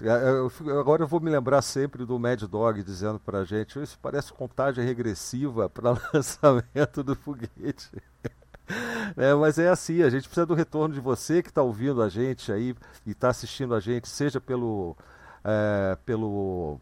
Eu, 0.00 0.78
agora 0.78 1.02
eu 1.02 1.06
vou 1.06 1.20
me 1.20 1.30
lembrar 1.30 1.62
sempre 1.62 2.04
do 2.04 2.18
Mad 2.18 2.42
Dog 2.42 2.82
dizendo 2.82 3.18
para 3.18 3.38
a 3.38 3.44
gente: 3.44 3.80
isso 3.82 3.98
parece 4.00 4.32
contagem 4.32 4.84
regressiva 4.84 5.68
para 5.70 5.96
lançamento 6.12 7.02
do 7.02 7.14
foguete. 7.14 7.90
É, 9.16 9.32
mas 9.32 9.60
é 9.60 9.68
assim, 9.68 10.02
a 10.02 10.10
gente 10.10 10.24
precisa 10.24 10.44
do 10.44 10.52
retorno 10.52 10.92
de 10.92 11.00
você 11.00 11.40
que 11.40 11.50
está 11.50 11.62
ouvindo 11.62 12.02
a 12.02 12.08
gente 12.08 12.50
aí 12.50 12.74
e 13.06 13.12
está 13.12 13.28
assistindo 13.28 13.72
a 13.72 13.78
gente, 13.78 14.08
seja 14.08 14.40
pelo, 14.40 14.96
é, 15.44 15.96
pelo 16.04 16.80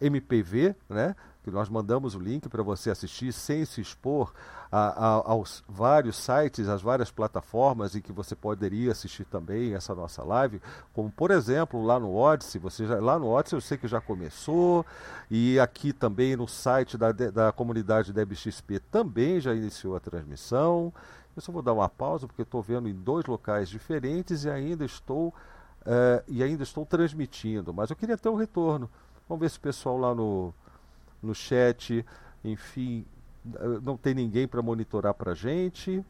MPV, 0.00 0.74
né? 0.88 1.14
Que 1.42 1.50
nós 1.50 1.68
mandamos 1.68 2.14
o 2.14 2.18
link 2.18 2.48
para 2.48 2.62
você 2.62 2.90
assistir 2.90 3.32
sem 3.32 3.64
se 3.64 3.80
expor 3.80 4.32
a, 4.70 5.06
a, 5.06 5.30
aos 5.30 5.64
vários 5.68 6.16
sites, 6.16 6.68
às 6.68 6.80
várias 6.80 7.10
plataformas 7.10 7.96
em 7.96 8.00
que 8.00 8.12
você 8.12 8.36
poderia 8.36 8.92
assistir 8.92 9.24
também 9.24 9.74
essa 9.74 9.94
nossa 9.94 10.22
live, 10.22 10.60
como 10.92 11.10
por 11.10 11.30
exemplo 11.30 11.82
lá 11.84 11.98
no 11.98 12.14
Odyssey, 12.14 12.60
você 12.60 12.86
já, 12.86 13.00
lá 13.00 13.18
no 13.18 13.28
Odyssey 13.28 13.56
eu 13.56 13.60
sei 13.60 13.76
que 13.76 13.88
já 13.88 14.00
começou, 14.00 14.86
e 15.30 15.58
aqui 15.58 15.92
também 15.92 16.36
no 16.36 16.46
site 16.46 16.96
da, 16.96 17.10
da 17.10 17.52
comunidade 17.52 18.12
DebXP 18.12 18.78
também 18.90 19.40
já 19.40 19.54
iniciou 19.54 19.96
a 19.96 20.00
transmissão. 20.00 20.92
Eu 21.34 21.42
só 21.42 21.50
vou 21.52 21.62
dar 21.62 21.72
uma 21.72 21.88
pausa 21.88 22.26
porque 22.26 22.42
estou 22.42 22.62
vendo 22.62 22.88
em 22.88 22.94
dois 22.94 23.24
locais 23.24 23.68
diferentes 23.68 24.44
e 24.44 24.50
ainda 24.50 24.84
estou 24.84 25.28
uh, 25.28 26.22
e 26.28 26.42
ainda 26.42 26.62
estou 26.62 26.84
transmitindo, 26.84 27.72
mas 27.72 27.90
eu 27.90 27.96
queria 27.96 28.16
ter 28.16 28.28
um 28.28 28.34
retorno. 28.34 28.90
Vamos 29.30 29.42
ver 29.42 29.50
se 29.50 29.58
o 29.58 29.60
pessoal 29.60 29.96
lá 29.96 30.12
no, 30.12 30.52
no 31.22 31.32
chat, 31.32 32.04
enfim, 32.42 33.06
não 33.80 33.96
tem 33.96 34.12
ninguém 34.12 34.48
para 34.48 34.60
monitorar 34.60 35.14
para 35.14 35.34
gente. 35.34 36.04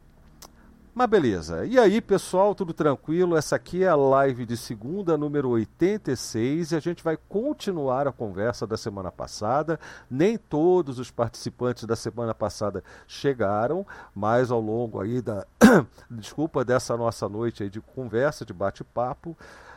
Mas 0.95 1.07
beleza. 1.07 1.67
E 1.67 1.79
aí, 1.79 2.01
pessoal, 2.01 2.55
tudo 2.55 2.73
tranquilo? 2.73 3.37
Essa 3.37 3.57
aqui 3.57 3.85
é 3.85 3.89
a 3.89 3.95
live 3.95 4.47
de 4.47 4.57
segunda, 4.57 5.19
número 5.19 5.51
86, 5.51 6.73
e 6.73 6.77
a 6.77 6.81
gente 6.81 7.05
vai 7.05 7.19
continuar 7.29 8.09
a 8.09 8.13
conversa 8.13 8.67
da 8.67 8.79
semana 8.79 9.13
passada. 9.13 9.79
Nem 10.11 10.39
todos 10.39 10.99
os 10.99 11.11
participantes 11.11 11.85
da 11.85 11.97
semana 11.97 12.35
passada 12.35 12.83
chegaram, 13.07 13.87
mas 14.15 14.51
ao 14.51 14.63
longo 14.63 14.99
aí 14.99 15.21
da 15.21 15.47
desculpa 16.11 16.65
dessa 16.65 16.97
nossa 16.97 17.29
noite 17.29 17.65
aí 17.65 17.69
de 17.69 17.83
conversa, 17.83 18.47
de 18.47 18.55
bate-papo, 18.55 19.37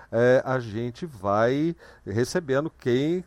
é, 0.10 0.42
a 0.46 0.60
gente 0.60 1.06
vai 1.06 1.76
recebendo 2.06 2.70
quem 2.70 3.26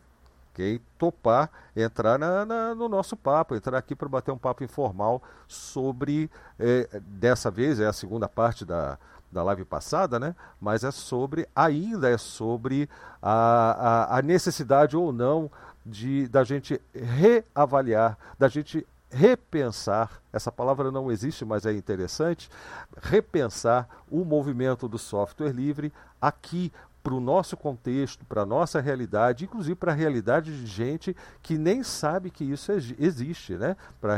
topar 0.97 1.49
entrar 1.75 2.17
na, 2.17 2.45
na, 2.45 2.75
no 2.75 2.89
nosso 2.89 3.15
papo, 3.15 3.55
entrar 3.55 3.77
aqui 3.77 3.95
para 3.95 4.09
bater 4.09 4.31
um 4.31 4.37
papo 4.37 4.63
informal 4.63 5.21
sobre, 5.47 6.29
é, 6.59 6.99
dessa 7.01 7.51
vez 7.51 7.79
é 7.79 7.85
a 7.85 7.93
segunda 7.93 8.27
parte 8.27 8.65
da, 8.65 8.97
da 9.31 9.43
live 9.43 9.65
passada, 9.65 10.19
né? 10.19 10.35
mas 10.59 10.83
é 10.83 10.91
sobre, 10.91 11.47
ainda 11.55 12.09
é 12.09 12.17
sobre 12.17 12.89
a, 13.21 14.09
a, 14.13 14.17
a 14.17 14.21
necessidade 14.21 14.95
ou 14.97 15.11
não 15.11 15.51
de 15.85 16.27
da 16.27 16.43
gente 16.43 16.81
reavaliar, 16.93 18.17
da 18.37 18.47
gente 18.47 18.85
repensar, 19.09 20.21
essa 20.33 20.51
palavra 20.51 20.91
não 20.91 21.11
existe, 21.11 21.45
mas 21.45 21.65
é 21.65 21.71
interessante, 21.71 22.49
repensar 23.01 23.87
o 24.11 24.25
movimento 24.25 24.87
do 24.87 24.97
software 24.97 25.53
livre 25.53 25.93
aqui 26.21 26.73
para 27.07 27.15
o 27.15 27.21
nosso 27.21 27.55
contexto, 27.55 28.25
para 28.25 28.41
a 28.41 28.45
nossa 28.45 28.81
realidade, 28.81 29.45
inclusive 29.45 29.75
para 29.75 29.93
a 29.93 29.95
realidade 29.95 30.51
de 30.51 30.67
gente 30.67 31.15
que 31.41 31.57
nem 31.57 31.81
sabe 31.81 32.29
que 32.29 32.43
isso 32.43 32.69
existe, 32.99 33.53
né? 33.53 33.77
para 34.01 34.15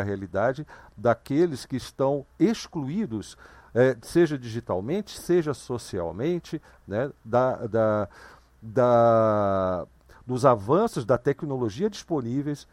a 0.00 0.04
realidade 0.04 0.64
daqueles 0.96 1.66
que 1.66 1.74
estão 1.74 2.24
excluídos, 2.38 3.36
é, 3.74 3.96
seja 4.02 4.38
digitalmente, 4.38 5.18
seja 5.18 5.52
socialmente, 5.52 6.62
né? 6.86 7.10
da, 7.24 7.66
da, 7.66 8.08
da, 8.62 9.86
dos 10.24 10.44
avanços 10.44 11.04
da 11.04 11.18
tecnologia 11.18 11.90
disponíveis 11.90 12.68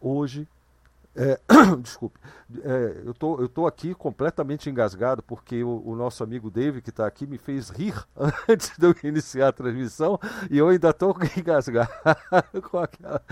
hoje 0.00 0.48
é, 1.16 1.38
desculpe, 1.80 2.18
é, 2.62 3.02
eu 3.04 3.14
tô, 3.14 3.44
estou 3.44 3.66
aqui 3.66 3.94
completamente 3.94 4.68
engasgado 4.68 5.22
porque 5.22 5.62
o, 5.62 5.82
o 5.84 5.94
nosso 5.94 6.24
amigo 6.24 6.50
David, 6.50 6.82
que 6.82 6.90
está 6.90 7.06
aqui, 7.06 7.26
me 7.26 7.38
fez 7.38 7.70
rir 7.70 7.94
antes 8.48 8.76
de 8.76 8.86
eu 8.86 8.94
iniciar 9.04 9.48
a 9.48 9.52
transmissão 9.52 10.18
e 10.50 10.58
eu 10.58 10.68
ainda 10.68 10.90
estou 10.90 11.16
engasgado 11.38 11.88
com 12.70 12.78
aquela. 12.78 13.22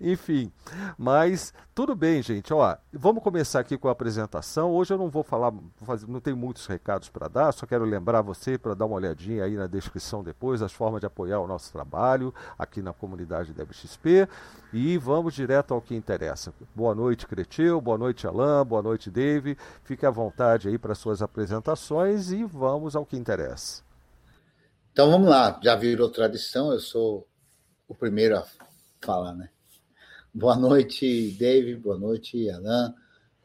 Enfim, 0.00 0.52
mas 0.96 1.52
tudo 1.74 1.96
bem, 1.96 2.22
gente. 2.22 2.54
Ó, 2.54 2.76
vamos 2.92 3.22
começar 3.22 3.60
aqui 3.60 3.76
com 3.76 3.88
a 3.88 3.92
apresentação. 3.92 4.70
Hoje 4.70 4.94
eu 4.94 4.98
não 4.98 5.10
vou 5.10 5.24
falar, 5.24 5.52
não 6.06 6.20
tenho 6.20 6.36
muitos 6.36 6.66
recados 6.66 7.08
para 7.08 7.26
dar, 7.26 7.52
só 7.52 7.66
quero 7.66 7.84
lembrar 7.84 8.22
você 8.22 8.56
para 8.56 8.74
dar 8.74 8.86
uma 8.86 8.96
olhadinha 8.96 9.44
aí 9.44 9.56
na 9.56 9.66
descrição 9.66 10.22
depois, 10.22 10.62
as 10.62 10.72
formas 10.72 11.00
de 11.00 11.06
apoiar 11.06 11.40
o 11.40 11.48
nosso 11.48 11.72
trabalho 11.72 12.32
aqui 12.56 12.80
na 12.80 12.92
comunidade 12.92 13.52
DevXP. 13.52 14.28
E 14.76 14.98
vamos 14.98 15.34
direto 15.34 15.72
ao 15.72 15.80
que 15.80 15.94
interessa. 15.94 16.52
Boa 16.74 16.96
noite, 16.96 17.28
Cretil, 17.28 17.80
boa 17.80 17.96
noite, 17.96 18.26
Alain, 18.26 18.64
boa 18.66 18.82
noite, 18.82 19.08
Dave. 19.08 19.56
Fique 19.84 20.04
à 20.04 20.10
vontade 20.10 20.66
aí 20.66 20.76
para 20.76 20.96
suas 20.96 21.22
apresentações 21.22 22.32
e 22.32 22.42
vamos 22.42 22.96
ao 22.96 23.06
que 23.06 23.16
interessa. 23.16 23.84
Então 24.92 25.12
vamos 25.12 25.28
lá, 25.28 25.60
já 25.62 25.76
virou 25.76 26.10
tradição, 26.10 26.72
eu 26.72 26.80
sou 26.80 27.24
o 27.86 27.94
primeiro 27.94 28.36
a 28.36 28.44
falar, 29.00 29.32
né? 29.34 29.48
Boa 30.34 30.56
noite, 30.56 31.30
Dave, 31.38 31.76
boa 31.76 31.96
noite, 31.96 32.50
Alain, 32.50 32.92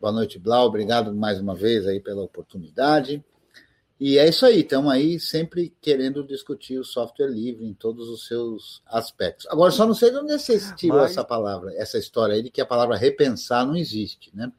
boa 0.01 0.11
noite, 0.11 0.39
Blau, 0.39 0.65
obrigado 0.65 1.13
mais 1.13 1.39
uma 1.39 1.53
vez 1.53 1.85
aí 1.85 1.99
pela 1.99 2.23
oportunidade. 2.23 3.23
E 3.99 4.17
é 4.17 4.29
isso 4.29 4.45
aí, 4.45 4.61
estamos 4.61 4.89
aí 4.89 5.19
sempre 5.19 5.75
querendo 5.81 6.23
discutir 6.23 6.79
o 6.79 6.85
software 6.85 7.27
livre 7.27 7.65
em 7.65 7.73
todos 7.73 8.07
os 8.07 8.25
seus 8.25 8.81
aspectos. 8.87 9.45
Agora, 9.49 9.71
só 9.71 9.85
não 9.85 9.93
sei 9.93 10.09
de 10.09 10.17
onde 10.17 10.31
você 10.39 10.57
tirou 10.75 11.01
Mas... 11.01 11.11
essa 11.11 11.23
palavra, 11.25 11.73
essa 11.75 11.97
história 11.97 12.35
aí 12.35 12.41
de 12.41 12.49
que 12.49 12.61
a 12.61 12.65
palavra 12.65 12.95
repensar 12.95 13.65
não 13.65 13.75
existe, 13.75 14.31
né? 14.33 14.49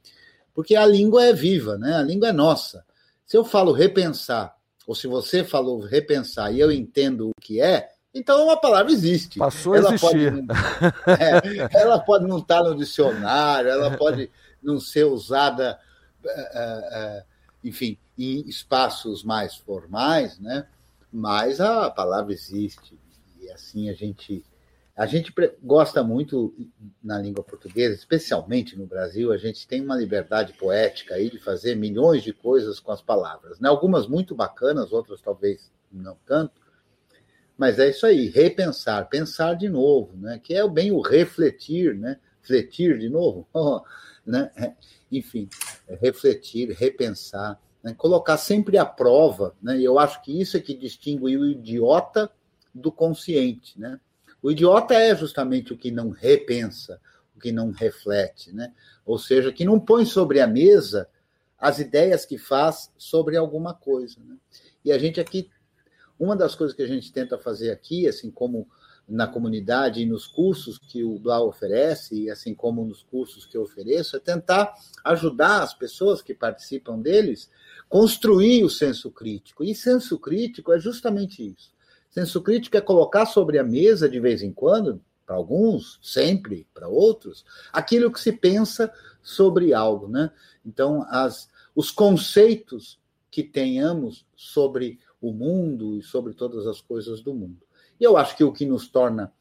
Porque 0.53 0.77
a 0.77 0.85
língua 0.85 1.25
é 1.25 1.33
viva, 1.33 1.79
né? 1.79 1.97
A 1.97 2.03
língua 2.03 2.29
é 2.29 2.33
nossa. 2.33 2.85
Se 3.25 3.35
eu 3.35 3.43
falo 3.43 3.73
repensar, 3.73 4.55
ou 4.87 4.95
se 4.95 5.07
você 5.07 5.43
falou 5.43 5.81
repensar 5.81 6.53
e 6.53 6.61
eu 6.61 6.71
entendo 6.71 7.31
o 7.31 7.41
que 7.41 7.63
é, 7.63 7.89
então 8.13 8.51
a 8.51 8.57
palavra 8.59 8.93
existe. 8.93 9.39
Passou 9.39 9.75
ela 9.75 9.91
a 9.91 9.95
existir. 9.95 10.33
Pode, 10.33 11.61
é, 11.77 11.81
ela 11.81 11.99
pode 11.99 12.27
não 12.27 12.39
estar 12.39 12.63
no 12.63 12.75
dicionário, 12.75 13.71
ela 13.71 13.97
pode 13.97 14.31
não 14.63 14.79
ser 14.79 15.05
usada, 15.05 15.79
é, 16.27 16.41
é, 16.93 17.25
enfim, 17.65 17.97
em 18.21 18.49
espaços 18.49 19.25
mais 19.25 19.57
formais, 19.57 20.39
né? 20.39 20.67
mas 21.13 21.61
a 21.61 21.91
palavra 21.91 22.33
existe. 22.33 22.99
E 23.41 23.51
assim 23.51 23.89
a 23.89 23.95
gente. 23.95 24.45
A 24.97 25.07
gente 25.07 25.33
gosta 25.63 26.03
muito 26.03 26.55
na 27.03 27.19
língua 27.19 27.43
portuguesa, 27.43 27.95
especialmente 27.95 28.77
no 28.77 28.87
Brasil, 28.87 29.33
a 29.33 29.39
gente 29.39 29.67
tem 29.67 29.81
uma 29.81 29.97
liberdade 29.97 30.53
poética 30.53 31.15
aí 31.15 31.31
de 31.31 31.39
fazer 31.39 31.75
milhões 31.75 32.23
de 32.23 32.35
coisas 32.35 32.79
com 32.79 32.93
as 32.93 33.01
palavras. 33.01 33.59
Né? 33.59 33.69
Algumas 33.71 34.07
muito 34.07 34.35
bacanas, 34.35 34.93
outras 34.93 35.23
talvez 35.23 35.73
não 35.91 36.19
tanto, 36.27 36.61
mas 37.57 37.79
é 37.79 37.89
isso 37.89 38.05
aí, 38.05 38.29
repensar, 38.29 39.09
pensar 39.09 39.55
de 39.55 39.71
novo, 39.71 40.15
né? 40.19 40.39
que 40.39 40.53
é 40.53 40.69
bem 40.69 40.93
o 40.93 41.01
refletir, 41.01 41.97
né? 41.97 42.19
fletir 42.43 42.99
de 42.99 43.09
novo, 43.09 43.49
né? 44.27 44.77
enfim, 45.11 45.49
refletir, 45.99 46.73
repensar 46.73 47.59
né? 47.83 47.95
colocar 47.95 48.37
sempre 48.37 48.79
à 48.79 48.85
prova, 48.85 49.55
né? 49.63 49.81
eu 49.81 49.99
acho 49.99 50.23
que 50.23 50.41
isso 50.41 50.57
é 50.57 50.61
que 50.61 50.75
distingue 50.75 51.37
o 51.37 51.47
idiota 51.47 52.31
do 52.75 52.93
consciente. 52.93 53.79
Né? 53.79 53.99
O 54.43 54.51
idiota 54.51 54.95
é 54.95 55.15
justamente 55.15 55.73
o 55.73 55.77
que 55.77 55.91
não 55.91 56.11
repensa, 56.11 57.01
o 57.37 57.41
que 57.41 57.53
não 57.53 57.71
reflete, 57.71 58.53
né? 58.55 58.73
ou 59.05 59.19
seja, 59.19 59.53
que 59.53 59.65
não 59.65 59.79
põe 59.79 60.05
sobre 60.05 60.41
a 60.41 60.47
mesa 60.47 61.09
as 61.59 61.79
ideias 61.79 62.25
que 62.25 62.39
faz 62.39 62.91
sobre 62.97 63.37
alguma 63.37 63.75
coisa. 63.75 64.17
Né? 64.27 64.37
E 64.83 64.91
a 64.91 64.99
gente 64.99 65.21
aqui, 65.21 65.51
uma 66.19 66.35
das 66.35 66.55
coisas 66.55 66.75
que 66.75 66.83
a 66.83 66.87
gente 66.87 67.13
tenta 67.13 67.39
fazer 67.39 67.71
aqui, 67.71 68.09
assim 68.09 68.31
como 68.31 68.67
na 69.07 69.27
comunidade 69.27 70.01
e 70.01 70.07
nos 70.07 70.27
cursos 70.27 70.79
que 70.79 71.03
o 71.03 71.19
Blau 71.19 71.49
oferece, 71.49 72.23
e 72.23 72.31
assim 72.31 72.55
como 72.55 72.85
nos 72.85 73.03
cursos 73.03 73.45
que 73.45 73.57
eu 73.57 73.63
ofereço, 73.63 74.17
é 74.17 74.21
tentar 74.21 74.73
ajudar 75.05 75.63
as 75.63 75.75
pessoas 75.75 76.23
que 76.23 76.33
participam 76.33 76.99
deles 76.99 77.51
construir 77.91 78.63
o 78.63 78.71
senso 78.71 79.11
crítico. 79.11 79.65
E 79.65 79.75
senso 79.75 80.17
crítico 80.17 80.73
é 80.73 80.79
justamente 80.79 81.45
isso. 81.45 81.73
Senso 82.09 82.41
crítico 82.41 82.77
é 82.77 82.81
colocar 82.81 83.27
sobre 83.27 83.59
a 83.59 83.65
mesa 83.65 84.09
de 84.09 84.21
vez 84.21 84.43
em 84.43 84.53
quando, 84.53 85.03
para 85.27 85.35
alguns, 85.35 85.99
sempre, 86.01 86.67
para 86.73 86.89
outros, 86.89 87.45
aquilo 87.73 88.13
que 88.13 88.21
se 88.21 88.33
pensa 88.33 88.93
sobre 89.21 89.75
algo, 89.75 90.09
né? 90.09 90.31
Então, 90.65 91.05
as, 91.09 91.49
os 91.75 91.91
conceitos 91.91 92.99
que 93.29 93.43
tenhamos 93.43 94.25
sobre 94.37 95.01
o 95.21 95.33
mundo 95.33 95.97
e 95.97 96.03
sobre 96.03 96.33
todas 96.33 96.69
as 96.69 96.81
coisas 96.81 97.21
do 97.21 97.35
mundo. 97.35 97.59
E 97.99 98.05
eu 98.05 98.17
acho 98.17 98.37
que 98.37 98.45
o 98.45 98.53
que 98.53 98.65
nos 98.65 98.87
torna 98.87 99.33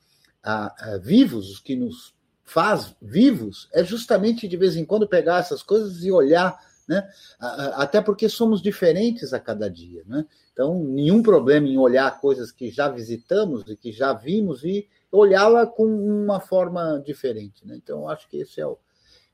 ah, 0.43 0.75
ah, 0.77 0.97
vivos, 0.97 1.59
o 1.59 1.63
que 1.63 1.75
nos 1.75 2.15
faz 2.43 2.95
vivos, 2.99 3.69
é 3.71 3.83
justamente 3.83 4.47
de 4.47 4.57
vez 4.57 4.75
em 4.75 4.85
quando 4.85 5.07
pegar 5.07 5.37
essas 5.37 5.61
coisas 5.61 6.03
e 6.03 6.11
olhar 6.11 6.59
né? 6.89 7.07
Até 7.75 8.01
porque 8.01 8.27
somos 8.27 8.63
diferentes 8.63 9.31
a 9.31 9.39
cada 9.39 9.69
dia, 9.69 10.03
né? 10.07 10.25
Então, 10.51 10.83
nenhum 10.83 11.21
problema 11.21 11.67
em 11.67 11.77
olhar 11.77 12.19
coisas 12.19 12.51
que 12.51 12.71
já 12.71 12.89
visitamos 12.89 13.63
e 13.69 13.77
que 13.77 13.91
já 13.91 14.11
vimos 14.11 14.63
e 14.63 14.89
olhá-la 15.11 15.67
com 15.67 15.85
uma 15.85 16.39
forma 16.39 16.99
diferente. 17.05 17.65
Né? 17.65 17.75
Então, 17.77 18.09
acho 18.09 18.27
que 18.27 18.37
esse 18.37 18.59
é 18.59 18.65
o, 18.65 18.77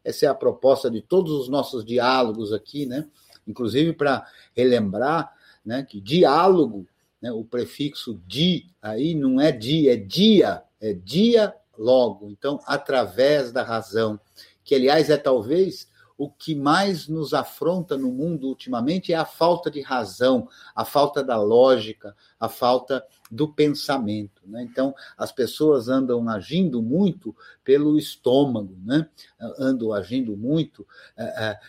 essa 0.04 0.26
é 0.26 0.30
a 0.30 0.36
proposta 0.36 0.92
de 0.92 1.02
todos 1.02 1.32
os 1.32 1.48
nossos 1.48 1.86
diálogos 1.86 2.52
aqui, 2.52 2.86
né? 2.86 3.08
inclusive 3.48 3.94
para 3.94 4.28
relembrar 4.54 5.34
né, 5.66 5.82
que 5.82 6.00
diálogo, 6.02 6.86
né, 7.22 7.32
o 7.32 7.44
prefixo 7.44 8.22
di 8.28 8.68
aí 8.82 9.16
não 9.16 9.40
é 9.40 9.52
dia, 9.52 9.94
é 9.94 9.98
dia, 9.98 10.62
é 10.80 10.94
dia 10.94 11.56
logo. 11.78 12.30
Então, 12.30 12.60
através 12.68 13.52
da 13.52 13.64
razão, 13.64 14.20
que 14.64 14.76
aliás 14.76 15.10
é 15.10 15.18
talvez 15.18 15.88
o 16.18 16.30
que 16.30 16.56
mais 16.56 17.08
nos 17.08 17.34
afronta 17.34 17.98
no 17.98 18.12
mundo 18.12 18.48
ultimamente 18.48 19.12
é 19.12 19.16
a 19.16 19.26
falta 19.26 19.70
de 19.70 19.82
razão, 19.82 20.48
a 20.76 20.86
falta 20.86 21.24
da 21.24 21.42
lógica, 21.42 22.16
a 22.40 22.48
falta 22.48 23.06
do 23.30 23.52
pensamento. 23.52 24.42
Né? 24.46 24.64
Então, 24.64 24.94
as 25.18 25.32
pessoas 25.32 25.90
andam 25.90 26.28
agindo 26.30 26.82
muito 26.82 27.36
pelo 27.64 27.98
estômago, 27.98 28.78
né? 28.84 29.10
andam 29.60 29.92
agindo 29.92 30.38
muito 30.38 30.88
é, 31.18 31.24
é, 31.24 31.60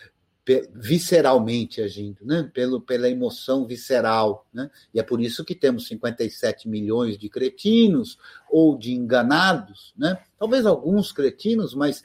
visceralmente 0.73 1.81
agindo, 1.81 2.19
né? 2.23 2.49
Pelo, 2.53 2.79
pela 2.79 3.09
emoção 3.09 3.65
visceral. 3.65 4.47
Né? 4.53 4.69
E 4.93 4.99
é 4.99 5.03
por 5.03 5.19
isso 5.19 5.43
que 5.43 5.53
temos 5.53 5.87
57 5.87 6.69
milhões 6.69 7.17
de 7.17 7.27
cretinos 7.27 8.17
ou 8.49 8.77
de 8.77 8.93
enganados, 8.93 9.93
né? 9.97 10.17
talvez 10.39 10.65
alguns 10.65 11.11
cretinos, 11.11 11.73
mas 11.73 12.03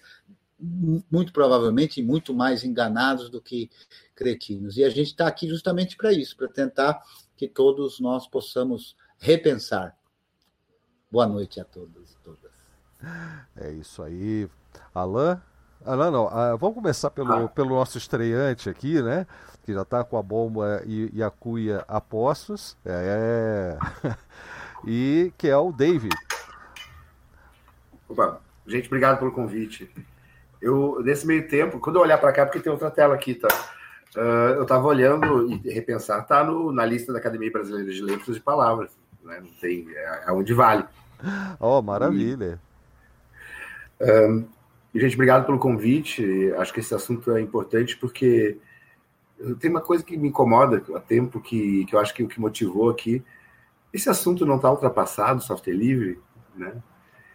muito 0.63 1.33
provavelmente 1.33 2.01
muito 2.03 2.33
mais 2.33 2.63
enganados 2.63 3.29
do 3.29 3.41
que 3.41 3.69
cretinos. 4.15 4.77
E 4.77 4.85
a 4.85 4.91
gente 4.91 5.09
está 5.09 5.27
aqui 5.27 5.49
justamente 5.49 5.97
para 5.97 6.13
isso, 6.13 6.37
para 6.37 6.49
tentar 6.49 7.03
que 7.37 7.49
todos 7.49 7.99
nós 7.99 8.29
possamos 8.29 8.97
repensar. 9.19 9.97
Boa 11.11 11.27
noite 11.27 11.61
a 11.61 11.65
todos 11.65 12.13
e 12.13 12.17
todas. 12.19 12.53
É 13.57 13.73
isso 13.73 14.03
aí. 14.03 14.49
Alain? 14.95 15.39
Alain, 15.85 16.13
não. 16.13 16.29
Ah, 16.29 16.55
vamos 16.57 16.77
começar 16.77 17.11
pelo, 17.11 17.33
ah. 17.33 17.49
pelo 17.49 17.71
nosso 17.71 17.99
estreante 17.99 18.71
aqui, 18.71 19.03
né? 19.03 19.27
Que 19.65 19.75
já 19.75 19.83
está 19.83 20.05
com 20.05 20.17
a 20.17 20.23
bomba 20.23 20.83
e, 20.87 21.11
e 21.13 21.23
a 21.23 21.31
cuia 21.31 21.85
a 21.89 22.01
postos. 22.01 22.77
É. 22.85 23.77
e 24.87 25.33
que 25.37 25.49
é 25.49 25.57
o 25.57 25.73
David. 25.73 26.15
Opa, 28.09 28.41
gente, 28.67 28.87
obrigado 28.87 29.19
pelo 29.19 29.33
convite. 29.33 29.91
Eu, 30.63 31.03
nesse 31.03 31.27
meio 31.27 31.49
tempo, 31.49 31.81
quando 31.81 31.97
eu 31.97 32.03
olhar 32.03 32.19
para 32.19 32.33
cá, 32.33 32.47
porque 32.47 32.61
tem 32.61 32.71
outra 32.71 32.91
tela 32.91 33.15
aqui, 33.15 33.35
tá? 33.35 33.49
Uh, 34.17 34.55
eu 34.55 34.63
estava 34.63 34.87
olhando 34.87 35.51
e 35.51 35.73
repensar, 35.73 36.25
tá 36.25 36.45
no, 36.45 36.71
na 36.71 36.87
lista 36.87 37.13
da 37.13 37.19
Academia 37.19 37.51
Brasileira 37.51 37.91
de 37.91 38.01
Letras 38.01 38.37
de 38.37 38.41
Palavras, 38.41 38.97
né? 39.25 39.41
Não 39.41 39.51
tem, 39.61 39.87
é, 39.91 40.25
é 40.29 40.33
onde 40.33 40.55
vale. 40.55 40.85
Oh, 41.59 41.83
maravilha. 41.83 42.61
E, 44.01 44.05
um, 44.29 44.45
gente, 44.95 45.15
obrigado 45.15 45.47
pelo 45.47 45.59
convite. 45.59 46.53
Acho 46.57 46.73
que 46.73 46.81
esse 46.81 46.95
assunto 46.95 47.33
é 47.33 47.41
importante 47.41 47.97
porque 47.97 48.59
tem 49.59 49.71
uma 49.71 49.81
coisa 49.81 50.05
que 50.05 50.17
me 50.17 50.29
incomoda 50.29 50.83
há 50.95 51.01
tempo 51.01 51.41
que, 51.41 51.85
que 51.87 51.95
eu 51.95 51.99
acho 51.99 52.15
que 52.15 52.23
o 52.23 52.29
que 52.29 52.41
motivou 52.41 52.91
aqui. 52.91 53.23
Esse 53.93 54.09
assunto 54.09 54.47
não 54.47 54.57
está 54.57 54.71
ultrapassado, 54.71 55.43
software 55.43 55.75
livre, 55.75 56.21
né? 56.55 56.75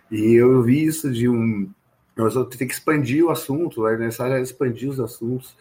E 0.09 0.33
eu 0.33 0.62
vi 0.63 0.85
isso 0.85 1.12
de 1.12 1.27
um 1.27 1.69
nós 2.17 2.33
vamos 2.33 2.55
ter 2.55 2.65
que 2.65 2.73
expandir 2.73 3.23
o 3.23 3.29
assunto, 3.29 3.87
é 3.87 3.95
necessário 3.95 4.37
expandir 4.41 4.89
os 4.89 4.99
assuntos. 4.99 5.55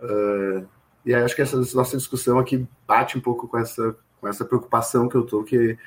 Uh, 0.00 0.66
e 1.04 1.14
acho 1.14 1.34
que 1.34 1.42
essa 1.42 1.56
nossa 1.56 1.96
discussão 1.96 2.38
aqui 2.38 2.66
bate 2.86 3.16
um 3.16 3.20
pouco 3.20 3.48
com 3.48 3.58
essa, 3.58 3.96
com 4.20 4.28
essa 4.28 4.44
preocupação 4.44 5.08
que 5.08 5.16
eu 5.16 5.22
tô, 5.22 5.42
que 5.42 5.78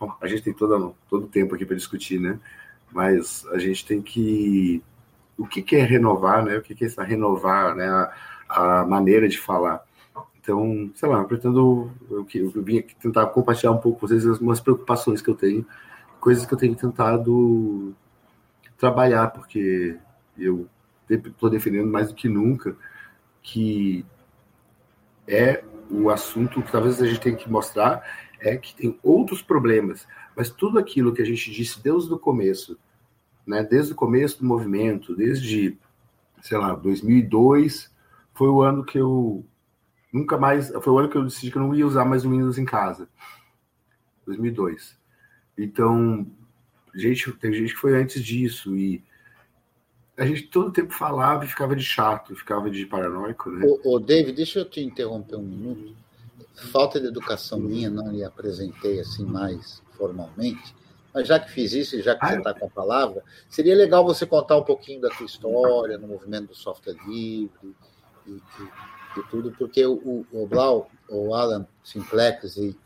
bom, 0.00 0.12
a 0.20 0.26
gente 0.26 0.42
tem 0.42 0.54
todo, 0.54 0.94
todo 1.08 1.24
o 1.24 1.28
tempo 1.28 1.54
aqui 1.54 1.66
para 1.66 1.76
discutir, 1.76 2.18
né? 2.18 2.40
Mas 2.90 3.46
a 3.52 3.58
gente 3.58 3.84
tem 3.84 4.00
que. 4.00 4.82
O 5.36 5.46
que, 5.46 5.62
que 5.62 5.76
é 5.76 5.84
renovar, 5.84 6.42
né? 6.44 6.56
O 6.56 6.62
que, 6.62 6.74
que 6.74 6.86
é 6.86 7.04
renovar, 7.04 7.74
né? 7.76 7.86
A, 7.86 8.80
a 8.80 8.86
maneira 8.86 9.28
de 9.28 9.38
falar. 9.38 9.84
Então, 10.40 10.90
sei 10.94 11.08
lá, 11.08 11.18
eu 11.18 11.26
pretendo. 11.26 11.90
Eu, 12.10 12.26
eu 12.34 12.62
vim 12.62 12.78
aqui 12.78 12.96
tentar 12.96 13.26
compartilhar 13.26 13.72
um 13.72 13.78
pouco 13.78 14.00
com 14.00 14.06
vocês 14.06 14.26
algumas 14.26 14.60
preocupações 14.60 15.20
que 15.20 15.28
eu 15.28 15.34
tenho, 15.34 15.66
coisas 16.18 16.46
que 16.46 16.54
eu 16.54 16.58
tenho 16.58 16.74
tentado 16.74 17.94
trabalhar, 18.78 19.28
porque 19.28 19.98
eu 20.38 20.68
estou 21.10 21.50
defendendo 21.50 21.90
mais 21.90 22.08
do 22.08 22.14
que 22.14 22.28
nunca 22.28 22.76
que 23.42 24.04
é 25.26 25.64
o 25.90 26.10
assunto 26.10 26.62
que 26.62 26.70
talvez 26.70 27.00
a 27.00 27.06
gente 27.06 27.20
tenha 27.20 27.36
que 27.36 27.50
mostrar 27.50 28.02
é 28.40 28.56
que 28.56 28.74
tem 28.74 28.98
outros 29.02 29.42
problemas, 29.42 30.06
mas 30.36 30.50
tudo 30.50 30.78
aquilo 30.78 31.12
que 31.12 31.22
a 31.22 31.24
gente 31.24 31.50
disse 31.50 31.82
desde 31.82 32.12
o 32.12 32.18
começo, 32.18 32.78
né, 33.46 33.64
desde 33.64 33.92
o 33.92 33.96
começo 33.96 34.38
do 34.38 34.44
movimento, 34.44 35.16
desde, 35.16 35.76
sei 36.42 36.58
lá, 36.58 36.74
2002, 36.74 37.92
foi 38.34 38.48
o 38.48 38.62
ano 38.62 38.84
que 38.84 38.98
eu 38.98 39.44
nunca 40.12 40.38
mais, 40.38 40.68
foi 40.68 40.92
o 40.92 40.98
ano 40.98 41.08
que 41.08 41.16
eu 41.16 41.24
decidi 41.24 41.50
que 41.50 41.58
eu 41.58 41.62
não 41.62 41.74
ia 41.74 41.86
usar 41.86 42.04
mais 42.04 42.24
o 42.24 42.30
Windows 42.30 42.58
em 42.58 42.64
casa. 42.64 43.08
2002. 44.26 44.96
Então, 45.56 46.26
gente, 46.94 47.32
tem 47.32 47.52
gente 47.52 47.74
que 47.74 47.80
foi 47.80 48.00
antes 48.00 48.22
disso 48.22 48.76
e 48.76 49.02
a 50.16 50.26
gente 50.26 50.42
todo 50.48 50.72
tempo 50.72 50.92
falava 50.92 51.44
e 51.44 51.48
ficava 51.48 51.76
de 51.76 51.84
chato, 51.84 52.34
ficava 52.34 52.68
de 52.68 52.84
paranoico, 52.84 53.50
né? 53.50 53.64
Ô, 53.64 53.94
ô 53.94 53.98
David, 54.00 54.32
deixa 54.32 54.58
eu 54.58 54.64
te 54.64 54.80
interromper 54.80 55.36
um 55.36 55.42
minuto. 55.42 55.94
Falta 56.72 57.00
de 57.00 57.06
educação 57.06 57.60
minha, 57.60 57.88
não 57.88 58.10
lhe 58.10 58.24
apresentei 58.24 58.98
assim 58.98 59.24
mais 59.24 59.80
formalmente, 59.92 60.74
mas 61.14 61.28
já 61.28 61.38
que 61.38 61.50
fiz 61.52 61.72
isso 61.72 61.96
e 61.96 62.02
já 62.02 62.16
que 62.16 62.24
ah, 62.24 62.30
você 62.30 62.38
está 62.38 62.54
com 62.54 62.66
a 62.66 62.70
palavra, 62.70 63.22
seria 63.48 63.76
legal 63.76 64.04
você 64.04 64.26
contar 64.26 64.56
um 64.56 64.64
pouquinho 64.64 65.00
da 65.00 65.08
tua 65.08 65.26
história 65.26 65.96
no 65.98 66.08
movimento 66.08 66.48
do 66.48 66.54
software 66.56 66.96
livre 67.06 67.76
e, 68.26 68.30
e, 68.30 68.40
e 69.20 69.22
tudo, 69.30 69.52
porque 69.56 69.86
o, 69.86 70.26
o 70.32 70.46
Blau, 70.48 70.90
o 71.08 71.32
Alan 71.32 71.64
Simplex 71.84 72.56
e 72.56 72.76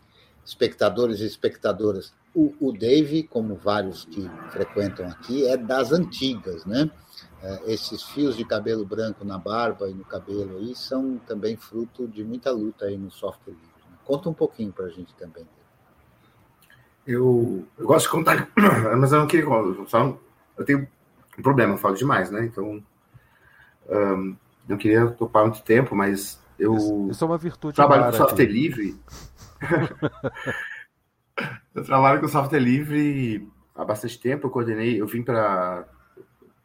espectadores 0.44 1.20
e 1.20 1.26
espectadoras 1.26 2.12
o, 2.34 2.54
o 2.60 2.72
Dave, 2.72 3.24
como 3.24 3.54
vários 3.56 4.04
que 4.04 4.30
frequentam 4.50 5.06
aqui, 5.06 5.46
é 5.46 5.56
das 5.56 5.92
antigas, 5.92 6.64
né? 6.64 6.90
É, 7.42 7.72
esses 7.72 8.02
fios 8.02 8.36
de 8.36 8.44
cabelo 8.44 8.86
branco 8.86 9.24
na 9.24 9.36
barba 9.36 9.88
e 9.88 9.94
no 9.94 10.04
cabelo 10.04 10.58
aí 10.58 10.74
são 10.74 11.18
também 11.26 11.56
fruto 11.56 12.08
de 12.08 12.24
muita 12.24 12.50
luta 12.50 12.86
aí 12.86 12.96
no 12.96 13.10
software 13.10 13.52
livre. 13.52 13.90
Né? 13.90 13.96
Conta 14.04 14.28
um 14.28 14.34
pouquinho 14.34 14.72
para 14.72 14.86
a 14.86 14.88
gente 14.88 15.12
também. 15.14 15.46
Eu, 17.06 17.66
eu, 17.76 17.86
gosto 17.86 18.06
de 18.06 18.12
contar, 18.12 18.48
mas 18.96 19.12
eu 19.12 19.18
não 19.18 19.26
queria 19.26 19.46
só 19.86 20.16
eu 20.56 20.64
tenho 20.64 20.88
um 21.38 21.42
problema, 21.42 21.74
eu 21.74 21.78
falo 21.78 21.96
demais, 21.96 22.30
né? 22.30 22.44
Então, 22.44 22.82
um, 23.90 24.36
não 24.68 24.76
queria 24.76 25.10
topar 25.10 25.42
muito 25.44 25.62
tempo, 25.62 25.94
mas 25.94 26.40
eu 26.58 27.08
isso 27.10 27.24
é 27.24 27.26
uma 27.26 27.38
virtude 27.38 27.74
trabalho 27.74 28.04
com 28.04 28.12
software 28.12 28.44
aqui. 28.44 28.52
livre. 28.52 29.00
Eu 31.74 31.84
trabalho 31.84 32.20
com 32.20 32.28
software 32.28 32.60
livre 32.60 33.48
há 33.74 33.84
bastante 33.84 34.20
tempo. 34.20 34.46
Eu 34.46 34.50
coordenei, 34.50 35.00
eu 35.00 35.06
vim 35.06 35.22
para 35.22 35.86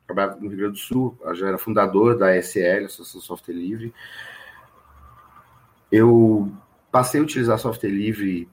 trabalhar 0.05 0.35
no 0.35 0.49
Rio 0.49 0.57
Grande 0.57 0.73
do 0.73 0.79
Sul, 0.79 1.17
eu 1.21 1.35
já 1.35 1.47
era 1.47 1.57
fundador 1.57 2.17
da 2.17 2.31
ASL, 2.31 2.85
Associação 2.85 3.21
Software 3.21 3.53
Livre. 3.53 3.93
Eu 5.91 6.51
passei 6.91 7.19
a 7.19 7.23
utilizar 7.23 7.59
software 7.59 7.89
livre 7.89 8.49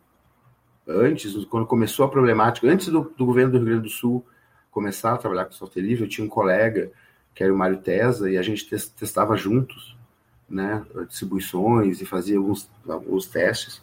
antes, 0.87 1.45
quando 1.47 1.67
começou 1.67 2.05
a 2.05 2.09
problemática, 2.09 2.67
antes 2.67 2.89
do, 2.89 3.13
do 3.17 3.27
governo 3.27 3.53
do 3.53 3.59
Rio 3.59 3.67
Grande 3.67 3.85
do 3.85 3.91
Sul 3.91 4.25
começar 4.71 5.15
a 5.15 5.19
trabalhar 5.19 5.47
com 5.47 5.53
software 5.53 5.83
livre, 5.83 6.05
eu 6.05 6.09
tinha 6.09 6.25
um 6.25 6.31
colega 6.31 6.91
que 7.35 7.43
era 7.43 7.53
o 7.53 7.57
Mário 7.57 7.79
Tesa 7.79 8.31
e 8.31 8.37
a 8.37 8.43
gente 8.43 8.67
testava 8.67 9.37
juntos, 9.37 9.97
né, 10.49 10.85
distribuições 11.09 12.01
e 12.01 12.07
fazia 12.07 12.37
alguns, 12.37 12.71
alguns 12.89 13.27
testes. 13.27 13.81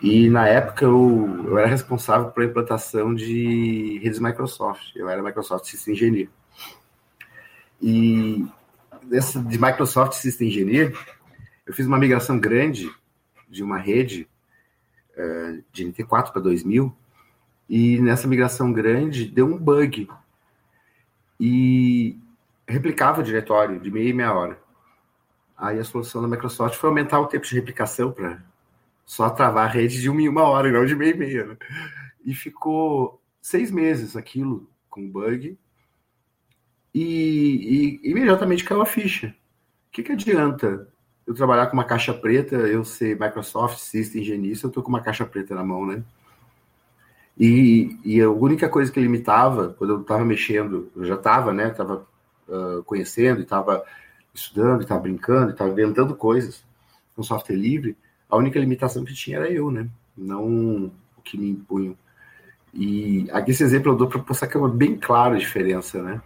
E 0.00 0.30
na 0.30 0.46
época 0.46 0.84
eu, 0.84 1.44
eu 1.46 1.58
era 1.58 1.66
responsável 1.66 2.30
pela 2.30 2.46
implantação 2.46 3.14
de 3.14 3.98
redes 4.02 4.20
Microsoft. 4.20 4.94
Eu 4.94 5.08
era 5.08 5.22
Microsoft 5.22 5.66
System 5.66 5.94
Engineer. 5.94 6.28
E 7.82 8.46
dessa, 9.02 9.42
de 9.42 9.60
Microsoft 9.60 10.12
System 10.14 10.48
Engineer, 10.48 10.96
eu 11.66 11.74
fiz 11.74 11.86
uma 11.86 11.98
migração 11.98 12.38
grande 12.38 12.90
de 13.48 13.62
uma 13.62 13.78
rede 13.78 14.28
uh, 15.16 15.64
de 15.72 15.84
NT4 15.84 16.32
para 16.32 16.42
2000. 16.42 16.94
E 17.68 17.98
nessa 18.00 18.28
migração 18.28 18.72
grande 18.72 19.26
deu 19.26 19.46
um 19.46 19.58
bug. 19.58 20.08
E 21.40 22.16
replicava 22.66 23.20
o 23.20 23.24
diretório 23.24 23.80
de 23.80 23.90
meia 23.90 24.10
e 24.10 24.12
meia 24.12 24.32
hora. 24.32 24.58
Aí 25.56 25.78
a 25.80 25.84
solução 25.84 26.22
da 26.22 26.28
Microsoft 26.28 26.76
foi 26.76 26.88
aumentar 26.88 27.18
o 27.18 27.26
tempo 27.26 27.44
de 27.44 27.54
replicação 27.54 28.12
para 28.12 28.40
só 29.08 29.30
travar 29.30 29.64
a 29.64 29.72
rede 29.72 30.02
de 30.02 30.10
uma 30.10 30.20
em 30.20 30.28
uma 30.28 30.42
hora, 30.42 30.70
não 30.70 30.84
de 30.84 30.94
meia 30.94 31.14
e 31.14 31.18
meia. 31.18 31.46
Né? 31.46 31.56
E 32.26 32.34
ficou 32.34 33.22
seis 33.40 33.70
meses 33.70 34.14
aquilo 34.14 34.68
com 34.90 35.10
bug. 35.10 35.58
E, 36.94 37.98
e 38.04 38.10
imediatamente 38.10 38.64
caiu 38.64 38.82
a 38.82 38.86
ficha. 38.86 39.28
O 39.88 39.92
que, 39.92 40.02
que 40.02 40.12
adianta 40.12 40.86
eu 41.26 41.32
trabalhar 41.32 41.68
com 41.68 41.72
uma 41.72 41.84
caixa 41.84 42.12
preta, 42.12 42.54
eu 42.56 42.84
ser 42.84 43.18
Microsoft 43.18 43.78
System 43.78 44.20
engenheiro, 44.20 44.60
eu 44.62 44.70
tô 44.70 44.82
com 44.82 44.90
uma 44.90 45.00
caixa 45.00 45.24
preta 45.24 45.54
na 45.54 45.64
mão, 45.64 45.86
né? 45.86 46.02
E, 47.38 47.98
e 48.04 48.20
a 48.20 48.28
única 48.28 48.68
coisa 48.68 48.92
que 48.92 49.00
limitava, 49.00 49.74
quando 49.78 49.94
eu 49.94 50.00
estava 50.02 50.22
mexendo, 50.22 50.92
eu 50.94 51.06
já 51.06 51.14
estava, 51.14 51.50
né? 51.54 51.68
Estava 51.68 52.06
uh, 52.46 52.82
conhecendo, 52.84 53.40
estava 53.40 53.82
estudando, 54.34 54.82
estava 54.82 55.00
brincando, 55.00 55.52
estava 55.52 55.70
inventando 55.70 56.14
coisas 56.14 56.62
com 57.16 57.22
software 57.22 57.56
livre. 57.56 57.96
A 58.28 58.36
única 58.36 58.58
limitação 58.58 59.04
que 59.04 59.14
tinha 59.14 59.38
era 59.38 59.50
eu, 59.50 59.70
né? 59.70 59.88
Não 60.16 60.92
o 61.16 61.22
que 61.22 61.38
me 61.38 61.50
impunham. 61.50 61.96
E 62.74 63.26
aqui 63.32 63.50
esse 63.50 63.62
exemplo 63.62 63.92
eu 63.92 63.96
dou 63.96 64.08
para 64.08 64.22
mostrar 64.26 64.48
que 64.48 64.56
é 64.56 64.68
bem 64.68 64.96
clara 64.96 65.34
a 65.34 65.38
diferença, 65.38 66.02
né? 66.02 66.20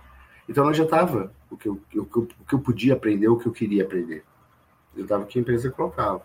Então 0.49 0.65
não 0.65 0.71
adiantava 0.71 1.33
o 1.51 1.57
que 1.57 1.69
eu, 1.69 1.75
o, 1.95 2.05
que 2.05 2.17
eu, 2.17 2.23
o 2.23 2.45
que 2.47 2.55
eu 2.55 2.59
podia 2.59 2.95
aprender, 2.95 3.29
o 3.29 3.39
que 3.39 3.47
eu 3.47 3.53
queria 3.53 3.85
aprender. 3.85 4.25
Eu 4.97 5.07
dava 5.07 5.25
o 5.25 5.27
que 5.27 5.39
a 5.39 5.43
empresa 5.43 5.71
colocava. 5.71 6.23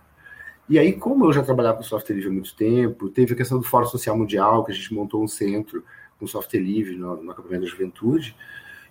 E 0.70 0.78
aí, 0.78 0.94
como 0.94 1.26
eu 1.26 1.32
já 1.32 1.42
trabalhava 1.42 1.78
com 1.78 1.84
software 1.84 2.16
livre 2.16 2.30
há 2.30 2.34
muito 2.34 2.54
tempo, 2.56 3.10
teve 3.10 3.34
a 3.34 3.38
questão 3.38 3.58
do 3.58 3.64
Fórum 3.64 3.86
Social 3.86 4.18
Mundial, 4.18 4.66
que 4.66 4.72
a 4.72 4.76
gente 4.76 4.94
montou 4.94 5.24
um 5.24 5.28
centro 5.28 5.84
com 6.20 6.28
software 6.28 6.60
livre 6.60 6.98
no, 6.98 7.24
no 7.24 7.32
acampamento 7.32 7.64
da 7.64 7.70
juventude, 7.70 8.36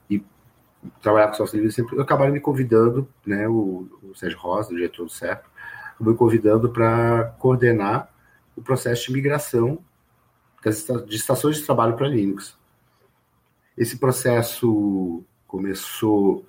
e 0.09 0.25
trabalhar 1.03 1.29
com 1.29 1.35
software 1.35 1.61
livre 1.61 1.75
sempre, 1.75 2.01
acabaram 2.01 2.33
me 2.33 2.41
convidando, 2.41 3.07
né, 3.27 3.47
o, 3.47 3.87
o 4.03 4.15
Sérgio 4.15 4.39
Rosa, 4.39 4.75
diretor 4.75 5.05
do 5.05 5.11
CEP, 5.11 5.45
me 6.01 6.15
convidando 6.15 6.71
para 6.71 7.35
coordenar 7.39 8.11
o 8.55 8.63
processo 8.63 9.07
de 9.07 9.13
migração 9.13 9.79
das, 10.65 10.87
de 11.07 11.17
estações 11.17 11.57
de 11.57 11.65
trabalho 11.65 11.97
para 11.97 12.09
Linux. 12.09 12.57
Esse 13.77 13.99
processo 13.99 15.25
começou 15.47 16.47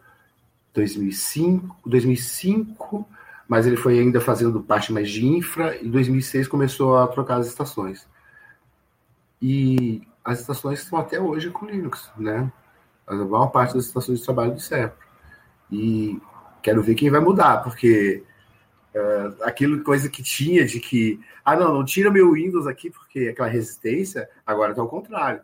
em 0.71 0.73
2005, 0.73 1.77
2005 1.85 3.07
mas 3.47 3.65
ele 3.65 3.77
foi 3.77 3.97
ainda 3.97 4.19
fazendo 4.19 4.61
parte 4.61 4.91
mais 4.91 5.09
de 5.09 5.25
infra, 5.25 5.77
e 5.77 5.87
em 5.87 5.91
2006 5.91 6.47
começou 6.47 6.97
a 6.97 7.07
trocar 7.07 7.37
as 7.37 7.47
estações. 7.47 8.05
E 9.41 10.05
as 10.23 10.41
estações 10.41 10.81
estão 10.81 10.99
até 10.99 11.19
hoje 11.19 11.49
com 11.49 11.65
Linux, 11.65 12.11
né? 12.17 12.51
A 13.05 13.15
maior 13.15 13.47
parte 13.47 13.73
das 13.73 13.85
estações 13.85 14.19
de 14.19 14.25
trabalho 14.25 14.53
do 14.53 14.59
CEPRO. 14.59 14.97
E 15.71 16.19
quero 16.61 16.83
ver 16.83 16.95
quem 16.95 17.09
vai 17.09 17.21
mudar, 17.21 17.63
porque 17.63 18.23
uh, 18.97 19.43
aquilo 19.43 19.83
coisa 19.83 20.09
que 20.09 20.23
tinha 20.23 20.65
de 20.65 20.79
que, 20.79 21.19
ah, 21.45 21.55
não, 21.55 21.73
não 21.73 21.85
tira 21.85 22.11
meu 22.11 22.31
Windows 22.31 22.67
aqui 22.67 22.89
porque 22.89 23.29
aquela 23.29 23.47
resistência, 23.47 24.29
agora 24.45 24.71
está 24.71 24.81
ao 24.81 24.89
contrário. 24.89 25.41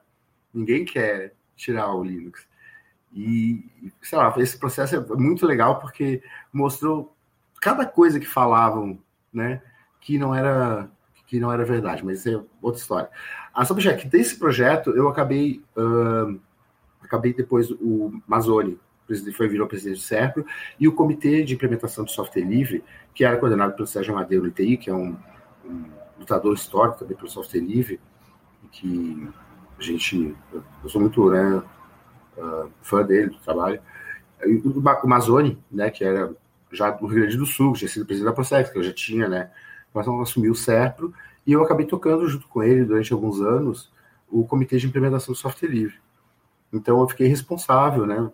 Ninguém 0.53 0.85
quer 0.85 1.33
tirar 1.55 1.93
o 1.93 2.03
Linux. 2.03 2.47
E, 3.13 3.63
sei 4.01 4.17
lá, 4.17 4.33
esse 4.37 4.57
processo 4.57 4.95
é 4.95 4.99
muito 5.15 5.45
legal 5.45 5.79
porque 5.79 6.21
mostrou 6.51 7.15
cada 7.61 7.85
coisa 7.85 8.19
que 8.19 8.25
falavam, 8.25 8.99
né, 9.31 9.61
que 10.01 10.17
não 10.17 10.33
era 10.33 10.89
que 11.25 11.39
não 11.39 11.51
era 11.51 11.65
verdade, 11.65 12.05
mas 12.05 12.19
isso 12.19 12.29
é 12.29 12.43
outra 12.61 12.79
história. 12.79 13.09
A 13.53 13.65
Subject, 13.65 14.07
desse 14.07 14.37
projeto, 14.37 14.91
eu 14.91 15.07
acabei 15.07 15.63
uh, 15.75 16.39
acabei 17.01 17.33
depois 17.33 17.71
o 17.71 18.21
Mazzoni, 18.27 18.79
foi 19.33 19.47
virou 19.47 19.67
presidente 19.67 19.97
do 19.97 20.03
SERPRO, 20.03 20.45
e 20.79 20.87
o 20.87 20.93
Comitê 20.93 21.43
de 21.43 21.53
Implementação 21.53 22.05
de 22.05 22.11
Software 22.11 22.43
Livre, 22.43 22.83
que 23.13 23.23
era 23.23 23.37
coordenado 23.37 23.73
pelo 23.73 23.87
Sérgio 23.87 24.15
Madeiro 24.15 24.47
ITI, 24.47 24.77
que 24.77 24.89
é 24.89 24.93
um, 24.93 25.15
um 25.65 25.83
lutador 26.19 26.53
histórico 26.53 26.99
também 26.99 27.15
pelo 27.15 27.29
software 27.29 27.59
livre, 27.59 27.99
que 28.71 29.27
a 29.77 29.81
gente, 29.81 30.35
eu 30.83 30.89
sou 30.89 31.01
muito 31.01 31.29
né, 31.29 31.63
uh, 32.37 32.69
fã 32.81 33.03
dele, 33.03 33.29
do 33.29 33.37
trabalho. 33.37 33.79
E 34.45 34.61
o, 34.65 35.07
Mazzoni, 35.07 35.57
né, 35.71 35.89
que 35.89 36.03
era 36.03 36.33
já 36.71 36.89
do 36.89 37.05
Rio 37.05 37.21
Grande 37.21 37.37
do 37.37 37.45
Sul, 37.45 37.73
tinha 37.73 37.87
sido 37.87 38.05
presidente 38.05 38.29
da 38.29 38.33
Prosex, 38.33 38.69
que 38.69 38.77
eu 38.77 38.83
já 38.83 38.91
tinha, 38.91 39.29
né? 39.29 39.51
Mas 39.93 40.07
não 40.07 40.19
assumiu 40.21 40.53
o 40.53 40.55
SERPRO, 40.55 41.13
e 41.45 41.51
eu 41.51 41.61
acabei 41.61 41.85
tocando 41.85 42.27
junto 42.27 42.47
com 42.47 42.63
ele 42.63 42.83
durante 42.83 43.13
alguns 43.13 43.39
anos 43.41 43.91
o 44.27 44.43
Comitê 44.45 44.77
de 44.77 44.87
Implementação 44.87 45.33
do 45.33 45.37
Software 45.37 45.69
Livre. 45.69 45.95
Então 46.71 46.99
eu 46.99 47.07
fiquei 47.07 47.27
responsável, 47.27 48.07
né? 48.07 48.31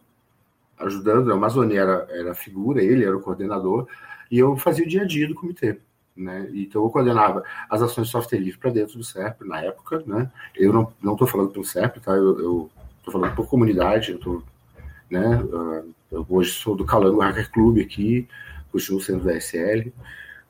Ajudando, 0.80 1.32
a 1.32 1.36
Amazônia 1.36 1.80
era, 1.80 2.08
era 2.10 2.32
a 2.32 2.36
figura, 2.36 2.82
ele 2.82 3.04
era 3.04 3.16
o 3.16 3.22
coordenador, 3.22 3.88
e 4.32 4.40
eu 4.40 4.56
fazia 4.56 4.86
o 4.86 4.88
dia 4.88 5.02
a 5.02 5.06
dia 5.06 5.28
do 5.28 5.36
comitê. 5.36 5.78
Né? 6.16 6.50
Então 6.54 6.84
eu 6.84 6.90
coordenava 6.90 7.44
as 7.70 7.82
ações 7.82 8.08
de 8.08 8.12
software 8.12 8.40
livre 8.40 8.60
para 8.60 8.72
dentro 8.72 8.98
do 8.98 9.04
SERP 9.04 9.42
na 9.42 9.62
época, 9.62 10.04
né? 10.06 10.30
Eu 10.54 10.74
não 11.02 11.14
estou 11.14 11.26
falando 11.26 11.50
pelo 11.50 11.64
SERP, 11.64 11.98
tá? 11.98 12.12
Eu 12.12 12.70
estou 12.98 13.14
falando 13.14 13.34
por 13.36 13.48
comunidade, 13.48 14.12
eu 14.12 14.20
tô, 14.20 14.44
né? 15.10 15.38
Uh, 15.38 15.94
eu 16.12 16.26
hoje 16.28 16.52
sou 16.52 16.76
do 16.76 16.84
Calango 16.84 17.22
Hacker 17.22 17.50
Club 17.52 17.80
aqui, 17.80 18.28
continuo 18.70 19.00
sendo 19.00 19.24
da 19.24 19.38
SL. 19.40 19.92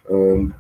Um, 0.10 0.52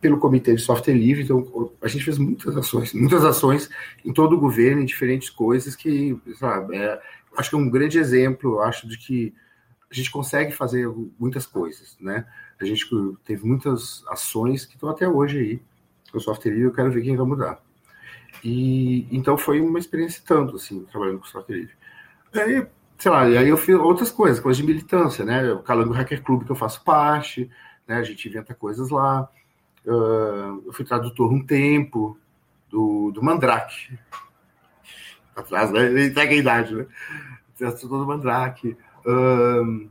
pelo 0.00 0.18
Comitê 0.18 0.54
de 0.54 0.62
Software 0.62 0.94
Livre, 0.94 1.24
então 1.24 1.70
a 1.82 1.88
gente 1.88 2.04
fez 2.04 2.16
muitas 2.16 2.56
ações, 2.56 2.92
muitas 2.94 3.24
ações 3.24 3.68
em 4.04 4.12
todo 4.12 4.36
o 4.36 4.40
governo, 4.40 4.80
em 4.80 4.86
diferentes 4.86 5.28
coisas 5.28 5.74
que, 5.74 6.16
sabe, 6.38 6.76
é, 6.76 7.00
acho 7.36 7.50
que 7.50 7.56
é 7.56 7.58
um 7.58 7.70
grande 7.70 7.98
exemplo, 7.98 8.60
acho, 8.60 8.88
de 8.88 8.98
que 8.98 9.34
a 9.90 9.94
gente 9.94 10.10
consegue 10.10 10.52
fazer 10.52 10.88
muitas 11.18 11.46
coisas, 11.46 11.96
né? 12.00 12.26
A 12.60 12.64
gente 12.64 12.86
teve 13.24 13.46
muitas 13.46 14.04
ações 14.08 14.64
que 14.64 14.74
estão 14.74 14.88
até 14.88 15.08
hoje 15.08 15.38
aí 15.38 15.62
com 16.10 16.18
o 16.18 16.20
software 16.20 16.50
livre, 16.50 16.66
eu 16.66 16.72
quero 16.72 16.90
ver 16.90 17.02
quem 17.02 17.16
vai 17.16 17.26
mudar. 17.26 17.60
E 18.42 19.06
então 19.10 19.36
foi 19.36 19.60
uma 19.60 19.78
experiência 19.78 20.22
tanto 20.26 20.56
assim, 20.56 20.84
trabalhando 20.84 21.20
com 21.20 21.26
software 21.26 21.56
livre. 21.56 21.74
Aí 22.34 22.66
sei 22.98 23.10
lá, 23.10 23.28
e 23.28 23.36
aí 23.36 23.48
eu 23.48 23.56
fiz 23.56 23.74
outras 23.76 24.10
coisas, 24.10 24.40
coisas 24.40 24.58
de 24.58 24.66
militância, 24.66 25.24
né? 25.24 25.52
O 25.52 25.62
Calango 25.62 25.92
Hacker 25.92 26.22
Club 26.22 26.44
que 26.44 26.52
eu 26.52 26.56
faço 26.56 26.82
parte, 26.82 27.50
né? 27.86 27.96
A 27.96 28.02
gente 28.02 28.28
inventa 28.28 28.54
coisas 28.54 28.90
lá. 28.90 29.28
Uh, 29.84 30.62
eu 30.66 30.72
fui 30.72 30.84
tradutor 30.84 31.32
um 31.32 31.44
tempo 31.44 32.18
do, 32.68 33.10
do 33.12 33.22
Mandrake. 33.22 33.98
Atrás, 35.36 35.70
né? 35.70 36.06
Entrega 36.06 36.32
a 36.32 36.36
idade, 36.36 36.74
né? 36.74 36.86
Tradutor 37.56 38.00
do 38.00 38.06
Mandrake. 38.06 38.76
Uh, 39.04 39.88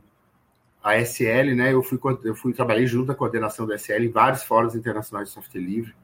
a 0.82 1.00
SL, 1.00 1.54
né? 1.54 1.72
Eu 1.72 1.82
fui, 1.82 1.98
eu 2.24 2.34
fui 2.34 2.52
trabalhei 2.52 2.86
junto 2.86 3.10
à 3.10 3.14
coordenação 3.14 3.66
da 3.66 3.76
SL 3.76 4.04
em 4.04 4.10
vários 4.10 4.44
fóruns 4.44 4.74
internacionais 4.74 5.28
de 5.28 5.34
software 5.34 5.60
livre. 5.60 5.94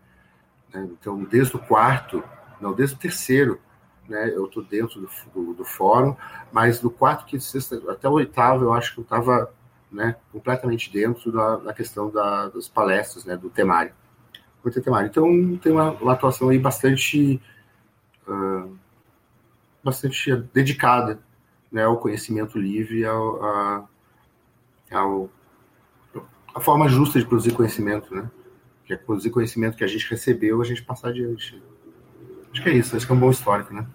Né? 0.73 0.89
Então, 0.93 1.23
desde 1.25 1.55
o 1.57 1.59
quarto, 1.59 2.23
não, 2.61 2.73
desde 2.73 2.97
o 2.97 2.99
terceiro, 2.99 3.61
né? 4.09 4.31
Eu 4.35 4.47
estou 4.47 4.63
dentro 4.63 5.01
do, 5.01 5.09
do, 5.35 5.55
do, 5.55 5.65
fórum, 5.65 6.17
mas 6.51 6.81
do 6.81 6.91
quarto, 6.91 7.25
quinto, 7.25 7.45
sexto, 7.45 7.89
até 7.91 8.09
o 8.09 8.13
oitavo, 8.13 8.65
eu 8.65 8.73
acho 8.73 8.95
que 8.95 9.01
eu 9.01 9.05
estava 9.05 9.53
né, 9.91 10.17
completamente 10.33 10.91
dentro 10.91 11.31
da, 11.31 11.57
da 11.57 11.75
questão 11.75 12.11
da, 12.11 12.49
das 12.49 12.69
palestras, 12.69 13.25
né, 13.25 13.37
do 13.37 13.51
temário. 13.51 13.93
temário. 14.83 15.09
Então, 15.09 15.57
tem 15.59 15.71
uma, 15.71 15.93
uma 15.93 16.13
atuação 16.13 16.49
aí 16.49 16.59
bastante, 16.59 17.41
uh, 18.27 18.77
bastante 19.83 20.35
dedicada 20.55 21.19
né, 21.71 21.85
ao 21.85 21.97
conhecimento 21.97 22.59
livre, 22.59 23.05
ao, 23.05 23.45
a, 23.45 23.89
ao, 24.91 25.31
a 26.55 26.61
forma 26.61 26.89
justa 26.89 27.19
de 27.19 27.27
produzir 27.27 27.53
conhecimento, 27.53 28.15
né? 28.15 28.31
Que 28.85 28.95
é 28.95 28.97
produzir 28.97 29.31
conhecimento 29.31 29.77
que 29.77 29.85
a 29.85 29.89
gente 29.89 30.09
recebeu, 30.11 30.61
a 30.61 30.65
gente 30.65 30.83
passar 30.83 31.09
adiante. 31.09 31.63
Acho 32.53 32.63
que 32.63 32.69
é 32.69 32.75
isso, 32.75 32.95
acho 32.95 33.07
que 33.07 33.13
é 33.13 33.15
um 33.15 33.21
bom 33.21 33.31
histórico, 33.31 33.73
né? 33.73 33.87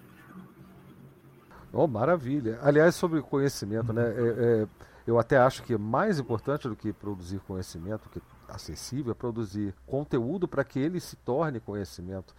Oh, 1.72 1.86
maravilha. 1.86 2.58
Aliás, 2.62 2.94
sobre 2.94 3.20
conhecimento, 3.22 3.92
né? 3.92 4.02
É, 4.02 4.62
é, 4.62 4.66
eu 5.06 5.18
até 5.18 5.38
acho 5.38 5.62
que 5.62 5.76
mais 5.76 6.18
importante 6.18 6.68
do 6.68 6.74
que 6.74 6.92
produzir 6.92 7.38
conhecimento, 7.40 8.08
que 8.08 8.18
é 8.18 8.22
acessível, 8.48 9.12
é 9.12 9.14
produzir 9.14 9.74
conteúdo 9.86 10.48
para 10.48 10.64
que 10.64 10.78
ele 10.78 10.98
se 10.98 11.16
torne 11.16 11.60
conhecimento. 11.60 12.34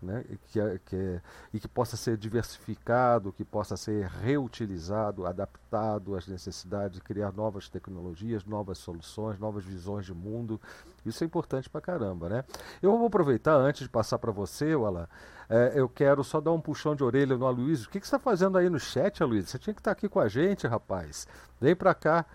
Né, 0.00 0.24
que, 0.46 0.60
é, 0.60 0.78
que 0.84 0.94
é, 0.94 1.20
e 1.52 1.58
que 1.58 1.66
possa 1.66 1.96
ser 1.96 2.16
diversificado, 2.16 3.32
que 3.32 3.44
possa 3.44 3.76
ser 3.76 4.06
reutilizado, 4.06 5.26
adaptado 5.26 6.14
às 6.14 6.28
necessidades, 6.28 7.00
criar 7.00 7.32
novas 7.32 7.68
tecnologias, 7.68 8.44
novas 8.44 8.78
soluções, 8.78 9.40
novas 9.40 9.64
visões 9.64 10.06
de 10.06 10.14
mundo. 10.14 10.60
Isso 11.04 11.24
é 11.24 11.26
importante 11.26 11.68
para 11.68 11.80
caramba, 11.80 12.28
né? 12.28 12.44
Eu 12.80 12.96
vou 12.96 13.08
aproveitar 13.08 13.56
antes 13.56 13.82
de 13.82 13.88
passar 13.88 14.20
para 14.20 14.30
você, 14.30 14.72
Alan, 14.72 15.08
é, 15.48 15.72
eu 15.74 15.88
quero 15.88 16.22
só 16.22 16.40
dar 16.40 16.52
um 16.52 16.60
puxão 16.60 16.94
de 16.94 17.02
orelha 17.02 17.36
no 17.36 17.46
Aloysio. 17.46 17.88
O 17.88 17.90
que, 17.90 17.98
que 17.98 18.06
você 18.06 18.14
está 18.14 18.18
fazendo 18.18 18.58
aí 18.58 18.68
no 18.68 18.78
chat, 18.78 19.22
Aloysio? 19.22 19.48
Você 19.48 19.58
tinha 19.58 19.74
que 19.74 19.80
estar 19.80 19.94
tá 19.94 19.98
aqui 19.98 20.08
com 20.08 20.20
a 20.20 20.28
gente, 20.28 20.66
rapaz. 20.66 21.26
Vem 21.60 21.74
para 21.74 21.94
cá. 21.94 22.26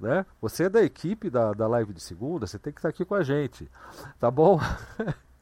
Né? 0.00 0.26
Você 0.40 0.64
é 0.64 0.68
da 0.68 0.82
equipe 0.82 1.30
da, 1.30 1.52
da 1.52 1.66
live 1.68 1.92
de 1.92 2.00
segunda, 2.00 2.46
você 2.46 2.58
tem 2.58 2.72
que 2.72 2.78
estar 2.78 2.88
tá 2.88 2.94
aqui 2.94 3.04
com 3.04 3.14
a 3.14 3.22
gente. 3.22 3.70
Tá 4.18 4.30
bom? 4.30 4.58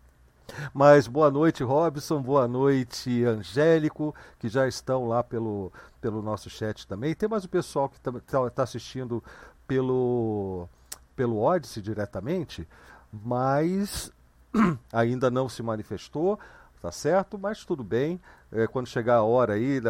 Mas 0.72 1.06
boa 1.06 1.30
noite, 1.30 1.62
Robson, 1.62 2.20
boa 2.20 2.46
noite, 2.48 3.24
Angélico, 3.24 4.14
que 4.38 4.48
já 4.48 4.66
estão 4.66 5.06
lá 5.06 5.22
pelo, 5.22 5.72
pelo 6.00 6.22
nosso 6.22 6.50
chat 6.50 6.86
também. 6.86 7.14
Tem 7.14 7.28
mais 7.28 7.44
o 7.44 7.48
pessoal 7.48 7.88
que 7.88 7.96
está 7.96 8.50
tá, 8.50 8.62
assistindo 8.62 9.22
pelo, 9.66 10.68
pelo 11.16 11.38
Odyssey 11.40 11.82
diretamente, 11.82 12.68
mas 13.12 14.12
ainda 14.92 15.30
não 15.30 15.48
se 15.48 15.62
manifestou 15.62 16.38
tá 16.82 16.90
certo? 16.90 17.38
Mas 17.38 17.64
tudo 17.64 17.84
bem. 17.84 18.20
É, 18.50 18.66
quando 18.66 18.88
chegar 18.88 19.16
a 19.16 19.22
hora 19.22 19.54
aí, 19.54 19.80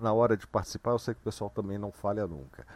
na, 0.00 0.12
hora 0.12 0.36
de 0.36 0.46
participar, 0.46 0.92
eu 0.92 0.98
sei 0.98 1.14
que 1.14 1.20
o 1.20 1.24
pessoal 1.24 1.50
também 1.50 1.76
não 1.76 1.92
falha 1.92 2.26
nunca. 2.26 2.66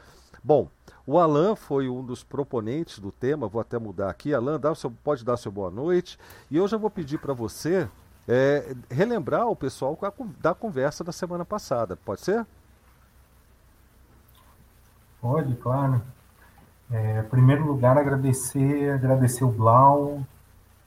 Bom, 0.45 0.69
o 1.07 1.19
Alan 1.19 1.55
foi 1.55 1.89
um 1.89 2.05
dos 2.05 2.25
proponentes 2.25 2.99
do 2.99 3.13
tema, 3.13 3.47
vou 3.47 3.61
até 3.61 3.79
mudar 3.79 4.11
aqui. 4.11 4.35
Alan, 4.35 4.59
dá 4.59 4.75
seu, 4.75 4.91
pode 4.91 5.25
dar 5.25 5.37
seu 5.37 5.53
boa 5.53 5.71
noite. 5.71 6.19
E 6.51 6.57
eu 6.57 6.67
já 6.67 6.77
vou 6.77 6.91
pedir 6.91 7.19
para 7.19 7.33
você 7.33 7.89
é, 8.27 8.75
relembrar 8.91 9.47
o 9.49 9.57
pessoal 9.57 9.99
da 10.41 10.55
conversa 10.55 11.05
da 11.05 11.13
semana 11.13 11.45
passada. 11.45 11.97
Pode 11.97 12.23
ser? 12.23 12.47
Pode, 15.21 15.55
claro. 15.57 16.03
É, 16.91 17.21
em 17.21 17.29
primeiro 17.29 17.65
lugar, 17.65 17.97
agradecer, 17.97 18.93
agradecer 18.93 19.45
o 19.45 19.51
Blau, 19.51 20.19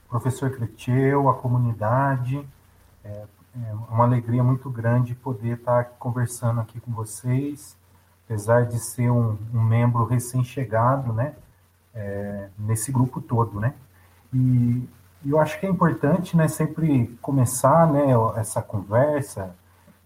o 0.06 0.10
professor 0.10 0.52
Creteu, 0.52 1.30
a 1.30 1.34
comunidade. 1.34 2.46
É, 3.04 3.26
é 3.64 3.74
uma 3.90 4.04
alegria 4.04 4.44
muito 4.44 4.70
grande 4.70 5.16
poder 5.16 5.58
estar 5.58 5.86
conversando 5.98 6.60
aqui 6.60 6.80
com 6.82 6.92
vocês, 6.92 7.78
apesar 8.26 8.66
de 8.66 8.80
ser 8.80 9.10
um, 9.10 9.38
um 9.54 9.62
membro 9.62 10.06
recém-chegado, 10.06 11.14
né, 11.14 11.34
é, 11.94 12.50
nesse 12.58 12.92
grupo 12.92 13.22
todo, 13.22 13.60
né. 13.60 13.74
E 14.34 14.88
eu 15.26 15.40
acho 15.40 15.60
que 15.60 15.66
é 15.66 15.70
importante, 15.70 16.36
né, 16.36 16.48
sempre 16.48 17.08
começar, 17.22 17.88
né, 17.92 18.08
essa 18.36 18.62
conversa 18.62 19.56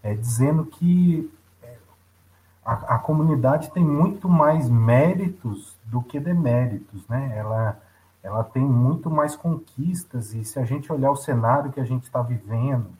é, 0.02 0.14
dizendo 0.14 0.64
que 0.64 1.30
a, 2.64 2.94
a, 2.94 2.98
comunidade 2.98 3.70
tem 3.70 3.84
muito 3.84 4.28
mais 4.28 4.68
méritos 4.68 5.76
do 5.84 6.02
que 6.02 6.20
deméritos, 6.20 7.06
né? 7.08 7.32
Ela, 7.36 7.80
ela 8.22 8.44
tem 8.44 8.62
muito 8.62 9.10
mais 9.10 9.34
conquistas 9.34 10.34
e 10.34 10.44
se 10.44 10.58
a 10.58 10.64
gente 10.64 10.92
olhar 10.92 11.10
o 11.10 11.16
cenário 11.16 11.72
que 11.72 11.80
a 11.80 11.84
gente 11.84 12.04
está 12.04 12.22
vivendo, 12.22 12.90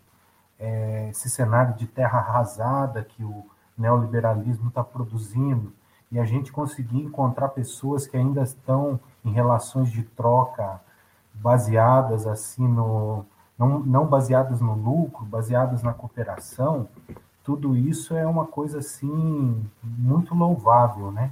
é, 0.59 1.09
esse 1.11 1.31
cenário 1.31 1.75
de 1.75 1.87
terra 1.87 2.19
arrasada 2.19 3.05
que 3.05 3.23
o 3.23 3.47
neoliberalismo 3.80 4.68
está 4.68 4.84
produzindo 4.84 5.72
e 6.12 6.18
a 6.18 6.25
gente 6.25 6.52
conseguir 6.52 6.99
encontrar 6.99 7.49
pessoas 7.49 8.06
que 8.06 8.16
ainda 8.16 8.42
estão 8.42 9.00
em 9.25 9.30
relações 9.30 9.90
de 9.90 10.02
troca 10.02 10.80
baseadas 11.34 12.26
assim 12.26 12.66
no 12.66 13.25
não, 13.58 13.78
não 13.80 14.06
baseadas 14.06 14.60
no 14.60 14.75
lucro, 14.75 15.25
baseadas 15.26 15.82
na 15.82 15.92
cooperação, 15.92 16.88
tudo 17.44 17.76
isso 17.76 18.14
é 18.14 18.26
uma 18.26 18.46
coisa 18.46 18.78
assim 18.78 19.62
muito 19.82 20.34
louvável, 20.34 21.12
né? 21.12 21.30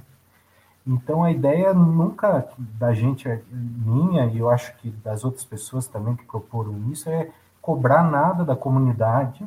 Então 0.85 1.23
a 1.23 1.31
ideia 1.31 1.73
nunca 1.73 2.47
da 2.57 2.93
gente 2.93 3.27
minha 3.51 4.25
e 4.27 4.37
eu 4.37 4.49
acho 4.49 4.75
que 4.77 4.91
das 4.91 5.23
outras 5.23 5.43
pessoas 5.43 5.87
também 5.87 6.15
que 6.15 6.25
proporam 6.25 6.77
isso 6.91 7.09
é 7.09 7.31
cobrar 7.61 8.03
nada 8.03 8.45
da 8.45 8.55
comunidade, 8.55 9.45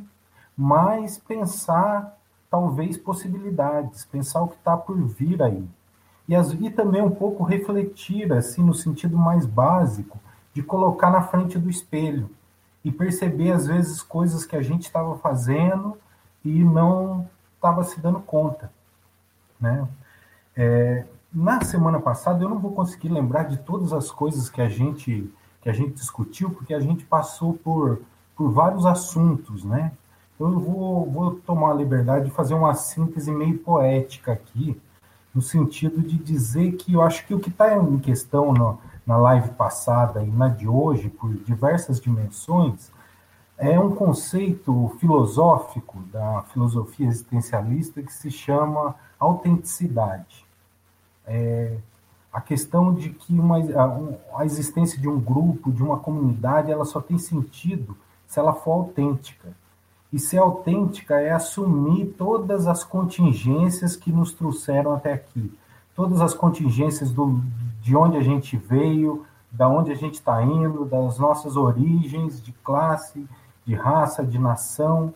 mas 0.56 1.18
pensar 1.18 2.16
talvez 2.52 2.98
possibilidades, 2.98 4.04
pensar 4.04 4.42
o 4.42 4.48
que 4.48 4.56
está 4.56 4.76
por 4.76 5.02
vir 5.02 5.42
aí. 5.42 5.66
E, 6.28 6.36
as, 6.36 6.52
e 6.52 6.68
também 6.68 7.00
um 7.00 7.10
pouco 7.10 7.42
refletir, 7.42 8.30
assim, 8.30 8.62
no 8.62 8.74
sentido 8.74 9.16
mais 9.16 9.46
básico, 9.46 10.20
de 10.52 10.62
colocar 10.62 11.10
na 11.10 11.22
frente 11.22 11.58
do 11.58 11.70
espelho 11.70 12.28
e 12.84 12.92
perceber, 12.92 13.52
às 13.52 13.66
vezes, 13.66 14.02
coisas 14.02 14.44
que 14.44 14.54
a 14.54 14.60
gente 14.60 14.82
estava 14.82 15.16
fazendo 15.16 15.96
e 16.44 16.62
não 16.62 17.26
estava 17.54 17.82
se 17.84 17.98
dando 17.98 18.20
conta. 18.20 18.70
Né? 19.58 19.88
É, 20.54 21.06
na 21.32 21.64
semana 21.64 22.00
passada, 22.00 22.44
eu 22.44 22.50
não 22.50 22.58
vou 22.58 22.72
conseguir 22.72 23.08
lembrar 23.08 23.44
de 23.44 23.56
todas 23.56 23.94
as 23.94 24.10
coisas 24.10 24.50
que 24.50 24.60
a 24.60 24.68
gente 24.68 25.32
que 25.62 25.70
a 25.70 25.72
gente 25.72 25.92
discutiu, 25.92 26.50
porque 26.50 26.74
a 26.74 26.80
gente 26.80 27.04
passou 27.04 27.54
por, 27.54 28.02
por 28.34 28.50
vários 28.50 28.84
assuntos, 28.84 29.64
né? 29.64 29.92
Eu 30.50 30.60
vou, 30.60 31.10
vou 31.10 31.34
tomar 31.36 31.70
a 31.70 31.74
liberdade 31.74 32.26
de 32.26 32.30
fazer 32.30 32.54
uma 32.54 32.74
síntese 32.74 33.30
meio 33.30 33.58
poética 33.58 34.32
aqui, 34.32 34.80
no 35.34 35.40
sentido 35.40 36.02
de 36.02 36.16
dizer 36.18 36.72
que 36.72 36.94
eu 36.94 37.02
acho 37.02 37.26
que 37.26 37.34
o 37.34 37.40
que 37.40 37.48
está 37.48 37.76
em 37.76 37.98
questão 37.98 38.52
no, 38.52 38.78
na 39.06 39.16
live 39.16 39.50
passada 39.50 40.22
e 40.22 40.30
na 40.30 40.48
de 40.48 40.68
hoje, 40.68 41.08
por 41.08 41.32
diversas 41.32 42.00
dimensões, 42.00 42.90
é 43.56 43.78
um 43.78 43.94
conceito 43.94 44.92
filosófico 44.98 46.00
da 46.12 46.42
filosofia 46.52 47.06
existencialista 47.06 48.02
que 48.02 48.12
se 48.12 48.30
chama 48.30 48.94
autenticidade. 49.18 50.44
É 51.26 51.76
a 52.32 52.40
questão 52.40 52.94
de 52.94 53.10
que 53.10 53.32
uma, 53.38 53.58
a, 53.58 54.40
a 54.40 54.46
existência 54.46 54.98
de 54.98 55.08
um 55.08 55.20
grupo, 55.20 55.70
de 55.70 55.82
uma 55.82 55.98
comunidade, 55.98 56.72
ela 56.72 56.84
só 56.84 57.00
tem 57.00 57.18
sentido 57.18 57.96
se 58.26 58.40
ela 58.40 58.54
for 58.54 58.72
autêntica. 58.72 59.50
E 60.12 60.18
ser 60.18 60.38
autêntica 60.38 61.18
é 61.20 61.30
assumir 61.30 62.14
todas 62.18 62.66
as 62.66 62.84
contingências 62.84 63.96
que 63.96 64.12
nos 64.12 64.32
trouxeram 64.32 64.92
até 64.92 65.12
aqui. 65.12 65.52
Todas 65.94 66.20
as 66.20 66.34
contingências 66.34 67.12
do, 67.12 67.40
de 67.80 67.96
onde 67.96 68.16
a 68.16 68.22
gente 68.22 68.56
veio, 68.56 69.24
da 69.50 69.68
onde 69.68 69.90
a 69.90 69.94
gente 69.94 70.14
está 70.14 70.42
indo, 70.42 70.84
das 70.84 71.18
nossas 71.18 71.56
origens 71.56 72.42
de 72.42 72.52
classe, 72.52 73.26
de 73.64 73.74
raça, 73.74 74.24
de 74.24 74.38
nação, 74.38 75.14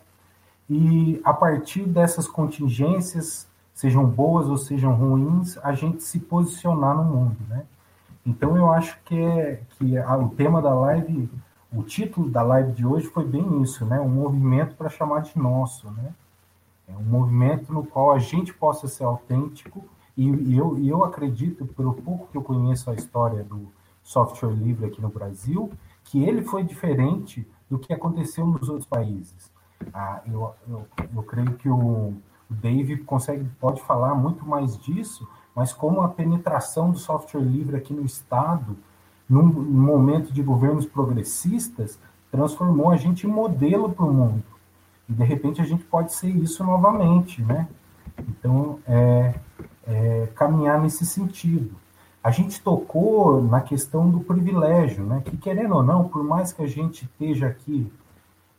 e 0.69 1.21
a 1.23 1.33
partir 1.33 1.83
dessas 1.83 2.27
contingências, 2.27 3.47
sejam 3.73 4.05
boas 4.05 4.47
ou 4.47 4.57
sejam 4.57 4.93
ruins, 4.93 5.57
a 5.63 5.73
gente 5.73 6.03
se 6.03 6.19
posicionar 6.19 6.95
no 6.95 7.03
mundo, 7.03 7.37
né? 7.47 7.63
Então 8.25 8.57
eu 8.57 8.69
acho 8.71 8.99
que, 9.05 9.17
é, 9.17 9.61
que 9.71 9.97
a, 9.97 10.17
o 10.17 10.29
tema 10.29 10.61
da 10.61 10.73
live, 10.73 11.29
o 11.71 11.83
título 11.83 12.29
da 12.29 12.41
live 12.41 12.71
de 12.71 12.85
hoje 12.85 13.07
foi 13.07 13.25
bem 13.25 13.61
isso, 13.61 13.85
né? 13.85 13.99
Um 13.99 14.09
movimento 14.09 14.75
para 14.75 14.89
chamar 14.89 15.21
de 15.21 15.37
nosso, 15.37 15.89
né? 15.91 16.13
É 16.87 16.95
um 16.95 17.03
movimento 17.03 17.73
no 17.73 17.85
qual 17.85 18.11
a 18.11 18.19
gente 18.19 18.53
possa 18.53 18.87
ser 18.87 19.03
autêntico 19.03 19.83
e, 20.15 20.57
eu, 20.57 20.77
eu 20.83 21.03
acredito, 21.03 21.65
pelo 21.65 21.93
pouco 21.93 22.27
que 22.31 22.37
eu 22.37 22.41
conheço 22.41 22.89
a 22.89 22.95
história 22.95 23.43
do 23.43 23.67
software 24.01 24.53
livre 24.53 24.85
aqui 24.85 25.01
no 25.01 25.09
Brasil, 25.09 25.71
que 26.03 26.23
ele 26.23 26.41
foi 26.41 26.63
diferente 26.63 27.47
do 27.69 27.77
que 27.77 27.93
aconteceu 27.93 28.47
nos 28.47 28.69
outros 28.69 28.87
países. 28.87 29.51
Ah, 29.93 30.21
eu, 30.25 30.53
eu, 30.67 30.87
eu 31.13 31.23
creio 31.23 31.53
que 31.53 31.69
o, 31.69 32.15
Dave 32.49 32.97
consegue, 32.97 33.45
pode 33.59 33.81
falar 33.81 34.15
muito 34.15 34.45
mais 34.45 34.77
disso, 34.77 35.27
mas 35.53 35.73
como 35.73 36.01
a 36.01 36.07
penetração 36.07 36.91
do 36.91 36.97
software 36.97 37.41
livre 37.41 37.75
aqui 37.75 37.93
no 37.93 38.05
Estado, 38.05 38.77
num, 39.29 39.43
num 39.43 39.85
momento 39.85 40.31
de 40.31 40.41
governos 40.41 40.85
progressistas, 40.85 41.99
transformou 42.31 42.89
a 42.89 42.97
gente 42.97 43.25
em 43.25 43.29
modelo 43.29 43.91
para 43.91 44.05
o 44.05 44.13
mundo. 44.13 44.43
E, 45.09 45.13
de 45.13 45.23
repente, 45.23 45.61
a 45.61 45.65
gente 45.65 45.83
pode 45.83 46.13
ser 46.13 46.29
isso 46.29 46.63
novamente, 46.63 47.41
né? 47.41 47.67
Então, 48.27 48.79
é, 48.87 49.35
é, 49.85 50.27
caminhar 50.35 50.81
nesse 50.81 51.05
sentido 51.05 51.75
a 52.27 52.31
gente 52.31 52.61
tocou 52.61 53.41
na 53.41 53.61
questão 53.61 54.09
do 54.09 54.19
privilégio, 54.19 55.01
né? 55.05 55.21
que 55.23 55.37
querendo 55.37 55.75
ou 55.75 55.81
não, 55.81 56.09
por 56.09 56.21
mais 56.21 56.51
que 56.51 56.61
a 56.61 56.67
gente 56.67 57.05
esteja 57.05 57.47
aqui 57.47 57.89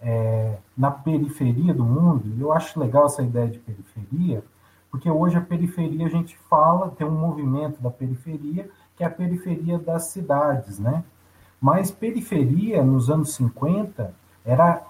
é, 0.01 0.57
na 0.75 0.91
periferia 0.91 1.75
do 1.75 1.85
mundo, 1.85 2.35
eu 2.41 2.51
acho 2.51 2.81
legal 2.81 3.05
essa 3.05 3.23
ideia 3.23 3.47
de 3.47 3.59
periferia, 3.59 4.43
porque 4.91 5.11
hoje 5.11 5.37
a 5.37 5.43
periferia 5.43 6.07
a 6.07 6.09
gente 6.09 6.39
fala, 6.49 6.93
tem 6.93 7.07
um 7.07 7.11
movimento 7.11 7.79
da 7.83 7.91
periferia, 7.91 8.71
que 8.99 9.05
é 9.05 9.07
a 9.07 9.11
periferia 9.11 9.79
das 9.79 10.09
cidades, 10.09 10.79
né? 10.79 11.03
Mas 11.59 11.91
periferia, 11.91 12.85
nos 12.85 13.09
anos 13.09 13.35
50, 13.35 14.13
era 14.45 14.83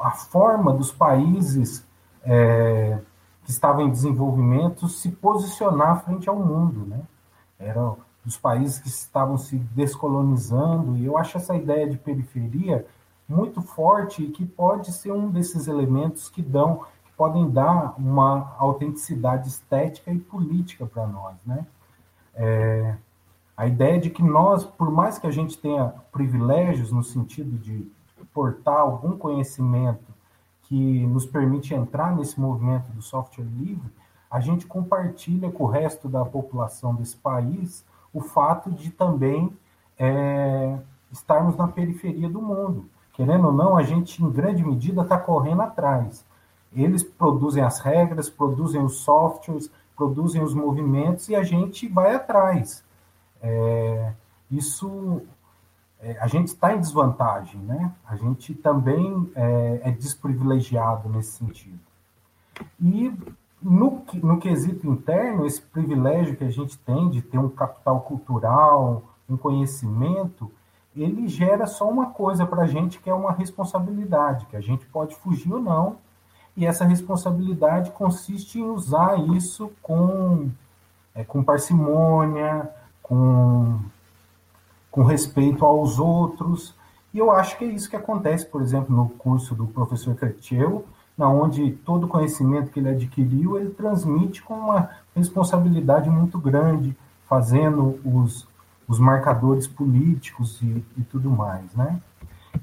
a 0.00 0.10
forma 0.10 0.72
dos 0.72 0.90
países 0.90 1.86
é, 2.24 2.98
que 3.44 3.50
estavam 3.50 3.82
em 3.82 3.90
desenvolvimento 3.90 4.88
se 4.88 5.10
posicionar 5.10 6.04
frente 6.04 6.28
ao 6.28 6.36
mundo, 6.36 6.84
né? 6.86 7.00
eram 7.58 7.98
dos 8.24 8.36
países 8.36 8.78
que 8.80 8.88
estavam 8.88 9.38
se 9.38 9.56
descolonizando, 9.56 10.96
e 10.96 11.06
eu 11.06 11.16
acho 11.16 11.36
essa 11.36 11.54
ideia 11.54 11.88
de 11.88 11.96
periferia 11.96 12.84
muito 13.28 13.62
forte 13.62 14.24
e 14.24 14.30
que 14.30 14.44
pode 14.44 14.92
ser 14.92 15.12
um 15.12 15.30
desses 15.30 15.68
elementos 15.68 16.28
que 16.28 16.42
dão, 16.42 16.84
que 17.04 17.12
podem 17.16 17.48
dar 17.48 17.94
uma 17.98 18.54
autenticidade 18.58 19.48
estética 19.48 20.10
e 20.10 20.18
política 20.18 20.86
para 20.86 21.06
nós, 21.06 21.36
né? 21.44 21.66
É, 22.34 22.96
a 23.56 23.66
ideia 23.66 23.98
de 23.98 24.10
que 24.10 24.22
nós, 24.22 24.64
por 24.64 24.90
mais 24.90 25.18
que 25.18 25.26
a 25.26 25.30
gente 25.30 25.56
tenha 25.58 25.94
privilégios 26.12 26.92
no 26.92 27.02
sentido 27.02 27.56
de 27.56 27.90
portar 28.34 28.78
algum 28.78 29.16
conhecimento 29.16 30.14
que 30.62 31.06
nos 31.06 31.24
permite 31.24 31.74
entrar 31.74 32.14
nesse 32.14 32.38
movimento 32.38 32.90
do 32.92 33.00
software 33.00 33.44
livre, 33.44 33.88
a 34.30 34.40
gente 34.40 34.66
compartilha 34.66 35.50
com 35.50 35.64
o 35.64 35.68
resto 35.68 36.08
da 36.08 36.24
população 36.24 36.94
desse 36.94 37.16
país 37.16 37.84
o 38.12 38.20
fato 38.20 38.70
de 38.70 38.90
também 38.90 39.50
é, 39.98 40.78
estarmos 41.10 41.56
na 41.56 41.68
periferia 41.68 42.28
do 42.28 42.42
mundo. 42.42 42.86
Querendo 43.14 43.46
ou 43.46 43.52
não, 43.52 43.76
a 43.76 43.82
gente, 43.82 44.22
em 44.22 44.30
grande 44.30 44.62
medida, 44.62 45.00
está 45.02 45.18
correndo 45.18 45.62
atrás. 45.62 46.24
Eles 46.74 47.02
produzem 47.02 47.62
as 47.62 47.80
regras, 47.80 48.28
produzem 48.28 48.82
os 48.82 48.96
softwares, 48.98 49.70
produzem 49.96 50.42
os 50.42 50.52
movimentos 50.52 51.28
e 51.30 51.34
a 51.34 51.42
gente 51.42 51.88
vai 51.88 52.14
atrás. 52.14 52.84
É, 53.42 54.12
isso 54.50 55.22
é, 56.00 56.18
a 56.20 56.26
gente 56.26 56.48
está 56.48 56.74
em 56.74 56.80
desvantagem, 56.80 57.60
né? 57.60 57.92
A 58.06 58.16
gente 58.16 58.54
também 58.54 59.30
é, 59.34 59.80
é 59.84 59.90
desprivilegiado 59.90 61.08
nesse 61.08 61.32
sentido. 61.32 61.78
E 62.80 63.12
no, 63.62 64.02
no 64.22 64.38
quesito 64.38 64.86
interno, 64.86 65.46
esse 65.46 65.60
privilégio 65.60 66.36
que 66.36 66.44
a 66.44 66.50
gente 66.50 66.78
tem 66.78 67.08
de 67.08 67.22
ter 67.22 67.38
um 67.38 67.48
capital 67.48 68.00
cultural, 68.00 69.02
um 69.28 69.36
conhecimento, 69.36 70.50
ele 70.94 71.28
gera 71.28 71.66
só 71.66 71.88
uma 71.88 72.10
coisa 72.10 72.46
para 72.46 72.62
a 72.62 72.66
gente, 72.66 73.00
que 73.00 73.10
é 73.10 73.14
uma 73.14 73.32
responsabilidade, 73.32 74.46
que 74.46 74.56
a 74.56 74.60
gente 74.60 74.86
pode 74.86 75.14
fugir 75.16 75.52
ou 75.52 75.60
não, 75.60 75.96
e 76.56 76.64
essa 76.64 76.84
responsabilidade 76.84 77.90
consiste 77.90 78.58
em 78.58 78.64
usar 78.64 79.18
isso 79.34 79.70
com, 79.82 80.48
é, 81.14 81.22
com 81.22 81.42
parcimônia, 81.42 82.70
com, 83.06 83.78
com 84.90 85.04
respeito 85.04 85.64
aos 85.64 86.00
outros, 86.00 86.74
e 87.14 87.18
eu 87.18 87.30
acho 87.30 87.56
que 87.56 87.64
é 87.64 87.68
isso 87.68 87.88
que 87.88 87.94
acontece, 87.94 88.44
por 88.44 88.60
exemplo, 88.60 88.94
no 88.94 89.08
curso 89.10 89.54
do 89.54 89.64
professor 89.64 90.16
Cretchel, 90.16 90.84
na 91.16 91.28
onde 91.28 91.70
todo 91.70 92.04
o 92.04 92.08
conhecimento 92.08 92.72
que 92.72 92.80
ele 92.80 92.88
adquiriu, 92.88 93.56
ele 93.56 93.70
transmite 93.70 94.42
com 94.42 94.54
uma 94.54 94.90
responsabilidade 95.14 96.10
muito 96.10 96.36
grande, 96.36 96.96
fazendo 97.28 98.00
os, 98.04 98.48
os 98.88 98.98
marcadores 98.98 99.68
políticos 99.68 100.60
e, 100.60 100.84
e 100.98 101.02
tudo 101.02 101.30
mais, 101.30 101.72
né? 101.74 102.00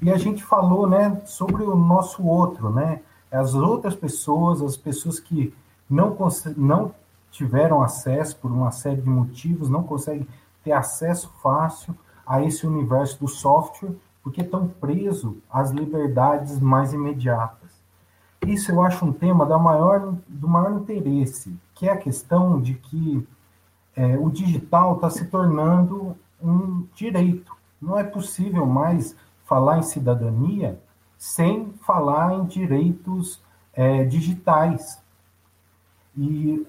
E 0.02 0.10
a 0.10 0.18
gente 0.18 0.44
falou, 0.44 0.86
né, 0.86 1.22
sobre 1.24 1.62
o 1.62 1.74
nosso 1.74 2.22
outro, 2.22 2.70
né? 2.70 3.00
As 3.32 3.54
outras 3.54 3.94
pessoas, 3.94 4.60
as 4.60 4.76
pessoas 4.76 5.18
que 5.18 5.54
não, 5.88 6.14
não 6.54 6.94
tiveram 7.34 7.82
acesso 7.82 8.36
por 8.36 8.48
uma 8.48 8.70
série 8.70 9.02
de 9.02 9.08
motivos, 9.08 9.68
não 9.68 9.82
conseguem 9.82 10.26
ter 10.62 10.70
acesso 10.70 11.28
fácil 11.42 11.92
a 12.24 12.40
esse 12.40 12.64
universo 12.64 13.18
do 13.18 13.26
software, 13.26 13.92
porque 14.22 14.40
estão 14.40 14.68
presos 14.68 15.34
às 15.50 15.72
liberdades 15.72 16.60
mais 16.60 16.92
imediatas. 16.92 17.72
Isso 18.46 18.70
eu 18.70 18.80
acho 18.80 19.04
um 19.04 19.12
tema 19.12 19.44
da 19.44 19.58
maior, 19.58 20.14
do 20.28 20.46
maior 20.46 20.74
interesse, 20.74 21.52
que 21.74 21.88
é 21.88 21.92
a 21.92 21.96
questão 21.96 22.60
de 22.60 22.74
que 22.74 23.26
é, 23.96 24.16
o 24.16 24.30
digital 24.30 24.94
está 24.94 25.10
se 25.10 25.26
tornando 25.26 26.16
um 26.40 26.86
direito. 26.94 27.52
Não 27.82 27.98
é 27.98 28.04
possível 28.04 28.64
mais 28.64 29.16
falar 29.44 29.78
em 29.78 29.82
cidadania 29.82 30.78
sem 31.18 31.72
falar 31.84 32.32
em 32.34 32.44
direitos 32.44 33.42
é, 33.72 34.04
digitais. 34.04 35.02
E 36.16 36.64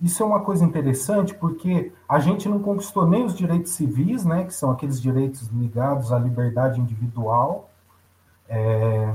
isso 0.00 0.22
é 0.22 0.26
uma 0.26 0.40
coisa 0.40 0.64
interessante 0.64 1.34
porque 1.34 1.92
a 2.08 2.18
gente 2.18 2.48
não 2.48 2.58
conquistou 2.58 3.06
nem 3.06 3.24
os 3.24 3.34
direitos 3.34 3.72
civis, 3.72 4.24
né, 4.24 4.44
que 4.44 4.54
são 4.54 4.70
aqueles 4.70 5.00
direitos 5.00 5.48
ligados 5.48 6.12
à 6.12 6.18
liberdade 6.18 6.80
individual, 6.80 7.70
é, 8.48 9.14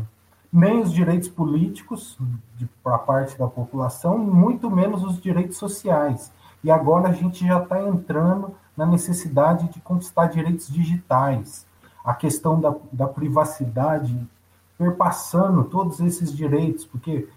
nem 0.54 0.82
os 0.82 0.94
direitos 0.94 1.28
políticos 1.28 2.18
para 2.84 2.98
parte 3.00 3.38
da 3.38 3.48
população, 3.48 4.18
muito 4.18 4.70
menos 4.70 5.04
os 5.04 5.20
direitos 5.20 5.58
sociais. 5.58 6.32
E 6.64 6.72
agora 6.72 7.10
a 7.10 7.12
gente 7.12 7.46
já 7.46 7.62
está 7.62 7.82
entrando 7.82 8.56
na 8.78 8.86
necessidade 8.86 9.68
de 9.70 9.82
conquistar 9.82 10.28
direitos 10.28 10.68
digitais, 10.68 11.66
a 12.04 12.14
questão 12.14 12.60
da, 12.60 12.76
da 12.92 13.08
privacidade 13.08 14.16
perpassando 14.78 15.64
todos 15.64 16.00
esses 16.00 16.36
direitos, 16.36 16.86
porque 16.86 17.28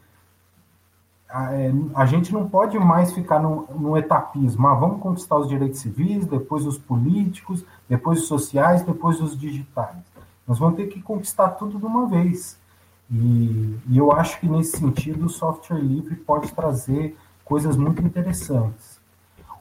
a, 1.28 1.54
é, 1.54 1.72
a 1.94 2.06
gente 2.06 2.32
não 2.32 2.48
pode 2.48 2.78
mais 2.78 3.12
ficar 3.12 3.38
no, 3.38 3.66
no 3.78 3.96
etapismo, 3.96 4.66
ah, 4.66 4.74
vamos 4.74 5.00
conquistar 5.00 5.36
os 5.36 5.48
direitos 5.48 5.80
civis, 5.80 6.26
depois 6.26 6.64
os 6.64 6.78
políticos, 6.78 7.64
depois 7.88 8.20
os 8.22 8.28
sociais, 8.28 8.82
depois 8.82 9.20
os 9.20 9.38
digitais. 9.38 9.96
Nós 10.46 10.58
vamos 10.58 10.76
ter 10.76 10.86
que 10.86 11.02
conquistar 11.02 11.50
tudo 11.50 11.78
de 11.78 11.84
uma 11.84 12.06
vez. 12.06 12.58
E, 13.10 13.78
e, 13.88 13.98
eu 13.98 14.12
acho 14.12 14.40
que 14.40 14.48
nesse 14.48 14.78
sentido 14.78 15.26
o 15.26 15.30
software 15.30 15.78
livre 15.78 16.14
pode 16.14 16.52
trazer 16.52 17.16
coisas 17.44 17.76
muito 17.76 18.02
interessantes. 18.02 18.98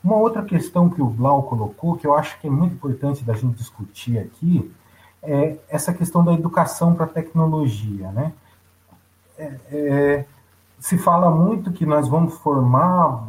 Uma 0.03 0.15
outra 0.15 0.43
questão 0.43 0.89
que 0.89 1.01
o 1.01 1.07
Blau 1.07 1.43
colocou, 1.43 1.97
que 1.97 2.07
eu 2.07 2.13
acho 2.13 2.39
que 2.39 2.47
é 2.47 2.49
muito 2.49 2.75
importante 2.75 3.23
da 3.23 3.33
gente 3.33 3.57
discutir 3.57 4.17
aqui, 4.19 4.71
é 5.21 5.57
essa 5.67 5.93
questão 5.93 6.23
da 6.23 6.33
educação 6.33 6.93
para 6.93 7.05
a 7.05 7.09
tecnologia. 7.09 8.11
Né? 8.11 8.31
É, 9.37 9.55
é, 9.71 10.25
se 10.79 10.97
fala 10.97 11.29
muito 11.29 11.71
que 11.71 11.85
nós 11.85 12.07
vamos 12.07 12.35
formar, 12.35 13.27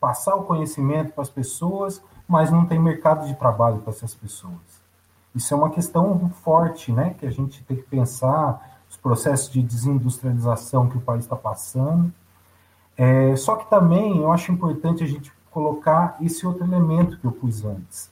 passar 0.00 0.34
o 0.36 0.44
conhecimento 0.44 1.12
para 1.12 1.22
as 1.22 1.30
pessoas, 1.30 2.02
mas 2.28 2.50
não 2.50 2.66
tem 2.66 2.78
mercado 2.78 3.26
de 3.26 3.34
trabalho 3.34 3.78
para 3.78 3.90
essas 3.90 4.14
pessoas. 4.14 4.82
Isso 5.34 5.52
é 5.52 5.56
uma 5.56 5.70
questão 5.70 6.30
forte, 6.42 6.92
né, 6.92 7.14
que 7.18 7.26
a 7.26 7.30
gente 7.30 7.62
tem 7.64 7.76
que 7.76 7.82
pensar 7.82 8.80
os 8.88 8.96
processos 8.96 9.50
de 9.50 9.62
desindustrialização 9.62 10.88
que 10.88 10.96
o 10.96 11.00
país 11.00 11.24
está 11.24 11.34
passando. 11.34 12.12
É, 12.96 13.34
só 13.34 13.56
que 13.56 13.68
também 13.68 14.18
eu 14.18 14.30
acho 14.30 14.52
importante 14.52 15.02
a 15.02 15.06
gente 15.06 15.32
colocar 15.50 16.16
esse 16.20 16.46
outro 16.46 16.64
elemento 16.64 17.18
que 17.18 17.24
eu 17.24 17.32
pus 17.32 17.64
antes, 17.64 18.10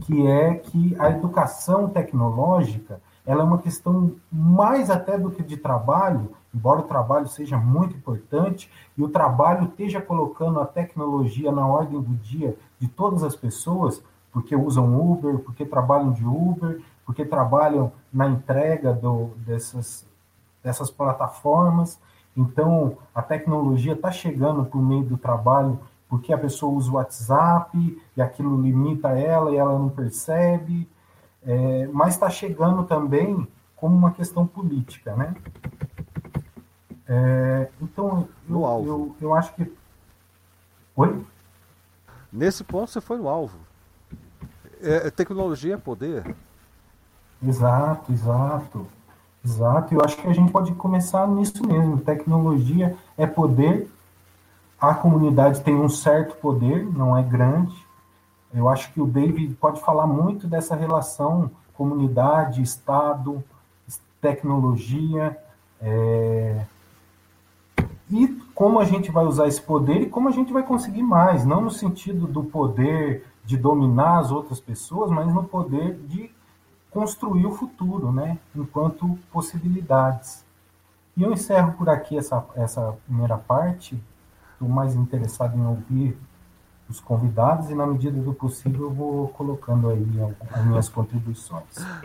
que 0.00 0.26
é 0.26 0.54
que 0.54 0.96
a 0.98 1.10
educação 1.10 1.88
tecnológica 1.88 3.00
ela 3.26 3.42
é 3.42 3.44
uma 3.44 3.58
questão 3.58 4.12
mais 4.30 4.90
até 4.90 5.18
do 5.18 5.30
que 5.30 5.42
de 5.42 5.56
trabalho, 5.56 6.30
embora 6.54 6.80
o 6.80 6.84
trabalho 6.84 7.26
seja 7.26 7.56
muito 7.56 7.96
importante 7.96 8.70
e 8.96 9.02
o 9.02 9.08
trabalho 9.08 9.64
esteja 9.64 10.00
colocando 10.00 10.60
a 10.60 10.66
tecnologia 10.66 11.50
na 11.50 11.66
ordem 11.66 12.00
do 12.00 12.14
dia 12.16 12.56
de 12.78 12.86
todas 12.86 13.22
as 13.22 13.34
pessoas, 13.34 14.02
porque 14.32 14.54
usam 14.54 15.00
Uber, 15.00 15.38
porque 15.38 15.64
trabalham 15.64 16.12
de 16.12 16.24
Uber, 16.24 16.82
porque 17.06 17.24
trabalham 17.24 17.92
na 18.12 18.26
entrega 18.28 18.92
do, 18.92 19.30
dessas 19.38 20.06
dessas 20.64 20.90
plataformas. 20.90 22.00
Então, 22.34 22.96
a 23.14 23.22
tecnologia 23.22 23.92
está 23.92 24.10
chegando 24.10 24.64
por 24.64 24.82
meio 24.82 25.04
do 25.04 25.18
trabalho, 25.18 25.78
porque 26.08 26.32
a 26.32 26.38
pessoa 26.38 26.72
usa 26.72 26.90
o 26.90 26.94
WhatsApp 26.94 28.02
e 28.16 28.22
aquilo 28.22 28.60
limita 28.60 29.10
ela 29.10 29.52
e 29.52 29.56
ela 29.56 29.78
não 29.78 29.90
percebe, 29.90 30.88
é, 31.46 31.88
mas 31.92 32.14
está 32.14 32.30
chegando 32.30 32.84
também 32.84 33.46
como 33.76 33.96
uma 33.96 34.12
questão 34.12 34.46
política, 34.46 35.14
né? 35.14 35.34
É, 37.06 37.68
então, 37.80 38.28
eu. 38.48 38.62
Eu, 38.86 39.16
eu 39.20 39.34
acho 39.34 39.54
que. 39.54 39.70
Oi? 40.96 41.24
Nesse 42.32 42.64
ponto 42.64 42.90
você 42.90 43.00
foi 43.00 43.18
no 43.18 43.28
alvo. 43.28 43.58
É, 44.80 45.10
tecnologia 45.10 45.74
é 45.74 45.78
poder. 45.78 46.34
Exato, 47.42 48.12
exato. 48.12 48.86
Exato, 49.44 49.92
eu 49.94 50.00
acho 50.02 50.16
que 50.16 50.26
a 50.26 50.32
gente 50.32 50.50
pode 50.50 50.72
começar 50.74 51.28
nisso 51.28 51.66
mesmo. 51.66 51.98
Tecnologia 51.98 52.96
é 53.16 53.26
poder, 53.26 53.90
a 54.80 54.94
comunidade 54.94 55.60
tem 55.60 55.74
um 55.74 55.88
certo 55.88 56.34
poder, 56.36 56.86
não 56.86 57.14
é 57.14 57.22
grande. 57.22 57.83
Eu 58.54 58.68
acho 58.68 58.92
que 58.92 59.00
o 59.00 59.06
David 59.06 59.54
pode 59.54 59.80
falar 59.80 60.06
muito 60.06 60.46
dessa 60.46 60.76
relação 60.76 61.50
comunidade, 61.74 62.62
Estado, 62.62 63.42
tecnologia, 64.20 65.36
é... 65.82 66.64
e 68.08 68.28
como 68.54 68.78
a 68.78 68.84
gente 68.84 69.10
vai 69.10 69.26
usar 69.26 69.48
esse 69.48 69.60
poder 69.60 70.02
e 70.02 70.08
como 70.08 70.28
a 70.28 70.32
gente 70.32 70.52
vai 70.52 70.62
conseguir 70.62 71.02
mais, 71.02 71.44
não 71.44 71.60
no 71.60 71.70
sentido 71.70 72.26
do 72.26 72.44
poder 72.44 73.26
de 73.44 73.56
dominar 73.56 74.20
as 74.20 74.30
outras 74.30 74.60
pessoas, 74.60 75.10
mas 75.10 75.26
no 75.34 75.44
poder 75.44 75.98
de 76.06 76.30
construir 76.90 77.44
o 77.44 77.52
futuro, 77.52 78.12
né, 78.12 78.38
enquanto 78.54 79.18
possibilidades. 79.32 80.44
E 81.16 81.22
eu 81.22 81.32
encerro 81.32 81.72
por 81.72 81.88
aqui 81.88 82.16
essa, 82.16 82.44
essa 82.54 82.96
primeira 83.04 83.36
parte. 83.36 84.00
Estou 84.52 84.68
mais 84.68 84.94
interessado 84.94 85.56
em 85.56 85.66
ouvir 85.66 86.16
os 86.94 87.00
convidados 87.00 87.70
e, 87.70 87.74
na 87.74 87.86
medida 87.86 88.20
do 88.20 88.32
possível, 88.32 88.82
eu 88.82 88.90
vou 88.90 89.28
colocando 89.28 89.90
aí 89.90 90.06
as 90.52 90.64
minhas 90.64 90.88
contribuições. 90.88 91.64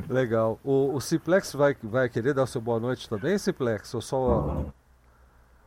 Legal. 0.10 0.60
O, 0.64 0.96
o 0.96 1.00
Simplex 1.00 1.54
vai, 1.54 1.76
vai 1.84 2.10
querer 2.10 2.34
dar 2.34 2.44
o 2.44 2.48
seu 2.48 2.60
boa 2.60 2.80
noite 2.80 3.08
também, 3.08 3.38
Simplex? 3.38 3.94
Ou 3.94 4.02
só, 4.02 4.66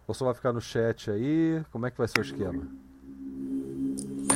ou 0.07 0.15
só 0.15 0.25
vai 0.25 0.35
ficar 0.35 0.53
no 0.53 0.61
chat 0.61 1.11
aí? 1.11 1.63
Como 1.71 1.87
é 1.87 1.91
que 1.91 1.99
vai 1.99 2.09
ser 2.09 2.19
o 2.19 2.23
esquema? 2.23 2.63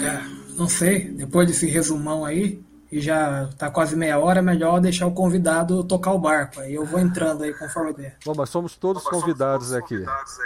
É, 0.00 0.56
não 0.56 0.68
sei. 0.68 1.10
Depois 1.12 1.48
desse 1.48 1.66
resumão 1.66 2.24
aí, 2.24 2.62
e 2.90 3.00
já 3.00 3.48
está 3.50 3.68
quase 3.68 3.96
meia 3.96 4.20
hora, 4.20 4.38
é 4.38 4.42
melhor 4.42 4.80
deixar 4.80 5.06
o 5.06 5.12
convidado 5.12 5.82
tocar 5.82 6.12
o 6.12 6.18
barco. 6.18 6.60
Aí 6.60 6.74
eu 6.74 6.84
vou 6.86 7.00
entrando 7.00 7.42
aí 7.42 7.52
conforme 7.52 7.92
der. 7.92 8.16
Bom, 8.24 8.34
mas 8.36 8.48
somos 8.50 8.76
todos 8.76 9.02
mas 9.02 9.12
convidados 9.12 9.68
somos 9.68 9.88
todos 9.88 10.06
aqui. 10.06 10.06
Convidados 10.06 10.38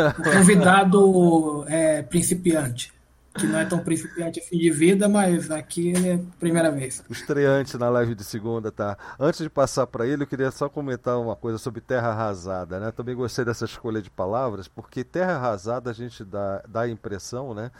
aqui. 0.00 0.20
o 0.20 0.32
convidado 0.32 1.64
é 1.68 2.02
principiante. 2.02 2.97
Que 3.38 3.46
não 3.46 3.58
é 3.58 3.64
tão 3.64 3.78
principiante 3.78 4.40
assim 4.40 4.58
de 4.58 4.70
vida, 4.70 5.08
mas 5.08 5.50
aqui 5.50 5.92
é 5.96 6.18
primeira 6.40 6.70
vez. 6.70 7.04
Estreante 7.08 7.78
na 7.78 7.88
live 7.88 8.14
de 8.14 8.24
segunda, 8.24 8.72
tá? 8.72 8.98
Antes 9.18 9.40
de 9.40 9.48
passar 9.48 9.86
para 9.86 10.06
ele, 10.06 10.24
eu 10.24 10.26
queria 10.26 10.50
só 10.50 10.68
comentar 10.68 11.18
uma 11.18 11.36
coisa 11.36 11.56
sobre 11.56 11.80
terra 11.80 12.08
arrasada, 12.08 12.80
né? 12.80 12.90
Também 12.90 13.14
gostei 13.14 13.44
dessa 13.44 13.64
escolha 13.64 14.02
de 14.02 14.10
palavras, 14.10 14.66
porque 14.66 15.04
terra 15.04 15.36
arrasada 15.36 15.90
a 15.90 15.92
gente 15.94 16.24
dá, 16.24 16.62
dá 16.68 16.80
a 16.82 16.88
impressão, 16.88 17.54
né? 17.54 17.70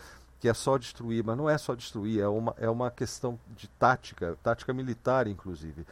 que 0.40 0.48
é 0.48 0.54
só 0.54 0.78
destruir, 0.78 1.24
mas 1.24 1.36
não 1.36 1.50
é 1.50 1.58
só 1.58 1.74
destruir, 1.74 2.20
é 2.20 2.28
uma, 2.28 2.54
é 2.58 2.70
uma 2.70 2.90
questão 2.90 3.38
de 3.56 3.66
tática, 3.68 4.38
tática 4.42 4.72
militar, 4.72 5.26
inclusive. 5.26 5.84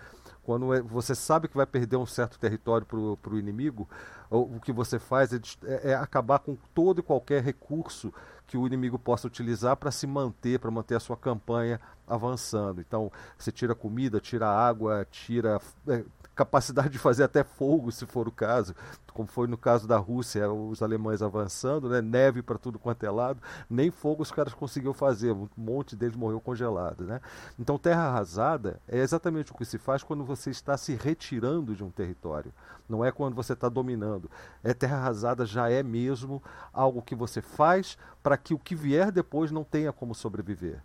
Quando 0.45 0.73
é, 0.73 0.81
você 0.81 1.15
sabe 1.15 1.49
que 1.49 1.57
vai 1.57 1.67
perder 1.67 1.97
um 1.97 2.07
certo 2.07 2.39
território 2.39 2.87
para 2.87 3.35
o 3.35 3.39
inimigo, 3.39 3.89
o, 4.31 4.57
o, 4.57 4.61
que 4.61 4.73
você 4.73 4.99
faz 4.99 5.33
é, 5.33 5.41
é, 5.65 5.91
é, 5.91 5.95
acabar 5.95 6.39
com 6.39 6.57
todo 6.73 7.01
e 7.01 7.03
qualquer 7.03 7.43
recurso 7.43 8.15
que 8.47 8.57
o 8.57 8.67
inimigo 8.67 8.99
possa 8.99 9.27
utilizar 9.27 9.77
para 9.77 9.91
se 9.91 10.07
manter, 10.07 10.59
para 10.61 10.71
manter 10.71 10.95
a 10.95 11.01
sua 11.01 11.17
campanha 11.17 11.81
avançando. 12.07 12.81
Então, 12.81 13.11
você 13.37 13.51
tira 13.51 13.75
comida, 13.75 14.21
tira 14.21 14.49
água, 14.49 15.07
tira 15.11 15.61
é, 15.89 16.05
capacidade 16.37 16.91
de 16.91 16.99
fazer 16.99 17.25
até 17.25 17.43
fogo, 17.43 17.91
se 17.91 18.05
for 18.05 18.29
o 18.29 18.31
caso, 18.31 18.75
como 19.15 19.27
foi 19.27 19.47
no 19.47 19.57
caso 19.57 19.89
da 19.89 19.97
Rússia, 19.97 20.49
os 20.53 20.83
alemães 20.83 21.23
avançando, 21.23 21.89
né? 21.89 22.03
neve 22.03 22.43
para 22.43 22.59
tudo 22.59 22.79
quanto 22.79 23.05
é 23.05 23.11
lado, 23.11 23.41
nem 23.69 23.91
fogo 23.91 24.23
os 24.23 24.31
caras 24.31 24.53
conseguiram 24.53 24.93
fazer, 24.93 25.33
um 25.33 25.49
monte 25.57 25.97
deles 25.97 26.15
morreu 26.15 26.39
congelado. 26.39 27.05
Né? 27.05 27.23
Então, 27.59 27.79
terra 27.79 28.03
arrasada 28.03 28.79
é 28.87 28.99
exatamente 28.99 29.51
o 29.51 29.55
que 29.55 29.65
se 29.65 29.79
faz 29.79 30.03
quando 30.03 30.23
você 30.23 30.51
está 30.51 30.77
se 30.77 30.95
retirando 30.95 31.75
de 31.75 31.83
um 31.83 31.91
território, 31.91 32.53
não 32.87 33.03
é 33.03 33.11
quando 33.11 33.35
você 33.35 33.55
está 33.55 33.71
dominando. 33.71 34.31
É 34.63 34.75
terra 34.75 34.99
arrasada 34.99 35.47
já 35.47 35.71
é 35.71 35.83
mesmo 35.83 36.43
algo 36.71 37.01
que 37.01 37.15
você 37.15 37.41
faz 37.41 37.97
para 38.23 38.37
que 38.37 38.53
o 38.53 38.59
que 38.59 38.75
vier 38.75 39.11
depois 39.11 39.51
não 39.51 39.65
tenha 39.65 39.91
como 39.91 40.15
sobreviver. 40.15 40.83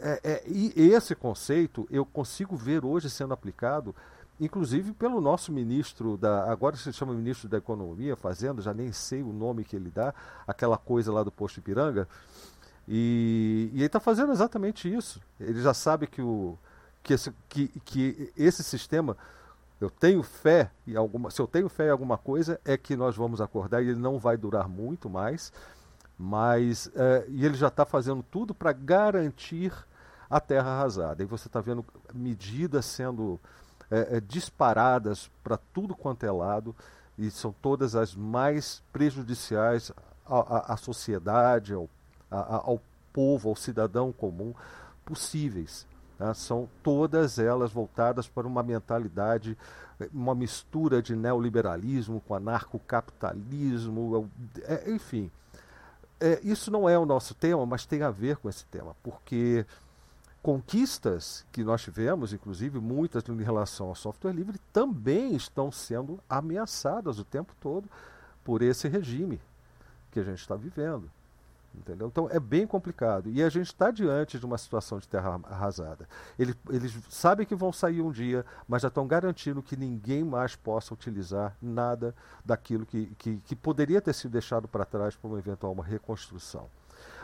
É, 0.00 0.20
é, 0.22 0.42
e 0.46 0.72
esse 0.92 1.12
conceito 1.16 1.84
eu 1.90 2.06
consigo 2.06 2.56
ver 2.56 2.84
hoje 2.84 3.10
sendo 3.10 3.34
aplicado 3.34 3.92
inclusive 4.40 4.92
pelo 4.92 5.20
nosso 5.20 5.52
ministro 5.52 6.16
da 6.16 6.50
agora 6.50 6.76
se 6.76 6.92
chama 6.92 7.12
ministro 7.12 7.48
da 7.48 7.58
economia 7.58 8.16
fazendo 8.16 8.62
já 8.62 8.72
nem 8.72 8.92
sei 8.92 9.22
o 9.22 9.32
nome 9.32 9.64
que 9.64 9.74
ele 9.74 9.90
dá 9.90 10.14
aquela 10.46 10.76
coisa 10.76 11.12
lá 11.12 11.22
do 11.22 11.32
posto 11.32 11.58
Ipiranga. 11.58 12.08
E, 12.86 13.70
e 13.72 13.76
ele 13.76 13.86
está 13.86 14.00
fazendo 14.00 14.32
exatamente 14.32 14.92
isso. 14.92 15.20
Ele 15.38 15.60
já 15.60 15.74
sabe 15.74 16.06
que 16.06 16.22
o 16.22 16.56
que 17.02 17.14
esse, 17.14 17.32
que, 17.48 17.68
que 17.84 18.32
esse 18.36 18.62
sistema 18.62 19.16
eu 19.80 19.90
tenho 19.90 20.22
fé 20.22 20.70
em 20.86 20.96
alguma 20.96 21.30
se 21.30 21.40
eu 21.40 21.46
tenho 21.46 21.68
fé 21.68 21.86
em 21.86 21.90
alguma 21.90 22.18
coisa 22.18 22.60
é 22.64 22.76
que 22.76 22.96
nós 22.96 23.16
vamos 23.16 23.40
acordar 23.40 23.82
e 23.82 23.88
ele 23.88 24.00
não 24.00 24.18
vai 24.18 24.36
durar 24.36 24.68
muito 24.68 25.08
mais. 25.10 25.52
Mas 26.18 26.90
é, 26.96 27.26
e 27.28 27.44
ele 27.44 27.54
já 27.54 27.68
está 27.68 27.84
fazendo 27.84 28.22
tudo 28.22 28.54
para 28.54 28.72
garantir 28.72 29.72
a 30.28 30.40
terra 30.40 30.70
arrasada. 30.70 31.22
E 31.22 31.26
você 31.26 31.46
está 31.46 31.60
vendo 31.60 31.84
medidas 32.12 32.84
sendo 32.84 33.38
é, 33.90 34.16
é, 34.16 34.20
disparadas 34.20 35.30
para 35.42 35.56
tudo 35.56 35.94
quanto 35.94 36.24
é 36.24 36.30
lado 36.30 36.74
e 37.16 37.30
são 37.30 37.52
todas 37.62 37.94
as 37.94 38.14
mais 38.14 38.82
prejudiciais 38.92 39.90
à, 40.26 40.38
à, 40.38 40.74
à 40.74 40.76
sociedade, 40.76 41.72
ao, 41.72 41.88
a, 42.30 42.56
ao 42.56 42.80
povo, 43.12 43.48
ao 43.48 43.56
cidadão 43.56 44.12
comum 44.12 44.54
possíveis. 45.04 45.86
Né? 46.18 46.32
São 46.34 46.68
todas 46.82 47.38
elas 47.38 47.72
voltadas 47.72 48.28
para 48.28 48.46
uma 48.46 48.62
mentalidade, 48.62 49.56
uma 50.12 50.34
mistura 50.34 51.00
de 51.00 51.16
neoliberalismo 51.16 52.20
com 52.20 52.34
anarcocapitalismo, 52.34 54.30
é, 54.62 54.90
enfim. 54.90 55.30
É, 56.20 56.40
isso 56.42 56.70
não 56.70 56.88
é 56.88 56.98
o 56.98 57.06
nosso 57.06 57.34
tema, 57.34 57.64
mas 57.64 57.86
tem 57.86 58.02
a 58.02 58.10
ver 58.10 58.36
com 58.36 58.48
esse 58.48 58.64
tema, 58.66 58.94
porque 59.02 59.64
conquistas 60.42 61.44
que 61.52 61.64
nós 61.64 61.82
tivemos, 61.82 62.32
inclusive 62.32 62.78
muitas 62.78 63.22
em 63.28 63.42
relação 63.42 63.88
ao 63.88 63.94
software 63.94 64.32
livre, 64.32 64.58
também 64.72 65.34
estão 65.34 65.70
sendo 65.70 66.20
ameaçadas 66.28 67.18
o 67.18 67.24
tempo 67.24 67.52
todo 67.60 67.88
por 68.44 68.62
esse 68.62 68.88
regime 68.88 69.40
que 70.10 70.20
a 70.20 70.22
gente 70.22 70.40
está 70.40 70.56
vivendo. 70.56 71.10
Entendeu? 71.74 72.08
Então 72.08 72.28
é 72.30 72.40
bem 72.40 72.66
complicado. 72.66 73.28
E 73.28 73.42
a 73.42 73.48
gente 73.48 73.66
está 73.66 73.90
diante 73.90 74.38
de 74.38 74.46
uma 74.46 74.58
situação 74.58 74.98
de 74.98 75.06
terra 75.06 75.38
arrasada. 75.44 76.08
Eles, 76.38 76.56
eles 76.70 76.98
sabem 77.08 77.46
que 77.46 77.54
vão 77.54 77.72
sair 77.72 78.00
um 78.00 78.10
dia, 78.10 78.44
mas 78.66 78.82
já 78.82 78.88
estão 78.88 79.06
garantindo 79.06 79.62
que 79.62 79.76
ninguém 79.76 80.24
mais 80.24 80.56
possa 80.56 80.94
utilizar 80.94 81.54
nada 81.60 82.14
daquilo 82.44 82.86
que, 82.86 83.06
que, 83.18 83.36
que 83.44 83.54
poderia 83.54 84.00
ter 84.00 84.14
sido 84.14 84.32
deixado 84.32 84.66
para 84.66 84.84
trás 84.84 85.14
para 85.14 85.28
uma 85.28 85.38
eventual 85.38 85.72
uma 85.72 85.84
reconstrução. 85.84 86.68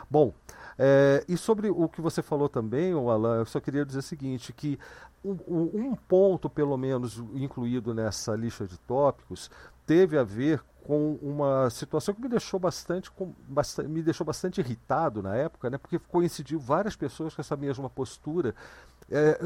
Bom, 0.09 0.33
é, 0.77 1.23
e 1.27 1.37
sobre 1.37 1.69
o 1.69 1.87
que 1.87 2.01
você 2.01 2.21
falou 2.21 2.49
também, 2.49 2.93
Alan, 2.93 3.39
eu 3.39 3.45
só 3.45 3.59
queria 3.59 3.85
dizer 3.85 3.99
o 3.99 4.03
seguinte, 4.03 4.53
que 4.53 4.77
um, 5.23 5.69
um 5.73 5.95
ponto, 5.95 6.49
pelo 6.49 6.77
menos, 6.77 7.17
incluído 7.33 7.93
nessa 7.93 8.35
lista 8.35 8.67
de 8.67 8.77
tópicos, 8.79 9.49
teve 9.85 10.17
a 10.17 10.23
ver 10.23 10.63
com 10.83 11.17
uma 11.19 11.67
situação 11.71 12.13
que 12.13 12.21
me 12.21 12.29
deixou 12.29 12.59
bastante, 12.59 13.09
com, 13.09 13.33
bastante, 13.47 13.89
me 13.89 14.03
deixou 14.03 14.23
bastante 14.23 14.59
irritado 14.61 15.23
na 15.23 15.35
época, 15.35 15.67
né, 15.67 15.79
porque 15.79 15.97
coincidiu 15.97 16.59
várias 16.59 16.95
pessoas 16.95 17.33
com 17.33 17.41
essa 17.41 17.55
mesma 17.55 17.89
postura 17.89 18.53
é, 19.09 19.39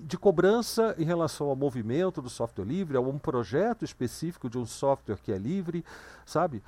de 0.00 0.18
cobrança 0.18 0.94
em 0.98 1.04
relação 1.04 1.48
ao 1.48 1.54
movimento 1.54 2.20
do 2.20 2.28
software 2.28 2.64
livre, 2.64 2.96
a 2.96 3.00
um 3.00 3.18
projeto 3.18 3.84
específico 3.84 4.50
de 4.50 4.58
um 4.58 4.66
software 4.66 5.18
que 5.22 5.30
é 5.30 5.38
livre, 5.38 5.84
sabe? 6.26 6.60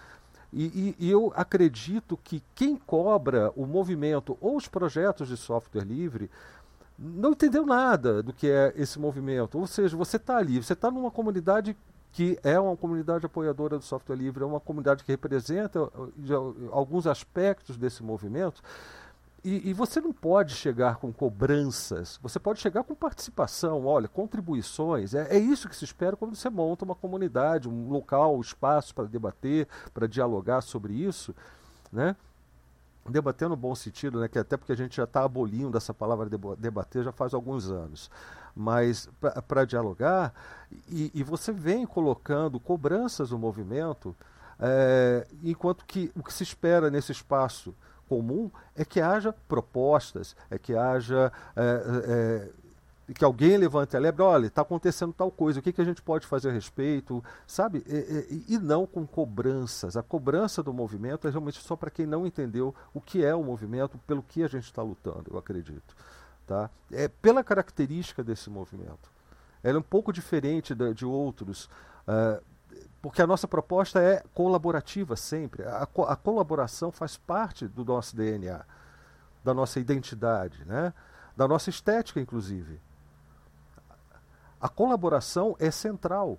E, 0.58 0.96
e, 0.98 1.10
eu 1.10 1.30
acredito 1.36 2.18
que 2.24 2.42
quem 2.54 2.76
cobra 2.76 3.52
o 3.54 3.66
movimento 3.66 4.38
ou 4.40 4.56
os 4.56 4.66
projetos 4.66 5.28
de 5.28 5.36
software 5.36 5.84
livre 5.84 6.30
não 6.98 7.32
entendeu 7.32 7.66
nada 7.66 8.22
do 8.22 8.32
que 8.32 8.48
é 8.48 8.72
esse 8.74 8.98
movimento. 8.98 9.58
Ou 9.58 9.66
seja, 9.66 9.94
você 9.94 10.16
está 10.16 10.38
ali, 10.38 10.62
você 10.62 10.72
está 10.72 10.90
numa 10.90 11.10
comunidade 11.10 11.76
que 12.10 12.38
é 12.42 12.58
uma 12.58 12.74
comunidade 12.74 13.26
apoiadora 13.26 13.76
do 13.76 13.84
software 13.84 14.16
livre, 14.16 14.42
é 14.42 14.46
uma 14.46 14.58
comunidade 14.58 15.04
que 15.04 15.12
representa 15.12 15.90
alguns 16.72 17.06
aspectos 17.06 17.76
desse 17.76 18.02
movimento, 18.02 18.62
e, 19.46 19.70
e, 19.70 19.72
você 19.72 20.00
não 20.00 20.12
pode 20.12 20.54
chegar 20.56 20.96
com 20.96 21.12
cobranças, 21.12 22.18
você 22.20 22.36
pode 22.36 22.58
chegar 22.58 22.82
com 22.82 22.96
participação, 22.96 23.86
olha, 23.86 24.08
contribuições. 24.08 25.14
É, 25.14 25.36
é 25.36 25.38
isso 25.38 25.68
que 25.68 25.76
se 25.76 25.84
espera 25.84 26.16
quando 26.16 26.34
você 26.34 26.50
monta 26.50 26.84
uma 26.84 26.96
comunidade, 26.96 27.68
um 27.68 27.88
local, 27.88 28.36
um 28.36 28.40
espaço 28.40 28.92
para 28.92 29.04
debater, 29.04 29.68
para 29.94 30.08
dialogar 30.08 30.62
sobre 30.62 30.94
isso. 30.94 31.32
Né? 31.92 32.16
Debater 33.08 33.48
no 33.48 33.54
bom 33.54 33.72
sentido, 33.76 34.18
né? 34.18 34.26
que 34.26 34.36
até 34.36 34.56
porque 34.56 34.72
a 34.72 34.76
gente 34.76 34.96
já 34.96 35.04
está 35.04 35.22
abolindo 35.22 35.78
essa 35.78 35.94
palavra 35.94 36.28
debater 36.58 37.04
já 37.04 37.12
faz 37.12 37.32
alguns 37.32 37.70
anos. 37.70 38.10
Mas 38.52 39.08
para 39.46 39.64
dialogar, 39.64 40.34
e, 40.88 41.12
e, 41.14 41.22
você 41.22 41.52
vem 41.52 41.86
colocando 41.86 42.58
cobranças 42.58 43.30
no 43.30 43.38
movimento, 43.38 44.12
é, 44.58 45.24
enquanto 45.44 45.84
que 45.84 46.10
o 46.16 46.22
que 46.24 46.32
se 46.32 46.42
espera 46.42 46.90
nesse 46.90 47.12
espaço 47.12 47.72
comum 48.08 48.50
é 48.74 48.84
que 48.84 49.00
haja 49.00 49.32
propostas, 49.32 50.36
é 50.50 50.58
que 50.58 50.74
haja. 50.74 51.32
É, 51.56 51.82
é, 52.08 52.66
que 53.14 53.24
alguém 53.24 53.56
levante 53.56 53.96
a 53.96 54.00
lebre, 54.00 54.22
olha, 54.22 54.46
está 54.46 54.62
acontecendo 54.62 55.12
tal 55.12 55.30
coisa, 55.30 55.60
o 55.60 55.62
que, 55.62 55.72
que 55.72 55.80
a 55.80 55.84
gente 55.84 56.02
pode 56.02 56.26
fazer 56.26 56.48
a 56.48 56.52
respeito, 56.52 57.22
sabe? 57.46 57.84
E, 57.86 58.44
e, 58.48 58.54
e, 58.54 58.58
não 58.58 58.84
com 58.84 59.06
cobranças. 59.06 59.96
A 59.96 60.02
cobrança 60.02 60.60
do 60.60 60.72
movimento 60.72 61.28
é 61.28 61.30
realmente 61.30 61.60
só 61.62 61.76
para 61.76 61.88
quem 61.88 62.04
não 62.04 62.26
entendeu 62.26 62.74
o 62.92 63.00
que 63.00 63.24
é 63.24 63.32
o 63.32 63.44
movimento, 63.44 63.96
pelo 64.08 64.24
que 64.24 64.42
a 64.42 64.48
gente 64.48 64.64
está 64.64 64.82
lutando, 64.82 65.26
eu 65.30 65.38
acredito. 65.38 65.94
Tá? 66.46 66.68
É 66.90 67.06
pela 67.06 67.44
característica 67.44 68.24
desse 68.24 68.50
movimento. 68.50 69.08
Ela 69.62 69.78
é 69.78 69.80
um 69.80 69.82
pouco 69.82 70.12
diferente 70.12 70.74
de, 70.74 70.94
de 70.94 71.04
outros. 71.04 71.68
Uh, 72.08 72.42
porque 73.06 73.22
a 73.22 73.26
nossa 73.26 73.46
proposta 73.46 74.00
é 74.00 74.20
colaborativa 74.34 75.14
sempre. 75.14 75.62
A, 75.62 75.86
co 75.86 76.02
a, 76.02 76.16
colaboração 76.16 76.90
faz 76.90 77.16
parte 77.16 77.68
do 77.68 77.84
nosso 77.84 78.16
DNA, 78.16 78.64
da 79.44 79.54
nossa 79.54 79.78
identidade, 79.78 80.64
né? 80.64 80.92
da 81.36 81.46
nossa 81.46 81.70
estética, 81.70 82.18
inclusive. 82.18 82.80
A 84.60 84.68
colaboração 84.68 85.54
é 85.60 85.70
central. 85.70 86.36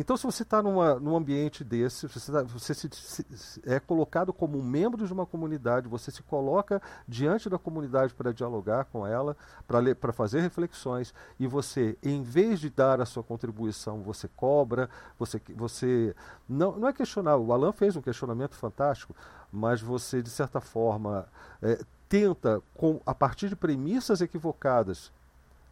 Então, 0.00 0.16
se 0.16 0.22
você 0.22 0.44
está 0.44 0.62
num 0.62 1.16
ambiente 1.16 1.64
desse, 1.64 2.06
você, 2.06 2.30
tá, 2.30 2.44
você 2.44 2.72
se, 2.72 2.88
se, 2.92 3.60
é 3.66 3.80
colocado 3.80 4.32
como 4.32 4.56
um 4.56 4.62
membro 4.62 5.04
de 5.04 5.12
uma 5.12 5.26
comunidade, 5.26 5.88
você 5.88 6.12
se 6.12 6.22
coloca 6.22 6.80
diante 7.08 7.50
da 7.50 7.58
comunidade 7.58 8.14
para 8.14 8.32
dialogar 8.32 8.84
com 8.84 9.04
ela, 9.04 9.36
para 9.66 10.12
fazer 10.12 10.40
reflexões, 10.40 11.12
e 11.36 11.48
você, 11.48 11.98
em 12.00 12.22
vez 12.22 12.60
de 12.60 12.70
dar 12.70 13.00
a 13.00 13.06
sua 13.06 13.24
contribuição, 13.24 14.00
você 14.00 14.28
cobra, 14.36 14.88
você, 15.18 15.42
você 15.56 16.14
não, 16.48 16.78
não 16.78 16.86
é 16.86 16.92
questionar. 16.92 17.36
O 17.36 17.52
Alan 17.52 17.72
fez 17.72 17.96
um 17.96 18.00
questionamento 18.00 18.54
fantástico, 18.54 19.16
mas 19.52 19.80
você, 19.80 20.22
de 20.22 20.30
certa 20.30 20.60
forma, 20.60 21.26
é, 21.60 21.84
tenta, 22.08 22.62
com, 22.72 23.00
a 23.04 23.16
partir 23.16 23.48
de 23.48 23.56
premissas 23.56 24.20
equivocadas, 24.20 25.10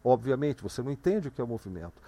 obviamente, 0.03 0.61
você 0.61 0.83
não 0.83 0.91
entende 0.91 1.29
o 1.29 1.31
que 1.31 1.39
é 1.39 1.43
o 1.45 1.47
movimento 1.47 2.01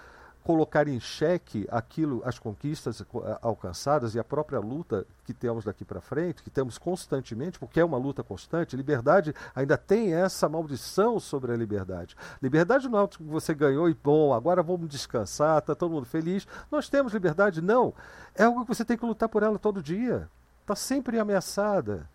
colocar 0.50 0.88
em 0.88 0.98
xeque 0.98 1.64
aquilo, 1.70 2.22
as 2.24 2.36
conquistas 2.36 3.04
alcançadas 3.40 4.16
e 4.16 4.18
a 4.18 4.24
própria 4.24 4.58
luta 4.58 5.06
que 5.24 5.32
temos 5.32 5.64
daqui 5.64 5.84
para 5.84 6.00
frente, 6.00 6.42
que 6.42 6.50
temos 6.50 6.76
constantemente, 6.76 7.56
porque 7.56 7.78
é 7.78 7.84
uma 7.84 7.96
luta 7.96 8.24
constante. 8.24 8.76
Liberdade 8.76 9.32
ainda 9.54 9.78
tem 9.78 10.12
essa 10.12 10.48
maldição 10.48 11.20
sobre 11.20 11.52
a 11.52 11.56
liberdade. 11.56 12.16
Liberdade 12.42 12.88
não 12.88 13.00
é 13.00 13.06
que 13.06 13.22
você 13.22 13.54
ganhou 13.54 13.88
e 13.88 13.94
bom, 13.94 14.34
agora 14.34 14.60
vamos 14.60 14.88
descansar, 14.88 15.58
está 15.58 15.72
todo 15.72 15.92
mundo 15.92 16.06
feliz. 16.06 16.48
Nós 16.68 16.88
temos 16.88 17.12
liberdade, 17.12 17.62
não. 17.62 17.94
É 18.34 18.42
algo 18.42 18.62
que 18.62 18.74
você 18.74 18.84
tem 18.84 18.98
que 18.98 19.06
lutar 19.06 19.28
por 19.28 19.44
ela 19.44 19.56
todo 19.56 19.80
dia. 19.80 20.28
Está 20.62 20.74
sempre 20.74 21.20
ameaçada. 21.20 22.08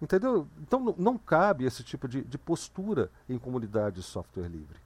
Entendeu? 0.00 0.46
Então 0.60 0.78
não, 0.78 0.94
não 0.96 1.18
cabe 1.18 1.64
esse 1.64 1.82
tipo 1.82 2.06
de, 2.06 2.22
de 2.22 2.38
postura 2.38 3.10
em 3.28 3.38
comunidade 3.40 3.96
de 3.96 4.02
software 4.04 4.46
livre. 4.46 4.78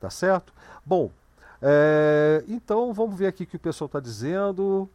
Tá 0.00 0.10
certo? 0.10 0.52
Bom, 0.84 1.12
É, 1.60 2.44
então 2.48 2.92
vamos 2.92 3.18
ver 3.18 3.26
aqui 3.26 3.44
o 3.44 3.46
que 3.46 3.56
o 3.56 3.60
pessoal 3.60 3.86
está 3.86 4.00
dizendo. 4.00 4.88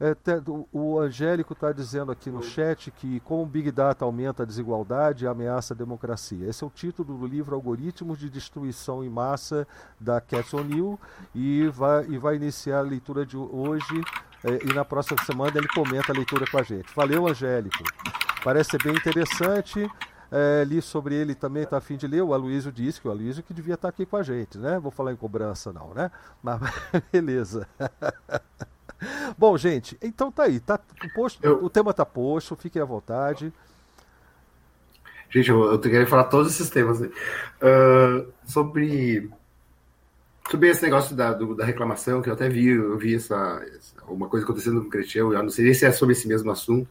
É, 0.00 0.16
o 0.72 0.98
Angélico 0.98 1.52
está 1.52 1.70
dizendo 1.70 2.10
aqui 2.10 2.28
no 2.28 2.42
chat 2.42 2.90
que 2.90 3.20
como 3.20 3.44
o 3.44 3.46
Big 3.46 3.70
Data 3.70 4.04
aumenta 4.04 4.42
a 4.42 4.46
desigualdade 4.46 5.24
e 5.24 5.28
ameaça 5.28 5.74
a 5.74 5.76
democracia. 5.76 6.48
Esse 6.48 6.64
é 6.64 6.66
o 6.66 6.70
título 6.70 7.16
do 7.16 7.26
livro 7.26 7.54
Algoritmos 7.54 8.18
de 8.18 8.28
Destruição 8.28 9.04
em 9.04 9.08
Massa 9.08 9.66
da 10.00 10.20
Cat 10.20 10.56
O'Neill 10.56 10.98
e 11.32 11.68
vai, 11.68 12.04
e 12.06 12.18
vai 12.18 12.34
iniciar 12.34 12.78
a 12.78 12.82
leitura 12.82 13.24
de 13.24 13.36
hoje 13.36 14.02
é, 14.42 14.58
e 14.68 14.72
na 14.74 14.84
próxima 14.84 15.22
semana 15.24 15.56
ele 15.56 15.68
comenta 15.68 16.10
a 16.10 16.16
leitura 16.16 16.46
com 16.50 16.58
a 16.58 16.62
gente. 16.64 16.92
Valeu, 16.96 17.28
Angélico. 17.28 17.84
Parece 18.42 18.70
ser 18.70 18.82
bem 18.82 18.94
interessante. 18.94 19.88
É, 20.34 20.64
li 20.64 20.80
sobre 20.80 21.14
ele 21.14 21.34
também, 21.34 21.64
está 21.64 21.76
afim 21.76 21.94
de 21.94 22.06
ler. 22.06 22.22
O 22.22 22.32
Aloysio 22.32 22.72
disse 22.72 22.98
que 22.98 23.06
o 23.06 23.10
Aloysio 23.10 23.42
que 23.42 23.52
devia 23.52 23.74
estar 23.74 23.88
tá 23.88 23.94
aqui 23.94 24.06
com 24.06 24.16
a 24.16 24.22
gente, 24.22 24.56
né? 24.56 24.78
Vou 24.78 24.90
falar 24.90 25.12
em 25.12 25.16
cobrança, 25.16 25.70
não, 25.74 25.92
né? 25.92 26.10
Mas 26.42 26.58
beleza. 27.12 27.68
Bom, 29.36 29.58
gente, 29.58 29.98
então 30.00 30.32
tá 30.32 30.44
aí. 30.44 30.58
Tá 30.58 30.80
posto, 31.14 31.38
eu... 31.44 31.62
O 31.62 31.68
tema 31.68 31.92
tá 31.92 32.06
posto, 32.06 32.56
fiquem 32.56 32.80
à 32.80 32.84
vontade. 32.86 33.52
Gente, 35.28 35.50
eu, 35.50 35.72
eu 35.72 35.78
queria 35.78 36.06
falar 36.06 36.24
todos 36.24 36.54
esses 36.54 36.70
temas. 36.70 37.00
Uh, 37.00 38.32
sobre, 38.46 39.30
sobre 40.50 40.68
esse 40.70 40.82
negócio 40.82 41.14
da, 41.14 41.34
do, 41.34 41.54
da 41.54 41.64
reclamação, 41.66 42.22
que 42.22 42.30
eu 42.30 42.34
até 42.34 42.48
vi, 42.48 42.68
eu 42.68 42.96
vi 42.96 43.16
essa, 43.16 43.62
uma 44.08 44.28
coisa 44.28 44.46
acontecendo 44.46 44.80
com 44.80 44.86
o 44.86 44.90
Cretil, 44.90 45.34
eu 45.34 45.42
não 45.42 45.50
sei 45.50 45.74
se 45.74 45.84
é 45.84 45.92
sobre 45.92 46.14
esse 46.14 46.26
mesmo 46.26 46.50
assunto, 46.50 46.88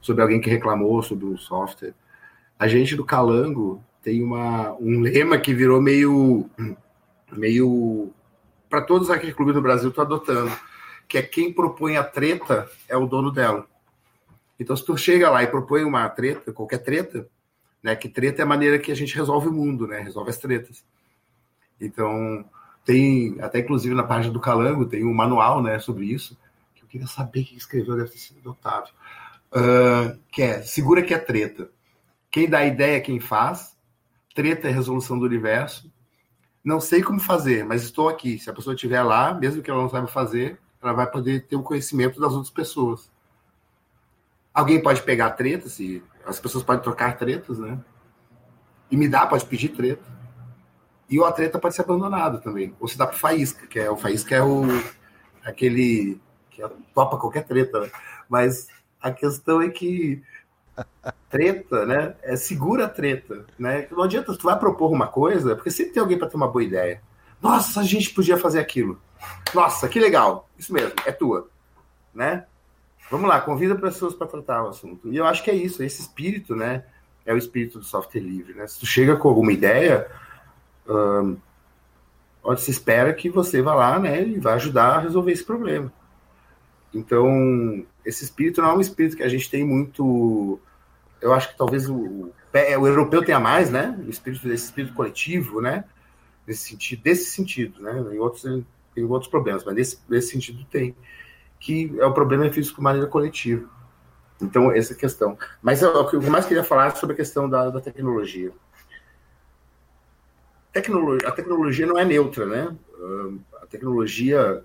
sobre 0.00 0.22
alguém 0.22 0.40
que 0.40 0.50
reclamou 0.50 1.02
sobre 1.02 1.26
um 1.26 1.36
software. 1.36 1.94
A 2.58 2.68
gente 2.68 2.96
do 2.96 3.04
Calango 3.04 3.82
tem 4.02 4.22
uma, 4.22 4.72
um 4.74 5.00
lema 5.00 5.38
que 5.38 5.54
virou 5.54 5.80
meio 5.80 6.48
meio 7.32 8.12
para 8.68 8.82
todos 8.82 9.10
aqueles 9.10 9.34
clubes 9.34 9.54
do 9.54 9.62
Brasil 9.62 9.88
estão 9.88 10.04
adotando 10.04 10.52
que 11.08 11.18
é 11.18 11.22
quem 11.22 11.52
propõe 11.52 11.96
a 11.96 12.04
treta 12.04 12.68
é 12.88 12.96
o 12.96 13.06
dono 13.06 13.30
dela. 13.30 13.66
Então, 14.58 14.76
se 14.76 14.84
tu 14.84 14.96
chega 14.96 15.30
lá 15.30 15.42
e 15.42 15.46
propõe 15.46 15.84
uma 15.84 16.08
treta, 16.08 16.52
qualquer 16.52 16.78
treta, 16.78 17.28
né, 17.82 17.94
que 17.96 18.08
treta 18.08 18.42
é 18.42 18.44
a 18.44 18.46
maneira 18.46 18.78
que 18.78 18.92
a 18.92 18.96
gente 18.96 19.14
resolve 19.14 19.48
o 19.48 19.52
mundo, 19.52 19.86
né, 19.86 20.00
resolve 20.00 20.30
as 20.30 20.38
tretas. 20.38 20.84
Então, 21.80 22.44
tem, 22.84 23.36
até 23.40 23.60
inclusive 23.60 23.94
na 23.94 24.04
página 24.04 24.32
do 24.32 24.40
Calango, 24.40 24.86
tem 24.86 25.04
um 25.04 25.12
manual, 25.12 25.62
né, 25.62 25.78
sobre 25.78 26.06
isso, 26.06 26.38
que 26.74 26.82
eu 26.82 26.88
queria 26.88 27.06
saber 27.06 27.44
quem 27.44 27.56
escreveu, 27.56 27.96
deve 27.96 28.10
ter 28.10 28.18
sido 28.18 28.50
Otávio, 28.50 28.92
uh, 29.52 30.18
que 30.30 30.42
é, 30.42 30.62
segura 30.62 31.02
que 31.02 31.12
é 31.12 31.18
treta. 31.18 31.70
Quem 32.34 32.50
dá 32.50 32.64
ideia 32.64 32.96
é 32.96 33.00
quem 33.00 33.20
faz, 33.20 33.76
treta 34.34 34.66
é 34.66 34.70
resolução 34.72 35.16
do 35.16 35.24
universo, 35.24 35.88
não 36.64 36.80
sei 36.80 37.00
como 37.00 37.20
fazer, 37.20 37.64
mas 37.64 37.84
estou 37.84 38.08
aqui. 38.08 38.40
Se 38.40 38.50
a 38.50 38.52
pessoa 38.52 38.74
estiver 38.74 39.04
lá, 39.04 39.32
mesmo 39.32 39.62
que 39.62 39.70
ela 39.70 39.80
não 39.80 39.88
saiba 39.88 40.08
fazer, 40.08 40.58
ela 40.82 40.92
vai 40.92 41.08
poder 41.08 41.46
ter 41.46 41.54
o 41.54 41.62
conhecimento 41.62 42.20
das 42.20 42.32
outras 42.32 42.50
pessoas. 42.50 43.08
Alguém 44.52 44.82
pode 44.82 45.00
pegar 45.02 45.30
treta, 45.30 45.68
se 45.68 46.02
as 46.26 46.40
pessoas 46.40 46.64
podem 46.64 46.82
trocar 46.82 47.16
tretas, 47.16 47.60
né? 47.60 47.78
E 48.90 48.96
me 48.96 49.08
dá, 49.08 49.28
pode 49.28 49.46
pedir 49.46 49.68
treta. 49.68 50.02
E 51.08 51.22
a 51.22 51.30
treta 51.30 51.60
pode 51.60 51.76
ser 51.76 51.82
abandonada 51.82 52.38
também. 52.38 52.74
Ou 52.80 52.88
se 52.88 52.98
dá 52.98 53.06
para 53.06 53.16
faísca, 53.16 53.64
que 53.68 53.78
é 53.78 53.88
o 53.88 53.96
faísca 53.96 54.34
é 54.34 54.42
o 54.42 54.64
aquele 55.44 56.20
que 56.50 56.60
topa 56.92 57.16
qualquer 57.16 57.44
treta, 57.44 57.78
né? 57.78 57.92
Mas 58.28 58.66
a 59.00 59.12
questão 59.12 59.62
é 59.62 59.68
que 59.68 60.20
treta, 61.28 61.84
né? 61.86 62.14
É 62.22 62.36
segura 62.36 62.86
a 62.86 62.88
treta, 62.88 63.44
né? 63.58 63.86
Não 63.90 64.02
adianta 64.02 64.36
tu 64.36 64.44
vai 64.44 64.58
propor 64.58 64.92
uma 64.92 65.06
coisa, 65.06 65.54
porque 65.54 65.70
sempre 65.70 65.92
tem 65.92 66.00
alguém 66.00 66.18
para 66.18 66.28
ter 66.28 66.36
uma 66.36 66.48
boa 66.48 66.62
ideia. 66.62 67.00
Nossa, 67.40 67.80
a 67.80 67.84
gente 67.84 68.10
podia 68.10 68.36
fazer 68.36 68.58
aquilo. 68.58 69.00
Nossa, 69.52 69.88
que 69.88 70.00
legal. 70.00 70.48
Isso 70.58 70.72
mesmo, 70.72 70.94
é 71.04 71.12
tua. 71.12 71.48
Né? 72.14 72.46
Vamos 73.10 73.28
lá, 73.28 73.40
convida 73.40 73.74
pessoas 73.74 74.14
para 74.14 74.26
tratar 74.26 74.64
o 74.64 74.68
assunto. 74.68 75.12
E 75.12 75.16
eu 75.16 75.26
acho 75.26 75.42
que 75.42 75.50
é 75.50 75.54
isso, 75.54 75.82
esse 75.82 76.00
espírito, 76.00 76.54
né? 76.54 76.84
É 77.26 77.32
o 77.32 77.38
espírito 77.38 77.78
do 77.78 77.84
software 77.84 78.20
livre. 78.20 78.54
Né? 78.54 78.66
Se 78.66 78.78
tu 78.78 78.86
chega 78.86 79.16
com 79.16 79.28
alguma 79.28 79.52
ideia, 79.52 80.06
hum, 80.88 81.36
se 82.56 82.70
espera 82.70 83.12
que 83.14 83.30
você 83.30 83.62
vá 83.62 83.74
lá 83.74 83.98
né, 83.98 84.22
e 84.22 84.38
vá 84.38 84.54
ajudar 84.54 84.96
a 84.96 85.00
resolver 85.00 85.32
esse 85.32 85.44
problema. 85.44 85.92
Então, 86.92 87.84
esse 88.04 88.24
espírito 88.24 88.60
não 88.60 88.70
é 88.70 88.74
um 88.74 88.80
espírito 88.80 89.16
que 89.16 89.22
a 89.22 89.28
gente 89.28 89.50
tem 89.50 89.64
muito. 89.64 90.60
Eu 91.20 91.32
acho 91.32 91.50
que 91.50 91.56
talvez 91.56 91.88
o, 91.88 91.94
o, 91.96 92.86
europeu 92.86 93.24
tenha 93.24 93.40
mais, 93.40 93.70
né? 93.70 93.98
O 94.06 94.10
espírito 94.10 94.46
desse 94.46 94.66
espírito 94.66 94.94
coletivo, 94.94 95.60
né? 95.60 95.84
Nesse 96.46 96.68
sentido, 96.68 97.02
desse 97.02 97.30
sentido, 97.30 97.82
né? 97.82 97.98
Em 98.14 98.18
outros 98.18 98.42
tem 98.94 99.04
outros 99.04 99.30
problemas, 99.30 99.64
mas 99.64 99.74
nesse, 99.74 99.98
nesse 100.08 100.28
sentido 100.28 100.64
tem. 100.70 100.94
Que 101.58 101.98
é 101.98 102.04
o 102.04 102.12
problema 102.12 102.50
físico 102.52 102.76
de 102.76 102.82
maneira 102.82 103.08
coletiva. 103.08 103.68
Então, 104.40 104.70
essa 104.70 104.92
é 104.92 104.96
questão. 104.96 105.38
Mas 105.62 105.80
eu, 105.80 105.90
o 105.94 106.08
que 106.08 106.16
eu 106.16 106.22
mais 106.22 106.44
queria 106.44 106.62
falar 106.62 106.88
é 106.88 106.90
sobre 106.90 107.14
a 107.14 107.16
questão 107.16 107.48
da, 107.48 107.70
da 107.70 107.80
tecnologia. 107.80 108.52
Tecnologia. 110.72 111.28
A 111.28 111.32
tecnologia 111.32 111.86
não 111.86 111.98
é 111.98 112.04
neutra, 112.04 112.44
né? 112.44 112.76
A 113.62 113.66
tecnologia, 113.66 114.62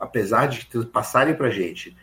apesar 0.00 0.46
de 0.46 0.66
passarem 0.86 1.34
para 1.34 1.48
a 1.48 1.50
gente 1.50 1.96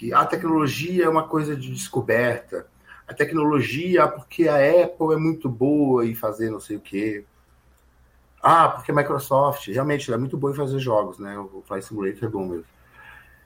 que 0.00 0.14
a 0.14 0.24
tecnologia 0.24 1.04
é 1.04 1.08
uma 1.10 1.28
coisa 1.28 1.54
de 1.54 1.70
descoberta, 1.70 2.66
a 3.06 3.12
tecnologia, 3.12 4.08
porque 4.08 4.48
a 4.48 4.56
Apple 4.56 5.12
é 5.12 5.16
muito 5.18 5.46
boa 5.46 6.06
em 6.06 6.14
fazer 6.14 6.48
não 6.48 6.58
sei 6.58 6.78
o 6.78 6.80
quê, 6.80 7.26
ah, 8.42 8.70
porque 8.70 8.92
a 8.92 8.94
Microsoft 8.94 9.68
realmente 9.68 10.10
é 10.10 10.16
muito 10.16 10.38
boa 10.38 10.54
em 10.54 10.56
fazer 10.56 10.78
jogos, 10.78 11.18
né? 11.18 11.38
O 11.38 11.62
Flight 11.66 11.84
Simulator 11.84 12.24
é 12.24 12.28
bom 12.28 12.46
mesmo. 12.46 12.64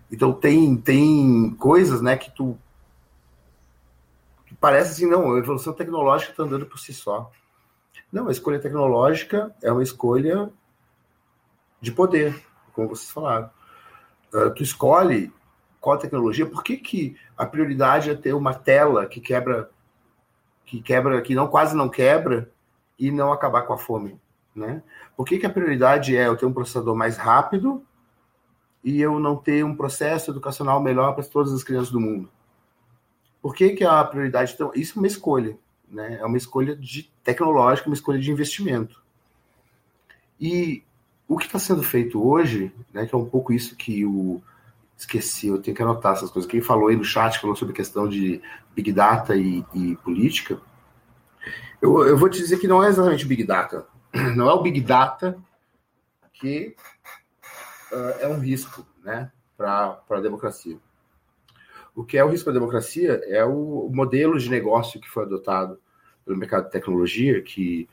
Então 0.08 0.32
tem, 0.32 0.76
tem 0.76 1.50
coisas, 1.58 2.00
né, 2.00 2.16
que 2.16 2.30
tu 2.30 2.56
que 4.46 4.54
parece 4.54 4.92
assim, 4.92 5.06
não, 5.10 5.34
a 5.34 5.38
evolução 5.38 5.72
tecnológica 5.72 6.30
está 6.30 6.44
andando 6.44 6.66
por 6.66 6.78
si 6.78 6.94
só. 6.94 7.32
Não, 8.12 8.28
a 8.28 8.30
escolha 8.30 8.60
tecnológica 8.60 9.52
é 9.60 9.72
uma 9.72 9.82
escolha 9.82 10.52
de 11.80 11.90
poder, 11.90 12.40
como 12.72 12.90
vocês 12.90 13.10
falaram. 13.10 13.50
Uh, 14.32 14.54
tu 14.54 14.62
escolhe 14.62 15.32
qual 15.84 15.98
tecnologia, 15.98 16.46
por 16.46 16.64
que, 16.64 16.78
que 16.78 17.14
a 17.36 17.44
prioridade 17.44 18.08
é 18.08 18.14
ter 18.14 18.32
uma 18.32 18.54
tela 18.54 19.04
que 19.04 19.20
quebra, 19.20 19.70
que 20.64 20.80
quebra, 20.80 21.20
que 21.20 21.34
não 21.34 21.46
quase 21.46 21.76
não 21.76 21.90
quebra 21.90 22.50
e 22.98 23.10
não 23.10 23.30
acabar 23.30 23.62
com 23.62 23.74
a 23.74 23.76
fome? 23.76 24.18
Né? 24.56 24.82
Por 25.14 25.26
que, 25.26 25.38
que 25.38 25.44
a 25.44 25.50
prioridade 25.50 26.16
é 26.16 26.26
eu 26.26 26.38
ter 26.38 26.46
um 26.46 26.54
processador 26.54 26.96
mais 26.96 27.18
rápido 27.18 27.84
e 28.82 28.98
eu 28.98 29.20
não 29.20 29.36
ter 29.36 29.62
um 29.62 29.76
processo 29.76 30.30
educacional 30.30 30.80
melhor 30.80 31.14
para 31.14 31.22
todas 31.24 31.52
as 31.52 31.62
crianças 31.62 31.90
do 31.90 32.00
mundo? 32.00 32.30
Por 33.42 33.54
que, 33.54 33.74
que 33.74 33.84
a 33.84 34.02
prioridade. 34.04 34.54
Então, 34.54 34.72
isso 34.74 34.98
é 34.98 35.00
uma 35.00 35.06
escolha, 35.06 35.58
né? 35.86 36.16
é 36.18 36.24
uma 36.24 36.38
escolha 36.38 36.74
de 36.74 37.12
tecnológica, 37.22 37.90
uma 37.90 37.94
escolha 37.94 38.18
de 38.18 38.30
investimento. 38.30 39.02
E 40.40 40.82
o 41.28 41.36
que 41.36 41.44
está 41.44 41.58
sendo 41.58 41.82
feito 41.82 42.26
hoje, 42.26 42.72
né, 42.90 43.04
que 43.04 43.14
é 43.14 43.18
um 43.18 43.26
pouco 43.26 43.52
isso 43.52 43.76
que 43.76 44.06
o. 44.06 44.42
Esqueci, 45.04 45.48
eu 45.48 45.60
tenho 45.60 45.76
que 45.76 45.82
anotar 45.82 46.14
essas 46.14 46.30
coisas. 46.30 46.50
Quem 46.50 46.60
falou 46.60 46.88
aí 46.88 46.96
no 46.96 47.04
chat 47.04 47.38
falou 47.38 47.54
sobre 47.54 47.74
questão 47.74 48.08
de 48.08 48.40
Big 48.74 48.92
Data 48.92 49.36
e, 49.36 49.64
e 49.74 49.96
política. 49.96 50.58
Eu, 51.80 52.06
eu 52.06 52.16
vou 52.16 52.28
te 52.28 52.38
dizer 52.38 52.58
que 52.58 52.66
não 52.66 52.82
é 52.82 52.88
exatamente 52.88 53.26
Big 53.26 53.44
Data 53.44 53.86
não 54.36 54.48
é 54.48 54.54
o 54.54 54.62
Big 54.62 54.80
Data 54.80 55.36
que 56.32 56.74
uh, 57.92 58.20
é 58.20 58.28
um 58.28 58.38
risco 58.38 58.86
né, 59.02 59.30
para 59.56 60.00
a 60.10 60.20
democracia. 60.20 60.78
O 61.94 62.04
que 62.04 62.18
é 62.18 62.24
o 62.24 62.28
risco 62.28 62.44
para 62.44 62.52
a 62.52 62.60
democracia 62.60 63.20
é 63.26 63.44
o 63.44 63.88
modelo 63.92 64.38
de 64.38 64.50
negócio 64.50 65.00
que 65.00 65.08
foi 65.08 65.24
adotado 65.24 65.78
pelo 66.24 66.38
mercado 66.38 66.64
de 66.64 66.70
tecnologia, 66.70 67.40
que 67.42 67.88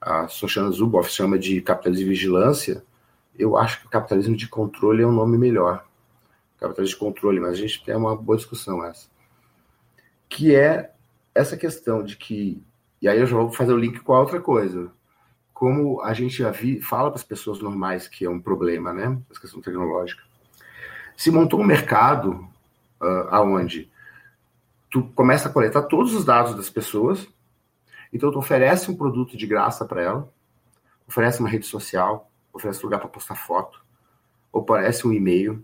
a 0.00 0.28
Shoshana 0.28 0.70
Zuboff 0.70 1.10
chama 1.10 1.38
de 1.38 1.60
capitalismo 1.60 2.04
de 2.04 2.10
vigilância. 2.10 2.84
Eu 3.36 3.56
acho 3.56 3.80
que 3.80 3.88
capitalismo 3.88 4.36
de 4.36 4.48
controle 4.48 5.02
é 5.02 5.06
um 5.06 5.12
nome 5.12 5.36
melhor. 5.36 5.84
Capitalismo 6.60 6.98
de 6.98 7.00
controle, 7.00 7.40
mas 7.40 7.52
a 7.52 7.56
gente 7.56 7.82
tem 7.82 7.96
uma 7.96 8.14
boa 8.14 8.36
discussão 8.36 8.84
essa. 8.84 9.08
Que 10.28 10.54
é 10.54 10.92
essa 11.34 11.56
questão 11.56 12.04
de 12.04 12.16
que. 12.16 12.62
E 13.00 13.08
aí 13.08 13.18
eu 13.18 13.26
já 13.26 13.36
vou 13.36 13.50
fazer 13.50 13.72
o 13.72 13.78
link 13.78 13.98
com 14.00 14.14
a 14.14 14.20
outra 14.20 14.40
coisa 14.40 14.92
como 15.60 16.00
a 16.00 16.14
gente 16.14 16.38
já 16.38 16.50
vi, 16.50 16.80
fala 16.80 17.10
para 17.10 17.18
as 17.18 17.22
pessoas 17.22 17.60
normais 17.60 18.08
que 18.08 18.24
é 18.24 18.30
um 18.30 18.40
problema, 18.40 18.94
né? 18.94 19.20
Essa 19.30 19.42
questão 19.42 19.60
tecnológica. 19.60 20.22
Se 21.14 21.30
montou 21.30 21.60
um 21.60 21.66
mercado 21.66 22.48
uh, 22.98 23.28
aonde 23.28 23.92
tu 24.90 25.02
começa 25.14 25.50
a 25.50 25.52
coletar 25.52 25.82
todos 25.82 26.14
os 26.14 26.24
dados 26.24 26.54
das 26.54 26.70
pessoas, 26.70 27.28
então 28.10 28.32
tu 28.32 28.38
oferece 28.38 28.90
um 28.90 28.96
produto 28.96 29.36
de 29.36 29.46
graça 29.46 29.84
para 29.84 30.00
ela, 30.00 30.32
oferece 31.06 31.40
uma 31.40 31.48
rede 31.50 31.66
social, 31.66 32.30
oferece 32.54 32.82
lugar 32.82 32.98
para 32.98 33.10
postar 33.10 33.34
foto, 33.34 33.84
oferece 34.50 35.06
um 35.06 35.12
e-mail, 35.12 35.62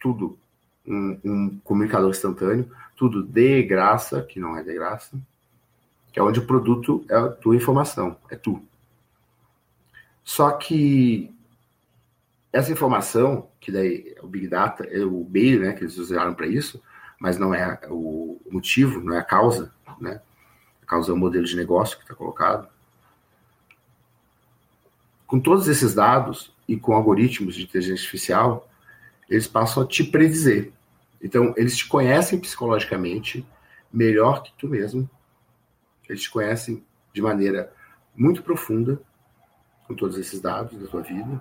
tudo, 0.00 0.38
um, 0.86 1.20
um 1.24 1.60
comunicador 1.64 2.10
instantâneo, 2.10 2.70
tudo 2.96 3.22
de 3.22 3.62
graça, 3.62 4.22
que 4.22 4.40
não 4.40 4.56
é 4.56 4.62
de 4.62 4.74
graça, 4.74 5.18
que 6.12 6.18
é 6.18 6.22
onde 6.22 6.40
o 6.40 6.46
produto 6.46 7.04
é 7.08 7.16
a 7.16 7.28
tua 7.28 7.56
informação, 7.56 8.16
é 8.30 8.36
tu. 8.36 8.62
Só 10.24 10.50
que 10.52 11.34
essa 12.52 12.72
informação, 12.72 13.48
que 13.60 13.70
daí 13.70 14.14
é 14.16 14.22
o 14.22 14.26
Big 14.26 14.48
Data, 14.48 14.84
é 14.84 15.04
o 15.04 15.26
meio 15.28 15.60
né, 15.60 15.72
que 15.72 15.84
eles 15.84 15.96
usaram 15.98 16.34
para 16.34 16.46
isso, 16.46 16.82
mas 17.18 17.38
não 17.38 17.54
é 17.54 17.78
o 17.90 18.40
motivo, 18.50 19.00
não 19.00 19.14
é 19.14 19.18
a 19.18 19.24
causa, 19.24 19.72
né? 20.00 20.20
A 20.82 20.86
causa 20.86 21.10
é 21.10 21.14
o 21.14 21.18
modelo 21.18 21.44
de 21.44 21.56
negócio 21.56 21.96
que 21.96 22.04
está 22.04 22.14
colocado. 22.14 22.68
Com 25.26 25.40
todos 25.40 25.68
esses 25.68 25.94
dados 25.94 26.54
e 26.66 26.76
com 26.76 26.94
algoritmos 26.94 27.54
de 27.54 27.64
inteligência 27.64 28.00
artificial, 28.00 28.67
eles 29.28 29.46
passam 29.46 29.82
a 29.82 29.86
te 29.86 30.04
predizer. 30.04 30.72
Então, 31.22 31.52
eles 31.56 31.76
te 31.76 31.86
conhecem 31.86 32.38
psicologicamente 32.38 33.46
melhor 33.92 34.42
que 34.42 34.52
tu 34.56 34.68
mesmo. 34.68 35.08
Eles 36.08 36.22
te 36.22 36.30
conhecem 36.30 36.84
de 37.12 37.20
maneira 37.20 37.72
muito 38.14 38.42
profunda 38.42 39.00
com 39.86 39.94
todos 39.94 40.18
esses 40.18 40.40
dados 40.40 40.78
da 40.78 40.86
tua 40.86 41.02
vida. 41.02 41.40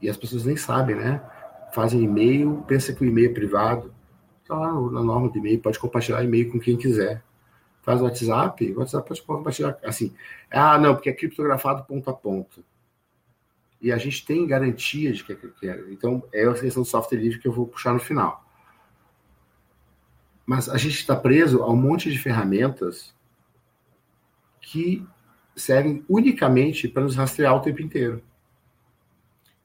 E 0.00 0.08
as 0.08 0.16
pessoas 0.16 0.44
nem 0.44 0.56
sabem, 0.56 0.96
né? 0.96 1.22
Fazem 1.72 2.02
e-mail, 2.02 2.64
pensa 2.66 2.92
que 2.92 3.02
o 3.02 3.06
e-mail 3.06 3.30
é 3.30 3.34
privado. 3.34 3.94
Está 4.42 4.54
lá 4.54 4.72
na 4.72 5.02
norma 5.02 5.30
de 5.30 5.38
e-mail, 5.38 5.60
pode 5.60 5.78
compartilhar 5.78 6.22
e-mail 6.22 6.50
com 6.50 6.60
quem 6.60 6.76
quiser. 6.76 7.22
Faz 7.82 8.00
WhatsApp, 8.00 8.74
WhatsApp 8.76 9.08
pode 9.08 9.22
compartilhar 9.22 9.78
assim. 9.84 10.14
Ah, 10.50 10.78
não, 10.78 10.94
porque 10.94 11.10
é 11.10 11.12
criptografado 11.12 11.84
ponto 11.84 12.08
a 12.08 12.14
ponto. 12.14 12.64
E 13.84 13.92
a 13.92 13.98
gente 13.98 14.24
tem 14.24 14.46
garantia 14.46 15.12
de 15.12 15.22
que 15.22 15.34
é. 15.68 15.84
Então, 15.90 16.26
é 16.32 16.46
a 16.46 16.54
questão 16.54 16.82
do 16.82 16.88
software 16.88 17.18
livre 17.18 17.38
que 17.38 17.46
eu 17.46 17.52
vou 17.52 17.66
puxar 17.66 17.92
no 17.92 18.00
final. 18.00 18.42
Mas 20.46 20.70
a 20.70 20.78
gente 20.78 20.94
está 20.94 21.14
preso 21.14 21.62
a 21.62 21.70
um 21.70 21.76
monte 21.76 22.10
de 22.10 22.18
ferramentas 22.18 23.14
que 24.58 25.06
servem 25.54 26.02
unicamente 26.08 26.88
para 26.88 27.02
nos 27.02 27.14
rastrear 27.14 27.54
o 27.54 27.60
tempo 27.60 27.82
inteiro. 27.82 28.22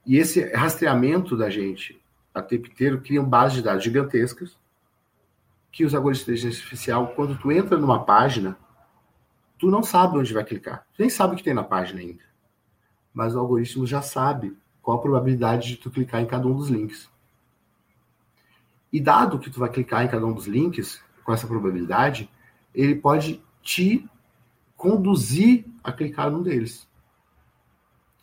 E 0.06 0.18
esse 0.18 0.52
rastreamento 0.54 1.38
da 1.38 1.50
gente 1.50 1.98
o 2.36 2.42
tempo 2.42 2.68
inteiro 2.68 3.00
cria 3.00 3.24
bases 3.24 3.58
de 3.58 3.64
dados 3.64 3.86
gigantescas 3.86 4.58
que 5.72 5.86
os 5.86 5.96
algoritmos 5.96 6.26
de 6.26 6.32
inteligência 6.32 6.60
artificial, 6.60 7.14
quando 7.16 7.38
tu 7.38 7.54
entra 7.54 7.78
numa 7.78 8.04
página, 8.04 8.58
tu 9.58 9.72
não 9.72 9.82
sabe 9.82 10.18
onde 10.18 10.34
vai 10.34 10.44
clicar. 10.44 10.86
Tu 10.94 11.04
nem 11.04 11.10
sabe 11.10 11.36
o 11.36 11.38
que 11.38 11.44
tem 11.44 11.54
na 11.54 11.64
página 11.64 12.02
ainda. 12.02 12.29
Mas 13.14 13.36
o 13.36 13.40
algoritmo 13.40 13.86
já 13.86 14.02
sabe 14.02 14.56
qual 14.82 14.98
a 14.98 15.02
probabilidade 15.02 15.70
de 15.70 15.78
tu 15.78 15.90
clicar 15.90 16.22
em 16.22 16.28
cada 16.28 16.48
um 16.48 16.56
dos 16.56 16.70
links. 16.70 17.10
E 18.92 19.00
dado 19.00 19.40
que 19.40 19.50
tu 19.50 19.60
vai 19.60 19.70
clicar 19.70 20.04
em 20.04 20.08
cada 20.08 20.26
um 20.26 20.34
dos 20.34 20.48
links, 20.48 21.02
com 21.24 21.34
essa 21.34 21.46
probabilidade, 21.46 22.30
ele 22.74 22.96
pode 22.96 23.42
te 23.62 24.08
conduzir 24.76 25.66
a 25.84 25.92
clicar 25.92 26.32
num 26.32 26.42
deles. 26.42 26.88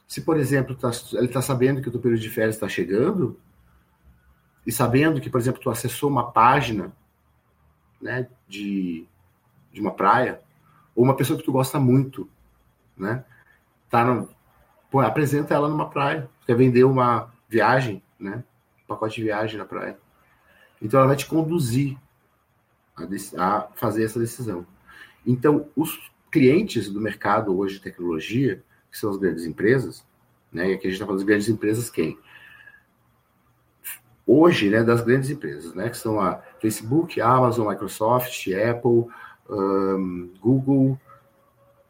Se, 0.08 0.20
por 0.20 0.36
exemplo, 0.36 0.74
tá, 0.74 0.90
ele 1.12 1.26
está 1.26 1.42
sabendo 1.42 1.80
que 1.80 1.88
o 1.88 1.92
teu 1.92 2.00
período 2.00 2.20
de 2.20 2.30
férias 2.30 2.56
está 2.56 2.68
chegando, 2.68 3.38
e 4.66 4.72
sabendo 4.72 5.20
que, 5.20 5.30
por 5.30 5.40
exemplo, 5.40 5.60
tu 5.60 5.70
acessou 5.70 6.10
uma 6.10 6.32
página 6.32 6.92
né, 8.00 8.28
de, 8.48 9.06
de 9.72 9.80
uma 9.80 9.92
praia, 9.92 10.40
ou 10.94 11.04
uma 11.04 11.14
pessoa 11.14 11.38
que 11.38 11.44
tu 11.44 11.52
gosta 11.52 11.78
muito, 11.78 12.28
né, 12.96 13.24
tá 13.88 14.04
no, 14.04 14.28
pô, 14.96 15.00
apresenta 15.00 15.52
ela 15.52 15.68
numa 15.68 15.90
praia, 15.90 16.26
quer 16.46 16.56
vender 16.56 16.84
uma 16.84 17.30
viagem, 17.46 18.02
né, 18.18 18.42
um 18.82 18.86
pacote 18.86 19.16
de 19.16 19.24
viagem 19.24 19.58
na 19.58 19.66
praia. 19.66 19.98
Então 20.80 20.98
ela 20.98 21.08
vai 21.08 21.16
te 21.16 21.26
conduzir 21.26 21.98
a, 22.96 23.04
a 23.36 23.60
fazer 23.74 24.04
essa 24.04 24.18
decisão. 24.18 24.66
Então, 25.26 25.68
os 25.76 26.10
clientes 26.30 26.90
do 26.90 26.98
mercado 26.98 27.58
hoje 27.58 27.74
de 27.74 27.82
tecnologia, 27.82 28.62
que 28.90 28.96
são 28.96 29.10
as 29.10 29.18
grandes 29.18 29.44
empresas, 29.44 30.02
né? 30.50 30.70
E 30.70 30.74
aqui 30.74 30.86
a 30.86 30.90
gente 30.90 30.94
está 30.94 31.04
falando 31.04 31.18
das 31.18 31.26
grandes 31.26 31.48
empresas 31.50 31.90
quem? 31.90 32.18
Hoje, 34.26 34.70
né, 34.70 34.82
das 34.82 35.02
grandes 35.02 35.28
empresas, 35.28 35.74
né? 35.74 35.90
Que 35.90 35.98
são 35.98 36.18
a 36.18 36.36
Facebook, 36.58 37.20
Amazon, 37.20 37.68
Microsoft, 37.68 38.46
Apple, 38.48 39.12
um, 39.50 40.32
Google. 40.40 40.98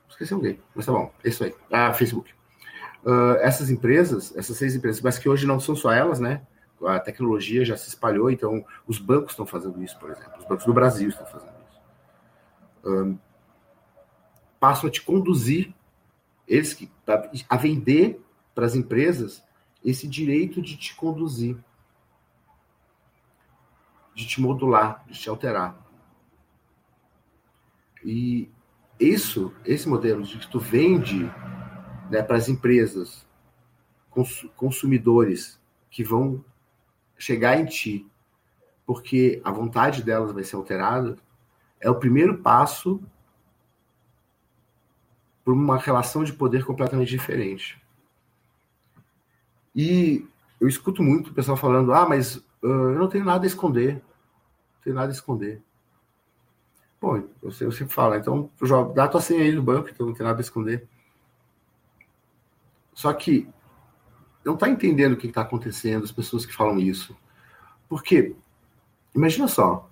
Esqueci 0.09 0.35
alguém, 0.35 0.59
mas 0.75 0.87
tá 0.87 0.93
bom, 0.93 1.13
é 1.23 1.29
isso 1.29 1.45
aí. 1.45 1.55
Ah, 1.71 1.93
Facebook. 1.93 2.36
Uh, 3.07 3.39
essas 3.41 3.71
empresas, 3.71 4.37
essas 4.37 4.57
seis 4.57 4.75
empresas, 4.75 5.01
mas 5.01 5.17
que 5.17 5.29
hoje 5.29 5.47
não 5.47 5.61
são 5.61 5.77
só 5.77 5.93
elas, 5.93 6.19
né? 6.19 6.43
a 6.85 7.01
tecnologia 7.01 7.65
já 7.65 7.77
se 7.77 7.89
espalhou, 7.89 8.31
então 8.31 8.65
os 8.87 8.99
bancos 8.99 9.31
estão 9.31 9.47
fazendo 9.47 9.83
isso, 9.83 9.99
por 9.99 10.11
exemplo. 10.11 10.39
Os 10.39 10.45
bancos 10.45 10.67
do 10.67 10.75
Brasil 10.75 11.09
estão 11.09 11.25
fazendo 11.27 11.55
isso. 11.71 11.81
Um, 12.85 13.19
passam 14.61 14.89
a 14.89 14.93
te 14.93 15.01
conduzir, 15.01 15.73
eles 16.47 16.75
que, 16.75 16.91
a 17.49 17.57
vender 17.57 18.21
para 18.55 18.67
as 18.67 18.75
empresas 18.75 19.43
esse 19.85 20.07
direito 20.07 20.61
de 20.61 20.77
te 20.77 20.95
conduzir, 20.95 21.57
de 24.15 24.27
te 24.27 24.41
modular, 24.41 25.05
de 25.07 25.19
te 25.19 25.29
alterar. 25.29 25.79
E 28.05 28.51
isso, 28.99 29.53
esse 29.65 29.89
modelo 29.89 30.23
de 30.23 30.39
que 30.39 30.49
tu 30.49 30.59
vende 30.59 31.31
né, 32.11 32.23
para 32.23 32.37
as 32.37 32.49
empresas, 32.49 33.27
consumidores 34.57 35.61
que 35.91 36.03
vão 36.03 36.45
chegar 37.19 37.59
em 37.59 37.67
ti, 37.67 38.07
porque 38.87 39.41
a 39.45 39.51
vontade 39.51 40.03
delas 40.03 40.33
vai 40.33 40.45
ser 40.45 40.57
alterada, 40.57 41.17
é 41.81 41.91
o 41.91 41.99
primeiro 41.99 42.39
passo 42.39 43.01
para 45.45 45.53
uma 45.53 45.79
relação 45.79 46.25
de 46.25 46.33
poder 46.33 46.65
completamente 46.65 47.09
diferente. 47.09 47.81
E 49.75 50.27
eu 50.61 50.67
escuto 50.67 51.03
muito 51.03 51.31
o 51.31 51.35
pessoal 51.35 51.57
falando: 51.57 51.93
ah, 51.93 52.09
mas 52.09 52.37
uh, 52.37 52.43
eu 52.63 52.99
não 52.99 53.09
tenho 53.09 53.25
nada 53.25 53.45
a 53.45 53.47
esconder. 53.47 53.95
Não 53.95 54.83
tenho 54.83 54.97
nada 54.97 55.09
a 55.09 55.15
esconder. 55.15 55.63
Bom, 57.01 57.23
eu, 57.43 57.53
sempre 57.53 57.93
falo, 57.93 58.15
então 58.15 58.51
dá 58.95 59.07
tua 59.07 59.21
senha 59.21 59.43
aí 59.43 59.53
no 59.53 59.63
banco, 59.63 59.91
então 59.91 60.07
não 60.07 60.15
tem 60.15 60.27
nada 60.27 60.41
a 60.41 60.43
esconder. 60.43 60.89
Só 62.97 63.13
que 63.13 63.47
não 64.43 64.55
está 64.55 64.71
entendendo 64.71 65.13
o 65.13 65.17
que 65.19 65.27
está 65.27 65.43
acontecendo, 65.43 66.05
as 66.05 66.11
pessoas 66.11 66.47
que 66.47 66.55
falam 66.55 66.79
isso. 66.79 67.15
Porque, 67.91 68.35
imagina 69.15 69.47
só, 69.47 69.91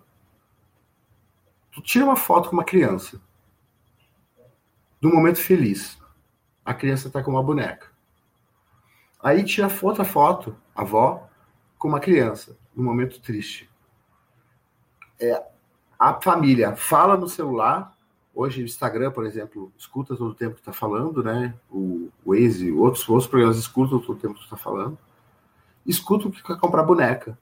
tu 1.71 1.83
tira 1.83 2.07
uma 2.07 2.17
foto 2.17 2.49
com 2.49 2.57
uma 2.57 2.65
criança, 2.65 3.21
num 5.03 5.13
momento 5.13 5.39
feliz. 5.39 6.01
A 6.65 6.73
criança 6.73 7.09
está 7.09 7.23
com 7.23 7.31
uma 7.31 7.43
boneca. 7.43 7.93
Aí 9.23 9.45
tira 9.45 9.69
outra 9.83 10.05
foto, 10.05 10.57
a 10.75 10.81
avó, 10.81 11.29
com 11.77 11.89
uma 11.89 12.01
criança, 12.01 12.59
num 12.75 12.85
momento 12.85 13.21
triste. 13.21 13.71
É, 15.21 15.45
a 15.99 16.19
família 16.23 16.75
fala 16.75 17.19
no 17.19 17.29
celular 17.29 17.94
Hoje 18.37 18.63
o 18.63 18.65
Instagram, 18.65 19.13
por 19.13 19.25
exemplo, 19.25 19.73
escuta 19.79 20.17
todo 20.17 20.31
o 20.31 20.35
tempo 20.35 20.57
que 20.57 20.61
está 20.61 20.73
falando, 20.73 21.23
né? 21.23 21.55
O 21.71 22.11
Waze, 22.27 22.73
outros, 22.73 23.09
outros 23.09 23.29
programas 23.29 23.57
escutam 23.57 24.01
todo 24.01 24.17
o 24.17 24.21
tempo 24.21 24.35
que 24.35 24.43
está 24.43 24.57
falando. 24.57 24.99
Escuta 25.87 26.27
o 26.27 26.33
que 26.33 26.43
quer 26.43 26.59
comprar 26.59 26.83
boneca. 26.83 27.39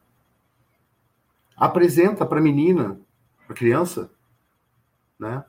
Apresenta 1.56 2.26
para 2.26 2.42
menina, 2.42 3.00
para 3.46 3.56
criança, 3.56 4.10
né? 5.18 5.42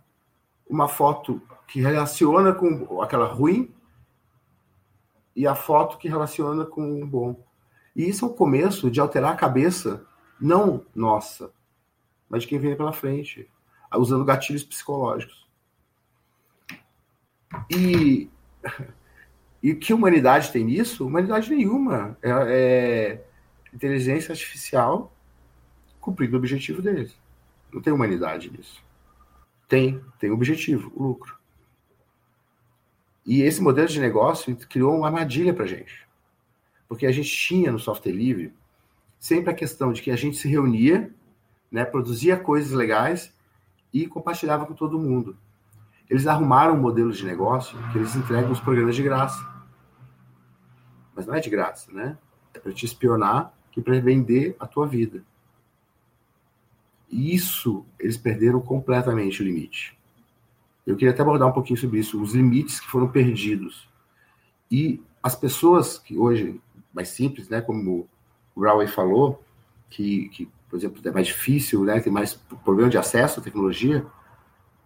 Uma 0.65 0.87
foto 0.87 1.41
que 1.67 1.81
relaciona 1.81 2.53
com 2.53 3.01
aquela 3.01 3.27
ruim 3.27 3.69
e 5.35 5.45
a 5.45 5.55
foto 5.55 5.97
que 5.97 6.07
relaciona 6.07 6.65
com 6.65 7.01
o 7.01 7.05
bom. 7.05 7.43
E 7.93 8.07
isso 8.07 8.23
é 8.23 8.27
o 8.29 8.33
começo 8.33 8.89
de 8.89 9.01
alterar 9.01 9.33
a 9.33 9.37
cabeça, 9.37 10.05
não 10.39 10.85
nossa, 10.95 11.51
mas 12.29 12.43
de 12.43 12.47
quem 12.47 12.59
vem 12.59 12.77
pela 12.77 12.93
frente 12.93 13.51
usando 13.97 14.25
gatilhos 14.25 14.63
psicológicos. 14.63 15.47
E, 17.69 18.29
e 19.61 19.75
que 19.75 19.93
humanidade 19.93 20.51
tem 20.51 20.63
nisso? 20.63 21.05
Humanidade 21.05 21.49
nenhuma. 21.49 22.17
É, 22.21 22.29
é 22.31 23.25
inteligência 23.73 24.31
artificial 24.31 25.13
cumprindo 25.99 26.35
o 26.35 26.39
objetivo 26.39 26.81
deles. 26.81 27.15
Não 27.71 27.81
tem 27.81 27.93
humanidade 27.93 28.51
nisso. 28.51 28.83
Tem, 29.67 30.01
tem 30.19 30.29
objetivo, 30.29 30.91
o 30.95 31.03
lucro. 31.03 31.37
E 33.25 33.41
esse 33.41 33.61
modelo 33.61 33.87
de 33.87 33.99
negócio 33.99 34.55
criou 34.67 34.97
uma 34.97 35.07
armadilha 35.07 35.53
para 35.53 35.63
a 35.63 35.67
gente. 35.67 36.05
Porque 36.87 37.05
a 37.05 37.11
gente 37.11 37.29
tinha 37.29 37.71
no 37.71 37.79
software 37.79 38.11
livre 38.11 38.53
sempre 39.17 39.49
a 39.49 39.55
questão 39.55 39.93
de 39.93 40.01
que 40.01 40.11
a 40.11 40.15
gente 40.17 40.35
se 40.35 40.47
reunia, 40.47 41.09
né, 41.71 41.85
produzia 41.85 42.35
coisas 42.35 42.73
legais 42.73 43.32
e 43.93 44.07
compartilhava 44.07 44.65
com 44.65 44.73
todo 44.73 44.99
mundo. 44.99 45.37
Eles 46.09 46.27
arrumaram 46.27 46.75
um 46.75 46.81
modelo 46.81 47.11
de 47.11 47.25
negócio 47.25 47.77
que 47.91 47.97
eles 47.97 48.15
entregam 48.15 48.51
os 48.51 48.59
programas 48.59 48.95
de 48.95 49.03
graça. 49.03 49.47
Mas 51.15 51.25
não 51.25 51.35
é 51.35 51.39
de 51.39 51.49
graça, 51.49 51.91
né? 51.91 52.17
É 52.53 52.59
para 52.59 52.73
te 52.73 52.85
espionar 52.85 53.53
e 53.75 53.81
para 53.81 53.99
vender 53.99 54.55
a 54.59 54.67
tua 54.67 54.87
vida. 54.87 55.23
E 57.09 57.33
isso, 57.33 57.85
eles 57.99 58.17
perderam 58.17 58.59
completamente 58.59 59.41
o 59.41 59.45
limite. 59.45 59.97
Eu 60.85 60.95
queria 60.95 61.13
até 61.13 61.21
abordar 61.21 61.47
um 61.47 61.53
pouquinho 61.53 61.79
sobre 61.79 61.99
isso, 61.99 62.21
os 62.21 62.33
limites 62.33 62.79
que 62.79 62.87
foram 62.87 63.07
perdidos. 63.07 63.87
E 64.69 65.01
as 65.21 65.35
pessoas 65.35 65.97
que 65.97 66.17
hoje 66.17 66.59
mais 66.93 67.09
simples, 67.09 67.49
né? 67.49 67.61
Como 67.61 68.07
o 68.55 68.59
Brownway 68.59 68.87
falou, 68.87 69.43
que, 69.89 70.29
que, 70.29 70.49
por 70.74 70.78
exemplo, 70.78 71.07
é 71.07 71.11
mais 71.11 71.28
difícil, 71.28 71.84
né? 71.84 71.99
Tem 71.99 72.11
mais 72.11 72.34
problema 72.63 72.89
de 72.89 72.97
acesso 72.97 73.39
à 73.39 73.43
tecnologia. 73.43 74.03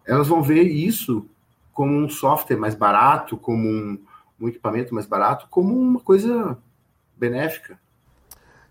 Elas 0.06 0.28
vão 0.28 0.44
ver 0.44 0.64
isso 0.64 1.26
como 1.72 1.94
um 1.94 2.10
software 2.10 2.58
mais 2.58 2.76
barato, 2.76 3.38
como 3.38 3.66
um, 3.66 3.98
um 4.38 4.50
equipamento 4.50 4.94
mais 4.94 5.06
barato, 5.06 5.48
como 5.50 5.74
uma 5.74 6.02
coisa 6.02 6.58
benéfica. 7.16 7.80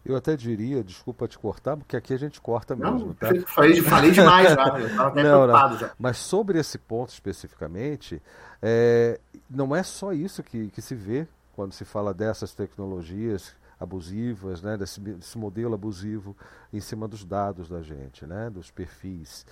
Eu 0.04 0.14
até 0.14 0.36
diria, 0.36 0.84
desculpa 0.84 1.26
te 1.26 1.38
cortar, 1.38 1.78
porque 1.78 1.96
aqui 1.96 2.12
a 2.12 2.18
gente 2.18 2.38
corta 2.38 2.76
mesmo. 2.76 2.98
Não, 2.98 3.14
tá? 3.14 3.28
falei, 3.46 3.80
falei 3.80 4.10
demais 4.10 4.52
já, 4.52 4.78
eu 4.78 4.86
estava 4.86 5.08
até 5.08 5.22
não, 5.24 5.30
preocupado 5.30 5.72
não. 5.72 5.80
já. 5.80 5.92
Mas 5.98 6.18
sobre 6.18 6.58
esse 6.58 6.76
ponto 6.76 7.08
especificamente, 7.08 8.20
é, 8.60 9.18
não 9.48 9.74
é 9.74 9.82
só 9.82 10.12
isso 10.12 10.42
que, 10.42 10.68
que 10.68 10.82
se 10.82 10.94
vê 10.94 11.26
quando 11.54 11.72
se 11.72 11.86
fala 11.86 12.12
dessas 12.12 12.52
tecnologias 12.52 13.54
abusivas, 13.78 14.62
né, 14.62 14.76
desse, 14.76 15.00
desse 15.00 15.36
modelo 15.36 15.74
abusivo 15.74 16.36
em 16.72 16.80
cima 16.80 17.06
dos 17.06 17.24
dados 17.24 17.68
da 17.68 17.82
gente, 17.82 18.26
né, 18.26 18.48
dos 18.50 18.70
perfis. 18.70 19.44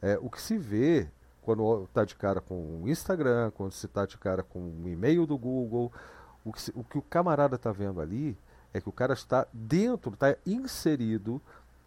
É, 0.00 0.18
o 0.20 0.30
que 0.30 0.40
se 0.40 0.56
vê 0.56 1.08
quando 1.42 1.84
está 1.84 2.04
de 2.04 2.14
cara 2.14 2.40
com 2.40 2.82
o 2.82 2.88
Instagram, 2.88 3.50
quando 3.50 3.72
se 3.72 3.86
está 3.86 4.06
de 4.06 4.16
cara 4.16 4.42
com 4.42 4.60
o 4.60 4.88
e-mail 4.88 5.26
do 5.26 5.36
Google, 5.36 5.92
o 6.44 6.52
que, 6.52 6.72
o 6.74 6.84
que 6.84 6.98
o 6.98 7.02
camarada 7.02 7.56
está 7.56 7.72
vendo 7.72 8.00
ali 8.00 8.36
é 8.72 8.80
que 8.80 8.88
o 8.88 8.92
cara 8.92 9.12
está 9.12 9.46
dentro, 9.52 10.12
está 10.12 10.36
inserido 10.44 11.40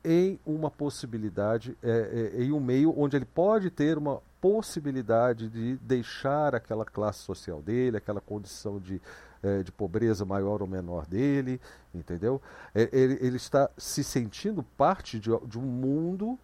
em 0.03 0.39
uma 0.45 0.69
possibilidade, 0.69 1.77
é, 1.83 2.31
é, 2.35 2.43
em 2.43 2.51
um 2.51 2.59
meio 2.59 2.93
onde 2.97 3.15
ele 3.15 3.25
pode 3.25 3.69
ter 3.69 3.97
uma 3.97 4.21
possibilidade 4.39 5.49
de 5.49 5.77
deixar 5.77 6.55
aquela 6.55 6.85
classe 6.85 7.19
social 7.19 7.61
dele, 7.61 7.97
aquela 7.97 8.21
condição 8.21 8.79
de, 8.79 9.01
é, 9.41 9.63
de 9.63 9.71
pobreza 9.71 10.23
maior 10.23 10.61
ou 10.61 10.67
menor 10.67 11.05
dele, 11.05 11.59
entendeu? 11.93 12.41
É, 12.73 12.89
ele, 12.91 13.17
ele, 13.19 13.37
está 13.37 13.69
se 13.77 14.03
sentindo 14.03 14.63
parte 14.63 15.19
de, 15.19 15.29
de 15.45 15.57
um 15.57 15.63
mundo 15.63 16.39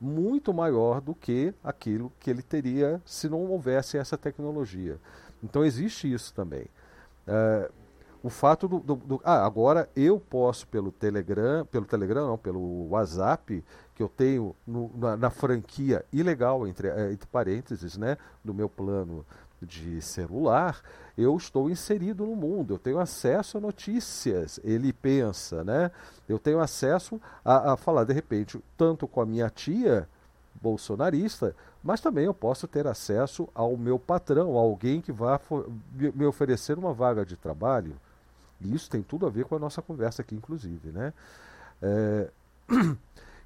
muito 0.00 0.52
maior 0.52 1.00
do 1.00 1.14
que 1.14 1.54
aquilo 1.62 2.12
que 2.20 2.30
ele 2.30 2.42
teria 2.42 3.00
se 3.04 3.28
não 3.28 3.46
houvesse 3.46 3.96
essa 3.96 4.16
tecnologia. 4.16 4.98
Então 5.42 5.64
existe 5.64 6.12
isso 6.12 6.34
também. 6.34 6.66
É, 7.26 7.70
o 8.26 8.28
fato 8.28 8.66
do, 8.66 8.80
do, 8.80 8.96
do, 8.96 9.20
ah, 9.22 9.46
agora 9.46 9.88
eu 9.94 10.18
posso 10.18 10.66
pelo 10.66 10.90
Telegram, 10.90 11.64
pelo 11.66 11.84
Telegram 11.84 12.26
não, 12.26 12.36
pelo 12.36 12.88
WhatsApp 12.88 13.62
que 13.94 14.02
eu 14.02 14.08
tenho 14.08 14.52
no, 14.66 14.90
na, 14.96 15.16
na, 15.16 15.30
franquia 15.30 16.04
ilegal 16.12 16.66
entre, 16.66 16.88
é, 16.88 17.12
entre 17.12 17.24
parênteses, 17.28 17.96
né, 17.96 18.18
do 18.44 18.52
meu 18.52 18.68
plano 18.68 19.24
de 19.62 20.02
celular, 20.02 20.82
eu 21.16 21.36
estou 21.36 21.70
inserido 21.70 22.26
no 22.26 22.34
mundo, 22.34 22.74
eu 22.74 22.78
tenho 22.80 22.98
acesso 22.98 23.58
a 23.58 23.60
notícias, 23.60 24.58
ele 24.64 24.92
pensa, 24.92 25.62
né? 25.62 25.92
Eu 26.28 26.38
tenho 26.38 26.58
acesso 26.58 27.20
a, 27.44 27.74
a 27.74 27.76
falar 27.76 28.02
de 28.02 28.12
repente 28.12 28.60
tanto 28.76 29.06
com 29.06 29.20
a 29.20 29.26
minha 29.26 29.48
tia 29.48 30.08
bolsonarista, 30.60 31.54
mas 31.80 32.00
também 32.00 32.24
eu 32.24 32.34
posso 32.34 32.66
ter 32.66 32.88
acesso 32.88 33.48
ao 33.54 33.76
meu 33.76 34.00
patrão, 34.00 34.56
alguém 34.56 35.00
que 35.00 35.12
vá 35.12 35.40
me 35.94 36.26
oferecer 36.26 36.76
uma 36.76 36.92
vaga 36.92 37.24
de 37.24 37.36
trabalho. 37.36 37.96
Isso 38.60 38.90
tem 38.90 39.02
tudo 39.02 39.26
a 39.26 39.30
ver 39.30 39.44
com 39.44 39.56
a 39.56 39.58
nossa 39.58 39.82
conversa 39.82 40.22
aqui, 40.22 40.34
inclusive. 40.34 40.90
Né? 40.90 41.12
É... 41.82 42.30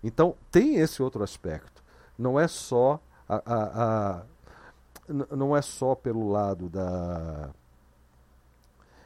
Então, 0.03 0.35
tem 0.51 0.77
esse 0.77 1.03
outro 1.03 1.23
aspecto. 1.23 1.83
Não 2.19 2.41
é 2.41 2.49
só 2.49 2.99
a, 3.29 3.43
a, 3.45 4.17
a, 4.17 4.23
não 5.37 5.57
é 5.57 5.63
só 5.63 5.95
pelo 5.95 6.31
lado 6.31 6.69
da. 6.69 7.51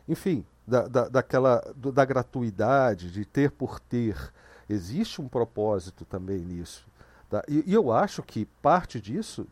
Enfim, 0.09 0.45
da, 0.67 0.87
da, 0.87 1.09
daquela, 1.09 1.63
da 1.77 2.05
gratuidade, 2.05 3.11
de 3.11 3.25
ter 3.25 3.51
por 3.51 3.81
ter. 3.81 4.33
Existe 4.69 5.21
um 5.21 5.29
propósito 5.29 6.05
também 6.05 6.39
nisso. 6.39 6.87
Tá? 7.29 7.43
E, 7.49 7.65
e 7.67 7.75
eu 7.75 7.93
acho 7.93 8.23
que 8.23 8.47
parte 8.63 9.01
disso 9.01 9.47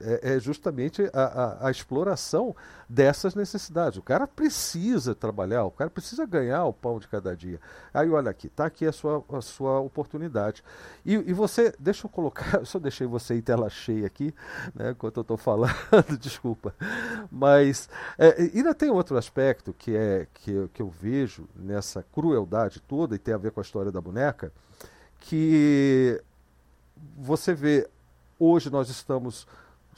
é, 0.00 0.34
é 0.34 0.40
justamente 0.40 1.08
a, 1.12 1.22
a, 1.22 1.68
a, 1.68 1.70
exploração 1.70 2.54
dessas 2.88 3.34
necessidades. 3.34 3.98
O 3.98 4.02
cara 4.02 4.26
precisa 4.26 5.14
trabalhar, 5.14 5.64
o 5.64 5.70
cara 5.70 5.90
precisa 5.90 6.26
ganhar 6.26 6.64
o 6.64 6.72
pão 6.72 6.98
de 6.98 7.08
cada 7.08 7.36
dia. 7.36 7.60
Aí 7.92 8.08
olha 8.10 8.30
aqui, 8.30 8.48
está 8.48 8.66
aqui 8.66 8.86
a 8.86 8.92
sua, 8.92 9.24
a 9.32 9.40
sua 9.40 9.80
oportunidade. 9.80 10.62
E, 11.04 11.14
e 11.14 11.32
você, 11.32 11.74
deixa 11.78 12.06
eu 12.06 12.10
colocar, 12.10 12.58
eu 12.60 12.66
só 12.66 12.78
deixei 12.78 13.06
você 13.06 13.34
em 13.34 13.40
tela 13.40 13.70
cheia 13.70 14.06
aqui, 14.06 14.34
né, 14.74 14.90
enquanto 14.90 15.18
eu 15.18 15.22
estou 15.22 15.36
falando, 15.36 15.72
desculpa. 16.20 16.74
Mas 17.30 17.88
é, 18.18 18.50
ainda 18.54 18.74
tem 18.74 18.90
outro 18.90 19.16
aspecto 19.16 19.72
que 19.72 19.96
é 19.96 20.26
que, 20.34 20.68
que 20.74 20.82
eu 20.82 20.90
vejo 20.90 21.48
nessa 21.54 22.02
crueldade 22.02 22.80
toda 22.80 23.14
e 23.14 23.18
tem 23.18 23.34
a 23.34 23.38
ver 23.38 23.52
com 23.52 23.60
a 23.60 23.62
história 23.62 23.90
da 23.90 24.00
boneca, 24.00 24.52
que 25.20 26.22
você 27.16 27.54
vê 27.54 27.88
hoje 28.38 28.70
nós 28.70 28.88
estamos 28.88 29.46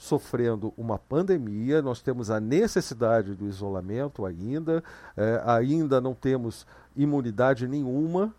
sofrendo 0.01 0.73
uma 0.75 0.97
pandemia, 0.97 1.79
nós 1.79 2.01
temos 2.01 2.31
a 2.31 2.39
necessidade 2.39 3.35
do 3.35 3.47
isolamento 3.47 4.25
ainda, 4.25 4.83
é, 5.15 5.43
ainda 5.45 6.01
não 6.01 6.15
temos 6.15 6.65
imunidade 6.95 7.67
nenhuma, 7.67 8.33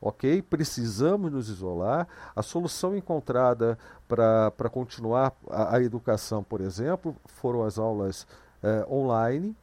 ok? 0.00 0.42
Precisamos 0.42 1.30
nos 1.30 1.48
isolar. 1.48 2.08
A 2.34 2.42
solução 2.42 2.96
encontrada 2.96 3.78
para 4.08 4.68
continuar 4.72 5.32
a, 5.48 5.76
a, 5.76 5.82
educação, 5.84 6.42
por 6.42 6.60
exemplo, 6.60 7.14
foram 7.26 7.62
as 7.62 7.78
aulas 7.78 8.26
é, 8.60 8.84
online, 8.90 9.54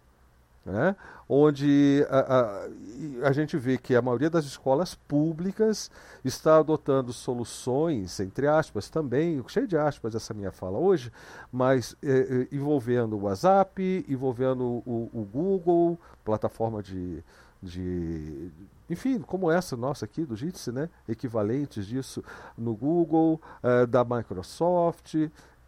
né? 0.66 0.96
onde 1.28 2.06
a, 2.10 2.20
a, 2.20 3.28
a, 3.28 3.32
gente 3.32 3.56
vê 3.58 3.78
que 3.78 3.96
a 3.96 4.02
maioria 4.02 4.30
das 4.30 4.46
escolas 4.46 4.96
públicas 4.96 5.92
está 6.24 6.58
adotando 6.58 7.14
soluções, 7.14 8.20
entre 8.20 8.48
aspas, 8.48 8.90
também, 8.90 9.44
cheio 9.48 9.68
de 9.68 9.78
aspas 9.78 10.16
essa 10.16 10.34
minha 10.34 10.52
fala 10.52 10.78
hoje, 10.78 11.12
mas 11.52 11.96
é, 12.04 12.48
é, 12.52 12.56
envolvendo 12.56 13.16
o 13.16 13.24
WhatsApp, 13.24 14.06
envolvendo 14.08 14.64
o, 14.64 15.10
o 15.14 15.24
Google, 15.32 16.00
plataforma 16.26 16.82
de, 16.82 17.24
de, 17.62 18.52
enfim, 18.90 19.20
como 19.20 19.52
essa 19.52 19.78
nossa 19.78 20.06
aqui 20.06 20.26
do 20.26 20.36
Jitsi, 20.36 20.72
né? 20.72 20.90
equivalentes 21.08 21.86
disso 21.86 22.24
no 22.58 22.76
Google, 22.76 23.40
é, 23.62 23.86
da 23.86 24.04
Microsoft, 24.04 25.14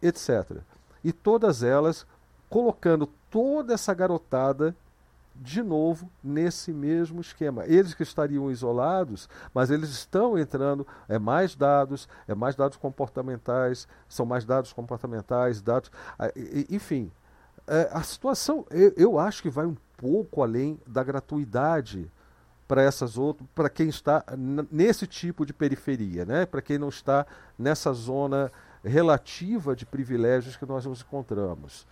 etc. 0.02 0.58
E 1.04 1.12
todas 1.12 1.62
elas 1.62 2.06
colocando 2.50 3.08
toda 3.32 3.74
essa 3.74 3.92
garotada 3.92 4.76
de 5.34 5.62
novo 5.62 6.08
nesse 6.22 6.72
mesmo 6.72 7.20
esquema. 7.20 7.64
Eles 7.66 7.94
que 7.94 8.02
estariam 8.02 8.50
isolados, 8.50 9.28
mas 9.52 9.70
eles 9.70 9.88
estão 9.88 10.38
entrando, 10.38 10.86
é 11.08 11.18
mais 11.18 11.56
dados, 11.56 12.08
é 12.28 12.34
mais 12.34 12.54
dados 12.54 12.76
comportamentais, 12.76 13.88
são 14.08 14.26
mais 14.26 14.44
dados 14.44 14.72
comportamentais, 14.72 15.62
dados. 15.62 15.90
Ah, 16.18 16.30
enfim, 16.70 17.10
é, 17.66 17.88
a 17.90 18.02
situação 18.02 18.66
eu, 18.70 18.92
eu 18.96 19.18
acho 19.18 19.42
que 19.42 19.50
vai 19.50 19.66
um 19.66 19.76
pouco 19.96 20.42
além 20.42 20.78
da 20.86 21.02
gratuidade 21.02 22.10
para 22.68 22.82
essas 22.82 23.18
outras, 23.18 23.48
para 23.54 23.68
quem 23.68 23.88
está 23.88 24.24
nesse 24.70 25.06
tipo 25.06 25.44
de 25.44 25.52
periferia, 25.52 26.24
né? 26.24 26.46
para 26.46 26.62
quem 26.62 26.78
não 26.78 26.88
está 26.88 27.26
nessa 27.58 27.92
zona 27.92 28.50
relativa 28.84 29.76
de 29.76 29.86
privilégios 29.86 30.56
que 30.56 30.66
nós 30.66 30.84
nos 30.86 31.02
encontramos. 31.02 31.86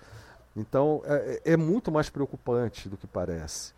Então 0.57 1.03
é, 1.05 1.53
é, 1.53 1.57
muito 1.57 1.92
mais 1.92 2.09
preocupante 2.09 2.88
do 2.88 2.96
que 2.96 3.07
parece. 3.07 3.72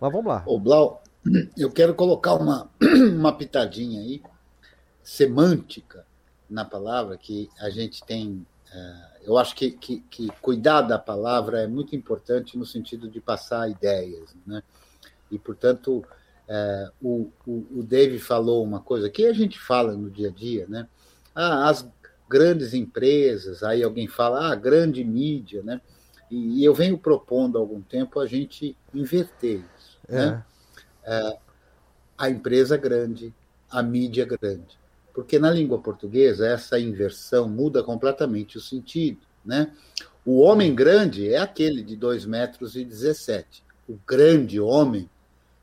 Mas 0.00 0.12
vamos 0.12 0.26
lá. 0.26 0.42
Ô, 0.46 0.58
Blau, 0.58 1.02
eu 1.56 1.70
quero 1.70 1.94
colocar 1.94 2.34
uma, 2.34 2.70
uma 3.12 3.32
pitadinha 3.32 4.00
aí, 4.00 4.22
semântica, 5.02 6.06
na 6.48 6.64
palavra, 6.64 7.16
que 7.16 7.50
a 7.60 7.68
gente 7.68 8.02
tem. 8.04 8.46
Uh, 8.72 9.18
eu 9.22 9.38
acho 9.38 9.54
que, 9.54 9.70
que, 9.70 10.00
que, 10.10 10.28
cuidar 10.40 10.82
da 10.82 10.98
palavra 10.98 11.62
é 11.62 11.66
muito 11.66 11.96
importante 11.96 12.56
no 12.56 12.64
sentido 12.64 13.08
de 13.08 13.20
passar 13.20 13.68
ideias. 13.68 14.34
Né? 14.46 14.62
E, 15.30 15.38
portanto, 15.38 16.04
uh, 16.48 16.92
o, 17.02 17.30
o, 17.46 17.80
o 17.80 17.82
Dave 17.82 18.18
falou 18.18 18.62
uma 18.62 18.80
coisa 18.80 19.10
que 19.10 19.26
a 19.26 19.32
gente 19.32 19.58
fala 19.58 19.94
no 19.94 20.10
dia 20.10 20.28
a 20.28 20.32
dia, 20.32 20.66
né? 20.68 20.86
Ah, 21.34 21.68
as 21.68 21.88
grandes 22.28 22.74
empresas, 22.74 23.62
aí 23.62 23.82
alguém 23.82 24.06
fala, 24.06 24.52
ah, 24.52 24.54
grande 24.54 25.02
mídia, 25.04 25.62
né? 25.62 25.80
E, 26.30 26.62
eu 26.62 26.74
venho 26.74 26.98
propondo 26.98 27.56
há 27.56 27.60
algum 27.60 27.80
tempo 27.80 28.20
a 28.20 28.26
gente 28.26 28.76
inverter 28.92 29.64
isso. 29.78 29.98
É. 30.08 30.14
Né? 30.14 30.44
É, 31.04 31.38
a 32.16 32.28
empresa 32.28 32.76
grande, 32.76 33.34
a 33.70 33.82
mídia 33.82 34.24
grande. 34.24 34.78
Porque 35.14 35.38
na 35.38 35.50
língua 35.50 35.78
portuguesa 35.78 36.46
essa 36.46 36.78
inversão 36.78 37.48
muda 37.48 37.82
completamente 37.82 38.58
o 38.58 38.60
sentido. 38.60 39.20
Né? 39.44 39.72
O 40.24 40.40
homem 40.40 40.74
grande 40.74 41.32
é 41.32 41.38
aquele 41.38 41.82
de 41.82 41.96
2 41.96 42.26
metros 42.26 42.76
e 42.76 42.84
17. 42.84 43.64
O 43.88 43.98
grande 44.06 44.60
homem 44.60 45.08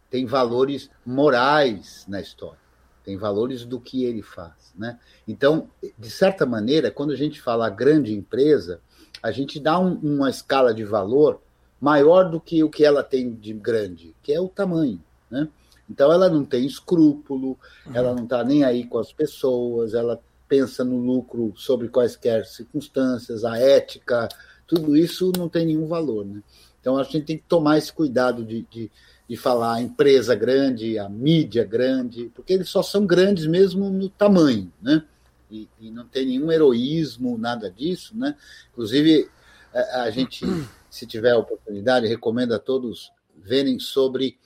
tem 0.10 0.26
valores 0.26 0.90
morais 1.06 2.06
na 2.08 2.20
história, 2.20 2.60
tem 3.06 3.16
valores 3.16 3.64
do 3.64 3.80
que 3.80 4.04
ele 4.04 4.24
faz. 4.24 4.74
Né? 4.76 5.00
Então, 5.28 5.70
de 5.98 6.10
certa 6.10 6.46
maneira, 6.46 6.90
quando 6.90 7.12
a 7.12 7.16
gente 7.16 7.40
fala 7.40 7.70
grande 7.70 8.14
empresa, 8.14 8.82
a 9.22 9.32
gente 9.32 9.60
dá 9.60 9.80
um, 9.80 9.94
uma 9.96 10.30
escala 10.30 10.74
de 10.74 10.84
valor 10.84 11.40
maior 11.80 12.30
do 12.30 12.40
que 12.40 12.64
o 12.64 12.70
que 12.70 12.84
ela 12.84 13.04
tem 13.04 13.34
de 13.34 13.54
grande, 13.54 14.16
que 14.24 14.34
é 14.34 14.42
o 14.42 14.50
tamanho. 14.50 15.02
Né? 15.30 15.48
Então 15.90 16.12
ela 16.12 16.30
não 16.30 16.44
tem 16.44 16.66
escrúpulo, 16.66 17.58
ela 17.94 18.14
não 18.14 18.24
está 18.24 18.44
nem 18.44 18.64
aí 18.64 18.86
com 18.86 18.98
as 18.98 19.14
pessoas, 19.14 19.94
ela 19.94 20.20
pensa 20.48 20.84
no 20.84 20.98
lucro 20.98 21.54
sobre 21.56 21.90
quaisquer 21.90 22.46
circunstâncias, 22.46 23.44
a 23.46 23.58
ética, 23.58 24.28
tudo 24.68 24.96
isso 24.96 25.32
não 25.38 25.48
tem 25.48 25.66
nenhum 25.68 25.88
valor. 25.88 26.26
Né? 26.26 26.42
Então 26.82 26.98
a 26.98 27.04
gente 27.04 27.22
tem 27.22 27.38
que 27.38 27.46
tomar 27.48 27.78
esse 27.78 27.94
cuidado 27.94 28.44
de, 28.44 28.66
de, 28.70 28.92
de 29.28 29.36
falar 29.36 29.76
a 29.76 29.82
empresa 29.82 30.36
grande, 30.36 31.00
a 31.00 31.10
mídia 31.10 31.64
grande, 31.64 32.32
porque 32.36 32.54
eles 32.54 32.70
só 32.70 32.84
são 32.84 33.06
grandes 33.06 33.48
mesmo 33.48 33.90
no 33.90 34.10
tamanho, 34.10 34.72
né? 34.82 35.04
E, 35.50 35.68
e 35.80 35.92
não 35.92 36.06
tem 36.06 36.26
nenhum 36.26 36.52
heroísmo, 36.52 37.38
nada 37.38 37.70
disso, 37.70 38.16
né? 38.16 38.36
Inclusive, 38.72 39.30
a, 39.74 40.04
a 40.04 40.12
gente, 40.12 40.46
se 40.90 41.06
tiver 41.06 41.32
a 41.32 41.38
oportunidade, 41.38 42.08
recomendo 42.08 42.54
a 42.54 42.60
todos 42.60 43.12
verem 43.36 43.80
sobre 43.80 44.38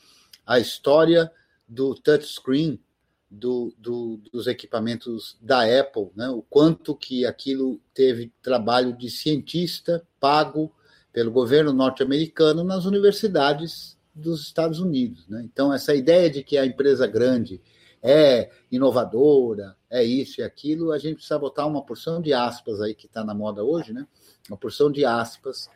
a 0.46 0.60
história 0.60 1.32
do 1.68 1.94
touchscreen 1.94 2.80
do, 3.30 3.74
do, 3.78 4.20
dos 4.32 4.48
equipamentos 4.48 5.38
da 5.40 5.62
Apple, 5.80 6.10
né? 6.16 6.30
o 6.30 6.42
quanto 6.42 6.96
que 6.96 7.26
aquilo 7.26 7.80
teve 7.94 8.34
trabalho 8.42 8.92
de 8.92 9.10
cientista 9.10 10.04
pago 10.20 10.74
pelo 11.14 11.32
governo 11.32 11.72
norte-americano 11.72 12.64
nas 12.64 12.86
universidades 12.86 13.99
dos 14.20 14.42
Estados 14.44 14.80
Unidos. 14.80 15.28
Né? 15.28 15.42
Então, 15.44 15.74
essa 15.74 15.96
ideia 15.96 16.30
de 16.30 16.44
que 16.44 16.58
a 16.58 16.66
empresa 16.66 17.08
grande 17.08 17.62
é 18.02 18.50
inovadora, 18.72 19.76
é 19.90 20.04
isso 20.04 20.40
e 20.40 20.44
aquilo, 20.44 20.92
a 20.92 20.98
gente 20.98 21.16
precisa 21.16 21.40
botar 21.40 21.66
uma 21.66 21.84
porção 21.84 22.22
de 22.22 22.34
aspas 22.34 22.80
aí 22.82 22.94
que 22.94 23.08
está 23.08 23.24
na 23.24 23.34
moda 23.34 23.64
hoje, 23.64 23.92
né? 23.92 24.08
uma 24.48 24.58
porção 24.58 24.92
de 24.92 25.04
aspas 25.04 25.70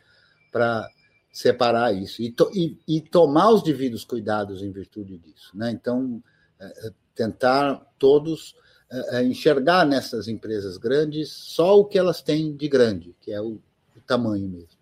para 0.50 0.88
separar 1.32 1.92
isso 1.92 2.22
e, 2.22 2.30
to, 2.30 2.50
e, 2.54 2.78
e, 2.86 3.00
tomar 3.00 3.50
os 3.50 3.62
devidos 3.62 4.04
cuidados 4.04 4.62
em 4.62 4.70
virtude 4.70 5.18
disso. 5.18 5.50
Né? 5.54 5.70
Então, 5.70 6.22
é, 6.60 6.86
é 6.86 6.90
tentar 7.14 7.84
todos 7.98 8.54
é, 8.90 9.18
é, 9.18 9.24
enxergar 9.24 9.84
nessas 9.84 10.28
empresas 10.28 10.76
grandes 10.76 11.30
só 11.30 11.78
o 11.78 11.84
que 11.84 11.98
elas 11.98 12.22
têm 12.22 12.54
de 12.54 12.68
grande, 12.68 13.16
que 13.20 13.32
é 13.32 13.40
o, 13.40 13.60
o 13.96 14.00
tamanho 14.06 14.48
mesmo. 14.48 14.78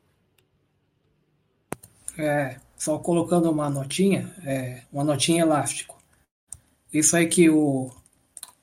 É, 2.19 2.61
só 2.83 2.99
colocando 2.99 3.49
uma 3.49 3.71
notinha, 3.71 4.29
é, 4.45 4.83
uma 4.93 5.05
notinha 5.05 5.43
elástico. 5.43 5.97
Isso 6.93 7.17
aí 7.17 7.29
que 7.29 7.49
o 7.49 7.93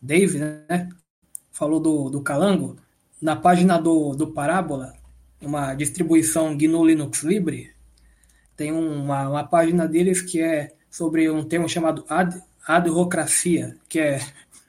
Dave 0.02 0.38
né, 0.38 0.90
falou 1.54 1.80
do, 1.80 2.10
do 2.10 2.22
Calango, 2.22 2.76
na 3.22 3.38
página 3.38 3.78
do, 3.78 4.14
do 4.18 4.28
Parábola, 4.28 4.94
uma 5.42 5.74
distribuição 5.74 6.58
GNU 6.58 6.86
Linux 6.86 7.24
Libre, 7.24 7.72
tem 8.58 8.74
uma, 8.74 9.30
uma 9.30 9.48
página 9.48 9.88
deles 9.88 10.22
que 10.22 10.42
é 10.42 10.76
sobre 10.92 11.30
um 11.30 11.42
termo 11.42 11.70
chamado 11.70 12.04
ad, 12.10 12.44
adrocracia, 12.68 13.78
que 13.88 14.02
é 14.02 14.20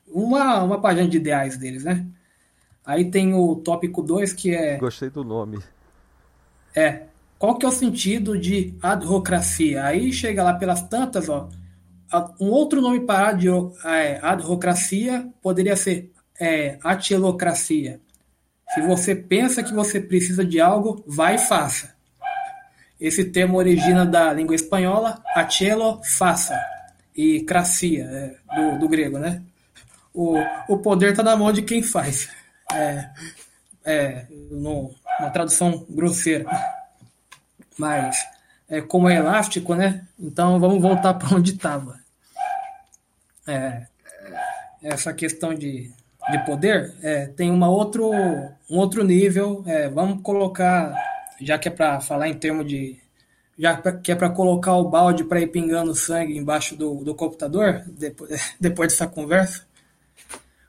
uma, 0.07 0.63
uma 0.63 0.81
página 0.81 1.09
de 1.09 1.17
ideais 1.17 1.57
deles, 1.57 1.83
né? 1.83 2.07
Aí 2.87 3.11
tem 3.11 3.35
o 3.35 3.57
tópico 3.57 4.01
2 4.01 4.33
que 4.33 4.55
é. 4.55 4.77
Gostei 4.77 5.11
do 5.11 5.25
nome. 5.25 5.59
É. 6.73 7.10
Qual 7.41 7.57
que 7.57 7.65
é 7.65 7.69
o 7.71 7.73
sentido 7.73 8.39
de 8.39 8.77
adrocracia? 8.83 9.83
Aí 9.87 10.13
chega 10.13 10.45
lá 10.45 10.53
pelas 10.53 10.83
tantas, 10.83 11.27
ó. 11.31 11.49
Um 12.39 12.51
outro 12.51 12.83
nome 12.83 13.01
para 13.01 13.35
é, 13.87 14.19
adrocracia 14.21 15.27
poderia 15.41 15.75
ser 15.75 16.13
é, 16.39 16.79
atelocracia. 16.85 17.99
Se 18.75 18.83
você 18.83 19.15
pensa 19.15 19.63
que 19.63 19.73
você 19.73 19.99
precisa 19.99 20.45
de 20.45 20.61
algo, 20.61 21.03
vai 21.07 21.37
e 21.37 21.39
faça. 21.39 21.95
Esse 23.01 23.25
termo 23.25 23.57
origina 23.57 24.05
da 24.05 24.35
língua 24.35 24.55
espanhola, 24.55 25.23
achelo, 25.35 25.99
faça, 26.05 26.61
e 27.17 27.41
cracia, 27.45 28.05
é, 28.05 28.37
do, 28.55 28.81
do, 28.81 28.89
grego, 28.89 29.19
né? 29.19 29.43
O, 30.13 30.37
o 30.69 30.77
poder 30.77 31.13
está 31.13 31.23
na 31.23 31.37
mão 31.37 31.51
de 31.55 31.63
quem 31.63 31.83
faz. 31.83 32.29
É, 32.71 33.09
é 33.83 34.27
no, 34.51 34.95
uma 35.19 35.31
tradução 35.31 35.87
grosseira. 35.89 36.45
Mas, 37.81 38.15
é, 38.69 38.83
como 38.83 39.09
é 39.09 39.17
elástico, 39.17 39.75
né? 39.75 40.07
Então 40.19 40.61
vamos 40.61 40.83
voltar 40.83 41.15
para 41.15 41.35
onde 41.35 41.53
estava. 41.53 41.99
É, 43.49 43.87
essa 44.83 45.15
questão 45.15 45.55
de, 45.55 45.91
de 46.31 46.45
poder 46.45 46.95
é, 47.03 47.27
tem 47.29 47.51
uma 47.51 47.71
outro, 47.71 48.13
um 48.13 48.77
outro 48.77 49.03
nível. 49.03 49.65
É, 49.67 49.89
vamos 49.89 50.23
colocar 50.23 50.95
já 51.41 51.59
que 51.59 51.69
é 51.69 51.71
para 51.71 52.01
falar 52.03 52.29
em 52.29 52.35
termos 52.35 52.67
de. 52.67 52.99
Já 53.59 53.77
que 53.77 54.13
é 54.13 54.15
para 54.15 54.29
colocar 54.29 54.77
o 54.77 54.91
balde 54.91 55.25
para 55.25 55.41
ir 55.41 55.47
pingando 55.47 55.95
sangue 55.95 56.37
embaixo 56.37 56.77
do, 56.77 57.03
do 57.03 57.15
computador, 57.15 57.83
depois, 57.87 58.55
depois 58.61 58.93
dessa 58.93 59.07
conversa. 59.07 59.67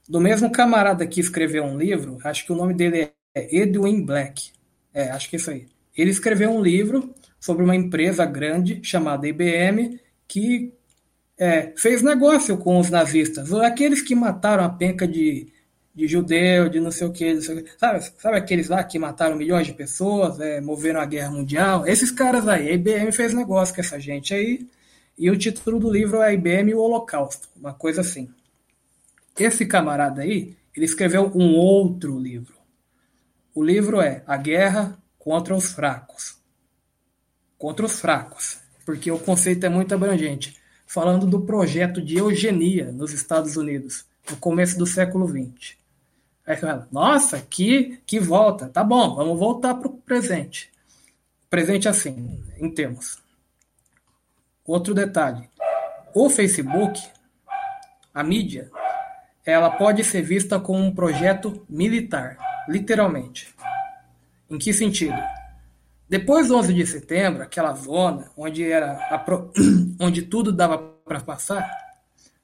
Do 0.08 0.22
mesmo 0.22 0.50
camarada 0.50 1.06
que 1.06 1.20
escreveu 1.20 1.66
um 1.66 1.78
livro, 1.78 2.20
acho 2.24 2.46
que 2.46 2.54
o 2.54 2.56
nome 2.56 2.74
dele 2.74 3.12
é 3.36 3.56
Edwin 3.58 4.06
Black. 4.06 4.52
É, 4.94 5.12
acho 5.12 5.30
que 5.30 5.36
é 5.36 5.40
isso 5.40 5.52
aí. 5.52 5.68
Ele 5.98 6.12
escreveu 6.12 6.52
um 6.52 6.62
livro 6.62 7.14
sobre 7.40 7.64
uma 7.64 7.76
empresa 7.76 8.26
grande 8.26 8.80
chamada 8.84 9.28
IBM 9.28 10.00
que 10.28 10.74
é, 11.38 11.74
fez 11.76 12.02
negócio 12.02 12.58
com 12.58 12.80
os 12.80 12.90
nazistas, 12.90 13.52
aqueles 13.54 14.02
que 14.02 14.14
mataram 14.14 14.64
a 14.64 14.70
penca 14.70 15.08
de 15.08 15.52
de 15.94 16.08
judeu, 16.08 16.70
de 16.70 16.80
não 16.80 16.92
sei 16.92 17.08
o 17.08 17.12
que, 17.12 17.42
sabe, 17.78 18.02
sabe 18.18 18.38
aqueles 18.38 18.70
lá 18.70 18.84
que 18.84 18.98
mataram 18.98 19.36
milhões 19.36 19.68
de 19.68 19.74
pessoas, 19.74 20.40
é, 20.40 20.62
moveram 20.62 21.02
a 21.02 21.06
guerra 21.06 21.32
mundial? 21.32 21.86
Esses 21.86 22.12
caras 22.12 22.48
aí, 22.48 22.70
a 22.70 22.74
IBM 22.74 23.12
fez 23.12 23.34
negócio 23.34 23.76
com 23.76 23.82
essa 23.82 24.00
gente 24.00 24.34
aí, 24.34 24.68
e 25.18 25.30
o 25.30 25.38
título 25.38 25.80
do 25.80 25.92
livro 25.92 26.22
é 26.22 26.34
IBM 26.34 26.72
e 26.72 26.74
o 26.74 26.80
Holocausto, 26.80 27.50
uma 27.56 27.74
coisa 27.74 28.02
assim. 28.02 28.30
Esse 29.38 29.66
camarada 29.66 30.22
aí, 30.22 30.56
ele 30.76 30.86
escreveu 30.86 31.30
um 31.36 31.56
outro 31.56 32.18
livro. 32.18 32.54
O 33.54 33.62
livro 33.62 34.00
é 34.00 34.24
A 34.26 34.38
Guerra 34.38 34.98
contra 35.24 35.56
os 35.56 35.72
Fracos. 35.72 36.40
Contra 37.58 37.86
os 37.86 38.00
fracos, 38.00 38.60
porque 38.84 39.12
o 39.12 39.20
conceito 39.20 39.64
é 39.66 39.70
muito 39.70 39.94
abrangente, 39.94 40.60
falando 40.88 41.28
do 41.28 41.42
projeto 41.42 42.02
de 42.02 42.18
eugenia 42.18 42.92
nos 42.92 43.14
Estados 43.14 43.56
Unidos, 43.56 44.04
no 44.28 44.36
começo 44.38 44.80
do 44.80 44.88
século 44.88 45.28
XX. 45.28 45.78
Aí 46.44 46.56
você 46.56 46.62
fala, 46.62 46.88
nossa, 46.92 47.40
que, 47.40 48.02
que 48.04 48.20
volta. 48.20 48.68
Tá 48.68 48.84
bom, 48.84 49.16
vamos 49.16 49.38
voltar 49.38 49.76
para 49.76 49.88
o 49.88 49.94
presente. 49.98 50.72
Presente 51.52 51.88
assim, 51.88 52.44
em 52.58 52.72
termos. 52.74 53.22
Outro 54.66 54.96
detalhe. 54.96 55.48
O 56.16 56.32
Facebook, 56.32 57.00
a 58.12 58.24
mídia, 58.24 58.72
ela 59.46 59.70
pode 59.70 60.04
ser 60.04 60.24
vista 60.24 60.60
como 60.60 60.80
um 60.80 60.96
projeto 60.96 61.64
militar, 61.70 62.38
literalmente. 62.68 63.54
Em 64.52 64.58
que 64.58 64.74
sentido? 64.74 65.16
Depois 66.10 66.50
do 66.50 66.58
11 66.58 66.74
de 66.74 66.86
setembro, 66.86 67.42
aquela 67.42 67.74
zona 67.74 68.30
onde 68.36 68.70
era 68.70 68.96
pro... 69.20 69.50
onde 69.98 70.24
tudo 70.24 70.52
dava 70.52 70.78
para 70.78 71.22
passar, 71.22 71.66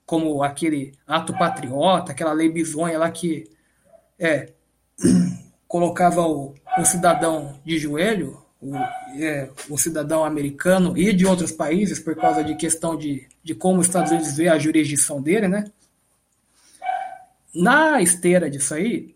como 0.05 0.41
aquele 0.41 0.93
ato 1.05 1.37
patriota, 1.37 2.13
aquela 2.13 2.31
lei 2.31 2.49
bizonha 2.49 2.97
lá 2.97 3.11
que 3.11 3.43
é, 4.17 4.53
colocava 5.67 6.21
o, 6.21 6.55
o 6.79 6.85
cidadão 6.85 7.59
de 7.65 7.77
joelho, 7.77 8.41
o, 8.61 8.73
é, 9.21 9.49
o, 9.69 9.77
cidadão 9.77 10.23
americano 10.23 10.97
e 10.97 11.11
de 11.11 11.25
outros 11.25 11.51
países, 11.51 11.99
por 11.99 12.15
causa 12.15 12.41
de 12.41 12.55
questão 12.55 12.97
de, 12.97 13.27
de 13.43 13.53
como 13.53 13.81
os 13.81 13.87
Estados 13.87 14.13
Unidos 14.13 14.31
vê 14.37 14.47
a 14.47 14.57
jurisdição 14.57 15.21
dele, 15.21 15.49
né? 15.49 15.65
Na 17.53 18.01
esteira 18.01 18.49
disso 18.49 18.73
aí, 18.73 19.13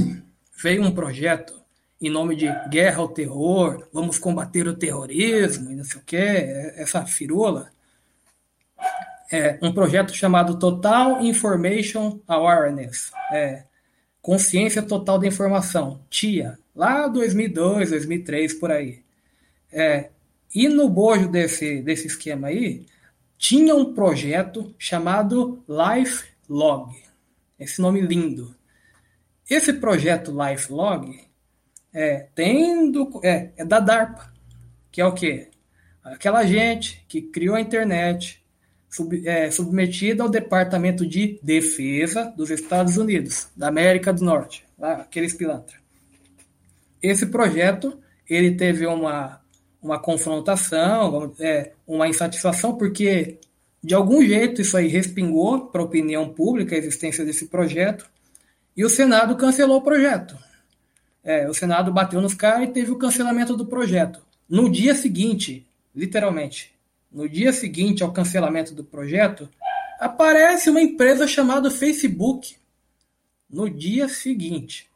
veio 0.62 0.82
um 0.82 0.90
projeto 0.90 1.56
em 2.00 2.10
nome 2.10 2.36
de 2.36 2.46
guerra 2.68 2.98
ao 2.98 3.08
terror, 3.08 3.88
vamos 3.92 4.18
combater 4.18 4.68
o 4.68 4.76
terrorismo 4.76 5.72
e 5.72 5.74
não 5.74 5.84
sei 5.84 6.00
o 6.00 6.04
que, 6.04 6.16
essa 6.16 7.04
firula. 7.06 7.70
É 9.32 9.58
um 9.62 9.72
projeto 9.72 10.14
chamado 10.14 10.58
Total 10.58 11.20
Information 11.24 12.20
Awareness. 12.28 13.10
É, 13.32 13.64
Consciência 14.20 14.82
Total 14.82 15.18
da 15.18 15.26
Informação, 15.26 16.00
TIA, 16.10 16.58
lá 16.74 17.08
2002, 17.08 17.90
2003, 17.90 18.54
por 18.54 18.70
aí. 18.70 19.02
É, 19.72 20.10
e 20.54 20.68
no 20.68 20.88
bojo 20.88 21.28
desse, 21.28 21.80
desse 21.80 22.06
esquema 22.06 22.48
aí, 22.48 22.86
tinha 23.38 23.74
um 23.74 23.94
projeto 23.94 24.74
chamado 24.78 25.62
Life 25.68 26.24
Log. 26.48 26.94
Esse 27.58 27.80
nome 27.80 28.00
lindo. 28.00 28.54
Esse 29.48 29.72
projeto 29.74 30.32
Life 30.32 30.72
Log 30.72 31.26
é, 31.96 32.26
tem 32.34 32.92
do, 32.92 33.20
é, 33.24 33.52
é 33.56 33.64
da 33.64 33.80
DARPA, 33.80 34.30
que 34.92 35.00
é 35.00 35.06
o 35.06 35.14
quê? 35.14 35.48
Aquela 36.04 36.44
gente 36.44 37.02
que 37.08 37.22
criou 37.22 37.56
a 37.56 37.60
internet, 37.60 38.44
sub, 38.90 39.26
é, 39.26 39.50
submetida 39.50 40.22
ao 40.22 40.28
Departamento 40.28 41.06
de 41.06 41.40
Defesa 41.42 42.34
dos 42.36 42.50
Estados 42.50 42.98
Unidos, 42.98 43.48
da 43.56 43.68
América 43.68 44.12
do 44.12 44.22
Norte, 44.22 44.62
lá, 44.78 44.92
aqueles 44.96 45.32
pilantra. 45.32 45.78
Esse 47.02 47.24
projeto 47.24 47.98
ele 48.28 48.54
teve 48.54 48.86
uma, 48.86 49.40
uma 49.82 49.98
confrontação, 49.98 51.34
é, 51.40 51.72
uma 51.86 52.06
insatisfação, 52.06 52.76
porque 52.76 53.38
de 53.82 53.94
algum 53.94 54.22
jeito 54.22 54.60
isso 54.60 54.76
aí 54.76 54.86
respingou 54.86 55.68
para 55.68 55.80
a 55.80 55.84
opinião 55.84 56.28
pública 56.28 56.74
a 56.74 56.78
existência 56.78 57.24
desse 57.24 57.46
projeto 57.46 58.06
e 58.76 58.84
o 58.84 58.90
Senado 58.90 59.34
cancelou 59.36 59.78
o 59.78 59.82
projeto. 59.82 60.45
É, 61.26 61.48
o 61.50 61.52
Senado 61.52 61.92
bateu 61.92 62.20
nos 62.20 62.34
caras 62.34 62.68
e 62.68 62.72
teve 62.72 62.92
o 62.92 62.98
cancelamento 62.98 63.56
do 63.56 63.66
projeto. 63.66 64.24
No 64.48 64.70
dia 64.70 64.94
seguinte, 64.94 65.66
literalmente, 65.92 66.72
no 67.10 67.28
dia 67.28 67.52
seguinte 67.52 68.04
ao 68.04 68.12
cancelamento 68.12 68.72
do 68.72 68.84
projeto, 68.84 69.48
aparece 69.98 70.70
uma 70.70 70.80
empresa 70.80 71.26
chamada 71.26 71.68
Facebook. 71.68 72.54
No 73.50 73.68
dia 73.68 74.08
seguinte. 74.08 74.88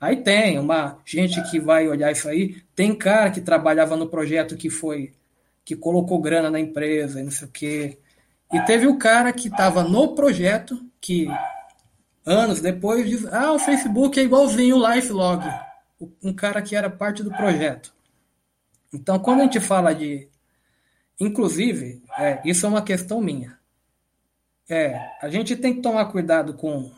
Aí 0.00 0.16
tem 0.16 0.58
uma 0.58 1.00
gente 1.04 1.38
que 1.50 1.60
vai 1.60 1.86
olhar 1.86 2.12
isso 2.12 2.30
aí. 2.30 2.62
Tem 2.74 2.94
cara 2.94 3.30
que 3.30 3.42
trabalhava 3.42 3.94
no 3.94 4.08
projeto 4.08 4.56
que 4.56 4.70
foi. 4.70 5.12
que 5.66 5.76
colocou 5.76 6.18
grana 6.18 6.50
na 6.50 6.58
empresa 6.58 7.20
e 7.20 7.24
não 7.24 7.30
sei 7.30 7.46
o 7.46 7.50
quê. 7.50 7.98
E 8.50 8.58
teve 8.62 8.86
o 8.86 8.96
cara 8.96 9.34
que 9.34 9.48
estava 9.48 9.84
no 9.84 10.14
projeto, 10.14 10.82
que 10.98 11.28
anos 12.28 12.60
depois 12.60 13.08
diz: 13.08 13.24
Ah, 13.26 13.52
o 13.52 13.58
Facebook 13.58 14.18
é 14.18 14.22
igualzinho 14.22 14.76
o 14.76 14.94
Lifelog. 14.94 15.44
Um 16.22 16.32
cara 16.32 16.62
que 16.62 16.76
era 16.76 16.88
parte 16.88 17.22
do 17.22 17.30
projeto. 17.30 17.92
Então, 18.92 19.18
quando 19.18 19.40
a 19.40 19.44
gente 19.44 19.60
fala 19.60 19.94
de. 19.94 20.28
Inclusive, 21.18 22.02
é, 22.16 22.40
isso 22.44 22.64
é 22.64 22.68
uma 22.68 22.82
questão 22.82 23.20
minha. 23.20 23.58
É, 24.68 25.00
a 25.20 25.28
gente 25.28 25.56
tem 25.56 25.74
que 25.74 25.82
tomar 25.82 26.04
cuidado 26.06 26.54
com 26.54 26.92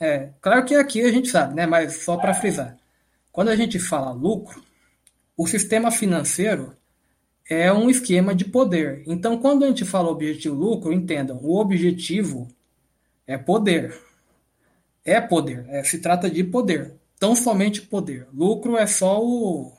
é, 0.00 0.30
claro 0.40 0.64
que 0.64 0.74
aqui 0.76 1.02
a 1.02 1.10
gente 1.10 1.28
sabe, 1.28 1.54
né? 1.54 1.66
Mas 1.66 2.04
só 2.04 2.16
para 2.16 2.34
frisar. 2.34 2.76
Quando 3.32 3.48
a 3.48 3.56
gente 3.56 3.78
fala 3.78 4.12
lucro, 4.12 4.62
o 5.36 5.46
sistema 5.46 5.90
financeiro 5.90 6.76
é 7.48 7.72
um 7.72 7.90
esquema 7.90 8.34
de 8.34 8.44
poder. 8.44 9.02
Então, 9.06 9.38
quando 9.38 9.64
a 9.64 9.68
gente 9.68 9.84
fala 9.84 10.08
objetivo 10.08 10.54
lucro, 10.54 10.92
entendam, 10.92 11.38
o 11.42 11.58
objetivo 11.58 12.48
é 13.26 13.36
poder. 13.36 13.98
É 15.08 15.22
poder, 15.22 15.64
é, 15.70 15.82
se 15.82 16.00
trata 16.00 16.28
de 16.28 16.44
poder. 16.44 16.92
Tão 17.18 17.34
somente 17.34 17.80
poder. 17.80 18.26
Lucro 18.30 18.76
é 18.76 18.86
só 18.86 19.24
o, 19.24 19.72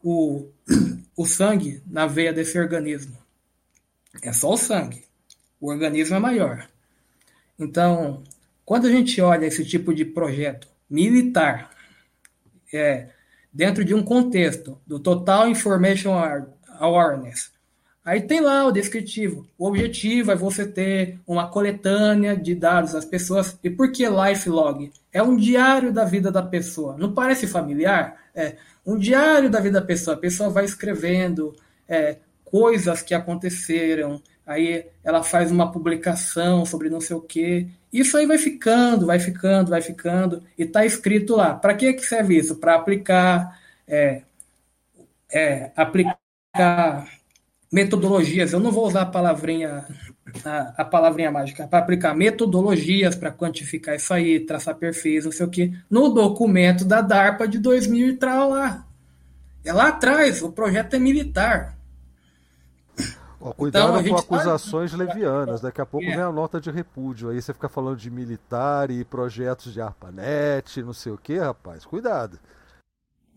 o, 0.00 0.48
o 1.16 1.26
sangue 1.26 1.82
na 1.84 2.06
veia 2.06 2.32
desse 2.32 2.56
organismo. 2.56 3.18
É 4.22 4.32
só 4.32 4.52
o 4.52 4.56
sangue. 4.56 5.04
O 5.60 5.68
organismo 5.68 6.14
é 6.14 6.20
maior. 6.20 6.68
Então, 7.58 8.22
quando 8.64 8.86
a 8.86 8.90
gente 8.90 9.20
olha 9.20 9.46
esse 9.46 9.64
tipo 9.64 9.92
de 9.92 10.04
projeto 10.04 10.68
militar, 10.88 11.70
é, 12.72 13.08
dentro 13.52 13.84
de 13.84 13.94
um 13.94 14.02
contexto 14.04 14.80
do 14.86 15.00
Total 15.00 15.48
Information 15.48 16.12
Awareness, 16.78 17.50
aí 18.06 18.22
tem 18.22 18.40
lá 18.40 18.64
o 18.64 18.70
descritivo. 18.70 19.44
O 19.58 19.66
objetivo 19.66 20.30
é 20.30 20.36
você 20.36 20.64
ter 20.64 21.18
uma 21.26 21.50
coletânea 21.50 22.36
de 22.36 22.54
dados 22.54 22.92
das 22.92 23.04
pessoas. 23.04 23.58
E 23.64 23.68
por 23.68 23.90
que 23.90 24.06
life 24.08 24.48
log? 24.48 24.92
É 25.12 25.20
um 25.20 25.36
diário 25.36 25.92
da 25.92 26.04
vida 26.04 26.30
da 26.30 26.42
pessoa. 26.42 26.96
Não 26.96 27.12
parece 27.12 27.48
familiar? 27.48 28.16
É 28.32 28.54
um 28.86 28.96
diário 28.96 29.50
da 29.50 29.58
vida 29.58 29.80
da 29.80 29.86
pessoa. 29.86 30.16
A 30.16 30.20
pessoa 30.20 30.48
vai 30.48 30.64
escrevendo 30.64 31.52
é, 31.88 32.18
coisas 32.44 33.02
que 33.02 33.12
aconteceram, 33.12 34.22
aí 34.46 34.86
ela 35.02 35.22
faz 35.22 35.50
uma 35.50 35.72
publicação 35.72 36.64
sobre 36.64 36.88
não 36.88 37.00
sei 37.00 37.16
o 37.16 37.20
quê. 37.20 37.66
Isso 37.92 38.16
aí 38.16 38.24
vai 38.24 38.38
ficando, 38.38 39.06
vai 39.06 39.18
ficando, 39.18 39.70
vai 39.70 39.82
ficando, 39.82 40.42
e 40.56 40.62
está 40.62 40.86
escrito 40.86 41.34
lá. 41.34 41.54
Para 41.54 41.74
que, 41.74 41.92
que 41.92 42.04
serve 42.04 42.38
isso? 42.38 42.56
Para 42.56 42.76
aplicar, 42.76 43.60
é, 43.86 44.22
é, 45.32 45.72
aplicar 45.74 46.16
metodologias. 47.72 48.52
Eu 48.52 48.60
não 48.60 48.70
vou 48.70 48.86
usar 48.86 49.02
a 49.02 49.06
palavrinha, 49.06 49.84
a, 50.44 50.74
a 50.78 50.84
palavrinha 50.84 51.30
mágica, 51.30 51.66
para 51.66 51.78
aplicar 51.78 52.14
metodologias 52.14 53.14
para 53.14 53.30
quantificar 53.30 53.96
isso 53.96 54.12
aí, 54.12 54.40
traçar 54.40 54.76
perfis, 54.76 55.24
não 55.24 55.32
sei 55.32 55.46
o 55.46 55.50
quê, 55.50 55.72
no 55.90 56.08
documento 56.08 56.84
da 56.84 57.00
DARPA 57.00 57.46
de 57.48 57.58
2000 57.58 58.08
e 58.08 58.16
tal 58.16 58.50
lá. 58.50 58.86
É 59.64 59.72
lá 59.72 59.88
atrás, 59.88 60.42
o 60.42 60.52
projeto 60.52 60.94
é 60.94 60.98
militar. 60.98 61.76
Cuidado 63.54 64.00
então, 64.00 64.14
com 64.14 64.18
acusações 64.18 64.92
levianas. 64.92 65.60
Daqui 65.60 65.80
a 65.80 65.86
pouco 65.86 66.06
é. 66.06 66.10
vem 66.10 66.20
a 66.20 66.32
nota 66.32 66.60
de 66.60 66.70
repúdio. 66.70 67.30
Aí 67.30 67.40
você 67.40 67.52
fica 67.52 67.68
falando 67.68 67.96
de 67.96 68.10
militar 68.10 68.90
e 68.90 69.04
projetos 69.04 69.72
de 69.72 69.80
ARPANET, 69.80 70.82
não 70.82 70.92
sei 70.92 71.12
o 71.12 71.18
que, 71.18 71.38
rapaz. 71.38 71.84
Cuidado. 71.84 72.38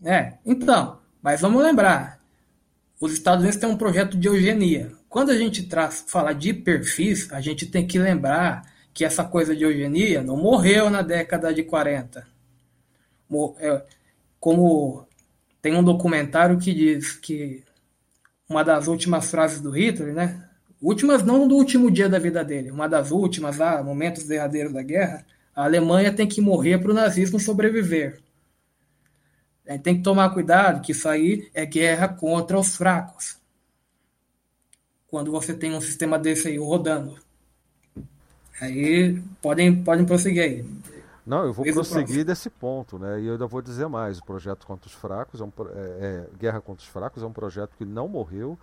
É, 0.04 0.34
então, 0.44 0.98
mas 1.22 1.40
vamos 1.40 1.62
lembrar. 1.62 2.19
Os 3.00 3.14
Estados 3.14 3.42
Unidos 3.42 3.58
têm 3.58 3.68
um 3.68 3.78
projeto 3.78 4.18
de 4.18 4.28
eugenia. 4.28 4.92
Quando 5.08 5.30
a 5.30 5.38
gente 5.38 5.62
traz, 5.62 6.04
fala 6.06 6.34
de 6.34 6.52
perfis, 6.52 7.32
a 7.32 7.40
gente 7.40 7.64
tem 7.64 7.86
que 7.86 7.98
lembrar 7.98 8.62
que 8.92 9.06
essa 9.06 9.24
coisa 9.24 9.56
de 9.56 9.64
eugenia 9.64 10.22
não 10.22 10.36
morreu 10.36 10.90
na 10.90 11.00
década 11.00 11.54
de 11.54 11.62
40. 11.62 12.26
É, 13.58 13.82
como 14.38 15.06
tem 15.62 15.74
um 15.74 15.82
documentário 15.82 16.58
que 16.58 16.74
diz 16.74 17.12
que 17.12 17.64
uma 18.46 18.62
das 18.62 18.86
últimas 18.86 19.30
frases 19.30 19.60
do 19.60 19.70
Hitler, 19.70 20.12
né? 20.12 20.46
Últimas 20.82 21.22
não 21.22 21.48
do 21.48 21.54
último 21.54 21.90
dia 21.90 22.08
da 22.08 22.18
vida 22.18 22.44
dele, 22.44 22.70
uma 22.70 22.88
das 22.88 23.10
últimas 23.10 23.56
lá, 23.56 23.82
momentos 23.82 24.24
derradeiros 24.24 24.72
da 24.72 24.82
guerra, 24.82 25.24
a 25.54 25.64
Alemanha 25.64 26.12
tem 26.12 26.26
que 26.26 26.40
morrer 26.40 26.78
para 26.78 26.90
o 26.90 26.94
nazismo 26.94 27.40
sobreviver. 27.40 28.20
A 29.70 29.74
gente 29.74 29.82
tem 29.82 29.96
que 29.98 30.02
tomar 30.02 30.30
cuidado 30.30 30.82
que 30.82 30.90
isso 30.90 31.08
aí 31.08 31.48
é 31.54 31.64
guerra 31.64 32.08
contra 32.08 32.58
os 32.58 32.74
fracos. 32.74 33.38
Quando 35.06 35.30
você 35.30 35.54
tem 35.54 35.72
um 35.76 35.80
sistema 35.80 36.18
desse 36.18 36.48
aí 36.48 36.58
rodando. 36.58 37.14
Aí 38.60 39.22
podem, 39.40 39.80
podem 39.80 40.04
prosseguir 40.04 40.42
aí. 40.42 40.66
Não, 41.24 41.44
eu 41.44 41.52
vou 41.52 41.64
prosseguir 41.72 42.24
desse 42.24 42.50
ponto, 42.50 42.98
né? 42.98 43.20
E 43.20 43.26
eu 43.26 43.34
ainda 43.34 43.46
vou 43.46 43.62
dizer 43.62 43.86
mais. 43.86 44.18
O 44.18 44.24
projeto 44.24 44.66
contra 44.66 44.88
os 44.88 44.92
fracos, 44.92 45.40
é, 45.40 45.44
um, 45.44 45.52
é, 45.72 45.76
é 45.76 46.26
Guerra 46.36 46.60
contra 46.60 46.82
os 46.82 46.88
Fracos, 46.88 47.22
é 47.22 47.26
um 47.26 47.32
projeto 47.32 47.70
que 47.78 47.84
não 47.84 48.08
morreu. 48.08 48.58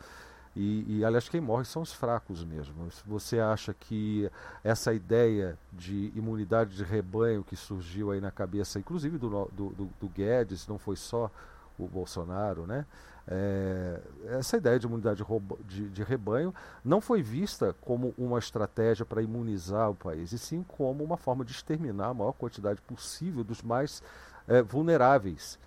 E, 0.60 0.98
e, 0.98 1.06
aliás, 1.06 1.30
quem 1.30 1.40
morre 1.40 1.66
são 1.66 1.84
os 1.84 1.94
fracos 1.94 2.44
mesmo. 2.44 2.90
Você 3.06 3.40
acha 3.40 3.76
que 3.76 4.28
essa 4.64 4.92
ideia 4.92 5.56
de 5.72 6.12
imunidade 6.16 6.76
de 6.76 6.84
rebanho 6.84 7.44
que 7.44 7.56
surgiu 7.56 8.10
aí 8.10 8.20
na 8.20 8.32
cabeça, 8.32 8.80
inclusive 8.80 9.20
do, 9.20 9.30
do, 9.30 9.70
do, 9.70 9.90
do 10.00 10.10
Guedes, 10.10 10.68
não 10.68 10.80
foi 10.80 10.96
só 10.96 11.30
o 11.78 11.88
Bolsonaro, 11.88 12.66
né? 12.66 12.88
É, 13.28 14.02
essa 14.30 14.58
ideia 14.58 14.80
de 14.80 14.88
imunidade 14.88 15.24
de, 15.68 15.90
de, 15.90 16.02
rebanho 16.02 16.56
não 16.84 17.02
foi 17.02 17.22
vista 17.22 17.76
como 17.82 18.16
uma 18.18 18.40
estratégia 18.40 19.06
para 19.06 19.22
imunizar 19.22 19.92
o 19.92 19.96
país, 19.96 20.32
e 20.32 20.40
sim 20.40 20.64
como 20.68 21.04
uma 21.04 21.18
forma 21.18 21.46
de 21.46 21.52
exterminar 21.52 22.08
a 22.08 22.14
maior 22.16 22.32
quantidade 22.32 22.82
possível 22.82 23.44
dos 23.44 23.62
mais 23.62 24.02
é, 24.48 24.64
vulneráveis. 24.64 25.60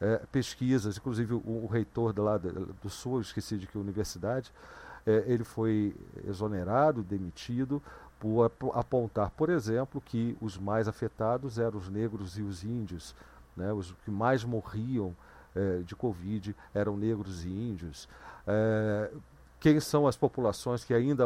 É, 0.00 0.18
pesquisas, 0.30 0.98
inclusive 0.98 1.34
o, 1.34 1.64
o 1.64 1.66
reitor 1.66 2.12
do, 2.12 2.22
lá, 2.22 2.36
do 2.36 2.90
Sul, 2.90 3.20
esqueci 3.20 3.56
de 3.56 3.66
que 3.66 3.78
universidade, 3.78 4.52
é, 5.06 5.24
ele 5.26 5.44
foi 5.44 5.94
exonerado, 6.26 7.02
demitido, 7.02 7.82
por 8.18 8.50
apontar, 8.74 9.30
por 9.30 9.50
exemplo, 9.50 10.00
que 10.00 10.36
os 10.40 10.58
mais 10.58 10.88
afetados 10.88 11.58
eram 11.58 11.78
os 11.78 11.88
negros 11.88 12.38
e 12.38 12.42
os 12.42 12.64
índios, 12.64 13.14
né, 13.56 13.72
os 13.72 13.92
que 14.04 14.10
mais 14.10 14.42
morriam 14.42 15.14
é, 15.54 15.78
de 15.78 15.94
Covid 15.94 16.54
eram 16.74 16.96
negros 16.96 17.44
e 17.44 17.48
índios. 17.48 18.08
É, 18.46 19.10
quem 19.60 19.80
são 19.80 20.06
as 20.06 20.16
populações 20.16 20.84
que 20.84 20.92
ainda, 20.92 21.24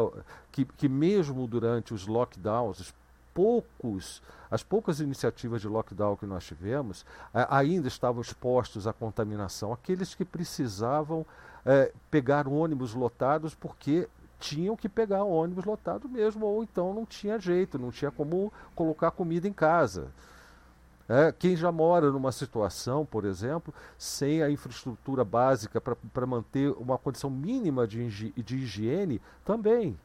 que, 0.51 0.65
que 0.65 0.87
mesmo 0.87 1.47
durante 1.47 1.93
os 1.93 2.07
lockdowns, 2.07 2.93
poucos, 3.33 4.21
as 4.49 4.63
poucas 4.63 4.99
iniciativas 4.99 5.61
de 5.61 5.67
lockdown 5.67 6.15
que 6.15 6.25
nós 6.25 6.45
tivemos, 6.45 7.05
ainda 7.33 7.87
estavam 7.87 8.21
expostos 8.21 8.87
à 8.87 8.93
contaminação. 8.93 9.71
Aqueles 9.71 10.13
que 10.13 10.25
precisavam 10.25 11.25
é, 11.65 11.91
pegar 12.09 12.47
ônibus 12.47 12.93
lotados 12.93 13.55
porque 13.55 14.07
tinham 14.39 14.75
que 14.75 14.89
pegar 14.89 15.23
ônibus 15.23 15.65
lotado 15.65 16.09
mesmo, 16.09 16.45
ou 16.45 16.63
então 16.63 16.93
não 16.93 17.05
tinha 17.05 17.39
jeito, 17.39 17.77
não 17.77 17.91
tinha 17.91 18.11
como 18.11 18.51
colocar 18.75 19.11
comida 19.11 19.47
em 19.47 19.53
casa. 19.53 20.07
É, 21.07 21.31
quem 21.31 21.55
já 21.55 21.71
mora 21.71 22.09
numa 22.09 22.31
situação, 22.31 23.05
por 23.05 23.25
exemplo, 23.25 23.73
sem 23.97 24.41
a 24.41 24.49
infraestrutura 24.49 25.23
básica 25.23 25.81
para 25.81 26.25
manter 26.25 26.71
uma 26.71 26.97
condição 26.97 27.29
mínima 27.29 27.85
de, 27.85 28.31
de 28.31 28.55
higiene, 28.55 29.21
também. 29.43 29.97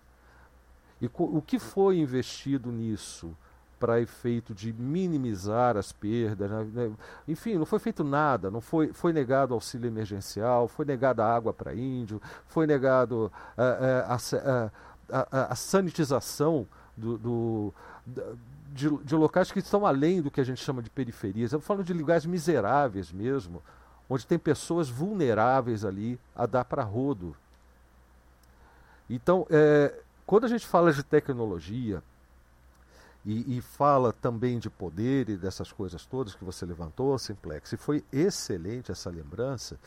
E 1.01 1.11
o 1.13 1.43
que 1.43 1.59
foi 1.59 1.99
investido 1.99 2.73
nisso 2.73 3.37
para 3.79 4.01
efeito 4.01 4.55
de 4.55 4.73
minimizar 4.73 5.77
as 5.77 5.93
perdas? 5.93 6.51
Né? 6.51 6.67
né? 6.73 6.93
Enfim, 7.29 7.57
não 7.57 7.67
foi 7.67 7.79
feito 7.79 8.03
nada, 8.03 8.51
não 8.51 8.61
foi, 8.61 8.93
foi 8.93 9.13
negado 9.13 9.53
auxílio 9.53 9.87
emergencial, 9.87 10.69
foi 10.69 10.85
negada 10.87 11.25
água 11.25 11.53
para 11.53 11.75
índio, 11.75 12.21
foi 12.47 12.67
negado 12.67 13.31
a, 13.57 14.15
a, 14.15 14.71
a, 15.13 15.53
a 15.53 15.55
sanitização 15.55 16.67
do, 16.97 17.19
do 17.19 17.75
de, 18.73 18.91
de 19.05 19.15
locais 19.15 19.51
que 19.51 19.59
estão 19.59 19.87
além 19.87 20.21
do 20.23 20.31
que 20.31 20.41
a 20.41 20.45
gente 20.45 20.63
chama 20.63 20.83
de 20.83 20.91
periferias. 20.91 21.53
Eu 21.53 21.61
falo 21.61 21.85
de 21.85 21.93
lugares 21.93 22.27
miseráveis 22.27 23.13
mesmo, 23.13 23.63
onde 24.09 24.27
tem 24.27 24.39
pessoas 24.39 24.89
vulneráveis 24.89 25.85
ali 25.85 26.19
a 26.35 26.47
dar 26.47 26.65
para 26.65 26.83
rodo. 26.83 27.37
Então, 29.09 29.47
é, 29.51 29.95
quando 30.27 30.45
a 30.45 30.49
gente 30.49 30.67
fala 30.67 30.93
de 30.93 31.03
tecnologia 31.03 32.03
e, 33.25 33.57
e, 33.57 33.61
fala 33.61 34.13
também 34.13 34.59
de 34.59 34.71
poder 34.71 35.29
e 35.29 35.37
dessas 35.37 35.73
coisas 35.73 36.07
todas 36.07 36.35
que 36.35 36.45
você 36.45 36.65
levantou, 36.65 37.19
Simplex, 37.19 37.73
e 37.73 37.77
foi 37.77 38.05
excelente 38.13 38.93
essa 38.93 39.11
lembrança. 39.11 39.79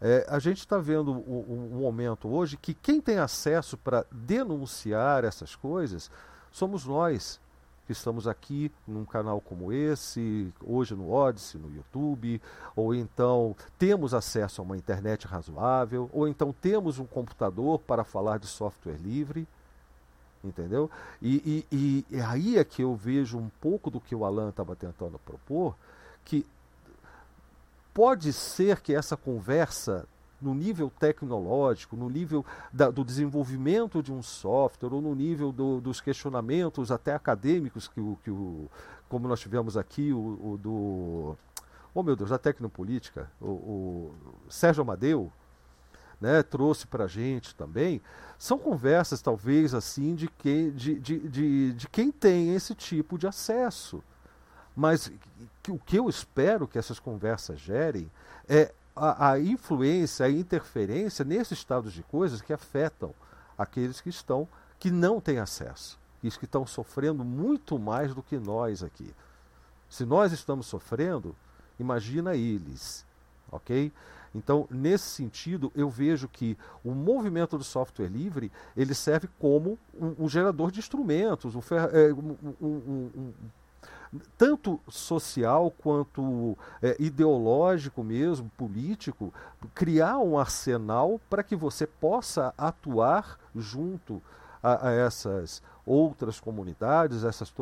É, 0.00 0.26
a 0.28 0.38
gente 0.38 0.58
está 0.58 0.76
vendo 0.76 1.12
um, 1.12 1.72
um, 1.74 1.80
momento 1.80 2.28
hoje 2.28 2.56
que 2.56 2.74
quem 2.74 3.00
tem 3.00 3.18
acesso 3.18 3.76
para 3.78 4.04
denunciar 4.10 5.24
essas 5.24 5.56
coisas 5.56 6.10
somos 6.50 6.84
nós, 6.84 7.40
que 7.86 7.92
estamos 7.92 8.26
aqui 8.26 8.70
num 8.86 9.04
canal 9.04 9.40
como 9.40 9.72
esse, 9.72 10.52
hoje 10.62 10.94
no 10.94 11.12
Odyssey, 11.12 11.60
no 11.60 11.72
YouTube, 11.72 12.42
ou 12.74 12.94
então 12.94 13.54
temos 13.78 14.12
acesso 14.12 14.60
a 14.60 14.64
uma 14.64 14.76
internet 14.76 15.26
razoável, 15.26 16.10
ou 16.12 16.26
então 16.26 16.52
temos 16.52 16.98
um 16.98 17.06
computador 17.06 17.78
para 17.78 18.04
falar 18.04 18.38
de 18.38 18.46
software 18.46 18.98
livre. 18.98 19.46
Entendeu? 20.46 20.88
E, 21.20 21.66
e, 21.72 22.04
e 22.08 22.20
aí 22.20 22.56
é 22.56 22.64
que 22.64 22.82
eu 22.82 22.94
vejo 22.94 23.36
um 23.36 23.50
pouco 23.60 23.90
do 23.90 24.00
que 24.00 24.14
o 24.14 24.24
Alan 24.24 24.50
estava 24.50 24.76
tentando 24.76 25.18
propor, 25.18 25.76
que 26.24 26.46
pode 27.92 28.32
ser 28.32 28.80
que 28.80 28.94
essa 28.94 29.16
conversa 29.16 30.06
no 30.40 30.54
nível 30.54 30.92
tecnológico, 30.98 31.96
no 31.96 32.08
nível 32.08 32.44
da, 32.72 32.90
do 32.90 33.04
desenvolvimento 33.04 34.02
de 34.02 34.12
um 34.12 34.22
software, 34.22 34.92
ou 34.92 35.00
no 35.00 35.14
nível 35.14 35.50
do, 35.50 35.80
dos 35.80 36.00
questionamentos 36.00 36.92
até 36.92 37.14
acadêmicos, 37.14 37.88
que 37.88 38.00
o, 38.00 38.18
que 38.22 38.30
o, 38.30 38.68
como 39.08 39.26
nós 39.26 39.40
tivemos 39.40 39.76
aqui, 39.76 40.12
o, 40.12 40.18
o 40.18 40.58
do. 40.58 41.36
Oh 41.94 42.02
meu 42.02 42.14
Deus, 42.14 42.30
da 42.30 42.38
Tecnopolítica, 42.38 43.30
o, 43.40 43.46
o 43.46 44.14
Sérgio 44.50 44.82
Amadeu, 44.82 45.32
né, 46.20 46.42
trouxe 46.42 46.86
para 46.86 47.04
a 47.04 47.08
gente 47.08 47.54
também, 47.54 48.00
são 48.38 48.58
conversas 48.58 49.22
talvez 49.22 49.74
assim 49.74 50.14
de, 50.14 50.28
que, 50.28 50.70
de, 50.70 50.98
de, 50.98 51.28
de, 51.28 51.72
de 51.72 51.88
quem 51.88 52.10
tem 52.10 52.54
esse 52.54 52.74
tipo 52.74 53.18
de 53.18 53.26
acesso. 53.26 54.02
Mas 54.74 55.10
o 55.68 55.78
que 55.78 55.98
eu 55.98 56.08
espero 56.08 56.68
que 56.68 56.78
essas 56.78 56.98
conversas 56.98 57.58
gerem 57.58 58.10
é 58.48 58.72
a, 58.94 59.32
a 59.32 59.40
influência, 59.40 60.26
a 60.26 60.30
interferência 60.30 61.24
nesses 61.24 61.58
estados 61.58 61.92
de 61.92 62.02
coisas 62.02 62.40
que 62.40 62.52
afetam 62.52 63.14
aqueles 63.56 64.00
que 64.00 64.10
estão, 64.10 64.48
que 64.78 64.90
não 64.90 65.20
têm 65.20 65.38
acesso, 65.38 65.98
e 66.22 66.30
que 66.30 66.44
estão 66.44 66.66
sofrendo 66.66 67.24
muito 67.24 67.78
mais 67.78 68.14
do 68.14 68.22
que 68.22 68.38
nós 68.38 68.82
aqui. 68.82 69.14
Se 69.88 70.04
nós 70.04 70.32
estamos 70.32 70.66
sofrendo, 70.66 71.34
imagina 71.78 72.34
eles, 72.34 73.06
ok? 73.50 73.92
Então, 74.36 74.66
nesse 74.70 75.04
sentido, 75.04 75.72
eu 75.74 75.88
vejo 75.88 76.28
que 76.28 76.56
o 76.84 76.92
movimento 76.92 77.56
do 77.56 77.64
software 77.64 78.08
livre 78.08 78.52
ele 78.76 78.94
serve 78.94 79.28
como 79.38 79.78
um, 79.94 80.24
um 80.24 80.28
gerador 80.28 80.70
de 80.70 80.78
instrumentos, 80.78 81.54
um, 81.54 81.60
é, 81.92 82.12
um, 82.62 83.32
tanto 84.36 84.80
social 84.88 85.70
quanto 85.70 86.56
é, 86.82 86.96
ideológico 86.98 88.04
mesmo, 88.04 88.50
político, 88.56 89.32
criar 89.74 90.18
um 90.18 90.38
arsenal 90.38 91.20
para 91.30 91.42
que 91.42 91.56
você 91.56 91.86
possa 91.86 92.52
atuar 92.56 93.38
junto 93.54 94.22
a, 94.62 94.88
a 94.88 94.92
essas 94.92 95.62
outras 95.84 96.40
comunidades, 96.40 97.24
essas, 97.24 97.52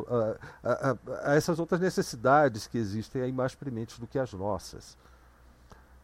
a, 0.63 0.97
a, 1.27 1.35
essas 1.35 1.59
outras 1.59 1.81
necessidades 1.81 2.67
que 2.67 2.79
existem 2.79 3.23
aí 3.23 3.33
mais 3.33 3.55
prementes 3.55 3.99
do 3.99 4.07
que 4.07 4.19
as 4.19 4.33
nossas. 4.33 4.97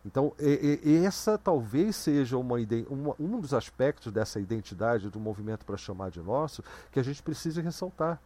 Então, 0.05 0.33
e, 0.39 0.81
e 0.83 1.05
essa 1.05 1.37
talvez 1.37 1.95
seja 1.97 2.39
uma, 2.39 2.57
uma, 2.89 3.15
um 3.19 3.39
dos 3.39 3.53
aspectos 3.53 4.11
dessa 4.11 4.41
identidade 4.41 5.11
do 5.11 5.21
movimento 5.21 5.65
para 5.65 5.77
chamar 5.77 6.11
de 6.11 6.21
nosso 6.21 6.65
que 6.91 6.99
a 6.99 7.03
gente 7.03 7.23
precisa 7.23 7.61
ressaltar. 7.61 8.21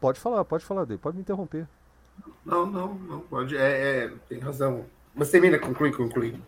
Pode 0.00 0.18
falar, 0.18 0.44
pode 0.44 0.64
falar, 0.64 0.84
dele, 0.84 0.98
pode 0.98 1.16
me 1.16 1.22
interromper. 1.22 1.68
Não, 2.44 2.66
não, 2.66 2.94
não 2.94 3.20
pode. 3.20 3.56
É, 3.56 4.04
é 4.04 4.12
tem 4.28 4.38
razão. 4.40 4.84
Mas 5.14 5.30
termina, 5.30 5.58
conclui, 5.58 5.92
conclui. 5.92 6.40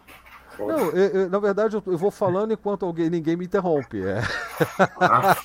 Não, 0.58 0.90
eu, 0.90 1.22
eu, 1.22 1.30
na 1.30 1.38
verdade, 1.38 1.76
eu, 1.76 1.82
eu, 1.86 1.98
vou 1.98 2.10
falando 2.10 2.52
enquanto 2.52 2.84
alguém, 2.84 3.10
ninguém 3.10 3.36
me 3.36 3.44
interrompe. 3.44 4.02
É. 4.04 4.20
Ah, 5.00 5.36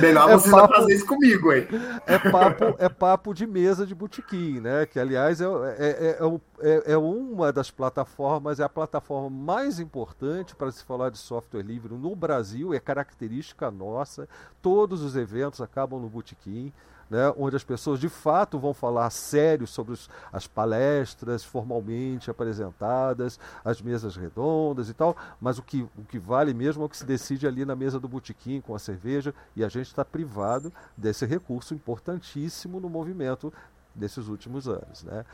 melhor 0.00 0.30
é 0.30 0.32
você 0.34 0.50
papo, 0.50 0.72
não 0.72 0.80
fazer 0.80 0.94
isso 0.94 1.06
comigo, 1.06 1.52
hein? 1.52 1.66
É 2.06 2.18
papo, 2.18 2.74
é 2.78 2.88
papo 2.88 3.34
de 3.34 3.46
mesa 3.46 3.86
de 3.86 3.94
botequim, 3.94 4.60
né? 4.60 4.86
Que, 4.86 4.98
aliás, 4.98 5.40
é, 5.40 5.44
é, 5.78 6.18
é, 6.60 6.92
é, 6.92 6.96
uma 6.96 7.52
das 7.52 7.70
plataformas, 7.70 8.60
é 8.60 8.64
a 8.64 8.68
plataforma 8.68 9.30
mais 9.30 9.78
importante 9.78 10.54
para 10.56 10.70
se 10.70 10.82
falar 10.82 11.10
de 11.10 11.18
software 11.18 11.62
livre 11.62 11.94
no 11.94 12.14
Brasil, 12.16 12.74
é 12.74 12.80
característica 12.80 13.70
nossa. 13.70 14.28
Todos 14.60 15.02
os 15.02 15.16
eventos 15.16 15.60
acabam 15.60 16.00
no 16.00 16.08
botequim 16.08 16.72
né, 17.10 17.32
onde 17.36 17.56
as 17.56 17.64
pessoas 17.64 18.00
de 18.00 18.08
fato 18.08 18.58
vão 18.58 18.74
falar 18.74 19.10
sério 19.10 19.66
sobre 19.66 19.92
os, 19.92 20.08
as 20.32 20.46
palestras 20.46 21.44
formalmente 21.44 22.30
apresentadas, 22.30 23.38
as 23.64 23.80
mesas 23.80 24.16
redondas 24.16 24.88
e 24.88 24.94
tal, 24.94 25.16
mas 25.40 25.58
o 25.58 25.62
que, 25.62 25.82
o 25.96 26.04
que 26.08 26.18
vale 26.18 26.54
mesmo 26.54 26.82
é 26.82 26.86
o 26.86 26.88
que 26.88 26.96
se 26.96 27.04
decide 27.04 27.46
ali 27.46 27.64
na 27.64 27.76
mesa 27.76 27.98
do 28.00 28.08
botequim 28.08 28.60
com 28.60 28.74
a 28.74 28.78
cerveja, 28.78 29.34
e 29.54 29.64
a 29.64 29.68
gente 29.68 29.86
está 29.86 30.04
privado 30.04 30.72
desse 30.96 31.26
recurso 31.26 31.74
importantíssimo 31.74 32.80
no 32.80 32.88
movimento 32.88 33.52
desses 33.94 34.28
últimos 34.28 34.68
anos. 34.68 35.04
Né? 35.04 35.24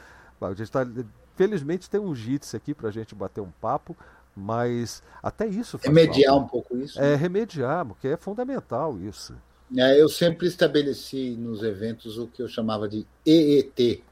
A 0.40 0.52
gente 0.54 0.70
tá, 0.70 0.86
felizmente 1.36 1.88
tem 1.88 2.00
um 2.00 2.14
JITS 2.14 2.54
aqui 2.54 2.74
para 2.74 2.88
a 2.88 2.92
gente 2.92 3.14
bater 3.14 3.40
um 3.40 3.50
papo, 3.60 3.96
mas 4.36 5.02
até 5.22 5.46
isso. 5.46 5.78
Remediar 5.82 6.32
falta. 6.32 6.44
um 6.44 6.48
pouco 6.48 6.76
isso. 6.76 6.98
É, 6.98 7.10
né? 7.10 7.14
remediar, 7.16 7.84
porque 7.86 8.08
é 8.08 8.16
fundamental 8.16 8.98
isso. 8.98 9.34
É, 9.76 10.00
eu 10.00 10.08
sempre 10.08 10.46
estabeleci 10.46 11.30
nos 11.38 11.62
eventos 11.62 12.18
o 12.18 12.26
que 12.26 12.42
eu 12.42 12.48
chamava 12.48 12.88
de 12.88 13.06
EET, 13.24 14.02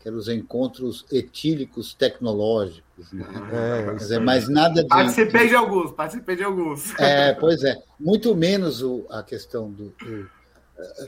que 0.00 0.08
eram 0.08 0.16
os 0.16 0.28
encontros 0.28 1.04
etílicos 1.10 1.92
tecnológicos. 1.94 3.12
Né? 3.12 3.24
É, 3.52 3.94
dizer, 3.94 4.20
mas 4.20 4.48
nada 4.48 4.82
de. 4.82 4.88
Participei 4.88 5.48
de 5.48 5.54
alguns, 5.54 5.92
participei 5.92 6.36
de 6.36 6.44
alguns. 6.44 6.98
É, 6.98 7.34
pois 7.34 7.62
é. 7.64 7.76
Muito 7.98 8.34
menos 8.34 8.82
o, 8.82 9.06
a 9.10 9.22
questão 9.22 9.70
do, 9.70 9.92
do, 9.98 10.30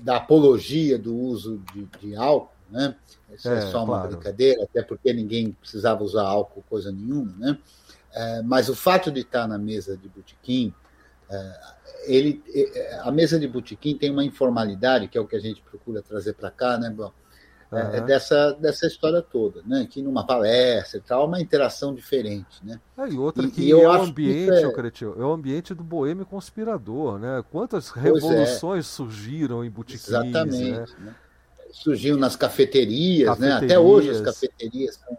da 0.03 0.17
apologia 0.17 0.99
do 0.99 1.17
uso 1.17 1.63
de, 1.73 1.85
de 2.01 2.17
álcool, 2.17 2.53
né? 2.69 2.97
Isso 3.33 3.49
é, 3.49 3.59
é 3.59 3.61
só 3.63 3.85
uma 3.85 3.99
claro. 3.99 4.09
brincadeira, 4.09 4.65
até 4.65 4.83
porque 4.83 5.13
ninguém 5.13 5.53
precisava 5.53 6.03
usar 6.03 6.25
álcool, 6.25 6.65
coisa 6.69 6.91
nenhuma, 6.91 7.33
né? 7.39 7.59
É, 8.13 8.43
mas 8.43 8.69
o 8.69 8.75
fato 8.75 9.11
de 9.11 9.21
estar 9.21 9.47
na 9.47 9.57
mesa 9.57 9.97
de 9.97 10.09
botequim, 10.09 10.75
ele, 12.05 12.43
é, 12.55 13.01
a 13.03 13.11
mesa 13.11 13.39
de 13.39 13.47
botequim 13.47 13.97
tem 13.97 14.11
uma 14.11 14.25
informalidade, 14.25 15.09
que 15.09 15.17
é 15.17 15.21
o 15.21 15.27
que 15.27 15.37
a 15.37 15.41
gente 15.41 15.63
procura 15.63 16.03
trazer 16.03 16.35
para 16.35 16.51
cá, 16.51 16.79
né, 16.79 16.91
Bom? 16.91 17.13
É, 17.73 17.99
é 17.99 18.01
dessa, 18.01 18.53
dessa 18.55 18.85
história 18.85 19.23
toda, 19.23 19.63
né? 19.65 19.87
Que 19.89 20.03
numa 20.03 20.27
palestra 20.27 20.99
e 20.99 21.01
tal, 21.03 21.29
uma 21.29 21.41
interação 21.41 21.95
diferente, 21.95 22.65
né? 22.65 22.81
É, 22.99 23.09
e 23.09 23.17
outra 23.17 23.49
que 23.49 23.63
e 23.63 23.71
é 23.71 23.77
o 23.77 23.93
ambiente, 23.93 24.65
é... 24.65 24.73
Cretinho, 24.73 25.15
é 25.17 25.25
o 25.25 25.33
ambiente 25.33 25.73
do 25.73 25.85
boêmio 25.85 26.27
conspirador, 26.27 27.21
né? 27.21 27.45
Quantas 27.49 27.97
é. 27.97 28.01
revoluções 28.01 28.89
surgiram 28.89 29.65
em 29.65 29.71
botequins, 29.71 30.09
Exatamente, 30.09 30.73
né? 30.73 30.87
né? 30.99 31.15
Surgiram 31.71 32.19
nas 32.19 32.35
cafeterias, 32.35 33.29
cafeterias, 33.29 33.61
né? 33.61 33.67
Até 33.67 33.79
hoje 33.79 34.11
as 34.11 34.21
cafeterias 34.21 34.97
são 34.97 35.17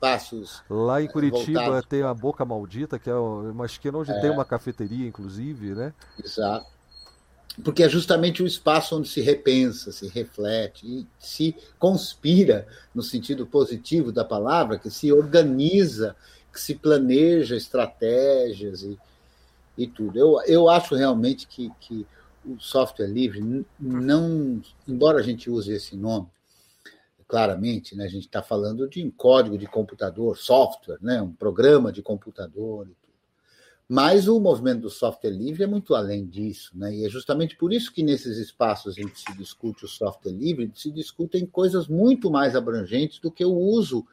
espaços. 0.00 0.62
Lá 0.68 1.02
em 1.02 1.04
eh, 1.04 1.08
Curitiba 1.08 1.60
voltados. 1.60 1.88
tem 1.88 2.02
a 2.02 2.14
Boca 2.14 2.44
Maldita, 2.44 2.98
que 2.98 3.10
é 3.10 3.14
uma 3.14 3.66
esquina 3.66 3.98
onde 3.98 4.10
é. 4.10 4.20
tem 4.20 4.30
uma 4.30 4.44
cafeteria, 4.44 5.06
inclusive, 5.06 5.74
né? 5.74 5.92
Exato. 6.22 6.66
Porque 7.62 7.82
é 7.82 7.88
justamente 7.88 8.42
o 8.42 8.46
espaço 8.46 8.96
onde 8.96 9.08
se 9.08 9.20
repensa, 9.20 9.92
se 9.92 10.08
reflete 10.08 10.86
e 10.86 11.06
se 11.18 11.54
conspira, 11.78 12.66
no 12.94 13.02
sentido 13.02 13.46
positivo 13.46 14.10
da 14.10 14.24
palavra, 14.24 14.78
que 14.78 14.88
se 14.88 15.12
organiza, 15.12 16.16
que 16.52 16.60
se 16.60 16.74
planeja 16.74 17.56
estratégias 17.56 18.82
e, 18.82 18.98
e 19.76 19.86
tudo. 19.86 20.18
Eu, 20.18 20.40
eu 20.46 20.70
acho 20.70 20.94
realmente 20.94 21.46
que, 21.46 21.70
que 21.80 22.06
o 22.46 22.58
software 22.58 23.08
livre 23.08 23.66
não, 23.78 24.62
embora 24.88 25.18
a 25.18 25.22
gente 25.22 25.50
use 25.50 25.72
esse 25.72 25.96
nome, 25.96 26.28
claramente, 27.30 27.96
né? 27.96 28.06
a 28.06 28.08
gente 28.08 28.26
está 28.26 28.42
falando 28.42 28.88
de 28.88 29.04
um 29.04 29.10
código 29.10 29.56
de 29.56 29.64
computador, 29.64 30.36
software, 30.36 30.98
né? 31.00 31.22
um 31.22 31.32
programa 31.32 31.92
de 31.92 32.02
computador 32.02 32.88
e 32.88 32.94
tudo. 33.00 33.14
Mas 33.88 34.26
o 34.26 34.40
movimento 34.40 34.80
do 34.80 34.90
software 34.90 35.30
livre 35.30 35.62
é 35.62 35.66
muito 35.66 35.94
além 35.94 36.26
disso, 36.26 36.72
né? 36.76 36.92
e 36.92 37.06
é 37.06 37.08
justamente 37.08 37.56
por 37.56 37.72
isso 37.72 37.92
que 37.92 38.02
nesses 38.02 38.36
espaços 38.36 38.98
em 38.98 39.06
que 39.06 39.20
se 39.20 39.32
discute 39.36 39.84
o 39.84 39.88
software 39.88 40.32
livre, 40.32 40.72
se 40.74 40.90
discutem 40.90 41.46
coisas 41.46 41.86
muito 41.86 42.32
mais 42.32 42.56
abrangentes 42.56 43.20
do 43.20 43.30
que 43.30 43.44
o 43.44 43.54
uso, 43.54 44.04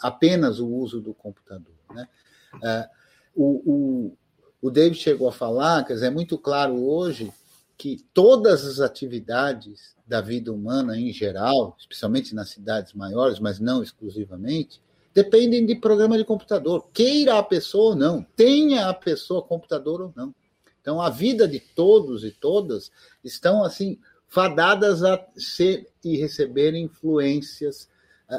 apenas 0.00 0.60
o 0.60 0.68
uso 0.68 1.00
do 1.00 1.12
computador. 1.12 1.74
Né? 1.90 2.08
Uh, 2.54 2.88
o, 3.34 3.72
o, 3.72 4.18
o 4.62 4.70
David 4.70 4.96
chegou 4.96 5.28
a 5.28 5.32
falar, 5.32 5.84
quer 5.84 5.94
dizer, 5.94 6.06
é 6.06 6.10
muito 6.10 6.38
claro 6.38 6.80
hoje 6.86 7.32
que 7.76 7.98
todas 8.14 8.64
as 8.64 8.78
atividades 8.78 9.93
da 10.06 10.20
vida 10.20 10.52
humana 10.52 10.98
em 10.98 11.12
geral, 11.12 11.74
especialmente 11.78 12.34
nas 12.34 12.50
cidades 12.50 12.92
maiores, 12.92 13.38
mas 13.38 13.58
não 13.58 13.82
exclusivamente, 13.82 14.80
dependem 15.14 15.64
de 15.64 15.76
programa 15.76 16.18
de 16.18 16.24
computador. 16.24 16.88
Queira 16.92 17.38
a 17.38 17.42
pessoa 17.42 17.90
ou 17.90 17.96
não, 17.96 18.22
tenha 18.36 18.88
a 18.88 18.94
pessoa 18.94 19.42
computador 19.42 20.00
ou 20.02 20.12
não. 20.14 20.34
Então, 20.80 21.00
a 21.00 21.08
vida 21.08 21.48
de 21.48 21.60
todos 21.60 22.24
e 22.24 22.30
todas 22.30 22.90
estão 23.22 23.64
assim 23.64 23.98
fadadas 24.28 25.02
a 25.02 25.24
ser 25.36 25.88
e 26.04 26.16
receber 26.16 26.74
influências 26.74 27.88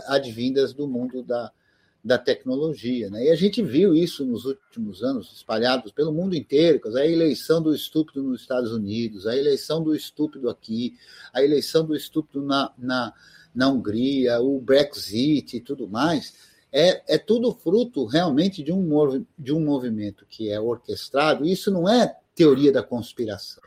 advindas 0.08 0.74
do 0.74 0.88
mundo 0.88 1.24
da, 1.24 1.52
da 2.06 2.20
tecnologia. 2.20 3.10
Né? 3.10 3.26
E 3.26 3.30
a 3.32 3.36
gente 3.36 3.64
viu 3.64 3.96
isso 3.96 4.24
nos 4.24 4.46
últimos 4.46 5.04
anos, 5.04 5.34
espalhados 5.34 5.92
pelo 5.92 6.14
mundo 6.14 6.36
inteiro, 6.36 6.80
a 6.96 7.04
eleição 7.04 7.60
do 7.60 7.74
estúpido 7.74 8.22
nos 8.22 8.42
Estados 8.42 8.72
Unidos, 8.72 9.26
a 9.26 9.36
eleição 9.36 9.84
do 9.84 9.96
estúpido 9.96 10.48
aqui, 10.48 10.94
a 11.34 11.42
eleição 11.42 11.84
do 11.84 11.96
estúpido 11.96 12.44
na, 12.44 12.72
na, 12.78 13.12
na 13.56 13.70
Hungria, 13.70 14.40
o 14.40 14.62
Brexit 14.62 15.58
e 15.58 15.60
tudo 15.60 15.88
mais, 15.88 16.36
é, 16.72 17.16
é 17.16 17.18
tudo 17.18 17.52
fruto 17.52 18.06
realmente 18.06 18.62
de 18.62 18.72
um, 18.72 19.26
de 19.40 19.52
um 19.52 19.60
movimento 19.60 20.28
que 20.30 20.52
é 20.52 20.60
orquestrado. 20.60 21.44
Isso 21.44 21.72
não 21.72 21.90
é 21.90 22.16
teoria 22.36 22.72
da 22.72 22.84
conspiração. 22.84 23.64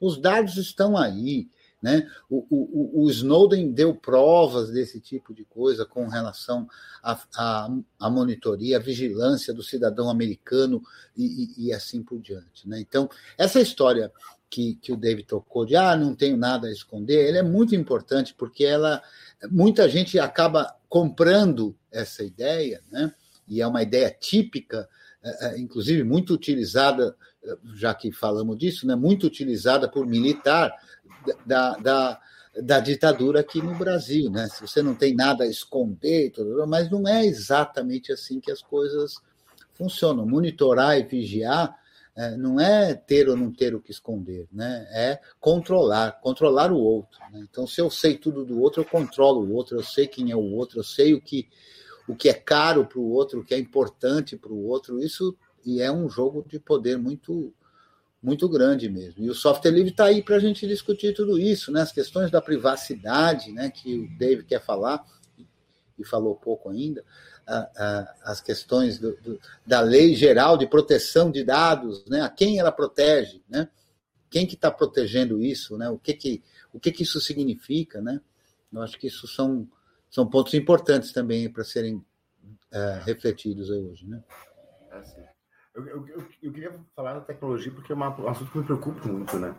Os 0.00 0.18
dados 0.18 0.56
estão 0.56 0.96
aí. 0.96 1.48
Né? 1.86 2.04
O, 2.28 2.44
o, 2.50 3.04
o, 3.04 3.10
Snowden 3.10 3.70
deu 3.70 3.94
provas 3.94 4.72
desse 4.72 4.98
tipo 5.00 5.32
de 5.32 5.44
coisa 5.44 5.86
com 5.86 6.08
relação 6.08 6.66
à, 7.00 8.10
monitoria, 8.10 8.78
à 8.78 8.80
vigilância 8.80 9.54
do 9.54 9.62
cidadão 9.62 10.10
americano 10.10 10.82
e, 11.16 11.44
e, 11.44 11.66
e 11.66 11.72
assim 11.72 12.02
por 12.02 12.20
diante. 12.20 12.68
Né? 12.68 12.80
Então, 12.80 13.08
essa 13.38 13.60
história 13.60 14.10
que, 14.50 14.74
que 14.82 14.90
o 14.90 14.96
David 14.96 15.28
tocou 15.28 15.64
de 15.64 15.76
ah, 15.76 15.94
não 15.94 16.12
tenho 16.12 16.36
nada 16.36 16.66
a 16.66 16.72
esconder, 16.72 17.28
ela 17.28 17.38
é 17.38 17.42
muito 17.44 17.76
importante 17.76 18.34
porque 18.36 18.64
ela 18.64 19.00
muita 19.48 19.88
gente 19.88 20.18
acaba 20.18 20.74
comprando 20.88 21.76
essa 21.92 22.24
ideia, 22.24 22.82
né? 22.90 23.14
e 23.46 23.62
é 23.62 23.66
uma 23.66 23.84
ideia 23.84 24.10
típica, 24.10 24.88
é, 25.22 25.46
é, 25.46 25.58
inclusive 25.60 26.02
muito 26.02 26.34
utilizada, 26.34 27.14
já 27.76 27.94
que 27.94 28.10
falamos 28.10 28.58
disso, 28.58 28.88
né? 28.88 28.96
muito 28.96 29.24
utilizada 29.24 29.88
por 29.88 30.04
militar 30.04 30.74
da, 31.44 31.76
da, 31.76 32.20
da 32.62 32.80
ditadura 32.80 33.40
aqui 33.40 33.60
no 33.60 33.74
Brasil, 33.74 34.30
né? 34.30 34.48
Se 34.48 34.60
você 34.60 34.82
não 34.82 34.94
tem 34.94 35.14
nada 35.14 35.44
a 35.44 35.48
esconder, 35.48 36.32
mas 36.66 36.90
não 36.90 37.06
é 37.06 37.24
exatamente 37.24 38.12
assim 38.12 38.40
que 38.40 38.50
as 38.50 38.62
coisas 38.62 39.16
funcionam. 39.74 40.26
Monitorar 40.26 40.98
e 40.98 41.04
vigiar 41.04 41.76
é, 42.16 42.34
não 42.36 42.58
é 42.58 42.94
ter 42.94 43.28
ou 43.28 43.36
não 43.36 43.52
ter 43.52 43.74
o 43.74 43.80
que 43.80 43.90
esconder, 43.90 44.48
né? 44.50 44.86
É 44.90 45.20
controlar, 45.38 46.12
controlar 46.22 46.72
o 46.72 46.78
outro. 46.78 47.20
Né? 47.30 47.46
Então, 47.50 47.66
se 47.66 47.80
eu 47.80 47.90
sei 47.90 48.16
tudo 48.16 48.44
do 48.44 48.58
outro, 48.60 48.80
eu 48.80 48.86
controlo 48.86 49.42
o 49.42 49.52
outro, 49.52 49.76
eu 49.76 49.82
sei 49.82 50.06
quem 50.06 50.30
é 50.30 50.36
o 50.36 50.52
outro, 50.54 50.78
eu 50.78 50.84
sei 50.84 51.12
o 51.12 51.20
que 51.20 51.48
o 52.08 52.14
que 52.14 52.28
é 52.28 52.34
caro 52.34 52.86
para 52.86 53.00
o 53.00 53.10
outro, 53.10 53.40
o 53.40 53.44
que 53.44 53.52
é 53.52 53.58
importante 53.58 54.36
para 54.36 54.52
o 54.52 54.66
outro. 54.66 55.00
Isso 55.00 55.36
e 55.64 55.82
é 55.82 55.90
um 55.90 56.08
jogo 56.08 56.44
de 56.48 56.58
poder 56.58 56.96
muito 56.96 57.52
muito 58.22 58.48
grande 58.48 58.88
mesmo. 58.88 59.24
E 59.24 59.30
o 59.30 59.34
software 59.34 59.70
livre 59.70 59.90
está 59.90 60.06
aí 60.06 60.22
para 60.22 60.36
a 60.36 60.40
gente 60.40 60.66
discutir 60.66 61.14
tudo 61.14 61.38
isso, 61.38 61.70
né? 61.70 61.82
As 61.82 61.92
questões 61.92 62.30
da 62.30 62.40
privacidade, 62.40 63.52
né? 63.52 63.70
Que 63.70 63.94
o 63.94 64.18
Dave 64.18 64.44
quer 64.44 64.60
falar 64.60 65.04
e 65.98 66.04
falou 66.04 66.34
pouco 66.34 66.68
ainda, 66.68 67.02
as 68.22 68.40
questões 68.40 68.98
do, 68.98 69.16
do, 69.16 69.40
da 69.66 69.80
lei 69.80 70.14
geral 70.14 70.58
de 70.58 70.66
proteção 70.66 71.30
de 71.30 71.44
dados, 71.44 72.04
né? 72.06 72.22
A 72.22 72.28
quem 72.28 72.58
ela 72.58 72.72
protege, 72.72 73.42
né? 73.48 73.68
Quem 74.28 74.46
que 74.46 74.54
está 74.54 74.70
protegendo 74.70 75.42
isso, 75.42 75.78
né? 75.78 75.88
O 75.88 75.98
que 75.98 76.14
que 76.14 76.42
o 76.72 76.80
que 76.80 76.92
que 76.92 77.04
isso 77.04 77.20
significa, 77.20 78.00
né? 78.00 78.20
Eu 78.72 78.82
acho 78.82 78.98
que 78.98 79.06
isso 79.06 79.26
são 79.26 79.68
são 80.10 80.26
pontos 80.26 80.54
importantes 80.54 81.12
também 81.12 81.48
para 81.50 81.64
serem 81.64 82.04
é, 82.70 83.00
refletidos 83.04 83.70
hoje, 83.70 84.06
né? 84.06 84.22
É, 84.90 85.02
sim. 85.04 85.35
Eu, 85.76 85.86
eu, 85.86 86.06
eu, 86.42 86.52
queria 86.52 86.72
falar 86.94 87.12
da 87.12 87.20
tecnologia 87.20 87.70
porque 87.70 87.92
é 87.92 87.94
um 87.94 88.28
assunto 88.28 88.50
que 88.50 88.58
me 88.58 88.64
preocupa 88.64 89.06
muito, 89.06 89.36
né? 89.38 89.54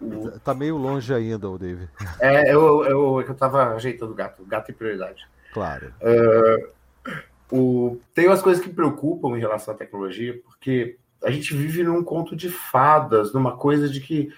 O... 0.00 0.30
Tá 0.40 0.54
meio 0.54 0.78
longe 0.78 1.12
ainda, 1.12 1.50
o 1.50 1.58
David. 1.58 1.90
É, 2.18 2.50
eu, 2.50 2.82
eu, 2.86 3.20
eu 3.20 3.34
tava 3.34 3.74
ajeitando 3.74 4.12
o 4.12 4.14
gato. 4.14 4.42
O 4.42 4.46
gato 4.46 4.70
é 4.70 4.72
prioridade. 4.72 5.28
Claro. 5.52 5.92
Uh, 6.00 7.54
o... 7.54 8.00
Tem 8.14 8.26
umas 8.26 8.40
coisas 8.40 8.62
que 8.62 8.70
me 8.70 8.74
preocupam 8.74 9.36
em 9.36 9.40
relação 9.40 9.74
à 9.74 9.76
tecnologia, 9.76 10.40
porque 10.44 10.96
a 11.22 11.30
gente 11.30 11.54
vive 11.54 11.82
num 11.82 12.02
conto 12.02 12.34
de 12.34 12.48
fadas, 12.48 13.34
numa 13.34 13.54
coisa 13.54 13.86
de 13.86 14.00
que. 14.00 14.32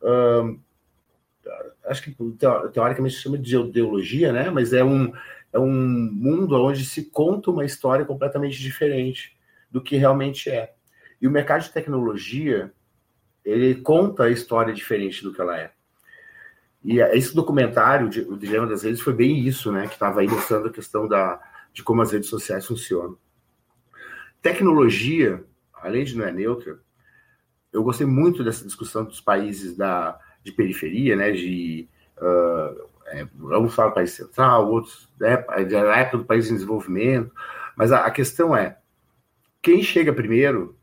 Uh, 0.00 0.60
acho 1.86 2.02
que 2.02 2.16
teoricamente 2.72 3.16
se 3.16 3.22
chama 3.22 3.36
de 3.36 3.56
ideologia, 3.56 4.32
né? 4.32 4.48
Mas 4.48 4.72
é 4.72 4.84
um, 4.84 5.12
é 5.52 5.58
um 5.58 5.72
mundo 6.12 6.54
onde 6.62 6.84
se 6.84 7.06
conta 7.06 7.50
uma 7.50 7.64
história 7.64 8.04
completamente 8.04 8.60
diferente 8.60 9.36
do 9.70 9.82
que 9.82 9.96
realmente 9.96 10.50
é. 10.50 10.74
E 11.20 11.26
o 11.26 11.30
mercado 11.30 11.62
de 11.62 11.72
tecnologia, 11.72 12.72
ele 13.44 13.76
conta 13.76 14.24
a 14.24 14.30
história 14.30 14.72
diferente 14.72 15.22
do 15.22 15.32
que 15.32 15.40
ela 15.40 15.58
é. 15.58 15.72
E 16.84 17.00
esse 17.00 17.34
documentário, 17.34 18.06
o 18.30 18.36
Dilema 18.36 18.66
das 18.66 18.82
Redes, 18.82 19.00
foi 19.00 19.12
bem 19.12 19.40
isso, 19.40 19.72
né? 19.72 19.86
Que 19.86 19.94
estava 19.94 20.20
aí 20.20 20.28
mostrando 20.28 20.68
a 20.68 20.72
questão 20.72 21.08
da, 21.08 21.40
de 21.72 21.82
como 21.82 22.02
as 22.02 22.12
redes 22.12 22.28
sociais 22.28 22.66
funcionam. 22.66 23.18
Tecnologia, 24.40 25.44
além 25.74 26.04
de 26.04 26.16
não 26.16 26.24
é 26.24 26.32
neutra, 26.32 26.78
eu 27.72 27.82
gostei 27.82 28.06
muito 28.06 28.44
dessa 28.44 28.64
discussão 28.64 29.04
dos 29.04 29.20
países 29.20 29.76
da, 29.76 30.18
de 30.42 30.52
periferia, 30.52 31.16
né? 31.16 31.32
De 31.32 31.88
uh, 32.16 32.88
é, 33.10 33.26
vamos 33.34 33.74
falar 33.74 33.88
do 33.88 33.94
país 33.94 34.12
central, 34.12 34.70
outros 34.70 35.08
né, 35.18 35.36
da 35.36 35.96
época 35.96 36.18
do 36.18 36.24
país 36.24 36.50
em 36.50 36.54
desenvolvimento, 36.54 37.32
mas 37.76 37.92
a, 37.92 38.04
a 38.04 38.10
questão 38.10 38.56
é 38.56 38.77
quem 39.60 39.82
chega 39.82 40.12
primeiro, 40.12 40.76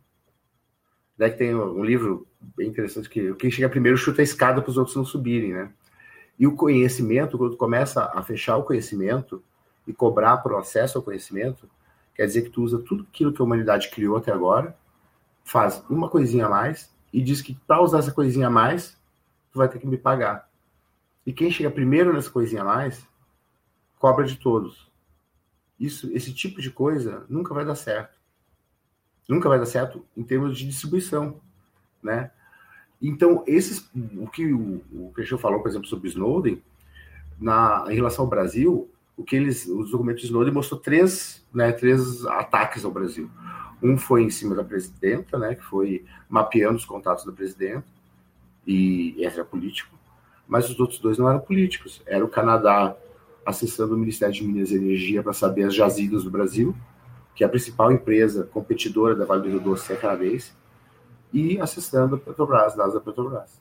né, 1.18 1.30
que 1.30 1.38
tem 1.38 1.56
um 1.56 1.84
livro 1.84 2.28
bem 2.56 2.68
interessante 2.68 3.10
que 3.10 3.34
quem 3.36 3.50
chega 3.50 3.70
primeiro 3.70 3.98
chuta 3.98 4.22
a 4.22 4.24
escada 4.24 4.62
para 4.62 4.70
os 4.70 4.78
outros 4.78 4.96
não 4.96 5.06
subirem, 5.06 5.54
né? 5.54 5.72
E 6.38 6.46
o 6.46 6.56
conhecimento, 6.56 7.38
quando 7.38 7.56
começa 7.56 8.12
a 8.14 8.22
fechar 8.22 8.58
o 8.58 8.64
conhecimento 8.64 9.42
e 9.88 9.94
cobrar 9.94 10.38
por 10.38 10.56
acesso 10.56 10.98
ao 10.98 11.04
conhecimento, 11.04 11.70
quer 12.14 12.26
dizer 12.26 12.42
que 12.44 12.50
tu 12.50 12.62
usa 12.62 12.80
tudo 12.80 13.06
aquilo 13.10 13.32
que 13.32 13.42
a 13.42 13.46
humanidade 13.46 13.90
criou 13.90 14.18
até 14.18 14.32
agora, 14.32 14.78
faz 15.44 15.84
uma 15.90 16.10
coisinha 16.10 16.48
a 16.48 16.50
mais 16.50 16.94
e 17.14 17.22
diz 17.22 17.42
que 17.42 17.58
para 17.66 17.82
usar 17.82 18.00
essa 18.00 18.12
coisinha 18.12 18.48
a 18.48 18.50
mais, 18.50 18.98
tu 19.52 19.60
vai 19.60 19.70
ter 19.70 19.80
que 19.80 19.88
me 19.88 19.98
pagar. 19.98 20.50
E 21.26 21.32
quem 21.32 21.50
chega 21.50 21.72
primeiro 21.72 22.14
nessa 22.14 22.30
coisinha 22.30 22.62
a 22.62 22.66
mais, 22.66 23.08
cobra 23.98 24.26
de 24.26 24.36
todos. 24.36 24.92
Isso, 25.80 26.12
esse 26.14 26.34
tipo 26.34 26.62
de 26.62 26.70
coisa 26.70 27.26
nunca 27.30 27.54
vai 27.54 27.66
dar 27.66 27.76
certo 27.76 28.25
nunca 29.28 29.50
vai 29.50 29.60
dar 29.60 29.66
certo 29.66 30.06
em 30.16 30.24
termos 30.24 30.58
de 30.58 30.68
distribuição, 30.68 31.40
né? 32.02 32.32
Então, 33.02 33.44
esses, 33.46 33.90
o 34.18 34.28
que 34.28 34.54
o, 34.54 34.82
o 34.92 35.12
Cristian 35.14 35.38
falou, 35.38 35.62
por 35.62 35.70
exemplo, 35.70 35.88
sobre 35.88 36.08
Snowden, 36.08 36.62
na, 37.40 37.86
em 37.90 37.96
relação 37.96 38.24
ao 38.24 38.30
Brasil, 38.30 38.90
o 39.18 39.24
que 39.24 39.36
eles, 39.36 39.66
os 39.68 39.92
documentos 39.92 40.22
de 40.22 40.28
Snowden 40.28 40.54
mostrou 40.54 40.80
três, 40.80 41.46
né, 41.54 41.72
três 41.72 42.26
ataques 42.26 42.86
ao 42.86 42.92
Brasil. 42.92 43.30
Um 43.82 43.98
foi 43.98 44.24
em 44.24 44.30
cima 44.30 44.56
da 44.56 44.64
presidenta, 44.64 45.38
né, 45.38 45.56
que 45.56 45.64
foi 45.64 46.06
mapeando 46.30 46.78
os 46.78 46.86
contatos 46.86 47.26
da 47.26 47.32
presidenta, 47.32 47.86
e 48.66 49.16
esse 49.20 49.36
era 49.36 49.46
político, 49.46 49.96
mas 50.48 50.70
os 50.70 50.80
outros 50.80 51.00
dois 51.00 51.18
não 51.18 51.30
eram 51.30 51.40
políticos. 51.40 52.02
Era 52.06 52.24
o 52.24 52.30
Canadá 52.30 52.96
acessando 53.46 53.94
o 53.94 53.98
Ministério 53.98 54.34
de 54.34 54.44
Minas 54.44 54.72
e 54.72 54.76
Energia 54.76 55.22
para 55.22 55.34
saber 55.34 55.64
as 55.64 55.76
jazidas 55.76 56.24
do 56.24 56.32
Brasil, 56.32 56.76
que 57.36 57.44
é 57.44 57.48
a 57.48 57.50
principal 57.50 57.92
empresa 57.92 58.46
competidora 58.46 59.14
da 59.14 59.26
Vale 59.26 59.44
do 59.44 59.50
Rio 59.50 59.60
Doce 59.60 59.92
é 59.92 59.96
canadense, 59.98 60.54
e 61.34 61.60
acessando 61.60 62.16
a 62.16 62.18
Petrobras, 62.18 62.76
dados 62.76 62.94
da 62.94 63.02
Petrobras. 63.02 63.60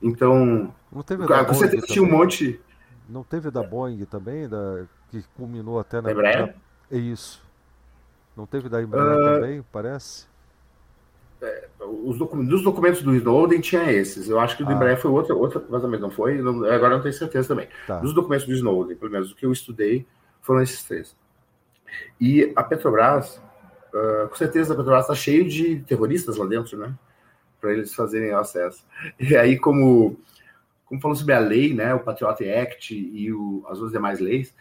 Então, 0.00 0.72
não 0.92 1.02
teve 1.02 1.26
você 1.26 1.80
tinha 1.82 2.04
um 2.04 2.10
monte. 2.10 2.60
Não 3.08 3.24
teve 3.24 3.50
da 3.50 3.62
Boeing 3.62 4.04
também, 4.04 4.46
da, 4.48 4.84
que 5.10 5.24
culminou 5.34 5.80
até 5.80 6.00
na. 6.00 6.12
Embraer? 6.12 6.54
É 6.90 6.98
isso. 6.98 7.42
Não 8.36 8.46
teve 8.46 8.68
da 8.68 8.82
Embraer 8.82 9.18
uh, 9.18 9.24
também, 9.24 9.64
parece? 9.72 10.26
É, 11.40 11.68
os 11.80 12.18
documentos, 12.18 12.50
dos 12.50 12.62
documentos 12.62 13.02
do 13.02 13.14
Snowden 13.14 13.60
tinha 13.60 13.90
esses. 13.90 14.28
Eu 14.28 14.38
acho 14.38 14.56
que 14.56 14.62
o 14.62 14.66
do 14.66 14.72
ah. 14.72 14.74
Embraer 14.74 15.00
foi 15.00 15.10
outro, 15.10 15.36
outro 15.38 15.64
vazamento, 15.68 16.02
não 16.02 16.10
foi? 16.10 16.38
Agora 16.38 16.90
não 16.90 17.02
tenho 17.02 17.14
certeza 17.14 17.48
também. 17.48 17.68
Tá. 17.86 17.98
Dos 17.98 18.12
documentos 18.12 18.46
do 18.46 18.52
Snowden, 18.52 18.96
pelo 18.96 19.10
menos 19.10 19.32
o 19.32 19.34
que 19.34 19.46
eu 19.46 19.52
estudei, 19.52 20.06
foram 20.42 20.62
esses 20.62 20.82
três. 20.82 21.16
E 22.20 22.52
a 22.56 22.62
Petrobras, 22.62 23.40
uh, 23.92 24.28
com 24.28 24.36
certeza 24.36 24.72
a 24.72 24.76
Petrobras 24.76 25.04
está 25.04 25.14
cheio 25.14 25.48
de 25.48 25.80
terroristas 25.80 26.36
lá 26.36 26.46
dentro, 26.46 26.76
né? 26.76 26.94
Para 27.60 27.72
eles 27.72 27.94
fazerem 27.94 28.32
acesso. 28.32 28.84
E 29.18 29.36
aí, 29.36 29.58
como, 29.58 30.18
como 30.84 31.00
falou 31.00 31.16
sobre 31.16 31.34
a 31.34 31.38
lei, 31.38 31.74
né? 31.74 31.94
O 31.94 32.00
Patriot 32.00 32.48
Act 32.50 32.94
e 32.94 33.32
o, 33.32 33.64
as 33.68 33.78
duas 33.78 33.92
demais 33.92 34.20
leis, 34.20 34.54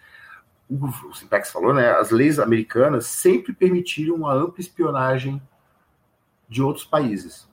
o, 0.69 0.75
o 0.85 1.13
Simpex 1.13 1.51
falou, 1.51 1.73
né? 1.73 1.91
As 1.91 2.11
leis 2.11 2.39
americanas 2.39 3.07
sempre 3.07 3.53
permitiram 3.53 4.27
a 4.27 4.33
ampla 4.33 4.61
espionagem 4.61 5.41
de 6.47 6.61
outros 6.61 6.85
países. 6.85 7.47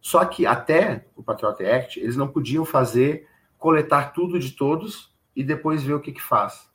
Só 0.00 0.24
que 0.24 0.44
até 0.46 1.06
o 1.16 1.22
Patriot 1.22 1.64
Act, 1.64 1.98
eles 1.98 2.16
não 2.16 2.28
podiam 2.28 2.64
fazer, 2.64 3.26
coletar 3.58 4.12
tudo 4.12 4.38
de 4.38 4.52
todos 4.52 5.14
e 5.34 5.42
depois 5.42 5.82
ver 5.82 5.94
o 5.94 6.00
que, 6.00 6.12
que 6.12 6.22
faz 6.22 6.73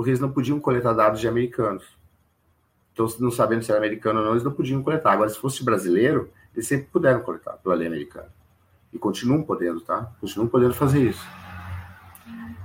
porque 0.00 0.08
eles 0.08 0.20
não 0.20 0.32
podiam 0.32 0.58
coletar 0.58 0.94
dados 0.94 1.20
de 1.20 1.28
americanos. 1.28 1.84
Então, 2.90 3.06
não 3.18 3.30
sabendo 3.30 3.62
se 3.62 3.70
era 3.70 3.78
americano 3.78 4.20
ou 4.20 4.24
não, 4.24 4.32
eles 4.32 4.42
não 4.42 4.50
podiam 4.50 4.82
coletar. 4.82 5.12
Agora, 5.12 5.28
se 5.28 5.38
fosse 5.38 5.62
brasileiro, 5.62 6.32
eles 6.54 6.66
sempre 6.66 6.86
puderam 6.86 7.20
coletar 7.20 7.58
pela 7.58 7.74
lei 7.74 7.86
americana. 7.86 8.32
E 8.90 8.98
continuam 8.98 9.42
podendo, 9.42 9.78
tá? 9.82 10.10
Continuam 10.18 10.48
podendo 10.48 10.72
fazer 10.72 11.06
isso. 11.06 11.22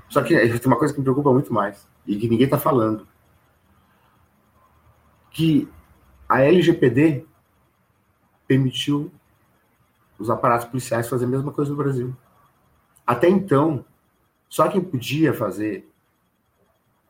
Só 0.08 0.24
que 0.24 0.34
tem 0.34 0.62
uma 0.66 0.78
coisa 0.78 0.94
que 0.94 1.00
me 1.02 1.04
preocupa 1.04 1.34
muito 1.34 1.54
mais, 1.54 1.86
e 2.08 2.16
que 2.16 2.30
ninguém 2.30 2.46
está 2.46 2.58
falando. 2.58 3.06
Que 5.30 5.68
a 6.30 6.40
LGPD 6.42 7.26
permitiu 8.48 9.12
os 10.18 10.30
aparatos 10.30 10.68
policiais 10.68 11.10
fazer 11.10 11.26
a 11.26 11.28
mesma 11.28 11.52
coisa 11.52 11.70
no 11.70 11.76
Brasil. 11.76 12.16
Até 13.06 13.28
então, 13.28 13.84
só 14.48 14.70
quem 14.70 14.80
podia 14.80 15.34
fazer 15.34 15.86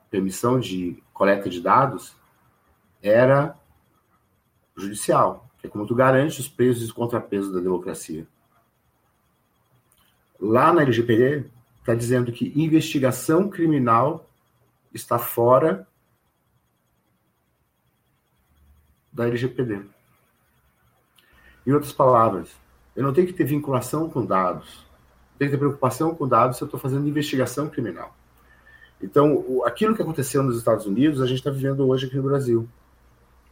permissão 0.09 0.59
de 0.59 1.01
coleta 1.13 1.49
de 1.49 1.61
dados 1.61 2.15
era 3.01 3.57
judicial, 4.75 5.49
que 5.59 5.67
é 5.67 5.69
como 5.69 5.85
tu 5.85 5.95
garante 5.95 6.39
os 6.39 6.47
pesos 6.47 6.89
e 6.89 6.93
contrapesos 6.93 7.53
da 7.53 7.59
democracia. 7.59 8.27
Lá 10.39 10.73
na 10.73 10.81
LGPD 10.81 11.45
está 11.79 11.95
dizendo 11.95 12.31
que 12.31 12.51
investigação 12.55 13.49
criminal 13.49 14.27
está 14.93 15.17
fora 15.17 15.87
da 19.11 19.27
LGPD. 19.27 19.81
Em 21.65 21.71
outras 21.71 21.93
palavras, 21.93 22.55
eu 22.95 23.03
não 23.03 23.13
tenho 23.13 23.27
que 23.27 23.33
ter 23.33 23.45
vinculação 23.45 24.09
com 24.09 24.25
dados, 24.25 24.85
tenho 25.37 25.51
que 25.51 25.57
ter 25.57 25.59
preocupação 25.59 26.13
com 26.13 26.27
dados 26.27 26.57
se 26.57 26.63
eu 26.63 26.65
estou 26.65 26.79
fazendo 26.79 27.07
investigação 27.07 27.69
criminal. 27.69 28.15
Então, 29.01 29.61
aquilo 29.65 29.95
que 29.95 30.01
aconteceu 30.01 30.41
nos 30.41 30.57
Estados 30.57 30.85
Unidos, 30.85 31.21
a 31.21 31.25
gente 31.25 31.37
está 31.37 31.51
vivendo 31.51 31.87
hoje 31.87 32.07
aqui 32.07 32.15
no 32.15 32.23
Brasil, 32.23 32.67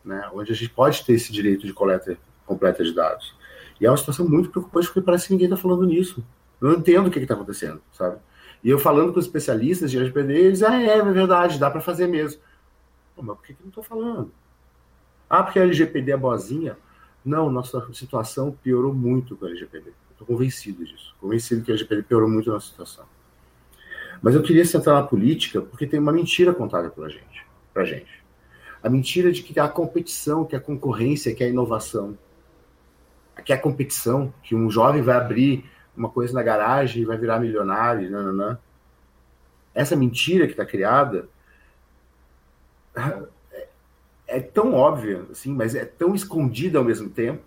né? 0.04 0.30
onde 0.34 0.52
a 0.52 0.56
gente 0.56 0.70
pode 0.70 1.04
ter 1.06 1.14
esse 1.14 1.32
direito 1.32 1.66
de 1.66 1.74
coleta 1.74 2.18
completa 2.46 2.84
de 2.84 2.94
dados. 2.94 3.36
E 3.80 3.86
é 3.86 3.90
uma 3.90 3.98
situação 3.98 4.28
muito 4.28 4.50
preocupante, 4.50 4.88
porque 4.88 5.02
parece 5.02 5.28
que 5.28 5.34
ninguém 5.34 5.48
está 5.48 5.58
falando 5.58 5.86
nisso. 5.86 6.24
Eu 6.62 6.70
não 6.70 6.78
entendo 6.78 7.08
o 7.08 7.12
que 7.12 7.20
está 7.20 7.34
acontecendo, 7.34 7.82
sabe? 7.92 8.18
E 8.64 8.70
eu 8.70 8.80
falando 8.80 9.12
com 9.12 9.20
especialistas 9.20 9.92
de 9.92 9.98
LGPD, 9.98 10.34
eles, 10.34 10.64
ah, 10.64 10.82
é, 10.82 10.98
é 10.98 11.04
verdade, 11.04 11.60
dá 11.60 11.70
para 11.70 11.82
fazer 11.82 12.08
mesmo. 12.08 12.42
mas 13.18 13.36
por 13.38 13.46
que, 13.46 13.54
que 13.54 13.62
não 13.62 13.70
estou 13.70 13.84
falando? 13.84 14.32
Ah, 15.30 15.44
porque 15.44 15.60
a 15.60 15.64
LGPD 15.64 16.12
é 16.12 16.18
boazinha? 16.18 16.78
Não, 17.26 17.50
nossa 17.52 17.86
situação 17.94 18.52
piorou 18.64 18.94
muito 18.94 19.36
com 19.36 19.46
a 19.46 19.50
LGPD. 19.50 19.92
Estou 20.12 20.28
convencido 20.28 20.86
disso. 20.86 21.14
Convencido 21.20 21.64
que 21.64 21.72
a 21.72 21.74
LGPD 21.74 22.04
piorou 22.04 22.30
muito 22.30 22.50
a 22.50 22.54
nossa 22.54 22.68
situação. 22.68 23.06
Mas 24.24 24.36
eu 24.36 24.42
queria 24.42 24.64
centrar 24.64 24.96
na 24.96 25.06
política 25.06 25.62
porque 25.62 25.86
tem 25.86 26.00
uma 26.00 26.14
mentira 26.14 26.54
contada 26.54 26.90
pela 26.90 27.10
gente, 27.10 27.46
pra 27.74 27.84
gente. 27.84 28.24
A 28.82 28.90
mentira 28.90 29.34
de 29.34 29.44
que 29.44 29.60
a 29.60 29.68
competição, 29.68 30.46
que 30.46 30.56
a 30.56 30.62
concorrência, 30.62 31.36
que 31.36 31.44
a 31.44 31.48
inovação. 31.50 32.18
Que 33.44 33.52
a 33.52 33.58
competição, 33.58 34.34
que 34.42 34.56
um 34.56 34.72
jovem 34.72 35.02
vai 35.02 35.18
abrir 35.18 35.70
uma 35.96 36.10
coisa 36.10 36.34
na 36.34 36.42
garagem 36.42 37.02
e 37.02 37.06
vai 37.06 37.18
virar 37.18 37.38
milionário, 37.38 38.10
nananã. 38.10 38.58
Essa 39.76 39.96
mentira 39.96 40.46
que 40.46 40.54
está 40.54 40.66
criada 40.66 41.28
é 44.26 44.40
tão 44.40 44.74
óbvia, 44.74 45.26
assim, 45.32 45.54
mas 45.54 45.76
é 45.76 45.84
tão 45.84 46.16
escondida 46.16 46.78
ao 46.78 46.86
mesmo 46.86 47.10
tempo. 47.10 47.44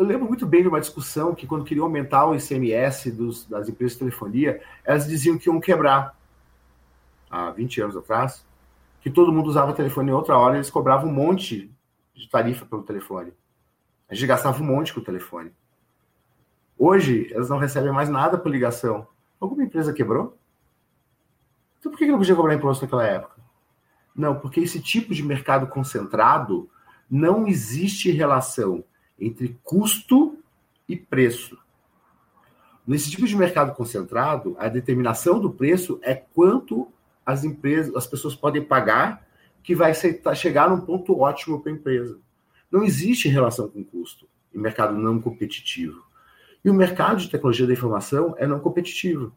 Eu 0.00 0.06
lembro 0.06 0.26
muito 0.26 0.46
bem 0.46 0.62
de 0.62 0.68
uma 0.68 0.80
discussão 0.80 1.34
que, 1.34 1.46
quando 1.46 1.62
queriam 1.62 1.84
aumentar 1.84 2.24
o 2.24 2.34
ICMS 2.34 3.10
dos, 3.12 3.44
das 3.44 3.68
empresas 3.68 3.92
de 3.92 3.98
telefonia, 3.98 4.62
elas 4.82 5.06
diziam 5.06 5.36
que 5.36 5.46
iam 5.46 5.60
quebrar, 5.60 6.18
há 7.30 7.50
20 7.50 7.82
anos 7.82 7.96
atrás, 7.98 8.42
que 9.02 9.10
todo 9.10 9.30
mundo 9.30 9.50
usava 9.50 9.74
telefone 9.74 10.10
em 10.10 10.14
outra 10.14 10.38
hora 10.38 10.56
eles 10.56 10.70
cobravam 10.70 11.10
um 11.10 11.12
monte 11.12 11.70
de 12.14 12.26
tarifa 12.30 12.64
pelo 12.64 12.82
telefone. 12.82 13.34
A 14.08 14.14
gente 14.14 14.26
gastava 14.26 14.62
um 14.62 14.66
monte 14.66 14.94
com 14.94 15.00
o 15.00 15.04
telefone. 15.04 15.52
Hoje, 16.78 17.30
elas 17.34 17.50
não 17.50 17.58
recebem 17.58 17.92
mais 17.92 18.08
nada 18.08 18.38
por 18.38 18.50
ligação. 18.50 19.06
Alguma 19.38 19.64
empresa 19.64 19.92
quebrou? 19.92 20.34
Então 21.78 21.92
por 21.92 21.98
que 21.98 22.06
não 22.06 22.16
podia 22.16 22.34
cobrar 22.34 22.54
imposto 22.54 22.86
naquela 22.86 23.04
época? 23.04 23.36
Não, 24.16 24.34
porque 24.34 24.60
esse 24.60 24.80
tipo 24.80 25.12
de 25.12 25.22
mercado 25.22 25.66
concentrado 25.66 26.70
não 27.10 27.46
existe 27.46 28.10
relação 28.10 28.82
entre 29.20 29.58
custo 29.62 30.38
e 30.88 30.96
preço. 30.96 31.58
Nesse 32.86 33.10
tipo 33.10 33.26
de 33.26 33.36
mercado 33.36 33.74
concentrado, 33.74 34.56
a 34.58 34.68
determinação 34.68 35.38
do 35.38 35.50
preço 35.50 36.00
é 36.02 36.14
quanto 36.14 36.88
as 37.24 37.44
empresas, 37.44 37.94
as 37.94 38.06
pessoas 38.06 38.34
podem 38.34 38.64
pagar, 38.64 39.26
que 39.62 39.74
vai 39.74 39.92
chegar 40.34 40.70
num 40.70 40.80
ponto 40.80 41.18
ótimo 41.20 41.60
para 41.60 41.70
a 41.70 41.74
empresa. 41.74 42.18
Não 42.70 42.82
existe 42.82 43.28
relação 43.28 43.68
com 43.68 43.84
custo 43.84 44.26
em 44.54 44.58
mercado 44.58 44.96
não 44.96 45.20
competitivo. 45.20 46.02
E 46.64 46.70
o 46.70 46.74
mercado 46.74 47.20
de 47.20 47.30
tecnologia 47.30 47.66
da 47.66 47.72
informação 47.72 48.34
é 48.38 48.46
não 48.46 48.58
competitivo, 48.58 49.32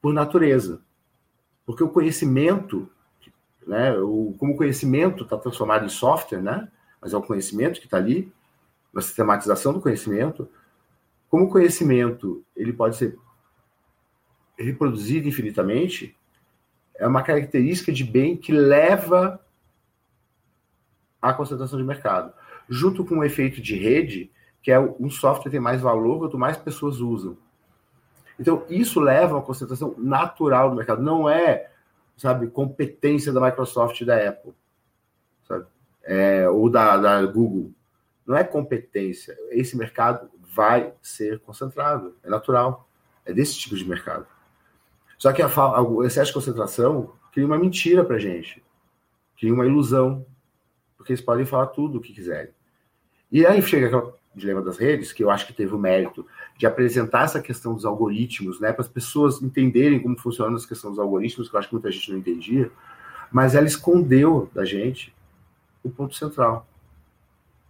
por 0.00 0.12
natureza. 0.12 0.80
Porque 1.66 1.82
o 1.82 1.88
conhecimento 1.88 2.88
né? 3.66 3.96
O, 3.98 4.34
como 4.38 4.54
o 4.54 4.56
conhecimento 4.56 5.24
está 5.24 5.36
transformado 5.36 5.84
em 5.84 5.88
software, 5.88 6.42
né? 6.42 6.68
Mas 7.04 7.12
é 7.12 7.16
o 7.16 7.22
conhecimento 7.22 7.78
que 7.78 7.86
está 7.86 7.98
ali, 7.98 8.32
na 8.90 9.02
sistematização 9.02 9.74
do 9.74 9.80
conhecimento, 9.80 10.48
como 11.28 11.44
o 11.44 11.48
conhecimento 11.50 12.42
ele 12.56 12.72
pode 12.72 12.96
ser 12.96 13.18
reproduzido 14.58 15.28
infinitamente, 15.28 16.16
é 16.96 17.06
uma 17.06 17.22
característica 17.22 17.92
de 17.92 18.02
bem 18.02 18.36
que 18.36 18.52
leva 18.52 19.38
à 21.20 21.34
concentração 21.34 21.78
de 21.78 21.84
mercado, 21.84 22.32
junto 22.68 23.04
com 23.04 23.18
o 23.18 23.24
efeito 23.24 23.60
de 23.60 23.76
rede, 23.76 24.30
que 24.62 24.72
é 24.72 24.80
um 24.80 25.10
software 25.10 25.50
tem 25.50 25.60
mais 25.60 25.82
valor 25.82 26.20
quanto 26.20 26.38
mais 26.38 26.56
pessoas 26.56 27.00
usam. 27.00 27.36
Então, 28.38 28.64
isso 28.70 28.98
leva 28.98 29.34
a 29.34 29.36
uma 29.36 29.44
concentração 29.44 29.94
natural 29.98 30.70
do 30.70 30.76
mercado. 30.76 31.02
Não 31.02 31.28
é 31.28 31.70
sabe, 32.16 32.46
competência 32.48 33.32
da 33.32 33.40
Microsoft 33.40 34.00
e 34.00 34.04
da 34.04 34.16
Apple? 34.28 34.54
É, 36.04 36.48
ou 36.48 36.68
da, 36.68 36.96
da 36.96 37.26
Google. 37.26 37.72
Não 38.26 38.36
é 38.36 38.44
competência. 38.44 39.36
Esse 39.50 39.76
mercado 39.76 40.30
vai 40.54 40.92
ser 41.02 41.40
concentrado. 41.40 42.16
É 42.22 42.28
natural. 42.28 42.88
É 43.24 43.32
desse 43.32 43.58
tipo 43.58 43.76
de 43.76 43.88
mercado. 43.88 44.26
Só 45.18 45.32
que 45.32 45.42
a, 45.42 45.48
o 45.80 46.04
excesso 46.04 46.28
de 46.28 46.34
concentração 46.34 47.12
cria 47.32 47.46
uma 47.46 47.58
mentira 47.58 48.04
para 48.04 48.18
gente. 48.18 48.62
Cria 49.38 49.52
uma 49.52 49.66
ilusão. 49.66 50.26
Porque 50.96 51.12
eles 51.12 51.24
podem 51.24 51.44
falar 51.44 51.66
tudo 51.68 51.98
o 51.98 52.00
que 52.00 52.12
quiserem. 52.12 52.52
E 53.30 53.44
aí 53.46 53.60
chega 53.62 53.86
aquela 53.86 54.14
dilema 54.34 54.62
das 54.62 54.78
redes, 54.78 55.12
que 55.12 55.22
eu 55.22 55.30
acho 55.30 55.46
que 55.46 55.52
teve 55.52 55.74
o 55.74 55.78
mérito 55.78 56.26
de 56.56 56.66
apresentar 56.66 57.24
essa 57.24 57.40
questão 57.40 57.74
dos 57.74 57.84
algoritmos, 57.84 58.60
né, 58.60 58.72
para 58.72 58.82
as 58.82 58.88
pessoas 58.88 59.40
entenderem 59.40 60.00
como 60.00 60.18
funciona 60.18 60.56
essa 60.56 60.66
questão 60.66 60.90
dos 60.90 60.98
algoritmos, 60.98 61.48
que 61.48 61.54
eu 61.54 61.58
acho 61.58 61.68
que 61.68 61.74
muita 61.74 61.90
gente 61.90 62.10
não 62.10 62.18
entendia, 62.18 62.70
mas 63.30 63.54
ela 63.54 63.66
escondeu 63.66 64.50
da 64.52 64.64
gente 64.64 65.14
o 65.84 65.90
ponto 65.90 66.14
central. 66.16 66.66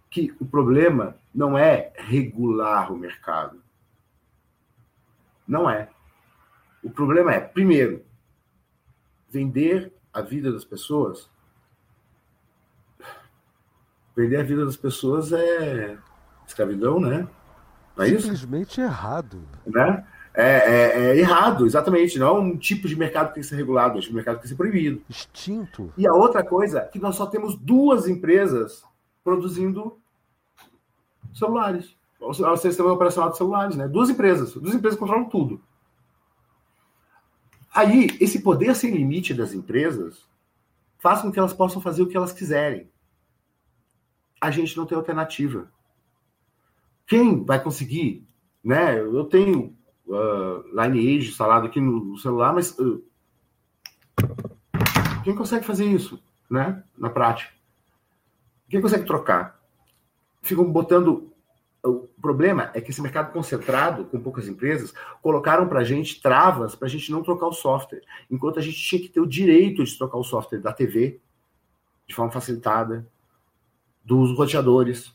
Que 0.09 0.33
o 0.39 0.45
problema 0.45 1.15
não 1.33 1.57
é 1.57 1.91
regular 1.95 2.91
o 2.91 2.97
mercado. 2.97 3.61
Não 5.47 5.69
é. 5.69 5.89
O 6.81 6.89
problema 6.89 7.33
é, 7.33 7.39
primeiro, 7.39 8.03
vender 9.29 9.93
a 10.13 10.21
vida 10.21 10.51
das 10.51 10.63
pessoas. 10.63 11.29
Vender 14.15 14.37
a 14.37 14.43
vida 14.43 14.65
das 14.65 14.77
pessoas 14.77 15.33
é 15.33 15.97
escravidão, 16.47 16.99
né? 16.99 17.27
Não 17.97 18.05
é 18.05 18.09
Simplesmente 18.09 18.71
isso? 18.71 18.81
errado. 18.81 19.41
Né? 19.65 20.07
É, 20.37 20.43
é, 20.43 20.99
é, 20.99 21.17
errado, 21.17 21.65
exatamente. 21.65 22.19
Não 22.19 22.27
é 22.27 22.31
um 22.39 22.57
tipo 22.57 22.87
de 22.87 22.95
mercado 22.95 23.29
que 23.29 23.35
tem 23.35 23.43
que 23.43 23.49
ser 23.49 23.55
regulado, 23.55 23.95
é 23.95 23.97
um 23.97 24.01
tipo 24.01 24.11
de 24.11 24.15
mercado 24.15 24.35
que 24.35 24.41
tem 24.41 24.43
que 24.43 24.49
ser 24.49 24.55
proibido. 24.55 25.01
Extinto. 25.09 25.93
E 25.97 26.05
a 26.05 26.13
outra 26.13 26.43
coisa 26.43 26.79
é 26.79 26.85
que 26.85 26.99
nós 26.99 27.15
só 27.15 27.25
temos 27.25 27.55
duas 27.55 28.07
empresas 28.07 28.83
produzindo 29.23 29.97
celulares. 31.33 31.95
O 32.19 32.57
sistema 32.57 32.91
operacional 32.91 33.29
de 33.31 33.37
celulares, 33.37 33.75
né? 33.75 33.87
Duas 33.87 34.09
empresas. 34.09 34.53
Duas 34.53 34.75
empresas 34.75 34.99
controlam 34.99 35.29
tudo. 35.29 35.61
Aí, 37.73 38.07
esse 38.21 38.41
poder 38.41 38.75
sem 38.75 38.91
limite 38.91 39.33
das 39.33 39.53
empresas 39.53 40.27
faz 40.97 41.21
com 41.21 41.31
que 41.31 41.37
elas 41.37 41.53
possam 41.53 41.81
fazer 41.81 42.01
o 42.01 42.07
que 42.07 42.15
elas 42.15 42.31
quiserem. 42.31 42.89
A 44.41 44.49
gente 44.49 44.75
não 44.75 44.85
tem 44.85 44.97
alternativa. 44.97 45.69
Quem 47.05 47.43
vai 47.43 47.61
conseguir? 47.61 48.25
Né? 48.63 48.99
Eu 48.99 49.25
tenho 49.25 49.75
uh, 50.07 50.63
Lineage 50.69 51.29
instalado 51.29 51.67
aqui 51.67 51.79
no, 51.79 52.17
celular, 52.17 52.53
mas 52.53 52.77
uh, 52.79 53.03
quem 55.23 55.35
consegue 55.35 55.65
fazer 55.65 55.85
isso, 55.85 56.21
né? 56.49 56.83
Na 56.97 57.09
prática? 57.09 57.53
Quem 58.69 58.81
consegue 58.81 59.05
trocar? 59.05 59.59
Ficam 60.41 60.71
botando. 60.71 61.31
O 61.83 62.07
problema 62.19 62.71
é 62.73 62.81
que 62.81 62.89
esse 62.89 63.01
mercado 63.01 63.31
concentrado, 63.31 64.05
com 64.05 64.19
poucas 64.19 64.47
empresas, 64.47 64.91
colocaram 65.21 65.67
para 65.67 65.81
a 65.81 65.83
gente 65.83 66.19
travas 66.19 66.73
para 66.73 66.87
a 66.87 66.89
gente 66.89 67.11
não 67.11 67.21
trocar 67.21 67.45
o 67.45 67.53
software. 67.53 68.01
Enquanto 68.29 68.57
a 68.57 68.61
gente 68.61 68.77
tinha 68.77 68.99
que 68.99 69.09
ter 69.09 69.19
o 69.19 69.27
direito 69.27 69.83
de 69.83 69.95
trocar 69.95 70.17
o 70.17 70.23
software 70.23 70.59
da 70.59 70.73
TV 70.73 71.19
de 72.07 72.15
forma 72.15 72.31
facilitada, 72.31 73.07
dos 74.03 74.35
roteadores, 74.37 75.13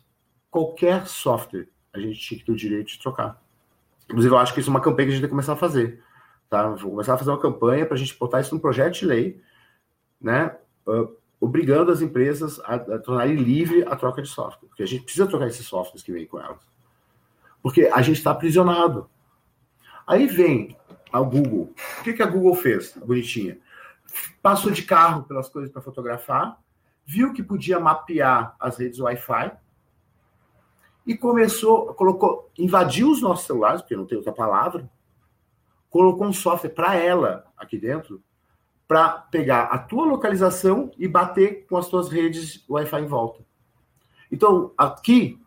qualquer 0.50 1.06
software 1.06 1.68
a 1.92 1.98
gente 1.98 2.18
tinha 2.18 2.38
que 2.38 2.46
ter 2.46 2.52
o 2.52 2.56
direito 2.56 2.88
de 2.88 2.98
trocar. 2.98 3.40
Inclusive, 4.10 4.34
eu 4.34 4.38
acho 4.38 4.52
que 4.52 4.60
isso 4.60 4.68
é 4.68 4.72
uma 4.72 4.80
campanha 4.80 5.06
que 5.06 5.12
a 5.12 5.14
gente 5.14 5.20
tem 5.22 5.28
que 5.28 5.34
começar 5.34 5.52
a 5.52 5.56
fazer. 5.56 6.02
Tá? 6.48 6.68
Vou 6.70 6.90
começar 6.90 7.14
a 7.14 7.18
fazer 7.18 7.30
uma 7.30 7.40
campanha 7.40 7.86
para 7.86 7.94
a 7.94 7.98
gente 7.98 8.18
botar 8.18 8.40
isso 8.40 8.52
num 8.52 8.60
projeto 8.60 8.94
de 8.98 9.06
lei, 9.06 9.40
né? 10.20 10.56
Uh, 10.84 11.16
obrigando 11.40 11.92
as 11.92 12.02
empresas 12.02 12.58
a, 12.64 12.74
a 12.74 12.98
tornarem 12.98 13.36
livre 13.36 13.84
a 13.84 13.94
troca 13.94 14.20
de 14.20 14.28
software. 14.28 14.68
Porque 14.68 14.82
a 14.82 14.86
gente 14.86 15.04
precisa 15.04 15.28
trocar 15.28 15.46
esses 15.46 15.64
softwares 15.64 16.02
que 16.02 16.12
vêm 16.12 16.26
com 16.26 16.40
elas. 16.40 16.58
Porque 17.62 17.86
a 17.86 18.02
gente 18.02 18.18
está 18.18 18.32
aprisionado. 18.32 19.08
Aí 20.04 20.26
vem 20.26 20.76
a 21.12 21.20
Google. 21.20 21.72
O 22.00 22.02
que, 22.02 22.12
que 22.12 22.22
a 22.22 22.26
Google 22.26 22.56
fez? 22.56 22.96
Bonitinha. 22.96 23.58
Passou 24.42 24.72
de 24.72 24.82
carro 24.82 25.22
pelas 25.22 25.48
coisas 25.48 25.70
para 25.70 25.80
fotografar, 25.80 26.58
viu 27.06 27.32
que 27.32 27.44
podia 27.44 27.78
mapear 27.78 28.56
as 28.58 28.76
redes 28.76 28.98
Wi-Fi 28.98 29.52
e 31.06 31.16
começou, 31.16 31.94
colocou, 31.94 32.50
invadiu 32.58 33.10
os 33.10 33.20
nossos 33.20 33.46
celulares, 33.46 33.80
porque 33.80 33.96
não 33.96 34.06
tem 34.06 34.18
outra 34.18 34.32
palavra, 34.32 34.90
colocou 35.88 36.26
um 36.26 36.32
software 36.32 36.70
para 36.70 36.94
ela 36.94 37.46
aqui 37.56 37.78
dentro, 37.78 38.22
para 38.86 39.08
pegar 39.08 39.64
a 39.64 39.78
tua 39.78 40.04
localização 40.04 40.90
e 40.98 41.06
bater 41.06 41.66
com 41.66 41.76
as 41.76 41.88
tuas 41.88 42.08
redes 42.08 42.64
Wi-Fi 42.68 43.00
em 43.00 43.06
volta. 43.06 43.44
Então, 44.30 44.72
aqui, 44.76 45.40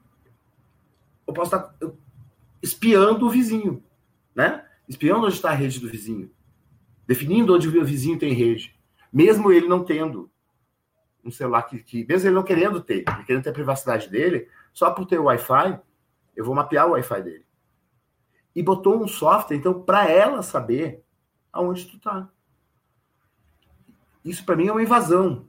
eu 1.28 1.34
posso 1.34 1.56
estar 1.56 1.76
espiando 2.62 3.26
o 3.26 3.30
vizinho, 3.30 3.84
né? 4.36 4.66
Espiando 4.88 5.26
onde 5.26 5.36
está 5.36 5.50
a 5.52 5.56
rede 5.56 5.80
do 5.80 5.90
vizinho. 5.90 6.32
Definindo 7.08 7.54
onde 7.54 7.68
o 7.68 7.86
vizinho 7.86 8.18
tem 8.18 8.34
rede. 8.34 8.78
Mesmo 9.12 9.52
ele 9.52 9.68
não 9.68 9.84
tendo 9.84 10.30
um 11.24 11.32
celular 11.32 11.64
que, 11.64 11.80
que 11.80 12.06
mesmo 12.06 12.28
ele 12.28 12.36
não 12.36 12.44
querendo 12.44 12.82
ter, 12.82 13.04
querendo 13.26 13.44
ter 13.44 13.50
a 13.50 13.54
privacidade 13.54 14.10
dele, 14.10 14.48
só 14.74 14.92
por 14.92 15.06
ter 15.06 15.20
o 15.20 15.26
Wi-Fi, 15.26 15.80
eu 16.36 16.44
vou 16.44 16.56
mapear 16.56 16.88
o 16.88 16.92
Wi-Fi 16.92 17.22
dele. 17.22 17.46
E 18.56 18.62
botou 18.62 19.02
um 19.02 19.08
software, 19.08 19.56
então, 19.56 19.82
para 19.82 20.10
ela 20.10 20.42
saber 20.42 21.04
aonde 21.52 21.86
tu 21.86 22.00
tá. 22.00 22.30
Isso 24.24 24.46
para 24.46 24.56
mim 24.56 24.68
é 24.68 24.72
uma 24.72 24.82
invasão. 24.82 25.48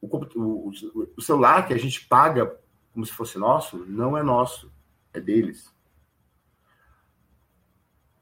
O, 0.00 0.06
o, 0.06 0.72
o, 1.16 1.22
celular 1.22 1.66
que 1.66 1.74
a 1.74 1.78
gente 1.78 2.06
paga 2.06 2.58
como 2.92 3.04
se 3.04 3.12
fosse 3.12 3.38
nosso, 3.38 3.78
não 3.86 4.16
é 4.16 4.22
nosso, 4.22 4.72
é 5.12 5.20
deles. 5.20 5.74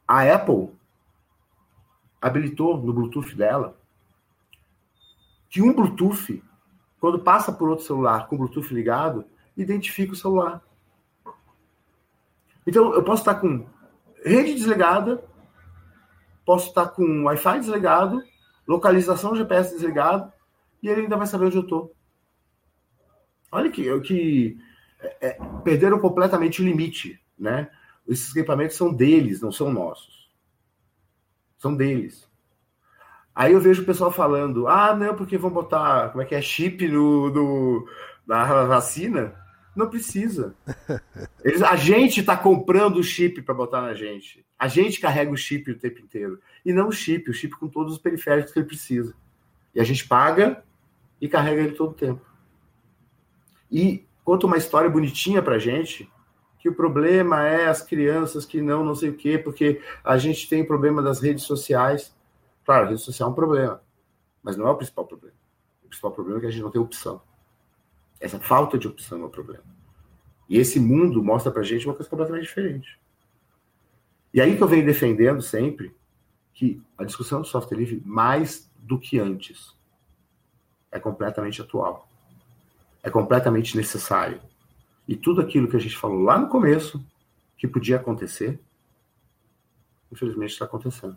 A 0.06 0.22
Apple 0.22 0.72
habilitou 2.20 2.78
no 2.78 2.92
Bluetooth 2.92 3.34
dela 3.34 3.78
que 5.48 5.62
um 5.62 5.72
Bluetooth, 5.72 6.42
quando 7.00 7.18
passa 7.20 7.52
por 7.52 7.68
outro 7.68 7.84
celular 7.84 8.26
com 8.26 8.34
o 8.34 8.38
Bluetooth 8.38 8.74
ligado, 8.74 9.24
identifica 9.62 10.12
o 10.12 10.16
celular. 10.16 10.62
Então, 12.66 12.94
eu 12.94 13.02
posso 13.02 13.22
estar 13.22 13.34
com 13.34 13.66
rede 14.24 14.54
desligada, 14.54 15.22
posso 16.44 16.68
estar 16.68 16.88
com 16.88 17.24
Wi-Fi 17.24 17.60
desligado, 17.60 18.22
localização 18.66 19.34
GPS 19.34 19.74
desligado, 19.74 20.32
e 20.82 20.88
ele 20.88 21.02
ainda 21.02 21.16
vai 21.16 21.26
saber 21.26 21.46
onde 21.46 21.56
eu 21.56 21.62
estou. 21.62 21.94
Olha 23.50 23.70
que, 23.70 24.00
que 24.00 24.58
é, 25.00 25.28
é, 25.28 25.38
perderam 25.64 25.98
completamente 25.98 26.60
o 26.60 26.64
limite, 26.64 27.20
né? 27.38 27.70
Esses 28.06 28.30
equipamentos 28.30 28.76
são 28.76 28.92
deles, 28.92 29.40
não 29.40 29.50
são 29.50 29.72
nossos. 29.72 30.30
São 31.58 31.74
deles. 31.74 32.28
Aí 33.34 33.52
eu 33.52 33.60
vejo 33.60 33.82
o 33.82 33.86
pessoal 33.86 34.10
falando, 34.10 34.66
ah, 34.68 34.94
não, 34.94 35.14
porque 35.14 35.38
vão 35.38 35.50
botar, 35.50 36.10
como 36.10 36.22
é 36.22 36.24
que 36.24 36.34
é, 36.34 36.42
chip 36.42 36.86
no, 36.88 37.30
no 37.30 37.88
na 38.26 38.64
vacina. 38.64 39.34
Não 39.78 39.88
precisa. 39.88 40.56
Eles, 41.44 41.62
a 41.62 41.76
gente 41.76 42.18
está 42.18 42.36
comprando 42.36 42.96
o 42.96 43.02
chip 43.02 43.40
para 43.42 43.54
botar 43.54 43.80
na 43.80 43.94
gente. 43.94 44.44
A 44.58 44.66
gente 44.66 44.98
carrega 44.98 45.30
o 45.30 45.36
chip 45.36 45.70
o 45.70 45.78
tempo 45.78 46.00
inteiro. 46.00 46.40
E 46.66 46.72
não 46.72 46.88
o 46.88 46.92
chip, 46.92 47.30
o 47.30 47.32
chip 47.32 47.56
com 47.56 47.68
todos 47.68 47.92
os 47.92 47.98
periféricos 48.00 48.52
que 48.52 48.58
ele 48.58 48.66
precisa. 48.66 49.14
E 49.72 49.80
a 49.80 49.84
gente 49.84 50.08
paga 50.08 50.64
e 51.20 51.28
carrega 51.28 51.62
ele 51.62 51.76
todo 51.76 51.92
o 51.92 51.94
tempo. 51.94 52.20
E 53.70 54.04
conta 54.24 54.48
uma 54.48 54.56
história 54.56 54.90
bonitinha 54.90 55.40
para 55.40 55.60
gente, 55.60 56.10
que 56.58 56.68
o 56.68 56.74
problema 56.74 57.46
é 57.46 57.68
as 57.68 57.80
crianças 57.80 58.44
que 58.44 58.60
não, 58.60 58.84
não 58.84 58.96
sei 58.96 59.10
o 59.10 59.16
quê, 59.16 59.38
porque 59.38 59.80
a 60.02 60.18
gente 60.18 60.48
tem 60.48 60.66
problema 60.66 61.00
das 61.00 61.20
redes 61.20 61.44
sociais. 61.44 62.12
Claro, 62.64 62.86
a 62.86 62.88
rede 62.88 63.00
social 63.00 63.28
é 63.28 63.32
um 63.32 63.36
problema, 63.36 63.80
mas 64.42 64.56
não 64.56 64.66
é 64.66 64.72
o 64.72 64.76
principal 64.76 65.06
problema. 65.06 65.36
O 65.84 65.88
principal 65.88 66.10
problema 66.10 66.38
é 66.38 66.40
que 66.40 66.46
a 66.48 66.50
gente 66.50 66.62
não 66.62 66.70
tem 66.72 66.80
opção. 66.80 67.22
Essa 68.20 68.38
falta 68.38 68.78
de 68.78 68.88
opção 68.88 69.22
é 69.22 69.24
o 69.24 69.30
problema. 69.30 69.64
E 70.48 70.56
esse 70.58 70.80
mundo 70.80 71.22
mostra 71.22 71.52
pra 71.52 71.62
gente 71.62 71.86
uma 71.86 71.94
coisa 71.94 72.08
completamente 72.08 72.44
diferente. 72.44 72.98
E 74.32 74.40
aí 74.40 74.56
que 74.56 74.62
eu 74.62 74.68
venho 74.68 74.84
defendendo 74.84 75.42
sempre 75.42 75.94
que 76.54 76.82
a 76.96 77.04
discussão 77.04 77.40
do 77.40 77.46
software 77.46 77.78
livre, 77.78 78.02
mais 78.04 78.68
do 78.78 78.98
que 78.98 79.18
antes, 79.18 79.74
é 80.90 80.98
completamente 80.98 81.60
atual. 81.60 82.08
É 83.02 83.10
completamente 83.10 83.76
necessário. 83.76 84.40
E 85.06 85.14
tudo 85.16 85.40
aquilo 85.40 85.68
que 85.68 85.76
a 85.76 85.80
gente 85.80 85.96
falou 85.96 86.20
lá 86.22 86.38
no 86.38 86.48
começo, 86.48 87.04
que 87.56 87.68
podia 87.68 87.96
acontecer, 87.96 88.58
infelizmente 90.10 90.52
está 90.52 90.64
acontecendo. 90.64 91.16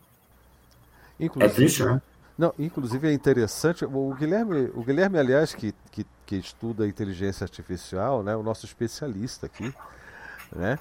Inclusive, 1.20 1.52
é 1.52 1.56
triste, 1.56 1.84
né? 1.84 2.02
Não, 2.38 2.54
inclusive 2.58 3.08
é 3.08 3.14
interessante, 3.14 3.86
o 3.86 4.16
Guilherme, 4.16 4.72
o 4.74 4.84
Guilherme 4.84 5.20
aliás, 5.20 5.54
que, 5.54 5.74
que, 5.92 6.06
que 6.26 6.36
estuda 6.38 6.88
inteligência 6.88 7.44
artificial, 7.44 8.24
né, 8.24 8.36
o 8.36 8.44
nosso 8.44 8.66
especialista 8.66 9.46
aqui, 9.46 9.74
né, 10.56 10.78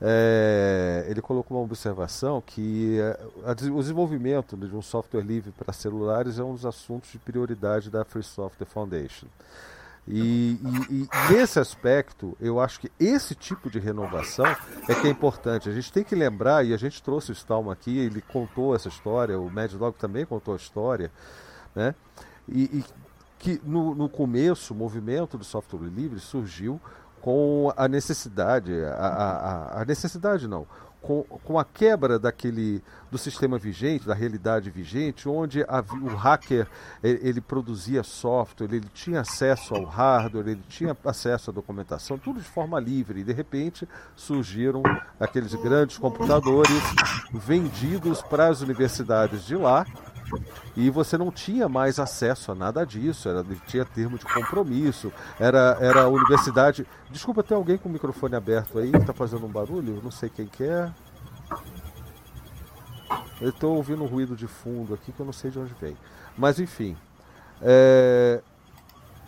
é, 0.00 1.04
ele 1.08 1.20
colocou 1.20 1.56
uma 1.56 1.64
observação 1.64 2.40
que 2.40 2.98
é, 2.98 3.20
a, 3.44 3.50
o 3.72 3.80
desenvolvimento 3.80 4.56
de 4.56 4.74
um 4.74 4.82
software 4.82 5.22
livre 5.22 5.52
para 5.52 5.72
celulares 5.72 6.38
é 6.38 6.42
um 6.42 6.54
dos 6.54 6.66
assuntos 6.66 7.10
de 7.12 7.18
prioridade 7.18 7.90
da 7.90 8.04
Free 8.04 8.22
Software 8.22 8.66
Foundation. 8.66 9.26
E, 10.06 10.58
e, 10.90 11.02
e, 11.02 11.32
nesse 11.32 11.58
aspecto, 11.58 12.36
eu 12.38 12.60
acho 12.60 12.78
que 12.78 12.92
esse 13.00 13.34
tipo 13.34 13.70
de 13.70 13.78
renovação 13.78 14.44
é 14.86 14.94
que 14.94 15.06
é 15.06 15.10
importante. 15.10 15.68
A 15.68 15.72
gente 15.72 15.90
tem 15.90 16.04
que 16.04 16.14
lembrar, 16.14 16.64
e 16.64 16.74
a 16.74 16.76
gente 16.76 17.02
trouxe 17.02 17.30
o 17.30 17.32
Stallman 17.32 17.72
aqui, 17.72 17.98
ele 17.98 18.20
contou 18.20 18.74
essa 18.74 18.88
história, 18.88 19.38
o 19.38 19.50
Mad 19.50 19.72
Dog 19.72 19.96
também 19.98 20.26
contou 20.26 20.52
a 20.52 20.56
história, 20.58 21.10
né? 21.74 21.94
E, 22.46 22.64
e 22.64 22.84
que 23.38 23.60
no, 23.64 23.94
no, 23.94 24.08
começo 24.08 24.74
o 24.74 24.76
movimento 24.76 25.38
do 25.38 25.44
software 25.44 25.88
livre 25.88 26.20
surgiu 26.20 26.80
com 27.20 27.72
a 27.74 27.88
necessidade, 27.88 28.72
a, 28.84 29.06
a, 29.06 29.82
a 29.82 29.84
necessidade 29.86 30.46
não, 30.46 30.66
com, 31.04 31.22
com 31.22 31.58
a 31.58 31.64
quebra 31.64 32.18
daquele 32.18 32.82
do 33.10 33.18
sistema 33.18 33.58
vigente, 33.58 34.06
da 34.06 34.14
realidade 34.14 34.70
vigente, 34.70 35.28
onde 35.28 35.60
o 35.62 36.16
hacker 36.16 36.66
ele, 37.02 37.40
produzia 37.40 38.02
software, 38.02 38.72
ele 38.72 38.88
tinha 38.92 39.20
acesso 39.20 39.74
ao 39.74 39.84
hardware, 39.84 40.48
ele 40.48 40.62
tinha 40.68 40.96
acesso 41.04 41.50
à 41.50 41.52
documentação, 41.52 42.18
tudo 42.18 42.40
de 42.40 42.48
forma 42.48 42.80
livre. 42.80 43.20
E 43.20 43.24
de 43.24 43.32
repente 43.32 43.86
surgiram 44.16 44.82
aqueles 45.20 45.54
grandes 45.54 45.98
computadores 45.98 46.82
vendidos 47.32 48.22
para 48.22 48.48
as 48.48 48.62
universidades 48.62 49.44
de 49.44 49.56
lá 49.56 49.84
e 50.76 50.90
você 50.90 51.16
não 51.16 51.30
tinha 51.30 51.68
mais 51.68 51.98
acesso 51.98 52.52
a 52.52 52.54
nada 52.54 52.84
disso, 52.84 53.28
era, 53.28 53.44
tinha 53.66 53.84
termo 53.84 54.18
de 54.18 54.24
compromisso, 54.24 55.12
era, 55.38 55.76
era 55.80 56.02
a 56.02 56.08
universidade. 56.08 56.86
Desculpa, 57.10 57.42
tem 57.42 57.56
alguém 57.56 57.78
com 57.78 57.88
o 57.88 57.92
microfone 57.92 58.34
aberto 58.34 58.78
aí 58.78 58.90
que 58.90 58.96
está 58.96 59.12
fazendo 59.12 59.46
um 59.46 59.50
barulho? 59.50 60.00
Não 60.02 60.10
sei 60.10 60.28
quem 60.28 60.46
que 60.46 60.64
é. 60.64 60.90
Eu 63.40 63.50
estou 63.50 63.76
ouvindo 63.76 64.02
um 64.02 64.06
ruído 64.06 64.34
de 64.36 64.46
fundo 64.46 64.94
aqui 64.94 65.12
que 65.12 65.20
eu 65.20 65.26
não 65.26 65.32
sei 65.32 65.50
de 65.50 65.58
onde 65.58 65.74
vem. 65.80 65.96
Mas 66.36 66.58
enfim, 66.58 66.96
é, 67.60 68.40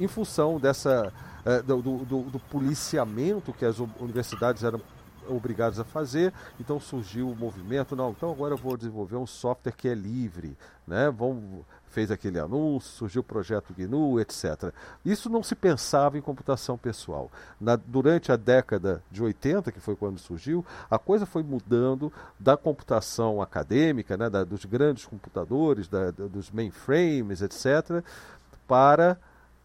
em 0.01 0.09
função 0.09 0.59
dessa 0.59 1.13
é, 1.45 1.63
do, 1.63 1.81
do, 1.81 2.23
do, 2.23 2.39
policiamento 2.51 3.53
que 3.53 3.65
as 3.65 3.79
universidades 3.79 4.65
eram 4.65 4.81
obrigadas 5.29 5.79
a 5.79 5.85
fazer, 5.85 6.33
então 6.61 6.79
surgiu 6.81 7.31
o 7.31 7.37
movimento, 7.37 7.97
não, 7.97 8.11
então 8.11 8.31
agora 8.31 8.55
eu 8.55 8.59
vou 8.59 8.77
desenvolver 8.77 9.17
um 9.17 9.27
software 9.27 9.73
que 9.73 9.89
é 9.89 9.95
livre, 9.95 10.57
né? 10.87 11.11
Vamos, 11.11 11.65
fez 11.89 12.11
aquele 12.11 12.39
anúncio, 12.39 12.91
surgiu 12.91 13.21
o 13.23 13.25
projeto 13.25 13.73
GNU, 13.73 14.21
etc. 14.21 14.73
Isso 15.05 15.31
não 15.31 15.43
se 15.43 15.55
pensava 15.55 16.19
em 16.19 16.21
computação 16.21 16.77
pessoal. 16.77 17.31
Na, 17.61 17.75
durante 17.75 18.31
a 18.31 18.37
década 18.37 19.03
de 19.11 19.23
80, 19.23 19.73
que 19.73 19.81
foi 19.81 19.97
quando 19.97 20.19
surgiu, 20.19 20.65
a 20.91 20.99
coisa 20.99 21.25
foi 21.25 21.43
mudando 21.43 22.13
da 22.39 22.57
computação 22.57 23.41
acadêmica, 23.41 24.17
né, 24.17 24.29
da, 24.29 24.45
dos 24.45 24.65
grandes 24.65 25.07
computadores, 25.07 25.89
da, 25.89 26.11
dos 26.11 26.51
mainframes, 26.51 27.41
etc., 27.41 28.05
para 28.69 29.19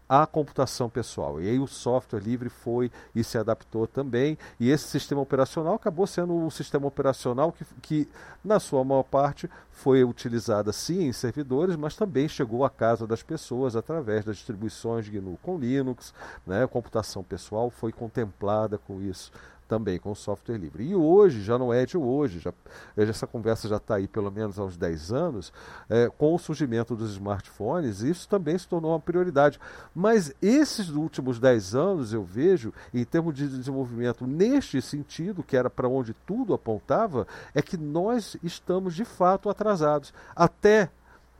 à 0.08 0.26
computação 0.26 0.88
pessoal. 0.88 1.40
E 1.40 1.48
aí 1.48 1.58
o 1.58 1.66
software 1.66 2.20
livre 2.20 2.48
foi 2.48 2.90
e 3.14 3.24
se 3.24 3.38
adaptou 3.38 3.86
também. 3.86 4.36
E 4.58 4.70
esse 4.70 4.88
sistema 4.88 5.20
operacional 5.20 5.74
acabou 5.74 6.06
sendo 6.06 6.34
um 6.34 6.50
sistema 6.50 6.86
operacional 6.86 7.52
que, 7.52 7.64
que 7.80 8.08
na 8.44 8.58
sua 8.58 8.84
maior 8.84 9.04
parte, 9.04 9.48
foi 9.70 10.04
utilizado 10.04 10.72
sim 10.72 11.04
em 11.04 11.12
servidores, 11.12 11.76
mas 11.76 11.96
também 11.96 12.28
chegou 12.28 12.64
à 12.64 12.70
casa 12.70 13.06
das 13.06 13.22
pessoas 13.22 13.76
através 13.76 14.24
das 14.24 14.36
distribuições 14.36 15.08
GNU 15.08 15.38
com 15.42 15.58
Linux. 15.58 16.12
Né? 16.46 16.64
A 16.64 16.68
computação 16.68 17.22
pessoal 17.22 17.70
foi 17.70 17.92
contemplada 17.92 18.78
com 18.78 19.00
isso 19.00 19.32
também 19.72 19.98
com 19.98 20.14
software 20.14 20.58
livre. 20.58 20.84
E 20.84 20.94
hoje, 20.94 21.40
já 21.40 21.58
não 21.58 21.72
é 21.72 21.86
de 21.86 21.96
hoje, 21.96 22.40
já, 22.40 22.52
essa 22.94 23.26
conversa 23.26 23.66
já 23.66 23.78
está 23.78 23.94
aí 23.94 24.06
pelo 24.06 24.30
menos 24.30 24.58
há 24.58 24.64
uns 24.64 24.76
10 24.76 25.12
anos, 25.14 25.50
é, 25.88 26.10
com 26.10 26.34
o 26.34 26.38
surgimento 26.38 26.94
dos 26.94 27.12
smartphones, 27.12 28.02
isso 28.02 28.28
também 28.28 28.58
se 28.58 28.68
tornou 28.68 28.92
uma 28.92 29.00
prioridade. 29.00 29.58
Mas 29.94 30.34
esses 30.42 30.90
últimos 30.90 31.38
10 31.38 31.74
anos 31.74 32.12
eu 32.12 32.22
vejo, 32.22 32.70
em 32.92 33.02
termos 33.02 33.34
de 33.34 33.48
desenvolvimento 33.48 34.26
neste 34.26 34.82
sentido, 34.82 35.42
que 35.42 35.56
era 35.56 35.70
para 35.70 35.88
onde 35.88 36.12
tudo 36.26 36.52
apontava, 36.52 37.26
é 37.54 37.62
que 37.62 37.78
nós 37.78 38.36
estamos 38.42 38.94
de 38.94 39.06
fato 39.06 39.48
atrasados. 39.48 40.12
Até 40.36 40.90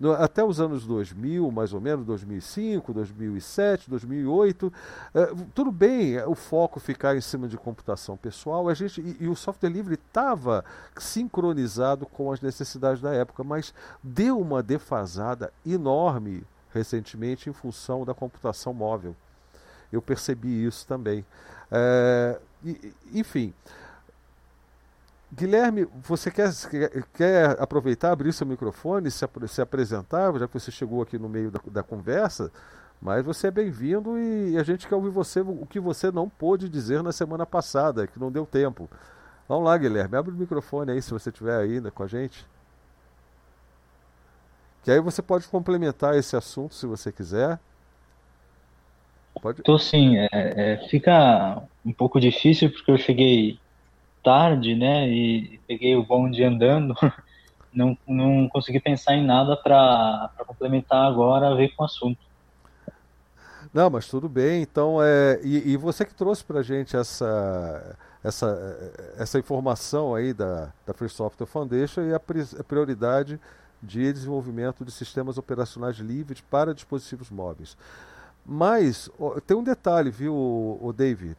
no, 0.02 0.10
até 0.14 0.42
os 0.44 0.60
anos 0.60 0.84
2000, 0.84 1.48
mais 1.52 1.72
ou 1.72 1.80
menos, 1.80 2.04
2005, 2.04 2.92
2007, 2.92 3.88
2008. 3.88 4.72
É, 5.14 5.32
tudo 5.54 5.70
bem 5.70 6.20
o 6.24 6.34
foco 6.34 6.80
ficar 6.80 7.16
em 7.16 7.20
cima 7.20 7.46
de 7.46 7.56
computação 7.56 8.16
pessoal, 8.16 8.68
a 8.68 8.74
gente, 8.74 9.00
e, 9.00 9.18
e 9.20 9.28
o 9.28 9.36
software 9.36 9.70
livre 9.70 9.94
estava 9.94 10.64
sincronizado 10.98 12.04
com 12.04 12.32
as 12.32 12.40
necessidades 12.40 13.00
da 13.00 13.14
época, 13.14 13.44
mas 13.44 13.72
deu 14.02 14.40
uma 14.40 14.60
defasada 14.60 15.52
enorme 15.64 16.42
recentemente 16.74 17.48
em 17.48 17.52
função 17.52 18.04
da 18.04 18.12
computação 18.12 18.74
móvel. 18.74 19.14
Eu 19.92 20.02
percebi 20.02 20.66
isso 20.66 20.84
também. 20.84 21.24
É, 21.70 22.40
enfim. 23.14 23.54
Guilherme, 25.34 25.88
você 26.02 26.30
quer, 26.30 26.50
quer 27.14 27.56
aproveitar, 27.58 28.12
abrir 28.12 28.34
seu 28.34 28.46
microfone, 28.46 29.10
se, 29.10 29.26
se 29.48 29.62
apresentar, 29.62 30.38
já 30.38 30.46
que 30.46 30.52
você 30.52 30.70
chegou 30.70 31.00
aqui 31.00 31.18
no 31.18 31.26
meio 31.26 31.50
da, 31.50 31.58
da 31.70 31.82
conversa, 31.82 32.52
mas 33.00 33.24
você 33.24 33.46
é 33.46 33.50
bem-vindo 33.50 34.18
e 34.18 34.58
a 34.58 34.62
gente 34.62 34.86
quer 34.86 34.94
ouvir 34.94 35.08
você 35.08 35.40
o 35.40 35.64
que 35.64 35.80
você 35.80 36.10
não 36.12 36.28
pôde 36.28 36.68
dizer 36.68 37.02
na 37.02 37.12
semana 37.12 37.46
passada, 37.46 38.06
que 38.06 38.20
não 38.20 38.30
deu 38.30 38.44
tempo. 38.44 38.90
Vamos 39.48 39.64
lá, 39.64 39.76
Guilherme, 39.78 40.16
abre 40.16 40.32
o 40.32 40.36
microfone 40.36 40.92
aí 40.92 41.00
se 41.00 41.10
você 41.10 41.30
estiver 41.30 41.58
ainda 41.58 41.90
com 41.90 42.02
a 42.02 42.06
gente. 42.06 42.46
Que 44.84 44.90
aí 44.90 45.00
você 45.00 45.22
pode 45.22 45.48
complementar 45.48 46.14
esse 46.14 46.36
assunto 46.36 46.74
se 46.74 46.86
você 46.86 47.10
quiser. 47.10 47.58
Pode... 49.40 49.62
Sim, 49.80 50.18
é, 50.18 50.28
é, 50.30 50.88
fica 50.88 51.62
um 51.84 51.92
pouco 51.92 52.20
difícil 52.20 52.70
porque 52.70 52.90
eu 52.90 52.98
cheguei 52.98 53.58
tarde, 54.22 54.74
né? 54.74 55.08
E 55.08 55.60
peguei 55.66 55.96
o 55.96 56.04
bonde 56.04 56.42
andando. 56.42 56.94
Não, 57.74 57.96
não 58.06 58.50
consegui 58.50 58.78
pensar 58.78 59.14
em 59.14 59.24
nada 59.24 59.56
para 59.56 60.30
complementar 60.46 61.10
agora 61.10 61.48
a 61.48 61.54
ver 61.54 61.74
com 61.74 61.82
o 61.82 61.86
assunto. 61.86 62.18
Não, 63.72 63.88
mas 63.88 64.06
tudo 64.06 64.28
bem. 64.28 64.60
Então, 64.60 65.02
é, 65.02 65.40
e, 65.42 65.70
e 65.72 65.76
você 65.78 66.04
que 66.04 66.14
trouxe 66.14 66.44
para 66.44 66.62
gente 66.62 66.94
essa, 66.94 67.96
essa, 68.22 68.92
essa 69.16 69.38
informação 69.38 70.14
aí 70.14 70.34
da, 70.34 70.70
da 70.86 70.92
Free 70.92 71.08
Software 71.08 71.46
Foundation 71.46 72.02
e 72.02 72.14
a, 72.14 72.20
prioridade 72.20 73.40
de 73.82 74.12
desenvolvimento 74.12 74.84
de 74.84 74.92
sistemas 74.92 75.38
operacionais 75.38 75.96
livres 75.96 76.42
para 76.42 76.74
dispositivos 76.74 77.30
móveis. 77.30 77.76
Mas 78.44 79.10
tem 79.46 79.56
um 79.56 79.64
detalhe, 79.64 80.10
viu, 80.10 80.34
o 80.34 80.92
David? 80.94 81.36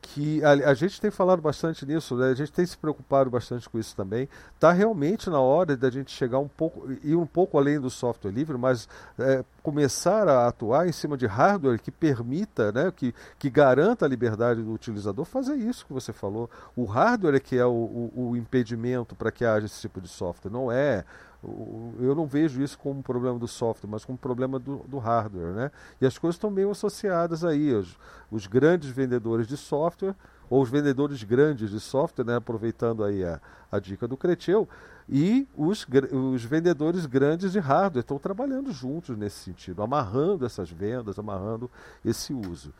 Que 0.00 0.42
a, 0.42 0.70
a, 0.70 0.74
gente 0.74 1.00
tem 1.00 1.10
falado 1.10 1.42
bastante 1.42 1.84
nisso, 1.84 2.16
né? 2.16 2.30
a 2.30 2.34
gente 2.34 2.50
tem 2.50 2.64
se 2.64 2.76
preocupado 2.76 3.30
bastante 3.30 3.68
com 3.68 3.78
isso 3.78 3.94
também. 3.94 4.28
Está 4.54 4.72
realmente 4.72 5.28
na 5.28 5.40
hora 5.40 5.76
da 5.76 5.90
gente 5.90 6.10
chegar 6.10 6.38
um 6.38 6.48
pouco, 6.48 6.90
ir 7.02 7.14
um 7.14 7.26
pouco 7.26 7.58
além 7.58 7.78
do 7.78 7.90
software 7.90 8.30
livre, 8.30 8.56
mas 8.56 8.88
é, 9.18 9.44
começar 9.62 10.26
a 10.26 10.48
atuar 10.48 10.88
em 10.88 10.92
cima 10.92 11.16
de 11.16 11.26
hardware 11.26 11.80
que 11.80 11.90
permita, 11.90 12.72
né, 12.72 12.90
que, 12.94 13.14
que 13.38 13.50
garanta 13.50 14.06
a 14.06 14.08
liberdade 14.08 14.62
do 14.62 14.72
utilizador 14.72 15.24
fazer 15.24 15.56
isso 15.56 15.86
que 15.86 15.92
você 15.92 16.12
falou. 16.12 16.48
O 16.74 16.84
hardware 16.84 17.34
é 17.34 17.40
que 17.40 17.56
é 17.56 17.66
o, 17.66 17.70
o, 17.70 18.30
o 18.30 18.36
impedimento 18.36 19.14
para 19.14 19.30
que 19.30 19.44
haja 19.44 19.66
esse 19.66 19.80
tipo 19.80 20.00
de 20.00 20.08
software, 20.08 20.50
não 20.50 20.72
é 20.72 21.04
eu 21.42 22.14
não 22.14 22.26
vejo 22.26 22.62
isso 22.62 22.78
como 22.78 23.00
um 23.00 23.02
problema 23.02 23.38
do 23.38 23.48
software, 23.48 23.88
mas 23.88 24.04
como 24.04 24.14
um 24.14 24.20
problema 24.20 24.58
do, 24.58 24.78
do 24.86 24.98
hardware. 24.98 25.54
Né? 25.54 25.70
E 26.00 26.06
as 26.06 26.18
coisas 26.18 26.36
estão 26.36 26.50
meio 26.50 26.70
associadas 26.70 27.44
aí. 27.44 27.72
Os, 27.72 27.96
os, 28.30 28.46
grandes 28.46 28.90
vendedores 28.90 29.46
de 29.46 29.56
software, 29.56 30.14
ou 30.50 30.60
os 30.60 30.68
vendedores 30.68 31.22
grandes 31.22 31.70
de 31.70 31.80
software, 31.80 32.26
né? 32.26 32.36
aproveitando 32.36 33.02
aí 33.02 33.24
a, 33.24 33.40
a 33.72 33.78
dica 33.78 34.06
do 34.06 34.18
Creteu, 34.18 34.68
e 35.08 35.48
os, 35.56 35.86
os 36.32 36.44
vendedores 36.44 37.06
grandes 37.06 37.52
de 37.52 37.58
hardware 37.58 38.02
estão 38.02 38.18
trabalhando 38.18 38.70
juntos 38.70 39.16
nesse 39.16 39.38
sentido, 39.38 39.82
amarrando 39.82 40.44
essas 40.44 40.70
vendas, 40.70 41.18
amarrando 41.18 41.70
esse 42.04 42.34
uso. 42.34 42.72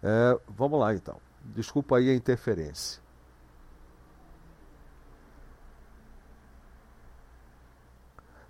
É, 0.00 0.38
vamos 0.56 0.78
lá 0.78 0.94
então. 0.94 1.16
Desculpa 1.44 1.96
aí 1.96 2.08
a 2.08 2.14
interferência. 2.14 3.01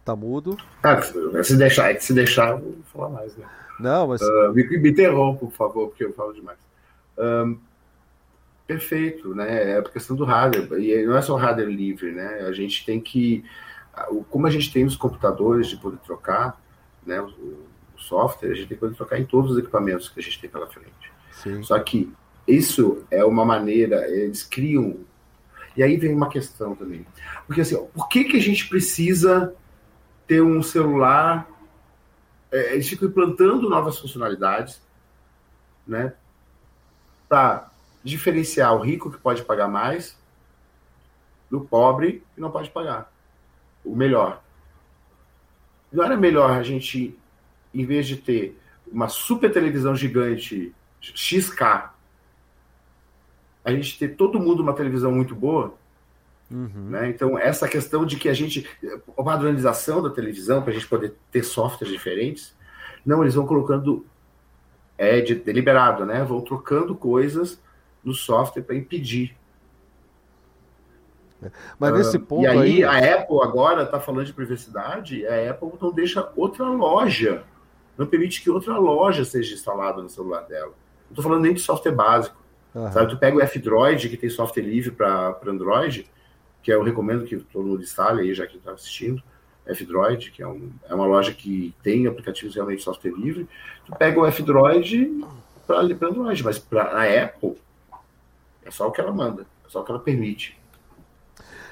Tá 0.04 0.16
mudo. 0.16 0.56
Ah, 0.82 1.00
se 1.42 1.56
deixar, 1.56 2.00
se 2.00 2.12
deixar, 2.12 2.50
eu 2.50 2.58
vou 2.58 2.76
falar 2.92 3.08
mais, 3.08 3.36
né? 3.36 3.46
Não, 3.78 4.08
mas. 4.08 4.20
Uh, 4.20 4.52
me, 4.52 4.64
me 4.78 4.90
interrompa, 4.90 5.46
por 5.46 5.52
favor, 5.52 5.88
porque 5.88 6.04
eu 6.04 6.12
falo 6.12 6.32
demais. 6.32 6.58
Um, 7.18 7.58
perfeito, 8.66 9.34
né? 9.34 9.72
É 9.72 9.78
a 9.78 9.82
questão 9.82 10.16
do 10.16 10.24
hardware. 10.24 10.80
E 10.80 11.04
não 11.04 11.16
é 11.16 11.22
só 11.22 11.36
hardware 11.36 11.68
livre, 11.68 12.12
né? 12.12 12.40
A 12.46 12.52
gente 12.52 12.84
tem 12.84 13.00
que. 13.00 13.44
Como 14.30 14.46
a 14.46 14.50
gente 14.50 14.72
tem 14.72 14.84
os 14.84 14.96
computadores 14.96 15.68
de 15.68 15.76
poder 15.76 15.98
trocar, 15.98 16.60
né? 17.06 17.20
O, 17.20 17.26
o 17.26 17.98
software, 17.98 18.50
a 18.50 18.54
gente 18.54 18.68
tem 18.68 18.76
que 18.76 18.80
poder 18.80 18.96
trocar 18.96 19.20
em 19.20 19.24
todos 19.24 19.52
os 19.52 19.58
equipamentos 19.58 20.08
que 20.08 20.18
a 20.18 20.22
gente 20.22 20.40
tem 20.40 20.50
pela 20.50 20.66
frente. 20.66 21.12
Sim. 21.30 21.62
Só 21.62 21.78
que 21.78 22.12
isso 22.46 23.04
é 23.10 23.24
uma 23.24 23.44
maneira, 23.44 24.08
eles 24.08 24.42
criam. 24.42 24.96
E 25.76 25.82
aí 25.82 25.96
vem 25.96 26.12
uma 26.12 26.28
questão 26.28 26.74
também. 26.74 27.06
Porque 27.46 27.60
assim, 27.60 27.76
ó, 27.76 27.82
por 27.82 28.08
que, 28.08 28.24
que 28.24 28.36
a 28.36 28.40
gente 28.40 28.68
precisa 28.68 29.54
ter 30.32 30.42
um 30.42 30.62
celular. 30.62 31.46
É, 32.50 32.72
eles 32.72 32.88
ficam 32.88 33.06
implantando 33.06 33.68
novas 33.68 33.98
funcionalidades, 33.98 34.80
né? 35.86 36.14
Para 37.28 37.70
diferenciar 38.02 38.74
o 38.74 38.80
rico 38.80 39.10
que 39.10 39.18
pode 39.18 39.44
pagar 39.44 39.68
mais 39.68 40.18
do 41.50 41.60
pobre 41.60 42.24
que 42.34 42.40
não 42.40 42.50
pode 42.50 42.70
pagar. 42.70 43.12
O 43.84 43.94
melhor. 43.94 44.42
Não 45.92 46.02
era 46.02 46.16
melhor 46.16 46.50
a 46.50 46.62
gente, 46.62 47.14
em 47.74 47.84
vez 47.84 48.06
de 48.06 48.16
ter 48.16 48.58
uma 48.90 49.08
super 49.08 49.52
televisão 49.52 49.94
gigante 49.94 50.74
XK, 50.98 51.90
a 53.64 53.70
gente 53.70 53.98
ter 53.98 54.16
todo 54.16 54.40
mundo 54.40 54.62
uma 54.62 54.72
televisão 54.72 55.12
muito 55.12 55.34
boa 55.34 55.74
Uhum. 56.52 56.90
Né? 56.90 57.08
Então, 57.08 57.38
essa 57.38 57.66
questão 57.66 58.04
de 58.04 58.16
que 58.16 58.28
a 58.28 58.34
gente. 58.34 58.68
A 59.16 59.22
padronização 59.22 60.02
da 60.02 60.10
televisão, 60.10 60.60
para 60.62 60.70
a 60.70 60.74
gente 60.74 60.86
poder 60.86 61.14
ter 61.30 61.42
softwares 61.42 61.92
diferentes, 61.92 62.54
não, 63.04 63.22
eles 63.22 63.34
vão 63.34 63.46
colocando. 63.46 64.06
É 64.98 65.20
de, 65.20 65.34
deliberado, 65.34 66.04
né? 66.04 66.22
Vão 66.22 66.40
trocando 66.42 66.94
coisas 66.94 67.60
no 68.04 68.12
software 68.12 68.62
para 68.62 68.76
impedir. 68.76 69.34
Mas 71.78 71.92
nesse 71.94 72.18
ponto. 72.18 72.42
Uh, 72.42 72.44
e 72.44 72.46
aí, 72.46 72.84
aí, 72.84 73.04
a 73.04 73.14
Apple 73.16 73.42
agora 73.42 73.82
está 73.82 73.98
falando 73.98 74.26
de 74.26 74.32
privacidade, 74.32 75.26
a 75.26 75.50
Apple 75.50 75.72
não 75.80 75.92
deixa 75.92 76.30
outra 76.36 76.64
loja, 76.66 77.42
não 77.96 78.06
permite 78.06 78.42
que 78.42 78.50
outra 78.50 78.78
loja 78.78 79.24
seja 79.24 79.54
instalada 79.54 80.00
no 80.02 80.08
celular 80.08 80.42
dela. 80.42 80.72
Não 81.06 81.10
estou 81.10 81.24
falando 81.24 81.42
nem 81.42 81.54
de 81.54 81.60
software 81.60 81.92
básico. 81.92 82.36
Uhum. 82.74 82.90
Sabe, 82.92 83.10
tu 83.10 83.18
pega 83.18 83.36
o 83.36 83.40
F-Droid, 83.40 84.08
que 84.08 84.16
tem 84.16 84.30
software 84.30 84.62
livre 84.62 84.92
para 84.92 85.36
Android, 85.46 86.08
que 86.62 86.72
eu 86.72 86.82
recomendo 86.82 87.24
que 87.24 87.36
todo 87.36 87.66
mundo 87.66 87.82
instale 87.82 88.22
aí, 88.22 88.34
já 88.34 88.46
que 88.46 88.56
está 88.56 88.72
assistindo, 88.72 89.22
F-Droid, 89.66 90.30
que 90.30 90.42
é, 90.42 90.46
um, 90.46 90.70
é, 90.88 90.94
uma 90.94 91.06
loja 91.06 91.32
que 91.32 91.74
tem 91.82 92.06
aplicativos 92.06 92.54
realmente 92.54 92.82
software 92.82 93.12
livre. 93.12 93.48
Tu 93.86 93.92
pega 93.96 94.20
o 94.20 94.26
F-Droid 94.26 95.24
para 95.66 95.80
Android, 95.80 96.42
mas 96.42 96.58
para 96.58 96.84
a 96.84 97.24
Apple 97.24 97.56
é 98.64 98.70
só 98.70 98.88
o 98.88 98.92
que 98.92 99.00
ela 99.00 99.12
manda, 99.12 99.46
é 99.66 99.68
só 99.68 99.80
o 99.80 99.84
que 99.84 99.90
ela 99.90 100.00
permite. 100.00 100.58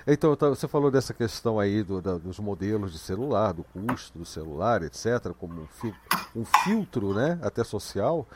Então, 0.06 0.34
tá, 0.34 0.48
você 0.48 0.66
falou 0.66 0.90
dessa 0.90 1.12
questão 1.12 1.60
aí 1.60 1.82
do, 1.82 2.00
da, 2.00 2.16
dos 2.16 2.38
modelos 2.38 2.92
de 2.92 2.98
celular, 2.98 3.52
do 3.52 3.64
custo 3.64 4.18
do 4.18 4.24
celular, 4.24 4.82
etc., 4.82 5.32
como 5.38 5.60
um, 5.62 5.66
fil 5.66 5.94
um 6.34 6.44
filtro 6.44 7.12
né, 7.12 7.38
até 7.42 7.62
social. 7.62 8.26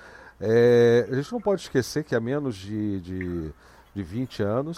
É, 0.40 1.06
a 1.10 1.14
gente 1.14 1.32
não 1.32 1.40
pode 1.40 1.62
esquecer 1.62 2.04
que 2.04 2.14
há 2.14 2.20
menos 2.20 2.56
de, 2.56 3.00
de, 3.00 3.52
de 3.94 4.02
20 4.02 4.42
anos 4.42 4.76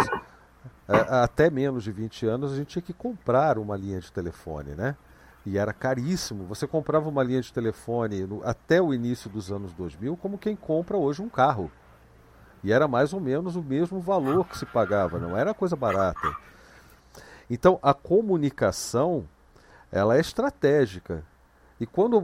até 0.89 1.51
menos 1.51 1.85
de 1.85 1.93
20 1.93 2.27
anos, 2.27 2.53
a 2.53 2.57
gente 2.57 2.69
tinha 2.69 2.83
que 2.83 2.93
comprar 2.93 3.59
uma 3.59 3.77
linha 3.77 4.01
de 4.01 4.11
telefone, 4.13 4.75
né? 4.75 4.97
E 5.45 5.59
era 5.59 5.73
caríssimo. 5.73 6.45
Você 6.45 6.67
comprava 6.67 7.09
uma 7.09 7.23
linha 7.23 7.41
de 7.41 7.53
telefone 7.53 8.27
no, 8.27 8.43
até 8.45 8.83
o 8.83 8.93
início 8.93 9.31
dos 9.31 9.53
anos 9.53 9.73
2000 9.73 10.17
como 10.17 10.39
quem 10.39 10.57
compra 10.57 10.97
hoje 10.97 11.23
um 11.23 11.29
carro. 11.29 11.71
E 12.65 12.73
era 12.73 12.89
mais 12.89 13.13
ou 13.13 13.21
menos 13.21 13.55
o 13.55 13.63
mesmo 13.63 14.01
valor 14.01 14.47
que 14.49 14.59
se 14.59 14.67
pagava, 14.67 15.21
não 15.21 15.37
era 15.37 15.55
coisa 15.55 15.77
barata. 15.77 16.35
Então 17.49 17.79
a 17.81 17.95
comunicação 17.95 19.25
ela 19.93 20.17
é 20.17 20.21
estratégica. 20.21 21.23
E 21.79 21.87
quando 21.87 22.23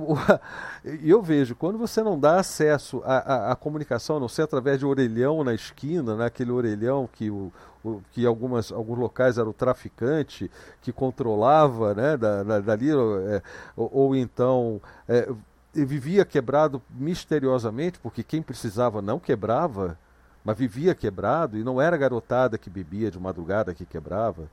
eu 1.05 1.23
vejo, 1.23 1.55
quando 1.55 1.79
você 1.79 2.03
não 2.03 2.19
dá 2.19 2.41
acesso 2.41 3.03
à, 3.05 3.17
à, 3.19 3.53
à, 3.53 3.57
comunicação, 3.57 4.17
a 4.17 4.21
não 4.21 4.29
ser 4.29 4.43
através 4.43 4.79
de 4.79 4.87
orelhão 4.87 5.45
na 5.45 5.53
esquina, 5.53 6.17
né, 6.17 6.27
aquele 6.27 6.51
orelhão 6.51 7.09
que, 7.13 7.31
o, 7.31 7.53
o, 7.85 8.01
que 8.13 8.25
algumas, 8.25 8.73
alguns 8.73 8.99
locais 8.99 9.37
era 9.37 9.49
o 9.49 9.53
traficante 9.53 10.51
que 10.81 10.91
controlava 10.91 11.95
né, 11.95 12.17
da, 12.17 12.43
da, 12.43 12.61
dali, 12.61 12.91
é, 12.91 13.43
ou, 13.77 13.91
ou, 13.93 14.17
então 14.17 14.81
é, 15.07 15.29
vivia 15.75 16.25
quebrado 16.25 16.81
misteriosamente, 16.91 17.99
porque 17.99 18.23
quem 18.23 18.41
precisava 18.41 19.03
não 19.03 19.19
quebrava, 19.19 19.99
mas 20.43 20.57
vivia 20.57 20.95
quebrado, 20.95 21.59
e 21.59 21.63
não 21.63 21.81
era 21.81 21.95
a 21.95 21.99
garotada 21.99 22.57
que 22.57 22.71
bebia 22.71 23.11
de 23.11 23.19
madrugada 23.19 23.75
que 23.75 23.85
quebrava. 23.85 24.49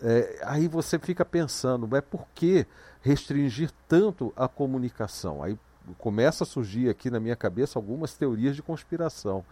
É, 0.00 0.40
aí 0.44 0.68
você 0.68 0.98
fica 0.98 1.24
pensando, 1.24 1.94
é 1.96 2.00
por 2.00 2.26
que 2.34 2.66
restringir 3.04 3.70
tanto 3.86 4.32
a 4.34 4.48
comunicação? 4.48 5.42
Aí 5.42 5.58
começa 5.98 6.42
a 6.42 6.46
surgir 6.46 6.88
aqui 6.88 7.10
na 7.10 7.20
minha 7.20 7.36
cabeça 7.36 7.78
algumas 7.78 8.14
teorias 8.14 8.56
de 8.56 8.62
conspiração. 8.62 9.44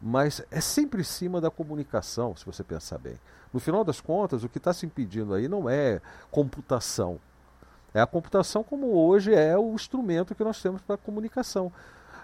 Mas 0.00 0.40
é 0.50 0.60
sempre 0.60 1.00
em 1.00 1.04
cima 1.04 1.40
da 1.40 1.50
comunicação, 1.50 2.34
se 2.36 2.46
você 2.46 2.62
pensar 2.62 2.98
bem. 2.98 3.18
No 3.52 3.58
final 3.58 3.84
das 3.84 4.00
contas, 4.00 4.44
o 4.44 4.48
que 4.48 4.58
está 4.58 4.72
se 4.72 4.86
impedindo 4.86 5.34
aí 5.34 5.48
não 5.48 5.68
é 5.68 6.00
computação. 6.30 7.18
É 7.92 8.00
a 8.00 8.06
computação 8.06 8.62
como 8.62 8.92
hoje 8.94 9.34
é 9.34 9.58
o 9.58 9.74
instrumento 9.74 10.34
que 10.34 10.44
nós 10.44 10.62
temos 10.62 10.80
para 10.80 10.94
a 10.94 10.98
comunicação. 10.98 11.72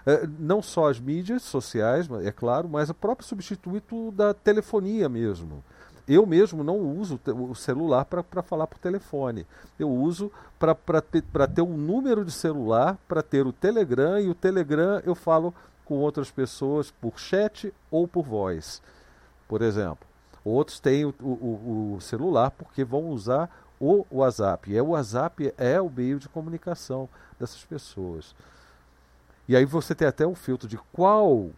É, 0.05 0.25
não 0.39 0.61
só 0.61 0.89
as 0.89 0.99
mídias 0.99 1.43
sociais, 1.43 2.07
é 2.23 2.31
claro, 2.31 2.69
mas 2.69 2.89
o 2.89 2.93
próprio 2.93 3.27
substituto 3.27 4.11
da 4.11 4.33
telefonia 4.33 5.09
mesmo. 5.09 5.63
Eu 6.09 6.25
mesmo 6.25 6.63
não 6.63 6.79
uso 6.79 7.19
o 7.27 7.53
celular 7.53 8.03
para 8.03 8.41
falar 8.41 8.65
por 8.65 8.79
telefone. 8.79 9.45
Eu 9.77 9.91
uso 9.91 10.31
para 10.57 11.01
ter, 11.03 11.21
ter 11.53 11.61
um 11.61 11.77
número 11.77 12.25
de 12.25 12.31
celular, 12.31 12.97
para 13.07 13.21
ter 13.21 13.45
o 13.45 13.53
Telegram, 13.53 14.19
e 14.19 14.27
o 14.27 14.33
Telegram 14.33 14.99
eu 15.05 15.13
falo 15.13 15.53
com 15.85 15.99
outras 15.99 16.31
pessoas 16.31 16.89
por 16.89 17.19
chat 17.19 17.71
ou 17.91 18.07
por 18.07 18.25
voz, 18.25 18.81
por 19.47 19.61
exemplo. 19.61 20.07
Outros 20.43 20.79
têm 20.79 21.05
o, 21.05 21.13
o, 21.21 21.93
o 21.95 22.01
celular 22.01 22.49
porque 22.49 22.83
vão 22.83 23.09
usar 23.09 23.47
o 23.79 24.03
WhatsApp. 24.09 24.71
E 24.71 24.77
é, 24.77 24.81
o 24.81 24.87
WhatsApp 24.87 25.53
é 25.59 25.79
o 25.79 25.91
meio 25.91 26.17
de 26.17 26.27
comunicação 26.27 27.07
dessas 27.39 27.63
pessoas. 27.65 28.35
E 29.47 29.55
aí 29.55 29.63
você 29.63 29.93
tem 29.93 30.07
até 30.07 30.25
um 30.25 30.35
filtro 30.35 30.67
de 30.67 30.77
qual, 30.91 31.51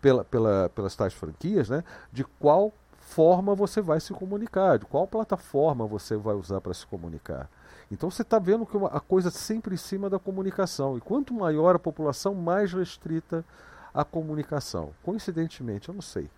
pela, 0.00 0.24
pela, 0.24 0.70
pelas 0.70 0.96
tais 0.96 1.12
franquias, 1.12 1.68
né, 1.68 1.84
de 2.10 2.24
qual 2.24 2.72
forma 3.10 3.54
você 3.54 3.80
vai 3.82 4.00
se 4.00 4.12
comunicar, 4.12 4.78
de 4.78 4.86
qual 4.86 5.06
plataforma 5.06 5.86
você 5.86 6.16
vai 6.16 6.34
usar 6.34 6.60
para 6.60 6.72
se 6.72 6.86
comunicar. 6.86 7.50
Então 7.90 8.08
você 8.08 8.22
está 8.22 8.38
vendo 8.38 8.64
que 8.64 8.76
a 8.76 9.00
coisa 9.00 9.30
sempre 9.30 9.74
em 9.74 9.78
cima 9.78 10.08
da 10.08 10.18
comunicação. 10.18 10.96
E 10.96 11.00
quanto 11.00 11.34
maior 11.34 11.74
a 11.74 11.78
população, 11.78 12.34
mais 12.34 12.72
restrita 12.72 13.44
a 13.92 14.04
comunicação. 14.04 14.92
Coincidentemente, 15.02 15.88
eu 15.88 15.94
não 15.94 16.02
sei. 16.02 16.30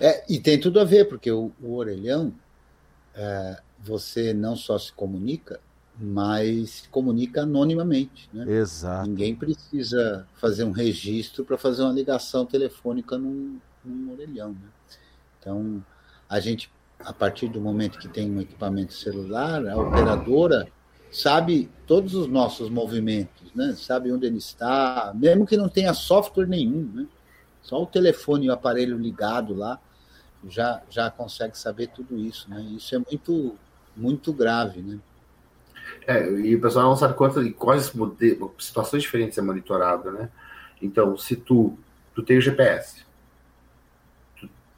É, 0.00 0.24
e 0.28 0.38
tem 0.38 0.60
tudo 0.60 0.78
a 0.78 0.84
ver, 0.84 1.08
porque 1.08 1.30
o, 1.32 1.50
o 1.60 1.74
orelhão, 1.74 2.32
é, 3.14 3.60
você 3.80 4.32
não 4.32 4.54
só 4.54 4.78
se 4.78 4.92
comunica, 4.92 5.58
mas 5.98 6.70
se 6.70 6.88
comunica 6.90 7.42
anonimamente. 7.42 8.28
Né? 8.32 8.48
Exato. 8.52 9.08
Ninguém 9.08 9.34
precisa 9.34 10.28
fazer 10.36 10.62
um 10.62 10.70
registro 10.70 11.44
para 11.44 11.58
fazer 11.58 11.82
uma 11.82 11.92
ligação 11.92 12.46
telefônica 12.46 13.18
num, 13.18 13.58
num 13.84 14.12
orelhão. 14.12 14.50
Né? 14.50 14.68
Então, 15.46 15.80
a 16.28 16.40
gente, 16.40 16.68
a 16.98 17.12
partir 17.12 17.46
do 17.46 17.60
momento 17.60 18.00
que 18.00 18.08
tem 18.08 18.28
um 18.28 18.40
equipamento 18.40 18.92
celular, 18.92 19.64
a 19.68 19.76
operadora 19.76 20.66
sabe 21.08 21.70
todos 21.86 22.16
os 22.16 22.26
nossos 22.26 22.68
movimentos, 22.68 23.54
né? 23.54 23.72
sabe 23.76 24.10
onde 24.10 24.26
ele 24.26 24.38
está, 24.38 25.12
mesmo 25.14 25.46
que 25.46 25.56
não 25.56 25.68
tenha 25.68 25.94
software 25.94 26.48
nenhum. 26.48 26.90
Né? 26.92 27.06
Só 27.62 27.80
o 27.80 27.86
telefone 27.86 28.46
e 28.46 28.50
o 28.50 28.52
aparelho 28.52 28.98
ligado 28.98 29.54
lá 29.54 29.78
já, 30.48 30.82
já 30.90 31.12
consegue 31.12 31.56
saber 31.56 31.90
tudo 31.94 32.18
isso. 32.18 32.50
Né? 32.50 32.60
Isso 32.76 32.96
é 32.96 32.98
muito, 32.98 33.54
muito 33.96 34.32
grave. 34.32 34.82
Né? 34.82 34.98
É, 36.08 36.28
e 36.28 36.56
o 36.56 36.60
pessoal 36.60 36.88
não 36.88 36.96
sabe 36.96 37.14
quantas, 37.14 37.48
quais 37.52 37.92
situações 38.58 39.04
diferentes 39.04 39.38
é 39.38 39.42
monitorado, 39.42 40.10
né? 40.10 40.28
Então, 40.82 41.16
se 41.16 41.36
tu, 41.36 41.78
tu 42.14 42.22
tem 42.22 42.36
o 42.36 42.40
GPS, 42.40 43.05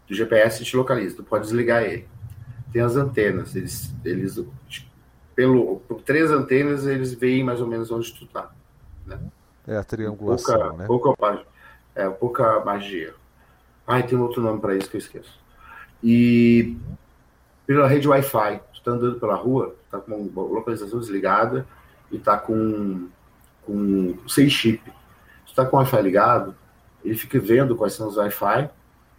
do 0.08 0.14
GPS 0.14 0.64
te 0.64 0.76
localiza, 0.76 1.16
tu 1.16 1.22
pode 1.22 1.44
desligar 1.44 1.82
ele. 1.82 2.08
Tem 2.72 2.82
as 2.82 2.96
antenas, 2.96 3.54
eles, 3.54 3.94
eles 4.04 4.42
pelo, 5.34 5.80
por 5.86 6.00
três 6.02 6.30
antenas 6.30 6.86
eles 6.86 7.12
veem 7.12 7.44
mais 7.44 7.60
ou 7.60 7.66
menos 7.66 7.90
onde 7.90 8.12
tu 8.12 8.26
tá. 8.26 8.50
Né? 9.06 9.18
É 9.66 9.76
a 9.76 9.84
triangulação, 9.84 10.58
pouca, 10.58 10.76
né? 10.76 10.86
Pouca, 10.86 11.44
é, 11.94 12.08
pouca 12.08 12.64
magia. 12.64 13.14
Ai, 13.86 14.02
tem 14.02 14.18
outro 14.18 14.42
nome 14.42 14.60
para 14.60 14.74
isso 14.74 14.90
que 14.90 14.96
eu 14.96 15.00
esqueço. 15.00 15.38
E 16.02 16.76
pela 17.66 17.86
rede 17.86 18.08
Wi-Fi, 18.08 18.60
tu 18.72 18.82
tá 18.82 18.92
andando 18.92 19.20
pela 19.20 19.34
rua, 19.34 19.76
tá 19.90 19.98
com 19.98 20.14
uma 20.14 20.42
localização 20.42 20.98
desligada 20.98 21.66
e 22.10 22.18
tá 22.18 22.38
com, 22.38 23.08
com 23.64 24.16
sem 24.26 24.48
chip. 24.48 24.82
Tu 25.46 25.54
tá 25.54 25.64
com 25.66 25.76
o 25.76 25.80
Wi-Fi 25.80 26.02
ligado, 26.02 26.54
ele 27.04 27.14
fica 27.14 27.38
vendo 27.38 27.76
quais 27.76 27.92
são 27.92 28.08
os 28.08 28.16
Wi-Fi 28.16 28.70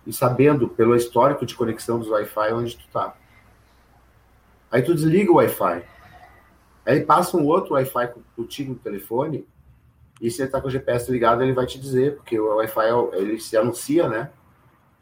e 0.10 0.14
sabendo 0.14 0.68
pelo 0.68 0.96
histórico 0.96 1.46
de 1.46 1.54
conexão 1.54 2.00
dos 2.00 2.10
Wi-Fi 2.10 2.52
onde 2.52 2.76
tu 2.76 2.88
tá. 2.92 3.16
Aí 4.72 4.82
tu 4.82 4.96
desliga 4.96 5.32
o 5.32 5.36
Wi-Fi. 5.36 5.84
Aí 6.84 7.02
passa 7.02 7.38
um 7.38 7.46
outro 7.46 7.76
Wi-Fi 7.76 8.16
contigo 8.36 8.74
no 8.74 8.80
telefone 8.80 9.48
e 10.20 10.32
se 10.32 10.42
ele 10.42 10.50
tá 10.50 10.60
com 10.60 10.68
o 10.68 10.72
GPS 10.72 11.12
ligado, 11.12 11.44
ele 11.44 11.54
vai 11.54 11.68
te 11.68 11.80
dizer, 11.80 12.16
porque 12.16 12.40
o 12.40 12.56
Wi-Fi 12.56 12.88
ele 13.14 13.40
se 13.40 13.56
anuncia, 13.56 14.10
né? 14.10 14.32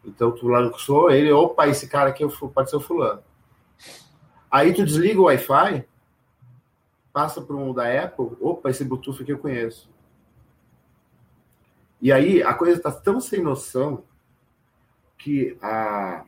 Então 0.04 0.30
tu 0.30 0.46
lançou 0.50 1.10
ele, 1.10 1.32
opa, 1.32 1.70
esse 1.70 1.88
cara 1.88 2.10
aqui 2.10 2.26
é 2.26 2.28
pode 2.54 2.70
ser 2.70 2.76
o 2.76 2.82
fulano. 2.82 3.24
Aí 4.52 4.74
tu 4.74 4.84
desliga 4.84 5.22
o 5.22 5.26
Wi-Fi, 5.26 5.86
passa 7.14 7.42
para 7.42 7.56
um 7.56 7.74
da 7.74 8.04
Apple, 8.04 8.36
opa, 8.42 8.70
esse 8.70 8.84
Bluetooth 8.84 9.22
aqui 9.22 9.32
eu 9.32 9.40
conheço. 9.40 9.90
E 12.02 12.12
aí 12.12 12.44
a 12.44 12.54
coisa 12.54 12.76
está 12.76 12.92
tão 12.92 13.22
sem 13.22 13.42
noção 13.42 14.04
que 15.18 15.58
a 15.62 16.24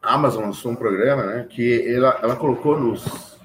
Amazon 0.00 0.44
lançou 0.44 0.72
um 0.72 0.76
programa, 0.76 1.24
né, 1.24 1.46
que 1.48 1.86
ela, 1.88 2.18
ela 2.22 2.36
colocou 2.36 2.78
nos, 2.78 3.38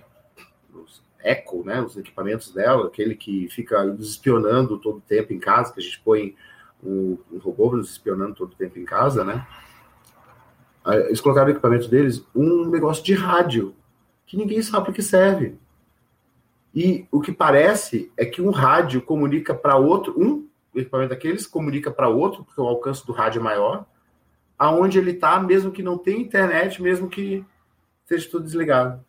nos 0.74 1.04
Echo, 1.24 1.64
né, 1.64 1.82
os 1.82 1.98
equipamentos 1.98 2.52
dela, 2.52 2.88
aquele 2.88 3.16
que 3.16 3.48
fica 3.50 3.84
nos 3.84 4.10
espionando 4.10 4.78
todo 4.78 4.98
o 4.98 5.02
tempo 5.02 5.34
em 5.34 5.40
casa, 5.40 5.74
que 5.74 5.80
a 5.80 5.84
gente 5.84 6.00
põe 6.00 6.36
um, 6.84 7.18
um 7.32 7.38
robô 7.38 7.76
nos 7.76 7.92
espionando 7.92 8.36
todo 8.36 8.54
o 8.54 8.56
tempo 8.56 8.78
em 8.80 8.86
casa, 8.86 9.24
né? 9.24 9.46
Eles 11.08 11.20
colocaram 11.20 11.48
no 11.48 11.54
equipamento 11.54 11.90
deles 11.90 12.26
um 12.34 12.70
negócio 12.70 13.04
de 13.04 13.14
rádio, 13.14 13.76
que 14.26 14.38
ninguém 14.38 14.62
sabe 14.62 14.86
para 14.86 14.94
que 14.94 15.02
serve. 15.02 15.58
E 16.74 17.06
o 17.12 17.20
que 17.20 17.32
parece 17.32 18.12
é 18.16 18.26
que 18.26 18.42
um 18.42 18.52
rádio 18.52 19.02
comunica 19.02 19.54
para 19.54 19.76
outro, 19.76 20.14
um 20.18 20.48
equipamento 20.74 21.10
daqueles 21.10 21.46
comunica 21.46 21.92
para 21.92 22.08
outro, 22.08 22.46
porque 22.46 22.62
o 22.62 22.68
alcance 22.68 23.06
do 23.06 23.12
rádio 23.12 23.40
é 23.40 23.44
maior, 23.44 23.86
aonde 24.58 24.98
ele 24.98 25.12
está, 25.12 25.40
mesmo 25.40 25.72
que 25.72 25.84
não 25.84 25.98
tenha 25.98 26.20
internet, 26.20 26.82
mesmo 26.82 27.10
que 27.10 27.46
esteja 28.04 28.30
tudo 28.30 28.46
desligado. 28.46 29.06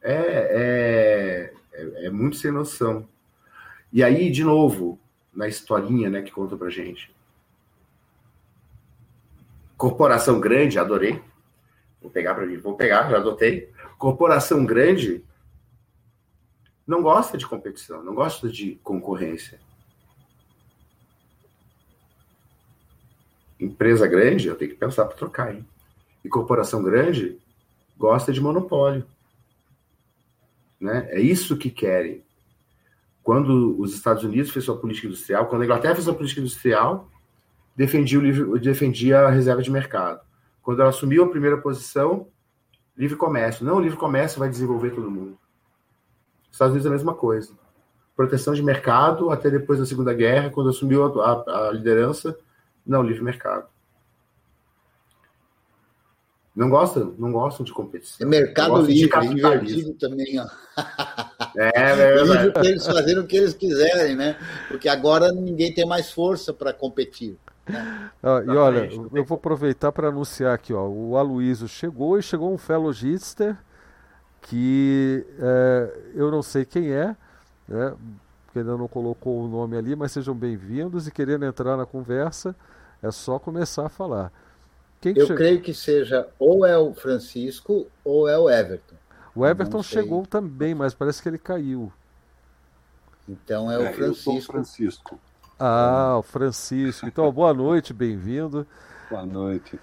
É, 0.00 0.12
é, 0.12 1.52
é, 1.72 2.06
é, 2.06 2.10
muito 2.10 2.36
sem 2.36 2.52
noção. 2.52 3.08
E 3.92 4.02
aí, 4.04 4.30
de 4.30 4.44
novo, 4.44 4.98
na 5.34 5.48
historinha 5.48 6.08
né, 6.08 6.22
que 6.22 6.30
conta 6.30 6.56
pra 6.56 6.70
gente. 6.70 7.14
Corporação 9.76 10.40
grande, 10.40 10.78
adorei. 10.78 11.22
Vou 12.00 12.10
pegar 12.10 12.34
para 12.34 12.46
mim, 12.46 12.58
vou 12.58 12.76
pegar, 12.76 13.10
já 13.10 13.16
adotei. 13.16 13.72
Corporação 13.96 14.64
grande 14.64 15.24
não 16.86 17.02
gosta 17.02 17.36
de 17.36 17.46
competição, 17.46 18.02
não 18.02 18.14
gosta 18.14 18.48
de 18.48 18.76
concorrência. 18.82 19.60
Empresa 23.58 24.06
grande, 24.06 24.48
eu 24.48 24.56
tenho 24.56 24.70
que 24.70 24.76
pensar 24.76 25.04
para 25.04 25.16
trocar, 25.16 25.54
hein? 25.54 25.66
E 26.24 26.28
corporação 26.28 26.82
grande 26.82 27.38
gosta 27.96 28.32
de 28.32 28.40
monopólio. 28.40 29.04
Né? 30.80 31.08
É 31.10 31.20
isso 31.20 31.56
que 31.56 31.70
querem. 31.70 32.22
Quando 33.22 33.78
os 33.80 33.94
Estados 33.94 34.22
Unidos 34.22 34.50
fez 34.50 34.64
sua 34.64 34.78
política 34.78 35.06
industrial, 35.06 35.46
quando 35.46 35.62
a 35.62 35.64
Inglaterra 35.64 35.94
fez 35.94 36.04
sua 36.04 36.14
política 36.14 36.40
industrial, 36.40 37.10
defendia, 37.76 38.18
o 38.18 38.22
livre, 38.22 38.60
defendia 38.60 39.20
a 39.20 39.30
reserva 39.30 39.62
de 39.62 39.70
mercado. 39.70 40.20
Quando 40.62 40.80
ela 40.80 40.90
assumiu 40.90 41.24
a 41.24 41.28
primeira 41.28 41.58
posição, 41.58 42.28
livre 42.96 43.16
comércio. 43.16 43.64
Não, 43.64 43.76
o 43.76 43.80
livre 43.80 43.98
comércio 43.98 44.38
vai 44.38 44.48
desenvolver 44.48 44.90
todo 44.90 45.10
mundo. 45.10 45.38
Estados 46.50 46.72
Unidos 46.72 46.86
é 46.86 46.88
a 46.88 46.92
mesma 46.92 47.14
coisa. 47.14 47.52
Proteção 48.16 48.54
de 48.54 48.62
mercado 48.62 49.30
até 49.30 49.50
depois 49.50 49.78
da 49.78 49.86
Segunda 49.86 50.12
Guerra, 50.12 50.50
quando 50.50 50.70
assumiu 50.70 51.04
a, 51.04 51.32
a, 51.32 51.68
a 51.68 51.72
liderança, 51.72 52.36
não, 52.88 53.02
livre 53.02 53.22
mercado. 53.22 53.66
Não 56.56 56.68
gostam? 56.68 57.14
Não 57.16 57.30
gostam 57.30 57.64
de 57.64 57.72
competição. 57.72 58.26
É 58.26 58.28
mercado 58.28 58.80
livre, 58.80 59.26
invertido 59.26 59.92
também. 59.94 60.40
Ó. 60.40 60.46
É, 61.56 61.70
é 61.74 61.94
verdade. 61.96 62.30
livre 62.30 62.52
para 62.52 62.66
eles 62.66 62.86
fazerem 62.86 63.18
o 63.18 63.26
que 63.26 63.36
eles 63.36 63.54
quiserem, 63.54 64.14
né? 64.14 64.36
Porque 64.68 64.88
agora 64.88 65.32
ninguém 65.32 65.72
tem 65.72 65.84
mais 65.86 66.12
força 66.12 66.52
para 66.52 66.72
competir. 66.72 67.36
Ah, 68.22 68.42
e 68.44 68.50
olha, 68.50 68.88
eu 69.12 69.24
vou 69.24 69.36
aproveitar 69.36 69.90
para 69.90 70.08
anunciar 70.08 70.54
aqui, 70.54 70.72
ó, 70.72 70.86
o 70.86 71.16
Aloysio 71.16 71.66
chegou 71.66 72.18
e 72.18 72.22
chegou 72.22 72.52
um 72.52 72.58
fellowgister 72.58 73.56
que 74.42 75.26
é, 75.38 75.98
eu 76.14 76.30
não 76.30 76.42
sei 76.42 76.64
quem 76.64 76.90
é, 76.92 77.16
né, 77.66 77.94
porque 78.46 78.60
ainda 78.60 78.76
não 78.76 78.88
colocou 78.88 79.44
o 79.44 79.48
nome 79.48 79.76
ali, 79.76 79.94
mas 79.94 80.12
sejam 80.12 80.34
bem-vindos 80.34 81.06
e 81.06 81.10
querendo 81.10 81.44
entrar 81.44 81.76
na 81.76 81.84
conversa, 81.84 82.56
é 83.02 83.10
só 83.10 83.38
começar 83.38 83.86
a 83.86 83.88
falar. 83.88 84.32
Quem 85.00 85.12
eu 85.16 85.26
chegou? 85.26 85.36
creio 85.36 85.60
que 85.60 85.72
seja 85.72 86.28
ou 86.38 86.66
é 86.66 86.76
o 86.76 86.92
Francisco 86.92 87.86
ou 88.04 88.28
é 88.28 88.36
o 88.38 88.50
Everton. 88.50 88.96
O 89.34 89.46
Everton 89.46 89.82
chegou 89.82 90.26
também, 90.26 90.74
mas 90.74 90.94
parece 90.94 91.22
que 91.22 91.28
ele 91.28 91.38
caiu. 91.38 91.92
Então 93.28 93.70
é 93.70 93.78
o 93.78 93.92
Francisco. 93.92 94.32
É, 94.32 94.40
Francisco. 94.40 95.20
Ah, 95.58 96.16
o 96.18 96.22
Francisco. 96.22 97.06
Então, 97.06 97.30
boa 97.30 97.54
noite, 97.54 97.92
bem-vindo. 97.92 98.66
Boa 99.10 99.24
noite. 99.24 99.78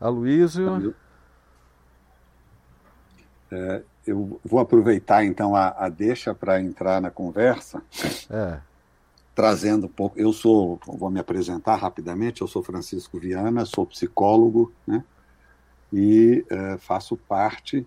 Aloísio. 0.00 0.94
É, 3.50 3.82
eu 4.06 4.40
vou 4.44 4.60
aproveitar 4.60 5.24
então 5.24 5.54
a, 5.54 5.68
a 5.68 5.88
deixa 5.88 6.34
para 6.34 6.60
entrar 6.60 7.00
na 7.00 7.10
conversa. 7.10 7.82
É. 8.28 8.58
Trazendo 9.34 9.86
um 9.86 9.90
pouco. 9.90 10.18
Eu 10.18 10.32
sou, 10.32 10.78
vou 10.86 11.10
me 11.10 11.18
apresentar 11.18 11.76
rapidamente, 11.76 12.40
eu 12.40 12.46
sou 12.46 12.62
Francisco 12.62 13.18
Viana, 13.18 13.64
sou 13.64 13.84
psicólogo, 13.84 14.72
né? 14.86 15.02
E 15.92 16.44
é, 16.50 16.76
faço 16.78 17.16
parte 17.16 17.86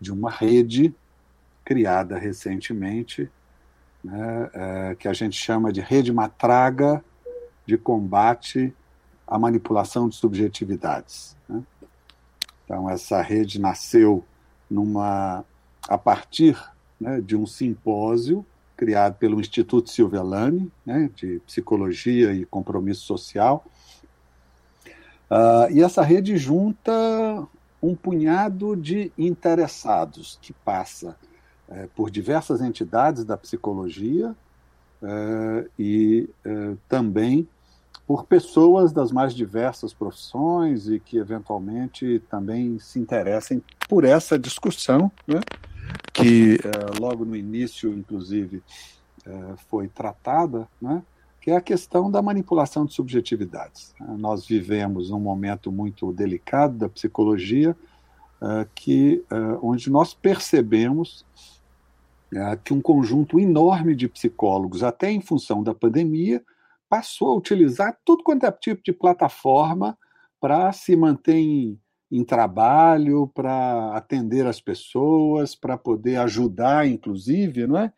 de 0.00 0.12
uma 0.12 0.30
rede 0.30 0.94
criada 1.64 2.16
recentemente 2.16 3.30
né, 4.02 4.50
é, 4.52 4.94
que 4.94 5.08
a 5.08 5.12
gente 5.12 5.36
chama 5.36 5.72
de 5.72 5.80
rede 5.80 6.12
matraga 6.12 7.04
de 7.66 7.76
combate 7.76 8.74
à 9.26 9.38
manipulação 9.38 10.08
de 10.08 10.16
subjetividades. 10.16 11.36
Né? 11.48 11.62
Então, 12.64 12.88
essa 12.88 13.20
rede 13.20 13.60
nasceu 13.60 14.24
numa, 14.70 15.44
a 15.86 15.98
partir 15.98 16.58
né, 17.00 17.20
de 17.20 17.36
um 17.36 17.46
simpósio 17.46 18.44
criado 18.78 19.16
pelo 19.16 19.40
Instituto 19.40 19.90
Silvelani, 19.90 20.70
né, 20.86 21.10
de 21.16 21.40
Psicologia 21.40 22.32
e 22.32 22.46
Compromisso 22.46 23.04
Social. 23.04 23.64
Uh, 25.28 25.70
e 25.70 25.82
essa 25.82 26.00
rede 26.00 26.38
junta 26.38 26.92
um 27.82 27.94
punhado 27.94 28.76
de 28.76 29.12
interessados 29.18 30.38
que 30.40 30.52
passa 30.52 31.16
é, 31.68 31.86
por 31.94 32.10
diversas 32.10 32.60
entidades 32.60 33.24
da 33.24 33.36
psicologia 33.36 34.34
é, 35.02 35.66
e 35.78 36.28
é, 36.44 36.74
também 36.88 37.46
por 38.06 38.24
pessoas 38.24 38.90
das 38.90 39.12
mais 39.12 39.34
diversas 39.34 39.92
profissões 39.92 40.88
e 40.88 40.98
que 40.98 41.18
eventualmente 41.18 42.20
também 42.30 42.78
se 42.78 42.98
interessem 42.98 43.62
por 43.88 44.02
essa 44.02 44.38
discussão, 44.38 45.12
né? 45.26 45.40
Que 46.12 46.58
é, 46.64 47.00
logo 47.00 47.24
no 47.24 47.36
início, 47.36 47.92
inclusive, 47.92 48.62
é, 49.26 49.54
foi 49.68 49.88
tratada, 49.88 50.68
né? 50.80 51.02
que 51.40 51.50
é 51.50 51.56
a 51.56 51.60
questão 51.60 52.10
da 52.10 52.20
manipulação 52.20 52.84
de 52.84 52.92
subjetividades. 52.92 53.94
Nós 54.18 54.46
vivemos 54.46 55.10
um 55.10 55.20
momento 55.20 55.70
muito 55.70 56.12
delicado 56.12 56.76
da 56.76 56.88
psicologia, 56.88 57.76
que 58.74 59.24
onde 59.62 59.88
nós 59.88 60.12
percebemos 60.12 61.24
que 62.64 62.74
um 62.74 62.80
conjunto 62.80 63.38
enorme 63.38 63.94
de 63.94 64.08
psicólogos, 64.08 64.82
até 64.82 65.10
em 65.10 65.20
função 65.20 65.62
da 65.62 65.74
pandemia, 65.74 66.44
passou 66.88 67.30
a 67.30 67.36
utilizar 67.36 67.96
tudo 68.04 68.22
quanto 68.22 68.44
é 68.44 68.52
tipo 68.52 68.82
de 68.82 68.92
plataforma 68.92 69.96
para 70.40 70.72
se 70.72 70.94
manter 70.96 71.36
em, 71.36 71.78
em 72.10 72.24
trabalho, 72.24 73.28
para 73.28 73.94
atender 73.94 74.46
as 74.46 74.60
pessoas, 74.60 75.54
para 75.54 75.76
poder 75.76 76.16
ajudar, 76.16 76.86
inclusive, 76.86 77.66
não 77.66 77.78
é? 77.78 77.92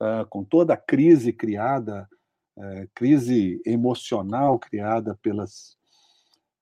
Uh, 0.00 0.26
com 0.28 0.44
toda 0.44 0.74
a 0.74 0.76
crise 0.76 1.32
criada, 1.32 2.08
uh, 2.56 2.88
crise 2.94 3.60
emocional 3.64 4.58
criada 4.58 5.18
pelas, 5.22 5.76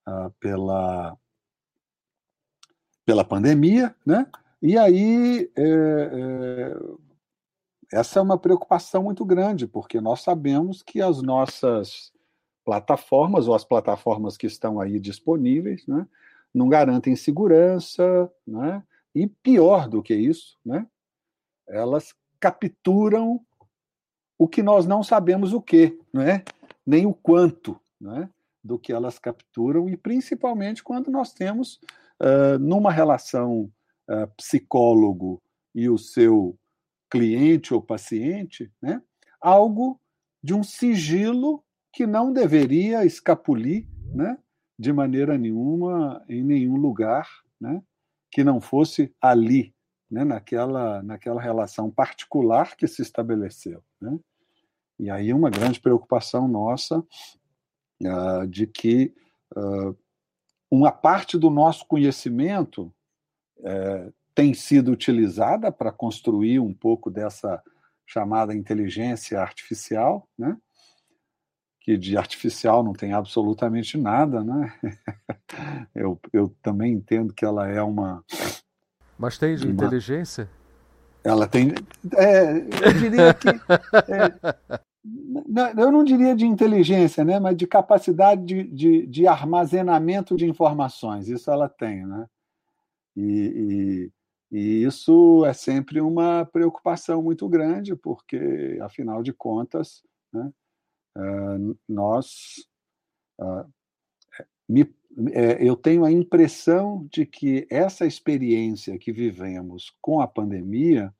uh, 0.07 0.31
pela, 0.39 1.17
pela 3.05 3.23
pandemia, 3.23 3.95
né? 4.05 4.25
E 4.61 4.77
aí 4.79 5.51
é, 5.55 5.61
é, 5.61 6.75
essa 7.93 8.19
é 8.19 8.21
uma 8.21 8.37
preocupação 8.37 9.03
muito 9.03 9.23
grande, 9.23 9.67
porque 9.67 10.01
nós 10.01 10.21
sabemos 10.21 10.81
que 10.81 11.01
as 11.01 11.21
nossas 11.21 12.11
plataformas, 12.63 13.47
ou 13.47 13.53
as 13.53 13.63
plataformas 13.63 14.35
que 14.35 14.47
estão 14.47 14.79
aí 14.79 14.99
disponíveis, 14.99 15.85
né, 15.85 16.07
não 16.55 16.69
garantem 16.69 17.15
segurança, 17.15 18.31
né, 18.47 18.81
e 19.13 19.27
pior 19.27 19.89
do 19.89 20.01
que 20.01 20.15
isso, 20.15 20.57
né, 20.65 20.87
elas 21.67 22.15
capturam 22.39 23.41
o 24.37 24.47
que 24.47 24.63
nós 24.63 24.85
não 24.85 25.03
sabemos 25.03 25.53
o 25.53 25.61
que, 25.61 25.99
né, 26.13 26.43
nem 26.85 27.05
o 27.05 27.13
quanto 27.13 27.79
né, 27.99 28.29
do 28.63 28.79
que 28.79 28.93
elas 28.93 29.19
capturam, 29.19 29.89
e 29.89 29.97
principalmente 29.97 30.83
quando 30.83 31.11
nós 31.11 31.33
temos, 31.33 31.79
uh, 32.21 32.57
numa 32.59 32.91
relação 32.91 33.71
uh, 34.09 34.27
psicólogo 34.37 35.41
e 35.73 35.89
o 35.89 35.97
seu 35.97 36.57
cliente 37.09 37.73
ou 37.73 37.81
paciente, 37.81 38.71
né, 38.81 39.01
algo 39.39 39.99
de 40.41 40.53
um 40.53 40.63
sigilo 40.63 41.63
que 41.91 42.05
não 42.05 42.31
deveria 42.31 43.05
escapulir 43.05 43.87
né, 44.13 44.37
de 44.77 44.91
maneira 44.91 45.37
nenhuma 45.37 46.23
em 46.27 46.43
nenhum 46.43 46.75
lugar 46.75 47.27
né, 47.59 47.81
que 48.31 48.43
não 48.43 48.59
fosse 48.59 49.13
ali, 49.21 49.73
né, 50.09 50.23
naquela, 50.23 51.01
naquela 51.01 51.41
relação 51.41 51.89
particular 51.89 52.75
que 52.75 52.87
se 52.87 53.01
estabeleceu. 53.01 53.83
Né? 54.01 54.19
E 54.99 55.09
aí 55.09 55.33
uma 55.33 55.49
grande 55.49 55.79
preocupação 55.79 56.47
nossa 56.47 56.99
uh, 56.99 58.47
de 58.47 58.67
que 58.67 59.13
uh, 59.55 59.97
uma 60.69 60.91
parte 60.91 61.37
do 61.37 61.49
nosso 61.49 61.85
conhecimento 61.85 62.93
uh, 63.59 64.13
tem 64.33 64.53
sido 64.53 64.91
utilizada 64.91 65.71
para 65.71 65.91
construir 65.91 66.59
um 66.59 66.73
pouco 66.73 67.09
dessa 67.09 67.63
chamada 68.05 68.53
inteligência 68.53 69.39
artificial, 69.39 70.27
né? 70.37 70.57
Que 71.85 71.95
de 71.99 72.17
artificial 72.17 72.83
não 72.83 72.93
tem 72.93 73.13
absolutamente 73.13 73.95
nada, 73.95 74.43
né? 74.43 74.73
eu, 75.93 76.19
eu 76.33 76.49
também 76.59 76.91
entendo 76.91 77.31
que 77.31 77.45
ela 77.45 77.69
é 77.69 77.79
uma. 77.79 78.25
Mas 79.19 79.37
tem 79.37 79.55
de 79.55 79.67
uma... 79.67 79.73
inteligência? 79.73 80.49
Ela 81.23 81.47
tem. 81.47 81.75
É, 82.15 82.57
eu 82.57 82.93
diria 82.99 83.31
que. 83.35 83.49
É, 84.11 85.79
eu 85.79 85.91
não 85.91 86.03
diria 86.03 86.35
de 86.35 86.47
inteligência, 86.47 87.23
né? 87.23 87.39
mas 87.39 87.55
de 87.55 87.67
capacidade 87.67 88.43
de, 88.43 88.63
de, 88.63 89.05
de 89.05 89.27
armazenamento 89.27 90.35
de 90.35 90.47
informações. 90.47 91.27
Isso 91.27 91.51
ela 91.51 91.69
tem. 91.69 92.03
Né? 92.03 92.25
E, 93.15 94.11
e 94.51 94.83
isso 94.83 95.45
é 95.45 95.53
sempre 95.53 96.01
uma 96.01 96.45
preocupação 96.45 97.21
muito 97.21 97.47
grande, 97.47 97.95
porque, 97.95 98.79
afinal 98.81 99.21
de 99.21 99.31
contas, 99.31 100.01
né, 100.33 100.51
uh, 101.17 101.77
nós. 101.87 102.67
Uh, 103.39 103.71
me, 104.67 104.93
é, 105.33 105.65
eu 105.65 105.75
tenho 105.75 106.03
a 106.03 106.11
impressão 106.11 107.07
de 107.11 107.25
que 107.25 107.65
essa 107.69 108.05
experiência 108.05 108.97
que 108.97 109.11
vivemos 109.11 109.95
com 110.01 110.19
a 110.19 110.27
pandemia, 110.27 111.13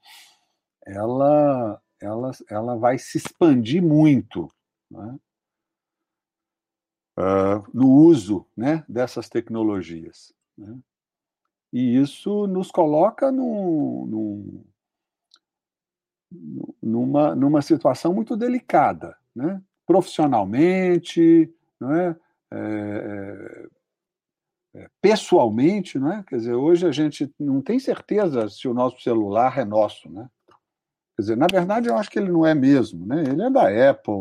ela, 0.85 1.81
ela, 2.01 2.31
ela 2.49 2.75
vai 2.77 2.97
se 2.97 3.17
expandir 3.17 3.81
muito 3.81 4.51
né, 4.91 5.19
uh, 7.17 7.63
no 7.73 7.89
uso 7.89 8.45
né, 8.55 8.83
dessas 8.87 9.29
tecnologias. 9.29 10.33
Né. 10.57 10.77
E 11.71 11.97
isso 11.97 12.47
nos 12.47 12.69
coloca 12.69 13.31
num, 13.31 14.05
num, 14.05 14.65
numa, 16.81 17.35
numa 17.35 17.61
situação 17.61 18.13
muito 18.13 18.35
delicada, 18.35 19.17
né? 19.35 19.61
Profissionalmente, 19.85 21.53
não 21.79 21.93
é? 21.93 22.15
É, 22.51 23.67
é, 24.75 24.89
pessoalmente, 25.01 25.97
não 25.97 26.11
é? 26.11 26.23
Quer 26.27 26.37
dizer, 26.37 26.53
hoje 26.53 26.87
a 26.87 26.91
gente 26.91 27.31
não 27.39 27.61
tem 27.61 27.79
certeza 27.79 28.49
se 28.49 28.67
o 28.67 28.73
nosso 28.73 29.01
celular 29.01 29.57
é 29.57 29.65
nosso, 29.65 30.09
né? 30.11 30.29
Quer 31.15 31.21
dizer, 31.21 31.37
na 31.37 31.47
verdade, 31.49 31.87
eu 31.87 31.97
acho 31.97 32.09
que 32.09 32.19
ele 32.19 32.31
não 32.31 32.45
é 32.45 32.53
mesmo, 32.53 33.05
né? 33.05 33.23
Ele 33.23 33.41
é 33.41 33.49
da 33.49 33.89
Apple, 33.89 34.13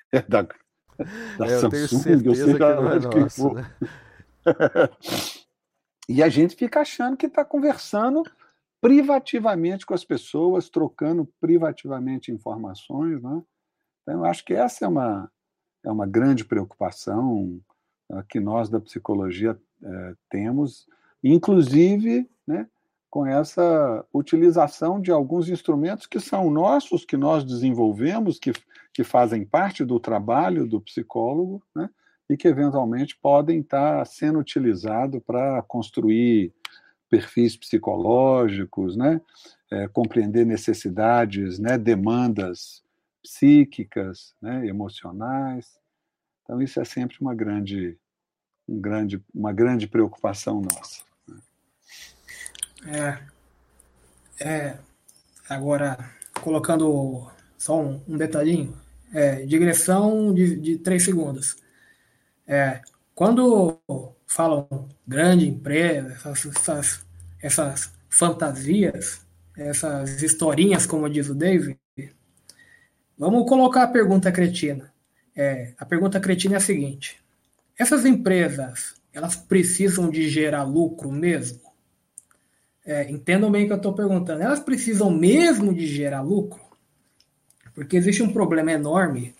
é 0.12 0.22
da, 0.22 0.42
da 0.42 1.46
É, 1.46 1.54
eu 1.54 1.60
Samsung, 1.60 1.70
tenho 1.70 1.88
certeza 1.88 2.28
eu 2.28 2.34
sei 2.34 2.54
que 2.54 2.60
não 2.60 2.92
é 2.92 2.98
nosso, 3.20 3.42
for. 3.42 3.54
né? 3.54 3.70
E 6.08 6.22
a 6.22 6.28
gente 6.30 6.56
fica 6.56 6.80
achando 6.80 7.18
que 7.18 7.26
está 7.26 7.44
conversando 7.44 8.22
privativamente 8.80 9.84
com 9.84 9.92
as 9.92 10.04
pessoas, 10.04 10.70
trocando 10.70 11.28
privativamente 11.38 12.32
informações. 12.32 13.22
Né? 13.22 13.42
Então, 14.08 14.24
acho 14.24 14.42
que 14.42 14.54
essa 14.54 14.86
é 14.86 14.88
uma, 14.88 15.30
é 15.84 15.90
uma 15.90 16.06
grande 16.06 16.42
preocupação 16.42 17.60
eh, 18.10 18.24
que 18.26 18.40
nós 18.40 18.70
da 18.70 18.80
psicologia 18.80 19.58
eh, 19.82 20.14
temos, 20.30 20.86
inclusive 21.22 22.26
né, 22.46 22.66
com 23.10 23.26
essa 23.26 24.04
utilização 24.12 24.98
de 24.98 25.10
alguns 25.10 25.50
instrumentos 25.50 26.06
que 26.06 26.18
são 26.18 26.50
nossos, 26.50 27.04
que 27.04 27.18
nós 27.18 27.44
desenvolvemos, 27.44 28.38
que, 28.38 28.52
que 28.94 29.04
fazem 29.04 29.44
parte 29.44 29.84
do 29.84 30.00
trabalho 30.00 30.66
do 30.66 30.80
psicólogo, 30.80 31.62
né, 31.76 31.90
e 32.30 32.36
que 32.36 32.48
eventualmente 32.48 33.14
podem 33.20 33.60
estar 33.60 34.06
sendo 34.06 34.38
utilizados 34.38 35.20
para 35.22 35.62
construir 35.62 36.52
perfis 37.10 37.56
psicológicos, 37.56 38.96
né, 38.96 39.20
é, 39.70 39.86
compreender 39.88 40.46
necessidades, 40.46 41.58
né, 41.58 41.76
demandas 41.76 42.82
psíquicas, 43.22 44.34
né, 44.40 44.66
emocionais. 44.66 45.78
Então 46.42 46.60
isso 46.62 46.80
é 46.80 46.84
sempre 46.84 47.16
uma 47.20 47.34
grande, 47.34 47.98
um 48.68 48.80
grande, 48.80 49.22
uma 49.34 49.52
grande 49.52 49.86
preocupação 49.86 50.60
nossa. 50.60 51.02
É, 52.86 53.18
é, 54.40 54.78
agora, 55.48 55.98
colocando 56.40 57.28
só 57.56 57.80
um, 57.82 58.00
um 58.08 58.16
detalhinho, 58.16 58.76
é, 59.12 59.44
digressão 59.44 60.32
de, 60.32 60.56
de 60.58 60.78
três 60.78 61.04
segundos. 61.04 61.56
É, 62.46 62.80
quando 63.14 63.80
falam 64.26 64.88
grande 65.06 65.48
empresa, 65.48 66.12
essas, 66.12 66.46
essas, 66.46 67.06
essas 67.40 67.92
fantasias, 68.08 69.26
essas 69.56 70.22
historinhas, 70.22 70.86
como 70.86 71.08
diz 71.10 71.28
o 71.28 71.34
David, 71.34 71.77
vamos 73.18 73.48
colocar 73.48 73.82
a 73.82 73.88
pergunta 73.88 74.30
cretina. 74.30 74.92
É, 75.34 75.72
a 75.78 75.84
pergunta 75.84 76.20
cretina 76.20 76.54
é 76.54 76.56
a 76.58 76.60
seguinte: 76.60 77.18
essas 77.78 78.04
empresas, 78.04 78.94
elas 79.12 79.36
precisam 79.36 80.10
de 80.10 80.28
gerar 80.28 80.64
lucro 80.64 81.10
mesmo? 81.10 81.60
É, 82.84 83.10
entendam 83.10 83.50
bem 83.50 83.64
o 83.64 83.66
que 83.66 83.72
eu 83.72 83.76
estou 83.76 83.92
perguntando. 83.92 84.42
Elas 84.42 84.60
precisam 84.60 85.10
mesmo 85.10 85.74
de 85.74 85.86
gerar 85.86 86.22
lucro? 86.22 86.60
Porque 87.74 87.96
existe 87.96 88.22
um 88.22 88.32
problema 88.32 88.72
enorme 88.72 89.34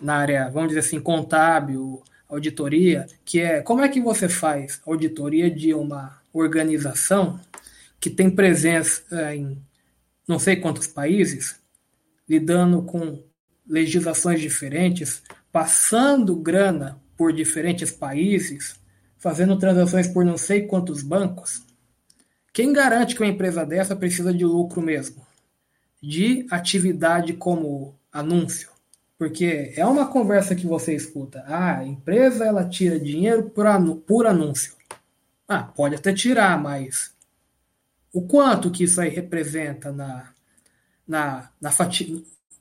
na 0.00 0.16
área, 0.16 0.48
vamos 0.48 0.68
dizer 0.68 0.80
assim, 0.80 1.00
contábil, 1.00 2.02
auditoria, 2.28 3.06
que 3.24 3.40
é 3.40 3.60
como 3.60 3.82
é 3.82 3.88
que 3.88 4.00
você 4.00 4.28
faz 4.28 4.80
auditoria 4.86 5.50
de 5.50 5.74
uma 5.74 6.18
organização 6.32 7.38
que 8.00 8.08
tem 8.08 8.30
presença 8.30 9.02
é, 9.12 9.36
em 9.36 9.62
não 10.26 10.38
sei 10.38 10.56
quantos 10.56 10.86
países, 10.86 11.60
lidando 12.32 12.80
com 12.82 13.22
legislações 13.68 14.40
diferentes, 14.40 15.22
passando 15.52 16.34
grana 16.34 16.98
por 17.14 17.30
diferentes 17.30 17.90
países, 17.90 18.80
fazendo 19.18 19.58
transações 19.58 20.08
por 20.08 20.24
não 20.24 20.38
sei 20.38 20.62
quantos 20.62 21.02
bancos. 21.02 21.62
Quem 22.50 22.72
garante 22.72 23.14
que 23.14 23.20
uma 23.22 23.30
empresa 23.30 23.66
dessa 23.66 23.94
precisa 23.94 24.32
de 24.32 24.46
lucro 24.46 24.80
mesmo? 24.80 25.26
De 26.02 26.46
atividade 26.50 27.34
como 27.34 27.94
anúncio? 28.10 28.70
Porque 29.18 29.74
é 29.76 29.84
uma 29.84 30.06
conversa 30.06 30.54
que 30.54 30.66
você 30.66 30.94
escuta. 30.94 31.44
Ah, 31.46 31.80
a 31.80 31.86
empresa 31.86 32.46
ela 32.46 32.66
tira 32.66 32.98
dinheiro 32.98 33.50
por, 33.50 33.66
anu 33.66 33.96
por 33.96 34.26
anúncio. 34.26 34.72
Ah, 35.46 35.64
pode 35.64 35.96
até 35.96 36.14
tirar, 36.14 36.58
mas 36.60 37.14
o 38.10 38.22
quanto 38.22 38.70
que 38.70 38.84
isso 38.84 39.02
aí 39.02 39.10
representa 39.10 39.92
na, 39.92 40.32
na, 41.12 41.50
na 41.60 41.70
fatia? 41.70 42.06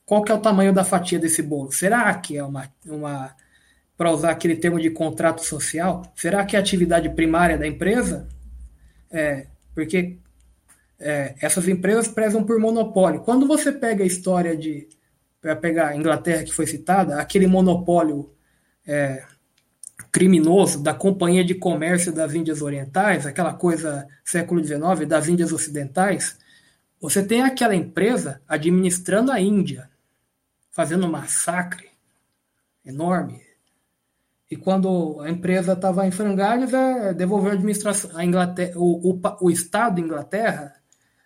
Qual 0.06 0.22
que 0.24 0.32
é 0.32 0.36
o 0.36 0.42
tamanho 0.42 0.74
da 0.74 0.84
fatia 0.84 1.18
desse 1.18 1.42
bolo? 1.42 1.72
Será 1.72 2.14
que 2.14 2.38
é 2.38 2.44
uma, 2.44 2.70
uma 2.86 3.34
para 3.96 4.12
usar 4.12 4.32
aquele 4.32 4.58
termo 4.58 4.80
de 4.80 4.90
contrato 4.90 5.44
social, 5.46 6.04
será 6.16 6.44
que 6.44 6.56
é 6.56 6.60
a 6.60 6.62
atividade 6.62 7.10
primária 7.12 7.58
da 7.58 7.66
empresa? 7.66 8.28
É, 9.10 9.48
porque 9.74 10.18
é, 11.00 11.36
essas 11.40 11.68
empresas 11.68 12.10
prezam 12.10 12.44
por 12.44 12.60
monopólio. 12.60 13.22
Quando 13.22 13.48
você 13.48 13.72
pega 13.72 14.04
a 14.04 14.08
história 14.08 14.56
de 14.56 14.88
para 15.40 15.56
pegar 15.56 15.88
a 15.88 15.96
Inglaterra 15.96 16.44
que 16.44 16.54
foi 16.54 16.68
citada, 16.68 17.20
aquele 17.20 17.48
monopólio 17.48 18.32
é, 18.86 19.24
criminoso 20.12 20.84
da 20.84 20.94
Companhia 20.94 21.44
de 21.44 21.56
Comércio 21.56 22.12
das 22.12 22.36
Índias 22.36 22.62
Orientais, 22.62 23.26
aquela 23.26 23.54
coisa 23.54 24.08
século 24.24 24.64
XIX 24.64 25.08
das 25.08 25.28
Índias 25.28 25.52
Ocidentais, 25.52 26.38
você 27.02 27.24
tem 27.24 27.42
aquela 27.42 27.76
empresa 27.76 28.42
administrando 28.48 29.32
a 29.32 29.40
Índia, 29.40 29.90
fazendo 30.70 31.08
um 31.08 31.12
massacre 31.12 31.90
enorme. 32.86 33.42
E 34.50 34.56
quando 34.56 35.20
a 35.22 35.30
empresa 35.30 35.74
estava 35.74 36.06
em 36.06 36.12
frangalhos, 36.12 36.74
é, 36.74 37.14
devolveu 37.14 37.52
a 37.52 37.54
administração, 37.56 38.12
a 38.14 38.24
Inglaterra, 38.24 38.74
o, 38.76 39.14
o, 39.14 39.22
o 39.42 39.50
Estado 39.50 39.96
da 39.96 40.02
Inglaterra, 40.02 40.76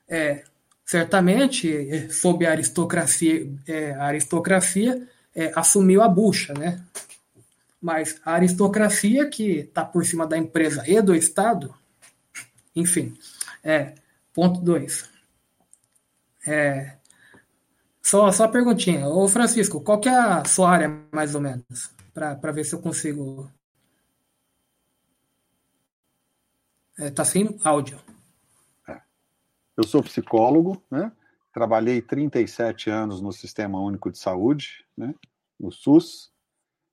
é, 0.08 0.44
certamente, 0.86 2.10
sob 2.12 2.46
a 2.46 2.52
aristocracia, 2.52 3.52
é, 3.68 3.92
a 3.94 4.06
aristocracia 4.06 5.06
é, 5.36 5.52
assumiu 5.56 6.02
a 6.02 6.08
bucha, 6.08 6.54
né? 6.54 6.82
Mas 7.82 8.22
a 8.24 8.34
aristocracia 8.34 9.28
que 9.28 9.60
está 9.60 9.84
por 9.84 10.06
cima 10.06 10.26
da 10.26 10.38
empresa 10.38 10.84
e 10.88 11.02
do 11.02 11.14
Estado, 11.14 11.74
enfim, 12.76 13.14
é, 13.64 13.94
ponto 14.34 14.62
2. 14.62 15.15
É, 16.46 16.98
só, 18.02 18.32
só 18.32 18.48
perguntinha. 18.48 19.08
Ô 19.08 19.28
Francisco, 19.28 19.82
qual 19.82 20.00
que 20.00 20.08
é 20.08 20.16
a 20.16 20.46
sua 20.46 20.70
área, 20.70 21.04
mais 21.12 21.34
ou 21.34 21.42
menos? 21.42 21.92
Para 22.14 22.52
ver 22.52 22.64
se 22.64 22.76
eu 22.76 22.80
consigo. 22.80 23.52
É, 26.98 27.10
tá 27.10 27.26
sem 27.26 27.60
áudio. 27.64 28.00
Eu 29.76 29.84
sou 29.84 30.02
psicólogo, 30.02 30.82
né? 30.90 31.12
trabalhei 31.52 32.02
37 32.02 32.90
anos 32.90 33.22
no 33.22 33.32
Sistema 33.32 33.80
Único 33.80 34.12
de 34.12 34.18
Saúde, 34.18 34.86
né? 34.96 35.14
no 35.60 35.72
SUS, 35.72 36.32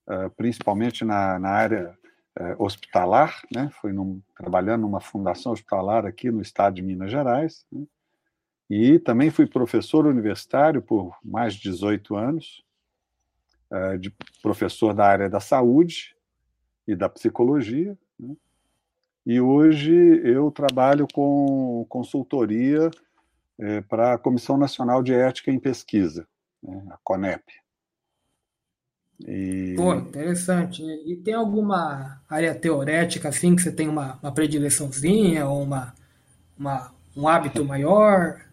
uh, 0.08 0.30
principalmente 0.36 1.04
na, 1.04 1.38
na 1.38 1.50
área 1.50 1.98
uh, 2.40 2.64
hospitalar, 2.64 3.42
né? 3.54 3.70
fui 3.80 3.92
num, 3.92 4.20
trabalhando 4.36 4.82
numa 4.82 5.00
fundação 5.00 5.52
hospitalar 5.52 6.06
aqui 6.06 6.30
no 6.30 6.40
estado 6.40 6.74
de 6.74 6.82
Minas 6.82 7.10
Gerais, 7.10 7.64
né? 7.70 7.84
E 8.74 8.98
também 8.98 9.28
fui 9.28 9.46
professor 9.46 10.06
universitário 10.06 10.80
por 10.80 11.14
mais 11.22 11.52
de 11.52 11.60
18 11.70 12.16
anos, 12.16 12.64
uh, 13.70 13.98
de 13.98 14.10
professor 14.40 14.94
da 14.94 15.04
área 15.04 15.28
da 15.28 15.40
saúde 15.40 16.16
e 16.88 16.96
da 16.96 17.06
psicologia, 17.06 17.98
né? 18.18 18.34
E 19.26 19.38
hoje 19.38 19.92
eu 20.24 20.50
trabalho 20.50 21.06
com 21.12 21.84
consultoria 21.86 22.90
é, 23.58 23.82
para 23.82 24.14
a 24.14 24.18
Comissão 24.18 24.56
Nacional 24.56 25.02
de 25.02 25.12
Ética 25.12 25.50
em 25.50 25.60
Pesquisa, 25.60 26.26
né, 26.62 26.82
a 26.90 26.98
CONEP. 27.04 27.44
E... 29.20 29.74
Pô, 29.76 29.94
interessante. 29.94 30.82
E 30.82 31.14
tem 31.16 31.34
alguma 31.34 32.22
área 32.26 32.54
teorética 32.54 33.28
assim 33.28 33.54
que 33.54 33.60
você 33.60 33.70
tem 33.70 33.86
uma, 33.86 34.18
uma 34.22 34.32
predileçãozinha 34.32 35.46
ou 35.46 35.62
uma, 35.62 35.94
uma, 36.58 36.92
um 37.14 37.28
hábito 37.28 37.64
maior? 37.64 38.50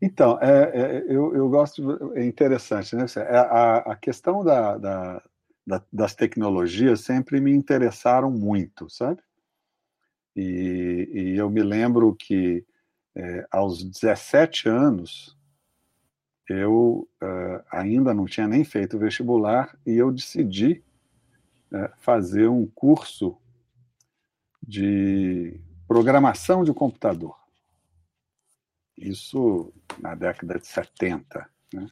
Então, 0.00 0.38
é, 0.40 0.70
é, 0.72 1.04
eu, 1.08 1.34
eu 1.34 1.48
gosto, 1.48 2.12
é 2.14 2.24
interessante, 2.24 2.96
né? 2.96 3.04
A, 3.28 3.92
a 3.92 3.96
questão 3.96 4.42
da, 4.42 4.78
da, 4.78 5.22
da, 5.66 5.82
das 5.92 6.14
tecnologias 6.14 7.00
sempre 7.00 7.40
me 7.40 7.52
interessaram 7.52 8.30
muito, 8.30 8.88
sabe? 8.88 9.20
E, 10.34 11.10
e 11.12 11.36
eu 11.36 11.50
me 11.50 11.62
lembro 11.62 12.14
que 12.14 12.64
é, 13.14 13.46
aos 13.50 13.82
17 13.82 14.68
anos 14.68 15.36
eu 16.48 17.08
uh, 17.22 17.62
ainda 17.70 18.12
não 18.12 18.26
tinha 18.26 18.48
nem 18.48 18.64
feito 18.64 18.98
vestibular 18.98 19.76
e 19.86 19.92
eu 19.96 20.10
decidi 20.10 20.82
uh, 21.72 21.88
fazer 21.98 22.48
um 22.48 22.66
curso 22.66 23.36
de 24.60 25.60
programação 25.86 26.64
de 26.64 26.72
computador. 26.72 27.39
Isso 29.00 29.72
na 29.98 30.14
década 30.14 30.58
de 30.58 30.66
70, 30.66 31.48
né? 31.72 31.86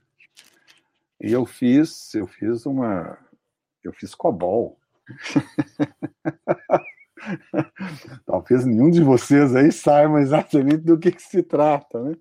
E 1.21 1.33
eu 1.33 1.47
fiz, 1.47 2.15
eu 2.15 2.27
fiz 2.27 2.67
uma, 2.67 3.19
eu 3.83 3.93
fiz 3.93 4.15
COBOL. 4.15 4.79
Talvez 8.25 8.65
nenhum 8.65 8.91
de 8.91 9.03
vocês 9.03 9.57
aí 9.57 9.73
saiba 9.73 10.21
exatamente 10.21 10.83
do 10.83 10.99
que, 10.99 11.11
que 11.11 11.23
se 11.23 11.43
trata, 11.43 12.01
né? 12.03 12.15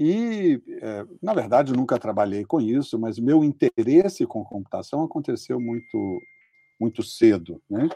E, 0.00 0.62
é, 0.80 1.04
na 1.20 1.34
verdade, 1.34 1.72
nunca 1.72 1.98
trabalhei 1.98 2.44
com 2.44 2.60
isso, 2.60 2.96
mas 2.98 3.18
meu 3.18 3.42
interesse 3.42 4.24
com 4.26 4.44
computação 4.44 5.02
aconteceu 5.02 5.60
muito, 5.60 6.20
muito 6.80 7.02
cedo. 7.02 7.60
Né? 7.68 7.88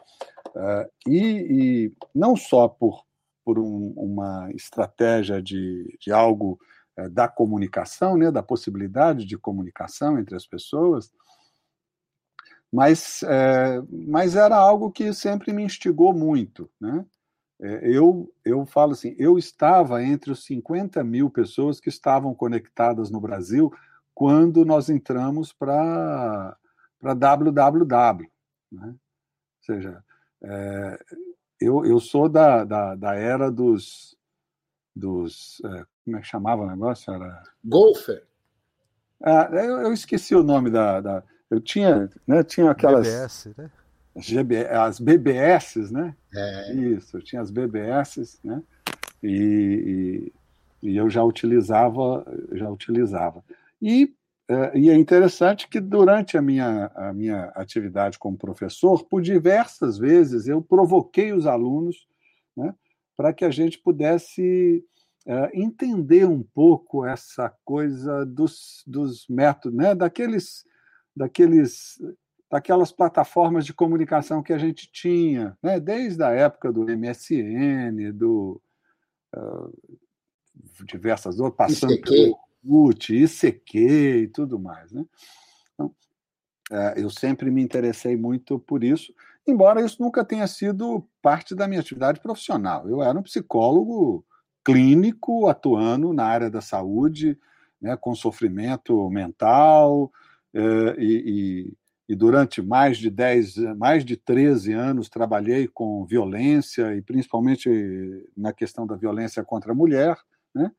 Uh, 0.48 1.08
e, 1.08 1.20
e, 1.20 1.92
não 2.12 2.34
só 2.34 2.66
por, 2.66 3.04
por 3.44 3.58
um, 3.58 3.92
uma 3.96 4.50
estratégia 4.52 5.42
de, 5.42 5.96
de 6.00 6.12
algo 6.12 6.58
uh, 6.98 7.08
da 7.10 7.28
comunicação, 7.28 8.16
né, 8.16 8.30
da 8.30 8.42
possibilidade 8.42 9.24
de 9.24 9.36
comunicação 9.36 10.18
entre 10.18 10.36
as 10.36 10.46
pessoas, 10.46 11.12
mas, 12.72 13.22
uh, 13.22 13.86
mas 13.90 14.34
era 14.34 14.56
algo 14.56 14.90
que 14.90 15.12
sempre 15.12 15.52
me 15.52 15.62
instigou 15.62 16.12
muito. 16.14 16.70
Né? 16.80 17.04
Eu, 17.82 18.32
eu 18.44 18.66
falo 18.66 18.92
assim, 18.92 19.14
eu 19.18 19.38
estava 19.38 20.02
entre 20.02 20.32
os 20.32 20.44
50 20.44 21.04
mil 21.04 21.30
pessoas 21.30 21.78
que 21.78 21.88
estavam 21.88 22.34
conectadas 22.34 23.08
no 23.08 23.20
Brasil 23.20 23.72
quando 24.14 24.64
nós 24.64 24.88
entramos 24.88 25.52
para 25.52 26.56
www. 27.00 28.28
Né? 28.72 28.88
Ou 28.88 28.96
seja, 29.60 30.04
é, 30.42 31.04
eu, 31.64 31.84
eu 31.84 32.00
sou 32.00 32.28
da, 32.28 32.64
da, 32.64 32.94
da 32.94 33.14
era 33.14 33.50
dos. 33.50 34.16
dos 34.94 35.60
é, 35.64 35.84
como 36.04 36.16
é 36.16 36.20
que 36.20 36.26
chamava 36.26 36.62
o 36.62 36.66
negócio? 36.66 37.12
Era... 37.12 37.42
Golfer. 37.64 38.24
Ah, 39.22 39.48
eu, 39.52 39.82
eu, 39.82 39.92
esqueci 39.92 40.34
o 40.34 40.42
nome 40.42 40.70
da. 40.70 41.00
da 41.00 41.22
eu 41.50 41.60
tinha, 41.60 42.10
né, 42.26 42.42
tinha 42.42 42.70
aquelas. 42.70 43.06
BBS, 43.06 43.54
né? 43.56 43.70
GB, 44.16 44.66
as 44.66 45.00
BBS, 45.00 45.90
né? 45.90 46.14
É. 46.34 46.74
Isso, 46.74 47.16
eu 47.16 47.22
tinha 47.22 47.40
as 47.40 47.50
BBS, 47.50 48.38
né? 48.44 48.62
E, 49.22 50.32
e, 50.82 50.90
e, 50.90 50.96
eu 50.96 51.08
já 51.08 51.22
utilizava, 51.22 52.24
já 52.52 52.68
utilizava. 52.68 53.42
E, 53.80 54.14
é, 54.52 54.78
e 54.78 54.90
é 54.90 54.94
interessante 54.94 55.66
que 55.66 55.80
durante 55.80 56.36
a 56.36 56.42
minha, 56.42 56.90
a 56.94 57.12
minha 57.12 57.44
atividade 57.54 58.18
como 58.18 58.36
professor, 58.36 59.02
por 59.04 59.22
diversas 59.22 59.96
vezes 59.96 60.46
eu 60.46 60.60
provoquei 60.60 61.32
os 61.32 61.46
alunos 61.46 62.06
né, 62.54 62.74
para 63.16 63.32
que 63.32 63.46
a 63.46 63.50
gente 63.50 63.78
pudesse 63.78 64.84
é, 65.26 65.50
entender 65.58 66.26
um 66.26 66.42
pouco 66.42 67.06
essa 67.06 67.48
coisa 67.64 68.26
dos, 68.26 68.82
dos 68.86 69.26
métodos, 69.26 69.78
né, 69.78 69.94
daqueles, 69.94 70.64
daqueles 71.16 71.98
daquelas 72.50 72.92
plataformas 72.92 73.64
de 73.64 73.72
comunicação 73.72 74.42
que 74.42 74.52
a 74.52 74.58
gente 74.58 74.92
tinha, 74.92 75.56
né? 75.62 75.80
desde 75.80 76.22
a 76.22 76.28
época 76.32 76.70
do 76.70 76.84
MSN, 76.84 78.12
do 78.12 78.60
uh, 79.34 79.72
diversas 80.84 81.40
outras, 81.40 81.56
passando 81.56 81.94
ICQ. 81.94 82.10
pelo 82.10 82.41
UT, 82.64 83.14
ICQ 83.14 84.22
e 84.24 84.28
tudo 84.28 84.58
mais. 84.58 84.92
Né? 84.92 85.04
Então, 85.74 85.86
uh, 86.70 86.98
eu 86.98 87.10
sempre 87.10 87.50
me 87.50 87.62
interessei 87.62 88.16
muito 88.16 88.58
por 88.58 88.84
isso, 88.84 89.12
embora 89.46 89.84
isso 89.84 90.02
nunca 90.02 90.24
tenha 90.24 90.46
sido 90.46 91.06
parte 91.20 91.54
da 91.54 91.66
minha 91.66 91.80
atividade 91.80 92.20
profissional. 92.20 92.88
Eu 92.88 93.02
era 93.02 93.18
um 93.18 93.22
psicólogo 93.22 94.24
clínico 94.64 95.48
atuando 95.48 96.12
na 96.12 96.24
área 96.24 96.50
da 96.50 96.60
saúde, 96.60 97.38
né, 97.80 97.96
com 97.96 98.14
sofrimento 98.14 99.10
mental 99.10 100.12
e, 100.54 101.66
e 101.68 101.76
e 102.12 102.14
durante 102.14 102.60
mais 102.60 102.98
de 102.98 103.08
10, 103.08 103.56
mais 103.78 104.04
de 104.04 104.18
13 104.18 104.72
anos 104.74 105.08
trabalhei 105.08 105.66
com 105.66 106.04
violência 106.04 106.94
e 106.94 107.00
principalmente 107.00 107.70
na 108.36 108.52
questão 108.52 108.86
da 108.86 108.96
violência 108.96 109.42
contra 109.42 109.72
a 109.72 109.74
mulher, 109.74 110.18
né? 110.54 110.70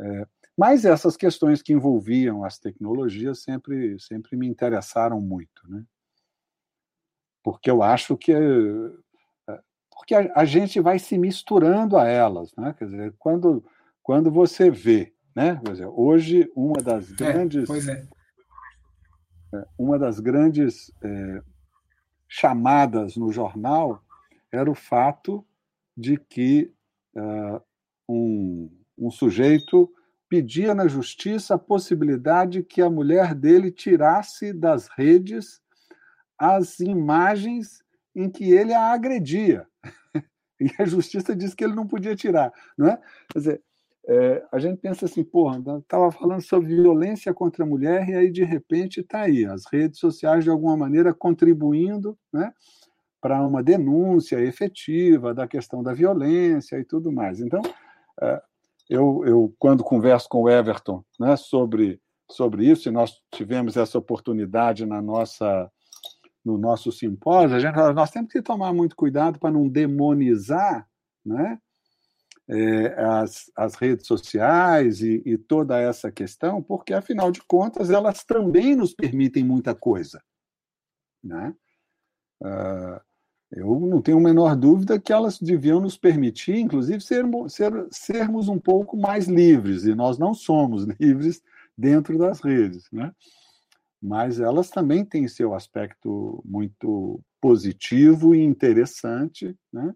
É, 0.00 0.26
mas 0.56 0.84
essas 0.84 1.16
questões 1.16 1.62
que 1.62 1.72
envolviam 1.72 2.44
as 2.44 2.58
tecnologias 2.58 3.42
sempre, 3.42 3.98
sempre 3.98 4.36
me 4.36 4.46
interessaram 4.46 5.20
muito, 5.20 5.68
né? 5.68 5.84
Porque 7.42 7.70
eu 7.70 7.82
acho 7.82 8.16
que 8.16 8.32
é, 8.32 9.60
porque 9.90 10.14
a, 10.14 10.32
a 10.34 10.44
gente 10.44 10.80
vai 10.80 10.98
se 10.98 11.16
misturando 11.18 11.96
a 11.96 12.06
elas, 12.06 12.54
né? 12.56 12.74
Quer 12.78 12.86
dizer, 12.86 13.14
quando 13.18 13.64
quando 14.02 14.30
você 14.30 14.70
vê, 14.70 15.12
né? 15.34 15.60
Dizer, 15.64 15.86
hoje 15.86 16.50
uma 16.54 16.82
das 16.82 17.10
é, 17.12 17.14
grandes 17.14 17.70
é, 17.70 18.08
é, 19.54 19.66
uma 19.78 19.98
das 19.98 20.18
grandes 20.18 20.92
é, 21.02 21.42
chamadas 22.28 23.16
no 23.16 23.30
jornal 23.30 24.02
era 24.50 24.70
o 24.70 24.74
fato 24.74 25.44
de 25.96 26.16
que 26.16 26.72
uh, 27.14 27.60
um, 28.08 28.70
um 28.98 29.10
sujeito 29.10 29.92
pedia 30.28 30.74
na 30.74 30.88
justiça 30.88 31.54
a 31.54 31.58
possibilidade 31.58 32.62
que 32.62 32.80
a 32.80 32.88
mulher 32.88 33.34
dele 33.34 33.70
tirasse 33.70 34.52
das 34.52 34.88
redes 34.88 35.60
as 36.38 36.80
imagens 36.80 37.82
em 38.16 38.30
que 38.30 38.50
ele 38.50 38.72
a 38.72 38.92
agredia. 38.92 39.66
E 40.60 40.70
a 40.80 40.84
justiça 40.84 41.34
disse 41.34 41.56
que 41.56 41.64
ele 41.64 41.74
não 41.74 41.88
podia 41.88 42.14
tirar. 42.14 42.52
Não 42.78 42.86
é? 42.86 42.96
Quer 43.32 43.38
dizer, 43.38 43.62
é, 44.06 44.44
a 44.50 44.58
gente 44.58 44.78
pensa 44.78 45.06
assim, 45.06 45.22
porra, 45.22 45.58
estava 45.78 46.10
falando 46.10 46.40
sobre 46.40 46.74
violência 46.74 47.32
contra 47.32 47.64
a 47.64 47.66
mulher 47.66 48.08
e 48.08 48.14
aí 48.14 48.30
de 48.30 48.44
repente 48.44 49.00
está 49.00 49.22
aí 49.22 49.44
as 49.44 49.64
redes 49.72 49.98
sociais 49.98 50.44
de 50.44 50.50
alguma 50.50 50.76
maneira 50.76 51.14
contribuindo, 51.14 52.18
né, 52.32 52.52
para 53.20 53.40
uma 53.46 53.62
denúncia 53.62 54.40
efetiva 54.40 55.32
da 55.32 55.46
questão 55.46 55.82
da 55.82 55.92
violência 55.92 56.78
e 56.78 56.84
tudo 56.84 57.12
mais. 57.12 57.40
Então, 57.40 57.62
é, 58.20 58.42
eu, 58.92 59.22
eu 59.26 59.54
quando 59.58 59.84
converso 59.84 60.28
com 60.28 60.42
o 60.42 60.50
Everton, 60.50 61.04
né, 61.18 61.36
sobre 61.36 62.00
sobre 62.30 62.66
isso 62.66 62.88
e 62.88 62.92
nós 62.92 63.20
tivemos 63.30 63.76
essa 63.76 63.98
oportunidade 63.98 64.86
na 64.86 65.02
nossa 65.02 65.70
no 66.44 66.58
nosso 66.58 66.90
simpósio, 66.90 67.56
a 67.56 67.60
gente 67.60 67.74
nós 67.94 68.10
temos 68.10 68.32
que 68.32 68.42
tomar 68.42 68.72
muito 68.72 68.96
cuidado 68.96 69.38
para 69.38 69.50
não 69.50 69.68
demonizar, 69.68 70.88
né? 71.24 71.58
é, 72.48 73.02
as, 73.02 73.50
as 73.56 73.74
redes 73.76 74.06
sociais 74.06 75.00
e, 75.00 75.22
e, 75.24 75.38
toda 75.38 75.80
essa 75.80 76.10
questão, 76.10 76.62
porque, 76.62 76.92
afinal 76.92 77.30
de 77.30 77.40
contas, 77.42 77.90
elas 77.90 78.24
também 78.24 78.74
nos 78.74 78.94
permitem 78.94 79.44
muita 79.44 79.74
coisa. 79.74 80.22
Né? 81.22 81.54
Uh, 82.42 83.00
eu 83.54 83.78
não 83.80 84.00
tenho 84.00 84.18
a 84.18 84.20
menor 84.20 84.56
dúvida 84.56 84.98
que 84.98 85.12
elas 85.12 85.38
deviam 85.38 85.80
nos 85.80 85.96
permitir, 85.96 86.56
inclusive, 86.56 87.00
sermos, 87.00 87.52
ser, 87.52 87.72
sermos 87.90 88.48
um 88.48 88.58
pouco 88.58 88.96
mais 88.96 89.28
livres, 89.28 89.84
e 89.84 89.94
nós 89.94 90.18
não 90.18 90.32
somos 90.32 90.84
livres 90.98 91.42
dentro 91.76 92.16
das 92.16 92.40
redes. 92.40 92.90
Né? 92.90 93.12
Mas 94.00 94.40
elas 94.40 94.70
também 94.70 95.04
têm 95.04 95.28
seu 95.28 95.54
aspecto 95.54 96.42
muito 96.44 97.20
positivo 97.40 98.34
e 98.34 98.42
interessante, 98.42 99.54
né? 99.72 99.94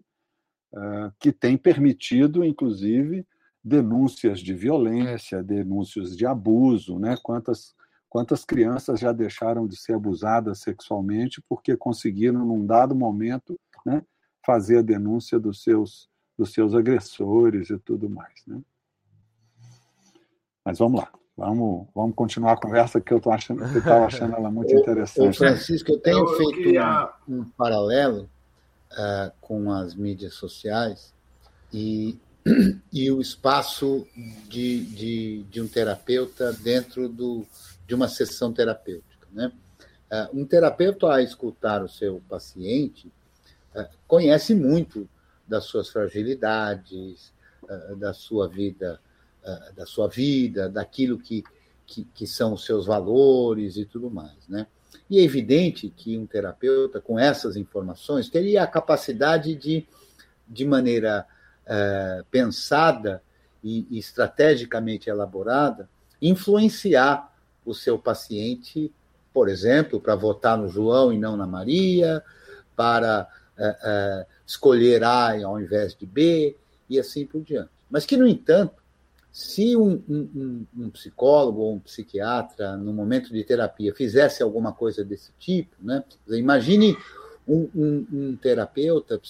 Ah, 0.75 1.11
que 1.19 1.31
tem 1.31 1.57
permitido, 1.57 2.43
inclusive, 2.43 3.25
denúncias 3.63 4.39
de 4.39 4.53
violência, 4.53 5.41
denúncias 5.41 6.15
de 6.15 6.25
abuso, 6.25 6.99
né? 6.99 7.15
Quantas 7.23 7.73
quantas 8.09 8.45
crianças 8.45 8.99
já 8.99 9.11
deixaram 9.11 9.67
de 9.67 9.75
ser 9.75 9.93
abusadas 9.93 10.59
sexualmente 10.59 11.41
porque 11.47 11.75
conseguiram, 11.75 12.45
num 12.45 12.65
dado 12.65 12.95
momento, 12.95 13.59
né, 13.85 14.03
fazer 14.45 14.79
a 14.79 14.81
denúncia 14.81 15.39
dos 15.39 15.61
seus 15.61 16.09
dos 16.37 16.53
seus 16.53 16.75
agressores 16.75 17.71
e 17.71 17.79
tudo 17.79 18.07
mais, 18.07 18.45
né? 18.45 18.61
Mas 20.63 20.77
vamos 20.77 21.01
lá. 21.01 21.11
Vamos, 21.35 21.87
vamos 21.95 22.15
continuar 22.15 22.53
a 22.53 22.57
conversa 22.57 22.99
que 22.99 23.13
eu 23.13 23.17
estou 23.17 23.31
achando, 23.31 23.63
eu 23.63 23.77
estava 23.77 24.05
achando 24.05 24.35
ela 24.35 24.51
muito 24.51 24.73
interessante. 24.75 25.29
Ô, 25.29 25.33
Francisco, 25.33 25.91
eu 25.91 25.99
tenho 25.99 26.19
eu, 26.19 26.27
feito 26.35 26.53
queria... 26.55 27.13
um, 27.27 27.39
um 27.39 27.45
paralelo 27.45 28.29
uh, 28.91 29.31
com 29.39 29.71
as 29.71 29.95
mídias 29.95 30.33
sociais 30.33 31.13
e, 31.71 32.19
e 32.91 33.11
o 33.11 33.21
espaço 33.21 34.07
de, 34.47 34.83
de, 34.85 35.43
de 35.43 35.61
um 35.61 35.67
terapeuta 35.67 36.51
dentro 36.53 37.07
do, 37.07 37.45
de 37.87 37.95
uma 37.95 38.07
sessão 38.07 38.53
terapêutica. 38.53 39.27
Né? 39.31 39.51
Uh, 40.11 40.41
um 40.41 40.45
terapeuta, 40.45 41.11
a 41.11 41.21
escutar 41.21 41.81
o 41.81 41.89
seu 41.89 42.21
paciente, 42.29 43.11
uh, 43.73 43.87
conhece 44.05 44.53
muito 44.53 45.09
das 45.47 45.63
suas 45.63 45.89
fragilidades, 45.89 47.33
da 47.97 48.13
sua 48.13 48.47
vida, 48.47 48.99
da 49.75 49.85
sua 49.85 50.07
vida, 50.07 50.69
daquilo 50.69 51.17
que, 51.17 51.43
que, 51.85 52.03
que, 52.03 52.27
são 52.27 52.53
os 52.53 52.65
seus 52.65 52.85
valores 52.85 53.77
e 53.77 53.85
tudo 53.85 54.09
mais, 54.09 54.47
né? 54.47 54.67
E 55.09 55.19
é 55.19 55.23
evidente 55.23 55.89
que 55.89 56.17
um 56.17 56.25
terapeuta, 56.25 56.99
com 56.99 57.17
essas 57.17 57.55
informações, 57.55 58.29
teria 58.29 58.63
a 58.63 58.67
capacidade 58.67 59.55
de, 59.55 59.87
de 60.47 60.65
maneira 60.65 61.25
é, 61.65 62.23
pensada 62.29 63.21
e, 63.63 63.87
e 63.89 63.99
estrategicamente 63.99 65.09
elaborada, 65.09 65.89
influenciar 66.21 67.33
o 67.67 67.75
seu 67.75 67.99
paciente, 67.99 68.91
por 69.33 69.49
exemplo, 69.49 69.99
para 69.99 70.15
votar 70.15 70.57
no 70.57 70.69
João 70.69 71.11
e 71.11 71.17
não 71.17 71.35
na 71.35 71.45
Maria, 71.45 72.23
para 72.75 73.27
é, 73.57 73.77
é, 73.83 74.25
escolher 74.45 75.03
A 75.03 75.33
ao 75.45 75.59
invés 75.59 75.93
de 75.93 76.05
B 76.05 76.55
e 76.89 76.97
assim 76.97 77.25
por 77.25 77.41
diante. 77.41 77.69
Mas 77.89 78.05
que, 78.05 78.15
no 78.15 78.25
entanto, 78.25 78.81
se 79.31 79.75
um, 79.75 80.01
um, 80.09 80.65
um, 80.75 80.89
psicólogo 80.89 81.59
ou 81.59 81.75
um 81.75 81.79
psiquiatra, 81.79 82.77
no 82.77 82.93
momento 82.93 83.31
de 83.31 83.43
terapia, 83.43 83.93
fizesse 83.93 84.41
alguma 84.41 84.71
coisa 84.71 85.03
desse 85.03 85.31
tipo, 85.37 85.75
né? 85.81 86.03
imagine 86.29 86.97
um, 87.47 87.69
um 88.11 88.35
terapeuta, 88.35 89.21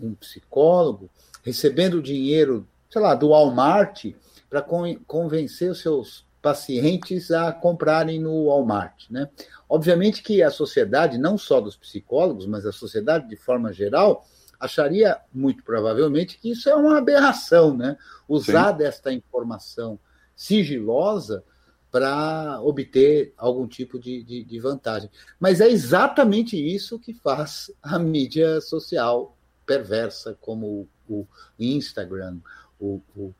um 0.00 0.14
psicólogo, 0.14 1.10
recebendo 1.42 2.00
dinheiro, 2.00 2.66
sei 2.88 3.02
lá, 3.02 3.14
do 3.14 3.28
Walmart 3.28 4.06
para 4.48 4.64
convencer 5.06 5.70
os 5.70 5.80
seus 5.80 6.24
pacientes 6.42 7.30
a 7.30 7.52
comprarem 7.52 8.20
no 8.20 8.46
Walmart. 8.46 9.08
Né? 9.08 9.30
Obviamente 9.68 10.22
que 10.22 10.42
a 10.42 10.50
sociedade, 10.50 11.16
não 11.16 11.38
só 11.38 11.60
dos 11.60 11.76
psicólogos, 11.76 12.46
mas 12.46 12.66
a 12.66 12.72
sociedade 12.72 13.28
de 13.28 13.36
forma 13.36 13.72
geral, 13.72 14.26
acharia 14.58 15.18
muito 15.32 15.62
provavelmente 15.62 16.38
que 16.38 16.50
isso 16.50 16.68
é 16.68 16.74
uma 16.74 16.98
aberração, 16.98 17.76
né? 17.76 17.96
Usar 18.28 18.70
Sim. 18.70 18.78
desta 18.78 19.12
informação 19.12 19.98
sigilosa 20.36 21.42
para 21.90 22.60
obter 22.62 23.34
algum 23.36 23.66
tipo 23.66 23.98
de, 23.98 24.22
de, 24.22 24.44
de, 24.44 24.60
vantagem. 24.60 25.10
Mas 25.38 25.60
é 25.60 25.68
exatamente 25.68 26.56
isso 26.56 26.98
que 26.98 27.12
faz 27.12 27.72
a 27.82 27.98
mídia 27.98 28.60
social 28.60 29.36
perversa, 29.66 30.36
como 30.40 30.88
o, 31.08 31.18
o 31.18 31.26
Instagram, 31.58 32.38
o, 32.78 33.02
o, 33.16 33.34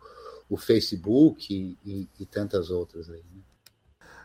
o 0.52 0.56
Facebook 0.58 1.50
e, 1.50 1.78
e, 1.82 2.08
e, 2.20 2.26
tantas 2.26 2.68
outras 2.68 3.08
aí. 3.08 3.24
Né? 3.34 3.42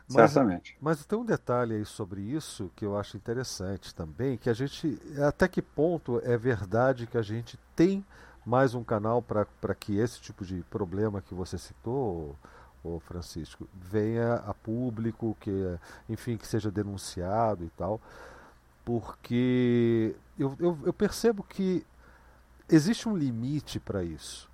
Mas, 0.09 0.31
Certamente. 0.31 0.77
Mas 0.81 1.05
tem 1.05 1.17
um 1.17 1.23
detalhe 1.23 1.75
aí 1.75 1.85
sobre 1.85 2.19
isso 2.19 2.69
que 2.75 2.83
eu 2.83 2.97
acho 2.97 3.15
interessante 3.15 3.95
também, 3.95 4.37
que 4.37 4.49
a 4.49 4.53
gente, 4.53 4.99
até 5.25 5.47
que 5.47 5.61
ponto 5.61 6.19
é 6.25 6.37
verdade 6.37 7.07
que 7.07 7.17
a 7.17 7.21
gente 7.21 7.57
tem 7.73 8.05
mais 8.45 8.75
um 8.75 8.83
canal 8.83 9.21
para 9.21 9.73
que 9.73 9.97
esse 9.97 10.19
tipo 10.19 10.43
de 10.43 10.63
problema 10.69 11.21
que 11.21 11.33
você 11.33 11.57
citou, 11.57 12.35
o 12.83 12.99
Francisco, 12.99 13.65
venha 13.73 14.35
a 14.35 14.53
público, 14.53 15.35
que, 15.39 15.79
enfim, 16.09 16.35
que 16.35 16.45
seja 16.45 16.69
denunciado 16.69 17.63
e 17.63 17.69
tal, 17.69 18.01
porque 18.83 20.13
eu, 20.37 20.53
eu, 20.59 20.77
eu 20.83 20.93
percebo 20.93 21.41
que 21.41 21.85
existe 22.69 23.07
um 23.07 23.15
limite 23.15 23.79
para 23.79 24.03
isso. 24.03 24.46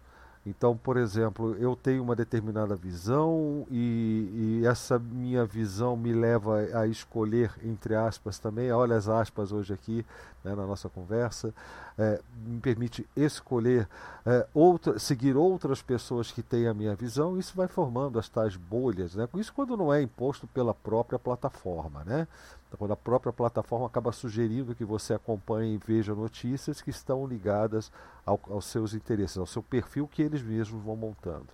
Então, 0.46 0.76
por 0.76 0.98
exemplo, 0.98 1.56
eu 1.56 1.74
tenho 1.74 2.04
uma 2.04 2.16
determinada 2.16 2.76
visão 2.76 3.66
e, 3.72 4.60
e, 4.62 4.68
essa 4.68 5.00
minha 5.00 5.46
visão 5.46 5.96
me 5.96 6.12
leva 6.12 6.60
a 6.74 6.86
escolher, 6.86 7.52
entre 7.64 7.96
aspas, 7.96 8.40
também, 8.40 8.70
olha 8.70 8.98
as 8.98 9.08
aspas 9.08 9.54
hoje 9.54 9.74
aqui 9.74 10.06
né, 10.44 10.54
na 10.54 10.66
nossa 10.66 10.90
conversa, 10.90 11.54
é, 11.98 12.20
me 12.46 12.60
permite 12.60 13.08
escolher, 13.16 13.88
é, 14.26 14.46
outra, 14.54 15.00
seguir 15.00 15.38
outras 15.38 15.82
pessoas 15.82 16.30
que 16.30 16.44
têm 16.44 16.68
a 16.68 16.74
minha 16.74 16.94
visão, 16.94 17.40
isso 17.40 17.56
vai 17.56 17.70
formando 17.70 18.20
as 18.20 18.28
tais 18.28 18.58
bolhas. 18.58 19.16
Né? 19.16 19.28
Isso 19.36 19.54
quando 19.54 19.78
não 19.78 19.94
é 19.94 20.02
imposto 20.02 20.46
pela 20.48 20.74
própria 20.74 21.18
plataforma. 21.18 22.04
Né? 22.04 22.28
Quando 22.78 22.92
a 22.92 22.98
própria 22.98 23.32
plataforma 23.32 23.86
acaba 23.86 24.12
sugerindo 24.12 24.76
que 24.76 24.84
você 24.84 25.14
acompanhe 25.14 25.76
e 25.76 25.78
veja 25.78 26.16
notícias 26.16 26.82
que 26.82 26.90
estão 26.90 27.28
ligadas 27.28 27.92
ao, 28.26 28.40
aos 28.50 28.66
seus 28.66 28.94
interesses, 28.94 29.38
ao 29.38 29.46
seu 29.46 29.62
perfil 29.62 30.08
que 30.08 30.22
eles 30.22 30.42
mesmos 30.42 30.84
vão 30.84 30.96
montando. 30.96 31.48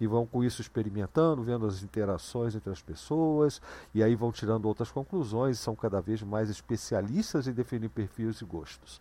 E 0.00 0.06
vão 0.06 0.26
com 0.26 0.44
isso 0.44 0.60
experimentando, 0.60 1.42
vendo 1.42 1.66
as 1.66 1.82
interações 1.82 2.54
entre 2.54 2.70
as 2.70 2.82
pessoas, 2.82 3.62
e 3.94 4.02
aí 4.02 4.14
vão 4.14 4.30
tirando 4.30 4.66
outras 4.66 4.90
conclusões, 4.90 5.58
são 5.58 5.74
cada 5.74 6.00
vez 6.00 6.22
mais 6.22 6.50
especialistas 6.50 7.46
em 7.46 7.52
definir 7.52 7.88
perfis 7.88 8.40
e 8.40 8.44
gostos 8.44 9.00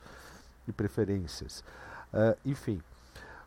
e 0.67 0.71
preferências. 0.71 1.63
Uh, 2.13 2.37
enfim, 2.45 2.81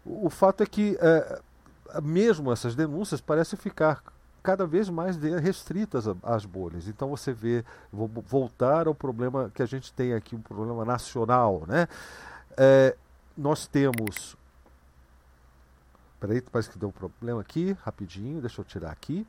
o, 0.05 0.27
o, 0.27 0.31
fato 0.31 0.63
é 0.63 0.67
que 0.67 0.99
uh, 1.01 2.03
mesmo 2.03 2.53
essas 2.53 2.75
denúncias 2.75 3.21
parecem 3.21 3.59
ficar 3.59 4.03
cada 4.43 4.67
vez 4.67 4.89
mais 4.89 5.17
restritas 5.17 6.05
às 6.23 6.45
bolhas. 6.45 6.89
Então 6.89 7.09
você 7.09 7.33
vê, 7.33 7.65
vou 7.93 8.09
voltar 8.09 8.87
ao 8.87 8.95
problema 8.95 9.51
que 9.55 9.63
a 9.63 9.67
gente 9.67 9.93
tem 9.93 10.15
aqui, 10.15 10.35
um 10.37 10.41
problema 10.41 10.85
nacional, 10.85 11.65
né? 11.67 11.89
É, 12.57 12.97
nós 13.37 13.67
temos. 13.67 14.37
Peraí, 16.19 16.41
parece 16.41 16.71
que 16.71 16.79
deu 16.79 16.89
um 16.89 16.93
problema 16.93 17.41
aqui, 17.41 17.77
rapidinho, 17.83 18.41
deixa 18.41 18.61
eu 18.61 18.65
tirar 18.65 18.91
aqui. 18.91 19.27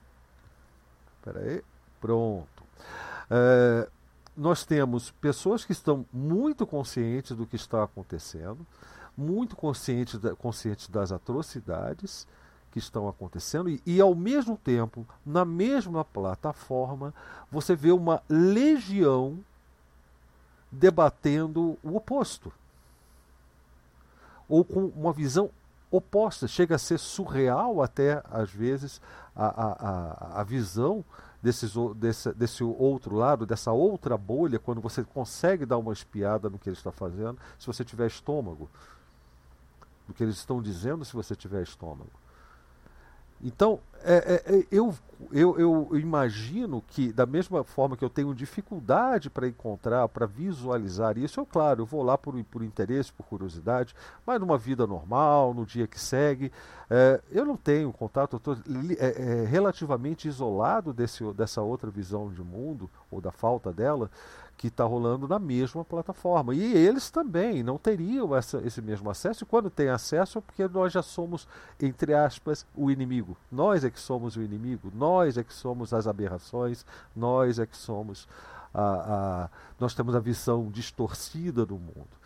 Peraí, 1.23 1.64
pronto. 2.02 2.64
É, 3.30 3.88
nós 4.36 4.65
temos 4.65 5.11
pessoas 5.11 5.65
que 5.65 5.72
estão 5.72 6.06
muito 6.11 6.65
conscientes 6.65 7.36
do 7.36 7.45
que 7.45 7.56
está 7.56 7.84
acontecendo, 7.84 8.65
muito 9.15 9.56
conscientes, 9.56 10.19
conscientes 10.38 10.88
das 10.88 11.11
atrocidades, 11.11 12.26
que 12.71 12.79
estão 12.79 13.07
acontecendo 13.07 13.69
e, 13.69 13.81
e, 13.85 13.99
ao 13.99 14.13
mesmo 14.13 14.57
tempo, 14.57 15.05
na 15.25 15.43
mesma 15.43 16.05
plataforma, 16.05 17.13
você 17.51 17.75
vê 17.75 17.91
uma 17.91 18.21
legião 18.29 19.39
debatendo 20.71 21.77
o 21.83 21.95
oposto. 21.95 22.51
Ou 24.47 24.63
com 24.63 24.85
uma 24.87 25.13
visão 25.13 25.49
oposta. 25.91 26.47
Chega 26.47 26.75
a 26.75 26.79
ser 26.79 26.99
surreal 26.99 27.81
até, 27.81 28.21
às 28.25 28.51
vezes, 28.51 29.01
a, 29.35 29.47
a, 29.47 30.41
a, 30.41 30.43
visão 30.43 31.03
desses, 31.41 31.73
desse, 31.95 32.33
desse 32.33 32.63
outro 32.63 33.15
lado, 33.15 33.45
dessa 33.45 33.71
outra 33.71 34.17
bolha, 34.17 34.59
quando 34.59 34.81
você 34.81 35.03
consegue 35.03 35.65
dar 35.65 35.77
uma 35.77 35.93
espiada 35.93 36.49
no 36.49 36.59
que 36.59 36.69
ele 36.69 36.77
está 36.77 36.91
fazendo, 36.91 37.37
se 37.57 37.65
você 37.65 37.83
tiver 37.83 38.07
estômago. 38.07 38.69
Do 40.07 40.13
que 40.13 40.23
eles 40.23 40.37
estão 40.37 40.61
dizendo 40.61 41.05
se 41.05 41.13
você 41.13 41.35
tiver 41.35 41.61
estômago. 41.61 42.09
Então, 43.41 43.79
é, 44.03 44.43
é, 44.45 44.55
é, 44.55 44.67
eu, 44.71 44.93
eu, 45.31 45.59
eu 45.91 45.99
imagino 45.99 46.81
que, 46.87 47.11
da 47.11 47.25
mesma 47.25 47.63
forma 47.63 47.97
que 47.97 48.03
eu 48.03 48.09
tenho 48.09 48.33
dificuldade 48.33 49.29
para 49.29 49.47
encontrar, 49.47 50.07
para 50.07 50.25
visualizar 50.25 51.17
isso, 51.17 51.39
eu, 51.39 51.45
claro, 51.45 51.81
eu 51.81 51.85
vou 51.85 52.03
lá 52.03 52.17
por, 52.17 52.41
por 52.45 52.63
interesse, 52.63 53.11
por 53.11 53.25
curiosidade, 53.25 53.93
mas 54.25 54.39
numa 54.39 54.57
vida 54.57 54.87
normal, 54.87 55.53
no 55.53 55.65
dia 55.65 55.87
que 55.87 55.99
segue, 55.99 56.51
é, 56.89 57.21
eu 57.29 57.45
não 57.45 57.57
tenho 57.57 57.91
contato, 57.91 58.33
eu 58.33 58.37
estou 58.37 58.57
é, 58.97 59.21
é, 59.21 59.45
relativamente 59.45 60.27
isolado 60.27 60.93
desse, 60.93 61.23
dessa 61.33 61.61
outra 61.61 61.89
visão 61.89 62.31
de 62.31 62.41
mundo, 62.41 62.89
ou 63.11 63.19
da 63.19 63.31
falta 63.31 63.71
dela, 63.73 64.09
que 64.60 64.68
está 64.68 64.84
rolando 64.84 65.26
na 65.26 65.40
mesma 65.40 65.86
plataforma. 65.86 66.53
E 66.53 66.73
eles 66.73 67.10
também 67.10 67.64
não 67.64 67.77
teriam 67.77 68.36
essa, 68.36 68.61
esse 68.68 68.81
mesmo 68.81 69.10
acesso, 69.10 69.45
e 69.45 69.48
quando 69.48 69.69
tem 69.69 69.88
acesso 69.88 70.38
é 70.38 70.41
porque 70.41 70.68
nós 70.68 70.91
já 70.91 71.02
somos, 71.02 71.48
entre 71.81 72.14
aspas, 72.14 72.65
o 72.76 72.91
inimigo. 72.91 73.38
Nós 73.49 73.86
é 73.86 73.90
que 73.90 73.99
somos 73.99 74.36
o 74.36 74.41
inimigo, 74.41 74.91
nós 74.94 75.38
é 75.38 75.45
que 75.45 75.53
somos 75.53 75.94
as 75.94 76.07
aberrações, 76.07 76.86
nós 77.15 77.57
é 77.57 77.65
que 77.65 77.77
somos 77.77 78.27
a, 78.73 78.84
a 78.84 79.49
nós 79.80 79.94
temos 79.94 80.14
a 80.14 80.19
visão 80.19 80.69
distorcida 80.69 81.65
do 81.65 81.76
mundo. 81.76 82.19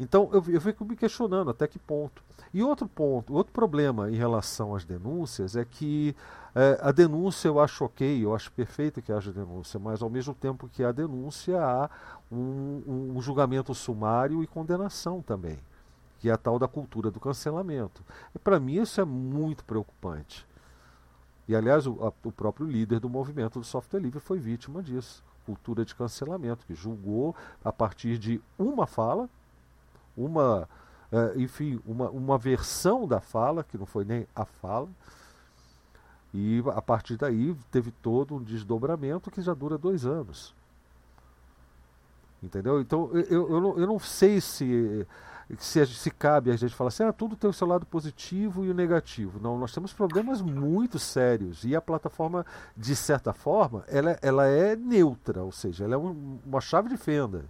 Então 0.00 0.30
eu, 0.32 0.42
eu 0.48 0.60
fico 0.62 0.82
me 0.82 0.96
questionando 0.96 1.50
até 1.50 1.68
que 1.68 1.78
ponto. 1.78 2.24
E 2.54 2.62
outro 2.62 2.88
ponto, 2.88 3.34
outro 3.34 3.52
problema 3.52 4.10
em 4.10 4.16
relação 4.16 4.74
às 4.74 4.82
denúncias 4.82 5.54
é 5.54 5.64
que 5.64 6.16
é, 6.54 6.80
a 6.80 6.90
denúncia 6.90 7.48
eu 7.48 7.60
acho 7.60 7.84
ok, 7.84 8.24
eu 8.24 8.34
acho 8.34 8.50
perfeito 8.52 9.02
que 9.02 9.12
haja 9.12 9.30
denúncia, 9.30 9.78
mas 9.78 10.02
ao 10.02 10.08
mesmo 10.08 10.34
tempo 10.34 10.68
que 10.68 10.82
há 10.82 10.90
denúncia 10.90 11.62
há 11.62 11.90
um, 12.32 13.12
um 13.14 13.20
julgamento 13.20 13.74
sumário 13.74 14.42
e 14.42 14.46
condenação 14.46 15.20
também, 15.20 15.58
que 16.18 16.30
é 16.30 16.32
a 16.32 16.38
tal 16.38 16.58
da 16.58 16.66
cultura 16.66 17.10
do 17.10 17.20
cancelamento. 17.20 18.02
E 18.34 18.38
para 18.38 18.58
mim 18.58 18.80
isso 18.80 19.02
é 19.02 19.04
muito 19.04 19.64
preocupante. 19.64 20.48
E 21.46 21.54
aliás, 21.54 21.86
o, 21.86 22.02
a, 22.02 22.12
o 22.26 22.32
próprio 22.32 22.66
líder 22.66 23.00
do 23.00 23.08
movimento 23.10 23.58
do 23.58 23.66
software 23.66 24.00
livre 24.00 24.18
foi 24.18 24.38
vítima 24.38 24.82
disso 24.82 25.22
cultura 25.44 25.84
de 25.84 25.94
cancelamento, 25.94 26.64
que 26.64 26.74
julgou 26.74 27.34
a 27.64 27.72
partir 27.72 28.18
de 28.18 28.40
uma 28.58 28.86
fala, 28.86 29.28
uma, 30.16 30.68
uh, 31.12 31.40
enfim, 31.40 31.80
uma, 31.86 32.10
uma 32.10 32.38
versão 32.38 33.06
da 33.06 33.20
fala, 33.20 33.64
que 33.64 33.78
não 33.78 33.86
foi 33.86 34.04
nem 34.04 34.26
a 34.34 34.44
fala, 34.44 34.88
e 36.32 36.62
a 36.74 36.80
partir 36.80 37.16
daí 37.16 37.56
teve 37.70 37.90
todo 37.90 38.36
um 38.36 38.42
desdobramento 38.42 39.30
que 39.30 39.42
já 39.42 39.52
dura 39.52 39.76
dois 39.76 40.06
anos. 40.06 40.54
Entendeu? 42.42 42.80
Então 42.80 43.10
eu, 43.12 43.50
eu, 43.50 43.60
não, 43.60 43.78
eu 43.78 43.86
não 43.86 43.98
sei 43.98 44.40
se, 44.40 45.06
se, 45.58 45.84
se 45.86 46.10
cabe 46.10 46.50
a 46.50 46.56
gente 46.56 46.74
falar 46.74 46.88
assim, 46.88 47.02
ah, 47.02 47.12
tudo 47.12 47.36
tem 47.36 47.50
o 47.50 47.52
seu 47.52 47.66
lado 47.66 47.84
positivo 47.84 48.64
e 48.64 48.70
o 48.70 48.74
negativo. 48.74 49.38
Não, 49.40 49.58
nós 49.58 49.74
temos 49.74 49.92
problemas 49.92 50.40
muito 50.40 50.98
sérios 50.98 51.64
e 51.64 51.74
a 51.74 51.82
plataforma, 51.82 52.46
de 52.76 52.94
certa 52.96 53.32
forma, 53.32 53.84
ela, 53.88 54.18
ela 54.22 54.46
é 54.46 54.74
neutra, 54.74 55.42
ou 55.42 55.52
seja, 55.52 55.84
ela 55.84 55.94
é 55.94 55.98
um, 55.98 56.38
uma 56.46 56.60
chave 56.60 56.88
de 56.88 56.96
fenda. 56.96 57.44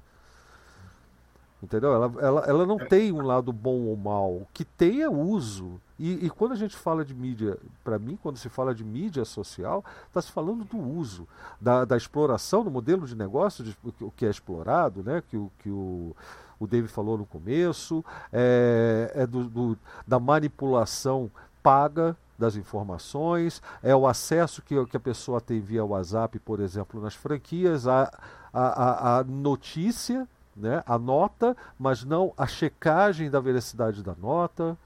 Entendeu? 1.62 1.92
Ela, 1.92 2.12
ela, 2.20 2.40
ela 2.46 2.66
não 2.66 2.78
tem 2.78 3.12
um 3.12 3.20
lado 3.20 3.52
bom 3.52 3.82
ou 3.82 3.96
mal. 3.96 4.32
O 4.32 4.46
que 4.52 4.64
tem 4.64 5.02
é 5.02 5.10
uso. 5.10 5.80
E, 5.98 6.24
e 6.24 6.30
quando 6.30 6.52
a 6.52 6.56
gente 6.56 6.74
fala 6.74 7.04
de 7.04 7.14
mídia, 7.14 7.58
para 7.84 7.98
mim, 7.98 8.18
quando 8.22 8.38
se 8.38 8.48
fala 8.48 8.74
de 8.74 8.82
mídia 8.82 9.24
social, 9.26 9.84
está 10.06 10.22
se 10.22 10.32
falando 10.32 10.64
do 10.64 10.78
uso, 10.78 11.28
da, 11.60 11.84
da 11.84 11.96
exploração, 11.96 12.64
do 12.64 12.70
modelo 12.70 13.06
de 13.06 13.14
negócio, 13.14 13.62
de, 13.62 13.76
o 14.00 14.10
que 14.10 14.24
é 14.24 14.30
explorado, 14.30 15.02
né? 15.02 15.22
que, 15.28 15.36
o, 15.36 15.52
que 15.58 15.68
o, 15.68 16.16
o 16.58 16.66
David 16.66 16.90
falou 16.90 17.18
no 17.18 17.26
começo, 17.26 18.02
é, 18.32 19.12
é 19.14 19.26
do, 19.26 19.44
do, 19.44 19.78
da 20.06 20.18
manipulação 20.18 21.30
paga 21.62 22.16
das 22.38 22.56
informações, 22.56 23.62
é 23.82 23.94
o 23.94 24.06
acesso 24.06 24.62
que, 24.62 24.86
que 24.86 24.96
a 24.96 25.00
pessoa 25.00 25.42
tem 25.42 25.60
via 25.60 25.84
WhatsApp, 25.84 26.38
por 26.38 26.60
exemplo, 26.60 26.98
nas 26.98 27.14
franquias, 27.14 27.86
a, 27.86 28.10
a, 28.50 29.18
a 29.18 29.24
notícia 29.24 30.26
né, 30.60 30.82
a 30.86 30.98
nota, 30.98 31.56
mas 31.78 32.04
não 32.04 32.32
a 32.36 32.46
checagem 32.46 33.30
da 33.30 33.40
veracidade 33.40 34.02
da 34.02 34.14
nota. 34.14 34.76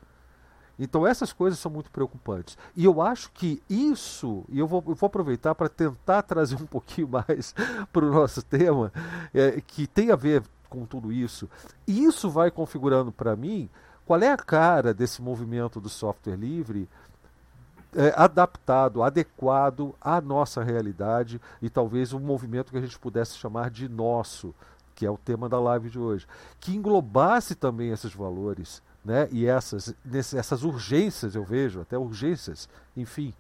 Então 0.79 1.07
essas 1.07 1.33
coisas 1.33 1.59
são 1.59 1.71
muito 1.71 1.91
preocupantes. 1.91 2.57
E 2.75 2.85
eu 2.85 3.01
acho 3.01 3.31
que 3.33 3.63
isso, 3.69 4.45
e 4.49 4.59
eu 4.59 4.67
vou, 4.67 4.83
eu 4.87 4.95
vou 4.95 5.07
aproveitar 5.07 5.55
para 5.55 5.69
tentar 5.69 6.23
trazer 6.25 6.57
um 6.57 6.67
pouquinho 6.67 7.09
mais 7.09 7.55
para 7.93 8.05
o 8.05 8.13
nosso 8.13 8.43
tema, 8.43 8.93
é, 9.33 9.61
que 9.61 9.87
tem 9.87 10.11
a 10.11 10.17
ver 10.17 10.43
com 10.69 10.85
tudo 10.85 11.13
isso. 11.13 11.49
E 11.87 12.05
isso 12.05 12.29
vai 12.31 12.51
configurando 12.51 13.13
para 13.13 13.37
mim 13.37 13.69
qual 14.05 14.21
é 14.21 14.31
a 14.31 14.37
cara 14.37 14.93
desse 14.93 15.23
movimento 15.23 15.81
do 15.81 15.89
software 15.89 16.37
livre 16.37 16.89
é, 17.97 18.13
adaptado, 18.17 19.03
adequado 19.03 19.95
à 20.01 20.21
nossa 20.21 20.63
realidade 20.63 21.41
e 21.63 21.71
talvez 21.71 22.13
um 22.13 22.19
movimento 22.19 22.73
que 22.73 22.79
a 22.79 22.81
gente 22.81 22.99
pudesse 22.99 23.37
chamar 23.37 23.71
de 23.71 23.89
nosso 23.89 24.55
que 24.95 25.05
é 25.05 25.11
o 25.11 25.17
tema 25.17 25.49
da 25.49 25.59
live 25.59 25.91
de 25.91 25.99
hoje, 25.99 26.27
que 26.61 26.75
englobasse 26.75 27.55
também 27.55 27.91
esses 27.91 28.15
valores, 28.15 28.83
né? 29.05 29.29
E 29.31 29.47
essas, 29.47 29.95
essas 30.13 30.63
urgências, 30.63 31.35
eu 31.35 31.45
vejo, 31.45 31.81
até 31.81 31.99
urgências, 31.99 32.69
enfim. 32.97 33.35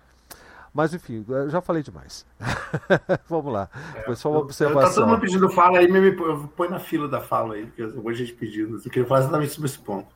Mas 0.74 0.93
enfim, 0.93 1.24
já 1.48 1.60
falei 1.60 1.85
demais. 1.85 2.26
Vamos 3.28 3.52
lá. 3.52 3.68
Foi 4.05 4.16
só 4.16 4.28
uma 4.28 4.40
observação. 4.40 4.89
Está 4.89 5.01
todo 5.01 5.09
mundo 5.09 5.20
pedindo 5.20 5.48
fala 5.48 5.78
aí, 5.78 5.89
me 5.89 6.10
põe 6.56 6.68
na 6.68 6.81
fila 6.81 7.06
da 7.06 7.20
fala 7.20 7.55
aí, 7.55 7.66
porque 7.66 7.82
eu 7.82 8.02
vou 8.02 8.12
gente 8.12 8.32
pedindo. 8.32 8.76
Eu 8.76 8.90
queria 8.90 9.06
falar 9.06 9.20
exatamente 9.20 9.52
sobre 9.52 9.70
esse 9.70 9.78
ponto. 9.78 10.09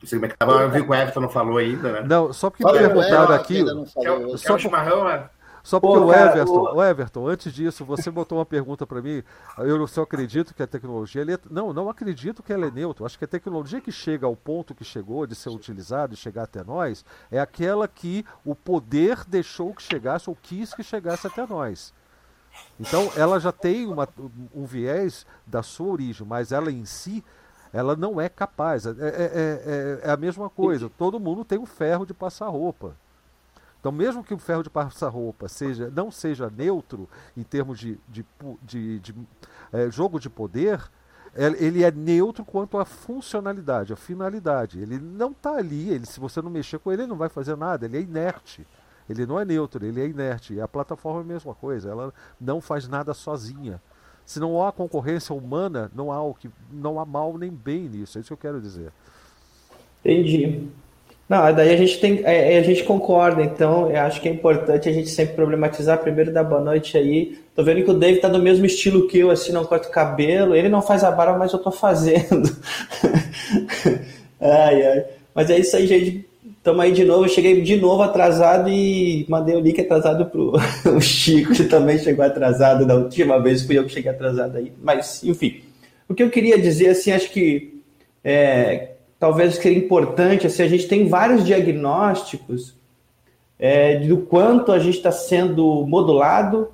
Não 0.00 0.08
sei 0.08 0.18
como 0.18 0.24
é 0.24 0.28
que 0.30 0.38
tava, 0.38 0.52
eu 0.62 0.70
vi 0.70 0.82
que 0.82 0.90
o 0.90 0.94
Everton 0.94 1.20
não 1.20 1.28
falou 1.28 1.58
ainda, 1.58 1.92
né? 1.92 2.02
Não, 2.08 2.32
só 2.32 2.48
porque 2.48 2.64
me 2.64 2.72
perguntaram 2.72 3.34
aqui. 3.34 3.62
Quer, 3.62 4.38
só 4.38 4.54
o 4.54 4.58
chimarrão, 4.58 5.06
é? 5.06 5.28
Só 5.62 5.78
porque 5.78 5.98
Pô, 5.98 6.06
o 6.06 6.12
Everton, 6.12 6.52
o... 6.52 6.76
o... 6.76 6.84
Everton, 6.84 7.28
antes 7.28 7.52
disso, 7.52 7.84
você 7.84 8.10
botou 8.10 8.38
uma 8.38 8.46
pergunta 8.46 8.86
para 8.86 9.02
mim. 9.02 9.22
Eu 9.58 9.86
só 9.86 10.02
acredito 10.02 10.54
que 10.54 10.62
a 10.62 10.66
tecnologia. 10.66 11.22
É... 11.22 11.38
Não, 11.50 11.72
não 11.72 11.88
acredito 11.88 12.42
que 12.42 12.52
ela 12.52 12.66
é 12.66 12.70
neutra. 12.70 13.04
Acho 13.04 13.18
que 13.18 13.24
a 13.24 13.28
tecnologia 13.28 13.80
que 13.80 13.92
chega 13.92 14.26
ao 14.26 14.34
ponto 14.34 14.74
que 14.74 14.84
chegou 14.84 15.26
de 15.26 15.34
ser 15.34 15.50
utilizada 15.50 16.14
e 16.14 16.16
chegar 16.16 16.44
até 16.44 16.64
nós 16.64 17.04
é 17.30 17.38
aquela 17.38 17.86
que 17.86 18.24
o 18.44 18.54
poder 18.54 19.24
deixou 19.26 19.74
que 19.74 19.82
chegasse 19.82 20.30
ou 20.30 20.36
quis 20.40 20.74
que 20.74 20.82
chegasse 20.82 21.26
até 21.26 21.46
nós. 21.46 21.92
Então, 22.78 23.10
ela 23.16 23.38
já 23.38 23.52
tem 23.52 23.86
uma, 23.86 24.08
um 24.54 24.64
viés 24.64 25.24
da 25.46 25.62
sua 25.62 25.88
origem, 25.88 26.26
mas 26.26 26.50
ela 26.50 26.70
em 26.70 26.84
si 26.84 27.22
ela 27.72 27.94
não 27.94 28.20
é 28.20 28.28
capaz. 28.28 28.86
É, 28.86 28.90
é, 28.90 28.94
é, 28.94 30.00
é, 30.04 30.10
a 30.10 30.16
mesma 30.16 30.50
coisa. 30.50 30.90
Todo 30.98 31.20
mundo 31.20 31.44
tem 31.44 31.58
o 31.58 31.66
ferro 31.66 32.04
de 32.04 32.14
passar 32.14 32.48
roupa. 32.48 32.96
Então, 33.80 33.90
mesmo 33.90 34.22
que 34.22 34.34
o 34.34 34.38
ferro 34.38 34.62
de 34.62 34.68
passar-roupa 34.68 35.48
seja, 35.48 35.90
não 35.90 36.10
seja 36.10 36.52
neutro 36.54 37.08
em 37.34 37.42
termos 37.42 37.78
de, 37.78 37.98
de, 38.06 38.24
de, 38.62 38.98
de 38.98 39.14
é, 39.72 39.90
jogo 39.90 40.20
de 40.20 40.28
poder, 40.28 40.78
é, 41.34 41.46
ele 41.64 41.82
é 41.82 41.90
neutro 41.90 42.44
quanto 42.44 42.76
à 42.76 42.84
funcionalidade, 42.84 43.92
à 43.92 43.96
finalidade. 43.96 44.78
Ele 44.78 44.98
não 44.98 45.30
está 45.30 45.56
ali, 45.56 45.88
ele, 45.88 46.04
se 46.04 46.20
você 46.20 46.42
não 46.42 46.50
mexer 46.50 46.78
com 46.78 46.92
ele, 46.92 47.02
ele 47.02 47.08
não 47.08 47.16
vai 47.16 47.30
fazer 47.30 47.56
nada, 47.56 47.86
ele 47.86 47.96
é 47.96 48.00
inerte. 48.02 48.66
Ele 49.08 49.24
não 49.24 49.40
é 49.40 49.46
neutro, 49.46 49.84
ele 49.84 50.00
é 50.00 50.06
inerte. 50.06 50.54
E 50.54 50.60
a 50.60 50.68
plataforma 50.68 51.20
é 51.20 51.22
a 51.22 51.26
mesma 51.26 51.54
coisa, 51.54 51.88
ela 51.88 52.12
não 52.38 52.60
faz 52.60 52.86
nada 52.86 53.14
sozinha. 53.14 53.80
Se 54.26 54.38
não 54.38 54.64
há 54.64 54.70
concorrência 54.70 55.34
humana, 55.34 55.90
não 55.94 56.12
há, 56.12 56.22
o 56.22 56.34
que, 56.34 56.50
não 56.70 57.00
há 57.00 57.06
mal 57.06 57.36
nem 57.38 57.50
bem 57.50 57.88
nisso, 57.88 58.18
é 58.18 58.20
isso 58.20 58.28
que 58.28 58.34
eu 58.34 58.36
quero 58.36 58.60
dizer. 58.60 58.92
Entendi. 60.04 60.68
Não, 61.30 61.54
daí 61.54 61.72
a 61.72 61.76
gente 61.76 62.00
tem, 62.00 62.22
é, 62.24 62.54
é, 62.54 62.58
a 62.58 62.62
gente 62.64 62.82
concorda, 62.82 63.40
então 63.40 63.88
eu 63.88 64.00
acho 64.00 64.20
que 64.20 64.28
é 64.28 64.32
importante 64.32 64.88
a 64.88 64.92
gente 64.92 65.08
sempre 65.08 65.36
problematizar. 65.36 65.96
Primeiro, 65.98 66.32
dar 66.32 66.42
boa 66.42 66.60
noite 66.60 66.98
aí. 66.98 67.38
Tô 67.54 67.62
vendo 67.62 67.84
que 67.84 67.90
o 67.92 67.94
David 67.94 68.20
tá 68.20 68.28
do 68.28 68.42
mesmo 68.42 68.66
estilo 68.66 69.06
que 69.06 69.20
eu, 69.20 69.30
assim, 69.30 69.52
não 69.52 69.64
corta 69.64 69.86
o 69.86 69.92
cabelo. 69.92 70.56
Ele 70.56 70.68
não 70.68 70.82
faz 70.82 71.04
a 71.04 71.10
barba, 71.12 71.38
mas 71.38 71.52
eu 71.52 71.60
tô 71.60 71.70
fazendo. 71.70 72.50
ai, 74.40 74.82
ai. 74.84 75.04
Mas 75.32 75.48
é 75.50 75.58
isso 75.60 75.76
aí, 75.76 75.86
gente. 75.86 76.28
Tamo 76.64 76.80
aí 76.80 76.90
de 76.90 77.04
novo. 77.04 77.26
Eu 77.26 77.28
cheguei 77.28 77.62
de 77.62 77.76
novo 77.76 78.02
atrasado 78.02 78.68
e 78.68 79.24
mandei 79.28 79.54
o 79.54 79.60
link 79.60 79.80
atrasado 79.80 80.26
pro 80.26 80.54
o 80.96 81.00
Chico, 81.00 81.52
que 81.52 81.62
também 81.62 81.96
chegou 81.96 82.24
atrasado 82.24 82.84
da 82.84 82.96
última 82.96 83.40
vez. 83.40 83.62
Fui 83.62 83.78
eu 83.78 83.84
que 83.84 83.92
cheguei 83.92 84.10
atrasado 84.10 84.56
aí. 84.56 84.72
Mas, 84.82 85.22
enfim. 85.22 85.60
O 86.08 86.14
que 86.14 86.24
eu 86.24 86.28
queria 86.28 86.58
dizer, 86.58 86.88
assim, 86.88 87.12
acho 87.12 87.30
que. 87.30 87.80
É, 88.24 88.94
talvez 89.20 89.56
seria 89.56 89.76
importante, 89.76 90.46
assim, 90.46 90.62
a 90.62 90.68
gente 90.68 90.88
tem 90.88 91.06
vários 91.06 91.44
diagnósticos 91.44 92.74
é, 93.58 93.98
do 93.98 94.16
quanto 94.16 94.72
a 94.72 94.78
gente 94.78 94.96
está 94.96 95.12
sendo 95.12 95.86
modulado, 95.86 96.68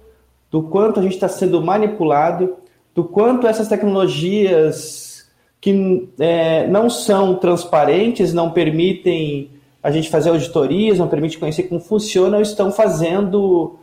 do 0.48 0.62
quanto 0.62 1.00
a 1.00 1.02
gente 1.02 1.14
está 1.14 1.28
sendo 1.28 1.60
manipulado, 1.60 2.54
do 2.94 3.02
quanto 3.02 3.48
essas 3.48 3.66
tecnologias 3.66 5.26
que 5.60 6.08
é, 6.20 6.68
não 6.68 6.88
são 6.88 7.34
transparentes, 7.34 8.32
não 8.32 8.52
permitem 8.52 9.50
a 9.82 9.90
gente 9.90 10.08
fazer 10.08 10.30
auditorias, 10.30 10.98
não 10.98 11.08
permitem 11.08 11.40
conhecer 11.40 11.64
como 11.64 11.80
funcionam, 11.80 12.40
estão 12.40 12.70
fazendo, 12.70 13.76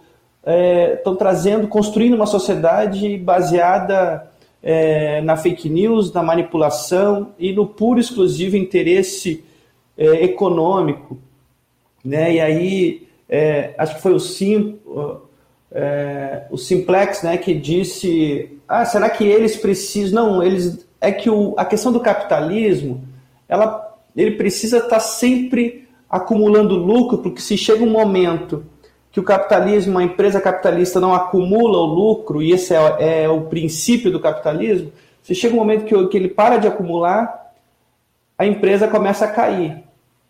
é, 0.46 0.94
estão 0.94 1.18
trazendo, 1.18 1.68
construindo 1.68 2.14
uma 2.14 2.26
sociedade 2.26 3.18
baseada 3.18 4.32
é, 4.64 5.20
na 5.22 5.36
fake 5.36 5.70
news, 5.70 6.14
na 6.14 6.24
manipulação 6.24 7.34
e 7.38 7.52
no 7.52 7.68
puro 7.68 8.00
exclusivo 8.00 8.56
interesse 8.56 9.44
é, 9.98 10.24
econômico. 10.24 11.20
Né? 12.04 12.36
E 12.36 12.40
aí, 12.40 13.08
é, 13.28 13.76
acho 13.78 13.96
que 13.96 14.02
foi 14.02 14.14
o, 14.14 14.20
Sim, 14.20 14.80
é, 15.70 16.46
o 16.50 16.58
Simplex 16.58 17.22
né, 17.24 17.38
que 17.38 17.54
disse: 17.54 18.58
ah, 18.68 18.86
será 18.86 19.10
que 19.10 19.26
eles 19.26 19.58
precisam. 19.58 20.24
Não, 20.24 20.44
eles. 20.44 20.88
É 21.02 21.12
que 21.12 21.30
o, 21.30 21.54
a 21.58 21.66
questão 21.66 21.92
do 21.92 22.00
capitalismo, 22.00 23.04
ela, 23.50 23.98
ele 24.16 24.32
precisa 24.32 24.78
estar 24.78 25.02
sempre 25.02 25.86
acumulando 26.10 26.76
lucro, 26.76 27.18
porque 27.18 27.42
se 27.42 27.58
chega 27.58 27.84
um 27.84 27.90
momento 27.90 28.64
que 29.14 29.20
o 29.20 29.24
capitalismo, 29.24 30.00
a 30.00 30.04
empresa 30.04 30.42
capitalista 30.42 31.00
não 31.00 31.14
acumula 31.14 31.78
o 31.78 31.86
lucro, 31.86 32.42
e 32.42 32.52
esse 32.52 32.74
é, 32.74 33.24
é 33.24 33.30
o 33.30 33.42
princípio 33.42 34.12
do 34.12 34.20
capitalismo, 34.20 34.92
se 35.22 35.36
chega 35.36 35.54
um 35.54 35.60
momento 35.60 35.86
que, 35.86 36.08
que 36.08 36.18
ele 36.18 36.30
para 36.30 36.58
de 36.58 36.68
acumular, 36.68 37.54
a 38.36 38.48
empresa 38.48 38.88
começa 38.88 39.26
a 39.26 39.28
cair. 39.28 39.84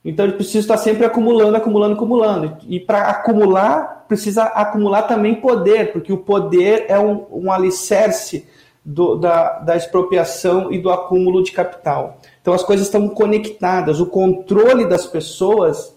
Então 0.04 0.26
ele 0.26 0.36
precisa 0.36 0.60
estar 0.60 0.76
sempre 0.76 1.06
acumulando, 1.06 1.56
acumulando, 1.56 1.96
acumulando. 1.96 2.58
E 2.68 2.78
para 2.78 3.04
acumular, 3.04 4.04
precisa 4.06 4.44
acumular 4.44 5.04
também 5.04 5.36
poder, 5.36 5.94
porque 5.94 6.12
o 6.12 6.18
poder 6.18 6.86
é 6.90 7.00
um, 7.00 7.26
um 7.32 7.52
alicerce 7.54 8.46
do, 8.84 9.16
da, 9.16 9.60
da 9.60 9.78
expropriação 9.78 10.74
e 10.74 10.78
do 10.78 10.92
acúmulo 10.92 11.42
de 11.42 11.54
capital. 11.54 12.18
Então 12.42 12.54
as 12.54 12.64
coisas 12.64 12.88
estão 12.88 13.08
conectadas. 13.08 14.02
O 14.02 14.08
controle 14.08 14.86
das 14.90 15.08
pessoas 15.08 15.93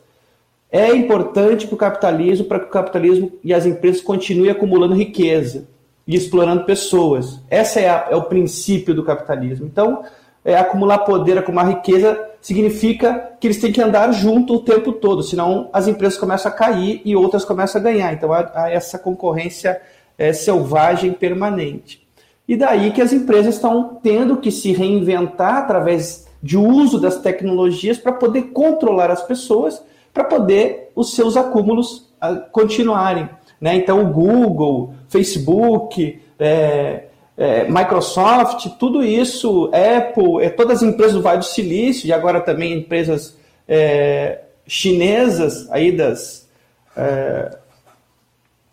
é 0.77 0.95
importante 0.95 1.67
para 1.67 1.75
o 1.75 1.79
capitalismo, 1.79 2.45
para 2.45 2.61
que 2.61 2.67
o 2.67 2.71
capitalismo 2.71 3.33
e 3.43 3.55
as 3.55 3.65
empresas 3.65 4.03
continuem 4.03 4.51
acumulando 4.51 4.95
riqueza 4.95 5.67
e 6.07 6.15
explorando 6.15 6.65
pessoas. 6.65 7.41
Esse 7.51 7.81
é, 7.81 8.09
é, 8.11 8.15
o 8.15 8.23
princípio 8.25 8.95
do 8.95 9.03
capitalismo. 9.03 9.67
Então, 9.67 10.03
é, 10.45 10.57
acumular 10.57 10.99
poder, 10.99 11.39
acumular 11.39 11.69
riqueza, 11.69 12.21
significa 12.41 13.33
que 13.41 13.47
eles 13.47 13.61
têm 13.61 13.73
que 13.73 13.81
andar 13.81 14.13
junto 14.13 14.55
o 14.55 14.61
tempo 14.61 14.93
todo, 14.93 15.23
senão 15.23 15.71
as 15.73 15.89
empresas 15.89 16.19
começam 16.19 16.53
a 16.53 16.55
cair 16.55 17.01
e 17.05 17.17
outras 17.17 17.45
começam 17.45 17.81
a 17.81 17.85
ganhar. 17.85 18.13
Então, 18.13 18.33
há, 18.33 18.51
há 18.55 18.71
essa 18.71 18.99
concorrência 18.99 19.81
é, 20.19 20.33
selvagem 20.33 21.13
permanente. 21.13 22.07
E 22.47 22.55
daí 22.55 22.93
que 22.93 23.01
as 23.03 23.13
empresas 23.13 23.55
estão 23.55 23.99
tendo 24.03 24.37
que 24.37 24.53
se 24.53 24.73
reinventar 24.73 25.57
através 25.57 26.27
de 26.43 26.57
uso 26.57 27.01
das 27.01 27.19
tecnologias 27.19 27.99
para 27.99 28.13
poder 28.13 28.51
controlar 28.53 29.11
as 29.11 29.23
pessoas 29.23 29.83
para 30.17 30.25
poder 30.25 30.91
os 30.95 31.15
seus 31.15 31.37
acúmulos 31.37 32.11
uh, 32.23 32.51
continuarem. 32.51 33.29
Né? 33.61 33.77
Então, 33.77 34.03
o 34.03 34.11
Google, 34.11 34.95
Facebook, 35.09 36.23
é, 36.39 37.05
é, 37.37 37.65
Microsoft, 37.69 38.67
tudo 38.79 39.05
isso, 39.05 39.67
Apple, 39.67 40.43
é, 40.43 40.49
todas 40.49 40.79
as 40.79 40.83
empresas 40.83 41.15
do 41.15 41.23
Vale 41.23 41.41
do 41.41 41.45
Silício 41.45 42.07
e 42.07 42.13
agora 42.15 42.41
também 42.41 42.73
empresas 42.73 43.37
é, 43.69 44.41
chinesas 44.67 45.71
aí 45.71 45.93
das 45.93 46.49
é, 46.97 47.59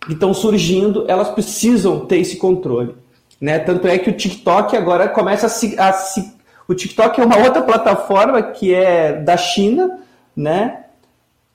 que 0.06 0.14
estão 0.14 0.34
surgindo, 0.34 1.06
elas 1.10 1.30
precisam 1.30 2.06
ter 2.06 2.20
esse 2.20 2.38
controle. 2.38 2.96
Né? 3.40 3.60
Tanto 3.60 3.86
é 3.86 3.98
que 3.98 4.10
o 4.10 4.14
TikTok 4.14 4.78
agora 4.78 5.10
começa 5.10 5.48
a 5.48 5.50
se, 5.50 5.78
a 5.78 5.92
se. 5.92 6.34
O 6.70 6.74
TikTok 6.74 7.20
é 7.20 7.26
uma 7.26 7.38
outra 7.38 7.62
plataforma 7.62 8.42
que 8.42 8.74
é 8.74 9.12
da 9.12 9.36
China, 9.36 10.00
né? 10.34 10.83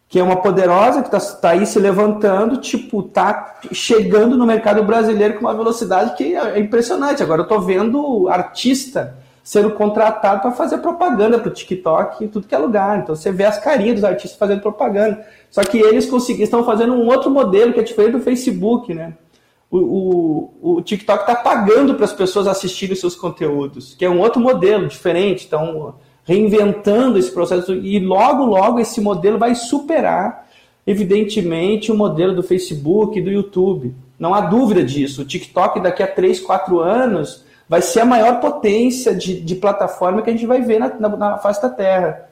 Que 0.09 0.19
é 0.19 0.23
uma 0.23 0.37
poderosa 0.37 1.03
que 1.03 1.15
está 1.15 1.39
tá 1.39 1.51
aí 1.51 1.67
se 1.67 1.79
levantando, 1.79 2.57
tipo, 2.57 3.03
tá 3.03 3.59
chegando 3.73 4.39
no 4.39 4.47
mercado 4.47 4.83
brasileiro 4.83 5.35
com 5.35 5.41
uma 5.41 5.55
velocidade 5.55 6.17
que 6.17 6.35
é 6.35 6.59
impressionante. 6.59 7.23
Agora 7.23 7.43
eu 7.43 7.45
estou 7.45 7.61
vendo 7.61 8.27
artista 8.29 9.19
sendo 9.45 9.71
contratado 9.73 10.41
para 10.43 10.51
fazer 10.53 10.79
propaganda 10.79 11.39
para 11.39 11.49
o 11.49 11.53
TikTok 11.53 12.25
em 12.25 12.29
tudo 12.29 12.47
que 12.47 12.55
é 12.55 12.59
lugar. 12.59 12.99
Então 12.99 13.15
você 13.15 13.31
vê 13.31 13.45
as 13.45 13.59
carinhas 13.59 13.97
dos 13.97 14.05
artistas 14.05 14.39
fazendo 14.39 14.63
propaganda. 14.63 15.27
Só 15.51 15.63
que 15.63 15.79
eles 15.79 16.07
conseguiram, 16.07 16.45
estão 16.45 16.65
fazendo 16.65 16.95
um 16.95 17.07
outro 17.07 17.31
modelo 17.31 17.75
que 17.75 17.81
é 17.81 17.83
diferente 17.83 18.13
do 18.13 18.21
Facebook, 18.21 18.95
né? 18.95 19.15
O, 19.71 19.79
o, 19.79 20.77
o 20.77 20.83
TikTok 20.83 21.21
está 21.21 21.35
pagando 21.35 21.95
para 21.95 22.07
as 22.07 22.13
pessoas 22.15 22.47
assistirem 22.47 22.97
seus 22.97 23.15
conteúdos, 23.15 23.95
que 23.95 24.07
é 24.07 24.09
um 24.09 24.21
outro 24.21 24.41
modelo 24.41 24.87
diferente. 24.87 25.45
Então 25.47 25.95
reinventando 26.29 27.19
esse 27.19 27.31
processo 27.31 27.75
e 27.75 27.99
logo, 27.99 28.45
logo 28.45 28.79
esse 28.79 29.01
modelo 29.01 29.39
vai 29.39 29.55
superar, 29.55 30.47
evidentemente, 30.87 31.91
o 31.91 31.97
modelo 31.97 32.35
do 32.35 32.43
Facebook 32.43 33.19
e 33.19 33.23
do 33.23 33.31
YouTube. 33.31 33.95
Não 34.19 34.35
há 34.35 34.43
dúvida 34.43 34.85
disso. 34.85 35.23
O 35.23 35.25
TikTok 35.25 35.81
daqui 35.81 36.03
a 36.03 36.07
3, 36.07 36.39
4 36.41 36.81
anos 36.81 37.47
vai 37.67 37.81
ser 37.81 38.01
a 38.01 38.05
maior 38.05 38.41
potência 38.41 39.15
de, 39.15 39.41
de 39.41 39.55
plataforma 39.55 40.21
que 40.21 40.29
a 40.29 40.33
gente 40.35 40.45
vai 40.45 40.61
ver 40.61 40.79
na, 40.79 40.95
na, 41.01 41.09
na 41.17 41.39
face 41.39 41.63
da 41.63 41.71
Terra. 41.71 42.29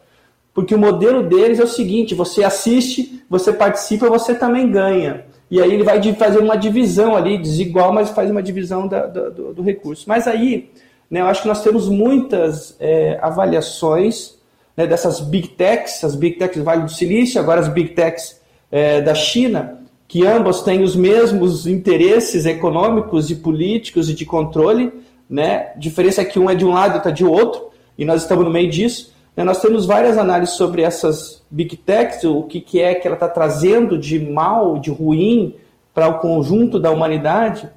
Porque 0.52 0.74
o 0.74 0.78
modelo 0.78 1.22
deles 1.22 1.58
é 1.58 1.64
o 1.64 1.68
seguinte: 1.68 2.14
você 2.14 2.44
assiste, 2.44 3.24
você 3.30 3.50
participa, 3.50 4.10
você 4.10 4.34
também 4.34 4.70
ganha. 4.70 5.24
E 5.50 5.62
aí 5.62 5.72
ele 5.72 5.84
vai 5.84 6.02
fazer 6.12 6.38
uma 6.38 6.56
divisão 6.56 7.16
ali, 7.16 7.38
desigual, 7.38 7.94
mas 7.94 8.10
faz 8.10 8.30
uma 8.30 8.42
divisão 8.42 8.86
da, 8.86 9.06
do, 9.06 9.54
do 9.54 9.62
recurso. 9.62 10.04
Mas 10.06 10.26
aí 10.26 10.70
né? 11.10 11.20
Eu 11.20 11.26
acho 11.26 11.42
que 11.42 11.48
nós 11.48 11.62
temos 11.62 11.88
muitas 11.88 12.76
é, 12.80 13.18
avaliações 13.22 14.36
né, 14.76 14.86
dessas 14.86 15.20
big 15.20 15.48
techs, 15.48 16.04
as 16.04 16.14
big 16.14 16.36
techs 16.36 16.58
do 16.58 16.64
Vale 16.64 16.82
do 16.82 16.90
Silício, 16.90 17.40
agora 17.40 17.60
as 17.60 17.68
big 17.68 17.90
techs 17.90 18.40
é, 18.70 19.00
da 19.00 19.14
China, 19.14 19.80
que 20.08 20.26
ambas 20.26 20.62
têm 20.62 20.82
os 20.82 20.94
mesmos 20.94 21.66
interesses 21.66 22.46
econômicos 22.46 23.30
e 23.30 23.36
políticos 23.36 24.10
e 24.10 24.14
de 24.14 24.24
controle. 24.24 24.92
Né? 25.28 25.72
A 25.74 25.78
diferença 25.78 26.22
é 26.22 26.24
que 26.24 26.38
um 26.38 26.50
é 26.50 26.54
de 26.54 26.64
um 26.64 26.72
lado 26.72 26.92
e 26.92 26.96
outro 26.96 27.08
é 27.08 27.12
de 27.12 27.24
outro, 27.24 27.66
e 27.98 28.04
nós 28.04 28.22
estamos 28.22 28.44
no 28.44 28.50
meio 28.50 28.70
disso. 28.70 29.14
Né? 29.36 29.44
Nós 29.44 29.60
temos 29.60 29.86
várias 29.86 30.18
análises 30.18 30.56
sobre 30.56 30.82
essas 30.82 31.42
big 31.50 31.76
techs, 31.76 32.24
o 32.24 32.42
que, 32.42 32.60
que 32.60 32.80
é 32.80 32.94
que 32.94 33.06
ela 33.06 33.16
está 33.16 33.28
trazendo 33.28 33.98
de 33.98 34.18
mal, 34.18 34.78
de 34.78 34.90
ruim 34.90 35.54
para 35.94 36.08
o 36.08 36.18
conjunto 36.18 36.78
da 36.78 36.90
humanidade. 36.90 37.68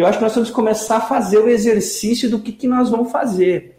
Eu 0.00 0.06
acho 0.06 0.18
que 0.18 0.24
nós 0.24 0.32
temos 0.32 0.48
que 0.48 0.54
começar 0.54 0.96
a 0.96 1.00
fazer 1.02 1.38
o 1.38 1.48
exercício 1.48 2.30
do 2.30 2.38
que, 2.38 2.52
que 2.52 2.66
nós 2.66 2.88
vamos 2.88 3.12
fazer. 3.12 3.76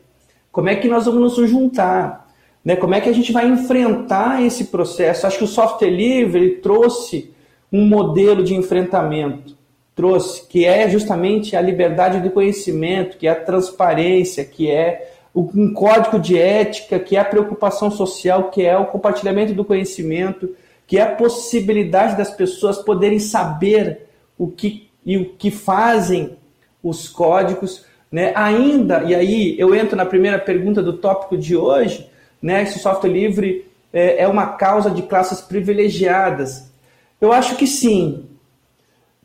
Como 0.51 0.69
é 0.69 0.75
que 0.75 0.87
nós 0.87 1.05
vamos 1.05 1.37
nos 1.37 1.49
juntar? 1.49 2.29
Né? 2.63 2.75
Como 2.75 2.93
é 2.93 3.01
que 3.01 3.09
a 3.09 3.13
gente 3.13 3.31
vai 3.31 3.47
enfrentar 3.47 4.43
esse 4.43 4.65
processo? 4.65 5.25
Acho 5.25 5.39
que 5.39 5.43
o 5.43 5.47
software 5.47 5.89
livre 5.89 6.57
trouxe 6.57 7.33
um 7.71 7.87
modelo 7.87 8.43
de 8.43 8.53
enfrentamento, 8.53 9.57
trouxe, 9.95 10.45
que 10.47 10.63
é 10.63 10.87
justamente 10.87 11.55
a 11.55 11.61
liberdade 11.61 12.19
do 12.19 12.29
conhecimento, 12.29 13.17
que 13.17 13.25
é 13.25 13.31
a 13.31 13.35
transparência, 13.43 14.45
que 14.45 14.69
é 14.69 15.09
um 15.33 15.73
código 15.73 16.19
de 16.19 16.37
ética, 16.37 16.99
que 16.99 17.15
é 17.15 17.19
a 17.19 17.25
preocupação 17.25 17.89
social, 17.89 18.51
que 18.51 18.61
é 18.63 18.77
o 18.77 18.85
compartilhamento 18.85 19.53
do 19.53 19.65
conhecimento, 19.65 20.53
que 20.85 20.99
é 20.99 21.01
a 21.01 21.15
possibilidade 21.15 22.17
das 22.17 22.29
pessoas 22.29 22.77
poderem 22.77 23.17
saber 23.17 24.07
o 24.37 24.47
que 24.49 24.90
e 25.05 25.17
o 25.17 25.33
que 25.33 25.51
fazem 25.51 26.37
os 26.83 27.07
códigos, 27.07 27.85
né? 28.11 28.33
Ainda, 28.35 29.03
e 29.03 29.15
aí 29.15 29.59
eu 29.59 29.73
entro 29.75 29.95
na 29.95 30.05
primeira 30.05 30.39
pergunta 30.39 30.81
do 30.81 30.93
tópico 30.93 31.37
de 31.37 31.55
hoje, 31.55 32.07
né? 32.41 32.65
Se 32.65 32.77
o 32.77 32.81
software 32.81 33.11
livre 33.11 33.65
é, 33.93 34.23
é 34.23 34.27
uma 34.27 34.47
causa 34.47 34.89
de 34.89 35.03
classes 35.03 35.41
privilegiadas. 35.41 36.71
Eu 37.19 37.31
acho 37.31 37.55
que 37.55 37.67
sim. 37.67 38.25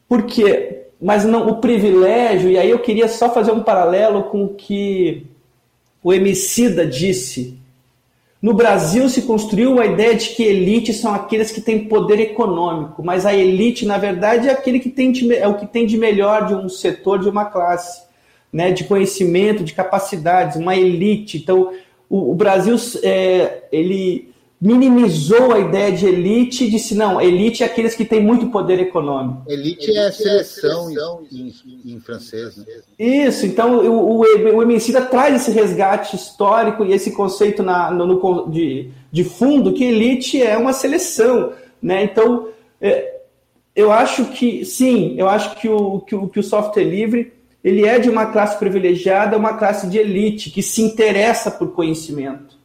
Porque, 0.08 0.84
mas 1.00 1.24
não 1.24 1.48
o 1.48 1.60
privilégio, 1.60 2.50
e 2.50 2.58
aí 2.58 2.70
eu 2.70 2.78
queria 2.78 3.08
só 3.08 3.32
fazer 3.32 3.52
um 3.52 3.62
paralelo 3.62 4.24
com 4.24 4.44
o 4.44 4.54
que 4.54 5.26
o 6.02 6.12
Emicida 6.12 6.86
disse 6.86 7.58
no 8.40 8.52
Brasil 8.52 9.08
se 9.08 9.22
construiu 9.22 9.80
a 9.80 9.86
ideia 9.86 10.14
de 10.14 10.30
que 10.30 10.42
elite 10.42 10.92
são 10.92 11.14
aqueles 11.14 11.50
que 11.50 11.60
têm 11.60 11.86
poder 11.86 12.20
econômico, 12.20 13.02
mas 13.02 13.24
a 13.24 13.34
elite, 13.34 13.86
na 13.86 13.96
verdade, 13.96 14.48
é 14.48 14.52
aquele 14.52 14.78
que 14.78 14.90
tem 14.90 15.10
de, 15.10 15.34
é 15.34 15.48
o 15.48 15.54
que 15.54 15.66
tem 15.66 15.86
de 15.86 15.96
melhor 15.96 16.46
de 16.46 16.54
um 16.54 16.68
setor, 16.68 17.18
de 17.18 17.28
uma 17.28 17.46
classe, 17.46 18.02
né, 18.52 18.70
de 18.70 18.84
conhecimento, 18.84 19.64
de 19.64 19.72
capacidades, 19.72 20.56
uma 20.56 20.76
elite. 20.76 21.38
Então, 21.38 21.72
o, 22.08 22.32
o 22.32 22.34
Brasil 22.34 22.76
é, 23.02 23.64
ele 23.72 24.30
minimizou 24.60 25.52
a 25.52 25.58
ideia 25.58 25.92
de 25.92 26.06
elite 26.06 26.64
e 26.64 26.70
disse, 26.70 26.94
não, 26.94 27.20
elite 27.20 27.62
é 27.62 27.66
aqueles 27.66 27.94
que 27.94 28.04
têm 28.04 28.22
muito 28.22 28.46
poder 28.46 28.80
econômico. 28.80 29.42
Elite, 29.46 29.90
elite 29.90 29.98
é 29.98 30.10
seleção, 30.10 30.90
é 30.90 30.94
seleção 30.94 31.22
em, 31.30 31.54
em, 31.66 31.94
em, 31.94 32.00
francês. 32.00 32.56
Né? 32.56 32.64
Isso, 32.98 33.44
então 33.44 33.78
o, 33.80 34.18
o, 34.18 34.56
o 34.56 34.62
Emicida 34.62 35.02
traz 35.02 35.36
esse 35.36 35.50
resgate 35.50 36.16
histórico 36.16 36.84
e 36.84 36.92
esse 36.92 37.12
conceito 37.12 37.62
na, 37.62 37.90
no, 37.90 38.06
no, 38.06 38.50
de, 38.50 38.90
de 39.12 39.24
fundo 39.24 39.74
que 39.74 39.84
elite 39.84 40.42
é 40.42 40.56
uma 40.56 40.72
seleção. 40.72 41.52
Né? 41.82 42.04
Então, 42.04 42.48
é, 42.80 43.20
eu 43.74 43.92
acho 43.92 44.24
que, 44.26 44.64
sim, 44.64 45.14
eu 45.18 45.28
acho 45.28 45.54
que 45.56 45.68
o, 45.68 46.00
que 46.00 46.14
o, 46.14 46.28
que 46.28 46.40
o 46.40 46.42
software 46.42 46.84
livre 46.84 47.32
ele 47.62 47.84
é 47.84 47.98
de 47.98 48.08
uma 48.08 48.26
classe 48.26 48.58
privilegiada, 48.58 49.36
uma 49.36 49.54
classe 49.54 49.88
de 49.88 49.98
elite, 49.98 50.50
que 50.50 50.62
se 50.62 50.80
interessa 50.80 51.50
por 51.50 51.72
conhecimento 51.72 52.55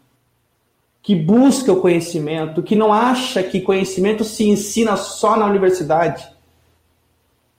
que 1.12 1.16
busca 1.16 1.74
o 1.74 1.82
conhecimento, 1.82 2.64
que 2.64 2.74
não 2.74 2.94
acha 2.94 3.44
que 3.44 3.60
conhecimento 3.60 4.24
se 4.24 4.48
ensina 4.48 4.96
só 4.96 5.36
na 5.36 5.46
universidade. 5.46 6.26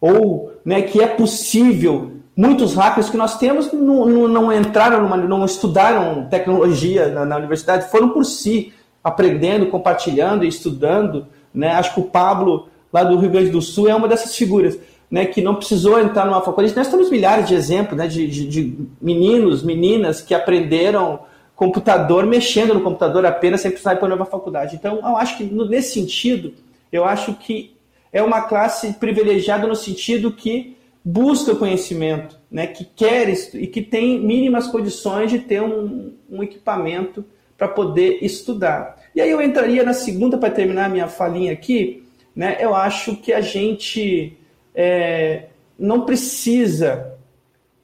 Ou 0.00 0.54
né, 0.64 0.80
que 0.80 1.02
é 1.02 1.06
possível. 1.06 2.12
Muitos 2.34 2.74
hackers 2.74 3.10
que 3.10 3.16
nós 3.18 3.36
temos 3.36 3.70
não, 3.70 4.06
não, 4.06 4.26
não 4.26 4.50
entraram, 4.50 5.02
numa, 5.02 5.18
não 5.18 5.44
estudaram 5.44 6.26
tecnologia 6.30 7.08
na, 7.08 7.26
na, 7.26 7.36
universidade, 7.36 7.90
foram 7.90 8.08
por 8.08 8.24
si, 8.24 8.72
aprendendo, 9.04 9.66
compartilhando 9.66 10.46
estudando. 10.46 11.26
Né? 11.52 11.72
Acho 11.72 11.92
que 11.92 12.00
o 12.00 12.04
Pablo, 12.04 12.68
lá 12.90 13.04
do 13.04 13.18
Rio 13.18 13.28
Grande 13.28 13.50
do 13.50 13.60
Sul, 13.60 13.86
é 13.86 13.94
uma 13.94 14.08
dessas 14.08 14.34
figuras. 14.34 14.78
Né, 15.10 15.26
que 15.26 15.42
não 15.42 15.56
precisou 15.56 16.00
entrar 16.00 16.24
numa 16.24 16.40
faculdade. 16.40 16.74
Nós 16.74 16.88
temos 16.88 17.10
milhares 17.10 17.46
de 17.46 17.54
exemplos 17.54 17.98
né, 17.98 18.06
de, 18.06 18.26
de, 18.26 18.48
de 18.48 18.78
meninos, 18.98 19.62
meninas 19.62 20.22
que 20.22 20.32
aprenderam 20.32 21.20
computador, 21.56 22.26
mexendo 22.26 22.74
no 22.74 22.82
computador 22.82 23.24
apenas 23.24 23.60
sem 23.60 23.70
precisar 23.70 23.94
ir 23.94 23.98
para 23.98 24.14
uma 24.14 24.26
faculdade. 24.26 24.76
Então, 24.76 24.96
eu 24.96 25.16
acho 25.16 25.36
que 25.36 25.44
nesse 25.44 25.94
sentido, 25.94 26.54
eu 26.90 27.04
acho 27.04 27.34
que 27.34 27.76
é 28.12 28.22
uma 28.22 28.42
classe 28.42 28.92
privilegiada 28.94 29.66
no 29.66 29.76
sentido 29.76 30.32
que 30.32 30.76
busca 31.04 31.54
conhecimento, 31.54 32.38
né, 32.50 32.66
que 32.66 32.84
quer 32.84 33.28
e 33.54 33.66
que 33.66 33.82
tem 33.82 34.20
mínimas 34.20 34.68
condições 34.68 35.30
de 35.30 35.40
ter 35.40 35.60
um, 35.60 36.12
um 36.30 36.42
equipamento 36.42 37.24
para 37.58 37.66
poder 37.66 38.18
estudar. 38.22 39.00
E 39.14 39.20
aí 39.20 39.30
eu 39.30 39.42
entraria 39.42 39.82
na 39.82 39.92
segunda 39.92 40.38
para 40.38 40.50
terminar 40.50 40.86
a 40.86 40.88
minha 40.88 41.08
falinha 41.08 41.52
aqui, 41.52 42.04
né, 42.34 42.56
eu 42.60 42.74
acho 42.74 43.16
que 43.16 43.32
a 43.32 43.40
gente 43.40 44.36
é, 44.74 45.46
não 45.78 46.02
precisa 46.02 47.14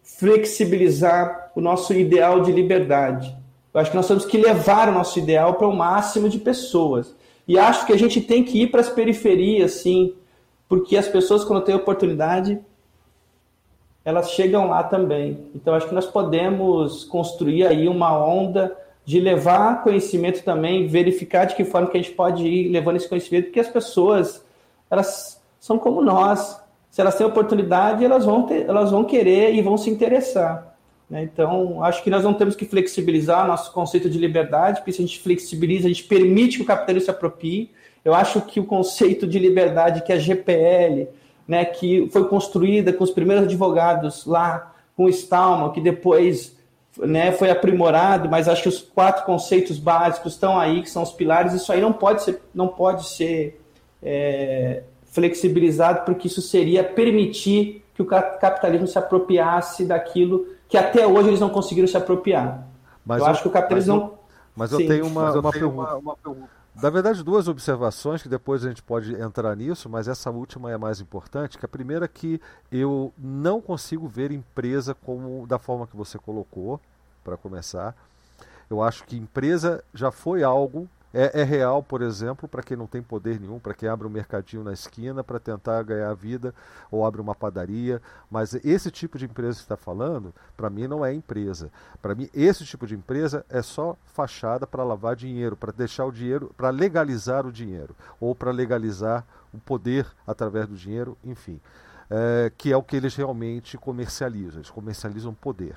flexibilizar 0.03 1.51
o 1.55 1.61
nosso 1.61 1.93
ideal 1.93 2.41
de 2.43 2.53
liberdade. 2.53 3.37
Eu 3.79 3.83
acho 3.83 3.91
que 3.93 3.97
nós 3.97 4.09
temos 4.09 4.25
que 4.25 4.37
levar 4.37 4.89
o 4.89 4.93
nosso 4.93 5.21
ideal 5.21 5.55
para 5.55 5.69
o 5.69 5.77
máximo 5.77 6.29
de 6.29 6.41
pessoas. 6.41 7.15
E 7.47 7.57
acho 7.57 7.87
que 7.87 7.93
a 7.93 7.97
gente 7.97 8.21
tem 8.21 8.43
que 8.43 8.63
ir 8.63 8.73
para 8.73 8.81
as 8.81 8.89
periferias, 8.89 9.71
sim, 9.75 10.15
porque 10.69 10.97
as 10.97 11.07
pessoas, 11.07 11.45
quando 11.45 11.63
têm 11.63 11.77
oportunidade, 11.77 12.59
elas 14.05 14.33
chegam 14.33 14.67
lá 14.67 14.83
também. 14.83 15.47
Então, 15.55 15.75
acho 15.75 15.87
que 15.87 15.95
nós 15.95 16.07
podemos 16.07 17.05
construir 17.05 17.69
aí 17.69 17.89
uma 17.89 18.19
onda 18.19 18.77
de 19.05 19.21
levar 19.21 19.85
conhecimento 19.85 20.43
também, 20.43 20.89
verificar 20.89 21.45
de 21.45 21.55
que 21.55 21.65
forma 21.65 21.89
que 21.89 21.99
a 21.99 22.03
gente 22.03 22.17
pode 22.17 22.49
ir 22.49 22.73
levando 22.73 22.97
esse 22.97 23.09
conhecimento, 23.09 23.45
porque 23.45 23.61
as 23.61 23.69
pessoas, 23.69 24.45
elas 24.91 25.41
são 25.61 25.79
como 25.79 26.03
nós. 26.03 26.61
Se 26.91 27.01
elas 27.01 27.15
têm 27.15 27.25
oportunidade, 27.25 28.05
elas 28.05 28.25
vão, 28.25 28.43
ter, 28.43 28.69
elas 28.69 28.91
vão 28.91 29.05
querer 29.05 29.55
e 29.55 29.63
vão 29.63 29.77
se 29.77 29.89
interessar. 29.89 30.68
Né? 31.09 31.23
Então, 31.23 31.83
acho 31.83 32.03
que 32.03 32.11
nós 32.11 32.25
não 32.25 32.35
temos 32.35 32.55
que 32.55 32.65
flexibilizar 32.65 33.47
nosso 33.47 33.73
conceito 33.73 34.11
de 34.11 34.19
liberdade, 34.19 34.81
porque 34.81 34.93
se 34.93 35.03
a 35.03 35.07
gente 35.07 35.21
flexibiliza, 35.21 35.87
a 35.87 35.89
gente 35.89 36.05
permite 36.05 36.57
que 36.57 36.63
o 36.63 36.67
capitalismo 36.67 37.07
se 37.07 37.11
apropie. 37.11 37.71
Eu 38.05 38.15
acho 38.15 38.41
que 38.43 38.61
o 38.61 38.65
conceito 38.65 39.27
de 39.27 39.39
liberdade 39.39 40.03
que 40.03 40.13
a 40.13 40.19
GPL, 40.19 41.09
né, 41.47 41.65
que 41.65 42.09
foi 42.11 42.29
construída 42.29 42.93
com 42.93 43.05
os 43.05 43.11
primeiros 43.11 43.45
advogados 43.45 44.27
lá, 44.27 44.75
com 44.97 45.05
o 45.05 45.09
Stallman, 45.09 45.73
que 45.73 45.81
depois 45.81 46.57
né, 46.99 47.33
foi 47.33 47.51
aprimorado, 47.51 48.29
mas 48.29 48.49
acho 48.49 48.63
que 48.63 48.69
os 48.69 48.81
quatro 48.81 49.25
conceitos 49.25 49.79
básicos 49.79 50.35
estão 50.35 50.59
aí, 50.59 50.83
que 50.83 50.91
são 50.91 51.03
os 51.03 51.13
pilares, 51.13 51.53
isso 51.53 51.73
aí 51.73 51.81
não 51.81 51.93
pode 51.93 52.23
ser, 52.23 52.43
não 52.55 52.69
pode 52.69 53.09
ser 53.09 53.61
é, 54.03 54.83
flexibilizado, 55.07 56.05
porque 56.05 56.27
isso 56.27 56.43
seria 56.43 56.83
permitir 56.83 57.85
que 57.95 58.03
o 58.03 58.05
capitalismo 58.05 58.87
se 58.87 58.99
apropriasse 58.99 59.85
daquilo 59.85 60.47
que 60.69 60.77
até 60.77 61.07
hoje 61.07 61.29
eles 61.29 61.41
não 61.41 61.51
conseguiram 61.51 61.89
se 61.89 61.97
apropriar. 61.97 62.67
Mas 63.05 63.21
eu, 63.21 63.25
eu 63.25 63.31
acho 63.31 63.43
que 63.43 63.49
o 63.49 63.51
capitalismo 63.51 63.95
mas 63.95 64.03
não. 64.03 64.19
Mas 64.55 64.73
eu 64.73 64.79
tenho 64.79 65.07
uma, 65.07 65.29
eu 65.29 65.41
uma, 65.41 65.53
tenho 65.53 65.65
pergunta. 65.65 65.91
Uma, 65.91 65.97
uma 65.97 66.17
pergunta. 66.17 66.59
Na 66.81 66.91
verdade, 66.91 67.25
duas 67.25 67.49
observações 67.49 68.23
que 68.23 68.29
depois 68.29 68.65
a 68.65 68.69
gente 68.69 68.83
pode 68.83 69.13
entrar 69.21 69.57
nisso, 69.57 69.89
mas 69.89 70.07
essa 70.07 70.31
última 70.31 70.71
é 70.71 70.77
mais 70.77 71.01
importante. 71.01 71.59
Que 71.59 71.65
a 71.65 71.69
primeira 71.69 72.05
é 72.05 72.09
que 72.09 72.41
eu 72.71 73.13
não 73.19 73.61
consigo 73.61 74.07
ver 74.07 74.31
empresa 74.31 74.95
como 74.95 75.45
da 75.47 75.59
forma 75.59 75.87
que 75.87 75.97
você 75.97 76.19
colocou, 76.19 76.81
para 77.25 77.37
começar. 77.37 77.97
Eu 78.71 78.83
acho 78.83 79.05
que 79.05 79.17
empresa 79.17 79.83
já 79.93 80.11
foi 80.11 80.43
algo 80.43 80.89
é, 81.13 81.41
é, 81.41 81.43
real, 81.43 81.83
por 81.83 82.03
exemplo, 82.03 82.47
para 82.47 82.63
quem 82.63 82.77
não 82.77 82.87
tem 82.87 83.03
poder 83.03 83.41
nenhum, 83.41 83.59
para 83.59 83.73
quem 83.73 83.89
abre 83.89 84.07
um 84.07 84.11
mercadinho 84.11 84.63
na 84.63 84.75
esquina 84.75 85.25
para 85.25 85.41
tentar 85.41 85.83
ganhar 85.83 86.13
vida 86.15 86.55
ou 86.91 87.05
abre 87.05 87.21
uma 87.21 87.35
padaria. 87.35 88.01
Mas 88.31 88.55
esse 88.65 88.91
tipo 88.91 89.17
de 89.17 89.25
empresa 89.25 89.57
que 89.57 89.63
está 89.63 89.77
falando, 89.77 90.35
para 90.57 90.69
mim 90.69 90.87
não 90.87 91.05
é 91.05 91.15
empresa. 91.15 91.71
Para 92.03 92.15
mim, 92.15 92.29
esse 92.35 92.65
tipo 92.65 92.87
de 92.87 92.95
empresa 92.95 93.45
é 93.49 93.63
só 93.63 93.97
fachada 94.05 94.67
para 94.67 94.85
lavar 94.85 95.17
dinheiro, 95.17 95.57
para 95.57 95.73
deixar 95.73 96.05
o 96.05 96.13
dinheiro, 96.13 96.53
para 96.57 96.69
legalizar 96.69 97.47
o 97.47 97.53
dinheiro 97.53 97.97
ou 98.21 98.35
para 98.35 98.51
legalizar 98.51 99.25
o 99.53 99.59
poder 99.59 100.07
através 100.27 100.67
do 100.67 100.77
dinheiro, 100.77 101.17
enfim. 101.25 101.59
É, 102.11 102.53
que 102.57 102.73
é 102.73 102.77
o 102.77 102.83
que 102.83 102.97
eles 102.97 103.15
realmente 103.15 103.79
comercializam. 103.79 104.59
Eles 104.59 104.71
comercializam 104.71 105.33
poder. 105.33 105.77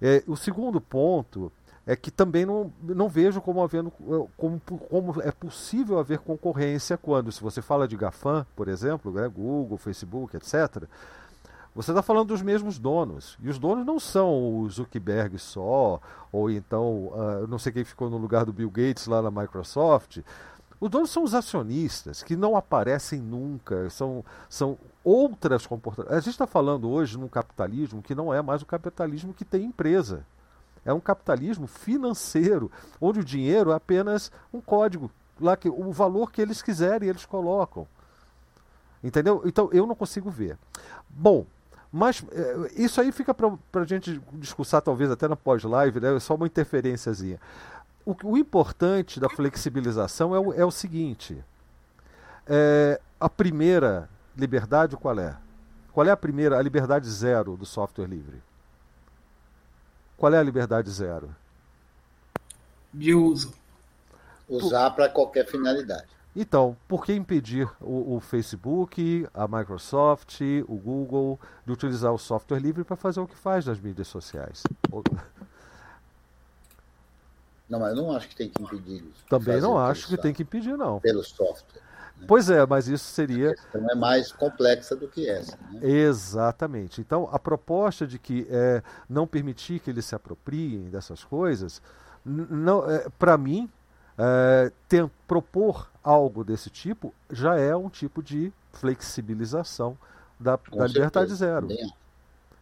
É, 0.00 0.22
o 0.26 0.36
segundo 0.36 0.80
ponto 0.80 1.50
é 1.86 1.94
que 1.94 2.10
também 2.10 2.44
não, 2.44 2.72
não 2.82 3.08
vejo 3.08 3.40
como, 3.40 3.62
havendo, 3.62 3.92
como, 4.36 4.60
como 4.60 5.22
é 5.22 5.30
possível 5.30 6.00
haver 6.00 6.18
concorrência 6.18 6.98
quando, 6.98 7.30
se 7.30 7.40
você 7.40 7.62
fala 7.62 7.86
de 7.86 7.96
GAFAM, 7.96 8.44
por 8.56 8.66
exemplo, 8.66 9.12
né, 9.12 9.28
Google, 9.28 9.78
Facebook, 9.78 10.36
etc., 10.36 10.88
você 11.76 11.90
está 11.90 12.02
falando 12.02 12.28
dos 12.28 12.40
mesmos 12.40 12.78
donos. 12.78 13.36
E 13.38 13.50
os 13.50 13.58
donos 13.58 13.84
não 13.84 14.00
são 14.00 14.58
o 14.58 14.68
Zuckerberg 14.68 15.38
só, 15.38 16.00
ou 16.32 16.50
então, 16.50 17.08
uh, 17.08 17.46
não 17.46 17.58
sei 17.58 17.70
quem 17.70 17.84
ficou 17.84 18.08
no 18.08 18.16
lugar 18.16 18.46
do 18.46 18.52
Bill 18.52 18.70
Gates 18.70 19.06
lá 19.06 19.20
na 19.20 19.30
Microsoft. 19.30 20.20
Os 20.80 20.90
donos 20.90 21.10
são 21.10 21.22
os 21.22 21.34
acionistas, 21.34 22.22
que 22.22 22.34
não 22.34 22.56
aparecem 22.56 23.20
nunca, 23.20 23.90
são, 23.90 24.24
são 24.48 24.78
outras 25.04 25.66
comportamentos. 25.66 26.16
A 26.16 26.20
gente 26.20 26.30
está 26.30 26.46
falando 26.46 26.88
hoje 26.88 27.18
num 27.18 27.28
capitalismo 27.28 28.02
que 28.02 28.14
não 28.14 28.32
é 28.32 28.40
mais 28.40 28.62
o 28.62 28.66
capitalismo 28.66 29.34
que 29.34 29.44
tem 29.44 29.64
empresa. 29.66 30.24
É 30.86 30.92
um 30.92 31.00
capitalismo 31.00 31.66
financeiro, 31.66 32.70
onde 33.00 33.20
o 33.20 33.24
dinheiro 33.24 33.72
é 33.72 33.74
apenas 33.74 34.30
um 34.52 34.60
código, 34.60 35.10
lá 35.40 35.56
que 35.56 35.68
o 35.68 35.92
valor 35.92 36.30
que 36.30 36.40
eles 36.40 36.62
quiserem 36.62 37.08
eles 37.08 37.26
colocam. 37.26 37.86
Entendeu? 39.02 39.42
Então 39.44 39.68
eu 39.72 39.86
não 39.86 39.96
consigo 39.96 40.30
ver. 40.30 40.56
Bom, 41.10 41.44
mas 41.92 42.24
é, 42.30 42.82
isso 42.82 43.00
aí 43.00 43.10
fica 43.10 43.34
para 43.34 43.82
a 43.82 43.84
gente 43.84 44.20
discursar, 44.34 44.80
talvez 44.80 45.10
até 45.10 45.26
na 45.26 45.36
pós-live, 45.36 46.00
né? 46.00 46.14
é 46.14 46.20
só 46.20 46.34
uma 46.34 46.46
interferênciazinha. 46.46 47.40
O, 48.04 48.14
o 48.22 48.38
importante 48.38 49.18
da 49.18 49.28
flexibilização 49.28 50.34
é 50.34 50.38
o, 50.38 50.52
é 50.52 50.64
o 50.64 50.70
seguinte: 50.70 51.42
é, 52.46 53.00
a 53.18 53.28
primeira 53.28 54.08
liberdade 54.36 54.96
qual 54.96 55.18
é? 55.18 55.36
Qual 55.92 56.06
é 56.06 56.10
a 56.10 56.16
primeira, 56.16 56.58
a 56.58 56.62
liberdade 56.62 57.08
zero 57.08 57.56
do 57.56 57.66
software 57.66 58.06
livre? 58.06 58.42
Qual 60.16 60.32
é 60.32 60.38
a 60.38 60.42
liberdade 60.42 60.90
zero? 60.90 61.34
De 62.92 63.14
uso. 63.14 63.52
Usar 64.48 64.90
para 64.90 65.08
qualquer 65.08 65.46
finalidade. 65.46 66.06
Então, 66.34 66.76
por 66.86 67.04
que 67.04 67.14
impedir 67.14 67.66
o, 67.80 68.16
o, 68.16 68.20
Facebook, 68.20 69.26
a 69.32 69.48
Microsoft, 69.48 70.40
o 70.68 70.76
Google 70.76 71.40
de 71.64 71.72
utilizar 71.72 72.12
o 72.12 72.18
software 72.18 72.58
livre 72.58 72.84
para 72.84 72.94
fazer 72.94 73.20
o 73.20 73.26
que 73.26 73.34
faz 73.34 73.64
nas 73.64 73.80
mídias 73.80 74.08
sociais? 74.08 74.62
Não, 77.68 77.80
mas 77.80 77.96
eu 77.96 77.96
não 77.96 78.12
acho 78.14 78.28
que 78.28 78.36
tem 78.36 78.50
que 78.50 78.62
impedir 78.62 79.02
isso. 79.02 79.24
Também 79.28 79.60
não 79.60 79.78
acho 79.78 80.06
que 80.06 80.16
tem 80.16 80.34
que 80.34 80.42
impedir, 80.42 80.76
não. 80.76 81.00
Pelo 81.00 81.24
software. 81.24 81.82
Pois 82.26 82.50
é, 82.50 82.64
mas 82.66 82.88
isso 82.88 83.04
seria. 83.04 83.50
A 83.50 83.54
questão 83.54 83.90
é 83.90 83.94
mais 83.94 84.32
complexa 84.32 84.96
do 84.96 85.06
que 85.06 85.28
essa. 85.28 85.56
Né? 85.70 85.80
Exatamente. 85.82 87.00
Então, 87.00 87.28
a 87.30 87.38
proposta 87.38 88.06
de 88.06 88.18
que 88.18 88.46
é, 88.50 88.82
não 89.08 89.26
permitir 89.26 89.80
que 89.80 89.90
eles 89.90 90.04
se 90.04 90.14
apropriem 90.14 90.88
dessas 90.90 91.22
coisas, 91.22 91.80
não, 92.24 92.88
é, 92.90 93.08
para 93.18 93.36
mim, 93.36 93.70
é, 94.18 94.72
propor 95.26 95.90
algo 96.02 96.42
desse 96.42 96.70
tipo 96.70 97.12
já 97.30 97.56
é 97.56 97.76
um 97.76 97.88
tipo 97.88 98.22
de 98.22 98.52
flexibilização 98.72 99.96
da, 100.38 100.58
da 100.72 100.86
liberdade 100.86 101.34
zero. 101.34 101.66
Bem. 101.66 101.92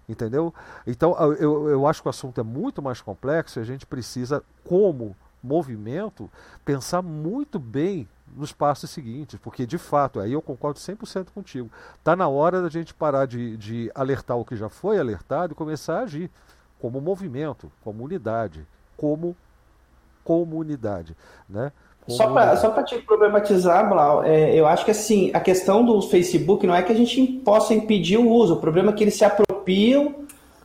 Entendeu? 0.09 0.53
Então, 0.87 1.17
eu, 1.35 1.69
eu 1.69 1.87
acho 1.87 2.03
que 2.03 2.09
o 2.09 2.11
assunto 2.11 2.39
é 2.41 2.45
muito 2.45 2.83
mais 2.83 3.01
complexo 3.01 3.59
e 3.59 3.63
a 3.63 3.65
gente 3.65 3.87
precisa, 3.87 4.43
como 4.65 5.17
movimento, 5.43 6.31
pensar 6.65 7.03
muito 7.03 7.59
bem 7.59 8.09
nos 8.35 8.53
passos 8.53 8.91
seguintes, 8.91 9.39
porque 9.41 9.65
de 9.65 9.79
fato, 9.79 10.19
aí 10.21 10.33
eu 10.33 10.43
concordo 10.43 10.79
100% 10.79 11.29
contigo, 11.35 11.71
está 11.97 12.17
na 12.17 12.29
hora 12.29 12.61
da 12.61 12.69
gente 12.69 12.93
parar 12.93 13.27
de, 13.27 13.57
de 13.57 13.91
alertar 13.95 14.37
o 14.37 14.45
que 14.45 14.57
já 14.57 14.69
foi 14.69 14.99
alertado 14.99 15.53
e 15.53 15.57
começar 15.57 16.01
a 16.01 16.03
agir 16.03 16.31
como 16.81 17.01
movimento, 17.01 17.71
como 17.83 18.05
unidade, 18.05 18.67
como 18.97 19.37
comunidade, 20.25 21.17
né? 21.49 21.71
Como 22.05 22.17
só 22.17 22.33
para 22.33 22.57
só 22.57 22.83
te 22.83 22.99
problematizar, 22.99 23.89
Blau, 23.89 24.25
é, 24.25 24.55
eu 24.55 24.67
acho 24.67 24.85
que 24.85 24.91
assim, 24.91 25.31
a 25.33 25.41
questão 25.41 25.85
do 25.85 26.03
Facebook 26.03 26.67
não 26.67 26.75
é 26.75 26.83
que 26.83 26.93
a 26.93 26.97
gente 26.97 27.27
possa 27.45 27.73
impedir 27.73 28.19
o 28.19 28.29
uso, 28.29 28.55
o 28.55 28.61
problema 28.61 28.91
é 28.91 28.95
que 28.95 29.05
eles 29.05 29.15
se 29.15 29.25
apropriam 29.25 30.15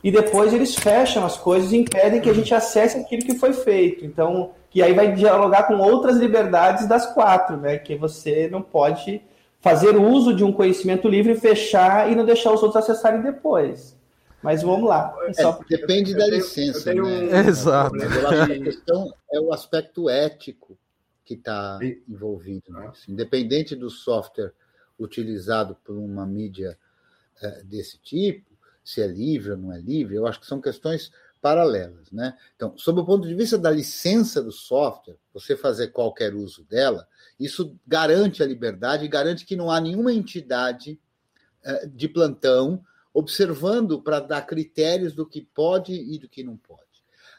e 0.02 0.10
depois 0.10 0.52
eles 0.52 0.74
fecham 0.74 1.24
as 1.24 1.36
coisas 1.36 1.72
e 1.72 1.78
impedem 1.78 2.20
que 2.20 2.28
a 2.28 2.34
gente 2.34 2.54
acesse 2.54 2.98
aquilo 2.98 3.22
que 3.22 3.38
foi 3.38 3.52
feito. 3.52 4.04
Então, 4.04 4.50
que 4.70 4.82
aí 4.82 4.94
vai 4.94 5.12
dialogar 5.12 5.64
com 5.64 5.78
outras 5.78 6.16
liberdades 6.16 6.86
das 6.86 7.12
quatro, 7.12 7.56
né? 7.56 7.76
Que 7.76 7.96
você 7.96 8.48
não 8.48 8.62
pode 8.62 9.20
fazer 9.60 9.96
uso 9.96 10.34
de 10.34 10.44
um 10.44 10.52
conhecimento 10.52 11.08
livre, 11.08 11.34
fechar 11.34 12.10
e 12.10 12.14
não 12.14 12.24
deixar 12.24 12.52
os 12.52 12.62
outros 12.62 12.82
acessarem 12.82 13.20
depois. 13.20 13.98
Mas 14.42 14.62
vamos 14.62 14.88
lá. 14.88 15.14
É, 15.26 15.32
Só... 15.34 15.60
Depende 15.68 16.14
da 16.14 16.26
licença. 16.26 16.94
Né? 16.94 17.02
Um... 17.02 17.48
Exato. 17.48 17.94
a 17.96 18.46
questão 18.46 19.12
é 19.30 19.40
o 19.40 19.52
aspecto 19.52 20.08
ético 20.08 20.78
que 21.24 21.34
está 21.34 21.78
envolvido 22.08 22.72
nisso. 22.72 23.10
Independente 23.10 23.76
do 23.76 23.90
software 23.90 24.52
utilizado 24.98 25.76
por 25.84 25.96
uma 25.96 26.26
mídia 26.26 26.78
é, 27.42 27.62
desse 27.64 27.98
tipo, 27.98 28.50
se 28.84 29.02
é 29.02 29.06
livre 29.06 29.52
ou 29.52 29.56
não 29.56 29.72
é 29.72 29.78
livre, 29.78 30.14
eu 30.14 30.26
acho 30.26 30.40
que 30.40 30.46
são 30.46 30.60
questões 30.60 31.12
paralelas. 31.40 32.10
Né? 32.10 32.36
Então, 32.54 32.76
sob 32.76 33.00
o 33.00 33.04
ponto 33.04 33.26
de 33.26 33.34
vista 33.34 33.56
da 33.56 33.70
licença 33.70 34.42
do 34.42 34.52
software, 34.52 35.16
você 35.32 35.56
fazer 35.56 35.88
qualquer 35.88 36.34
uso 36.34 36.64
dela, 36.64 37.06
isso 37.38 37.76
garante 37.86 38.42
a 38.42 38.46
liberdade 38.46 39.08
garante 39.08 39.44
que 39.44 39.56
não 39.56 39.70
há 39.70 39.80
nenhuma 39.80 40.12
entidade 40.12 41.00
eh, 41.62 41.86
de 41.86 42.08
plantão 42.08 42.84
observando 43.12 44.00
para 44.00 44.20
dar 44.20 44.42
critérios 44.42 45.14
do 45.14 45.26
que 45.26 45.40
pode 45.40 45.92
e 45.92 46.18
do 46.18 46.28
que 46.28 46.44
não 46.44 46.56
pode. 46.56 46.80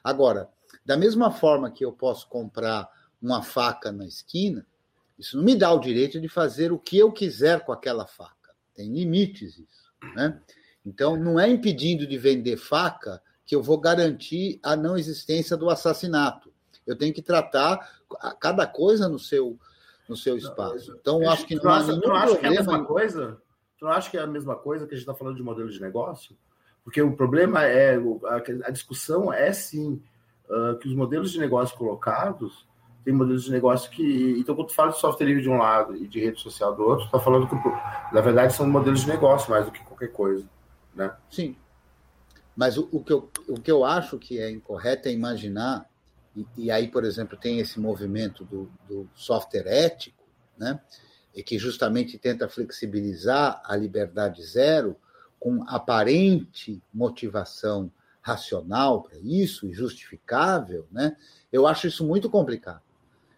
Agora, 0.03 0.49
da 0.85 0.97
mesma 0.97 1.31
forma 1.31 1.71
que 1.71 1.85
eu 1.85 1.91
posso 1.91 2.27
comprar 2.27 2.89
uma 3.21 3.41
faca 3.41 3.91
na 3.91 4.05
esquina, 4.05 4.65
isso 5.17 5.37
não 5.37 5.43
me 5.43 5.55
dá 5.55 5.71
o 5.71 5.79
direito 5.79 6.19
de 6.19 6.27
fazer 6.27 6.71
o 6.71 6.79
que 6.79 6.97
eu 6.97 7.11
quiser 7.11 7.63
com 7.63 7.71
aquela 7.71 8.07
faca. 8.07 8.51
Tem 8.73 8.91
limites 8.91 9.59
isso, 9.59 9.93
né? 10.15 10.41
Então, 10.83 11.15
não 11.15 11.39
é 11.39 11.47
impedindo 11.47 12.07
de 12.07 12.17
vender 12.17 12.57
faca 12.57 13.21
que 13.51 13.55
eu 13.57 13.61
vou 13.61 13.77
garantir 13.77 14.61
a 14.63 14.77
não 14.77 14.97
existência 14.97 15.57
do 15.57 15.69
assassinato. 15.69 16.53
Eu 16.87 16.97
tenho 16.97 17.13
que 17.13 17.21
tratar 17.21 17.85
cada 18.39 18.65
coisa 18.65 19.09
no 19.09 19.19
seu, 19.19 19.59
no 20.07 20.15
seu 20.15 20.37
espaço. 20.37 20.95
Então, 20.97 21.21
eu 21.21 21.29
acho 21.29 21.45
que 21.45 21.55
não, 21.55 21.63
não 21.65 21.71
há 21.73 21.83
nenhum 21.83 21.99
não 21.99 22.15
acha 22.15 22.37
que 22.37 22.45
é 22.45 22.47
a 22.47 22.51
mesma 22.51 22.85
coisa? 22.85 23.41
Tu 23.77 23.83
não 23.83 23.91
acha 23.91 24.09
que 24.09 24.17
é 24.17 24.21
a 24.21 24.27
mesma 24.27 24.55
coisa 24.55 24.87
que 24.87 24.93
a 24.93 24.97
gente 24.97 25.05
está 25.05 25.13
falando 25.13 25.35
de 25.35 25.43
modelo 25.43 25.69
de 25.69 25.81
negócio? 25.81 26.33
Porque 26.81 27.01
o 27.01 27.13
problema 27.13 27.65
é, 27.65 27.97
a, 27.97 28.67
a 28.67 28.71
discussão 28.71 29.33
é 29.33 29.51
sim 29.51 30.01
uh, 30.49 30.77
que 30.77 30.87
os 30.87 30.95
modelos 30.95 31.29
de 31.33 31.37
negócio 31.37 31.77
colocados 31.77 32.65
tem 33.03 33.13
modelos 33.13 33.43
de 33.43 33.51
negócio 33.51 33.91
que. 33.91 34.39
Então, 34.39 34.55
quando 34.55 34.69
tu 34.69 34.75
fala 34.75 34.91
de 34.91 34.99
software 34.99 35.25
livre 35.25 35.41
de 35.41 35.49
um 35.49 35.57
lado 35.57 35.93
e 35.97 36.07
de 36.07 36.21
rede 36.21 36.39
social 36.39 36.73
do 36.73 36.83
outro, 36.83 36.99
tu 36.99 37.07
está 37.07 37.19
falando 37.19 37.49
que, 37.49 37.55
na 38.15 38.21
verdade, 38.21 38.53
são 38.53 38.65
modelos 38.65 39.01
de 39.01 39.09
negócio 39.09 39.51
mais 39.51 39.65
do 39.65 39.73
que 39.73 39.83
qualquer 39.83 40.13
coisa. 40.13 40.45
Né? 40.95 41.13
Sim. 41.29 41.57
Mas 42.55 42.77
o, 42.77 42.87
o, 42.91 43.03
que 43.03 43.13
eu, 43.13 43.29
o 43.47 43.59
que 43.59 43.71
eu 43.71 43.85
acho 43.85 44.17
que 44.17 44.39
é 44.39 44.49
incorreto 44.49 45.07
é 45.07 45.11
imaginar, 45.11 45.89
e, 46.35 46.45
e 46.57 46.71
aí, 46.71 46.87
por 46.87 47.03
exemplo, 47.03 47.37
tem 47.37 47.59
esse 47.59 47.79
movimento 47.79 48.43
do, 48.45 48.71
do 48.87 49.09
software 49.15 49.67
ético, 49.67 50.23
né? 50.57 50.79
e 51.33 51.41
que 51.41 51.57
justamente 51.57 52.17
tenta 52.17 52.49
flexibilizar 52.49 53.61
a 53.65 53.75
liberdade 53.75 54.43
zero 54.43 54.95
com 55.39 55.63
aparente 55.67 56.81
motivação 56.93 57.91
racional 58.21 59.01
para 59.01 59.17
isso 59.17 59.65
e 59.65 59.73
justificável, 59.73 60.85
né? 60.91 61.15
Eu 61.51 61.65
acho 61.65 61.87
isso 61.87 62.05
muito 62.05 62.29
complicado. 62.29 62.81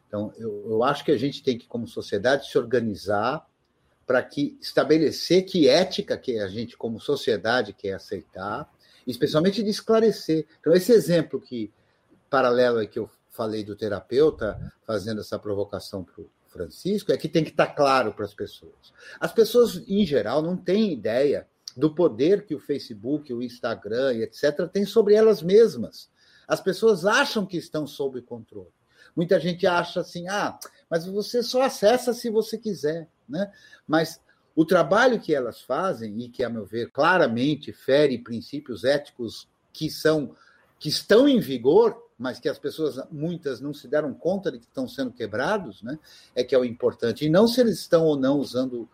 Então, 0.07 0.33
eu, 0.37 0.65
eu 0.69 0.83
acho 0.83 1.05
que 1.05 1.11
a 1.11 1.17
gente 1.17 1.41
tem 1.41 1.57
que, 1.57 1.65
como 1.65 1.87
sociedade, 1.87 2.49
se 2.49 2.57
organizar 2.57 3.47
para 4.05 4.21
que 4.21 4.57
estabelecer 4.61 5.45
que 5.45 5.69
ética 5.69 6.17
que 6.17 6.37
a 6.39 6.47
gente, 6.49 6.75
como 6.75 6.99
sociedade, 6.99 7.73
quer 7.73 7.93
aceitar, 7.93 8.69
especialmente 9.05 9.63
de 9.63 9.69
esclarecer. 9.69 10.45
Então, 10.59 10.73
esse 10.73 10.91
exemplo 10.91 11.39
que 11.39 11.71
paralelo 12.29 12.87
que 12.87 12.99
eu 12.99 13.09
falei 13.29 13.63
do 13.63 13.75
terapeuta 13.75 14.73
fazendo 14.85 15.21
essa 15.21 15.37
provocação 15.39 16.03
para 16.03 16.21
o 16.21 16.29
Francisco 16.47 17.11
é 17.11 17.17
que 17.17 17.27
tem 17.27 17.43
que 17.43 17.49
estar 17.49 17.67
tá 17.67 17.73
claro 17.73 18.13
para 18.13 18.25
as 18.25 18.33
pessoas. 18.33 18.93
As 19.19 19.31
pessoas, 19.31 19.83
em 19.87 20.05
geral, 20.05 20.41
não 20.41 20.55
têm 20.55 20.93
ideia 20.93 21.47
do 21.75 21.93
poder 21.93 22.45
que 22.45 22.53
o 22.53 22.59
Facebook, 22.59 23.33
o 23.33 23.41
Instagram 23.41 24.13
e 24.13 24.23
etc. 24.23 24.67
têm 24.71 24.85
sobre 24.85 25.15
elas 25.15 25.41
mesmas. 25.41 26.09
As 26.47 26.61
pessoas 26.61 27.05
acham 27.05 27.45
que 27.45 27.57
estão 27.57 27.87
sob 27.87 28.21
controle. 28.21 28.71
Muita 29.15 29.39
gente 29.39 29.65
acha 29.65 30.01
assim, 30.01 30.27
ah, 30.27 30.57
mas 30.89 31.05
você 31.05 31.41
só 31.41 31.63
acessa 31.63 32.13
se 32.13 32.29
você 32.29 32.57
quiser, 32.57 33.07
né? 33.27 33.51
Mas 33.87 34.19
o 34.55 34.65
trabalho 34.65 35.19
que 35.19 35.33
elas 35.33 35.61
fazem 35.61 36.21
e 36.21 36.29
que, 36.29 36.43
a 36.43 36.49
meu 36.49 36.65
ver, 36.65 36.91
claramente 36.91 37.71
fere 37.71 38.17
princípios 38.17 38.83
éticos 38.83 39.47
que 39.71 39.89
são 39.89 40.35
que 40.79 40.89
estão 40.89 41.29
em 41.29 41.39
vigor, 41.39 41.97
mas 42.17 42.41
que 42.41 42.49
as 42.49 42.59
pessoas 42.59 43.01
muitas 43.09 43.61
não 43.61 43.73
se 43.73 43.87
deram 43.87 44.13
conta 44.13 44.51
de 44.51 44.59
que 44.59 44.65
estão 44.65 44.85
sendo 44.85 45.13
quebrados, 45.13 45.81
né? 45.81 45.97
É 46.35 46.43
que 46.43 46.53
é 46.53 46.59
o 46.59 46.65
importante 46.65 47.25
e 47.25 47.29
não 47.29 47.47
se 47.47 47.61
eles 47.61 47.79
estão 47.79 48.03
ou 48.05 48.17
não 48.17 48.37
usando 48.37 48.89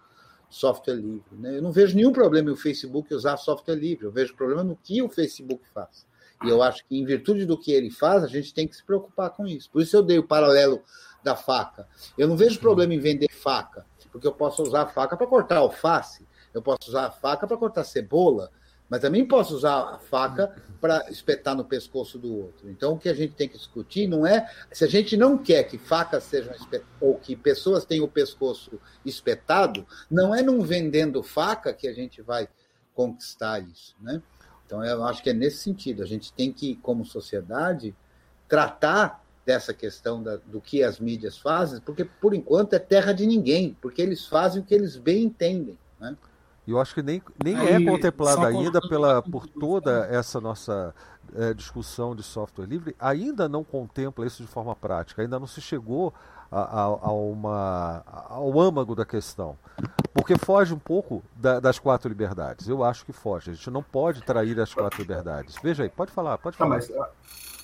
software 0.50 0.96
livre. 0.96 1.36
Né? 1.38 1.58
Eu 1.58 1.62
não 1.62 1.72
vejo 1.72 1.96
nenhum 1.96 2.12
problema 2.12 2.50
em 2.50 2.54
o 2.54 2.58
Facebook 2.58 3.14
usar 3.14 3.38
software 3.38 3.76
livre, 3.76 4.06
eu 4.06 4.12
vejo 4.12 4.36
problema 4.36 4.64
no 4.64 4.76
que 4.76 5.02
o 5.02 5.10
Facebook 5.10 5.64
faz. 5.74 6.08
E 6.44 6.50
eu 6.50 6.64
acho 6.64 6.86
que, 6.88 6.98
em 6.98 7.04
virtude 7.04 7.46
do 7.46 7.60
que 7.60 7.72
ele 7.72 7.92
faz, 7.92 8.24
a 8.24 8.28
gente 8.28 8.54
tem 8.54 8.68
que 8.68 8.76
se 8.76 8.84
preocupar 8.84 9.32
com 9.32 9.46
isso. 9.46 9.70
Por 9.70 9.82
isso 9.82 9.96
eu 9.96 10.02
dei 10.02 10.18
o 10.18 10.28
paralelo 10.28 10.82
da 11.22 11.36
faca. 11.36 11.88
Eu 12.18 12.28
não 12.28 12.38
vejo 12.38 12.60
problema 12.60 12.94
em 12.94 13.00
vender 13.00 13.30
faca, 13.30 13.86
porque 14.12 14.28
eu 14.28 14.32
posso 14.32 14.64
usar 14.64 14.84
a 14.84 14.88
faca 14.88 15.16
para 15.16 15.28
cortar 15.28 15.58
alface, 15.58 16.28
eu 16.54 16.62
posso 16.62 16.90
usar 16.90 17.08
a 17.08 17.12
faca 17.12 17.48
para 17.48 17.58
cortar 17.58 17.84
cebola, 17.84 18.52
mas 18.90 19.02
também 19.02 19.24
posso 19.24 19.56
usar 19.56 19.82
a 19.82 20.00
faca 20.00 20.56
para 20.82 21.08
espetar 21.12 21.56
no 21.56 21.64
pescoço 21.64 22.18
do 22.18 22.36
outro. 22.36 22.70
Então, 22.72 22.94
o 22.94 22.98
que 22.98 23.08
a 23.08 23.14
gente 23.14 23.36
tem 23.36 23.48
que 23.48 23.58
discutir 23.58 24.08
não 24.08 24.26
é 24.26 24.50
se 24.72 24.84
a 24.84 24.88
gente 24.88 25.16
não 25.16 25.38
quer 25.38 25.64
que 25.64 25.78
facas 25.78 26.24
sejam 26.24 26.54
ou 27.00 27.16
que 27.16 27.36
pessoas 27.36 27.86
tenham 27.86 28.06
o 28.06 28.10
pescoço 28.10 28.80
espetado, 29.06 29.86
não 30.10 30.34
é 30.34 30.42
não 30.42 30.62
vendendo 30.62 31.22
faca 31.22 31.72
que 31.72 31.88
a 31.88 31.94
gente 31.94 32.22
vai 32.22 32.50
conquistar 32.96 33.60
isso, 33.60 33.96
né? 34.02 34.22
Então, 34.66 34.84
eu 34.84 35.04
acho 35.04 35.22
que 35.22 35.30
é 35.30 35.34
nesse 35.34 35.58
sentido. 35.58 36.02
A 36.02 36.06
gente 36.06 36.34
tem 36.34 36.52
que, 36.52 36.76
como 36.78 37.06
sociedade, 37.06 37.96
tratar 38.48 39.24
dessa 39.50 39.74
questão 39.74 40.22
da, 40.22 40.38
do 40.46 40.62
que 40.62 40.84
as 40.84 41.00
mídias 41.00 41.36
fazem, 41.36 41.82
porque, 41.82 42.06
por 42.06 42.36
enquanto, 42.36 42.74
é 42.74 42.80
terra 42.80 43.12
de 43.12 43.26
ninguém, 43.26 43.76
porque 43.82 44.00
eles 44.00 44.28
fazem 44.28 44.62
o 44.62 44.64
que 44.64 44.76
eles 44.76 44.96
bem 44.96 45.24
entendem. 45.24 45.76
Né? 46.00 46.16
E 46.68 46.72
eu 46.72 46.80
acho 46.80 46.94
que 46.94 47.02
nem, 47.02 47.20
nem 47.44 47.56
Aí, 47.56 47.84
é 47.84 47.84
contemplada 47.84 48.46
ainda 48.46 48.80
pela, 48.80 49.24
por 49.24 49.48
toda 49.48 50.06
essa 50.06 50.40
nossa 50.40 50.94
é, 51.34 51.52
discussão 51.52 52.16
de 52.16 52.22
software 52.22 52.68
livre, 52.68 52.96
ainda 53.00 53.50
não 53.50 53.64
contempla 53.64 54.24
isso 54.24 54.44
de 54.44 54.48
forma 54.48 54.76
prática, 54.76 55.24
ainda 55.24 55.40
não 55.40 55.48
se 55.48 55.62
chegou 55.62 56.14
a, 56.52 56.62
a, 56.62 56.84
a 56.84 57.12
uma, 57.12 58.04
ao 58.06 58.60
âmago 58.60 58.94
da 58.94 59.04
questão. 59.04 59.58
Porque 60.14 60.38
foge 60.38 60.76
um 60.76 60.80
pouco 60.80 61.24
da, 61.36 61.60
das 61.60 61.80
quatro 61.80 62.08
liberdades. 62.08 62.68
Eu 62.68 62.84
acho 62.84 63.04
que 63.04 63.14
foge. 63.14 63.50
A 63.50 63.54
gente 63.56 63.72
não 63.72 63.82
pode 63.82 64.22
trair 64.22 64.60
as 64.60 64.76
quatro 64.76 65.00
liberdades. 65.02 65.56
Veja 65.64 65.82
aí, 65.82 65.90
pode 65.90 66.12
falar, 66.12 66.38
pode 66.38 66.56
falar. 66.56 66.70
Não, 66.70 66.88
mas, 66.88 67.59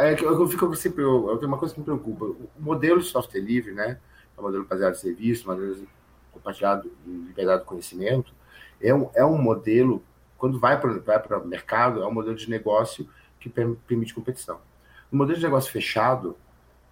é 0.00 0.14
que 0.14 0.24
eu 0.24 0.48
fico 0.48 0.74
sempre. 0.74 1.02
Eu, 1.02 1.36
tenho 1.38 1.48
uma 1.48 1.58
coisa 1.58 1.74
que 1.74 1.80
me 1.80 1.84
preocupa. 1.84 2.24
O 2.24 2.50
modelo 2.58 3.00
de 3.00 3.06
software 3.06 3.40
livre, 3.40 3.72
né? 3.72 3.98
É 4.36 4.40
um 4.40 4.44
modelo 4.44 4.64
baseado 4.64 4.94
em 4.94 4.98
serviço, 4.98 5.46
modelo 5.46 5.86
compartilhado 6.32 6.90
em 7.06 7.26
liberdade 7.26 7.60
do 7.62 7.66
conhecimento 7.66 8.32
é 8.80 8.94
um, 8.94 9.10
é 9.14 9.24
um 9.24 9.36
modelo, 9.38 10.02
quando 10.36 10.58
vai 10.58 10.80
para 10.80 10.98
vai 10.98 11.38
o 11.38 11.46
mercado, 11.46 12.02
é 12.02 12.06
um 12.06 12.12
modelo 12.12 12.36
de 12.36 12.48
negócio 12.48 13.08
que 13.40 13.48
permite 13.48 14.14
competição. 14.14 14.60
No 15.10 15.18
modelo 15.18 15.38
de 15.38 15.44
negócio 15.44 15.72
fechado, 15.72 16.36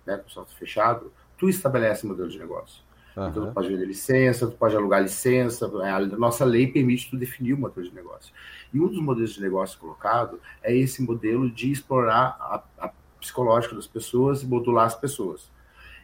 né, 0.04 0.22
software 0.26 0.58
fechado, 0.58 1.12
tu 1.36 1.48
estabelece 1.48 2.04
o 2.04 2.08
modelo 2.08 2.28
de 2.28 2.38
negócio. 2.38 2.82
Uhum. 3.16 3.28
Então, 3.28 3.46
tu 3.46 3.54
pode 3.54 3.68
vender 3.68 3.86
licença, 3.86 4.46
tu 4.46 4.56
pode 4.56 4.76
alugar 4.76 5.02
licença, 5.02 5.66
a 5.66 6.00
nossa 6.18 6.44
lei 6.44 6.66
permite 6.66 7.08
tu 7.08 7.16
definir 7.16 7.54
o 7.54 7.58
modelo 7.58 7.88
de 7.88 7.94
negócio. 7.94 8.32
E 8.72 8.78
um 8.78 8.88
dos 8.88 9.00
modelos 9.00 9.32
de 9.32 9.40
negócio 9.40 9.78
colocado 9.78 10.38
é 10.62 10.76
esse 10.76 11.02
modelo 11.02 11.50
de 11.50 11.72
explorar 11.72 12.36
a, 12.38 12.62
a 12.78 12.92
psicológica 13.18 13.74
das 13.74 13.86
pessoas 13.86 14.42
e 14.42 14.46
modular 14.46 14.86
as 14.86 14.94
pessoas. 14.94 15.50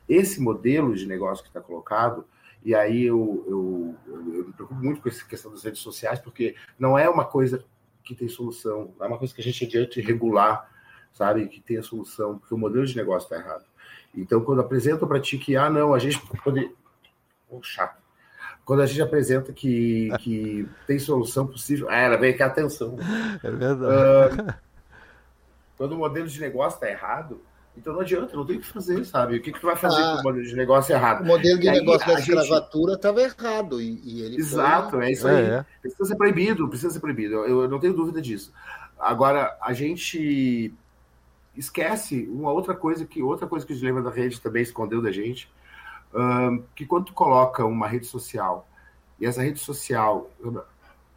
Esse 0.09 0.41
modelo 0.41 0.95
de 0.95 1.07
negócio 1.07 1.45
que 1.45 1.51
está 1.51 1.61
colocado, 1.61 2.25
e 2.65 2.75
aí 2.75 3.05
eu, 3.05 3.45
eu, 3.47 3.95
eu, 4.07 4.47
me 4.47 4.53
preocupo 4.53 4.83
muito 4.83 5.01
com 5.01 5.09
essa 5.09 5.25
questão 5.25 5.51
das 5.51 5.63
redes 5.63 5.81
sociais, 5.81 6.19
porque 6.19 6.55
não 6.79 6.99
é 6.99 7.09
uma 7.09 7.25
coisa 7.25 7.65
que 8.03 8.15
tem 8.15 8.29
solução, 8.29 8.95
é 9.01 9.07
uma 9.07 9.19
coisa 9.19 9.35
que 9.35 9.41
a 9.41 9.45
gente 9.45 9.65
adiante 9.65 10.01
regular, 10.01 10.69
sabe, 11.13 11.47
que 11.47 11.61
tem 11.61 11.77
a 11.77 11.83
solução, 11.83 12.39
porque 12.39 12.55
o 12.55 12.59
modelo 12.59 12.87
de 12.87 12.97
negócio 12.97 13.27
está 13.27 13.37
errado. 13.37 13.65
Então, 14.15 14.43
quando 14.43 14.61
apresentam 14.61 15.07
para 15.07 15.21
ti 15.21 15.39
que, 15.39 15.57
ah, 15.57 15.71
não, 15.71 15.95
a 15.95 15.99
gente 15.99 16.21
pode. 16.43 16.71
Oh, 17.53 17.63
chato. 17.63 18.01
Quando 18.65 18.81
a 18.81 18.87
gente 18.87 19.03
apresenta 19.03 19.53
que, 19.53 20.09
que 20.21 20.67
tem 20.87 20.99
solução 20.99 21.47
possível, 21.47 21.89
ah, 21.91 21.97
ela 21.97 22.17
vem 22.17 22.31
aqui, 22.31 22.43
atenção. 22.43 22.97
É 23.43 23.51
verdade. 23.51 24.41
Uh, 24.41 24.55
quando 25.77 25.93
o 25.93 25.99
modelo 25.99 26.27
de 26.29 26.41
negócio 26.41 26.77
está 26.77 26.89
errado, 26.89 27.43
então 27.77 27.93
não 27.93 28.01
adianta, 28.01 28.37
não 28.37 28.47
tem 28.47 28.57
o 28.57 28.61
que 28.61 28.67
fazer, 28.67 29.05
sabe? 29.05 29.37
O 29.37 29.43
que, 29.43 29.53
que 29.53 29.61
tu 29.61 29.67
vai 29.67 29.77
fazer 29.77 30.01
ah, 30.01 30.15
com 30.15 30.21
o 30.21 30.23
modelo 30.25 30.47
de 30.47 30.55
negócio 30.55 30.95
errado? 30.95 31.23
O 31.23 31.27
modelo 31.27 31.59
de 31.59 31.69
aí, 31.69 31.81
negócio 31.81 32.07
da 32.07 32.21
escravatura 32.21 32.95
estava 32.95 33.21
gente... 33.21 33.39
errado. 33.39 33.81
E, 33.81 34.01
e 34.05 34.23
ele 34.23 34.37
Exato, 34.37 34.91
foi... 34.91 35.07
é 35.07 35.13
isso 35.13 35.27
aí. 35.27 35.45
É. 35.45 35.67
Precisa 35.81 36.05
ser 36.05 36.17
proibido, 36.17 36.69
precisa 36.69 36.93
ser 36.93 37.01
proibido. 37.01 37.35
Eu, 37.35 37.63
eu, 37.63 37.69
não 37.69 37.81
tenho 37.81 37.95
dúvida 37.95 38.23
disso. 38.23 38.53
Agora, 38.99 39.59
a 39.61 39.73
gente 39.73 40.73
esquece 41.57 42.29
uma 42.31 42.53
outra 42.53 42.75
coisa 42.75 43.05
que 43.05 43.23
outra 43.23 43.47
coisa 43.47 43.67
que 43.67 43.73
o 43.73 43.77
dilema 43.77 44.01
da 44.01 44.11
rede 44.11 44.41
também 44.41 44.63
escondeu 44.63 45.03
da 45.03 45.11
gente, 45.11 45.51
que 46.75 46.85
quando 46.87 47.07
tu 47.07 47.15
coloca 47.15 47.65
uma 47.65 47.87
rede 47.87 48.07
social 48.07 48.69
e 49.21 49.27
essa 49.27 49.43
rede 49.43 49.61
social 49.61 50.31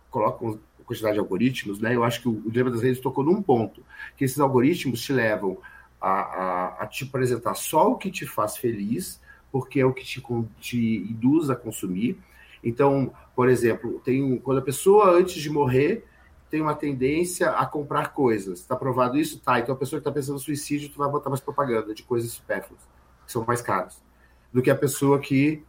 coloca 0.10 0.46
uma 0.46 0.60
quantidade 0.86 1.16
de 1.16 1.20
algoritmos, 1.20 1.80
né? 1.80 1.96
Eu 1.96 2.04
acho 2.04 2.22
que 2.22 2.30
o, 2.30 2.50
dilema 2.50 2.72
das 2.72 2.82
redes 2.82 3.02
tocou 3.02 3.24
num 3.24 3.42
ponto, 3.42 3.84
que 4.16 4.24
esses 4.24 4.40
algoritmos 4.40 5.02
te 5.02 5.12
levam 5.12 5.58
a, 6.00 6.10
a, 6.10 6.84
a, 6.84 6.88
te 6.88 7.04
apresentar 7.04 7.56
só 7.56 7.92
o 7.92 7.98
que 7.98 8.12
te 8.12 8.26
faz 8.26 8.56
feliz, 8.58 9.20
porque 9.52 9.80
é 9.80 9.86
o 9.86 9.94
que 9.94 10.06
te, 10.06 10.24
te 10.60 10.98
induz 10.98 11.50
a 11.50 11.56
consumir. 11.56 12.18
Então, 12.64 13.12
por 13.36 13.50
exemplo, 13.50 14.00
tem, 14.04 14.38
quando 14.38 14.60
a 14.60 14.62
pessoa, 14.62 15.12
antes 15.12 15.42
de 15.42 15.50
morrer, 15.50 16.06
tem 16.50 16.62
uma 16.62 16.76
tendência 16.76 17.50
a 17.50 17.66
comprar 17.66 18.14
coisas. 18.14 18.60
Está 18.60 18.76
provado 18.76 19.18
isso? 19.18 19.40
Tá. 19.40 19.60
Então, 19.60 19.74
a 19.74 19.78
pessoa 19.78 20.00
que 20.00 20.08
está 20.08 20.12
pensando 20.12 20.36
no 20.36 20.40
suicídio, 20.40 20.90
tu 20.90 20.98
vai 20.98 21.10
botar 21.10 21.30
mais 21.30 21.42
propaganda 21.42 21.94
de 21.94 22.04
coisas 22.04 22.32
supérfluas, 22.32 22.82
que 23.26 23.32
são 23.32 23.44
mais 23.44 23.62
caras, 23.62 24.02
do 24.56 24.62
que 24.62 24.72
a 24.72 24.76
pessoa 24.76 25.20
que. 25.20 25.62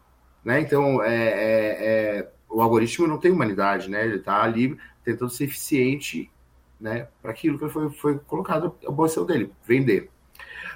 Né? 0.44 0.60
Então, 0.60 1.02
é, 1.02 1.16
é, 1.16 2.18
é 2.20 2.28
o 2.48 2.62
algoritmo 2.62 3.08
não 3.08 3.18
tem 3.18 3.32
humanidade, 3.32 3.90
né? 3.90 4.04
Ele 4.04 4.18
está 4.18 4.40
ali 4.40 4.78
tentando 5.02 5.28
ser 5.28 5.42
eficiente 5.42 6.30
né, 6.80 7.08
para 7.20 7.32
aquilo 7.32 7.58
que 7.58 7.68
foi, 7.68 7.90
foi 7.90 8.16
colocado, 8.20 8.76
a 8.86 8.92
posição 8.92 9.26
dele, 9.26 9.52
vender. 9.66 10.08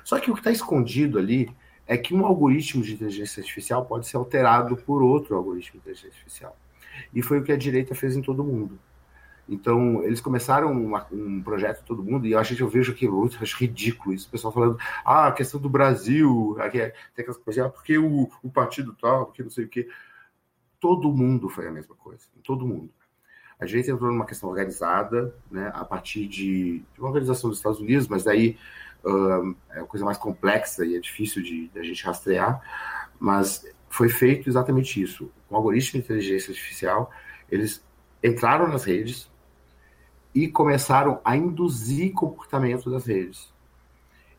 Só 0.02 0.18
que 0.18 0.28
o 0.28 0.34
que 0.34 0.40
está 0.40 0.50
escondido 0.50 1.20
ali 1.20 1.48
é 1.86 1.96
que 1.96 2.12
um 2.12 2.26
algoritmo 2.26 2.82
de 2.82 2.94
inteligência 2.94 3.40
artificial 3.40 3.86
pode 3.86 4.08
ser 4.08 4.16
alterado 4.16 4.76
por 4.76 5.02
outro 5.02 5.36
algoritmo 5.36 5.74
de 5.74 5.78
inteligência 5.78 6.08
artificial. 6.08 6.56
E 7.14 7.22
foi 7.22 7.38
o 7.38 7.44
que 7.44 7.52
a 7.52 7.56
direita 7.56 7.94
fez 7.94 8.16
em 8.16 8.22
todo 8.22 8.42
mundo. 8.42 8.76
Então, 9.50 10.04
eles 10.04 10.20
começaram 10.20 10.70
uma, 10.70 11.04
um 11.10 11.42
projeto 11.42 11.82
todo 11.84 12.04
mundo, 12.04 12.24
e 12.24 12.36
acho 12.36 12.54
que 12.54 12.62
eu 12.62 12.68
vejo 12.68 12.92
aqui, 12.92 13.06
eu 13.06 13.28
acho 13.42 13.58
ridículo 13.58 14.14
isso, 14.14 14.28
o 14.28 14.30
pessoal 14.30 14.54
falando, 14.54 14.78
ah, 15.04 15.26
a 15.26 15.32
questão 15.32 15.60
do 15.60 15.68
Brasil, 15.68 16.56
aqui 16.60 16.80
é, 16.80 16.90
tem 17.16 17.24
aquelas 17.24 17.36
coisas, 17.36 17.66
ah, 17.66 17.68
porque 17.68 17.98
o, 17.98 18.30
o 18.44 18.48
partido 18.48 18.94
tal, 19.00 19.26
porque 19.26 19.42
não 19.42 19.50
sei 19.50 19.64
o 19.64 19.68
quê. 19.68 19.88
Todo 20.78 21.12
mundo 21.12 21.48
foi 21.48 21.66
a 21.66 21.72
mesma 21.72 21.96
coisa, 21.96 22.24
todo 22.44 22.64
mundo. 22.64 22.90
A 23.58 23.66
direita 23.66 23.90
entrou 23.90 24.12
numa 24.12 24.24
questão 24.24 24.48
organizada, 24.48 25.34
né, 25.50 25.72
a 25.74 25.84
partir 25.84 26.28
de, 26.28 26.78
de 26.78 27.00
uma 27.00 27.08
organização 27.08 27.50
dos 27.50 27.58
Estados 27.58 27.80
Unidos, 27.80 28.06
mas 28.06 28.22
daí 28.22 28.56
uh, 29.04 29.54
é 29.70 29.80
uma 29.80 29.86
coisa 29.88 30.04
mais 30.04 30.16
complexa 30.16 30.86
e 30.86 30.94
é 30.94 31.00
difícil 31.00 31.42
de, 31.42 31.66
de 31.66 31.78
a 31.78 31.82
gente 31.82 32.04
rastrear, 32.04 32.62
mas 33.18 33.66
foi 33.88 34.08
feito 34.08 34.48
exatamente 34.48 35.02
isso. 35.02 35.28
Com 35.48 35.56
o 35.56 35.58
algoritmo 35.58 35.98
de 35.98 36.06
inteligência 36.06 36.52
artificial, 36.52 37.10
eles 37.50 37.84
entraram 38.22 38.68
nas 38.68 38.84
redes 38.84 39.28
e 40.34 40.48
começaram 40.48 41.20
a 41.24 41.36
induzir 41.36 42.12
comportamento 42.12 42.90
das 42.90 43.06
redes. 43.06 43.48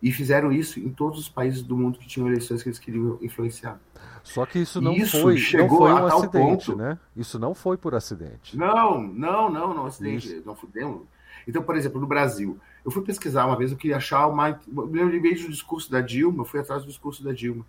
E 0.01 0.11
fizeram 0.11 0.51
isso 0.51 0.79
em 0.79 0.89
todos 0.89 1.19
os 1.19 1.29
países 1.29 1.61
do 1.61 1.77
mundo 1.77 1.99
que 1.99 2.07
tinham 2.07 2.27
eleições 2.27 2.63
que 2.63 2.69
eles 2.69 2.79
queriam 2.79 3.19
influenciar. 3.21 3.79
Só 4.23 4.45
que 4.45 4.59
isso 4.59 4.81
não 4.81 4.93
isso 4.93 5.21
foi, 5.21 5.37
chegou 5.37 5.87
não 5.87 5.97
foi 5.97 6.01
um 6.01 6.05
acidente, 6.05 6.65
ponto... 6.67 6.75
né? 6.75 6.99
Isso 7.15 7.37
não 7.37 7.53
foi 7.53 7.77
por 7.77 7.93
acidente. 7.93 8.57
Não, 8.57 9.01
não, 9.01 9.49
não, 9.49 9.73
não 9.73 9.85
acidente. 9.85 10.27
Isso. 10.27 10.43
Não 10.45 10.55
fudemos. 10.55 11.03
Então, 11.47 11.61
por 11.61 11.75
exemplo, 11.75 11.99
no 11.99 12.07
Brasil, 12.07 12.59
eu 12.83 12.91
fui 12.91 13.03
pesquisar 13.03 13.45
uma 13.45 13.57
vez, 13.57 13.71
eu 13.71 13.77
queria 13.77 13.97
achar 13.97 14.27
uma. 14.27 14.59
Eu 14.75 14.85
lembrei 14.85 15.35
do 15.35 15.49
discurso 15.49 15.91
da 15.91 16.01
Dilma, 16.01 16.41
eu 16.41 16.45
fui 16.45 16.59
atrás 16.59 16.83
do 16.83 16.87
discurso 16.87 17.23
da 17.23 17.31
Dilma. 17.31 17.65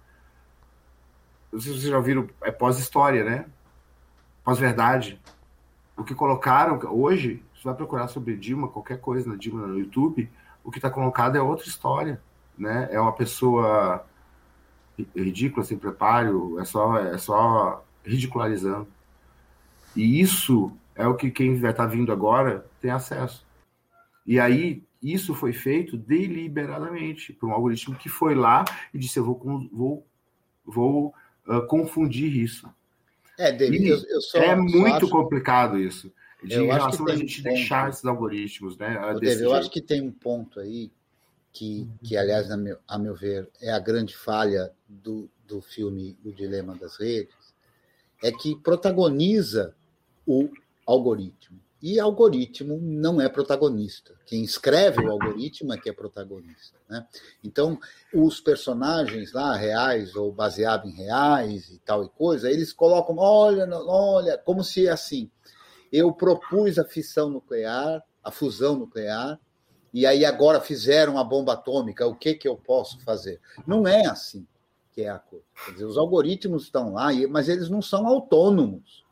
Não 1.52 1.60
sei 1.60 1.72
se 1.72 1.80
vocês 1.80 1.90
já 1.90 1.96
ouviram, 1.98 2.28
é 2.42 2.50
pós-história, 2.50 3.24
né? 3.24 3.46
pós-verdade. 4.44 5.20
O 5.96 6.04
que 6.04 6.14
colocaram 6.14 6.78
hoje, 6.90 7.42
você 7.62 7.68
vai 7.68 7.76
procurar 7.76 8.08
sobre 8.08 8.36
Dilma, 8.36 8.66
qualquer 8.66 8.98
coisa 8.98 9.28
na 9.28 9.36
Dilma 9.36 9.68
no 9.68 9.78
YouTube, 9.78 10.28
o 10.64 10.70
que 10.70 10.78
está 10.78 10.90
colocado 10.90 11.36
é 11.36 11.40
outra 11.40 11.68
história, 11.68 12.20
né? 12.58 12.88
É 12.90 13.00
uma 13.00 13.12
pessoa 13.12 14.04
ridícula, 15.14 15.64
sem 15.64 15.78
preparo, 15.78 16.58
é 16.58 16.64
só, 16.64 16.98
é 16.98 17.16
só 17.18 17.84
ridicularizando. 18.04 18.88
E 19.94 20.20
isso 20.20 20.72
é 20.96 21.06
o 21.06 21.14
que 21.14 21.30
quem 21.30 21.60
vai 21.60 21.70
estar 21.70 21.84
tá 21.84 21.88
vindo 21.88 22.12
agora 22.12 22.66
tem 22.80 22.90
acesso. 22.90 23.46
E 24.26 24.40
aí, 24.40 24.82
isso 25.00 25.32
foi 25.32 25.52
feito 25.52 25.96
deliberadamente 25.96 27.32
por 27.32 27.48
um 27.48 27.52
algoritmo 27.52 27.94
que 27.94 28.08
foi 28.08 28.34
lá 28.34 28.64
e 28.92 28.98
disse: 28.98 29.20
Eu 29.20 29.24
vou, 29.24 29.68
vou, 29.72 30.06
vou 30.64 31.14
uh, 31.46 31.64
confundir 31.66 32.36
isso. 32.36 32.68
É, 33.38 33.52
David, 33.52 33.86
eu, 33.86 33.98
eu 34.08 34.20
só, 34.20 34.38
é 34.38 34.56
muito 34.56 35.06
acho... 35.06 35.08
complicado 35.08 35.78
isso. 35.78 36.12
De 36.42 36.54
eu 36.54 36.66
relação 36.66 37.06
a 37.08 37.16
gente 37.16 37.40
um 37.40 37.44
deixar 37.44 37.88
esses 37.88 38.04
algoritmos, 38.04 38.76
né? 38.76 38.98
David, 39.20 39.42
eu 39.42 39.54
acho 39.54 39.70
que 39.70 39.80
tem 39.80 40.02
um 40.02 40.10
ponto 40.10 40.58
aí 40.58 40.90
que, 41.52 41.88
que 42.02 42.16
aliás, 42.16 42.50
a 42.50 42.56
meu, 42.56 42.78
a 42.88 42.98
meu 42.98 43.14
ver, 43.14 43.48
é 43.60 43.70
a 43.70 43.78
grande 43.78 44.16
falha 44.16 44.72
do, 44.88 45.30
do 45.46 45.60
filme 45.60 46.16
O 46.24 46.32
Dilema 46.32 46.74
das 46.74 46.96
Redes, 46.96 47.54
é 48.22 48.32
que 48.32 48.56
protagoniza 48.56 49.74
o 50.26 50.48
algoritmo. 50.86 51.60
E 51.82 51.98
algoritmo 51.98 52.78
não 52.80 53.20
é 53.20 53.28
protagonista. 53.28 54.14
Quem 54.24 54.44
escreve 54.44 55.04
o 55.04 55.10
algoritmo 55.10 55.72
é 55.72 55.76
que 55.76 55.90
é 55.90 55.92
protagonista. 55.92 56.78
Né? 56.88 57.04
Então, 57.42 57.76
os 58.14 58.40
personagens 58.40 59.32
lá, 59.32 59.56
reais 59.56 60.14
ou 60.14 60.32
baseados 60.32 60.88
em 60.88 60.94
reais 60.94 61.70
e 61.70 61.78
tal 61.78 62.04
e 62.04 62.08
coisa, 62.08 62.48
eles 62.48 62.72
colocam, 62.72 63.16
olha, 63.18 63.68
olha, 63.68 64.38
como 64.38 64.62
se 64.62 64.88
assim, 64.88 65.28
eu 65.92 66.12
propus 66.12 66.78
a 66.78 66.84
fissão 66.84 67.28
nuclear, 67.28 68.02
a 68.24 68.30
fusão 68.30 68.76
nuclear, 68.76 69.38
e 69.92 70.06
aí 70.06 70.24
agora 70.24 70.60
fizeram 70.60 71.18
a 71.18 71.24
bomba 71.24 71.52
atômica, 71.52 72.06
o 72.06 72.14
que, 72.14 72.34
que 72.34 72.48
eu 72.48 72.56
posso 72.56 72.98
fazer? 73.00 73.40
Não 73.66 73.86
é 73.86 74.06
assim 74.06 74.46
que 74.92 75.02
é 75.02 75.08
a 75.08 75.18
coisa. 75.18 75.44
Quer 75.64 75.72
dizer, 75.72 75.84
os 75.86 75.96
algoritmos 75.96 76.64
estão 76.64 76.92
lá, 76.92 77.08
mas 77.28 77.48
eles 77.48 77.68
não 77.68 77.80
são 77.80 78.06
autônomos. 78.06 79.04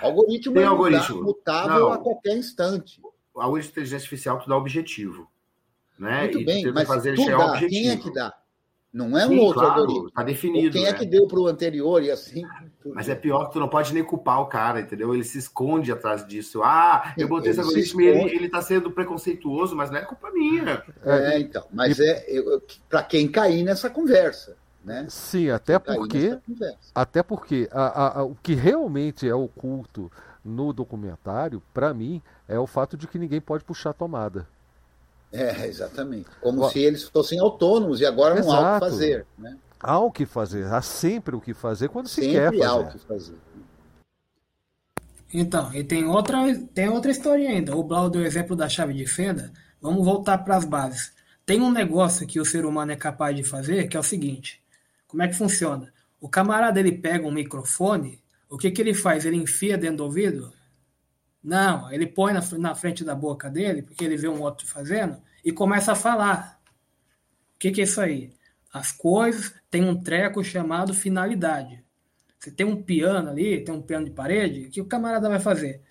O 0.00 0.06
algoritmo 0.06 0.54
Tem 0.54 0.62
é 0.62 0.66
algoritmo. 0.66 1.22
mutável 1.22 1.80
não. 1.80 1.92
a 1.92 1.98
qualquer 1.98 2.36
instante. 2.36 3.00
O 3.34 3.40
algoritmo 3.40 3.68
de 3.68 3.72
inteligência 3.72 4.04
artificial 4.04 4.38
tu 4.38 4.48
dá 4.48 4.56
objetivo. 4.56 5.28
Né? 5.98 6.22
Muito 6.22 6.40
e 6.40 6.44
bem, 6.44 6.72
mas 6.72 6.88
fazer 6.88 7.14
tu 7.14 7.26
dá, 7.26 7.58
quem 7.58 7.90
é 7.90 7.96
que 7.96 8.12
dá? 8.12 8.32
Não 8.92 9.18
é 9.18 9.26
um 9.26 9.30
Sim, 9.30 9.38
outro 9.38 9.60
claro, 9.60 9.80
algoritmo. 9.80 10.10
Tá 10.10 10.22
definido. 10.22 10.66
Ou 10.66 10.72
quem 10.72 10.82
é 10.82 10.90
né? 10.90 10.96
é 10.96 10.98
que 10.98 11.06
deu 11.06 11.26
para 11.26 11.40
o 11.40 11.46
anterior 11.46 12.02
e 12.02 12.10
assim. 12.10 12.44
Mas 12.86 13.08
é 13.08 13.14
pior 13.14 13.46
que 13.46 13.52
tu 13.52 13.60
não 13.60 13.68
pode 13.68 13.92
nem 13.92 14.04
culpar 14.04 14.40
o 14.40 14.46
cara, 14.46 14.80
entendeu? 14.80 15.14
Ele 15.14 15.24
se 15.24 15.38
esconde 15.38 15.92
atrás 15.92 16.26
disso. 16.26 16.62
Ah, 16.62 17.14
eu 17.16 17.28
botei 17.28 17.50
ele 17.50 17.60
esse 17.60 17.60
algoritmo 17.60 18.00
e 18.00 18.06
ele, 18.06 18.36
ele 18.36 18.48
tá 18.48 18.60
sendo 18.60 18.90
preconceituoso, 18.90 19.76
mas 19.76 19.90
não 19.90 19.98
é 19.98 20.02
culpa 20.02 20.30
minha. 20.30 20.82
É, 21.04 21.38
então. 21.38 21.64
Mas 21.72 21.98
e... 21.98 22.04
é 22.04 22.42
para 22.88 23.02
quem 23.02 23.28
cair 23.28 23.62
nessa 23.62 23.88
conversa. 23.88 24.56
Né? 24.84 25.06
Sim, 25.08 25.50
até 25.50 25.78
porque, 25.78 26.36
até 26.92 27.22
porque 27.22 27.68
a, 27.70 27.82
a, 27.82 28.18
a, 28.18 28.24
o 28.24 28.34
que 28.42 28.54
realmente 28.54 29.28
é 29.28 29.34
oculto 29.34 30.10
no 30.44 30.72
documentário, 30.72 31.62
para 31.72 31.94
mim, 31.94 32.20
é 32.48 32.58
o 32.58 32.66
fato 32.66 32.96
de 32.96 33.06
que 33.06 33.18
ninguém 33.18 33.40
pode 33.40 33.62
puxar 33.62 33.90
a 33.90 33.94
tomada. 33.94 34.46
É, 35.32 35.66
exatamente. 35.66 36.28
Como 36.40 36.68
se 36.68 36.80
eles 36.80 37.04
fossem 37.04 37.38
autônomos 37.38 38.00
e 38.00 38.06
agora 38.06 38.34
não 38.40 38.52
há 38.52 38.76
o 38.76 38.80
que 38.80 38.86
fazer. 38.86 39.26
Né? 39.38 39.56
Há 39.82 39.98
o 39.98 40.10
que 40.10 40.24
fazer, 40.24 40.64
há 40.66 40.80
sempre 40.80 41.34
o 41.34 41.40
que 41.40 41.52
fazer 41.52 41.88
quando 41.88 42.08
sempre 42.08 42.30
se 42.30 42.36
quer 42.36 42.50
fazer. 42.52 42.64
há 42.64 42.74
o 42.76 42.88
que 42.88 42.98
fazer. 42.98 43.36
Então, 45.34 45.74
e 45.74 45.82
tem 45.82 46.04
outra, 46.04 46.38
tem 46.74 46.88
outra 46.88 47.10
história 47.10 47.48
ainda. 47.48 47.76
O 47.76 47.82
Blau 47.82 48.08
deu 48.08 48.22
o 48.22 48.24
exemplo 48.24 48.54
da 48.54 48.68
chave 48.68 48.92
de 48.92 49.06
fenda. 49.06 49.52
Vamos 49.80 50.04
voltar 50.04 50.38
para 50.38 50.56
as 50.56 50.64
bases. 50.64 51.12
Tem 51.44 51.60
um 51.60 51.70
negócio 51.70 52.26
que 52.26 52.38
o 52.38 52.44
ser 52.44 52.64
humano 52.64 52.92
é 52.92 52.96
capaz 52.96 53.34
de 53.34 53.42
fazer, 53.42 53.88
que 53.88 53.96
é 53.96 54.00
o 54.00 54.04
seguinte: 54.04 54.62
como 55.08 55.22
é 55.22 55.28
que 55.28 55.34
funciona? 55.34 55.92
O 56.20 56.28
camarada 56.28 56.78
ele 56.78 56.92
pega 56.92 57.26
um 57.26 57.32
microfone, 57.32 58.22
o 58.48 58.56
que, 58.56 58.70
que 58.70 58.80
ele 58.80 58.94
faz? 58.94 59.24
Ele 59.24 59.36
enfia 59.36 59.76
dentro 59.76 59.98
do 59.98 60.04
ouvido 60.04 60.52
não, 61.42 61.90
ele 61.90 62.06
põe 62.06 62.32
na, 62.32 62.40
na 62.58 62.74
frente 62.74 63.02
da 63.02 63.14
boca 63.14 63.50
dele, 63.50 63.82
porque 63.82 64.04
ele 64.04 64.16
vê 64.16 64.28
um 64.28 64.40
outro 64.40 64.66
fazendo, 64.66 65.20
e 65.44 65.50
começa 65.50 65.92
a 65.92 65.96
falar. 65.96 66.60
O 67.56 67.58
que, 67.58 67.72
que 67.72 67.80
é 67.80 67.84
isso 67.84 68.00
aí? 68.00 68.32
As 68.72 68.90
coisas 68.90 69.52
têm 69.70 69.84
um 69.84 70.00
treco 70.00 70.42
chamado 70.42 70.94
finalidade. 70.94 71.84
Você 72.38 72.50
tem 72.50 72.66
um 72.66 72.82
piano 72.82 73.30
ali, 73.30 73.62
tem 73.62 73.74
um 73.74 73.82
piano 73.82 74.06
de 74.06 74.10
parede, 74.10 74.66
o 74.66 74.70
que 74.70 74.80
o 74.80 74.86
camarada 74.86 75.28
vai 75.28 75.38
fazer? 75.38 75.82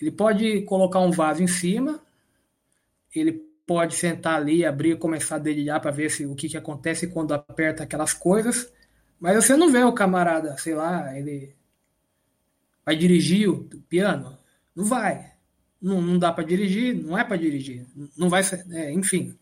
Ele 0.00 0.10
pode 0.10 0.62
colocar 0.62 1.00
um 1.00 1.10
vaso 1.10 1.42
em 1.42 1.46
cima, 1.46 2.00
ele 3.14 3.32
pode 3.66 3.94
sentar 3.94 4.36
ali, 4.36 4.64
abrir 4.64 4.98
começar 4.98 5.36
a 5.36 5.38
dedilhar 5.38 5.80
para 5.80 5.90
ver 5.90 6.10
se, 6.10 6.26
o 6.26 6.34
que, 6.34 6.48
que 6.48 6.56
acontece 6.56 7.08
quando 7.08 7.32
aperta 7.32 7.82
aquelas 7.84 8.12
coisas, 8.12 8.72
mas 9.18 9.36
você 9.36 9.56
não 9.56 9.70
vê 9.70 9.82
o 9.84 9.92
camarada, 9.92 10.56
sei 10.58 10.74
lá, 10.74 11.16
ele 11.16 11.54
vai 12.84 12.96
dirigir 12.96 13.48
o 13.48 13.64
piano, 13.88 14.36
não 14.74 14.84
vai. 14.84 15.32
Não, 15.80 16.00
não 16.00 16.18
dá 16.18 16.32
para 16.32 16.44
dirigir, 16.44 16.94
não 16.94 17.18
é 17.18 17.24
para 17.24 17.36
dirigir. 17.36 17.86
Não 18.16 18.28
vai 18.28 18.44
ser. 18.44 18.64
É, 18.70 18.92
enfim. 18.92 19.36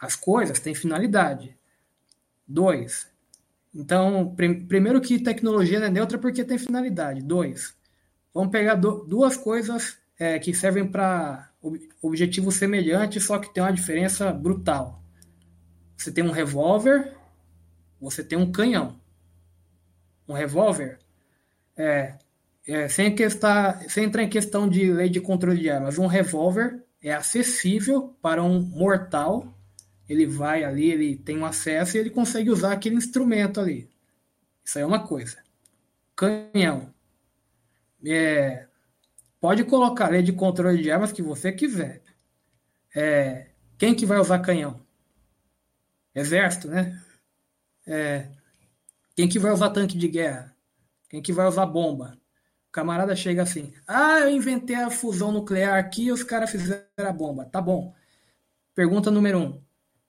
As 0.00 0.16
coisas 0.16 0.60
têm 0.60 0.74
finalidade. 0.74 1.56
Dois. 2.46 3.08
Então, 3.74 4.34
prim, 4.34 4.66
primeiro 4.66 5.00
que 5.00 5.18
tecnologia 5.18 5.80
não 5.80 5.86
é 5.86 5.90
neutra 5.90 6.18
porque 6.18 6.44
tem 6.44 6.58
finalidade. 6.58 7.22
Dois. 7.22 7.74
Vamos 8.32 8.50
pegar 8.50 8.74
duas 8.74 9.36
coisas 9.36 9.96
é, 10.18 10.38
que 10.38 10.54
servem 10.54 10.86
para 10.86 11.50
ob, 11.60 11.88
objetivos 12.02 12.56
semelhantes, 12.56 13.24
só 13.24 13.38
que 13.38 13.52
tem 13.52 13.62
uma 13.62 13.72
diferença 13.72 14.32
brutal. 14.32 15.02
Você 15.96 16.12
tem 16.12 16.24
um 16.24 16.30
revólver, 16.30 17.16
você 18.00 18.22
tem 18.22 18.36
um 18.36 18.50
canhão. 18.50 19.00
Um 20.28 20.34
revólver 20.34 20.98
é, 21.76 22.14
é, 22.66 22.88
sem, 22.88 23.14
sem 23.88 24.04
entrar 24.04 24.22
em 24.22 24.28
questão 24.28 24.68
de 24.68 24.92
lei 24.92 25.08
de 25.08 25.20
controle 25.20 25.60
de 25.60 25.70
armas, 25.70 25.98
um 25.98 26.06
revólver 26.06 26.82
é 27.02 27.12
acessível 27.12 28.16
para 28.22 28.42
um 28.42 28.60
mortal. 28.60 29.53
Ele 30.08 30.26
vai 30.26 30.64
ali, 30.64 30.90
ele 30.90 31.16
tem 31.16 31.38
um 31.38 31.46
acesso 31.46 31.96
e 31.96 32.00
ele 32.00 32.10
consegue 32.10 32.50
usar 32.50 32.72
aquele 32.72 32.96
instrumento 32.96 33.60
ali. 33.60 33.90
Isso 34.64 34.78
aí 34.78 34.84
é 34.84 34.86
uma 34.86 35.06
coisa. 35.06 35.42
Canhão. 36.16 36.92
É, 38.06 38.66
pode 39.40 39.64
colocar 39.64 40.10
lei 40.10 40.22
de 40.22 40.32
controle 40.32 40.82
de 40.82 40.90
armas 40.90 41.12
que 41.12 41.22
você 41.22 41.52
quiser. 41.52 42.02
É, 42.94 43.50
quem 43.78 43.94
que 43.94 44.06
vai 44.06 44.18
usar 44.18 44.38
canhão? 44.40 44.80
Exército, 46.14 46.68
né? 46.68 47.02
É, 47.86 48.28
quem 49.16 49.28
que 49.28 49.38
vai 49.38 49.52
usar 49.52 49.70
tanque 49.70 49.96
de 49.96 50.08
guerra? 50.08 50.54
Quem 51.08 51.22
que 51.22 51.32
vai 51.32 51.46
usar 51.46 51.66
bomba? 51.66 52.18
camarada 52.74 53.14
chega 53.14 53.42
assim: 53.42 53.72
Ah, 53.86 54.18
eu 54.18 54.30
inventei 54.30 54.74
a 54.74 54.90
fusão 54.90 55.30
nuclear 55.30 55.78
aqui 55.78 56.06
e 56.06 56.12
os 56.12 56.24
caras 56.24 56.50
fizeram 56.50 56.84
a 56.98 57.12
bomba. 57.12 57.44
Tá 57.44 57.62
bom. 57.62 57.94
Pergunta 58.74 59.12
número 59.12 59.38
um. 59.38 59.62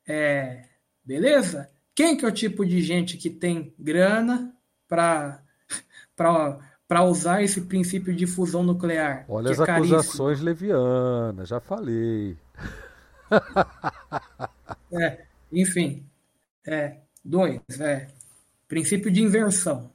É, 0.07 0.65
beleza? 1.03 1.69
Quem 1.93 2.17
que 2.17 2.25
é 2.25 2.27
o 2.27 2.31
tipo 2.31 2.65
de 2.65 2.81
gente 2.81 3.17
que 3.17 3.29
tem 3.29 3.73
grana 3.79 4.53
para 4.87 5.41
para 6.87 7.03
usar 7.03 7.41
esse 7.41 7.61
princípio 7.61 8.15
de 8.15 8.27
fusão 8.27 8.63
nuclear? 8.63 9.25
Olha 9.27 9.51
as 9.51 9.59
é 9.59 9.63
acusações 9.63 10.41
levianas, 10.41 11.49
já 11.49 11.59
falei. 11.59 12.37
é, 14.93 15.25
enfim. 15.51 16.05
É, 16.67 16.97
dois, 17.23 17.61
é, 17.79 18.07
princípio 18.67 19.11
de 19.11 19.21
inversão. 19.21 19.89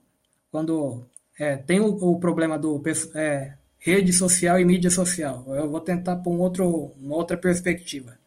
Quando 0.50 1.04
é, 1.38 1.56
tem 1.56 1.80
o, 1.80 1.88
o, 1.88 2.18
problema 2.18 2.58
do 2.58 2.82
é, 3.14 3.54
rede 3.78 4.12
social 4.12 4.58
e 4.58 4.64
mídia 4.64 4.90
social. 4.90 5.44
Eu 5.48 5.70
vou 5.70 5.80
tentar 5.80 6.16
por 6.16 6.30
um 6.30 6.40
outro, 6.40 6.92
uma 7.00 7.16
outra 7.16 7.36
perspectiva. 7.36 8.19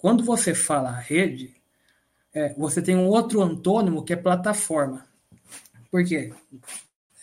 Quando 0.00 0.24
você 0.24 0.54
fala 0.54 0.90
rede, 0.90 1.54
é, 2.32 2.54
você 2.54 2.80
tem 2.80 2.96
um 2.96 3.06
outro 3.06 3.42
antônimo 3.42 4.04
que 4.04 4.12
é 4.12 4.16
plataforma. 4.16 5.06
Por 5.90 6.04
quê? 6.04 6.32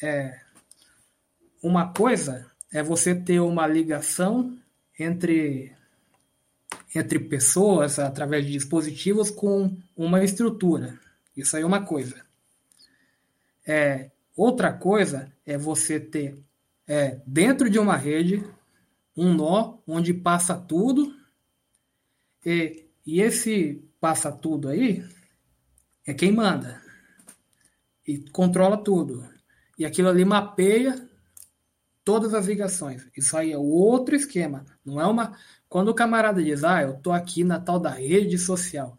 É, 0.01 0.39
uma 1.61 1.91
coisa 1.91 2.49
é 2.71 2.83
você 2.83 3.15
ter 3.15 3.39
uma 3.39 3.65
ligação 3.65 4.57
entre, 4.99 5.73
entre 6.93 7.19
pessoas 7.19 7.97
através 7.97 8.45
de 8.45 8.51
dispositivos 8.51 9.31
com 9.31 9.75
uma 9.95 10.23
estrutura. 10.23 10.99
Isso 11.35 11.55
aí 11.55 11.63
é 11.63 11.65
uma 11.65 11.83
coisa. 11.83 12.25
É, 13.65 14.11
Outra 14.37 14.71
coisa 14.71 15.33
é 15.47 15.57
você 15.57 15.99
ter 15.99 16.37
é, 16.87 17.19
dentro 17.25 17.71
de 17.71 17.79
uma 17.79 17.97
rede 17.97 18.45
um 19.15 19.33
nó 19.33 19.79
onde 19.87 20.13
passa 20.13 20.55
tudo 20.55 21.11
e, 22.47 22.85
e 23.05 23.19
esse 23.21 23.83
passa 23.99 24.31
tudo 24.31 24.69
aí 24.69 25.03
é 26.05 26.13
quem 26.13 26.31
manda 26.31 26.81
e 28.07 28.19
controla 28.29 28.81
tudo. 28.81 29.27
E 29.77 29.85
aquilo 29.85 30.07
ali 30.07 30.23
mapeia 30.23 31.09
todas 32.05 32.33
as 32.33 32.45
ligações. 32.45 33.05
Isso 33.17 33.35
aí 33.35 33.51
é 33.51 33.57
outro 33.57 34.15
esquema. 34.15 34.65
Não 34.85 35.01
é 35.01 35.05
uma. 35.05 35.37
Quando 35.67 35.89
o 35.89 35.93
camarada 35.93 36.41
diz, 36.41 36.63
ah, 36.63 36.83
eu 36.83 36.95
tô 37.01 37.11
aqui 37.11 37.43
na 37.43 37.59
tal 37.59 37.81
da 37.81 37.89
rede 37.89 38.37
social. 38.37 38.97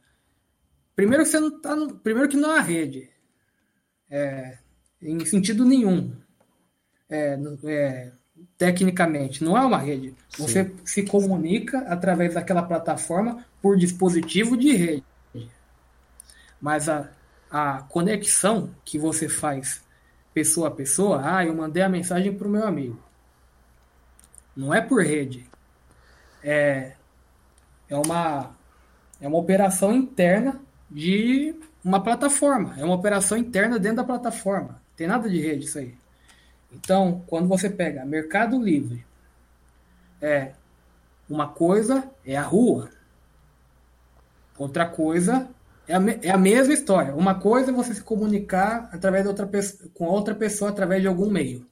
Primeiro 0.95 1.25
que 1.25 1.31
você 1.31 1.41
não 1.41 1.59
tá. 1.59 1.75
No... 1.75 1.99
Primeiro 1.99 2.29
que 2.29 2.37
não 2.37 2.55
é 2.55 2.59
a 2.59 2.63
rede. 2.63 3.09
É... 4.11 4.59
Em 5.01 5.25
sentido 5.25 5.65
nenhum. 5.65 6.15
É, 7.09 7.39
é, 7.65 8.13
tecnicamente, 8.57 9.45
não 9.45 9.57
é 9.57 9.65
uma 9.65 9.79
rede. 9.79 10.15
Você 10.37 10.65
Sim. 10.65 10.77
se 10.85 11.03
comunica 11.05 11.79
através 11.81 12.35
daquela 12.35 12.63
plataforma 12.63 13.45
por 13.63 13.77
dispositivo 13.77 14.57
de 14.57 14.75
rede. 14.75 15.05
Mas 16.61 16.89
a, 16.89 17.09
a 17.51 17.83
conexão 17.83 18.71
que 18.85 18.99
você 18.99 19.29
faz 19.29 19.83
pessoa 20.35 20.69
a 20.69 20.71
pessoa, 20.71 21.21
ah, 21.25 21.45
eu 21.45 21.55
mandei 21.55 21.83
a 21.83 21.89
mensagem 21.89 22.33
para 22.33 22.47
o 22.47 22.51
meu 22.51 22.67
amigo. 22.67 22.99
Não 24.57 24.75
é 24.75 24.81
por 24.81 25.03
rede. 25.03 25.47
É, 26.43 26.93
é, 27.89 27.97
uma, 27.97 28.51
é 29.21 29.29
uma 29.29 29.39
operação 29.39 29.93
interna 29.93 30.61
de 30.91 31.55
uma 31.85 32.03
plataforma. 32.03 32.75
É 32.79 32.85
uma 32.85 32.95
operação 32.95 33.39
interna 33.39 33.79
dentro 33.79 33.99
da 33.99 34.05
plataforma. 34.05 34.81
Tem 34.97 35.07
nada 35.07 35.29
de 35.29 35.41
rede 35.41 35.65
isso 35.65 35.79
aí. 35.79 35.95
Então, 36.73 37.23
quando 37.27 37.49
você 37.49 37.71
pega 37.71 38.05
Mercado 38.05 38.61
Livre, 38.61 39.05
é 40.21 40.53
uma 41.29 41.49
coisa 41.49 42.11
é 42.25 42.37
a 42.37 42.43
rua, 42.43 42.91
outra 44.57 44.87
coisa 44.87 45.49
é 45.87 45.95
a, 45.95 46.01
é 46.23 46.31
a 46.31 46.39
mesma 46.39 46.75
história. 46.75 47.15
Uma 47.15 47.37
coisa 47.37 47.71
é 47.71 47.75
você 47.75 47.95
se 47.95 48.03
comunicar 48.03 48.91
através 48.93 49.27
outra 49.27 49.49
com 49.95 50.05
outra 50.07 50.35
pessoa 50.35 50.71
através 50.71 51.01
de 51.01 51.09
algum 51.09 51.31
meio. 51.31 51.67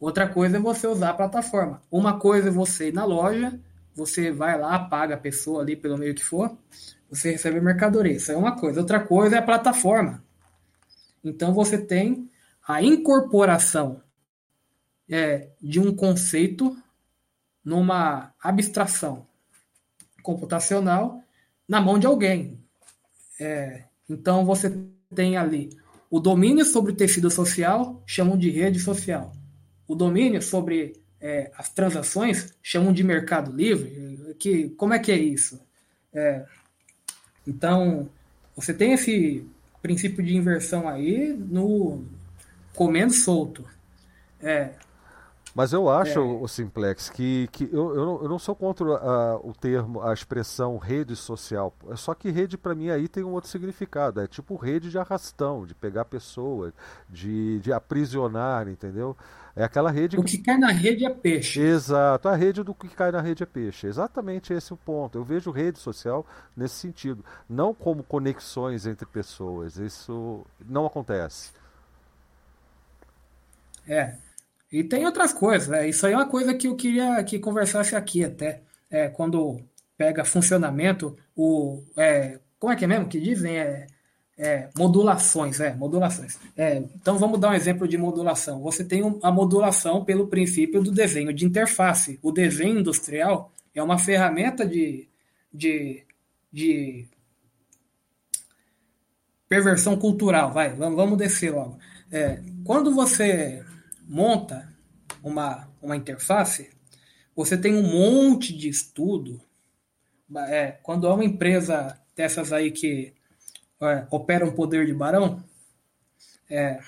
Outra 0.00 0.28
coisa 0.28 0.58
é 0.58 0.60
você 0.60 0.86
usar 0.86 1.10
a 1.10 1.14
plataforma. 1.14 1.82
Uma 1.90 2.18
coisa 2.20 2.48
é 2.48 2.52
você 2.52 2.88
ir 2.88 2.94
na 2.94 3.04
loja, 3.04 3.58
você 3.94 4.30
vai 4.30 4.56
lá, 4.56 4.78
paga 4.78 5.16
a 5.16 5.18
pessoa 5.18 5.60
ali 5.60 5.74
pelo 5.74 5.98
meio 5.98 6.14
que 6.14 6.24
for, 6.24 6.56
você 7.10 7.32
recebe 7.32 7.60
mercadoria. 7.60 8.12
Isso 8.12 8.30
é 8.30 8.36
uma 8.36 8.56
coisa. 8.56 8.80
Outra 8.80 9.00
coisa 9.00 9.36
é 9.36 9.38
a 9.40 9.42
plataforma. 9.42 10.22
Então 11.24 11.52
você 11.52 11.76
tem 11.76 12.30
a 12.68 12.82
incorporação 12.82 14.02
é, 15.08 15.48
de 15.58 15.80
um 15.80 15.96
conceito 15.96 16.76
numa 17.64 18.34
abstração 18.38 19.26
computacional 20.22 21.22
na 21.66 21.80
mão 21.80 21.98
de 21.98 22.06
alguém. 22.06 22.60
É, 23.40 23.84
então 24.06 24.44
você 24.44 24.70
tem 25.14 25.38
ali 25.38 25.70
o 26.10 26.20
domínio 26.20 26.62
sobre 26.66 26.92
o 26.92 26.94
tecido 26.94 27.30
social, 27.30 28.02
chamam 28.06 28.36
de 28.36 28.50
rede 28.50 28.78
social. 28.78 29.32
O 29.86 29.94
domínio 29.94 30.42
sobre 30.42 31.00
é, 31.18 31.50
as 31.56 31.70
transações 31.70 32.54
chamam 32.62 32.92
de 32.92 33.02
mercado 33.02 33.50
livre. 33.50 34.34
Que, 34.38 34.68
como 34.70 34.92
é 34.92 34.98
que 34.98 35.10
é 35.10 35.16
isso? 35.16 35.58
É, 36.12 36.44
então, 37.46 38.10
você 38.54 38.74
tem 38.74 38.92
esse 38.92 39.46
princípio 39.80 40.22
de 40.22 40.36
inversão 40.36 40.86
aí 40.86 41.32
no, 41.32 42.04
comendo 42.78 43.12
solto. 43.12 43.64
É. 44.40 44.70
Mas 45.52 45.72
eu 45.72 45.88
acho, 45.88 46.20
é. 46.20 46.22
o 46.22 46.46
Simplex, 46.46 47.10
que, 47.10 47.48
que 47.50 47.64
eu, 47.72 47.92
eu, 47.96 48.06
não, 48.06 48.22
eu 48.22 48.28
não 48.28 48.38
sou 48.38 48.54
contra 48.54 48.84
o 49.38 49.52
termo, 49.52 50.00
a 50.00 50.12
expressão 50.12 50.78
rede 50.78 51.16
social. 51.16 51.74
É 51.90 51.96
só 51.96 52.14
que 52.14 52.30
rede 52.30 52.56
para 52.56 52.76
mim 52.76 52.90
aí 52.90 53.08
tem 53.08 53.24
um 53.24 53.32
outro 53.32 53.50
significado. 53.50 54.20
É 54.20 54.28
tipo 54.28 54.54
rede 54.54 54.90
de 54.90 54.96
arrastão, 54.96 55.66
de 55.66 55.74
pegar 55.74 56.04
pessoas, 56.04 56.72
de, 57.10 57.58
de 57.58 57.72
aprisionar, 57.72 58.68
entendeu? 58.68 59.16
É 59.56 59.64
aquela 59.64 59.90
rede. 59.90 60.16
O 60.16 60.22
que, 60.22 60.36
que 60.38 60.44
cai 60.44 60.58
na 60.58 60.70
rede 60.70 61.04
é 61.04 61.10
peixe. 61.10 61.60
Exato, 61.60 62.28
a 62.28 62.36
rede 62.36 62.62
do 62.62 62.72
que 62.72 62.86
cai 62.86 63.10
na 63.10 63.20
rede 63.20 63.42
é 63.42 63.46
peixe. 63.46 63.88
Exatamente 63.88 64.52
esse 64.52 64.70
é 64.70 64.74
o 64.74 64.78
ponto. 64.78 65.18
Eu 65.18 65.24
vejo 65.24 65.50
rede 65.50 65.80
social 65.80 66.24
nesse 66.56 66.76
sentido. 66.76 67.24
Não 67.48 67.74
como 67.74 68.04
conexões 68.04 68.86
entre 68.86 69.06
pessoas. 69.06 69.78
Isso 69.78 70.46
não 70.64 70.86
acontece. 70.86 71.50
É. 73.88 74.14
E 74.70 74.84
tem 74.84 75.06
outras 75.06 75.32
coisas, 75.32 75.68
né? 75.68 75.88
Isso 75.88 76.06
aí 76.06 76.12
é 76.12 76.16
uma 76.16 76.28
coisa 76.28 76.54
que 76.54 76.68
eu 76.68 76.76
queria 76.76 77.22
que 77.24 77.38
conversasse 77.38 77.96
aqui 77.96 78.24
até. 78.24 78.62
É, 78.90 79.08
quando 79.08 79.60
pega 79.96 80.24
funcionamento, 80.24 81.16
o. 81.34 81.82
É, 81.96 82.38
como 82.58 82.72
é 82.72 82.76
que 82.76 82.84
é 82.84 82.88
mesmo 82.88 83.08
que 83.08 83.18
dizem? 83.18 83.56
É, 83.58 83.86
é, 84.38 84.70
modulações, 84.76 85.58
é, 85.58 85.74
modulações. 85.74 86.38
É, 86.56 86.76
então 86.76 87.18
vamos 87.18 87.40
dar 87.40 87.50
um 87.50 87.54
exemplo 87.54 87.88
de 87.88 87.98
modulação. 87.98 88.62
Você 88.62 88.84
tem 88.84 89.02
a 89.22 89.32
modulação 89.32 90.04
pelo 90.04 90.28
princípio 90.28 90.80
do 90.80 90.92
desenho 90.92 91.32
de 91.32 91.44
interface. 91.44 92.20
O 92.22 92.30
desenho 92.30 92.78
industrial 92.78 93.52
é 93.74 93.82
uma 93.82 93.98
ferramenta 93.98 94.64
de, 94.64 95.08
de, 95.52 96.04
de 96.52 97.08
perversão 99.48 99.96
cultural. 99.96 100.52
Vai, 100.52 100.72
vamos 100.72 101.18
descer 101.18 101.52
logo. 101.52 101.78
É, 102.10 102.40
quando 102.64 102.94
você 102.94 103.64
monta 104.08 104.74
uma, 105.22 105.68
uma 105.82 105.96
interface, 105.96 106.70
você 107.36 107.56
tem 107.56 107.76
um 107.76 107.82
monte 107.82 108.56
de 108.56 108.68
estudo. 108.68 109.40
É, 110.48 110.72
quando 110.82 111.06
é 111.06 111.12
uma 111.12 111.24
empresa 111.24 112.00
dessas 112.16 112.52
aí 112.52 112.70
que 112.70 113.12
é, 113.80 114.06
opera 114.10 114.44
um 114.44 114.52
poder 114.52 114.86
de 114.86 114.94
barão, 114.94 115.44
é, 116.50 116.80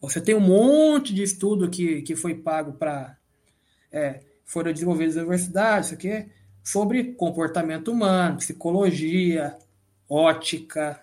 você 0.00 0.20
tem 0.20 0.34
um 0.34 0.40
monte 0.40 1.14
de 1.14 1.22
estudo 1.22 1.70
que, 1.70 2.02
que 2.02 2.14
foi 2.14 2.34
pago 2.34 2.74
para. 2.74 3.16
É, 3.90 4.20
foram 4.44 4.72
desenvolvidos 4.72 5.16
na 5.16 5.22
universidade, 5.22 5.86
isso 5.86 5.94
aqui, 5.94 6.26
sobre 6.62 7.14
comportamento 7.14 7.90
humano, 7.90 8.36
psicologia, 8.36 9.56
ótica, 10.08 11.00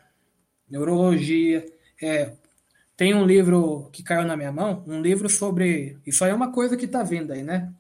neurologia, 0.70 1.66
é, 2.02 2.34
tem 3.00 3.16
um 3.16 3.26
livro 3.26 3.90
que 3.94 4.04
caiu 4.04 4.28
na 4.28 4.36
minha 4.36 4.52
mão, 4.52 4.84
um 4.86 5.02
livro 5.02 5.30
sobre. 5.30 5.98
Isso 6.06 6.22
aí 6.26 6.32
é 6.32 6.36
uma 6.36 6.52
coisa 6.52 6.76
que 6.76 6.84
está 6.84 7.02
vindo 7.02 7.32
aí, 7.32 7.42
né? 7.42 7.72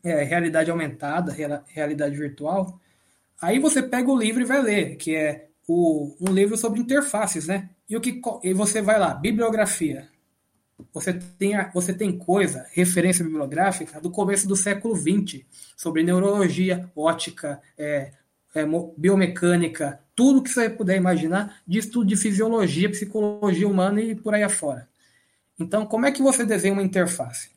É, 0.00 0.22
realidade 0.22 0.70
aumentada, 0.70 1.34
realidade 1.66 2.16
virtual. 2.16 2.80
Aí 3.42 3.58
você 3.58 3.82
pega 3.82 4.08
o 4.08 4.16
livro 4.16 4.42
e 4.42 4.44
vai 4.44 4.62
ler, 4.62 4.94
que 4.94 5.16
é 5.16 5.48
o, 5.66 6.14
um 6.20 6.32
livro 6.32 6.56
sobre 6.56 6.78
interfaces, 6.78 7.48
né? 7.48 7.68
E, 7.88 7.96
o 7.96 8.00
que, 8.00 8.22
e 8.44 8.54
você 8.54 8.80
vai 8.80 8.96
lá, 8.96 9.12
bibliografia. 9.12 10.08
Você 10.92 11.14
tem, 11.14 11.52
você 11.74 11.92
tem 11.92 12.16
coisa, 12.16 12.64
referência 12.70 13.24
bibliográfica, 13.24 14.00
do 14.00 14.08
começo 14.08 14.46
do 14.46 14.54
século 14.54 14.94
XX, 14.94 15.44
sobre 15.76 16.04
neurologia, 16.04 16.88
ótica, 16.94 17.60
é, 17.76 18.12
é, 18.54 18.64
biomecânica, 18.96 20.00
tudo 20.14 20.42
que 20.42 20.50
você 20.50 20.68
puder 20.68 20.96
imaginar 20.96 21.60
de 21.66 21.78
estudo 21.78 22.06
de 22.06 22.16
fisiologia, 22.16 22.90
psicologia 22.90 23.66
humana 23.66 24.00
e 24.00 24.14
por 24.14 24.34
aí 24.34 24.42
afora. 24.42 24.88
Então, 25.58 25.86
como 25.86 26.06
é 26.06 26.12
que 26.12 26.22
você 26.22 26.44
desenha 26.44 26.72
uma 26.72 26.82
interface? 26.82 27.50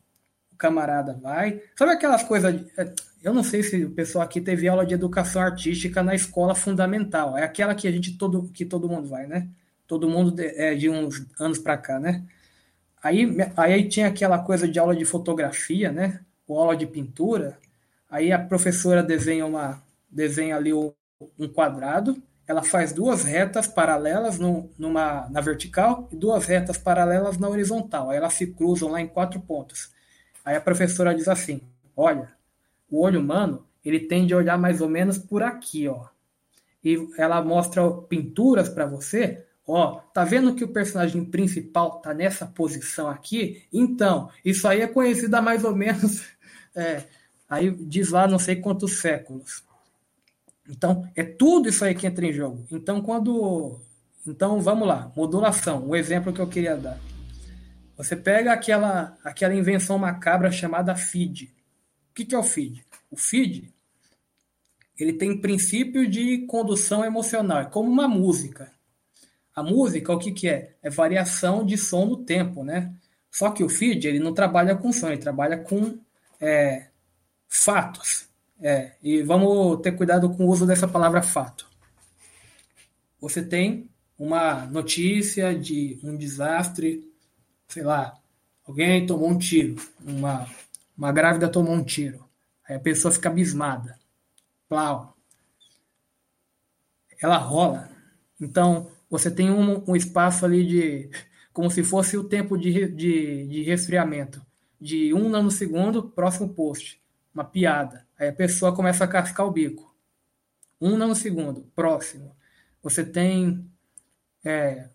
O 0.52 0.56
camarada 0.58 1.14
vai. 1.14 1.62
Sabe 1.76 1.94
aquelas 1.94 2.24
coisas. 2.24 2.54
É, 2.78 2.94
eu 3.24 3.34
não 3.34 3.44
sei 3.44 3.64
se 3.64 3.84
o 3.86 3.92
pessoal 3.92 4.24
aqui 4.24 4.42
teve 4.42 4.68
aula 4.68 4.86
de 4.86 4.94
educação 4.94 5.42
artística 5.42 6.04
na 6.04 6.14
escola 6.14 6.54
fundamental. 6.54 7.38
É 7.38 7.44
aquela 7.44 7.74
que 7.74 7.88
a 7.88 7.92
gente 7.92 8.18
todo, 8.18 8.50
que 8.54 8.66
todo 8.66 8.90
mundo 8.90 9.08
vai, 9.08 9.26
né? 9.26 9.48
Todo 9.88 10.10
mundo 10.10 10.32
de, 10.32 10.46
é, 10.58 10.76
de 10.76 10.90
uns 10.90 11.26
anos 11.40 11.58
para 11.58 11.78
cá, 11.78 12.00
né? 12.00 12.24
Aí, 13.02 13.28
aí 13.58 13.88
tinha 13.90 14.08
aquela 14.08 14.40
coisa 14.40 14.68
de 14.68 14.80
aula 14.80 14.96
de 14.96 15.06
fotografia, 15.06 15.92
né? 15.92 16.20
Ou 16.48 16.60
aula 16.60 16.76
de 16.76 16.86
pintura. 16.86 17.58
Aí 18.10 18.32
a 18.32 18.40
professora 18.40 19.02
desenha 19.02 19.46
uma 19.46 19.82
desenha 20.14 20.56
ali 20.56 20.74
um 20.74 21.48
quadrado 21.54 22.22
ela 22.48 22.62
faz 22.62 22.92
duas 22.92 23.24
retas 23.24 23.68
paralelas 23.68 24.38
no, 24.38 24.70
numa, 24.78 25.28
na 25.30 25.42
vertical 25.42 26.08
e 26.12 26.16
duas 26.16 26.46
retas 26.46 26.78
paralelas 26.78 27.38
na 27.38 27.48
horizontal. 27.48 28.10
Aí 28.10 28.18
elas 28.18 28.34
se 28.34 28.48
cruzam 28.48 28.90
lá 28.90 29.02
em 29.02 29.08
quatro 29.08 29.40
pontos. 29.40 29.92
Aí 30.44 30.56
a 30.56 30.62
professora 30.62 31.16
diz 31.16 31.28
assim: 31.28 31.62
olha, 31.96 32.34
o 32.90 33.02
olho 33.02 33.20
humano 33.20 33.66
ele 33.84 34.02
tende 34.02 34.34
a 34.34 34.38
olhar 34.38 34.58
mais 34.58 34.82
ou 34.82 34.90
menos 34.90 35.18
por 35.18 35.42
aqui, 35.42 35.88
ó. 35.88 36.08
E 36.84 36.98
ela 37.18 37.42
mostra 37.42 37.90
pinturas 38.10 38.68
para 38.68 38.86
você. 38.86 39.46
Ó, 39.66 40.02
tá 40.14 40.26
vendo 40.26 40.54
que 40.54 40.66
o 40.66 40.74
personagem 40.74 41.24
principal 41.24 42.02
tá 42.02 42.14
nessa 42.14 42.46
posição 42.46 43.10
aqui? 43.10 43.64
Então, 43.72 44.30
isso 44.44 44.68
aí 44.68 44.82
é 44.82 44.88
conhecido 44.88 45.34
há 45.36 45.42
mais 45.42 45.64
ou 45.64 45.76
menos. 45.76 46.24
É, 46.76 47.04
aí 47.48 47.70
diz 47.70 48.10
lá 48.10 48.28
não 48.28 48.40
sei 48.40 48.56
quantos 48.56 48.94
séculos. 48.94 49.64
Então, 50.70 51.10
é 51.16 51.24
tudo 51.24 51.70
isso 51.70 51.84
aí 51.84 51.94
que 51.94 52.08
entra 52.08 52.26
em 52.26 52.34
jogo. 52.34 52.66
Então, 52.72 53.02
quando. 53.02 53.80
Então, 54.26 54.62
vamos 54.62 54.88
lá, 54.88 55.12
modulação, 55.16 55.88
o 55.88 55.96
exemplo 55.96 56.32
que 56.32 56.40
eu 56.40 56.48
queria 56.48 56.78
dar. 56.78 57.00
Você 57.98 58.16
pega 58.16 58.54
aquela, 58.54 59.18
aquela 59.24 59.54
invenção 59.54 59.98
macabra 60.00 60.52
chamada 60.52 60.96
feed. 60.96 61.54
O 62.12 62.14
que, 62.14 62.26
que 62.26 62.34
é 62.34 62.38
o 62.38 62.44
feed? 62.44 62.86
O 63.12 63.18
feed 63.18 63.74
ele 64.98 65.14
tem 65.14 65.40
princípio 65.40 66.08
de 66.08 66.46
condução 66.46 67.04
emocional, 67.04 67.62
é 67.62 67.66
como 67.66 67.90
uma 67.90 68.08
música. 68.08 68.72
A 69.56 69.62
música, 69.62 70.12
o 70.12 70.20
que, 70.20 70.32
que 70.32 70.48
é? 70.48 70.76
É 70.82 70.90
variação 70.90 71.66
de 71.66 71.78
som 71.78 72.06
no 72.06 72.18
tempo, 72.18 72.64
né? 72.64 72.94
Só 73.32 73.52
que 73.52 73.64
o 73.64 73.70
feed 73.70 74.08
ele 74.08 74.20
não 74.20 74.34
trabalha 74.34 74.76
com 74.76 74.92
som, 74.92 75.08
ele 75.08 75.18
trabalha 75.18 75.58
com 75.58 76.00
é, 76.40 76.88
fatos. 77.48 78.28
É, 78.66 78.94
e 79.04 79.22
vamos 79.22 79.82
ter 79.82 79.92
cuidado 79.92 80.30
com 80.30 80.46
o 80.46 80.48
uso 80.48 80.66
dessa 80.66 80.88
palavra 80.88 81.22
fato. 81.22 81.70
Você 83.20 83.44
tem 83.44 83.90
uma 84.18 84.66
notícia 84.68 85.54
de 85.54 86.00
um 86.02 86.16
desastre, 86.16 87.12
sei 87.68 87.84
lá, 87.84 88.18
alguém 88.66 89.06
tomou 89.06 89.30
um 89.30 89.38
tiro, 89.38 89.76
uma, 90.00 90.50
uma 90.98 91.12
grávida 91.12 91.50
tomou 91.50 91.76
um 91.76 91.84
tiro. 91.84 92.24
Aí 92.66 92.78
a 92.78 92.80
pessoa 92.80 93.12
fica 93.12 93.28
abismada. 93.28 94.00
Plau. 94.70 95.18
Ela 97.22 97.36
rola. 97.36 97.90
Então, 98.40 98.90
você 99.10 99.30
tem 99.30 99.52
um, 99.52 99.84
um 99.86 99.94
espaço 99.94 100.46
ali 100.46 100.66
de. 100.66 101.10
como 101.52 101.70
se 101.70 101.84
fosse 101.84 102.16
o 102.18 102.24
tempo 102.24 102.58
de, 102.58 102.88
de, 102.88 103.46
de 103.46 103.64
resfriamento. 103.64 104.42
De 104.80 105.14
um 105.14 105.28
nanosegundo, 105.28 106.04
próximo 106.12 106.54
post. 106.54 107.02
Uma 107.34 107.44
piada. 107.44 108.08
Aí 108.24 108.30
a 108.30 108.34
pessoa 108.34 108.74
começa 108.74 109.04
a 109.04 109.08
cascar 109.08 109.46
o 109.46 109.52
bico. 109.52 109.94
Um 110.80 110.96
nanosegundo, 110.96 111.70
próximo. 111.76 112.34
Você 112.82 113.04
tem 113.04 113.70
é, 114.46 114.88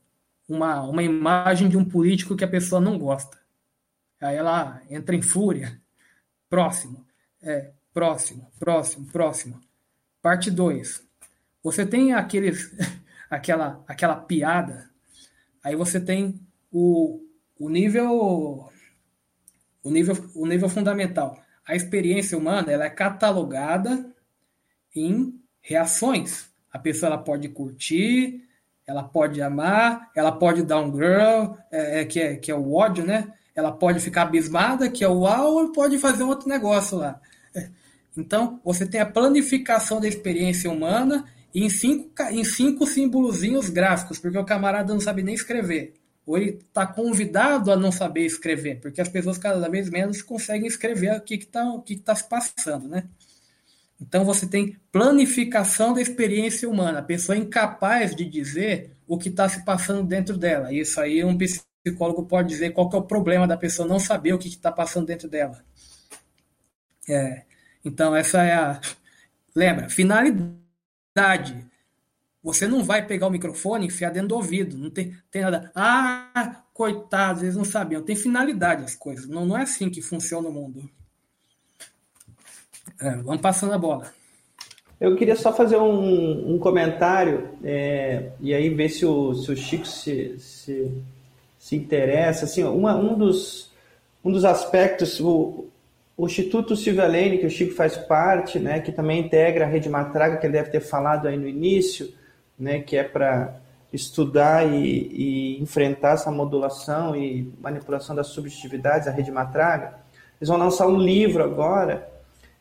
uma, 0.48 0.82
uma 0.82 1.02
imagem 1.02 1.68
de 1.68 1.76
um 1.76 1.84
político 1.84 2.34
que 2.34 2.44
a 2.44 2.48
pessoa 2.48 2.80
não 2.80 2.98
gosta. 2.98 3.38
Aí 4.18 4.34
ela 4.34 4.80
entra 4.88 5.14
em 5.14 5.20
fúria. 5.20 5.78
Próximo. 6.48 7.06
É, 7.42 7.72
próximo, 7.92 8.50
próximo, 8.58 9.06
próximo. 9.08 9.60
Parte 10.22 10.50
2. 10.50 11.06
Você 11.62 11.84
tem 11.84 12.14
aqueles, 12.14 12.74
aquela, 13.28 13.84
aquela 13.86 14.16
piada, 14.16 14.88
aí 15.62 15.76
você 15.76 16.00
tem 16.00 16.40
o, 16.72 17.20
o 17.58 17.68
nível 17.68 18.72
o 19.82 19.90
nível 19.90 20.14
o 20.34 20.46
nível 20.46 20.68
fundamental. 20.70 21.38
A 21.68 21.76
experiência 21.76 22.38
humana 22.38 22.72
ela 22.72 22.86
é 22.86 22.90
catalogada 22.90 24.10
em 24.96 25.38
reações. 25.60 26.48
A 26.72 26.78
pessoa 26.78 27.12
ela 27.12 27.22
pode 27.22 27.50
curtir, 27.50 28.42
ela 28.86 29.02
pode 29.02 29.42
amar, 29.42 30.10
ela 30.16 30.32
pode 30.32 30.62
dar 30.62 30.80
um 30.80 30.90
girl, 30.90 31.54
é, 31.70 32.00
é, 32.00 32.04
que, 32.06 32.18
é, 32.18 32.36
que 32.36 32.50
é 32.50 32.54
o 32.54 32.72
ódio, 32.72 33.04
né? 33.04 33.34
Ela 33.54 33.70
pode 33.70 34.00
ficar 34.00 34.22
abismada, 34.22 34.88
que 34.88 35.04
é 35.04 35.08
o 35.08 35.20
uau, 35.20 35.56
ou 35.56 35.72
pode 35.72 35.98
fazer 35.98 36.22
outro 36.22 36.48
negócio 36.48 36.96
lá. 36.96 37.20
Então, 38.16 38.60
você 38.64 38.84
tem 38.84 39.00
a 39.00 39.06
planificação 39.06 40.00
da 40.00 40.08
experiência 40.08 40.68
humana 40.68 41.24
em 41.54 41.68
cinco, 41.68 42.10
em 42.32 42.42
cinco 42.42 42.84
símbolozinhos 42.84 43.68
gráficos, 43.68 44.18
porque 44.18 44.36
o 44.36 44.44
camarada 44.44 44.92
não 44.92 45.00
sabe 45.00 45.22
nem 45.22 45.36
escrever. 45.36 45.94
Ou 46.28 46.36
ele 46.36 46.58
está 46.58 46.86
convidado 46.86 47.72
a 47.72 47.76
não 47.76 47.90
saber 47.90 48.26
escrever, 48.26 48.80
porque 48.80 49.00
as 49.00 49.08
pessoas 49.08 49.38
cada 49.38 49.66
vez 49.66 49.88
menos 49.88 50.20
conseguem 50.20 50.68
escrever 50.68 51.16
o 51.16 51.22
que 51.22 51.36
está 51.36 51.64
que 51.80 51.96
que 51.96 52.02
tá 52.02 52.14
se 52.14 52.28
passando, 52.28 52.86
né? 52.86 53.04
Então 53.98 54.26
você 54.26 54.46
tem 54.46 54.76
planificação 54.92 55.94
da 55.94 56.02
experiência 56.02 56.68
humana, 56.68 56.98
a 56.98 57.02
pessoa 57.02 57.34
é 57.34 57.40
incapaz 57.40 58.14
de 58.14 58.26
dizer 58.26 58.92
o 59.06 59.16
que 59.16 59.30
está 59.30 59.48
se 59.48 59.64
passando 59.64 60.06
dentro 60.06 60.36
dela. 60.36 60.70
Isso 60.70 61.00
aí 61.00 61.24
um 61.24 61.38
psicólogo 61.38 62.26
pode 62.26 62.48
dizer 62.48 62.74
qual 62.74 62.90
que 62.90 62.96
é 62.96 62.98
o 62.98 63.02
problema 63.02 63.48
da 63.48 63.56
pessoa 63.56 63.88
não 63.88 63.98
saber 63.98 64.34
o 64.34 64.38
que 64.38 64.48
está 64.48 64.70
passando 64.70 65.06
dentro 65.06 65.30
dela. 65.30 65.64
É, 67.08 67.44
então 67.82 68.14
essa 68.14 68.42
é 68.42 68.52
a. 68.52 68.78
Lembra, 69.54 69.88
finalidade. 69.88 71.66
Você 72.48 72.66
não 72.66 72.82
vai 72.82 73.06
pegar 73.06 73.26
o 73.26 73.30
microfone 73.30 73.84
e 73.84 73.88
enfiar 73.88 74.10
dentro 74.10 74.28
do 74.28 74.36
ouvido. 74.36 74.78
Não 74.78 74.88
tem, 74.88 75.14
tem 75.30 75.42
nada. 75.42 75.70
Ah, 75.74 76.62
coitados, 76.72 77.42
eles 77.42 77.54
não 77.54 77.64
sabiam. 77.64 78.02
Tem 78.02 78.16
finalidade 78.16 78.84
as 78.84 78.94
coisas. 78.94 79.28
Não, 79.28 79.44
não 79.44 79.58
é 79.58 79.64
assim 79.64 79.90
que 79.90 80.00
funciona 80.00 80.48
o 80.48 80.52
mundo. 80.52 80.88
É, 82.98 83.16
vamos 83.16 83.42
passando 83.42 83.74
a 83.74 83.78
bola. 83.78 84.10
Eu 84.98 85.14
queria 85.14 85.36
só 85.36 85.52
fazer 85.52 85.76
um, 85.76 86.54
um 86.54 86.58
comentário 86.58 87.50
é, 87.62 88.30
e 88.40 88.54
aí 88.54 88.70
ver 88.70 88.88
se 88.88 89.04
o, 89.04 89.34
se 89.34 89.52
o 89.52 89.56
Chico 89.56 89.86
se, 89.86 90.38
se, 90.38 90.90
se 91.58 91.76
interessa. 91.76 92.46
Assim, 92.46 92.64
uma, 92.64 92.96
um, 92.96 93.16
dos, 93.16 93.70
um 94.24 94.32
dos 94.32 94.46
aspectos, 94.46 95.20
o, 95.20 95.66
o 96.16 96.24
Instituto 96.24 96.74
Silvia 96.74 97.06
Lane, 97.06 97.36
que 97.36 97.46
o 97.46 97.50
Chico 97.50 97.74
faz 97.74 97.94
parte, 97.98 98.58
né, 98.58 98.80
que 98.80 98.90
também 98.90 99.20
integra 99.20 99.66
a 99.66 99.68
Rede 99.68 99.90
Matraga, 99.90 100.38
que 100.38 100.46
ele 100.46 100.54
deve 100.54 100.70
ter 100.70 100.80
falado 100.80 101.28
aí 101.28 101.36
no 101.36 101.46
início, 101.46 102.16
né, 102.58 102.80
que 102.80 102.96
é 102.96 103.04
para 103.04 103.60
estudar 103.92 104.66
e, 104.66 105.56
e, 105.56 105.62
enfrentar 105.62 106.12
essa 106.12 106.30
modulação 106.30 107.16
e 107.16 107.52
manipulação 107.60 108.14
das 108.14 108.28
subjetividades, 108.28 109.08
a 109.08 109.10
Rede 109.10 109.30
Matraga. 109.30 109.94
Eles 110.38 110.48
vão 110.48 110.58
lançar 110.58 110.86
um 110.86 110.98
livro 110.98 111.42
agora 111.42 112.08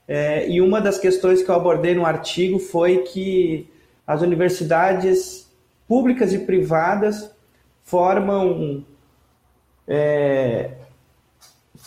é, 0.08 0.50
e 0.50 0.62
uma 0.62 0.80
das 0.80 0.98
questões 0.98 1.44
que 1.44 1.50
eu 1.50 1.56
abordei 1.56 1.94
no 1.94 2.06
artigo 2.06 2.60
foi 2.60 3.00
que 3.00 3.70
as 4.06 4.22
universidades 4.22 5.52
públicas 5.86 6.34
e 6.34 6.40
privadas 6.40 7.30
formam 7.84 8.86
é, 9.86 10.72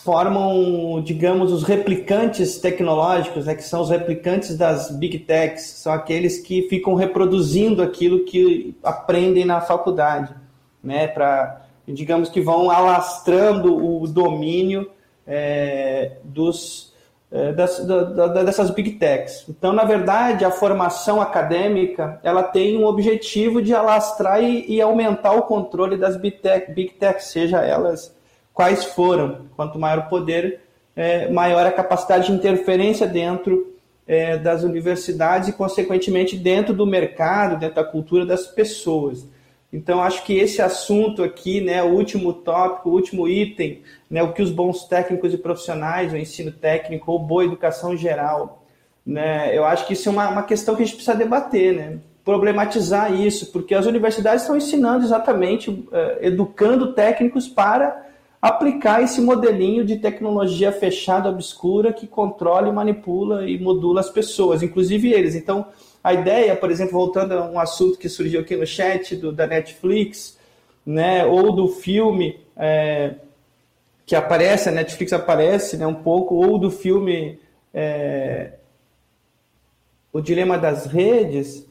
formam, 0.03 1.01
digamos, 1.01 1.51
os 1.51 1.63
replicantes 1.63 2.57
tecnológicos, 2.59 3.45
né, 3.45 3.55
que 3.55 3.63
são 3.63 3.81
os 3.81 3.89
replicantes 3.89 4.57
das 4.57 4.89
big 4.91 5.19
techs, 5.19 5.63
são 5.63 5.93
aqueles 5.93 6.39
que 6.39 6.63
ficam 6.63 6.95
reproduzindo 6.95 7.83
aquilo 7.83 8.25
que 8.25 8.75
aprendem 8.83 9.45
na 9.45 9.61
faculdade, 9.61 10.33
né, 10.83 11.07
para, 11.07 11.65
digamos, 11.87 12.29
que 12.29 12.41
vão 12.41 12.71
alastrando 12.71 13.75
o 13.75 14.07
domínio 14.07 14.89
é, 15.27 16.13
dos 16.23 16.91
é, 17.31 17.53
das, 17.53 17.85
da, 17.85 18.43
dessas 18.43 18.71
big 18.71 18.93
techs. 18.93 19.45
Então, 19.47 19.71
na 19.71 19.85
verdade, 19.85 20.43
a 20.43 20.51
formação 20.51 21.21
acadêmica 21.21 22.19
ela 22.23 22.43
tem 22.43 22.77
um 22.77 22.85
objetivo 22.85 23.61
de 23.61 23.73
alastrar 23.73 24.43
e, 24.43 24.65
e 24.67 24.81
aumentar 24.81 25.31
o 25.31 25.43
controle 25.43 25.95
das 25.95 26.17
big, 26.17 26.39
tech, 26.39 26.71
big 26.73 26.93
techs, 26.95 27.27
seja 27.27 27.61
elas 27.61 28.13
quais 28.53 28.85
foram. 28.85 29.47
Quanto 29.55 29.79
maior 29.79 29.99
o 29.99 30.09
poder, 30.09 30.61
é, 30.95 31.29
maior 31.29 31.65
a 31.65 31.71
capacidade 31.71 32.27
de 32.27 32.33
interferência 32.33 33.07
dentro 33.07 33.75
é, 34.07 34.37
das 34.37 34.63
universidades 34.63 35.49
e, 35.49 35.53
consequentemente, 35.53 36.37
dentro 36.37 36.73
do 36.73 36.85
mercado, 36.85 37.59
dentro 37.59 37.75
da 37.75 37.83
cultura 37.83 38.25
das 38.25 38.47
pessoas. 38.47 39.25
Então, 39.71 40.01
acho 40.01 40.25
que 40.25 40.37
esse 40.37 40.61
assunto 40.61 41.23
aqui, 41.23 41.61
né, 41.61 41.81
o 41.81 41.93
último 41.93 42.33
tópico, 42.33 42.89
o 42.89 42.93
último 42.93 43.27
item, 43.27 43.81
né, 44.09 44.21
o 44.21 44.33
que 44.33 44.41
os 44.41 44.51
bons 44.51 44.83
técnicos 44.83 45.33
e 45.33 45.37
profissionais, 45.37 46.11
o 46.11 46.17
ensino 46.17 46.51
técnico 46.51 47.09
ou 47.09 47.19
boa 47.19 47.45
educação 47.45 47.95
geral, 47.95 48.65
né, 49.05 49.57
eu 49.57 49.63
acho 49.63 49.87
que 49.87 49.93
isso 49.93 50.09
é 50.09 50.11
uma, 50.11 50.29
uma 50.29 50.43
questão 50.43 50.75
que 50.75 50.83
a 50.83 50.85
gente 50.85 50.95
precisa 50.95 51.17
debater, 51.17 51.73
né, 51.73 51.99
problematizar 52.23 53.13
isso, 53.13 53.49
porque 53.51 53.73
as 53.73 53.85
universidades 53.85 54.41
estão 54.41 54.57
ensinando 54.57 55.05
exatamente, 55.05 55.69
uh, 55.69 55.87
educando 56.19 56.93
técnicos 56.93 57.47
para 57.47 58.10
aplicar 58.41 59.03
esse 59.03 59.21
modelinho 59.21 59.85
de 59.85 59.97
tecnologia 59.97 60.71
fechada, 60.71 61.29
obscura, 61.29 61.93
que 61.93 62.07
controla, 62.07 62.71
manipula 62.73 63.47
e 63.47 63.59
modula 63.59 63.99
as 63.99 64.09
pessoas, 64.09 64.63
inclusive 64.63 65.13
eles. 65.13 65.35
Então, 65.35 65.67
a 66.03 66.13
ideia, 66.13 66.55
por 66.55 66.71
exemplo, 66.71 66.93
voltando 66.93 67.33
a 67.33 67.45
um 67.45 67.59
assunto 67.59 67.99
que 67.99 68.09
surgiu 68.09 68.41
aqui 68.41 68.55
no 68.55 68.65
chat 68.65 69.15
do, 69.15 69.31
da 69.31 69.45
Netflix, 69.45 70.39
né, 70.83 71.23
ou 71.23 71.51
do 71.51 71.67
filme 71.67 72.39
é, 72.57 73.13
que 74.05 74.15
aparece, 74.15 74.69
a 74.69 74.71
Netflix 74.71 75.13
aparece 75.13 75.77
né, 75.77 75.85
um 75.85 75.93
pouco, 75.93 76.33
ou 76.33 76.57
do 76.57 76.71
filme 76.71 77.39
é, 77.71 78.53
O 80.11 80.19
Dilema 80.19 80.57
das 80.57 80.87
Redes, 80.87 81.67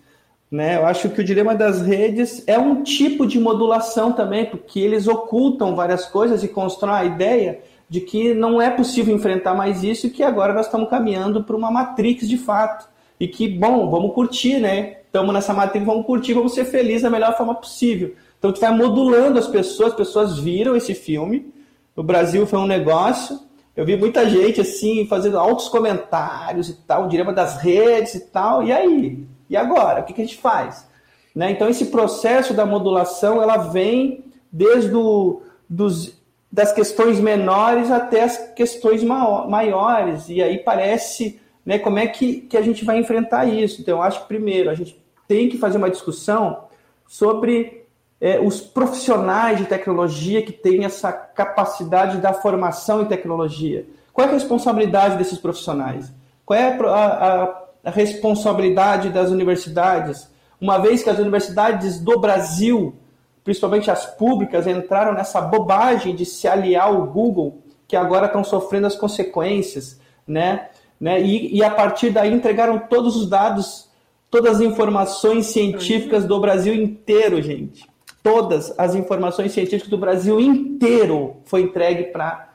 né, 0.51 0.77
eu 0.77 0.87
acho 0.87 1.09
que 1.11 1.21
o 1.21 1.25
Dilema 1.25 1.55
das 1.55 1.81
Redes 1.81 2.43
é 2.47 2.59
um 2.59 2.83
tipo 2.83 3.27
de 3.27 3.39
modulação 3.39 4.13
também, 4.13 4.47
porque 4.47 4.81
eles 4.81 5.07
ocultam 5.07 5.77
várias 5.77 6.07
coisas 6.07 6.43
e 6.43 6.49
constroem 6.49 6.95
a 6.95 7.05
ideia 7.05 7.61
de 7.89 8.01
que 8.01 8.35
não 8.35 8.61
é 8.61 8.71
possível 8.71 9.15
enfrentar 9.15 9.55
mais 9.55 9.83
isso 9.85 10.07
e 10.07 10.11
que 10.11 10.23
agora 10.23 10.53
nós 10.53 10.67
estamos 10.67 10.89
caminhando 10.89 11.45
para 11.45 11.57
uma 11.57 11.71
Matrix 11.71 12.29
de 12.29 12.37
fato 12.37 12.89
e 13.19 13.29
que, 13.29 13.49
bom, 13.49 13.91
vamos 13.91 14.15
curtir, 14.15 14.59
né? 14.59 14.97
Estamos 15.05 15.35
nessa 15.35 15.53
matéria, 15.53 15.87
vamos 15.87 16.07
curtir, 16.07 16.33
vamos 16.33 16.55
ser 16.55 16.65
felizes 16.65 17.03
da 17.03 17.11
melhor 17.11 17.37
forma 17.37 17.55
possível. 17.55 18.15
Então, 18.39 18.53
tu 18.53 18.61
vai 18.61 18.75
modulando 18.75 19.39
as 19.39 19.47
pessoas, 19.47 19.91
as 19.91 19.97
pessoas 19.97 20.39
viram 20.39 20.75
esse 20.75 20.95
filme. 20.95 21.53
No 21.95 22.03
Brasil 22.03 22.47
foi 22.47 22.59
um 22.59 22.67
negócio. 22.67 23.39
Eu 23.77 23.85
vi 23.85 23.97
muita 23.97 24.29
gente, 24.29 24.61
assim, 24.61 25.07
fazendo 25.07 25.39
altos 25.39 25.69
comentários 25.69 26.69
e 26.69 26.75
tal, 26.87 27.09
dilema 27.09 27.33
das 27.33 27.61
redes 27.61 28.15
e 28.15 28.21
tal. 28.21 28.63
E 28.63 28.73
aí? 28.73 29.27
E 29.51 29.57
agora? 29.57 30.01
O 30.01 30.05
que, 30.05 30.15
que 30.15 30.23
a 30.23 30.25
gente 30.25 30.39
faz? 30.39 30.89
Né? 31.35 31.51
Então, 31.51 31.69
esse 31.69 31.87
processo 31.87 32.55
da 32.55 32.65
modulação, 32.65 33.43
ela 33.43 33.57
vem 33.57 34.25
desde 34.51 34.95
o, 34.95 35.43
dos, 35.69 36.17
das 36.51 36.73
questões 36.73 37.21
menores 37.21 37.91
até 37.91 38.23
as 38.23 38.39
questões 38.55 39.03
maiores. 39.03 40.29
E 40.29 40.41
aí 40.41 40.59
parece 40.59 41.41
né, 41.67 41.79
como 41.79 41.99
é 41.99 42.07
que, 42.07 42.43
que 42.43 42.57
a 42.57 42.63
gente 42.63 42.85
vai 42.85 42.99
enfrentar 42.99 43.45
isso? 43.45 43.81
Então, 43.81 43.99
eu 43.99 44.03
acho 44.03 44.23
que, 44.23 44.29
primeiro, 44.29 44.71
a 44.71 44.75
gente 44.75 45.01
tem 45.27 45.49
que 45.49 45.59
fazer 45.59 45.79
uma 45.79 45.91
discussão 45.91 46.65
sobre 47.07 47.87
é, 48.21 48.39
os 48.39 48.61
profissionais 48.61 49.59
de 49.59 49.65
tecnologia 49.65 50.43
que 50.43 50.53
têm 50.53 50.85
essa 50.85 51.13
capacidade 51.13 52.19
da 52.19 52.33
formação 52.33 53.03
em 53.03 53.07
tecnologia? 53.07 53.87
Qual 54.13 54.27
é 54.27 54.31
a 54.31 54.35
responsabilidade 54.35 55.17
desses 55.17 55.39
profissionais? 55.39 56.13
Qual 56.45 56.59
é 56.59 56.77
a, 56.77 57.43
a, 57.43 57.60
a 57.85 57.91
responsabilidade 57.91 59.11
das 59.11 59.31
universidades? 59.31 60.29
Uma 60.61 60.79
vez 60.79 61.03
que 61.03 61.11
as 61.11 61.19
universidades 61.19 61.99
do 62.01 62.19
Brasil, 62.19 62.95
principalmente 63.43 63.91
as 63.91 64.07
públicas, 64.07 64.67
entraram 64.67 65.13
nessa 65.13 65.41
bobagem 65.41 66.15
de 66.15 66.25
se 66.25 66.47
aliar 66.47 66.89
ao 66.89 67.07
Google, 67.07 67.63
que 67.89 67.97
agora 67.97 68.27
estão 68.27 68.45
sofrendo 68.45 68.87
as 68.87 68.95
consequências, 68.95 70.01
né? 70.27 70.69
né? 71.01 71.21
E, 71.21 71.57
e 71.57 71.65
a 71.65 71.71
partir 71.71 72.11
daí 72.11 72.33
entregaram 72.33 72.79
todos 72.79 73.17
os 73.17 73.29
dados, 73.29 73.89
todas 74.31 74.57
as 74.57 74.61
informações 74.61 75.47
científicas 75.47 76.25
do 76.25 76.39
Brasil 76.41 76.75
inteiro, 76.75 77.41
gente 77.43 77.91
todas 78.23 78.75
as 78.79 78.95
informações 78.95 79.53
científicas 79.53 79.89
do 79.89 79.99
Brasil 79.99 80.41
inteiro 80.41 81.37
foi 81.45 81.63
entregue 81.63 82.05
para 82.05 82.50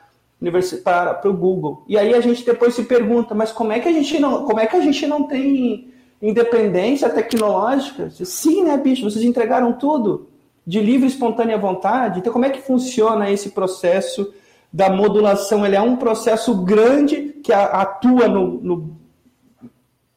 para 0.83 1.30
o 1.30 1.33
Google. 1.33 1.83
E 1.88 1.98
aí 1.98 2.14
a 2.14 2.22
gente 2.22 2.45
depois 2.45 2.74
se 2.74 2.83
pergunta, 2.83 3.33
mas 3.33 3.51
como 3.51 3.72
é 3.72 3.80
que 3.80 3.88
a 3.88 3.91
gente 3.91 4.19
não, 4.19 4.45
como 4.45 4.59
é 4.59 4.65
que 4.65 4.75
a 4.75 4.82
gente 4.82 5.06
não 5.06 5.24
tem 5.24 5.91
independência 6.22 7.09
tecnológica? 7.09 8.09
Sim, 8.09 8.64
né, 8.64 8.77
bicho? 8.77 9.03
Vocês 9.03 9.24
entregaram 9.24 9.74
tudo 9.74 10.27
de 10.65 10.80
livre 10.80 11.06
e 11.06 11.09
espontânea 11.09 11.57
vontade. 11.57 12.19
Então, 12.19 12.33
como 12.33 12.45
é 12.45 12.49
que 12.49 12.61
funciona 12.61 13.30
esse 13.30 13.49
processo 13.51 14.33
da 14.72 14.90
modulação? 14.90 15.65
Ele 15.65 15.75
é 15.75 15.82
um 15.82 15.95
processo 15.95 16.56
grande 16.64 17.35
que 17.43 17.53
atua 17.53 18.27
no, 18.27 18.59
no, 18.61 18.98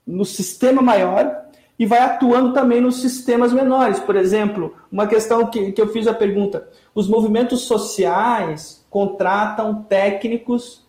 no 0.06 0.24
sistema 0.24 0.80
maior 0.80 1.48
e 1.78 1.86
vai 1.86 2.00
atuando 2.00 2.52
também 2.52 2.80
nos 2.80 3.00
sistemas 3.00 3.52
menores. 3.52 4.00
Por 4.00 4.16
exemplo, 4.16 4.74
uma 4.90 5.06
questão 5.06 5.46
que, 5.46 5.72
que 5.72 5.80
eu 5.80 5.88
fiz 5.88 6.06
a 6.06 6.14
pergunta: 6.14 6.68
os 6.94 7.08
movimentos 7.08 7.60
sociais 7.62 8.77
contratam 8.90 9.82
técnicos 9.82 10.86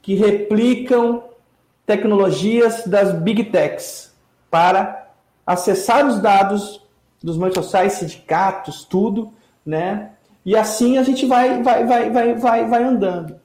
que 0.00 0.14
replicam 0.14 1.24
tecnologias 1.86 2.86
das 2.86 3.12
big 3.12 3.44
techs 3.44 4.14
para 4.50 5.10
acessar 5.46 6.06
os 6.06 6.20
dados 6.20 6.82
dos 7.22 7.36
sociais, 7.54 7.94
sindicatos, 7.94 8.84
tudo, 8.84 9.32
né? 9.64 10.10
E 10.44 10.56
assim 10.56 10.98
a 10.98 11.02
gente 11.02 11.24
vai, 11.26 11.62
vai, 11.62 11.84
vai, 11.86 12.10
vai, 12.10 12.34
vai, 12.34 12.66
vai 12.66 12.82
andando. 12.82 13.40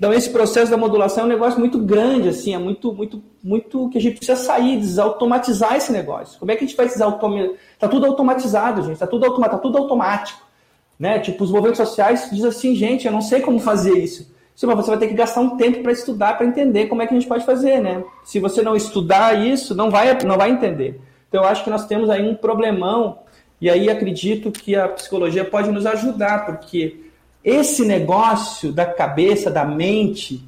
Então, 0.00 0.14
esse 0.14 0.30
processo 0.30 0.70
da 0.70 0.78
modulação 0.78 1.24
é 1.24 1.26
um 1.26 1.28
negócio 1.28 1.60
muito 1.60 1.78
grande, 1.78 2.30
assim, 2.30 2.54
é 2.54 2.58
muito, 2.58 2.90
muito, 2.90 3.22
muito 3.44 3.90
que 3.90 3.98
a 3.98 4.00
gente 4.00 4.16
precisa 4.16 4.34
sair, 4.34 4.78
desautomatizar 4.78 5.76
esse 5.76 5.92
negócio. 5.92 6.38
Como 6.38 6.50
é 6.50 6.56
que 6.56 6.64
a 6.64 6.66
gente 6.66 6.74
vai 6.74 6.86
desautomatizar? 6.86 7.54
Está 7.74 7.86
tudo 7.86 8.06
automatizado, 8.06 8.80
gente, 8.80 8.94
está 8.94 9.06
tudo, 9.06 9.26
automa 9.26 9.48
tá 9.50 9.58
tudo 9.58 9.76
automático. 9.76 10.40
Né? 11.00 11.18
Tipo, 11.18 11.44
os 11.44 11.50
movimentos 11.50 11.78
sociais 11.78 12.28
dizem 12.30 12.50
assim, 12.50 12.74
gente, 12.74 13.06
eu 13.06 13.12
não 13.12 13.22
sei 13.22 13.40
como 13.40 13.58
fazer 13.58 13.98
isso. 13.98 14.30
Você 14.54 14.66
vai 14.66 14.98
ter 14.98 15.08
que 15.08 15.14
gastar 15.14 15.40
um 15.40 15.56
tempo 15.56 15.82
para 15.82 15.92
estudar, 15.92 16.36
para 16.36 16.44
entender 16.44 16.88
como 16.88 17.00
é 17.00 17.06
que 17.06 17.14
a 17.14 17.18
gente 17.18 17.26
pode 17.26 17.46
fazer, 17.46 17.80
né? 17.80 18.04
Se 18.22 18.38
você 18.38 18.60
não 18.60 18.76
estudar 18.76 19.40
isso, 19.40 19.74
não 19.74 19.90
vai, 19.90 20.14
não 20.22 20.36
vai 20.36 20.50
entender. 20.50 21.00
Então, 21.26 21.42
eu 21.42 21.48
acho 21.48 21.64
que 21.64 21.70
nós 21.70 21.86
temos 21.86 22.10
aí 22.10 22.28
um 22.28 22.34
problemão, 22.34 23.20
e 23.58 23.70
aí 23.70 23.88
acredito 23.88 24.52
que 24.52 24.76
a 24.76 24.88
psicologia 24.88 25.42
pode 25.42 25.70
nos 25.70 25.86
ajudar, 25.86 26.44
porque 26.44 27.00
esse 27.42 27.86
negócio 27.86 28.70
da 28.70 28.84
cabeça, 28.84 29.50
da 29.50 29.64
mente, 29.64 30.44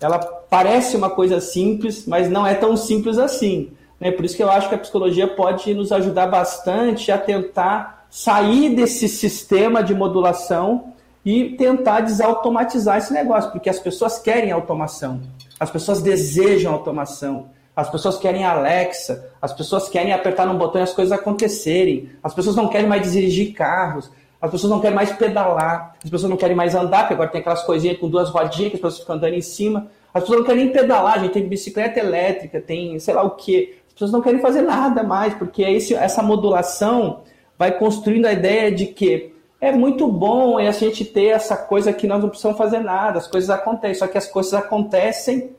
ela 0.00 0.20
parece 0.20 0.96
uma 0.96 1.10
coisa 1.10 1.40
simples, 1.40 2.06
mas 2.06 2.30
não 2.30 2.46
é 2.46 2.54
tão 2.54 2.76
simples 2.76 3.18
assim. 3.18 3.72
Né? 3.98 4.12
Por 4.12 4.24
isso 4.24 4.36
que 4.36 4.42
eu 4.44 4.50
acho 4.50 4.68
que 4.68 4.74
a 4.76 4.78
psicologia 4.78 5.26
pode 5.26 5.74
nos 5.74 5.90
ajudar 5.90 6.28
bastante 6.28 7.10
a 7.10 7.18
tentar 7.18 7.95
sair 8.16 8.70
desse 8.70 9.10
sistema 9.10 9.82
de 9.82 9.94
modulação 9.94 10.94
e 11.22 11.50
tentar 11.50 12.00
desautomatizar 12.00 12.96
esse 12.96 13.12
negócio, 13.12 13.50
porque 13.50 13.68
as 13.68 13.78
pessoas 13.78 14.18
querem 14.18 14.50
automação, 14.50 15.20
as 15.60 15.70
pessoas 15.70 16.00
desejam 16.00 16.72
automação, 16.72 17.50
as 17.76 17.90
pessoas 17.90 18.16
querem 18.16 18.42
Alexa, 18.42 19.30
as 19.40 19.52
pessoas 19.52 19.90
querem 19.90 20.14
apertar 20.14 20.46
no 20.46 20.56
botão 20.56 20.80
e 20.80 20.84
as 20.84 20.94
coisas 20.94 21.12
acontecerem, 21.12 22.08
as 22.24 22.32
pessoas 22.32 22.56
não 22.56 22.68
querem 22.68 22.86
mais 22.86 23.12
dirigir 23.12 23.52
carros, 23.52 24.10
as 24.40 24.50
pessoas 24.50 24.70
não 24.70 24.80
querem 24.80 24.96
mais 24.96 25.12
pedalar, 25.12 25.94
as 26.02 26.08
pessoas 26.08 26.30
não 26.30 26.38
querem 26.38 26.56
mais 26.56 26.74
andar, 26.74 27.00
porque 27.00 27.12
agora 27.12 27.28
tem 27.28 27.42
aquelas 27.42 27.64
coisinhas 27.64 27.98
com 27.98 28.08
duas 28.08 28.30
rodinhas 28.30 28.70
que 28.70 28.76
as 28.76 28.80
pessoas 28.80 29.00
ficam 29.00 29.16
andando 29.16 29.34
em 29.34 29.42
cima. 29.42 29.88
As 30.14 30.22
pessoas 30.22 30.38
não 30.38 30.46
querem 30.46 30.64
nem 30.64 30.72
pedalar, 30.72 31.16
a 31.16 31.18
gente 31.18 31.32
tem 31.32 31.46
bicicleta 31.46 32.00
elétrica, 32.00 32.62
tem 32.62 32.98
sei 32.98 33.12
lá 33.12 33.22
o 33.22 33.32
quê. 33.32 33.76
As 33.88 33.92
pessoas 33.92 34.10
não 34.10 34.22
querem 34.22 34.40
fazer 34.40 34.62
nada 34.62 35.02
mais, 35.02 35.34
porque 35.34 35.60
esse, 35.60 35.94
essa 35.94 36.22
modulação 36.22 37.20
vai 37.58 37.78
construindo 37.78 38.26
a 38.26 38.32
ideia 38.32 38.70
de 38.70 38.86
que 38.86 39.32
é 39.60 39.72
muito 39.72 40.06
bom 40.08 40.58
a 40.58 40.70
gente 40.70 41.04
ter 41.04 41.26
essa 41.26 41.56
coisa 41.56 41.92
que 41.92 42.06
nós 42.06 42.20
não 42.20 42.28
precisamos 42.28 42.58
fazer 42.58 42.80
nada, 42.80 43.18
as 43.18 43.26
coisas 43.26 43.50
acontecem, 43.50 43.98
só 43.98 44.06
que 44.06 44.18
as 44.18 44.28
coisas 44.28 44.54
acontecem 44.54 45.50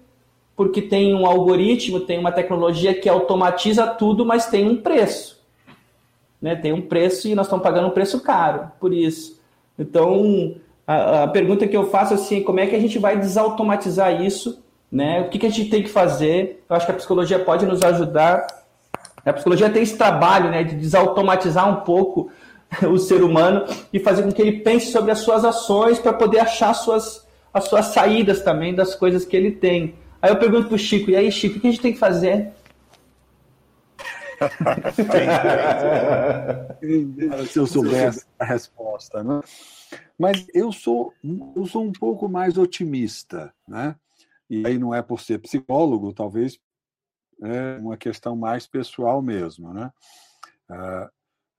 porque 0.55 0.81
tem 0.81 1.13
um 1.13 1.25
algoritmo, 1.25 1.99
tem 1.99 2.17
uma 2.17 2.31
tecnologia 2.31 2.93
que 2.93 3.07
automatiza 3.07 3.85
tudo, 3.85 4.25
mas 4.25 4.47
tem 4.47 4.67
um 4.67 4.77
preço 4.77 5.37
né? 6.41 6.55
Tem 6.55 6.71
um 6.71 6.81
preço 6.81 7.27
e 7.27 7.35
nós 7.35 7.47
estamos 7.47 7.63
pagando 7.63 7.87
um 7.87 7.91
preço 7.91 8.21
caro 8.21 8.71
por 8.79 8.93
isso. 8.93 9.39
Então, 9.77 10.55
a, 10.85 11.23
a, 11.23 11.27
pergunta 11.27 11.67
que 11.67 11.75
eu 11.75 11.89
faço 11.89 12.13
assim, 12.13 12.43
como 12.43 12.59
é 12.59 12.67
que 12.67 12.75
a 12.75 12.79
gente 12.79 12.99
vai 12.99 13.17
desautomatizar 13.17 14.21
isso, 14.21 14.63
né? 14.91 15.21
O 15.21 15.29
que, 15.29 15.39
que 15.39 15.45
a 15.45 15.49
gente 15.49 15.69
tem 15.69 15.83
que 15.83 15.89
fazer? 15.89 16.63
Eu 16.69 16.75
acho 16.75 16.85
que 16.85 16.91
a 16.91 16.95
psicologia 16.95 17.39
pode 17.39 17.65
nos 17.65 17.81
ajudar. 17.81 18.47
A 19.29 19.33
psicologia 19.33 19.69
tem 19.69 19.83
esse 19.83 19.97
trabalho, 19.97 20.49
né, 20.49 20.63
de 20.63 20.75
desautomatizar 20.75 21.69
um 21.69 21.83
pouco 21.83 22.31
o 22.89 22.97
ser 22.97 23.23
humano 23.23 23.65
e 23.91 23.99
fazer 23.99 24.23
com 24.23 24.31
que 24.31 24.41
ele 24.41 24.61
pense 24.61 24.91
sobre 24.91 25.11
as 25.11 25.19
suas 25.19 25.43
ações 25.43 25.99
para 25.99 26.13
poder 26.13 26.39
achar 26.39 26.73
suas, 26.73 27.27
as 27.53 27.65
suas 27.65 27.87
saídas 27.87 28.41
também 28.41 28.73
das 28.73 28.95
coisas 28.95 29.25
que 29.25 29.35
ele 29.35 29.51
tem. 29.51 29.95
Aí 30.21 30.31
eu 30.31 30.37
pergunto 30.37 30.67
para 30.67 30.75
o 30.75 30.79
Chico, 30.79 31.11
e 31.11 31.15
aí, 31.15 31.31
Chico, 31.31 31.57
o 31.57 31.61
que 31.61 31.67
a 31.67 31.71
gente 31.71 31.81
tem 31.81 31.93
que 31.93 31.99
fazer? 31.99 32.51
Se 37.47 37.59
eu 37.59 37.65
soubesse 37.65 38.25
a 38.37 38.45
resposta, 38.45 39.23
né? 39.23 39.41
Mas 40.17 40.45
eu 40.53 40.71
sou, 40.71 41.13
eu 41.55 41.65
sou 41.65 41.83
um 41.83 41.91
pouco 41.91 42.29
mais 42.29 42.57
otimista, 42.57 43.51
né? 43.67 43.95
E 44.49 44.65
aí 44.65 44.77
não 44.77 44.93
é 44.93 45.01
por 45.01 45.19
ser 45.19 45.39
psicólogo, 45.39 46.13
talvez 46.13 46.57
é 47.41 47.77
uma 47.79 47.97
questão 47.97 48.35
mais 48.35 48.65
pessoal 48.65 49.21
mesmo, 49.21 49.73
né? 49.73 49.91
Ah, 50.69 51.09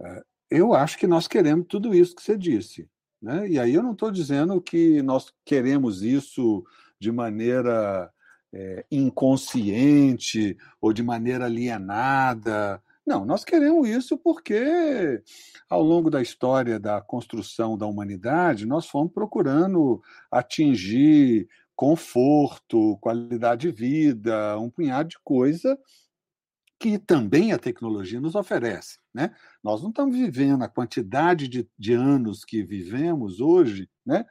é, 0.00 0.22
eu 0.50 0.74
acho 0.74 0.98
que 0.98 1.06
nós 1.06 1.28
queremos 1.28 1.66
tudo 1.68 1.94
isso 1.94 2.14
que 2.14 2.22
você 2.22 2.36
disse, 2.36 2.88
né? 3.20 3.48
E 3.48 3.58
aí 3.58 3.74
eu 3.74 3.82
não 3.82 3.92
estou 3.92 4.10
dizendo 4.10 4.60
que 4.60 5.02
nós 5.02 5.32
queremos 5.44 6.02
isso 6.02 6.64
de 7.00 7.12
maneira 7.12 8.10
é, 8.52 8.84
inconsciente 8.90 10.56
ou 10.80 10.92
de 10.92 11.02
maneira 11.02 11.44
alienada. 11.44 12.82
Não, 13.06 13.24
nós 13.24 13.44
queremos 13.44 13.88
isso 13.88 14.18
porque, 14.18 15.22
ao 15.68 15.82
longo 15.82 16.10
da 16.10 16.20
história 16.20 16.78
da 16.78 17.00
construção 17.00 17.76
da 17.76 17.86
humanidade, 17.86 18.66
nós 18.66 18.86
fomos 18.86 19.12
procurando 19.12 20.02
atingir 20.30 21.48
conforto, 21.78 22.98
qualidade 23.00 23.70
de 23.70 23.72
vida, 23.72 24.58
um 24.58 24.68
punhado 24.68 25.10
de 25.10 25.18
coisa 25.22 25.78
que 26.76 26.98
também 26.98 27.52
a 27.52 27.58
tecnologia 27.58 28.20
nos 28.20 28.34
oferece. 28.34 28.98
Né? 29.14 29.32
Nós 29.62 29.80
não 29.80 29.90
estamos 29.90 30.16
vivendo 30.16 30.62
a 30.64 30.68
quantidade 30.68 31.46
de, 31.46 31.68
de 31.78 31.92
anos 31.92 32.44
que 32.44 32.64
vivemos 32.64 33.40
hoje 33.40 33.88
né? 34.04 34.24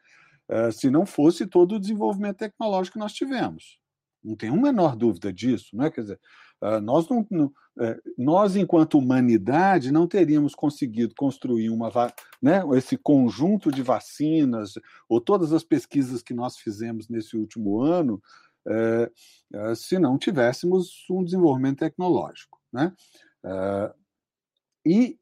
Uh, 0.50 0.72
se 0.74 0.90
não 0.90 1.06
fosse 1.06 1.48
todo 1.48 1.76
o 1.76 1.80
desenvolvimento 1.80 2.38
tecnológico 2.38 2.94
que 2.94 3.00
nós 3.00 3.14
tivemos. 3.14 3.80
Não 4.22 4.36
tem 4.36 4.50
uma 4.50 4.64
menor 4.64 4.98
dúvida 4.98 5.32
disso, 5.32 5.74
não 5.74 5.86
é? 5.86 5.92
Quer 5.92 6.02
dizer, 6.02 6.20
nós, 6.82 7.08
não, 7.08 7.26
não, 7.30 7.52
é, 7.80 8.00
nós, 8.18 8.56
enquanto 8.56 8.98
humanidade, 8.98 9.92
não 9.92 10.08
teríamos 10.08 10.56
conseguido 10.56 11.14
construir 11.16 11.70
uma, 11.70 11.92
né, 12.42 12.62
esse 12.76 12.98
conjunto 12.98 13.72
de 13.72 13.84
vacinas, 13.84 14.74
ou 15.08 15.22
todas 15.22 15.54
as 15.54 15.64
pesquisas 15.64 16.24
que 16.24 16.34
nós 16.34 16.58
fizemos 16.58 17.08
nesse 17.08 17.38
último 17.38 17.82
ano, 17.82 18.22
é, 18.68 19.12
é, 19.54 19.76
se 19.76 20.00
não 20.00 20.18
tivéssemos 20.18 21.06
um 21.10 21.24
desenvolvimento 21.24 21.80
tecnológico. 21.80 22.60
Né? 22.74 22.94
É, 23.46 23.94
e, 24.86 25.20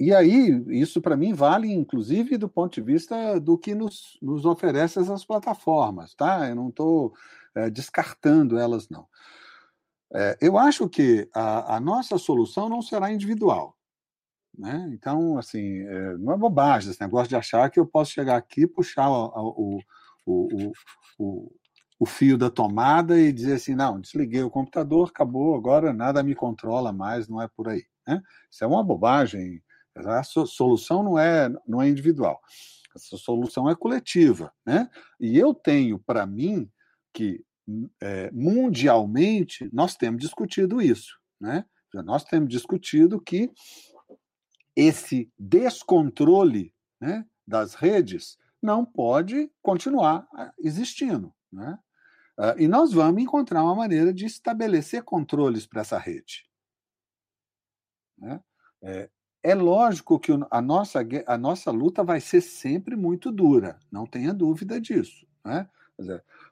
e 0.00 0.14
aí, 0.14 0.64
isso 0.68 1.00
para 1.02 1.16
mim 1.16 1.34
vale, 1.34 1.70
inclusive, 1.70 2.38
do 2.38 2.48
ponto 2.48 2.72
de 2.72 2.80
vista 2.80 3.38
do 3.38 3.58
que 3.58 3.74
nos, 3.74 4.18
nos 4.22 4.46
oferece 4.46 4.98
essas 4.98 5.24
plataformas. 5.24 6.14
Tá? 6.14 6.48
Eu 6.48 6.56
não 6.56 6.68
estou 6.70 7.12
é, 7.54 7.68
descartando 7.68 8.58
elas, 8.58 8.88
não. 8.88 9.06
É, 10.12 10.36
eu 10.40 10.58
acho 10.58 10.88
que 10.88 11.28
a, 11.32 11.76
a, 11.76 11.80
nossa 11.80 12.18
solução 12.18 12.68
não 12.68 12.82
será 12.82 13.12
individual. 13.12 13.76
Né? 14.56 14.90
Então, 14.92 15.38
assim, 15.38 15.80
é, 15.86 16.16
não 16.18 16.32
é 16.32 16.36
bobagem 16.36 16.90
esse 16.90 17.00
negócio 17.00 17.28
de 17.28 17.36
achar 17.36 17.70
que 17.70 17.78
eu 17.78 17.86
posso 17.86 18.12
chegar 18.12 18.36
aqui, 18.36 18.66
puxar 18.66 19.08
o, 19.08 19.80
o, 20.26 20.72
o, 21.18 21.52
o, 22.00 22.06
fio 22.06 22.36
da 22.36 22.50
tomada 22.50 23.18
e 23.18 23.32
dizer 23.32 23.54
assim: 23.54 23.74
não, 23.74 24.00
desliguei 24.00 24.42
o 24.42 24.50
computador, 24.50 25.08
acabou, 25.08 25.54
agora 25.54 25.92
nada 25.92 26.22
me 26.22 26.34
controla 26.34 26.92
mais, 26.92 27.28
não 27.28 27.40
é 27.40 27.48
por 27.48 27.68
aí. 27.68 27.84
Né? 28.06 28.20
Isso 28.50 28.64
é 28.64 28.66
uma 28.66 28.82
bobagem 28.82 29.62
A 29.94 30.22
solução 30.24 31.02
não 31.04 31.18
é, 31.18 31.48
não 31.66 31.80
é 31.80 31.88
individual. 31.88 32.40
Essa 32.94 33.16
solução 33.16 33.70
é 33.70 33.76
coletiva. 33.76 34.52
Né? 34.66 34.90
E 35.20 35.38
eu 35.38 35.54
tenho 35.54 35.98
para 35.98 36.26
mim 36.26 36.68
que 37.12 37.44
é, 38.00 38.30
mundialmente 38.32 39.68
nós 39.72 39.94
temos 39.96 40.20
discutido 40.20 40.80
isso. 40.80 41.18
Né? 41.40 41.64
Nós 41.92 42.24
temos 42.24 42.48
discutido 42.48 43.20
que 43.20 43.50
esse 44.76 45.30
descontrole 45.38 46.72
né, 47.00 47.26
das 47.46 47.74
redes 47.74 48.38
não 48.62 48.84
pode 48.84 49.50
continuar 49.62 50.28
ah, 50.34 50.52
existindo. 50.58 51.32
Né? 51.52 51.78
Uh, 52.38 52.58
e 52.58 52.68
nós 52.68 52.92
vamos 52.92 53.22
encontrar 53.22 53.62
uma 53.62 53.74
maneira 53.74 54.12
de 54.12 54.26
estabelecer 54.26 55.02
controles 55.02 55.66
para 55.66 55.80
essa 55.80 55.98
rede. 55.98 56.48
Né? 58.16 58.40
É, 58.82 59.10
é, 59.42 59.54
lógico 59.54 60.18
que 60.20 60.32
a 60.50 60.62
nossa, 60.62 61.00
a 61.26 61.38
nossa 61.38 61.70
luta 61.70 62.04
vai 62.04 62.20
ser 62.20 62.40
sempre 62.40 62.96
muito 62.96 63.32
dura, 63.32 63.78
não 63.90 64.06
tenha 64.06 64.32
dúvida 64.32 64.80
disso. 64.80 65.26
Né? 65.44 65.68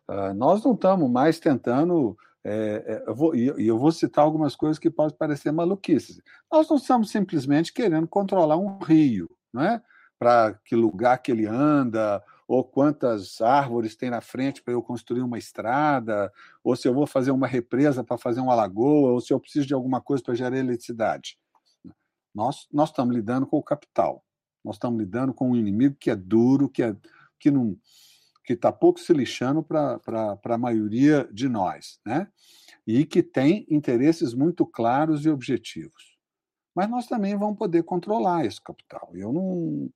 Uh, 0.09 0.33
nós 0.35 0.65
não 0.65 0.73
estamos 0.73 1.11
mais 1.11 1.39
tentando. 1.39 2.17
É, 2.45 3.03
é, 3.05 3.11
eu 3.11 3.15
vou, 3.15 3.35
e 3.35 3.67
eu 3.67 3.79
vou 3.79 3.93
citar 3.93 4.25
algumas 4.25 4.57
coisas 4.57 4.79
que 4.79 4.89
podem 4.89 5.17
parecer 5.17 5.53
maluquices. 5.53 6.23
Nós 6.51 6.69
não 6.69 6.77
estamos 6.77 7.11
simplesmente 7.11 7.73
querendo 7.73 8.07
controlar 8.07 8.57
um 8.57 8.79
rio, 8.79 9.29
não 9.53 9.63
é? 9.63 9.83
para 10.19 10.55
que 10.65 10.75
lugar 10.75 11.19
que 11.19 11.31
ele 11.31 11.47
anda, 11.47 12.23
ou 12.47 12.65
quantas 12.65 13.41
árvores 13.41 13.95
tem 13.95 14.11
na 14.11 14.21
frente 14.21 14.63
para 14.63 14.73
eu 14.73 14.83
construir 14.83 15.21
uma 15.21 15.39
estrada, 15.39 16.33
ou 16.65 16.75
se 16.75 16.89
eu 16.89 16.95
vou 16.95 17.07
fazer 17.07 17.31
uma 17.31 17.47
represa 17.47 18.03
para 18.03 18.19
fazer 18.19 18.41
uma 18.41 18.55
lagoa, 18.55 19.13
ou 19.13 19.21
se 19.21 19.33
eu 19.33 19.39
preciso 19.39 19.67
de 19.67 19.75
alguma 19.75 20.01
coisa 20.01 20.23
para 20.23 20.35
gerar 20.35 20.57
eletricidade. 20.57 21.39
Nós, 22.35 22.67
nós 22.73 22.89
estamos 22.91 23.15
lidando 23.15 23.47
com 23.47 23.59
o 23.59 23.63
capital. 23.63 24.25
Nós 24.65 24.77
estamos 24.77 24.99
lidando 24.99 25.33
com 25.33 25.51
um 25.51 25.57
inimigo 25.57 25.97
que 25.99 26.11
é 26.11 26.17
duro, 26.17 26.69
que 26.69 26.83
é 26.83 26.97
que 27.39 27.51
não 27.51 27.77
que 28.49 28.55
está 28.55 28.73
pouco 28.73 28.99
se 28.99 29.13
lixando 29.13 29.63
para 29.63 30.01
a 30.43 30.59
maioria 30.59 31.29
de 31.31 31.49
nós, 31.49 32.01
né? 32.05 32.27
E 32.87 33.05
que 33.05 33.23
tem 33.23 33.67
interesses 33.69 34.33
muito 34.33 34.65
claros 34.65 35.27
e 35.27 35.31
objetivos 35.31 36.19
mas 36.79 36.89
nós 36.89 37.09
também 37.09 37.37
vamos 37.37 37.59
poder 37.59 37.83
controlar 37.83 38.45
esse 38.47 38.63
capital. 38.63 39.11
Eu 39.13 39.33
não, 39.33 39.91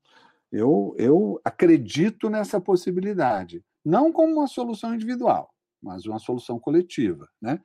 eu, 0.51 0.93
eu 0.99 1.41
acredito 1.45 2.29
nessa 2.29 2.61
possibilidade, 2.61 3.65
não 3.85 4.11
como 4.11 4.33
uma 4.33 4.49
solução 4.49 4.93
individual, 4.93 5.55
mas 5.81 6.07
uma 6.07 6.19
solução 6.19 6.59
coletiva, 6.59 7.29
né? 7.41 7.61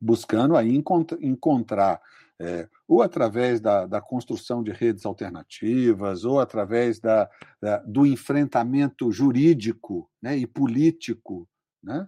Buscando 0.00 0.56
aí 0.56 0.82
encontrar 1.20 2.02
é, 2.40 2.68
ou 2.86 3.02
através 3.02 3.60
da, 3.60 3.86
da, 3.86 4.00
construção 4.00 4.62
de 4.62 4.70
redes 4.70 5.06
alternativas, 5.06 6.24
ou 6.24 6.38
através 6.38 7.00
da, 7.00 7.30
da 7.60 7.78
do 7.78 8.04
enfrentamento 8.04 9.10
jurídico 9.10 10.10
né, 10.20 10.36
e 10.36 10.46
político 10.46 11.48
né, 11.82 12.06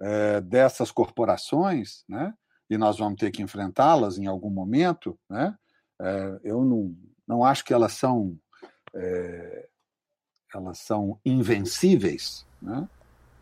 é, 0.00 0.40
dessas 0.40 0.90
corporações, 0.90 2.04
né, 2.08 2.32
e 2.70 2.78
nós 2.78 2.98
vamos 2.98 3.18
ter 3.18 3.30
que 3.30 3.42
enfrentá-las 3.42 4.18
em 4.18 4.26
algum 4.26 4.50
momento, 4.50 5.18
né? 5.30 5.56
É, 6.00 6.40
eu 6.44 6.64
não, 6.64 6.94
não 7.26 7.44
acho 7.44 7.64
que 7.64 7.72
elas 7.72 7.92
são 7.92 8.36
é, 8.94 9.68
elas 10.54 10.78
são 10.78 11.18
invencíveis, 11.24 12.46
né? 12.60 12.88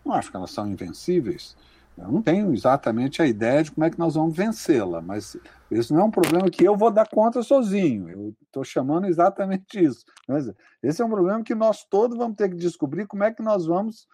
Não 0.04 0.12
acho 0.12 0.30
que 0.30 0.36
elas 0.36 0.50
são 0.50 0.68
invencíveis. 0.68 1.56
Eu 1.96 2.10
não 2.10 2.22
tenho 2.22 2.52
exatamente 2.52 3.22
a 3.22 3.26
ideia 3.26 3.62
de 3.62 3.70
como 3.70 3.84
é 3.84 3.90
que 3.90 3.98
nós 3.98 4.14
vamos 4.14 4.36
vencê-la, 4.36 5.00
mas 5.00 5.36
isso 5.70 5.94
não 5.94 6.02
é 6.02 6.04
um 6.04 6.10
problema 6.10 6.50
que 6.50 6.64
eu 6.64 6.76
vou 6.76 6.90
dar 6.90 7.08
conta 7.08 7.42
sozinho. 7.42 8.08
Eu 8.08 8.34
estou 8.42 8.64
chamando 8.64 9.06
exatamente 9.06 9.82
isso. 9.82 10.04
Mas 10.28 10.52
esse 10.82 11.00
é 11.00 11.04
um 11.04 11.10
problema 11.10 11.42
que 11.42 11.54
nós 11.54 11.84
todos 11.84 12.16
vamos 12.18 12.36
ter 12.36 12.48
que 12.48 12.56
descobrir 12.56 13.06
como 13.06 13.22
é 13.22 13.32
que 13.32 13.42
nós 13.42 13.66
vamos 13.66 14.08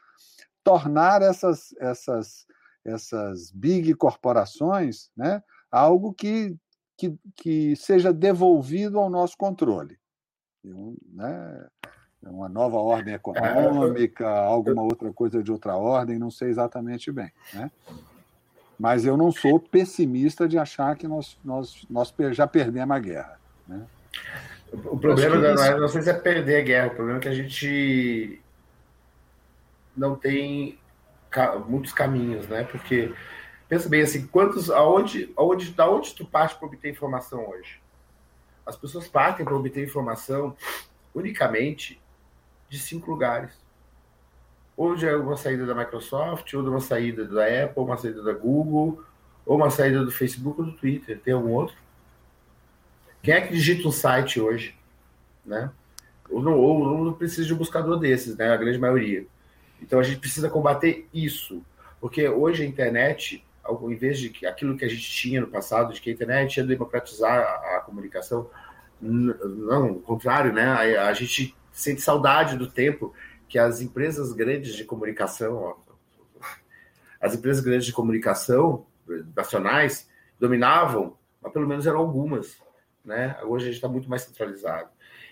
tornar 0.63 1.23
essas, 1.23 1.75
essas 1.79 2.47
essas 2.85 3.51
big 3.51 3.95
corporações, 3.95 5.11
né, 5.17 5.43
algo 5.71 6.13
que, 6.13 6.57
que, 6.97 7.17
que 7.37 7.77
seja 7.77 8.13
devolvido 8.13 8.99
ao 8.99 9.11
nosso 9.11 9.37
controle. 9.37 9.99
né, 11.13 11.69
uma 12.23 12.49
nova 12.49 12.77
ordem 12.77 13.15
econômica, 13.15 14.29
alguma 14.29 14.83
outra 14.83 15.13
coisa 15.13 15.43
de 15.43 15.51
outra 15.51 15.77
ordem, 15.77 16.19
não 16.19 16.31
sei 16.31 16.49
exatamente 16.49 17.11
bem. 17.11 17.33
Né? 17.55 17.71
Mas 18.79 19.05
eu 19.05 19.17
não 19.17 19.33
sou 19.33 19.59
pessimista 19.59 20.47
de 20.47 20.59
achar 20.59 20.97
que 20.97 21.09
nós, 21.09 21.39
nós, 21.45 21.87
nós 21.89 22.15
já 22.33 22.47
perdemos 22.47 22.95
a 22.95 22.99
guerra. 22.99 23.41
Né? 23.67 23.87
O 24.73 24.99
problema 24.99 25.37
não, 25.37 25.65
é, 25.65 25.79
não 25.79 25.89
sei 25.89 26.03
se 26.03 26.11
é 26.11 26.15
perder 26.15 26.61
a 26.61 26.65
guerra, 26.65 26.87
o 26.89 26.95
problema 26.95 27.19
é 27.19 27.23
que 27.23 27.29
a 27.29 27.35
gente 27.35 28.41
não 29.97 30.15
tem 30.15 30.79
muitos 31.67 31.93
caminhos, 31.93 32.47
né? 32.49 32.65
Porque 32.65 33.13
pensa 33.69 33.89
bem 33.89 34.03
assim, 34.03 34.27
quantos, 34.27 34.71
aonde, 34.71 35.33
aonde, 35.37 35.73
da 35.73 35.91
onde 35.91 36.15
tu 36.15 36.25
parte 36.25 36.57
para 36.57 36.67
obter 36.67 36.91
informação 36.91 37.49
hoje? 37.49 37.81
As 38.65 38.77
pessoas 38.77 39.09
partem 39.09 39.45
para 39.45 39.57
obter 39.57 39.85
informação 39.85 40.57
unicamente 41.15 42.01
de 42.71 42.79
cinco 42.79 43.11
lugares. 43.11 43.53
Ou 44.77 44.95
de 44.95 45.07
uma 45.07 45.37
saída 45.37 45.67
da 45.67 45.75
Microsoft, 45.75 46.55
ou 46.55 46.63
de 46.63 46.69
uma 46.71 46.81
saída 46.81 47.27
da 47.27 47.45
Apple, 47.65 47.83
uma 47.83 47.99
saída 47.99 48.23
da 48.23 48.33
Google, 48.33 49.05
ou 49.45 49.57
uma 49.57 49.69
saída 49.69 50.03
do 50.03 50.11
Facebook 50.11 50.61
ou 50.61 50.67
do 50.69 50.73
Twitter. 50.73 51.21
Tem 51.21 51.35
algum 51.35 51.51
outro? 51.51 51.77
Quem 53.23 53.35
é 53.35 53.41
que 53.43 53.53
digita 53.53 53.87
um 53.87 53.93
site 53.93 54.41
hoje? 54.41 54.75
Né? 55.45 55.71
Ou 56.31 56.41
não, 56.41 56.59
ou 56.59 57.05
não 57.05 57.13
precisa 57.13 57.47
de 57.47 57.53
um 57.53 57.59
buscador 57.59 57.99
desses, 57.99 58.37
né? 58.37 58.51
A 58.51 58.57
grande 58.57 58.79
maioria. 58.79 59.27
Então 59.83 59.99
a 59.99 60.03
gente 60.03 60.21
precisa 60.21 60.49
combater 60.49 61.09
isso, 61.13 61.63
porque 62.01 62.29
hoje 62.29 62.63
a 62.63 62.67
internet, 62.67 63.45
ao 63.65 63.91
invés 63.91 64.19
de 64.19 64.47
aquilo 64.47 64.77
que 64.77 64.85
a 64.85 64.89
gente 64.89 65.11
tinha 65.11 65.41
no 65.41 65.49
passado, 65.49 65.93
de 65.93 66.01
que 66.01 66.11
a 66.11 66.13
internet 66.13 66.59
ia 66.59 66.65
democratizar 66.65 67.33
a, 67.33 67.77
a 67.79 67.81
comunicação, 67.81 68.49
não, 69.01 69.93
o 69.93 70.01
contrário, 70.01 70.53
né? 70.53 70.97
A, 70.97 71.09
a, 71.09 71.13
gente 71.15 71.57
sente 71.81 72.01
saudade 72.01 72.57
do 72.57 72.71
tempo 72.71 73.15
que 73.49 73.59
as 73.59 73.81
empresas 73.81 74.33
grandes 74.33 74.75
de 74.75 74.85
comunicação, 74.85 75.77
as 77.21 77.35
empresas 77.35 77.63
grandes 77.63 77.87
de 77.87 77.93
comunicação 77.93 78.87
nacionais 79.35 80.09
dominavam, 80.39 81.17
mas 81.43 81.53
pelo 81.53 81.67
menos 81.67 81.87
eram 81.87 81.99
algumas, 81.99 82.57
né? 83.05 83.37
Hoje 83.43 83.65
a 83.65 83.67
gente 83.67 83.77
está 83.77 83.89
muito 83.89 84.09
mais 84.09 84.23
centralizado. 84.23 84.89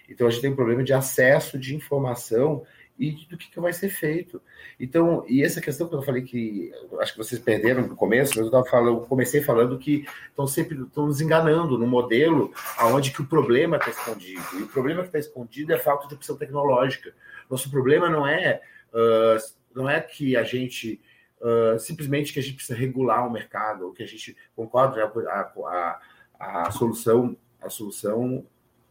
Então 0.09 0.27
a 0.27 0.31
gente 0.31 0.41
tem 0.41 0.51
um 0.51 0.57
problema 0.57 0.83
de 0.83 0.93
acesso 0.93 1.59
de 1.59 1.77
informação 1.77 2.65
e 2.99 3.13
do 3.27 3.39
que, 3.39 3.49
que 3.49 3.61
vai 3.61 3.73
ser 3.73 3.89
feito. 3.89 4.43
Então, 4.79 5.25
e 5.29 5.43
essa 5.45 5.61
questão 5.61 5.89
que 5.89 5.95
eu 5.95 6.03
falei 6.03 6.23
que 6.23 6.73
acho 7.01 7.13
que 7.13 7.19
vocês 7.19 7.41
perderam 7.41 7.87
no 7.87 7.95
começo, 7.95 8.33
mas 8.37 8.47
eu 8.47 8.51
tava 8.51 8.65
falando, 8.65 9.07
comecei 9.07 9.41
falando 9.41 9.79
que 9.79 10.05
estão 10.29 10.47
sempre 10.47 10.83
estão 10.83 11.07
nos 11.07 11.21
enganando 11.21 11.79
no 11.79 11.87
modelo 11.87 12.53
aonde 12.77 13.13
que 13.13 13.23
o 13.23 13.27
problema 13.27 13.77
está 13.77 13.91
escondido. 13.91 14.43
E 14.55 14.63
o 14.63 14.69
problema 14.69 15.03
que 15.03 15.09
está 15.09 15.19
escondido 15.19 15.73
é 15.73 15.77
a 15.77 15.81
falta 15.81 16.09
de 16.09 16.15
opção 16.15 16.37
tecnológica. 16.37 17.15
Nosso 17.49 17.71
problema 17.71 18.11
não 18.11 18.27
é 18.27 18.61
uh, 18.93 19.55
não 19.75 19.89
é 19.89 20.01
que 20.01 20.37
a 20.37 20.43
gente 20.43 21.01
uh, 21.41 21.79
simplesmente 21.79 22.33
que 22.33 22.41
a 22.41 22.43
gente 22.43 22.57
precisa 22.57 22.79
regular 22.79 23.27
o 23.27 23.31
mercado, 23.31 23.87
ou 23.87 23.93
que 23.93 24.03
a 24.03 24.09
gente 24.09 24.37
concorda 24.57 24.97
né, 24.97 25.13
a, 25.29 26.01
a, 26.39 26.69
a 26.69 26.71
solução 26.73 27.37
a 27.61 27.69
solução 27.69 28.45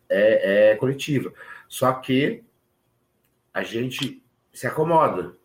é, 0.10 0.72
é 0.72 0.76
coletiva. 0.76 1.34
Só 1.68 1.92
que 1.94 2.44
a 3.58 3.64
gente 3.64 4.24
se 4.54 4.68
acomoda. 4.68 5.36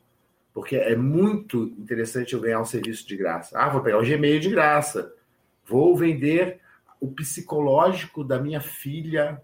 Porque 0.53 0.77
é 0.77 0.95
muito 0.95 1.65
interessante 1.79 2.35
eu 2.35 2.41
ganhar 2.41 2.61
um 2.61 2.65
serviço 2.65 3.09
de 3.09 3.17
graça. 3.17 3.59
Ah, 3.59 3.71
vou 3.71 3.81
pegar 3.81 3.99
o 3.99 4.05
Gmail 4.05 4.39
de 4.39 4.51
graça. 4.51 5.15
Vou 5.65 5.97
vender 5.97 6.61
o 7.01 7.11
psicológico 7.11 8.23
da 8.23 8.39
minha 8.39 8.61
filha, 8.61 9.41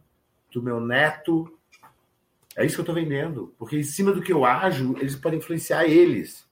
do 0.53 0.63
meu 0.63 0.81
neto. 0.81 1.51
É 2.55 2.67
isso 2.67 2.75
que 2.75 2.81
eu 2.81 2.83
estou 2.83 2.95
vendendo. 2.95 3.55
Porque 3.59 3.79
em 3.79 3.83
cima 3.83 4.13
do 4.13 4.21
que 4.21 4.33
eu 4.33 4.45
ajo, 4.45 4.95
eles 4.99 5.17
podem 5.17 5.39
influenciar 5.39 5.87
eles. 5.87 6.47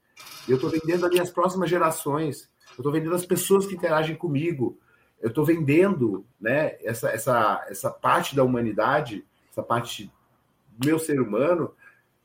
Eu 0.48 0.54
estou 0.54 0.70
vendendo 0.70 1.04
ali 1.04 1.20
as 1.20 1.30
próximas 1.30 1.68
gerações. 1.68 2.48
Eu 2.70 2.76
estou 2.78 2.92
vendendo 2.92 3.14
as 3.14 3.26
pessoas 3.26 3.66
que 3.66 3.74
interagem 3.74 4.16
comigo. 4.16 4.78
Eu 5.20 5.28
estou 5.28 5.44
vendendo 5.44 6.24
né, 6.40 6.76
essa, 6.82 7.10
essa, 7.10 7.66
essa 7.68 7.90
parte 7.90 8.34
da 8.34 8.42
humanidade, 8.42 9.22
essa 9.50 9.62
parte 9.62 10.10
do 10.78 10.86
meu 10.86 10.98
ser 10.98 11.20
humano, 11.20 11.74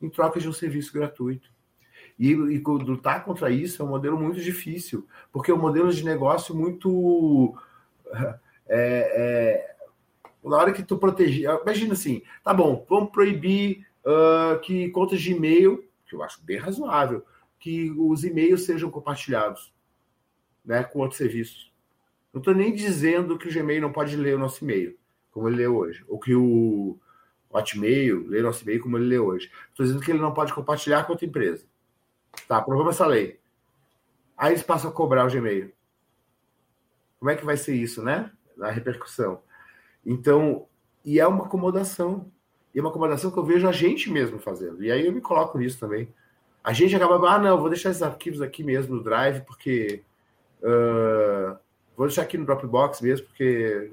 em 0.02 0.10
troca 0.10 0.40
de 0.40 0.48
um 0.48 0.54
serviço 0.54 0.94
gratuito. 0.94 1.52
E, 2.18 2.32
e 2.32 2.60
lutar 2.60 3.24
contra 3.24 3.50
isso 3.50 3.82
é 3.82 3.86
um 3.86 3.90
modelo 3.90 4.18
muito 4.20 4.40
difícil, 4.40 5.08
porque 5.32 5.52
é 5.52 5.54
um 5.54 5.60
modelo 5.60 5.92
de 5.92 6.04
negócio 6.04 6.56
muito. 6.56 7.56
É, 8.74 9.68
é, 9.68 9.76
na 10.42 10.56
hora 10.56 10.72
que 10.72 10.82
tu 10.82 10.98
proteger. 10.98 11.50
Imagina 11.62 11.92
assim, 11.92 12.22
tá 12.42 12.54
bom, 12.54 12.86
vamos 12.90 13.12
proibir 13.12 13.86
uh, 14.06 14.58
que 14.62 14.90
contas 14.92 15.22
de 15.22 15.34
e-mail, 15.34 15.84
que 16.08 16.16
eu 16.16 16.24
acho 16.24 16.42
bem 16.42 16.58
razoável, 16.58 17.26
que 17.60 17.92
os 17.92 18.24
e-mails 18.24 18.64
sejam 18.64 18.90
compartilhados 18.90 19.74
né, 20.64 20.84
com 20.84 21.00
outros 21.00 21.18
serviços. 21.18 21.72
Não 22.34 22.40
estou 22.40 22.56
nem 22.56 22.74
dizendo 22.74 23.38
que 23.38 23.48
o 23.48 23.54
Gmail 23.54 23.82
não 23.82 23.92
pode 23.92 24.16
ler 24.16 24.36
o 24.36 24.40
nosso 24.40 24.64
e-mail. 24.64 24.98
como 25.32 25.48
ele 25.48 25.58
lê 25.58 25.68
hoje, 25.68 26.04
ou 26.08 26.20
que 26.20 26.34
o 26.34 26.98
Hotmail 27.54 28.28
lê 28.28 28.42
nosso 28.42 28.64
e-mail 28.64 28.82
como 28.82 28.98
ele 28.98 29.06
lê 29.06 29.20
hoje. 29.20 29.52
Estou 29.70 29.86
dizendo 29.86 30.04
que 30.04 30.12
ele 30.12 30.20
não 30.20 30.34
pode 30.34 30.54
compartilhar 30.54 31.04
com 31.04 31.12
outra 31.12 31.26
empresa. 31.26 31.66
Tá, 32.48 32.58
aprovamos 32.58 32.96
essa 32.96 33.06
lei. 33.06 33.40
Aí 34.38 34.54
eles 34.54 34.64
passam 34.64 34.90
a 34.90 34.94
cobrar 34.94 35.26
o 35.26 35.30
Gmail. 35.30 35.72
Como 37.20 37.30
é 37.30 37.36
que 37.36 37.46
vai 37.46 37.58
ser 37.58 37.76
isso, 37.76 38.02
né? 38.02 38.32
A 38.62 38.72
repercussão. 38.72 39.42
Então, 40.06 40.66
e 41.06 41.20
é 41.20 41.28
uma 41.28 41.46
acomodação. 41.46 42.32
E 42.74 42.80
é 42.80 42.82
uma 42.82 42.90
acomodação 42.90 43.30
que 43.30 43.38
eu 43.38 43.46
vejo 43.46 43.68
a 43.68 43.72
gente 43.72 44.10
mesmo 44.10 44.40
fazendo. 44.40 44.84
E 44.84 44.92
aí 44.92 45.06
eu 45.06 45.12
me 45.12 45.22
coloco 45.22 45.58
nisso 45.58 45.80
também. 45.80 46.12
A 46.64 46.74
gente 46.74 46.96
acaba, 46.96 47.30
ah, 47.30 47.40
não, 47.40 47.60
vou 47.60 47.70
deixar 47.70 47.90
esses 47.90 48.02
arquivos 48.02 48.42
aqui 48.42 48.64
mesmo 48.64 48.96
no 48.96 49.04
Drive, 49.04 49.42
porque. 49.42 50.04
Uh, 50.62 51.58
vou 51.98 52.08
deixar 52.08 52.22
aqui 52.22 52.38
no 52.38 52.46
Dropbox 52.46 53.02
mesmo, 53.02 53.28
porque. 53.28 53.92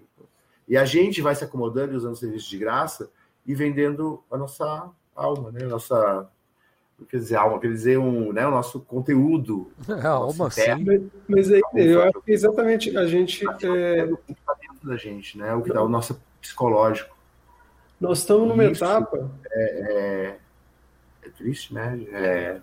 E 0.67 0.77
a 0.77 0.85
gente 0.85 1.21
vai 1.21 1.35
se 1.35 1.43
acomodando 1.43 1.93
e 1.93 1.97
usando 1.97 2.17
serviço 2.17 2.49
de 2.49 2.59
graça 2.59 3.11
e 3.49 3.55
vendendo 3.55 4.23
a 4.31 4.37
nossa 4.37 4.91
alma, 5.17 5.51
né? 5.51 5.65
A 5.65 5.69
nossa 5.69 6.29
quer 7.09 7.19
dizer 7.19 7.37
alma, 7.37 7.59
quer 7.61 7.69
dizer 7.69 7.99
um, 7.99 8.33
né, 8.33 8.47
o 8.47 8.51
nosso 8.51 8.81
conteúdo. 8.81 9.73
É, 9.89 10.07
alma, 10.07 10.51
sim. 10.51 10.85
Mas, 10.85 11.03
mas 11.27 11.53
aí, 11.53 11.63
eu 11.75 12.03
acho 12.03 12.21
que 12.21 12.33
exatamente 12.33 12.97
a 12.97 13.07
gente. 13.07 13.45
É... 13.65 14.05
O 14.05 14.17
que 14.19 14.33
está 14.33 14.55
dentro 14.61 14.87
da 14.87 14.97
gente, 14.97 15.39
né? 15.39 15.55
O 15.55 15.63
que 15.63 15.73
dá 15.73 15.83
o 15.83 15.89
nosso 15.89 16.21
psicológico. 16.41 17.17
Nós 17.99 18.19
estamos 18.19 18.47
numa 18.47 18.65
Isso 18.65 18.85
etapa. 18.85 19.31
É, 19.51 19.63
é, 19.63 20.39
é, 21.27 21.31
triste, 21.31 21.73
né? 21.73 21.99
É, 22.13 22.61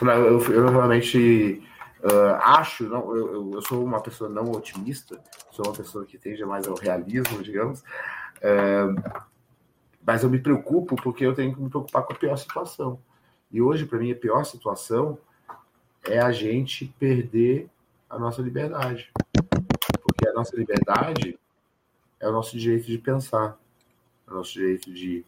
eu, 0.00 0.52
eu 0.52 0.68
realmente 0.68 1.62
uh, 2.00 2.34
acho, 2.40 2.84
não, 2.84 3.16
eu, 3.16 3.50
eu, 3.54 3.62
sou 3.62 3.84
uma 3.84 4.00
pessoa 4.00 4.30
não 4.30 4.52
otimista, 4.52 5.18
sou 5.50 5.66
uma 5.66 5.74
pessoa 5.74 6.04
que 6.04 6.16
tende 6.16 6.44
mais 6.44 6.68
ao 6.68 6.76
realismo, 6.76 7.42
digamos. 7.42 7.80
Uh, 8.38 9.27
mas 10.08 10.22
eu 10.22 10.30
me 10.30 10.38
preocupo 10.38 10.96
porque 10.96 11.26
eu 11.26 11.34
tenho 11.34 11.54
que 11.54 11.60
me 11.60 11.68
preocupar 11.68 12.02
com 12.02 12.14
a 12.14 12.16
pior 12.16 12.34
situação. 12.38 12.98
E 13.52 13.60
hoje, 13.60 13.84
para 13.84 13.98
mim, 13.98 14.10
a 14.10 14.16
pior 14.16 14.42
situação 14.44 15.18
é 16.02 16.18
a 16.18 16.32
gente 16.32 16.86
perder 16.98 17.68
a 18.08 18.18
nossa 18.18 18.40
liberdade. 18.40 19.12
Porque 20.00 20.26
a 20.26 20.32
nossa 20.32 20.56
liberdade 20.56 21.38
é 22.18 22.26
o 22.26 22.32
nosso 22.32 22.56
direito 22.56 22.86
de 22.86 22.96
pensar, 22.96 23.58
é 24.26 24.30
o 24.30 24.36
nosso 24.36 24.54
direito 24.54 24.90
de 24.90 25.26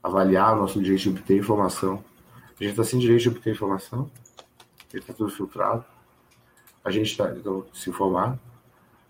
avaliar, 0.00 0.56
o 0.56 0.60
nosso 0.60 0.80
direito 0.80 1.02
de 1.02 1.08
obter 1.08 1.36
informação. 1.36 2.04
A 2.36 2.62
gente 2.62 2.70
está 2.70 2.84
sem 2.84 3.00
direito 3.00 3.22
de 3.22 3.30
obter 3.30 3.52
informação, 3.52 4.08
ele 4.92 5.02
está 5.02 5.12
tudo 5.12 5.32
filtrado. 5.32 5.84
A 6.84 6.90
gente 6.92 7.10
está 7.10 7.32
então, 7.32 7.66
se 7.74 7.90
informar. 7.90 8.38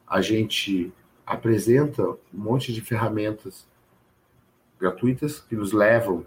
A 0.07 0.23
gente 0.23 0.91
apresenta 1.27 2.09
um 2.09 2.17
monte 2.33 2.73
de 2.73 2.81
ferramentas 2.81 3.69
gratuitas 4.81 5.41
que 5.41 5.55
nos 5.55 5.73
levam 5.73 6.25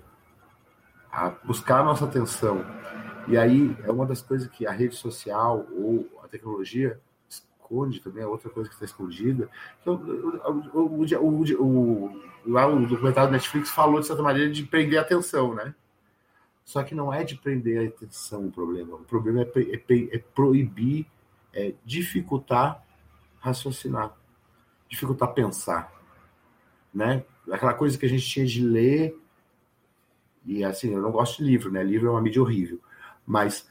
a 1.11 1.29
buscar 1.29 1.79
a 1.79 1.83
nossa 1.83 2.05
atenção. 2.05 2.63
E 3.27 3.37
aí 3.37 3.75
é 3.83 3.91
uma 3.91 4.05
das 4.05 4.21
coisas 4.21 4.47
que 4.47 4.67
a 4.67 4.71
rede 4.71 4.95
social 4.95 5.65
ou 5.71 6.07
a 6.23 6.27
tecnologia 6.27 6.99
esconde 7.27 7.99
também, 7.99 8.23
é 8.23 8.27
outra 8.27 8.49
coisa 8.49 8.69
que 8.69 8.75
está 8.75 8.85
escondida. 8.85 9.49
Então, 9.81 9.95
o, 10.73 11.01
o, 11.01 11.65
o, 11.65 12.21
lá 12.45 12.67
o 12.67 12.85
documentário 12.85 13.29
do 13.29 13.33
Netflix 13.33 13.69
falou, 13.69 13.99
de 13.99 14.07
certa 14.07 14.21
maneira, 14.21 14.51
de 14.51 14.63
prender 14.63 14.99
a 14.99 15.01
atenção, 15.01 15.53
né? 15.53 15.73
Só 16.65 16.83
que 16.83 16.95
não 16.95 17.13
é 17.13 17.23
de 17.23 17.35
prender 17.35 17.79
a 17.79 17.89
atenção 17.89 18.47
o 18.47 18.51
problema. 18.51 18.95
O 18.95 19.03
problema 19.03 19.41
é, 19.41 19.45
é, 19.45 20.15
é 20.15 20.17
proibir, 20.33 21.05
é 21.53 21.73
dificultar 21.83 22.83
raciocinar, 23.39 24.13
dificultar 24.87 25.33
pensar, 25.33 25.91
né? 26.93 27.25
Aquela 27.51 27.73
coisa 27.73 27.97
que 27.97 28.05
a 28.05 28.09
gente 28.09 28.27
tinha 28.27 28.45
de 28.45 28.63
ler 28.63 29.15
e 30.45 30.63
assim, 30.63 30.93
eu 30.93 31.01
não 31.01 31.11
gosto 31.11 31.37
de 31.37 31.49
livro, 31.49 31.71
né? 31.71 31.83
Livro 31.83 32.07
é 32.07 32.11
uma 32.11 32.21
mídia 32.21 32.41
horrível. 32.41 32.79
Mas 33.25 33.69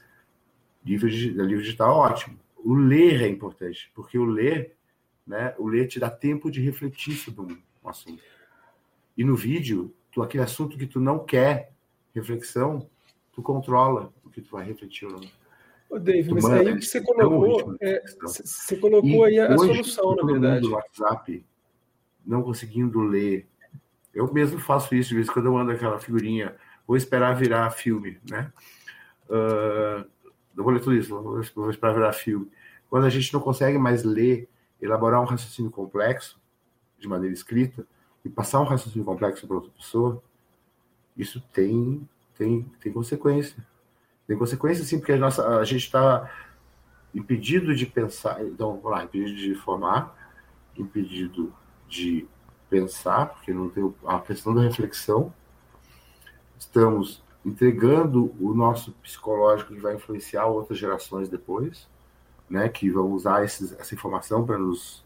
livro, 0.83 1.07
livro 1.07 1.61
digital 1.61 1.91
é 1.91 2.11
ótimo. 2.11 2.39
O 2.57 2.73
ler 2.73 3.21
é 3.21 3.27
importante, 3.27 3.91
porque 3.93 4.17
o 4.17 4.25
ler, 4.25 4.75
né? 5.25 5.53
O 5.57 5.67
ler 5.67 5.87
te 5.87 5.99
dá 5.99 6.09
tempo 6.09 6.49
de 6.49 6.61
refletir 6.61 7.15
sobre 7.15 7.53
um 7.83 7.89
assunto. 7.89 8.21
E 9.15 9.23
no 9.23 9.35
vídeo, 9.35 9.93
tu, 10.11 10.21
aquele 10.21 10.43
assunto 10.43 10.77
que 10.77 10.87
tu 10.87 10.99
não 10.99 11.19
quer 11.23 11.71
reflexão, 12.15 12.87
tu 13.31 13.41
controla 13.41 14.11
o 14.23 14.29
que 14.29 14.41
tu 14.41 14.51
vai 14.51 14.65
refletir 14.65 15.05
ou 15.05 15.19
não. 15.19 15.29
Ô, 15.89 15.99
Dave, 15.99 16.33
mas 16.33 16.45
aí 16.45 16.71
o 16.71 16.79
que 16.79 16.85
você 16.85 17.01
colocou, 17.01 17.75
é, 17.79 18.01
você 18.21 18.77
colocou 18.77 19.29
e 19.29 19.39
aí 19.39 19.39
a 19.39 19.57
solução, 19.57 20.15
na 20.15 20.25
verdade. 20.25 20.65
No 20.65 20.73
WhatsApp, 20.73 21.45
não 22.25 22.41
conseguindo 22.41 22.99
ler. 23.01 23.47
Eu 24.13 24.31
mesmo 24.31 24.59
faço 24.59 24.93
isso, 24.95 25.09
de 25.09 25.15
vez 25.15 25.29
quando 25.29 25.47
eu 25.47 25.53
mando 25.53 25.71
aquela 25.71 25.99
figurinha 25.99 26.55
vou 26.87 26.97
esperar 26.97 27.35
virar 27.35 27.71
filme, 27.71 28.19
né? 28.29 28.51
Uh, 29.25 30.05
não 30.53 30.63
vou 30.63 30.73
ler 30.73 30.79
tudo 30.79 30.95
isso, 30.95 31.21
vou 31.55 31.69
esperar 31.69 31.93
virar 31.93 32.13
filme. 32.13 32.51
Quando 32.89 33.05
a 33.05 33.09
gente 33.09 33.33
não 33.33 33.39
consegue 33.39 33.77
mais 33.77 34.03
ler, 34.03 34.47
elaborar 34.81 35.21
um 35.21 35.25
raciocínio 35.25 35.71
complexo 35.71 36.39
de 36.99 37.07
maneira 37.07 37.33
escrita 37.33 37.87
e 38.23 38.29
passar 38.29 38.59
um 38.61 38.65
raciocínio 38.65 39.05
complexo 39.05 39.47
para 39.47 39.55
outra 39.55 39.71
pessoa, 39.71 40.21
isso 41.17 41.41
tem 41.53 42.07
tem 42.37 42.63
tem 42.79 42.91
consequência. 42.91 43.65
Tem 44.27 44.37
consequência 44.37 44.83
sim, 44.85 44.99
porque 44.99 45.13
a 45.13 45.17
nossa 45.17 45.59
a 45.59 45.63
gente 45.63 45.85
está 45.85 46.31
impedido 47.13 47.75
de 47.75 47.85
pensar, 47.85 48.43
então, 48.43 48.75
vamos 48.75 48.91
lá, 48.91 49.03
impedido 49.03 49.35
de 49.35 49.55
formar, 49.55 50.15
impedido 50.75 51.53
de 51.87 52.27
pensar, 52.73 53.27
porque 53.27 53.53
não 53.53 53.69
tem 53.69 53.93
a 54.07 54.19
questão 54.19 54.51
da 54.51 54.61
reflexão, 54.61 55.31
estamos 56.57 57.21
entregando 57.45 58.33
o 58.39 58.51
nosso 58.55 58.93
psicológico 58.93 59.75
que 59.75 59.79
vai 59.79 59.93
influenciar 59.93 60.47
outras 60.47 60.79
gerações 60.79 61.29
depois, 61.29 61.87
né, 62.49 62.67
que 62.67 62.89
vão 62.89 63.11
usar 63.11 63.43
esses, 63.43 63.73
essa 63.73 63.93
informação 63.93 64.43
para 64.43 64.57
nos 64.57 65.03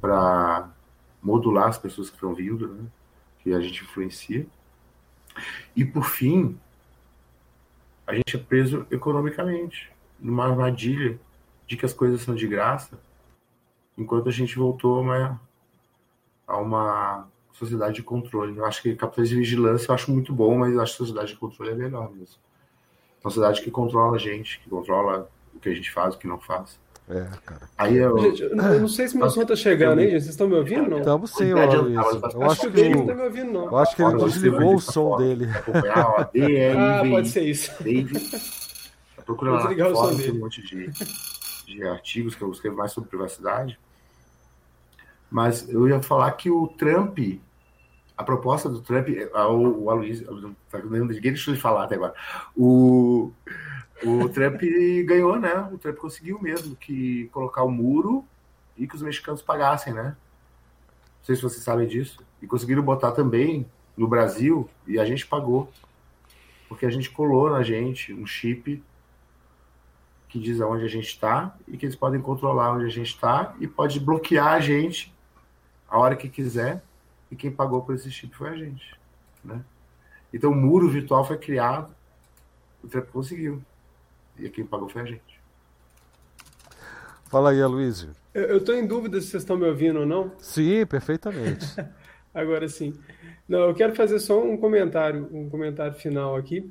para 0.00 0.70
modular 1.20 1.68
as 1.68 1.78
pessoas 1.78 2.08
que 2.08 2.14
estão 2.14 2.32
vindo, 2.32 2.68
né, 2.68 2.84
que 3.40 3.52
a 3.52 3.60
gente 3.60 3.82
influencia. 3.82 4.46
E 5.74 5.84
por 5.84 6.04
fim, 6.04 6.56
a 8.06 8.14
gente 8.14 8.36
é 8.36 8.38
preso 8.38 8.86
economicamente 8.92 9.90
numa 10.20 10.46
armadilha 10.46 11.18
de 11.66 11.76
que 11.76 11.84
as 11.84 11.92
coisas 11.92 12.20
são 12.20 12.36
de 12.36 12.46
graça, 12.46 12.96
enquanto 13.98 14.28
a 14.28 14.32
gente 14.32 14.56
voltou 14.56 14.98
a 14.98 15.00
uma, 15.00 15.40
a 16.46 16.56
uma 16.58 17.28
sociedade 17.52 17.96
de 17.96 18.02
controle. 18.02 18.56
Eu 18.56 18.64
acho 18.66 18.82
que 18.82 18.94
capitalismo 18.94 19.36
de 19.36 19.40
vigilância 19.40 19.90
eu 19.90 19.94
acho 19.94 20.10
muito 20.10 20.32
bom, 20.32 20.58
mas 20.58 20.74
eu 20.74 20.80
acho 20.80 20.92
que 20.92 20.98
sociedade 20.98 21.28
de 21.28 21.36
controle 21.36 21.72
é 21.72 21.74
melhor 21.74 22.10
mesmo. 22.12 22.36
Uma 23.24 23.30
sociedade 23.30 23.62
que 23.62 23.70
controla 23.70 24.16
a 24.16 24.18
gente, 24.18 24.60
que 24.60 24.68
controla 24.68 25.28
o 25.54 25.58
que 25.58 25.68
a 25.68 25.74
gente 25.74 25.90
faz, 25.90 26.14
o 26.14 26.18
que 26.18 26.28
não 26.28 26.38
faz. 26.38 26.78
É, 27.08 27.24
cara. 27.44 27.68
Aí 27.78 27.96
eu... 27.96 28.18
Gente, 28.18 28.42
eu 28.42 28.80
não 28.80 28.88
sei 28.88 29.06
se 29.06 29.16
meu 29.16 29.30
som 29.30 29.44
tá 29.44 29.54
chegando 29.54 30.00
aí, 30.00 30.10
Vocês 30.10 30.26
estão 30.26 30.48
me 30.48 30.56
ouvindo 30.56 30.90
não? 30.90 30.98
Estamos 30.98 31.30
sim, 31.30 31.52
ó, 31.52 31.58
Eu 32.34 32.50
acho 32.50 32.70
que, 32.70 32.80
ele 32.80 32.96
não 32.96 33.06
tá 33.06 33.14
me 33.14 33.22
ouvindo, 33.22 33.52
não. 33.52 33.66
Eu 33.66 33.76
acho 33.78 33.94
que 33.94 34.02
ele 34.02 34.24
desligou 34.24 34.74
o 34.74 34.80
som 34.80 35.16
dele. 35.16 35.46
ah, 35.94 37.02
pode 37.08 37.28
ser 37.28 37.42
isso. 37.42 37.72
Dave. 37.82 38.14
Procura 39.24 39.52
lá 39.52 39.60
fora, 39.62 39.92
o 39.92 39.96
som 39.96 40.16
tem 40.16 40.32
um 40.32 40.38
monte 40.40 40.62
de, 40.62 40.90
de 41.64 41.86
artigos 41.86 42.34
que 42.34 42.42
eu 42.42 42.50
escrevo 42.50 42.76
mais 42.76 42.92
sobre 42.92 43.08
privacidade. 43.08 43.78
Mas 45.36 45.68
eu 45.68 45.86
ia 45.86 46.00
falar 46.00 46.32
que 46.32 46.50
o 46.50 46.66
Trump 46.66 47.18
a 48.16 48.24
proposta 48.24 48.70
do 48.70 48.80
Trump, 48.80 49.08
o, 49.34 49.84
o 49.84 49.90
Aloysio, 49.90 50.56
tá 50.70 50.78
ninguém 50.78 51.32
deixou 51.32 51.52
de 51.52 51.60
falar 51.60 51.84
até 51.84 51.96
agora. 51.96 52.14
O, 52.56 53.30
o 54.02 54.28
Trump 54.30 54.62
ganhou, 55.04 55.38
né? 55.38 55.68
O 55.70 55.76
Trump 55.76 55.98
conseguiu 55.98 56.40
mesmo 56.40 56.74
que 56.74 57.28
colocar 57.34 57.64
o 57.64 57.70
muro 57.70 58.24
e 58.78 58.86
que 58.86 58.96
os 58.96 59.02
mexicanos 59.02 59.42
pagassem, 59.42 59.92
né? 59.92 60.16
Não 61.18 61.24
sei 61.24 61.36
se 61.36 61.42
vocês 61.42 61.62
sabem 61.62 61.86
disso. 61.86 62.18
E 62.40 62.46
conseguiram 62.46 62.82
botar 62.82 63.12
também 63.12 63.66
no 63.94 64.08
Brasil 64.08 64.66
e 64.86 64.98
a 64.98 65.04
gente 65.04 65.26
pagou. 65.26 65.70
Porque 66.66 66.86
a 66.86 66.90
gente 66.90 67.10
colou 67.10 67.50
na 67.50 67.62
gente 67.62 68.10
um 68.14 68.24
chip 68.24 68.82
que 70.30 70.38
diz 70.38 70.62
aonde 70.62 70.86
a 70.86 70.88
gente 70.88 71.08
está 71.08 71.54
e 71.68 71.76
que 71.76 71.84
eles 71.84 71.94
podem 71.94 72.22
controlar 72.22 72.72
onde 72.72 72.86
a 72.86 72.88
gente 72.90 73.10
está 73.10 73.54
e 73.60 73.68
pode 73.68 74.00
bloquear 74.00 74.54
a 74.54 74.60
gente 74.60 75.14
a 75.88 75.98
hora 75.98 76.16
que 76.16 76.28
quiser 76.28 76.82
e 77.30 77.36
quem 77.36 77.50
pagou 77.50 77.82
por 77.82 77.94
esse 77.94 78.10
chip 78.10 78.34
foi 78.36 78.50
a 78.50 78.56
gente. 78.56 78.94
Né? 79.44 79.60
Então 80.32 80.50
o 80.50 80.54
muro 80.54 80.88
virtual 80.88 81.24
foi 81.24 81.38
criado, 81.38 81.94
o 82.82 82.88
Trump 82.88 83.08
conseguiu. 83.08 83.62
E 84.38 84.48
quem 84.50 84.66
pagou 84.66 84.88
foi 84.88 85.02
a 85.02 85.06
gente. 85.06 85.40
Fala 87.28 87.50
aí, 87.50 87.60
Aloysio. 87.60 88.10
Eu 88.34 88.58
estou 88.58 88.74
em 88.74 88.86
dúvida 88.86 89.20
se 89.20 89.28
vocês 89.28 89.42
estão 89.42 89.56
me 89.56 89.66
ouvindo 89.66 90.00
ou 90.00 90.06
não. 90.06 90.30
Sim, 90.38 90.84
perfeitamente. 90.86 91.66
Agora 92.34 92.68
sim. 92.68 92.92
Não, 93.48 93.60
eu 93.60 93.74
quero 93.74 93.94
fazer 93.94 94.18
só 94.18 94.42
um 94.42 94.56
comentário, 94.56 95.28
um 95.32 95.48
comentário 95.48 95.94
final 95.94 96.36
aqui. 96.36 96.70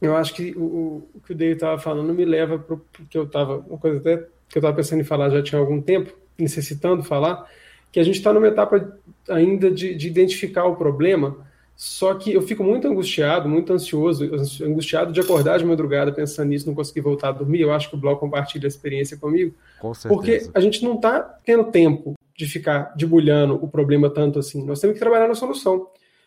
Eu 0.00 0.16
acho 0.16 0.34
que 0.34 0.52
o, 0.56 1.08
o 1.14 1.20
que 1.26 1.32
o 1.32 1.34
Dave 1.34 1.54
estava 1.54 1.78
falando 1.80 2.14
me 2.14 2.24
leva 2.24 2.58
para 2.58 2.74
o 2.74 2.80
que 3.10 3.18
eu 3.18 3.24
estava, 3.24 3.58
uma 3.58 3.78
coisa 3.78 3.98
até 3.98 4.18
que 4.48 4.58
eu 4.58 4.60
estava 4.60 4.76
pensando 4.76 5.00
em 5.00 5.04
falar 5.04 5.30
já 5.30 5.42
tinha 5.42 5.60
algum 5.60 5.80
tempo, 5.80 6.14
necessitando 6.38 7.02
falar, 7.02 7.50
que 7.94 8.00
a 8.00 8.02
gente 8.02 8.16
está 8.16 8.32
numa 8.32 8.48
etapa 8.48 8.98
ainda 9.28 9.70
de, 9.70 9.94
de 9.94 10.08
identificar 10.08 10.64
o 10.64 10.74
problema, 10.74 11.46
só 11.76 12.12
que 12.12 12.32
eu 12.32 12.42
fico 12.42 12.64
muito 12.64 12.88
angustiado, 12.88 13.48
muito 13.48 13.72
ansioso, 13.72 14.28
angustiado 14.64 15.12
de 15.12 15.20
acordar 15.20 15.60
de 15.60 15.64
madrugada 15.64 16.10
pensando 16.10 16.48
nisso, 16.48 16.66
não 16.66 16.74
conseguir 16.74 17.02
voltar 17.02 17.28
a 17.28 17.32
dormir. 17.32 17.60
Eu 17.60 17.72
acho 17.72 17.88
que 17.88 17.94
o 17.94 17.98
Bloco 17.98 18.18
compartilha 18.18 18.66
a 18.66 18.68
experiência 18.68 19.16
comigo. 19.16 19.54
Com. 19.80 19.92
Porque 20.08 20.50
a 20.52 20.58
gente 20.58 20.82
não 20.82 20.96
está 20.96 21.20
tendo 21.20 21.70
tempo 21.70 22.14
de 22.36 22.46
ficar 22.46 22.92
debulhando 22.96 23.64
o 23.64 23.68
problema 23.68 24.10
tanto 24.10 24.40
assim. 24.40 24.64
Nós 24.64 24.80
temos 24.80 24.94
que 24.94 25.00
trabalhar 25.00 25.28
na 25.28 25.36
solução. 25.36 25.86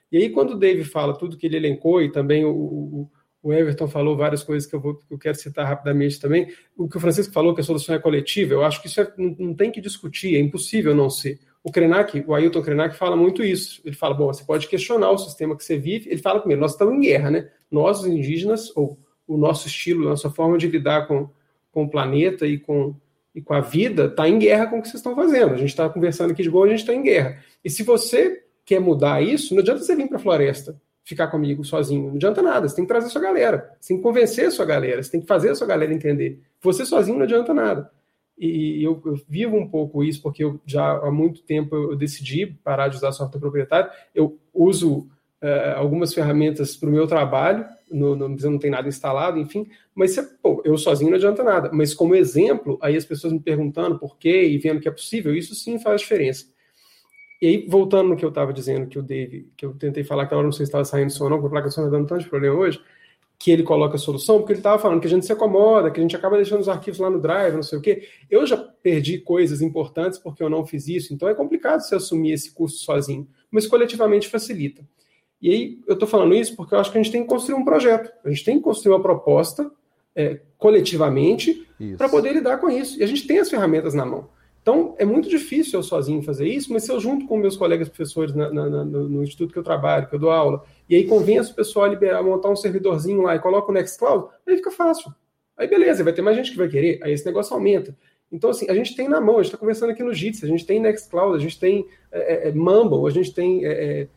E 0.10 0.16
aí, 0.16 0.30
quando 0.30 0.52
o 0.52 0.58
Dave 0.58 0.86
fala 0.86 1.18
tudo 1.18 1.36
que 1.36 1.48
ele 1.48 1.58
elencou, 1.58 2.02
e 2.02 2.10
também 2.10 2.46
o, 2.46 2.50
o, 2.50 3.12
o 3.44 3.52
Everton 3.52 3.90
falou 3.90 4.16
várias 4.16 4.42
coisas 4.42 4.70
que 4.70 4.74
eu, 4.74 4.80
vou, 4.80 4.96
que 4.96 5.14
eu 5.14 5.18
quero 5.18 5.38
citar 5.38 5.68
rapidamente 5.68 6.18
também, 6.18 6.48
o 6.78 6.88
que 6.88 6.96
o 6.96 7.00
Francisco 7.02 7.34
falou, 7.34 7.54
que 7.54 7.60
a 7.60 7.66
solução 7.66 7.94
é 7.94 8.00
coletiva, 8.00 8.54
eu 8.54 8.64
acho 8.64 8.82
que 8.82 8.88
isso 8.88 9.02
é, 9.02 9.12
não, 9.18 9.36
não 9.38 9.54
tem 9.54 9.70
que 9.70 9.82
discutir, 9.82 10.38
é 10.38 10.40
impossível 10.40 10.96
não 10.96 11.10
ser. 11.10 11.38
O 11.68 11.72
Krenak, 11.72 12.24
o 12.26 12.34
Ailton 12.34 12.62
Krenak 12.62 12.96
fala 12.96 13.18
muito 13.18 13.44
isso. 13.44 13.82
Ele 13.84 13.94
fala, 13.94 14.14
bom, 14.14 14.28
você 14.28 14.42
pode 14.42 14.70
questionar 14.70 15.12
o 15.12 15.18
sistema 15.18 15.54
que 15.54 15.66
você 15.66 15.78
vive. 15.78 16.10
Ele 16.10 16.22
fala 16.22 16.40
primeiro, 16.40 16.62
nós 16.62 16.72
estamos 16.72 16.96
em 16.96 17.02
guerra, 17.02 17.30
né? 17.30 17.50
Nós, 17.70 18.00
os 18.00 18.08
indígenas, 18.08 18.72
ou 18.74 18.98
o 19.28 19.36
nosso 19.36 19.68
estilo, 19.68 20.08
a 20.08 20.12
nossa 20.12 20.30
forma 20.30 20.58
de 20.58 20.66
lidar 20.66 21.10
com, 21.10 21.30
com 21.70 21.84
o 21.84 21.90
planeta 21.90 22.48
e 22.48 22.58
com, 22.58 22.96
e 23.36 23.42
com 23.42 23.54
a 23.54 23.60
vida, 23.60 24.06
está 24.06 24.30
em 24.30 24.40
guerra 24.40 24.68
com 24.68 24.80
o 24.80 24.82
que 24.82 24.88
vocês 24.88 25.02
estão 25.02 25.14
fazendo. 25.14 25.56
A 25.56 25.58
gente 25.58 25.68
está 25.68 25.90
conversando 25.90 26.32
aqui 26.32 26.42
de 26.42 26.50
boa, 26.50 26.68
a 26.68 26.70
gente 26.70 26.80
está 26.80 26.94
em 26.94 27.04
guerra. 27.04 27.38
E 27.62 27.70
se 27.70 27.84
você 27.84 28.46
quer 28.64 28.80
mudar 28.80 29.22
isso, 29.22 29.54
não 29.54 29.60
adianta 29.62 29.84
você 29.84 29.94
vir 29.94 30.08
para 30.08 30.16
a 30.16 30.22
floresta 30.22 30.80
ficar 31.04 31.28
comigo 31.28 31.66
sozinho. 31.66 32.08
Não 32.08 32.16
adianta 32.16 32.42
nada. 32.42 32.70
Você 32.70 32.78
tem 32.78 32.86
que 32.86 32.90
trazer 32.90 33.08
a 33.08 33.10
sua 33.10 33.22
galera. 33.22 33.76
Você 33.78 33.90
tem 33.90 33.98
que 33.98 34.04
convencer 34.04 34.46
a 34.46 34.52
sua 34.52 34.66
galera. 34.66 35.04
Você 35.04 35.12
tem 35.12 35.20
que 35.20 35.28
fazer 35.28 35.50
a 35.50 35.56
sua 35.56 35.68
galera 35.68 35.94
entender. 35.94 36.40
Você 36.62 36.86
sozinho 36.86 37.18
não 37.18 37.26
adianta 37.26 37.54
nada 37.54 37.92
e 38.38 38.84
eu, 38.84 39.02
eu, 39.06 39.20
vivo 39.28 39.56
um 39.56 39.68
pouco 39.68 40.04
isso 40.04 40.22
porque 40.22 40.44
eu 40.44 40.60
já 40.66 40.98
há 40.98 41.10
muito 41.10 41.42
tempo 41.42 41.76
eu 41.76 41.96
decidi 41.96 42.46
parar 42.46 42.88
de 42.88 42.98
usar 42.98 43.12
software 43.12 43.40
proprietário. 43.40 43.90
Eu 44.14 44.38
uso 44.54 45.08
uh, 45.42 45.76
algumas 45.76 46.14
ferramentas 46.14 46.76
para 46.76 46.90
o 46.90 46.92
meu 46.92 47.08
trabalho, 47.08 47.66
no, 47.90 48.16
no, 48.16 48.30
não 48.30 48.60
tem 48.60 48.70
nada 48.70 48.88
instalado, 48.88 49.40
enfim, 49.40 49.68
mas 49.96 50.16
pô, 50.42 50.62
eu 50.64 50.78
sozinho 50.78 51.10
não 51.10 51.18
adianta 51.18 51.44
nada. 51.44 51.72
Mas 51.74 51.94
como 51.94 52.16
exemplo, 52.16 52.78
aí 52.82 52.96
as 52.96 53.06
pessoas 53.06 53.34
me 53.34 53.40
perguntando 53.40 53.98
por 53.98 54.18
quê 54.18 54.44
e 54.44 54.58
vendo 54.58 54.80
que 54.80 54.88
é 54.88 54.92
possível, 54.92 55.36
isso 55.36 55.56
sim 55.56 55.80
faz 55.80 56.02
diferença. 56.02 56.46
E 57.42 57.48
aí, 57.48 57.68
voltando 57.68 58.10
no 58.10 58.18
que 58.18 58.26
eu 58.26 58.30
estava 58.30 58.52
dizendo, 58.52 58.88
que 58.88 58.98
o 58.98 59.04
Dave, 59.04 59.52
que 59.56 59.64
eu 59.64 59.74
tentei 59.76 60.04
falar 60.04 60.26
que 60.26 60.34
agora 60.34 60.48
não 60.48 60.52
sei 60.52 60.66
se 60.66 60.70
estava 60.70 60.84
saindo 60.84 61.12
som 61.12 61.26
ou 61.26 61.30
não, 61.30 61.38
porque 61.38 61.48
a 61.48 61.52
placa 61.52 61.68
está 61.68 61.88
dando 61.88 62.08
tanto 62.08 62.24
de 62.24 62.30
problema 62.30 62.56
hoje, 62.56 62.82
que 63.40 63.52
ele 63.52 63.64
coloca 63.64 63.96
a 63.96 64.00
solução, 64.00 64.40
porque 64.40 64.54
ele 64.54 64.60
estava 64.60 64.80
falando 64.82 65.00
que 65.00 65.08
a 65.08 65.10
gente 65.10 65.26
se 65.26 65.32
acomoda, 65.32 65.92
que 65.92 66.00
a 66.00 66.02
gente 66.04 66.16
acaba 66.16 66.38
deixando 66.38 66.62
os 66.62 66.70
arquivos 66.70 67.00
lá 67.00 67.10
no 67.10 67.22
Drive, 67.22 67.54
não 67.54 67.64
sei 67.64 67.78
o 67.78 67.82
quê. 67.82 68.08
Eu 68.30 68.46
já 68.48 68.58
perdi 68.58 69.20
coisas 69.20 69.62
importantes 69.62 70.18
porque 70.18 70.42
eu 70.42 70.50
não 70.50 70.66
fiz 70.66 70.88
isso, 70.88 71.14
então 71.14 71.30
é 71.30 71.36
complicado 71.36 71.82
você 71.82 71.96
assumir 71.96 72.32
esse 72.32 72.52
custo 72.52 72.80
sozinho, 72.80 73.28
mas 73.52 73.68
coletivamente 73.68 74.28
facilita. 74.28 74.84
E 75.40 75.52
aí 75.52 75.80
eu 75.88 75.94
estou 75.94 76.08
falando 76.08 76.34
isso 76.34 76.56
porque 76.56 76.74
eu 76.74 76.80
acho 76.80 76.92
que 76.92 76.98
a 76.98 77.02
gente 77.02 77.12
tem 77.12 77.22
que 77.22 77.28
construir 77.28 77.56
um 77.56 77.66
projeto, 77.66 78.12
a 78.26 78.30
gente 78.30 78.44
tem 78.44 78.58
que 78.58 78.64
construir 78.64 78.94
uma 78.94 79.02
proposta 79.02 79.72
é, 80.16 80.40
coletivamente 80.58 81.68
para 81.96 82.10
poder 82.10 82.34
lidar 82.34 82.58
com 82.58 82.70
isso. 82.70 83.00
E 83.00 83.04
a 83.04 83.08
gente 83.08 83.28
tem 83.28 83.38
as 83.38 83.50
ferramentas 83.50 83.94
na 83.94 84.04
mão. 84.04 84.30
Então, 84.64 84.96
é 84.98 85.06
muito 85.06 85.30
difícil 85.30 85.80
eu 85.80 85.84
sozinho 85.84 86.22
fazer 86.22 86.46
isso, 86.46 86.74
mas 86.74 86.84
se 86.84 86.92
eu 86.92 87.00
junto 87.00 87.26
com 87.26 87.38
meus 87.38 87.56
colegas 87.56 87.88
professores 87.88 88.36
na, 88.36 88.52
na, 88.52 88.70
na, 88.70 88.84
no 88.84 89.24
instituto 89.24 89.54
que 89.54 89.60
eu 89.60 89.64
trabalho, 89.64 90.10
que 90.10 90.16
eu 90.16 90.20
dou 90.20 90.32
aula, 90.32 90.62
e 90.90 90.96
aí 90.96 91.06
convenço 91.06 91.52
o 91.52 91.56
pessoal 91.56 91.86
a 91.86 91.90
liberar, 91.90 92.24
montar 92.24 92.50
um 92.50 92.56
servidorzinho 92.56 93.22
lá 93.22 93.36
e 93.36 93.40
coloca 93.40 93.72
o 93.72 93.74
Nextcloud, 93.74 94.28
aí 94.46 94.56
fica 94.58 94.72
fácil. 94.72 95.14
Aí 95.58 95.68
beleza, 95.68 96.04
vai 96.04 96.14
ter 96.14 96.22
mais 96.22 96.38
gente 96.38 96.52
que 96.52 96.58
vai 96.58 96.68
querer, 96.68 97.00
aí 97.02 97.14
esse 97.14 97.26
negócio 97.26 97.54
aumenta. 97.54 97.96
Então, 98.32 98.50
assim, 98.50 98.70
a 98.70 98.74
gente 98.74 98.96
tem 98.96 99.08
na 99.08 99.22
mão, 99.22 99.36
a 99.36 99.38
gente 99.38 99.48
está 99.48 99.58
conversando 99.58 99.92
aqui 99.92 100.04
no 100.04 100.14
Jitsi, 100.14 100.46
a 100.46 100.48
gente 100.48 100.66
tem 100.66 100.80
Nextcloud, 100.80 101.38
a 101.38 101.40
gente 101.40 101.58
tem 101.60 101.88
é, 102.12 102.48
é, 102.48 102.50
é 102.50 102.52
Mumble, 102.52 103.08
a 103.08 103.12
gente 103.12 103.34
tem 103.34 103.66
é, 103.66 104.02
é 104.02 104.08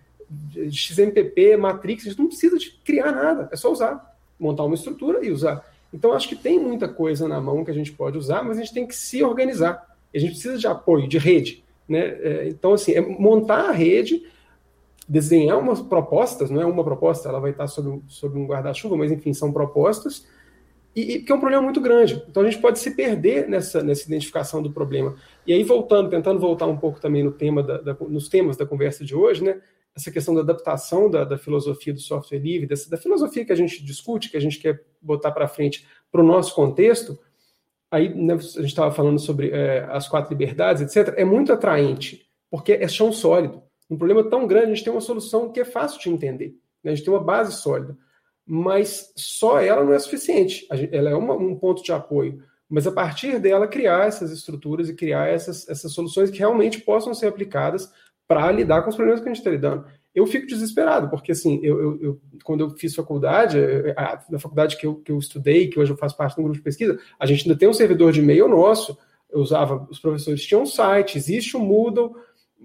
XMPP, 0.71 1.57
Matrix, 1.57 2.07
a 2.07 2.11
gente 2.11 2.19
não 2.19 2.27
precisa 2.27 2.59
de 2.59 2.71
criar 2.85 3.13
nada, 3.13 3.49
é 3.53 3.57
só 3.57 3.71
usar, 3.71 4.17
montar 4.39 4.65
uma 4.65 4.75
estrutura 4.75 5.25
e 5.25 5.31
usar. 5.31 5.65
Então, 5.93 6.13
acho 6.13 6.29
que 6.29 6.37
tem 6.37 6.59
muita 6.59 6.89
coisa 6.89 7.27
na 7.27 7.41
mão 7.41 7.65
que 7.65 7.71
a 7.71 7.75
gente 7.75 7.93
pode 7.93 8.17
usar, 8.17 8.43
mas 8.45 8.59
a 8.59 8.61
gente 8.61 8.75
tem 8.75 8.87
que 8.87 8.95
se 8.95 9.23
organizar. 9.23 9.97
A 10.15 10.19
gente 10.19 10.33
precisa 10.33 10.57
de 10.57 10.67
apoio, 10.67 11.09
de 11.09 11.19
rede. 11.19 11.65
Né? 11.89 12.01
É, 12.01 12.49
então, 12.49 12.73
assim, 12.73 12.93
é 12.93 13.01
montar 13.01 13.69
a 13.69 13.73
rede, 13.73 14.25
desenhar 15.11 15.59
umas 15.59 15.83
propostas, 15.83 16.51
não 16.51 16.63
é 16.63 16.65
uma 16.65 16.85
proposta, 16.85 17.29
ela 17.29 17.41
vai 17.41 17.51
estar 17.51 17.67
sob, 17.67 18.01
sob 18.07 18.39
um 18.39 18.47
guarda-chuva, 18.47 18.97
mas 18.97 19.11
enfim, 19.11 19.35
são 19.35 19.53
propostas, 19.53 20.25
e, 20.95 21.15
e 21.15 21.23
que 21.23 21.33
é 21.33 21.35
um 21.35 21.41
problema 21.41 21.65
muito 21.65 21.81
grande. 21.81 22.23
Então 22.29 22.45
a 22.45 22.49
gente 22.49 22.63
pode 22.63 22.79
se 22.79 22.95
perder 22.95 23.49
nessa, 23.49 23.83
nessa 23.83 24.07
identificação 24.07 24.63
do 24.63 24.71
problema. 24.71 25.17
E 25.45 25.53
aí, 25.53 25.65
voltando, 25.65 26.09
tentando 26.09 26.39
voltar 26.39 26.67
um 26.67 26.77
pouco 26.77 27.01
também 27.01 27.25
no 27.25 27.33
tema 27.33 27.61
da, 27.61 27.79
da, 27.79 27.97
nos 28.09 28.29
temas 28.29 28.57
da 28.57 28.65
conversa 28.65 29.05
de 29.05 29.13
hoje, 29.13 29.43
né? 29.43 29.61
Essa 29.97 30.13
questão 30.13 30.33
da 30.33 30.43
adaptação 30.43 31.11
da, 31.11 31.25
da 31.25 31.37
filosofia 31.37 31.93
do 31.93 31.99
software 31.99 32.39
livre, 32.39 32.69
dessa, 32.69 32.89
da 32.89 32.97
filosofia 32.97 33.45
que 33.45 33.53
a 33.53 33.57
gente 33.57 33.85
discute, 33.85 34.31
que 34.31 34.37
a 34.37 34.41
gente 34.41 34.61
quer 34.61 34.81
botar 35.03 35.33
para 35.33 35.49
frente 35.49 35.85
para 36.13 36.21
o 36.21 36.25
nosso 36.25 36.55
contexto, 36.55 37.19
aí 37.91 38.15
né, 38.15 38.35
a 38.35 38.37
gente 38.39 38.67
estava 38.67 38.93
falando 38.93 39.19
sobre 39.19 39.51
é, 39.51 39.89
as 39.91 40.09
quatro 40.09 40.31
liberdades, 40.31 40.83
etc., 40.83 41.15
é 41.17 41.25
muito 41.25 41.53
atraente, 41.53 42.25
porque 42.49 42.75
é 42.75 42.87
chão 42.87 43.13
sólido. 43.13 43.61
Um 43.91 43.97
problema 43.97 44.23
tão 44.23 44.47
grande, 44.47 44.67
a 44.67 44.75
gente 44.75 44.85
tem 44.85 44.93
uma 44.93 45.01
solução 45.01 45.51
que 45.51 45.61
é 45.61 45.65
fácil 45.65 46.01
de 46.01 46.09
entender. 46.09 46.55
Né? 46.83 46.93
A 46.93 46.95
gente 46.95 47.05
tem 47.05 47.13
uma 47.13 47.23
base 47.23 47.53
sólida. 47.61 47.99
Mas 48.47 49.13
só 49.17 49.61
ela 49.61 49.85
não 49.85 49.93
é 49.93 49.99
suficiente. 49.99 50.67
Ela 50.93 51.11
é 51.11 51.15
uma, 51.15 51.35
um 51.35 51.57
ponto 51.57 51.83
de 51.83 51.93
apoio. 51.93 52.43
Mas 52.69 52.87
a 52.87 52.93
partir 52.93 53.41
dela, 53.41 53.67
criar 53.67 54.07
essas 54.07 54.31
estruturas 54.31 54.89
e 54.89 54.95
criar 54.95 55.29
essas, 55.29 55.69
essas 55.69 55.93
soluções 55.93 56.31
que 56.31 56.39
realmente 56.39 56.81
possam 56.81 57.13
ser 57.13 57.27
aplicadas 57.27 57.91
para 58.29 58.51
lidar 58.53 58.83
com 58.83 58.91
os 58.91 58.95
problemas 58.95 59.21
que 59.21 59.29
a 59.29 59.33
gente 59.33 59.41
está 59.41 59.51
lidando. 59.51 59.85
Eu 60.15 60.25
fico 60.25 60.47
desesperado, 60.47 61.11
porque 61.11 61.33
assim, 61.33 61.61
eu, 61.65 61.81
eu, 61.81 62.01
eu 62.01 62.21
quando 62.45 62.61
eu 62.61 62.71
fiz 62.71 62.95
faculdade, 62.95 63.59
a, 63.97 64.25
na 64.31 64.39
faculdade 64.39 64.77
que 64.77 64.87
eu, 64.87 64.97
que 64.97 65.11
eu 65.11 65.19
estudei, 65.19 65.69
que 65.69 65.81
hoje 65.81 65.93
eu 65.93 65.97
faço 65.97 66.17
parte 66.17 66.39
um 66.39 66.45
grupo 66.45 66.59
de 66.59 66.63
pesquisa, 66.63 66.99
a 67.19 67.27
gente 67.27 67.45
ainda 67.45 67.59
tem 67.59 67.69
um 67.69 67.73
servidor 67.73 68.13
de 68.13 68.21
e-mail 68.21 68.49
nosso, 68.49 68.97
eu 69.33 69.41
usava, 69.41 69.87
os 69.91 69.99
professores 69.99 70.45
tinham 70.45 70.63
um 70.63 70.67
site, 70.67 71.19
existe 71.19 71.57
o 71.57 71.61
Moodle, 71.61 72.15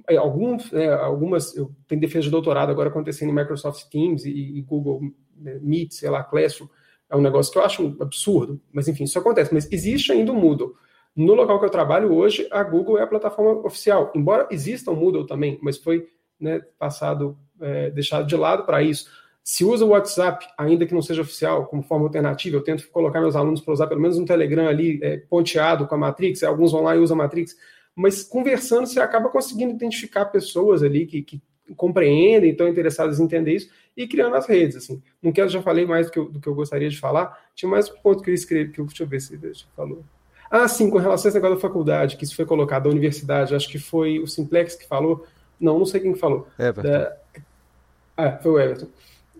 é, 0.08 0.18
alguns, 0.18 0.72
é, 0.74 0.94
algumas, 0.94 1.56
eu 1.56 1.72
tenho 1.88 2.02
defesa 2.02 2.24
de 2.24 2.32
doutorado 2.32 2.70
agora 2.70 2.90
acontecendo 2.90 3.30
em 3.30 3.36
Microsoft 3.36 3.90
Teams 3.90 4.26
e, 4.26 4.58
e 4.58 4.62
Google 4.62 5.02
né, 5.36 5.60
Meet, 5.62 5.94
sei 5.94 6.10
lá, 6.10 6.24
Classroom, 6.24 6.68
é 7.10 7.16
um 7.16 7.22
negócio 7.22 7.52
que 7.52 7.58
eu 7.58 7.64
acho 7.64 7.96
absurdo, 8.00 8.62
mas 8.72 8.88
enfim, 8.88 9.04
isso 9.04 9.20
acontece. 9.20 9.54
Mas 9.54 9.72
existe 9.72 10.12
ainda 10.12 10.32
o 10.32 10.36
Moodle. 10.36 10.74
No 11.16 11.34
local 11.34 11.60
que 11.60 11.66
eu 11.66 11.70
trabalho 11.70 12.14
hoje, 12.14 12.48
a 12.52 12.62
Google 12.64 12.98
é 12.98 13.04
a 13.04 13.08
plataforma 13.08 13.66
oficial, 13.66 14.12
embora 14.16 14.48
exista 14.52 14.92
o 14.92 14.96
Moodle 14.96 15.26
também, 15.26 15.58
mas 15.62 15.78
foi 15.78 16.08
né, 16.40 16.62
passado, 16.78 17.38
é, 17.62 17.90
deixado 17.92 18.28
de 18.28 18.36
lado 18.36 18.66
para 18.66 18.82
isso. 18.82 19.10
Se 19.42 19.64
usa 19.64 19.86
o 19.86 19.90
WhatsApp, 19.90 20.46
ainda 20.58 20.86
que 20.86 20.94
não 20.94 21.04
seja 21.04 21.22
oficial, 21.22 21.68
como 21.68 21.84
forma 21.84 22.06
alternativa, 22.06 22.58
eu 22.58 22.64
tento 22.64 22.90
colocar 22.90 23.22
meus 23.22 23.36
alunos 23.36 23.62
para 23.62 23.74
usar 23.74 23.88
pelo 23.88 24.02
menos 24.02 24.18
um 24.18 24.26
Telegram 24.26 24.68
ali, 24.68 25.00
é, 25.04 25.18
ponteado 25.18 25.88
com 25.88 25.96
a 25.96 25.98
Matrix, 25.98 26.44
alguns 26.44 26.72
vão 26.72 26.82
lá 26.82 26.96
e 26.96 27.00
usam 27.00 27.16
a 27.16 27.24
Matrix, 27.24 27.56
mas 27.96 28.24
conversando 28.24 28.86
você 28.86 29.00
acaba 29.00 29.30
conseguindo 29.30 29.74
identificar 29.74 30.26
pessoas 30.26 30.84
ali 30.84 31.06
que, 31.06 31.22
que 31.22 31.42
compreendem, 31.76 32.52
estão 32.52 32.68
interessadas 32.68 33.20
em 33.20 33.24
entender 33.24 33.56
isso 33.56 33.70
e 33.96 34.08
criando 34.08 34.36
as 34.36 34.46
redes. 34.46 34.76
Assim. 34.78 35.02
Não 35.22 35.32
quero, 35.32 35.50
já 35.50 35.62
falei 35.62 35.86
mais 35.86 36.08
do 36.08 36.12
que, 36.12 36.20
eu, 36.20 36.30
do 36.30 36.40
que 36.40 36.48
eu 36.48 36.54
gostaria 36.54 36.90
de 36.90 37.00
falar. 37.00 37.40
Tinha 37.56 37.70
mais 37.70 37.90
um 37.90 37.96
ponto 37.96 38.22
que 38.22 38.30
eu 38.30 38.34
escrevi, 38.34 38.72
que 38.72 38.80
eu, 38.80 38.86
deixa 38.86 39.04
eu 39.04 39.08
ver 39.08 39.22
se 39.22 39.38
deixa, 39.38 39.66
falou. 39.76 40.04
Ah, 40.52 40.68
sim, 40.68 40.90
com 40.90 40.98
relação 40.98 41.28
a 41.28 41.30
esse 41.30 41.38
negócio 41.38 41.56
da 41.56 41.62
faculdade, 41.62 42.18
que 42.18 42.24
isso 42.24 42.36
foi 42.36 42.46
colocado, 42.46 42.84
da 42.84 42.90
universidade, 42.90 43.56
acho 43.56 43.70
que 43.70 43.80
foi 43.80 44.20
o 44.20 44.28
Simplex 44.28 44.76
que 44.76 44.88
falou. 44.88 45.26
Não, 45.60 45.80
não 45.80 45.86
sei 45.86 46.02
quem 46.02 46.14
falou. 46.14 46.48
Everton. 46.60 46.90
Da... 46.90 47.18
Ah, 48.18 48.38
foi 48.38 48.52
o 48.52 48.60
Everton. 48.60 48.88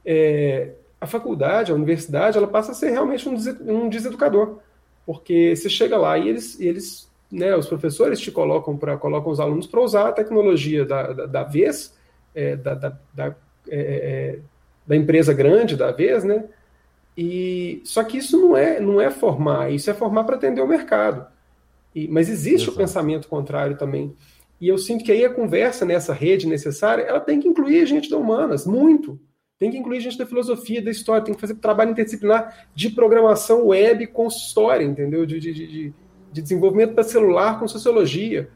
É, 0.04 0.72
a 1.00 1.06
faculdade, 1.06 1.72
a 1.72 1.76
universidade, 1.76 2.38
ela 2.38 2.48
passa 2.48 2.72
a 2.72 2.76
ser 2.76 2.90
realmente 2.90 3.28
um 3.30 3.90
deseducador. 3.90 4.60
Porque 5.06 5.56
você 5.56 5.70
chega 5.70 5.98
lá 5.98 6.18
e 6.18 6.28
eles, 6.28 6.60
e 6.60 6.68
eles 6.68 7.08
né, 7.36 7.56
os 7.56 7.68
professores 7.68 8.20
te 8.20 8.32
colocam 8.32 8.78
para 8.78 8.98
colocam 8.98 9.32
os 9.32 9.40
alunos 9.40 9.68
para 9.68 9.82
usar 9.82 10.08
a 10.08 10.12
tecnologia 10.12 10.86
da, 10.86 11.12
da, 11.12 11.26
da 11.26 11.44
vez, 11.44 11.94
é, 12.34 12.56
da, 12.56 12.74
da, 12.74 12.98
da, 13.14 13.36
é, 13.70 13.80
é, 14.38 14.40
da, 14.88 14.96
empresa 14.96 15.34
grande 15.34 15.76
da 15.76 15.92
vez, 15.92 16.24
né? 16.24 16.46
E 17.18 17.82
só 17.84 18.04
que 18.04 18.18
isso 18.18 18.40
não 18.40 18.56
é 18.56 18.80
não 18.80 19.00
é 19.00 19.12
formar, 19.12 19.72
isso 19.72 19.90
é 19.90 19.94
formar 19.94 20.24
para 20.24 20.36
atender 20.36 20.62
o 20.62 20.68
mercado. 20.68 21.28
E, 21.94 22.08
mas 22.08 22.30
existe 22.30 22.64
Exato. 22.64 22.72
o 22.72 22.78
pensamento 22.78 23.28
contrário 23.28 23.78
também. 23.78 24.16
E 24.60 24.68
eu 24.68 24.78
sinto 24.78 25.04
que 25.04 25.12
aí 25.12 25.26
a 25.26 25.34
conversa 25.34 25.86
nessa 25.86 26.14
rede 26.14 26.48
necessária, 26.48 27.04
ela 27.04 27.20
tem 27.20 27.40
que 27.40 27.48
incluir 27.48 27.86
gente 27.86 28.10
da 28.10 28.18
humanas, 28.18 28.66
muito. 28.66 29.20
Tem 29.58 29.72
que 29.72 29.78
incluir 29.78 30.02
gente 30.02 30.18
da 30.18 30.26
filosofia, 30.26 30.82
da 30.82 30.92
história, 30.92 31.24
tem 31.24 31.34
que 31.34 31.40
fazer 31.40 31.56
trabalho 31.56 31.92
interdisciplinar 31.92 32.68
de 32.74 32.90
programação 32.90 33.68
web 33.68 34.08
com 34.08 34.28
história, 34.28 34.84
entendeu? 34.84 35.26
De, 35.26 35.40
de, 35.40 35.54
de, 35.54 35.94
de 36.32 36.42
desenvolvimento 36.42 36.94
para 36.94 37.04
celular 37.04 37.60
com 37.60 37.68
sociologia, 37.68 38.50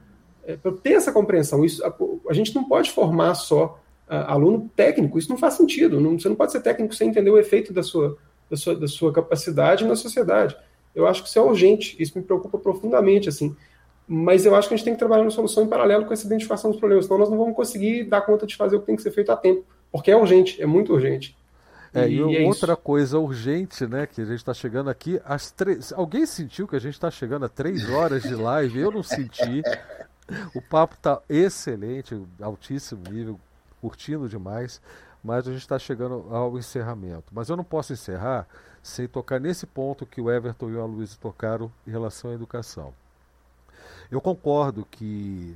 é, 0.45 0.56
para 0.57 0.72
ter 0.72 0.93
essa 0.93 1.11
compreensão. 1.11 1.64
Isso, 1.64 1.83
a, 1.85 1.93
a, 2.30 2.33
gente 2.33 2.53
não 2.56 2.64
pode 2.64 2.91
formar 2.91 3.35
só 3.35 3.80
a, 4.07 4.33
aluno 4.33 4.69
técnico, 4.75 5.17
isso 5.17 5.30
não 5.30 5.38
faz 5.38 5.53
sentido. 5.53 5.99
Não, 5.99 6.19
você 6.19 6.27
não 6.27 6.35
pode 6.35 6.51
ser 6.51 6.61
técnico 6.61 6.93
sem 6.95 7.09
entender 7.09 7.30
o 7.30 7.38
efeito 7.38 7.72
da 7.72 7.83
sua, 7.83 8.17
da 8.49 8.57
sua, 8.57 8.75
da 8.75 8.88
sua 8.88 9.14
capacidade 9.14 9.85
na 9.85 9.95
sociedade. 9.95 10.57
Eu 10.95 11.07
acho 11.07 11.22
que 11.22 11.30
isso 11.30 11.39
é 11.39 11.41
urgente, 11.41 11.95
isso 11.99 12.17
me 12.17 12.23
preocupa 12.23 12.57
profundamente. 12.57 13.30
assim. 13.30 13.56
mas 14.07 14.45
eu 14.45 14.56
acho 14.56 14.67
que 14.67 14.73
a 14.73 14.77
gente 14.77 14.85
tem 14.85 14.93
que 14.93 14.99
trabalhar 14.99 15.23
na 15.23 15.30
solução 15.30 15.64
em 15.64 15.67
paralelo 15.67 16.06
com 16.06 16.14
essa 16.14 16.25
identificação 16.25 16.72
dos 16.72 16.80
problemas, 16.80 17.06
senão 17.06 17.19
nós 17.19 17.30
não 17.30 17.38
vamos 17.38 17.56
conseguir 17.56 18.03
dar 18.06 18.22
conta 18.22 18.45
de 18.45 18.56
fazer 18.56 18.75
o 18.75 18.80
que 18.80 18.88
tem 18.88 18.95
que 18.95 19.03
ser 19.03 19.11
feito 19.11 19.31
a 19.31 19.38
tempo, 19.38 19.64
porque 19.91 20.09
é 20.09 20.17
urgente, 20.17 20.61
é 20.61 20.65
muito 20.65 20.91
urgente. 20.91 21.38
É, 21.93 22.08
e, 22.08 22.16
e 22.16 22.38
é 22.38 22.48
outra 22.48 22.74
isso. 22.74 22.82
coisa 22.82 23.19
urgente, 23.19 23.88
né, 23.88 24.06
que 24.06 24.22
a 24.22 24.26
gente 24.26 24.38
está 24.38 24.53
chegando 24.53 24.90
aqui 24.90 25.19
às 25.26 25.51
três. 25.51 25.92
Alguém 25.92 26.26
sentiu 26.26 26.68
que 26.68 26.76
a 26.76 26.80
gente 26.80 26.93
está 26.93 27.09
chegando 27.09 27.45
a 27.45 27.50
três 27.50 27.90
horas 27.90 28.24
de 28.24 28.35
live? 28.35 28.80
Eu 28.80 28.92
não 28.92 29.03
senti. 29.03 29.64
O 30.53 30.61
papo 30.61 30.93
está 30.93 31.19
excelente, 31.27 32.22
altíssimo 32.40 33.03
nível, 33.09 33.40
curtindo 33.82 34.30
demais, 34.30 34.80
mas 35.24 35.48
a 35.48 35.51
gente 35.51 35.61
está 35.61 35.80
chegando 35.80 36.27
ao 36.30 36.58
encerramento. 36.58 37.26
Mas 37.32 37.50
eu 37.50 37.58
não 37.58 37.64
posso 37.64 37.93
encerrar 37.93 38.48
sem 38.84 39.08
tocar 39.08 39.40
nesse 39.40 39.66
ponto 39.66 40.06
que 40.06 40.22
o 40.22 40.32
Everton 40.32 40.69
e 40.69 40.76
o 40.76 40.82
Aloysio 40.82 41.18
tocaram 41.19 41.72
em 41.88 41.92
relação 41.92 42.30
à 42.32 42.34
educação. 42.34 42.93
Eu 44.11 44.22
concordo 44.22 44.88
que 44.90 45.56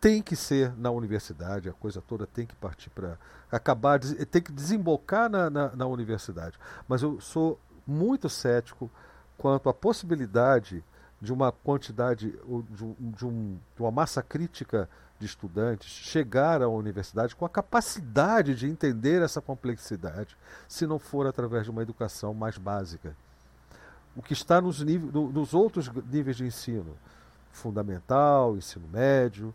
tem 0.00 0.22
que 0.22 0.34
ser 0.34 0.72
na 0.76 0.90
universidade, 0.90 1.68
a 1.68 1.72
coisa 1.72 2.00
toda 2.00 2.26
tem 2.26 2.46
que 2.46 2.54
partir 2.54 2.90
para 2.90 3.18
acabar, 3.50 4.00
tem 4.00 4.42
que 4.42 4.52
desembocar 4.52 5.28
na, 5.28 5.50
na, 5.50 5.76
na, 5.76 5.86
universidade. 5.86 6.58
Mas 6.88 7.02
eu 7.02 7.20
sou 7.20 7.58
muito 7.86 8.28
cético 8.28 8.90
quanto 9.36 9.68
à 9.68 9.74
possibilidade 9.74 10.82
de 11.20 11.32
uma 11.32 11.52
quantidade, 11.52 12.30
de, 12.30 12.94
de, 13.00 13.24
um, 13.24 13.58
de 13.74 13.82
uma 13.82 13.90
massa 13.90 14.22
crítica 14.22 14.88
de 15.18 15.26
estudantes 15.26 15.88
chegar 15.88 16.62
à 16.62 16.68
universidade 16.68 17.34
com 17.34 17.44
a 17.44 17.48
capacidade 17.48 18.54
de 18.54 18.66
entender 18.66 19.22
essa 19.22 19.40
complexidade, 19.40 20.36
se 20.68 20.86
não 20.86 20.98
for 20.98 21.26
através 21.26 21.64
de 21.64 21.70
uma 21.70 21.82
educação 21.82 22.34
mais 22.34 22.58
básica. 22.58 23.16
O 24.14 24.22
que 24.22 24.32
está 24.32 24.60
nos, 24.60 24.82
níveis, 24.82 25.12
nos 25.12 25.54
outros 25.54 25.90
níveis 26.10 26.36
de 26.36 26.44
ensino, 26.44 26.96
fundamental, 27.56 28.56
ensino 28.56 28.86
médio, 28.88 29.54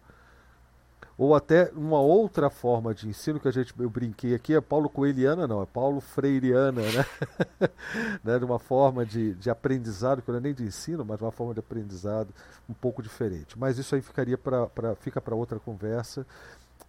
ou 1.18 1.36
até 1.36 1.72
uma 1.76 2.00
outra 2.00 2.50
forma 2.50 2.96
de 2.96 3.08
ensino 3.08 3.40
que 3.40 3.48
a 3.48 3.52
gente 3.52 3.74
eu 3.78 3.90
brinquei 3.90 4.34
aqui 4.34 4.56
é 4.56 4.62
Paulo 4.62 4.90
Coeliana 4.90 5.48
não 5.48 5.62
é 5.62 5.66
Paulo 5.68 6.02
Freireana 6.02 6.82
né, 6.82 7.70
né 8.24 8.40
de 8.40 8.46
uma 8.46 8.58
forma 8.58 9.06
de, 9.06 9.36
de 9.36 9.50
aprendizado 9.50 10.22
que 10.22 10.32
não 10.32 10.40
é 10.40 10.42
nem 10.42 10.54
de 10.54 10.64
ensino 10.64 11.06
mas 11.06 11.22
uma 11.22 11.32
forma 11.32 11.54
de 11.54 11.60
aprendizado 11.60 12.34
um 12.68 12.74
pouco 12.74 13.04
diferente. 13.04 13.60
Mas 13.60 13.78
isso 13.78 13.94
aí 13.94 14.02
ficaria 14.02 14.38
para 14.38 14.96
fica 14.96 15.22
para 15.22 15.36
outra 15.36 15.60
conversa. 15.60 16.26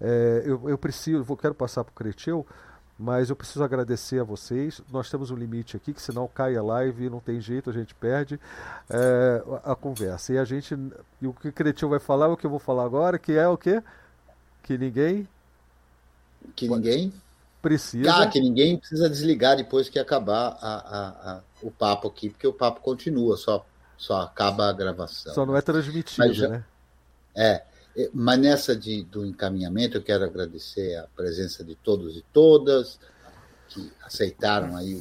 É, 0.01 0.43
eu, 0.47 0.69
eu 0.69 0.79
preciso 0.79 1.23
vou 1.25 1.37
quero 1.37 1.55
passar 1.55 1.85
para 1.85 1.93
o 1.93 1.95
Creteu 1.95 2.47
mas 2.99 3.31
eu 3.31 3.37
preciso 3.37 3.65
agradecer 3.65 4.21
a 4.21 4.25
vocês. 4.25 4.81
Nós 4.91 5.11
temos 5.11 5.31
um 5.31 5.37
limite 5.37 5.77
aqui, 5.77 5.93
que 5.93 6.03
senão 6.03 6.29
cai 6.29 6.57
a 6.57 6.63
live 6.63 7.07
e 7.07 7.11
não 7.11 7.21
tem 7.21 7.41
jeito, 7.41 7.71
a 7.71 7.73
gente 7.73 7.95
perde 7.95 8.39
é, 8.89 9.43
a, 9.65 9.73
a, 9.73 9.77
conversa. 9.77 10.33
E 10.33 10.39
a 10.39 10.45
gente. 10.45 10.77
E 11.21 11.27
o 11.27 11.33
que 11.33 11.49
o 11.49 11.53
Cretinho 11.53 11.91
vai 11.91 11.99
falar 11.99 12.27
é 12.27 12.29
o 12.29 12.37
que 12.37 12.47
eu 12.47 12.51
vou 12.51 12.59
falar 12.59 12.85
agora, 12.85 13.19
que 13.19 13.33
é 13.33 13.49
o 13.49 13.57
quê? 13.57 13.83
Que 14.63 14.79
ninguém. 14.79 15.27
Que 16.55 16.69
ninguém. 16.69 17.13
Precisa. 17.61 18.13
Ah, 18.13 18.27
que 18.27 18.41
ninguém 18.41 18.77
precisa 18.77 19.09
desligar 19.09 19.57
depois 19.57 19.89
que 19.89 19.99
acabar 19.99 20.59
a, 20.61 20.75
a, 20.75 21.33
a, 21.33 21.41
o 21.63 21.71
papo 21.71 22.09
aqui, 22.09 22.29
porque 22.29 22.47
o 22.47 22.53
papo 22.53 22.81
continua, 22.81 23.37
só, 23.37 23.65
só 23.97 24.21
acaba 24.21 24.69
a 24.69 24.73
gravação. 24.73 25.33
Só 25.33 25.47
não 25.47 25.57
é 25.57 25.61
transmitido, 25.61 26.33
já, 26.33 26.49
né? 26.49 26.65
É. 27.35 27.63
Mas 28.13 28.39
nessa 28.39 28.75
de, 28.75 29.03
do 29.05 29.27
encaminhamento, 29.27 29.99
eu 29.99 30.03
quero 30.03 30.25
agradecer 30.25 30.97
a 30.97 31.07
presença 31.09 31.63
de 31.63 31.75
todos 31.75 32.17
e 32.17 32.25
todas 32.33 32.99
que 33.69 33.91
aceitaram 34.03 34.77
aí 34.77 34.95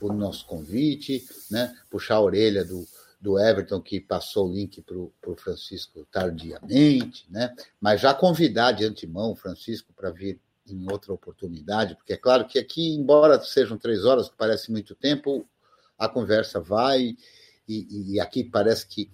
o, 0.00 0.08
o 0.08 0.12
nosso 0.12 0.46
convite, 0.46 1.24
né? 1.50 1.74
puxar 1.90 2.16
a 2.16 2.20
orelha 2.20 2.64
do, 2.64 2.86
do 3.20 3.38
Everton, 3.38 3.80
que 3.80 4.00
passou 4.00 4.48
o 4.48 4.52
link 4.52 4.82
para 4.82 4.96
o 4.96 5.36
Francisco 5.36 6.06
tardiamente, 6.10 7.26
né? 7.30 7.54
mas 7.80 8.00
já 8.00 8.12
convidar 8.12 8.72
de 8.72 8.84
antemão 8.84 9.32
o 9.32 9.36
Francisco 9.36 9.92
para 9.94 10.10
vir 10.10 10.40
em 10.66 10.90
outra 10.90 11.12
oportunidade, 11.12 11.96
porque 11.96 12.12
é 12.12 12.16
claro 12.16 12.46
que 12.46 12.58
aqui, 12.58 12.94
embora 12.94 13.40
sejam 13.42 13.76
três 13.76 14.04
horas, 14.04 14.28
que 14.28 14.36
parece 14.36 14.70
muito 14.70 14.94
tempo, 14.94 15.46
a 15.98 16.08
conversa 16.08 16.60
vai, 16.60 17.16
e, 17.68 18.14
e 18.14 18.20
aqui 18.20 18.44
parece 18.44 18.86
que 18.86 19.10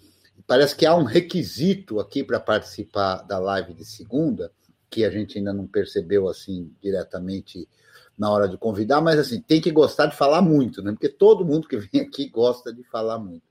parece 0.47 0.75
que 0.75 0.87
há 0.87 0.95
um 0.95 1.05
requisito 1.05 2.01
aqui 2.01 2.23
para 2.23 2.41
participar 2.41 3.23
da 3.23 3.39
live 3.39 3.75
de 3.75 3.85
segunda, 3.85 4.53
que 4.91 5.05
a 5.05 5.11
gente 5.11 5.39
ainda 5.39 5.53
não 5.53 5.67
percebeu 5.67 6.29
assim 6.29 6.73
diretamente 6.81 7.69
na 8.17 8.31
hora 8.31 8.49
de 8.49 8.57
convidar, 8.57 9.01
mas 9.01 9.19
assim, 9.19 9.41
tem 9.41 9.61
que 9.61 9.71
gostar 9.71 10.07
de 10.07 10.17
falar 10.17 10.43
muito, 10.43 10.83
né? 10.83 10.93
Porque 10.93 11.09
todo 11.09 11.45
mundo 11.45 11.69
que 11.69 11.77
vem 11.77 12.01
aqui 12.01 12.29
gosta 12.29 12.73
de 12.73 12.83
falar 12.83 13.19
muito. 13.19 13.43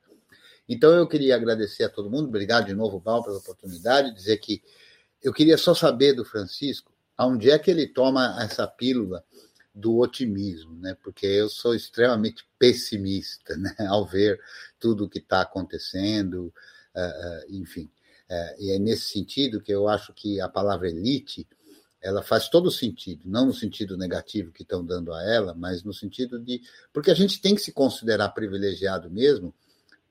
Então 0.68 0.92
eu 0.92 1.08
queria 1.08 1.36
agradecer 1.36 1.86
a 1.86 1.90
todo 1.90 2.10
mundo, 2.10 2.28
obrigado 2.28 2.66
de 2.66 2.74
novo, 2.74 3.00
Val, 3.00 3.24
pela 3.24 3.38
oportunidade, 3.38 4.14
dizer 4.14 4.38
que 4.38 4.62
eu 5.24 5.32
queria 5.32 5.58
só 5.58 5.74
saber 5.74 6.14
do 6.14 6.26
Francisco 6.26 6.92
aonde 7.16 7.50
é 7.50 7.58
que 7.58 7.72
ele 7.72 7.88
toma 7.88 8.38
essa 8.42 8.68
pílula 8.68 9.24
do 9.74 9.98
otimismo, 9.98 10.76
né? 10.80 10.98
Porque 11.02 11.26
eu 11.26 11.50
sou 11.50 11.74
extremamente 11.74 12.46
pessimista, 12.60 13.56
né? 13.56 13.74
Ao 13.88 14.06
ver 14.06 14.40
tudo 14.80 15.06
o 15.06 15.10
que 15.10 15.20
está 15.20 15.42
acontecendo, 15.42 16.54
enfim. 17.50 17.90
Uh, 18.30 18.62
e 18.62 18.72
é 18.72 18.80
nesse 18.80 19.06
sentido 19.06 19.62
que 19.62 19.72
eu 19.72 19.88
acho 19.88 20.14
que 20.14 20.42
a 20.42 20.50
palavra 20.50 20.90
elite 20.90 21.48
ela 22.02 22.22
faz 22.22 22.48
todo 22.48 22.70
sentido, 22.70 23.24
não 23.26 23.48
no 23.48 23.54
sentido 23.54 23.98
negativo 23.98 24.52
que 24.52 24.62
estão 24.62 24.86
dando 24.86 25.14
a 25.14 25.24
ela, 25.24 25.54
mas 25.54 25.84
no 25.84 25.94
sentido 25.94 26.40
de. 26.40 26.62
Porque 26.94 27.10
a 27.12 27.14
gente 27.14 27.42
tem 27.42 27.56
que 27.56 27.62
se 27.62 27.72
considerar 27.72 28.30
privilegiado 28.30 29.10
mesmo, 29.10 29.54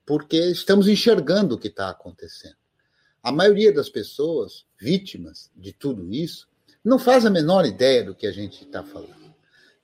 porque 0.05 0.37
estamos 0.37 0.89
enxergando 0.89 1.55
o 1.55 1.59
que 1.59 1.69
está 1.69 1.91
acontecendo. 1.91 2.57
A 3.23 3.31
maioria 3.31 3.73
das 3.73 3.89
pessoas 3.89 4.65
vítimas 4.79 5.51
de 5.57 5.73
tudo 5.73 6.13
isso 6.13 6.49
não 6.85 6.99
faz 6.99 7.25
a 7.27 7.31
menor 7.31 7.65
ideia 7.65 8.05
do 8.05 8.15
que 8.15 8.27
a 8.27 8.33
gente 8.33 8.65
está 8.65 8.83
falando. 8.83 9.35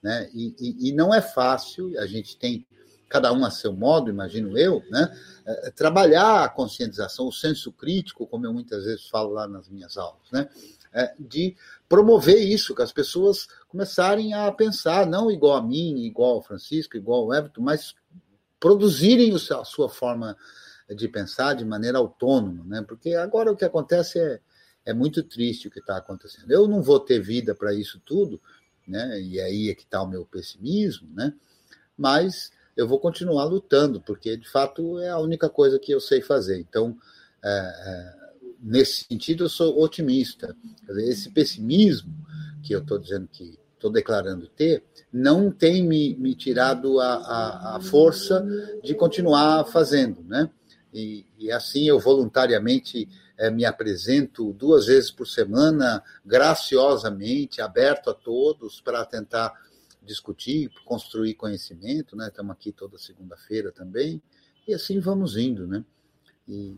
Né? 0.02 0.28
E, 0.32 0.54
e, 0.58 0.88
e, 0.88 0.92
não 0.92 1.14
é 1.14 1.20
fácil, 1.20 1.98
a 1.98 2.06
gente 2.06 2.36
tem 2.36 2.66
cada 3.12 3.30
um 3.30 3.44
a 3.44 3.50
seu 3.50 3.74
modo, 3.74 4.08
imagino 4.08 4.56
eu, 4.56 4.82
né? 4.90 5.14
É, 5.44 5.70
trabalhar 5.70 6.44
a 6.44 6.48
conscientização, 6.48 7.26
o 7.26 7.32
senso 7.32 7.70
crítico, 7.70 8.26
como 8.26 8.46
eu 8.46 8.54
muitas 8.54 8.84
vezes 8.84 9.06
falo 9.06 9.34
lá 9.34 9.46
nas 9.46 9.68
minhas 9.68 9.98
aulas, 9.98 10.30
né? 10.32 10.48
É, 10.94 11.14
de 11.18 11.54
promover 11.86 12.38
isso, 12.38 12.74
que 12.74 12.80
as 12.80 12.92
pessoas 12.92 13.46
começarem 13.68 14.32
a 14.32 14.50
pensar, 14.50 15.06
não 15.06 15.30
igual 15.30 15.58
a 15.58 15.62
mim, 15.62 16.04
igual 16.04 16.36
ao 16.36 16.42
Francisco, 16.42 16.96
igual 16.96 17.24
ao 17.24 17.34
Everton, 17.34 17.60
mas 17.60 17.94
produzirem 18.58 19.34
a 19.34 19.64
sua 19.64 19.90
forma 19.90 20.34
de 20.88 21.06
pensar 21.08 21.54
de 21.54 21.66
maneira 21.66 21.98
autônoma, 21.98 22.64
né? 22.64 22.82
Porque 22.86 23.14
agora 23.14 23.52
o 23.52 23.56
que 23.56 23.64
acontece 23.64 24.18
é, 24.18 24.40
é 24.86 24.94
muito 24.94 25.22
triste 25.22 25.68
o 25.68 25.70
que 25.70 25.80
está 25.80 25.98
acontecendo. 25.98 26.50
Eu 26.50 26.66
não 26.66 26.82
vou 26.82 26.98
ter 26.98 27.20
vida 27.20 27.54
para 27.54 27.74
isso 27.74 28.00
tudo, 28.04 28.40
né? 28.88 29.20
E 29.20 29.38
aí 29.38 29.68
é 29.68 29.74
que 29.74 29.82
está 29.82 30.02
o 30.02 30.08
meu 30.08 30.24
pessimismo, 30.24 31.10
né? 31.14 31.34
Mas 31.96 32.50
eu 32.76 32.88
vou 32.88 32.98
continuar 32.98 33.44
lutando, 33.44 34.00
porque 34.00 34.36
de 34.36 34.48
fato 34.48 34.98
é 34.98 35.08
a 35.08 35.18
única 35.18 35.48
coisa 35.48 35.78
que 35.78 35.92
eu 35.92 36.00
sei 36.00 36.22
fazer. 36.22 36.58
Então, 36.58 36.96
é, 37.44 37.48
é, 37.48 38.14
nesse 38.62 39.04
sentido, 39.04 39.44
eu 39.44 39.48
sou 39.48 39.80
otimista. 39.80 40.56
Esse 40.88 41.30
pessimismo 41.30 42.14
que 42.62 42.74
eu 42.74 42.80
estou 42.80 42.98
dizendo 42.98 43.28
que 43.30 43.58
estou 43.74 43.90
declarando 43.90 44.46
ter, 44.46 44.84
não 45.12 45.50
tem 45.50 45.84
me, 45.84 46.14
me 46.14 46.34
tirado 46.36 47.00
a, 47.00 47.14
a, 47.14 47.76
a, 47.76 47.80
força 47.80 48.46
de 48.82 48.94
continuar 48.94 49.64
fazendo, 49.64 50.22
né? 50.22 50.48
E, 50.94 51.26
e 51.36 51.50
assim 51.50 51.88
eu 51.88 51.98
voluntariamente 51.98 53.08
é, 53.36 53.50
me 53.50 53.64
apresento 53.64 54.52
duas 54.52 54.86
vezes 54.86 55.10
por 55.10 55.26
semana, 55.26 56.02
graciosamente, 56.24 57.60
aberto 57.60 58.10
a 58.10 58.14
todos, 58.14 58.80
para 58.80 59.04
tentar 59.04 59.52
discutir, 60.04 60.70
construir 60.84 61.34
conhecimento, 61.34 62.16
né? 62.16 62.28
Estamos 62.28 62.52
aqui 62.52 62.72
toda 62.72 62.98
segunda-feira 62.98 63.70
também, 63.70 64.20
e 64.66 64.74
assim 64.74 65.00
vamos 65.00 65.36
indo, 65.36 65.66
né? 65.66 65.84
E, 66.48 66.76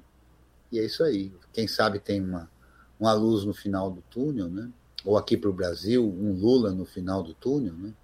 e 0.71 0.79
é 0.79 0.85
isso 0.85 1.03
aí. 1.03 1.33
Quem 1.53 1.67
sabe 1.67 1.99
tem 1.99 2.21
uma, 2.21 2.51
uma 2.99 3.13
luz 3.13 3.45
no 3.45 3.55
final 3.55 3.91
do 3.91 4.03
túnel, 4.03 4.49
né? 4.49 4.71
Ou 5.05 5.19
aqui 5.19 5.37
para 5.37 5.51
o 5.51 5.53
Brasil, 5.53 6.05
um 6.05 6.33
Lula 6.33 6.73
no 6.73 6.85
final 6.85 7.23
do 7.23 7.35
túnel, 7.35 7.75
né? 7.75 7.95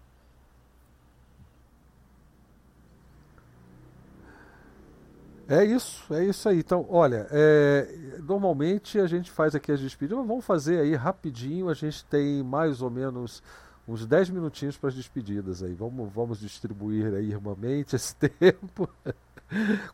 É 5.49 5.65
isso, 5.65 6.15
é 6.15 6.25
isso 6.25 6.49
aí. 6.49 6.61
Então, 6.61 6.87
olha, 6.89 7.27
é, 7.29 8.19
normalmente 8.23 9.01
a 9.01 9.07
gente 9.09 9.29
faz 9.29 9.53
aqui 9.53 9.73
as 9.73 9.81
despedidas, 9.81 10.19
mas 10.19 10.29
vamos 10.29 10.45
fazer 10.45 10.79
aí 10.79 10.95
rapidinho. 10.95 11.69
A 11.69 11.75
gente 11.75 12.05
tem 12.05 12.41
mais 12.41 12.81
ou 12.81 12.89
menos 12.89 13.43
uns 13.91 14.07
10 14.07 14.31
minutinhos 14.31 14.77
para 14.77 14.89
as 14.89 14.95
despedidas 14.95 15.63
aí. 15.63 15.75
Vamos, 15.75 16.11
vamos 16.13 16.41
distribuir 16.41 17.13
aí 17.15 17.31
irmãmente 17.31 17.97
esse 17.97 18.15
tempo. 18.17 18.89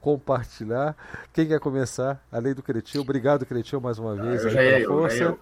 Compartilhar. 0.01 0.95
Quem 1.33 1.47
quer 1.47 1.59
começar? 1.59 2.23
Além 2.31 2.53
do 2.55 2.63
Cretil. 2.63 3.01
Obrigado, 3.01 3.47
Cretil, 3.47 3.81
mais 3.81 3.99
uma 3.99 4.15
vez 4.15 4.45
ah, 4.45 4.49
aí, 4.49 4.83
pela 4.83 4.87
força. 4.87 5.23
Eu, 5.23 5.39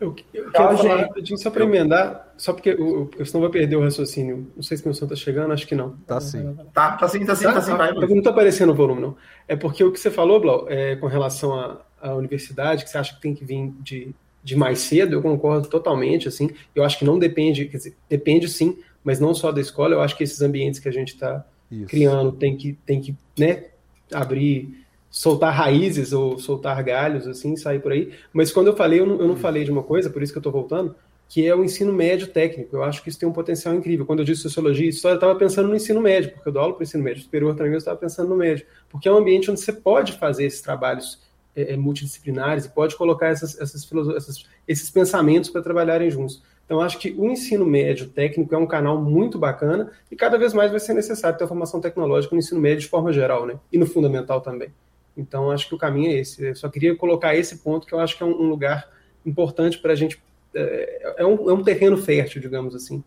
Eu, 0.00 0.14
eu 0.34 0.50
quero 0.50 0.78
falar 0.78 0.96
rapidinho 1.02 1.38
só 1.38 1.50
para 1.50 1.64
emendar, 1.64 2.32
só 2.36 2.52
porque 2.52 2.70
eu, 2.70 3.10
eu, 3.16 3.26
senão 3.26 3.42
vai 3.42 3.50
perder 3.50 3.76
o 3.76 3.82
raciocínio. 3.82 4.50
Não 4.56 4.62
sei 4.62 4.76
se 4.76 4.84
meu 4.84 4.94
som 4.94 5.04
está 5.04 5.16
chegando, 5.16 5.52
acho 5.52 5.66
que 5.66 5.74
não. 5.74 5.96
Tá 6.06 6.20
sim. 6.20 6.56
Tá, 6.72 6.96
tá 6.96 7.08
sim, 7.08 7.24
tá 7.24 7.36
sim, 7.36 7.44
tá, 7.44 7.52
tá 7.54 7.62
sim. 7.62 7.76
Vai, 7.76 7.92
não 7.92 8.18
está 8.18 8.30
aparecendo 8.30 8.70
o 8.70 8.74
volume, 8.74 9.00
não. 9.00 9.16
É 9.46 9.54
porque 9.54 9.84
o 9.84 9.92
que 9.92 10.00
você 10.00 10.10
falou, 10.10 10.40
Blau, 10.40 10.66
é, 10.68 10.96
com 10.96 11.06
relação 11.06 11.54
à, 11.54 11.80
à 12.00 12.14
universidade, 12.14 12.84
que 12.84 12.90
você 12.90 12.98
acha 12.98 13.14
que 13.14 13.20
tem 13.20 13.34
que 13.34 13.44
vir 13.44 13.72
de, 13.80 14.14
de 14.48 14.56
mais 14.56 14.78
cedo, 14.78 15.12
eu 15.12 15.20
concordo 15.20 15.68
totalmente, 15.68 16.26
assim. 16.26 16.48
Eu 16.74 16.82
acho 16.82 16.98
que 16.98 17.04
não 17.04 17.18
depende, 17.18 17.66
quer 17.66 17.76
dizer, 17.76 17.94
depende 18.08 18.48
sim, 18.48 18.78
mas 19.04 19.20
não 19.20 19.34
só 19.34 19.52
da 19.52 19.60
escola, 19.60 19.94
eu 19.94 20.00
acho 20.00 20.16
que 20.16 20.24
esses 20.24 20.40
ambientes 20.40 20.80
que 20.80 20.88
a 20.88 20.92
gente 20.92 21.12
está 21.12 21.44
criando 21.86 22.32
tem 22.32 22.56
que, 22.56 22.72
tem 22.86 22.98
que 22.98 23.14
né, 23.38 23.64
abrir 24.10 24.86
soltar 25.10 25.52
raízes 25.52 26.14
ou 26.14 26.38
soltar 26.38 26.82
galhos, 26.82 27.26
assim, 27.26 27.56
sair 27.56 27.78
por 27.78 27.92
aí. 27.92 28.10
Mas 28.32 28.50
quando 28.50 28.68
eu 28.68 28.76
falei, 28.76 29.00
eu 29.00 29.06
não, 29.06 29.20
eu 29.20 29.28
não 29.28 29.36
falei 29.36 29.64
de 29.64 29.70
uma 29.70 29.82
coisa, 29.82 30.08
por 30.08 30.22
isso 30.22 30.32
que 30.32 30.38
eu 30.38 30.40
estou 30.40 30.52
voltando, 30.52 30.94
que 31.28 31.46
é 31.46 31.54
o 31.54 31.62
ensino 31.62 31.92
médio 31.92 32.28
técnico. 32.28 32.74
Eu 32.74 32.82
acho 32.82 33.02
que 33.02 33.10
isso 33.10 33.18
tem 33.18 33.28
um 33.28 33.32
potencial 33.32 33.74
incrível. 33.74 34.06
Quando 34.06 34.20
eu 34.20 34.24
disse 34.24 34.40
sociologia 34.40 34.86
e 34.86 34.88
história, 34.88 35.16
eu 35.16 35.18
estava 35.18 35.34
pensando 35.34 35.68
no 35.68 35.76
ensino 35.76 36.00
médio, 36.00 36.30
porque 36.32 36.48
eu 36.48 36.52
dou 36.54 36.62
aula 36.62 36.72
para 36.72 36.80
o 36.80 36.84
ensino 36.84 37.04
médio 37.04 37.22
superior 37.22 37.54
também, 37.54 37.72
eu 37.72 37.78
estava 37.78 37.98
pensando 37.98 38.30
no 38.30 38.36
médio. 38.36 38.64
Porque 38.88 39.06
é 39.06 39.12
um 39.12 39.18
ambiente 39.18 39.50
onde 39.50 39.60
você 39.60 39.74
pode 39.74 40.12
fazer 40.12 40.46
esses 40.46 40.62
trabalhos 40.62 41.27
é, 41.58 41.72
é 41.72 41.76
multidisciplinares 41.76 42.64
e 42.64 42.68
pode 42.70 42.96
colocar 42.96 43.28
essas, 43.28 43.58
essas, 43.60 43.86
essas 44.16 44.44
esses 44.66 44.90
pensamentos 44.90 45.50
para 45.50 45.62
trabalharem 45.62 46.10
juntos. 46.10 46.42
Então, 46.64 46.82
acho 46.82 46.98
que 46.98 47.14
o 47.16 47.24
ensino 47.24 47.64
médio 47.64 48.08
técnico 48.08 48.54
é 48.54 48.58
um 48.58 48.66
canal 48.66 49.00
muito 49.00 49.38
bacana 49.38 49.90
e 50.10 50.16
cada 50.16 50.36
vez 50.36 50.52
mais 50.52 50.70
vai 50.70 50.78
ser 50.78 50.92
necessário 50.92 51.38
ter 51.38 51.44
a 51.44 51.48
formação 51.48 51.80
tecnológica 51.80 52.34
no 52.34 52.38
ensino 52.38 52.60
médio 52.60 52.80
de 52.80 52.88
forma 52.88 53.10
geral, 53.10 53.46
né? 53.46 53.58
E 53.72 53.78
no 53.78 53.86
fundamental 53.86 54.42
também. 54.42 54.68
Então, 55.16 55.50
acho 55.50 55.66
que 55.66 55.74
o 55.74 55.78
caminho 55.78 56.12
é 56.12 56.18
esse. 56.20 56.44
Eu 56.44 56.54
só 56.54 56.68
queria 56.68 56.94
colocar 56.94 57.34
esse 57.34 57.56
ponto, 57.58 57.86
que 57.86 57.94
eu 57.94 57.98
acho 57.98 58.16
que 58.16 58.22
é 58.22 58.26
um, 58.26 58.42
um 58.42 58.48
lugar 58.50 58.86
importante 59.24 59.78
para 59.78 59.92
a 59.92 59.96
gente. 59.96 60.22
É, 60.54 61.14
é, 61.18 61.26
um, 61.26 61.50
é 61.50 61.54
um 61.54 61.62
terreno 61.62 61.96
fértil, 61.96 62.40
digamos 62.40 62.74
assim. 62.74 63.02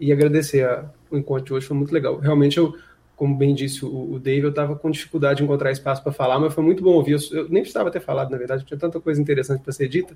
E 0.00 0.10
agradecer 0.10 0.64
a, 0.64 0.90
o 1.10 1.18
encontro 1.18 1.44
de 1.44 1.52
hoje, 1.52 1.66
foi 1.66 1.76
muito 1.76 1.92
legal. 1.92 2.18
Realmente, 2.18 2.56
eu, 2.56 2.74
como 3.16 3.36
bem 3.36 3.54
disse 3.54 3.84
o, 3.84 4.14
o 4.14 4.18
Dave, 4.18 4.42
eu 4.42 4.50
estava 4.50 4.76
com 4.76 4.90
dificuldade 4.90 5.38
de 5.38 5.44
encontrar 5.44 5.70
espaço 5.70 6.02
para 6.02 6.12
falar, 6.12 6.38
mas 6.38 6.52
foi 6.52 6.64
muito 6.64 6.82
bom 6.82 6.92
ouvir. 6.92 7.12
Eu, 7.12 7.38
eu 7.38 7.48
nem 7.48 7.62
precisava 7.62 7.90
ter 7.90 8.00
falado, 8.00 8.30
na 8.30 8.38
verdade, 8.38 8.64
tinha 8.64 8.78
tanta 8.78 9.00
coisa 9.00 9.20
interessante 9.20 9.62
para 9.62 9.72
ser 9.72 9.88
dita, 9.88 10.14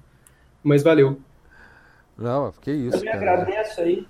mas 0.62 0.82
valeu. 0.82 1.18
Não, 2.16 2.52
que 2.60 2.70
isso. 2.70 2.96
Eu 2.96 3.00
também 3.00 3.12
cara. 3.12 3.32
agradeço 3.32 3.80
aí. 3.80 4.06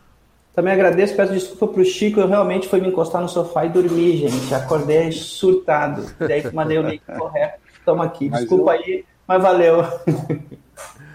Também 0.54 0.72
agradeço, 0.72 1.14
peço 1.14 1.32
desculpa 1.32 1.68
pro 1.68 1.84
Chico, 1.84 2.18
eu 2.18 2.26
realmente 2.26 2.66
fui 2.66 2.80
me 2.80 2.88
encostar 2.88 3.22
no 3.22 3.28
sofá 3.28 3.66
e 3.66 3.68
dormir, 3.68 4.16
gente. 4.16 4.52
Acordei 4.52 5.12
surtado. 5.12 6.02
Daí 6.18 6.52
mandei 6.52 6.78
o 6.78 6.82
link 6.82 7.02
correto. 7.04 7.60
Estamos 7.78 8.04
aqui. 8.04 8.28
Desculpa 8.28 8.74
eu... 8.74 8.80
aí, 8.80 9.04
mas 9.26 9.42
valeu. 9.42 9.84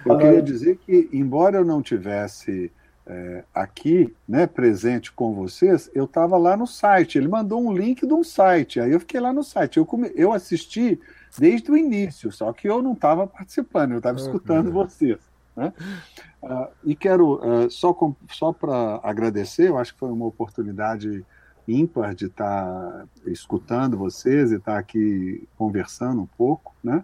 Eu 0.06 0.18
queria 0.18 0.42
dizer 0.42 0.77
que, 0.77 1.10
embora 1.11 1.58
eu 1.58 1.66
não 1.66 1.82
tivesse 1.82 2.72
é, 3.06 3.44
aqui, 3.54 4.14
né, 4.28 4.48
presente 4.48 5.12
com 5.12 5.34
vocês, 5.34 5.90
eu 5.94 6.06
estava 6.06 6.38
lá 6.38 6.56
no 6.56 6.66
site. 6.66 7.18
Ele 7.18 7.28
mandou 7.28 7.62
um 7.62 7.74
link 7.74 8.06
de 8.06 8.14
um 8.14 8.24
site. 8.24 8.80
Aí 8.80 8.92
eu 8.92 9.00
fiquei 9.00 9.20
lá 9.20 9.34
no 9.34 9.44
site. 9.44 9.78
Eu, 9.78 9.86
come... 9.86 10.12
eu 10.16 10.32
assisti 10.32 11.00
desde 11.38 11.72
o 11.72 11.78
início, 11.78 12.32
só 12.32 12.54
que 12.54 12.70
eu 12.70 12.82
não 12.82 12.94
estava 12.94 13.26
participando, 13.28 13.92
eu 13.92 13.98
estava 13.98 14.18
escutando 14.18 14.72
vocês. 14.72 15.20
Né? 15.56 15.74
Uh, 16.42 16.68
e 16.84 16.96
quero, 16.96 17.36
uh, 17.36 17.70
só, 17.70 17.96
só 18.30 18.54
para 18.54 19.00
agradecer, 19.04 19.70
eu 19.70 19.78
acho 19.78 19.94
que 19.94 20.00
foi 20.00 20.10
uma 20.10 20.26
oportunidade 20.26 21.26
ímpar 21.68 22.14
de 22.14 22.26
estar 22.26 22.66
tá 22.66 23.06
escutando 23.26 23.98
vocês 23.98 24.52
e 24.52 24.56
estar 24.56 24.74
tá 24.74 24.78
aqui 24.78 25.48
conversando 25.58 26.22
um 26.22 26.26
pouco, 26.26 26.76
né? 26.84 27.04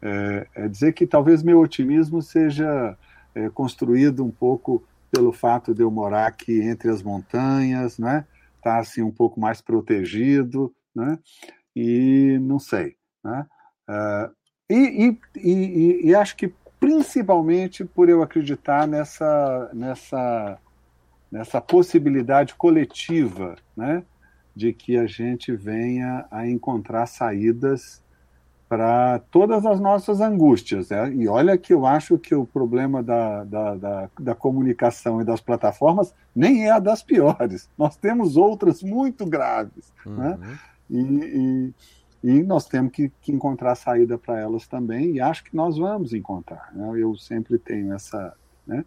É, 0.00 0.46
é 0.54 0.68
dizer 0.68 0.92
que 0.92 1.06
talvez 1.06 1.42
meu 1.42 1.60
otimismo 1.60 2.22
seja 2.22 2.96
é, 3.34 3.48
construído 3.50 4.24
um 4.24 4.30
pouco 4.30 4.84
pelo 5.12 5.32
fato 5.32 5.74
de 5.74 5.82
eu 5.82 5.90
morar 5.90 6.26
aqui 6.26 6.60
entre 6.62 6.90
as 6.90 7.02
montanhas, 7.02 7.98
né? 7.98 8.26
Tá 8.62 8.78
assim 8.78 9.02
um 9.02 9.10
pouco 9.12 9.38
mais 9.38 9.60
protegido, 9.60 10.74
né? 10.94 11.18
E 11.76 12.38
não 12.40 12.58
sei, 12.58 12.96
né? 13.22 13.46
Uh, 13.88 14.34
e, 14.70 14.74
e, 14.74 15.18
e, 15.36 16.08
e 16.08 16.14
acho 16.14 16.34
que 16.34 16.52
principalmente 16.80 17.84
por 17.84 18.08
eu 18.08 18.22
acreditar 18.22 18.88
nessa, 18.88 19.70
nessa, 19.72 20.58
nessa 21.30 21.60
possibilidade 21.60 22.56
coletiva, 22.56 23.54
né, 23.76 24.02
de 24.56 24.72
que 24.72 24.96
a 24.96 25.06
gente 25.06 25.54
venha 25.54 26.26
a 26.28 26.44
encontrar 26.48 27.06
saídas 27.06 28.01
para 28.72 29.18
todas 29.30 29.66
as 29.66 29.78
nossas 29.78 30.22
angústias. 30.22 30.88
Né? 30.88 31.12
E 31.12 31.28
olha 31.28 31.58
que 31.58 31.74
eu 31.74 31.84
acho 31.84 32.16
que 32.16 32.34
o 32.34 32.46
problema 32.46 33.02
da, 33.02 33.44
da, 33.44 33.74
da, 33.74 34.10
da, 34.18 34.34
comunicação 34.34 35.20
e 35.20 35.24
das 35.24 35.42
plataformas 35.42 36.14
nem 36.34 36.64
é 36.64 36.70
a 36.70 36.78
das 36.78 37.02
piores. 37.02 37.68
Nós 37.76 37.98
temos 37.98 38.34
outras 38.34 38.82
muito 38.82 39.26
graves. 39.26 39.92
Uhum. 40.06 40.16
Né? 40.16 40.58
E, 40.88 41.00
e, 41.02 41.74
e 42.30 42.42
nós 42.44 42.66
temos 42.66 42.92
que, 42.92 43.12
que 43.20 43.30
encontrar 43.30 43.74
saída 43.74 44.16
para 44.16 44.40
elas 44.40 44.66
também, 44.66 45.16
e 45.16 45.20
acho 45.20 45.44
que 45.44 45.54
nós 45.54 45.76
vamos 45.76 46.14
encontrar. 46.14 46.70
Né? 46.74 46.92
Eu 46.96 47.14
sempre 47.16 47.58
tenho 47.58 47.92
essa. 47.92 48.34
Né? 48.66 48.84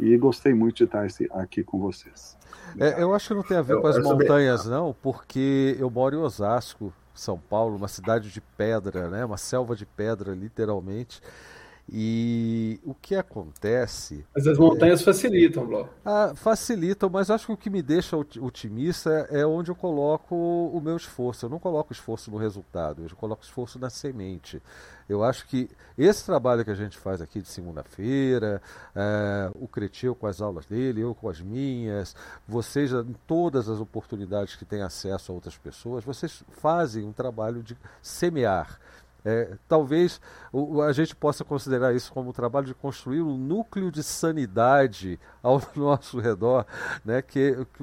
E 0.00 0.16
gostei 0.16 0.54
muito 0.54 0.76
de 0.76 0.84
estar 0.84 1.06
aqui 1.32 1.62
com 1.62 1.78
vocês. 1.78 2.38
É, 2.78 3.02
eu 3.02 3.14
acho 3.14 3.28
que 3.28 3.34
não 3.34 3.42
tem 3.42 3.56
a 3.58 3.62
ver 3.62 3.74
eu, 3.74 3.80
com 3.82 3.86
as 3.86 4.02
montanhas, 4.02 4.66
não, 4.66 4.94
porque 5.02 5.76
eu 5.78 5.90
moro 5.90 6.16
em 6.16 6.18
Osasco, 6.18 6.92
São 7.16 7.38
Paulo, 7.38 7.76
uma 7.76 7.88
cidade 7.88 8.30
de 8.30 8.40
pedra, 8.40 9.08
né? 9.08 9.24
uma 9.24 9.36
selva 9.36 9.74
de 9.74 9.86
pedra, 9.86 10.34
literalmente. 10.34 11.20
E 11.88 12.80
o 12.84 12.94
que 12.94 13.14
acontece. 13.14 14.24
Mas 14.34 14.46
as 14.46 14.58
montanhas 14.58 15.00
é... 15.00 15.04
facilitam, 15.04 15.64
Bló. 15.64 15.86
Ah, 16.04 16.32
facilitam, 16.34 17.08
mas 17.08 17.30
acho 17.30 17.46
que 17.46 17.52
o 17.52 17.56
que 17.56 17.70
me 17.70 17.80
deixa 17.80 18.16
otimista 18.16 19.10
é 19.30 19.46
onde 19.46 19.70
eu 19.70 19.74
coloco 19.76 20.34
o 20.34 20.80
meu 20.80 20.96
esforço. 20.96 21.46
Eu 21.46 21.50
não 21.50 21.60
coloco 21.60 21.92
esforço 21.92 22.30
no 22.30 22.38
resultado, 22.38 23.02
eu 23.02 23.16
coloco 23.16 23.44
esforço 23.44 23.78
na 23.78 23.88
semente. 23.88 24.60
Eu 25.08 25.22
acho 25.22 25.46
que 25.46 25.70
esse 25.96 26.24
trabalho 26.24 26.64
que 26.64 26.70
a 26.70 26.74
gente 26.74 26.98
faz 26.98 27.22
aqui 27.22 27.40
de 27.40 27.48
segunda-feira, 27.48 28.60
é, 28.94 29.50
o 29.54 29.68
Cretil 29.68 30.16
com 30.16 30.26
as 30.26 30.40
aulas 30.40 30.66
dele, 30.66 31.02
eu 31.02 31.14
com 31.14 31.28
as 31.28 31.40
minhas, 31.40 32.16
vocês 32.48 32.92
em 32.92 33.14
todas 33.26 33.68
as 33.68 33.78
oportunidades 33.78 34.56
que 34.56 34.64
têm 34.64 34.82
acesso 34.82 35.30
a 35.30 35.34
outras 35.34 35.56
pessoas, 35.56 36.04
vocês 36.04 36.42
fazem 36.50 37.04
um 37.04 37.12
trabalho 37.12 37.62
de 37.62 37.76
semear. 38.02 38.80
É, 39.28 39.56
talvez 39.66 40.20
o, 40.52 40.80
a 40.80 40.92
gente 40.92 41.16
possa 41.16 41.44
considerar 41.44 41.92
isso 41.92 42.12
como 42.12 42.30
um 42.30 42.32
trabalho 42.32 42.64
de 42.64 42.74
construir 42.74 43.22
um 43.22 43.36
núcleo 43.36 43.90
de 43.90 44.00
sanidade 44.00 45.18
ao 45.42 45.60
nosso 45.74 46.20
redor, 46.20 46.64
né? 47.04 47.20
que, 47.20 47.66
que 47.76 47.82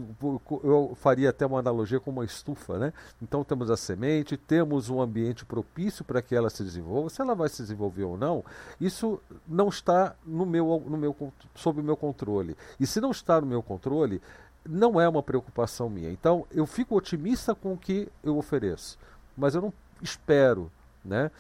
eu 0.64 0.94
faria 0.96 1.32
até 1.32 1.46
uma 1.46 1.60
analogia 1.60 2.00
com 2.00 2.12
uma 2.12 2.24
estufa. 2.24 2.80
Né? 2.80 2.94
Então 3.22 3.44
temos 3.44 3.70
a 3.70 3.76
semente, 3.76 4.38
temos 4.38 4.90
um 4.90 5.02
ambiente 5.02 5.44
propício 5.44 6.06
para 6.06 6.22
que 6.22 6.34
ela 6.34 6.50
se 6.50 6.64
desenvolva. 6.64 7.10
Se 7.10 7.22
ela 7.22 7.36
vai 7.36 7.50
se 7.50 7.62
desenvolver 7.62 8.06
ou 8.06 8.18
não, 8.18 8.42
isso 8.80 9.20
não 9.46 9.68
está 9.68 10.16
no 10.26 10.46
meu, 10.46 10.82
no 10.88 10.96
meu, 10.96 11.14
sob 11.54 11.82
o 11.82 11.84
meu 11.84 11.98
controle. 11.98 12.56
E 12.80 12.88
se 12.88 13.02
não 13.02 13.12
está 13.12 13.42
no 13.42 13.48
meu 13.48 13.62
controle, 13.62 14.22
não 14.66 14.98
é 14.98 15.10
uma 15.10 15.22
preocupação 15.22 15.90
minha. 15.90 16.10
Então 16.10 16.48
eu 16.52 16.66
fico 16.66 16.96
otimista 16.96 17.54
com 17.54 17.74
o 17.74 17.78
que 17.78 18.08
eu 18.24 18.38
ofereço, 18.38 18.98
mas 19.36 19.56
eu 19.56 19.62
não 19.62 19.74
espero 20.02 20.72
né? 21.04 21.32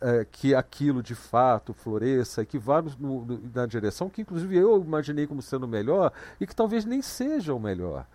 É, 0.00 0.26
que 0.30 0.54
aquilo 0.54 1.02
de 1.02 1.14
fato 1.14 1.72
floresça, 1.72 2.44
que 2.44 2.58
vá 2.58 2.82
no, 2.82 3.24
no, 3.24 3.50
na 3.54 3.64
direção 3.64 4.10
que, 4.10 4.20
inclusive, 4.20 4.56
eu 4.56 4.82
imaginei 4.82 5.26
como 5.26 5.40
sendo 5.40 5.66
melhor 5.66 6.12
e 6.38 6.46
que 6.46 6.54
talvez 6.54 6.84
nem 6.84 7.00
seja 7.00 7.54
o 7.54 7.60
melhor. 7.60 8.06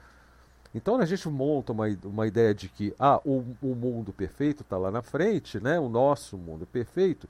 Então 0.75 0.97
a 0.97 1.05
gente 1.05 1.27
monta 1.29 1.71
uma, 1.71 1.85
uma 2.03 2.27
ideia 2.27 2.53
de 2.53 2.67
que 2.67 2.93
ah, 2.99 3.19
o, 3.25 3.43
o 3.61 3.73
mundo 3.73 4.11
perfeito 4.11 4.61
está 4.61 4.77
lá 4.77 4.91
na 4.91 5.01
frente, 5.01 5.59
né? 5.59 5.79
o 5.79 5.87
nosso 5.87 6.37
mundo 6.37 6.67
perfeito, 6.67 7.27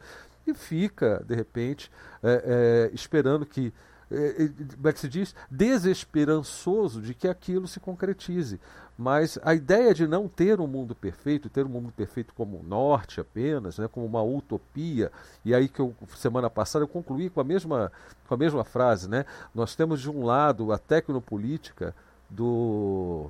e 0.47 0.53
fica, 0.53 1.23
de 1.25 1.35
repente, 1.35 1.91
é, 2.23 2.89
é, 2.91 2.95
esperando 2.95 3.45
que 3.45 3.71
é, 4.11 4.43
é, 4.43 4.47
como 4.75 4.87
é 4.87 4.93
que 4.93 4.99
se 4.99 5.09
diz, 5.09 5.35
desesperançoso 5.49 7.01
de 7.01 7.13
que 7.13 7.27
aquilo 7.27 7.67
se 7.67 7.79
concretize. 7.79 8.59
Mas 8.97 9.37
a 9.43 9.53
ideia 9.53 9.93
de 9.93 10.07
não 10.07 10.27
ter 10.27 10.61
um 10.61 10.67
mundo 10.67 10.95
perfeito, 10.95 11.49
ter 11.49 11.65
um 11.65 11.69
mundo 11.69 11.91
perfeito 11.91 12.33
como 12.33 12.59
o 12.59 12.63
norte 12.63 13.19
apenas, 13.19 13.77
né, 13.77 13.89
como 13.89 14.05
uma 14.05 14.23
utopia, 14.23 15.11
e 15.43 15.53
aí 15.53 15.67
que 15.67 15.81
eu, 15.81 15.93
semana 16.15 16.49
passada 16.49 16.83
eu 16.83 16.87
concluí 16.87 17.29
com 17.29 17.41
a 17.41 17.43
mesma, 17.43 17.91
com 18.27 18.33
a 18.33 18.37
mesma 18.37 18.63
frase, 18.63 19.09
né? 19.09 19.25
Nós 19.53 19.75
temos 19.75 19.99
de 19.99 20.09
um 20.09 20.23
lado 20.23 20.71
a 20.71 20.77
tecnopolítica 20.77 21.93
do 22.29 23.29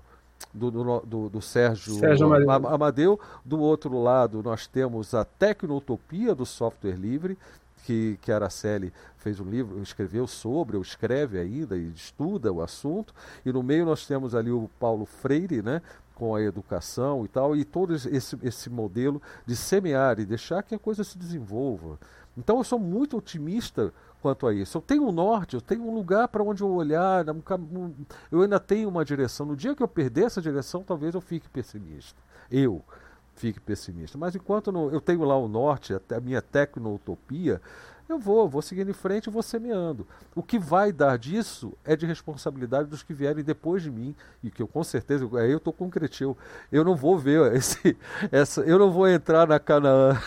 do, 0.53 0.71
do, 0.71 0.99
do, 1.01 1.29
do 1.29 1.41
Sérgio, 1.41 1.95
Sérgio 1.95 2.27
Amadeu. 2.27 2.69
Amadeu. 2.69 3.19
Do 3.43 3.59
outro 3.59 4.01
lado, 4.01 4.43
nós 4.43 4.67
temos 4.67 5.13
a 5.13 5.25
tecnotopia 5.25 6.35
do 6.35 6.45
software 6.45 6.95
livre, 6.95 7.37
que, 7.85 8.17
que 8.21 8.31
Araceli 8.31 8.91
fez 9.17 9.39
um 9.39 9.47
livro, 9.47 9.79
escreveu 9.81 10.25
sobre, 10.25 10.75
ou 10.75 10.81
escreve 10.81 11.39
ainda 11.39 11.77
e 11.77 11.91
estuda 11.91 12.51
o 12.51 12.61
assunto. 12.61 13.13
E 13.45 13.53
no 13.53 13.61
meio 13.61 13.85
nós 13.85 14.07
temos 14.07 14.33
ali 14.33 14.51
o 14.51 14.69
Paulo 14.79 15.05
Freire, 15.05 15.61
né? 15.61 15.81
com 16.15 16.33
a 16.33 16.41
educação 16.41 17.25
e 17.25 17.27
tal, 17.27 17.57
e 17.57 17.65
todo 17.65 17.93
esse, 17.93 18.39
esse 18.41 18.69
modelo 18.69 19.21
de 19.45 19.53
semear 19.53 20.17
e 20.17 20.25
deixar 20.25 20.63
que 20.63 20.73
a 20.73 20.79
coisa 20.79 21.03
se 21.03 21.17
desenvolva. 21.17 21.99
Então 22.37 22.57
eu 22.57 22.63
sou 22.63 22.79
muito 22.79 23.17
otimista 23.17 23.93
quanto 24.21 24.47
a 24.47 24.53
isso. 24.53 24.77
Eu 24.77 24.81
tenho 24.81 25.05
um 25.05 25.11
norte, 25.11 25.55
eu 25.55 25.61
tenho 25.61 25.83
um 25.83 25.93
lugar 25.93 26.29
para 26.29 26.41
onde 26.41 26.63
eu 26.63 26.71
olhar, 26.71 27.25
eu 28.31 28.41
ainda 28.41 28.59
tenho 28.61 28.87
uma 28.87 29.03
direção. 29.03 29.45
No 29.45 29.57
dia 29.57 29.75
que 29.75 29.83
eu 29.83 29.87
perder 29.89 30.23
essa 30.23 30.41
direção, 30.41 30.83
talvez 30.83 31.13
eu 31.13 31.21
fique 31.21 31.49
pessimista. 31.49 32.19
Eu 32.49 32.81
fique 33.35 33.59
pessimista. 33.59 34.17
Mas 34.17 34.35
enquanto 34.35 34.71
eu 34.91 35.01
tenho 35.01 35.23
lá 35.23 35.37
o 35.37 35.47
norte, 35.47 35.93
a 35.93 36.19
minha 36.19 36.41
tecno-utopia, 36.41 37.61
eu 38.07 38.19
vou, 38.19 38.47
vou 38.47 38.61
seguindo 38.61 38.89
em 38.89 38.93
frente 38.93 39.27
e 39.27 39.31
vou 39.31 39.41
semeando. 39.41 40.05
O 40.35 40.43
que 40.43 40.59
vai 40.59 40.91
dar 40.91 41.17
disso 41.17 41.73
é 41.83 41.95
de 41.95 42.05
responsabilidade 42.05 42.87
dos 42.87 43.01
que 43.01 43.13
vierem 43.13 43.43
depois 43.43 43.81
de 43.81 43.89
mim, 43.89 44.15
e 44.43 44.51
que 44.51 44.61
eu 44.61 44.67
com 44.67 44.83
certeza, 44.83 45.27
aí 45.39 45.51
eu 45.51 45.57
estou 45.57 45.73
com 45.73 45.89
eu 46.71 46.83
não 46.83 46.95
vou 46.95 47.17
ver 47.17 47.53
esse, 47.55 47.97
essa, 48.31 48.61
eu 48.61 48.77
não 48.77 48.91
vou 48.91 49.07
entrar 49.07 49.47
na 49.47 49.59
Canaã, 49.59 50.19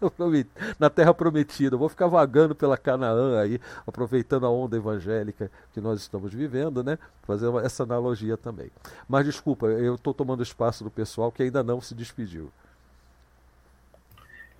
na 0.78 0.90
terra 0.90 1.14
prometida, 1.14 1.74
eu 1.74 1.78
vou 1.78 1.88
ficar 1.88 2.06
vagando 2.06 2.54
pela 2.54 2.76
Canaã 2.76 3.40
aí, 3.40 3.60
aproveitando 3.86 4.46
a 4.46 4.50
onda 4.50 4.76
evangélica 4.76 5.50
que 5.72 5.80
nós 5.80 6.00
estamos 6.00 6.32
vivendo, 6.32 6.82
né? 6.82 6.98
Fazer 7.22 7.52
essa 7.64 7.82
analogia 7.82 8.36
também. 8.36 8.70
Mas 9.08 9.26
desculpa, 9.26 9.66
eu 9.66 9.94
estou 9.96 10.14
tomando 10.14 10.42
espaço 10.42 10.82
do 10.82 10.90
pessoal 10.90 11.30
que 11.30 11.42
ainda 11.42 11.62
não 11.62 11.80
se 11.80 11.94
despediu. 11.94 12.50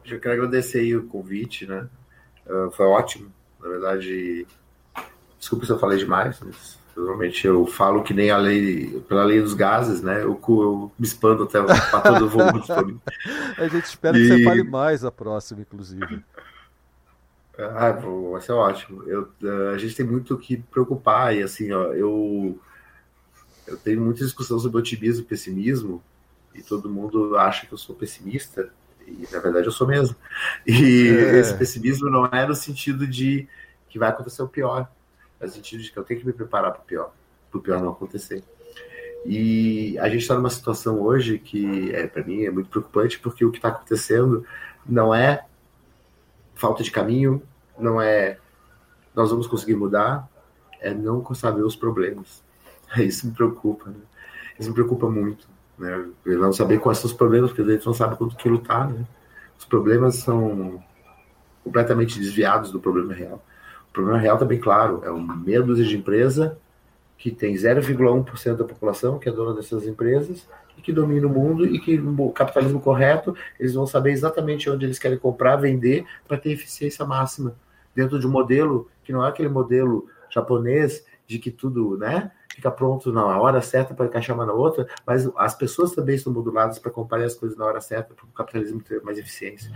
Eu 0.05 0.21
quero 0.21 0.35
agradecer 0.35 0.79
aí 0.81 0.97
o 0.97 1.07
convite, 1.07 1.67
né? 1.67 1.89
Uh, 2.47 2.71
foi 2.71 2.87
ótimo. 2.87 3.33
Na 3.61 3.69
verdade, 3.69 4.47
desculpa 5.39 5.67
se 5.67 5.73
eu 5.73 5.79
falei 5.79 5.99
demais, 5.99 6.39
mas 6.41 6.79
normalmente 6.97 7.47
eu 7.47 7.67
falo 7.67 8.03
que 8.03 8.15
nem 8.15 8.31
a 8.31 8.39
lei, 8.39 9.01
pela 9.09 9.25
lei 9.25 9.41
dos 9.41 9.55
gases, 9.55 10.01
né? 10.01 10.23
Eu, 10.23 10.41
eu 10.49 10.93
me 10.99 11.07
expando 11.07 11.45
até 11.45 11.61
para 11.63 12.01
todo 12.01 12.25
o 12.25 12.29
volume 12.29 12.63
A 13.59 13.69
gente 13.69 13.85
espera 13.85 14.17
e... 14.17 14.21
que 14.21 14.29
você 14.29 14.45
fale 14.45 14.63
mais 14.63 15.05
a 15.05 15.11
próxima, 15.11 15.61
inclusive. 15.61 16.25
Ah, 17.59 17.91
vai 18.31 18.41
ser 18.41 18.53
ótimo. 18.53 19.03
Eu, 19.05 19.29
uh, 19.43 19.71
a 19.75 19.79
gente 19.79 19.95
tem 19.95 20.07
muito 20.07 20.37
que 20.39 20.59
preocupar 20.59 21.35
e 21.35 21.43
assim, 21.43 21.73
ó, 21.73 21.93
eu 21.95 22.59
eu 23.67 23.77
tenho 23.77 24.01
muita 24.01 24.25
discussão 24.25 24.59
sobre 24.59 24.79
otimismo 24.79 25.23
e 25.23 25.27
pessimismo 25.27 26.03
e 26.55 26.63
todo 26.63 26.89
mundo 26.89 27.37
acha 27.37 27.67
que 27.67 27.73
eu 27.73 27.79
sou 27.79 27.97
pessimista 27.97 28.71
e 29.07 29.29
na 29.33 29.39
verdade 29.39 29.67
eu 29.67 29.73
sou 29.73 29.87
mesmo. 29.87 30.17
E 30.67 31.09
é. 31.09 31.39
esse 31.39 31.55
pessimismo 31.55 32.11
não 32.11 32.27
é 32.27 32.47
no 32.47 32.55
sentido 32.55 33.07
de 33.07 33.49
que 33.89 33.99
vai 33.99 34.09
acontecer 34.09 34.43
o 34.43 34.49
pior, 34.49 34.91
é 35.41 35.47
no 35.47 35.53
sentido 35.53 35.83
de 35.83 35.91
que 35.91 35.99
eu 35.99 36.05
tenho 36.05 36.21
que 36.21 36.27
me 36.27 36.33
preparar 36.33 36.73
para 36.73 36.83
o 36.83 36.85
pior, 36.85 37.13
para 37.51 37.59
o 37.59 37.63
pior 37.63 37.81
não 37.81 37.91
acontecer. 37.91 38.43
E 39.25 39.99
a 39.99 40.09
gente 40.09 40.23
está 40.23 40.35
numa 40.35 40.51
situação 40.51 41.01
hoje 41.01 41.39
que, 41.39 41.93
é, 41.93 42.07
para 42.07 42.23
mim, 42.23 42.45
é 42.45 42.51
muito 42.51 42.69
preocupante, 42.69 43.19
porque 43.19 43.45
o 43.45 43.51
que 43.51 43.59
está 43.59 43.69
acontecendo 43.69 44.47
não 44.85 45.15
é 45.15 45.45
falta 46.55 46.83
de 46.83 46.91
caminho, 46.91 47.43
não 47.79 48.01
é 48.01 48.39
nós 49.15 49.31
vamos 49.31 49.47
conseguir 49.47 49.75
mudar, 49.75 50.29
é 50.79 50.93
não 50.93 51.25
saber 51.35 51.63
os 51.63 51.75
problemas. 51.75 52.45
Isso 52.99 53.27
me 53.27 53.33
preocupa, 53.33 53.91
né? 53.91 53.97
Isso 54.59 54.69
me 54.69 54.75
preocupa 54.75 55.09
muito. 55.09 55.49
Né? 55.79 56.07
Eles 56.25 56.39
não 56.39 56.53
saber 56.53 56.81
quais 56.81 56.99
são 56.99 57.11
os 57.11 57.17
problemas, 57.17 57.51
porque 57.51 57.63
eles 57.63 57.85
não 57.85 57.95
sabem 57.95 58.17
quanto 58.17 58.37
que 58.37 58.49
lutar. 58.49 58.89
Né? 58.89 59.05
Os 59.59 59.65
problemas 59.65 60.17
são 60.17 60.83
completamente 61.63 62.19
desviados 62.19 62.71
do 62.71 62.81
problema 62.81 63.13
real. 63.13 63.43
O 63.91 63.93
problema 63.93 64.19
real 64.19 64.37
está 64.37 64.47
bem 64.47 64.61
claro: 64.61 65.03
é 65.05 65.11
meia 65.37 65.63
dúzia 65.63 65.85
de 65.85 65.97
empresa 65.97 66.59
que 67.19 67.31
tem 67.31 67.55
0,1% 67.55 68.57
da 68.57 68.65
população 68.65 69.19
que 69.19 69.29
é 69.29 69.33
dona 69.33 69.55
dessas 69.55 69.87
empresas 69.87 70.47
e 70.77 70.83
que 70.83 70.93
domina 70.93 71.27
o 71.27 71.31
mundo 71.31 71.67
e 71.67 71.81
que 71.81 71.97
no 71.97 72.31
capitalismo 72.31 72.79
correto 72.79 73.35
eles 73.59 73.75
vão 73.75 73.87
saber 73.87 74.13
exatamente 74.13 74.69
onde 74.69 74.85
eles 74.85 74.99
querem 74.99 75.19
comprar, 75.19 75.57
vender 75.57 76.05
para 76.29 76.37
ter 76.37 76.53
eficiência 76.53 77.05
máxima 77.07 77.57
dentro 77.95 78.19
de 78.19 78.27
um 78.27 78.31
modelo 78.31 78.89
que 79.03 79.13
não 79.13 79.25
é 79.25 79.29
aquele 79.29 79.49
modelo 79.49 80.07
japonês 80.29 81.05
de 81.27 81.39
que 81.39 81.51
tudo, 81.51 81.97
né? 81.97 82.31
Fica 82.57 82.71
pronto 82.71 83.13
na 83.13 83.39
hora 83.39 83.61
certa 83.61 83.93
para 83.93 84.07
encaixar 84.07 84.35
uma 84.35 84.47
na 84.47 84.55
outra, 84.55 84.89
mas 85.07 85.31
as 85.37 85.55
pessoas 85.55 85.93
também 85.93 86.15
estão 86.15 86.33
moduladas 86.33 86.79
para 86.79 86.91
comparar 86.91 87.25
as 87.25 87.35
coisas 87.35 87.57
na 87.57 87.67
hora 87.67 87.83
certa 87.83 88.15
para 88.15 88.25
o 88.25 88.29
capitalismo 88.29 88.81
ter 88.81 89.03
mais 89.03 89.19
eficiência. 89.19 89.71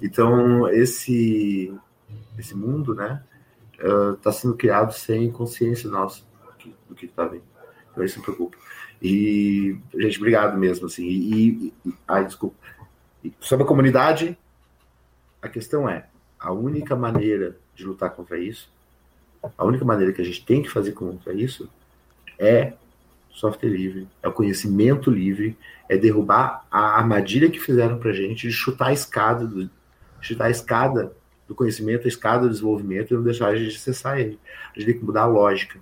Então, 0.00 0.68
esse, 0.68 1.74
esse 2.38 2.54
mundo, 2.54 2.94
né, 2.94 3.24
está 3.72 4.28
uh, 4.28 4.32
sendo 4.32 4.54
criado 4.56 4.92
sem 4.92 5.32
consciência 5.32 5.88
nossa 5.88 6.22
do 6.86 6.94
que 6.94 7.06
está 7.06 7.24
vindo. 7.24 7.44
Então, 7.90 8.04
isso 8.04 8.18
me 8.18 8.24
preocupa. 8.26 8.58
E, 9.00 9.80
gente, 9.94 10.18
obrigado 10.18 10.58
mesmo, 10.58 10.84
assim. 10.84 11.06
E, 11.06 11.72
e 11.86 11.94
ai, 12.06 12.26
desculpa. 12.26 12.56
E, 13.24 13.32
sobre 13.40 13.64
a 13.64 13.66
comunidade, 13.66 14.36
a 15.40 15.48
questão 15.48 15.88
é, 15.88 16.06
a 16.38 16.52
única 16.52 16.94
maneira 16.94 17.56
de 17.74 17.86
lutar 17.86 18.10
contra 18.10 18.38
isso, 18.38 18.70
a 19.56 19.64
única 19.64 19.84
maneira 19.86 20.12
que 20.12 20.20
a 20.20 20.24
gente 20.24 20.44
tem 20.44 20.62
que 20.62 20.68
fazer 20.68 20.92
contra 20.92 21.32
isso 21.32 21.70
é 22.38 22.74
software 23.30 23.70
livre, 23.70 24.08
é 24.22 24.28
o 24.28 24.32
conhecimento 24.32 25.10
livre, 25.10 25.56
é 25.88 25.96
derrubar 25.96 26.66
a 26.70 26.98
armadilha 26.98 27.50
que 27.50 27.58
fizeram 27.58 27.98
para 27.98 28.12
gente 28.12 28.48
de 28.48 28.52
chutar 28.52 28.88
a 28.88 28.92
escada 28.92 29.46
do, 29.46 29.70
chutar 30.20 30.46
a 30.46 30.50
escada 30.50 31.12
do 31.46 31.54
conhecimento, 31.54 32.04
a 32.04 32.08
escada 32.08 32.42
do 32.42 32.50
desenvolvimento 32.50 33.12
e 33.12 33.16
não 33.16 33.22
deixar 33.22 33.48
a 33.48 33.56
gente 33.56 33.76
acessar 33.76 34.18
ele. 34.18 34.38
A 34.74 34.78
gente 34.78 34.90
tem 34.90 34.98
que 34.98 35.04
mudar 35.04 35.22
a 35.22 35.26
lógica. 35.26 35.78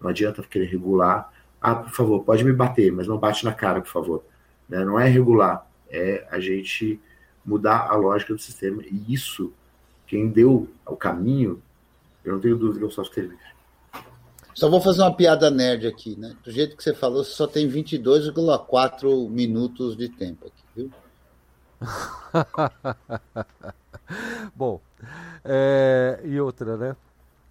Não 0.00 0.10
adianta 0.10 0.42
querer 0.42 0.66
regular. 0.66 1.32
Ah, 1.60 1.74
por 1.74 1.90
favor, 1.90 2.24
pode 2.24 2.44
me 2.44 2.52
bater, 2.52 2.92
mas 2.92 3.06
não 3.06 3.18
bate 3.18 3.44
na 3.44 3.52
cara, 3.52 3.80
por 3.80 3.90
favor. 3.90 4.24
Né? 4.68 4.84
Não 4.84 4.98
é 4.98 5.08
regular, 5.08 5.66
é 5.88 6.26
a 6.30 6.38
gente 6.38 7.00
mudar 7.44 7.88
a 7.88 7.94
lógica 7.94 8.34
do 8.34 8.40
sistema. 8.40 8.82
E 8.82 9.12
isso, 9.12 9.52
quem 10.06 10.28
deu 10.28 10.68
o 10.86 10.96
caminho, 10.96 11.62
eu 12.24 12.34
não 12.34 12.40
tenho 12.40 12.56
dúvida 12.56 12.78
que 12.78 12.84
é 12.84 12.88
o 12.88 12.90
software 12.90 13.22
livre. 13.22 13.38
Só 14.60 14.68
vou 14.68 14.78
fazer 14.78 15.00
uma 15.00 15.16
piada 15.16 15.50
nerd 15.50 15.86
aqui, 15.86 16.14
né? 16.18 16.36
Do 16.44 16.50
jeito 16.50 16.76
que 16.76 16.82
você 16.82 16.92
falou, 16.92 17.24
você 17.24 17.30
só 17.30 17.46
tem 17.46 17.66
22,4 17.66 19.26
minutos 19.30 19.96
de 19.96 20.10
tempo 20.10 20.48
aqui, 20.48 20.62
viu? 20.76 20.92
Bom, 24.54 24.78
é, 25.42 26.20
e 26.24 26.38
outra, 26.38 26.76
né? 26.76 26.94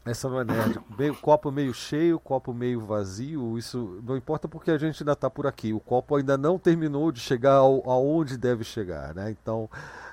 Essa 0.05 0.27
é 0.27 0.43
nerd. 0.43 0.79
Meio, 0.99 1.15
copo 1.15 1.51
meio 1.51 1.73
cheio, 1.73 2.19
copo 2.19 2.53
meio 2.53 2.85
vazio, 2.85 3.57
isso 3.57 3.99
não 4.05 4.15
importa 4.15 4.47
porque 4.47 4.69
a 4.69 4.77
gente 4.77 5.01
ainda 5.01 5.13
está 5.13 5.31
por 5.31 5.47
aqui. 5.47 5.73
O 5.73 5.79
copo 5.79 6.15
ainda 6.15 6.37
não 6.37 6.59
terminou 6.59 7.11
de 7.11 7.19
chegar 7.19 7.55
ao, 7.55 7.89
aonde 7.89 8.37
deve 8.37 8.63
chegar, 8.63 9.15
né? 9.15 9.31
Então, 9.31 9.67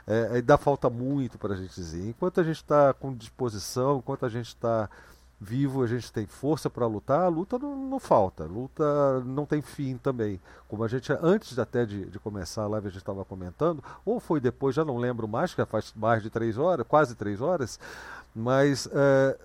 é, 0.06 0.36
ainda 0.36 0.56
falta 0.56 0.88
muito 0.88 1.36
para 1.36 1.52
a 1.52 1.56
gente 1.58 1.74
dizer. 1.74 2.08
Enquanto 2.08 2.40
a 2.40 2.42
gente 2.42 2.56
está 2.56 2.94
com 2.94 3.14
disposição, 3.14 3.98
enquanto 3.98 4.24
a 4.24 4.30
gente 4.30 4.48
está 4.48 4.88
vivo, 5.40 5.82
a 5.82 5.86
gente 5.86 6.10
tem 6.12 6.26
força 6.26 6.70
para 6.70 6.86
lutar, 6.86 7.20
a 7.20 7.28
luta 7.28 7.58
não, 7.58 7.76
não, 7.76 8.00
falta, 8.00 8.44
a 8.44 8.46
luta 8.46 9.20
não 9.20 9.44
tem 9.44 9.60
fim 9.60 9.96
também. 9.96 10.40
Como 10.66 10.82
a 10.82 10.88
gente, 10.88 11.12
antes 11.22 11.58
até 11.58 11.84
de, 11.84 12.06
de 12.06 12.18
começar 12.18 12.62
a 12.62 12.68
live, 12.68 12.86
a 12.86 12.90
gente 12.90 13.00
estava 13.00 13.24
comentando, 13.24 13.84
ou 14.04 14.18
foi 14.18 14.40
depois, 14.40 14.74
já 14.74 14.84
não 14.84 14.96
lembro 14.96 15.28
mais, 15.28 15.54
que 15.54 15.64
faz 15.66 15.92
mais 15.94 16.22
de 16.22 16.30
três 16.30 16.56
horas, 16.56 16.86
quase 16.88 17.14
três 17.14 17.40
horas, 17.40 17.78
mas 18.34 18.88
é, 18.92 19.38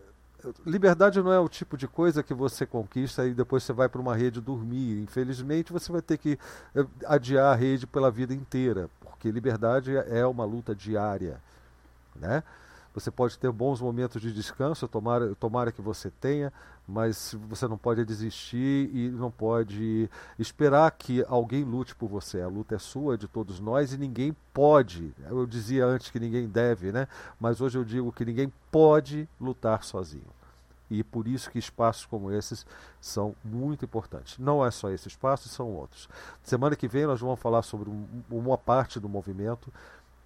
liberdade 0.66 1.22
não 1.22 1.32
é 1.32 1.40
o 1.40 1.50
tipo 1.50 1.76
de 1.78 1.88
coisa 1.88 2.24
que 2.24 2.34
você 2.34 2.66
conquista 2.66 3.26
e 3.26 3.34
depois 3.34 3.64
você 3.64 3.74
vai 3.74 3.90
para 3.90 4.02
uma 4.02 4.16
rede 4.16 4.40
dormir. 4.40 5.02
Infelizmente, 5.02 5.74
você 5.74 5.92
vai 5.92 6.02
ter 6.02 6.18
que 6.18 6.40
é, 6.74 6.86
adiar 7.06 7.52
a 7.52 7.56
rede 7.56 7.86
pela 7.86 8.10
vida 8.10 8.34
inteira, 8.34 8.90
porque 9.02 9.30
liberdade 9.30 9.96
é 9.96 10.26
uma 10.26 10.46
luta 10.46 10.74
diária, 10.74 11.38
né? 12.16 12.44
Você 12.94 13.10
pode 13.10 13.40
ter 13.40 13.52
bons 13.52 13.80
momentos 13.80 14.22
de 14.22 14.34
descanso, 14.34 14.88
tomara, 14.88 15.34
tomara 15.36 15.72
que 15.72 15.82
você 15.82 16.10
tenha, 16.10 16.52
mas 16.88 17.36
você 17.48 17.68
não 17.68 17.78
pode 17.78 18.04
desistir 18.04 18.90
e 18.94 19.10
não 19.10 19.32
pode 19.32 20.10
esperar 20.38 20.92
que 20.92 21.24
alguém 21.28 21.64
lute 21.64 21.96
por 21.96 22.10
você. 22.10 22.42
A 22.42 22.48
luta 22.48 22.76
é 22.76 22.80
sua, 22.80 23.18
de 23.18 23.28
todos 23.28 23.60
nós, 23.60 23.94
e 23.94 23.98
ninguém 23.98 24.36
pode. 24.54 25.14
Eu 25.30 25.46
dizia 25.46 25.86
antes 25.86 26.10
que 26.10 26.20
ninguém 26.20 26.48
deve, 26.48 26.92
né? 26.92 27.08
Mas 27.40 27.62
hoje 27.62 27.78
eu 27.78 27.86
digo 27.86 28.12
que 28.12 28.26
ninguém 28.26 28.52
pode 28.70 29.28
lutar 29.40 29.84
sozinho. 29.84 30.28
E 30.90 31.06
por 31.06 31.26
isso 31.26 31.50
que 31.50 31.58
espaços 31.58 32.06
como 32.06 32.30
esses 32.30 32.66
são 33.00 33.34
muito 33.42 33.86
importantes. 33.86 34.38
Não 34.38 34.66
é 34.66 34.70
só 34.70 34.90
esse 34.90 35.08
espaço, 35.08 35.48
são 35.48 35.70
outros. 35.70 36.10
Semana 36.44 36.76
que 36.76 36.86
vem 36.86 37.06
nós 37.06 37.22
vamos 37.22 37.40
falar 37.40 37.62
sobre 37.62 37.90
uma 38.30 38.58
parte 38.58 39.00
do 39.00 39.08
movimento 39.08 39.72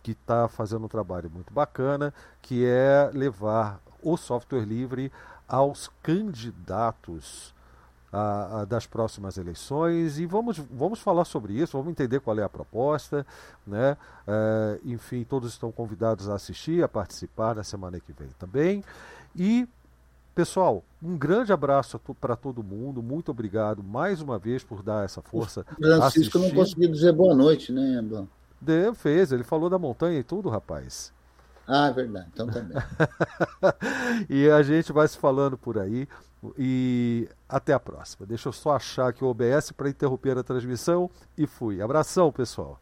que 0.06 0.11
está 0.11 0.48
fazendo 0.48 0.85
um 0.85 0.88
trabalho 0.88 1.32
muito 1.34 1.51
bacana, 1.51 2.14
que 2.40 2.64
é 2.64 3.09
levar 3.11 3.82
o 4.03 4.16
software 4.16 4.64
livre 4.64 5.11
aos 5.48 5.90
candidatos 6.03 7.56
a, 8.14 8.61
a, 8.61 8.66
das 8.66 8.85
próximas 8.85 9.35
eleições 9.40 10.19
e 10.19 10.27
vamos, 10.27 10.59
vamos 10.59 11.00
falar 11.00 11.25
sobre 11.25 11.53
isso, 11.53 11.75
vamos 11.75 11.90
entender 11.90 12.19
qual 12.19 12.38
é 12.38 12.43
a 12.43 12.50
proposta, 12.50 13.25
né? 13.66 13.98
É, 14.27 14.80
enfim, 14.85 15.24
todos 15.24 15.51
estão 15.51 15.72
convidados 15.72 16.30
a 16.30 16.35
assistir, 16.35 16.84
a 16.84 16.88
participar 16.88 17.56
na 17.56 17.64
semana 17.64 18.00
que 18.00 18.14
vem 18.14 18.30
também. 18.38 18.84
E 19.35 19.67
Pessoal, 20.35 20.84
um 21.01 21.17
grande 21.17 21.53
abraço 21.53 21.98
para 22.19 22.35
todo 22.35 22.61
mundo. 22.61 23.01
Muito 23.01 23.32
obrigado 23.32 23.82
mais 23.82 24.22
uma 24.22 24.38
vez 24.38 24.66
por 24.66 24.84
dar 24.84 25.06
essa 25.06 25.22
força. 25.22 25.66
Francisco 25.80 26.38
não 26.38 26.51
conseguiu 26.51 26.92
dizer 26.92 27.14
boa 27.14 27.34
noite, 27.34 27.72
né, 27.72 28.01
Blanc? 28.01 28.27
De, 28.59 28.93
fez, 28.93 29.32
ele 29.32 29.43
falou 29.43 29.69
da 29.69 29.77
montanha 29.77 30.19
e 30.19 30.24
tudo, 30.24 30.50
rapaz. 30.50 31.14
Ah, 31.67 31.88
é 31.88 31.93
verdade. 31.93 32.27
Então 32.34 32.48
também. 32.48 32.77
e 34.30 34.50
a 34.50 34.61
gente 34.61 34.92
vai 34.92 35.08
se 35.08 35.17
falando 35.17 35.58
por 35.58 35.80
aí. 35.80 36.08
E 36.58 37.27
até 37.50 37.74
a 37.74 37.80
próxima. 37.80 38.25
Deixa 38.25 38.50
eu 38.50 38.53
só 38.53 38.75
achar 38.75 39.08
aqui 39.08 39.24
o 39.24 39.27
OBS 39.27 39.72
para 39.72 39.90
interromper 39.90 40.38
a 40.38 40.43
transmissão 40.43 41.09
e 41.38 41.48
fui. 41.48 41.82
Abração, 41.82 42.32
pessoal. 42.32 42.80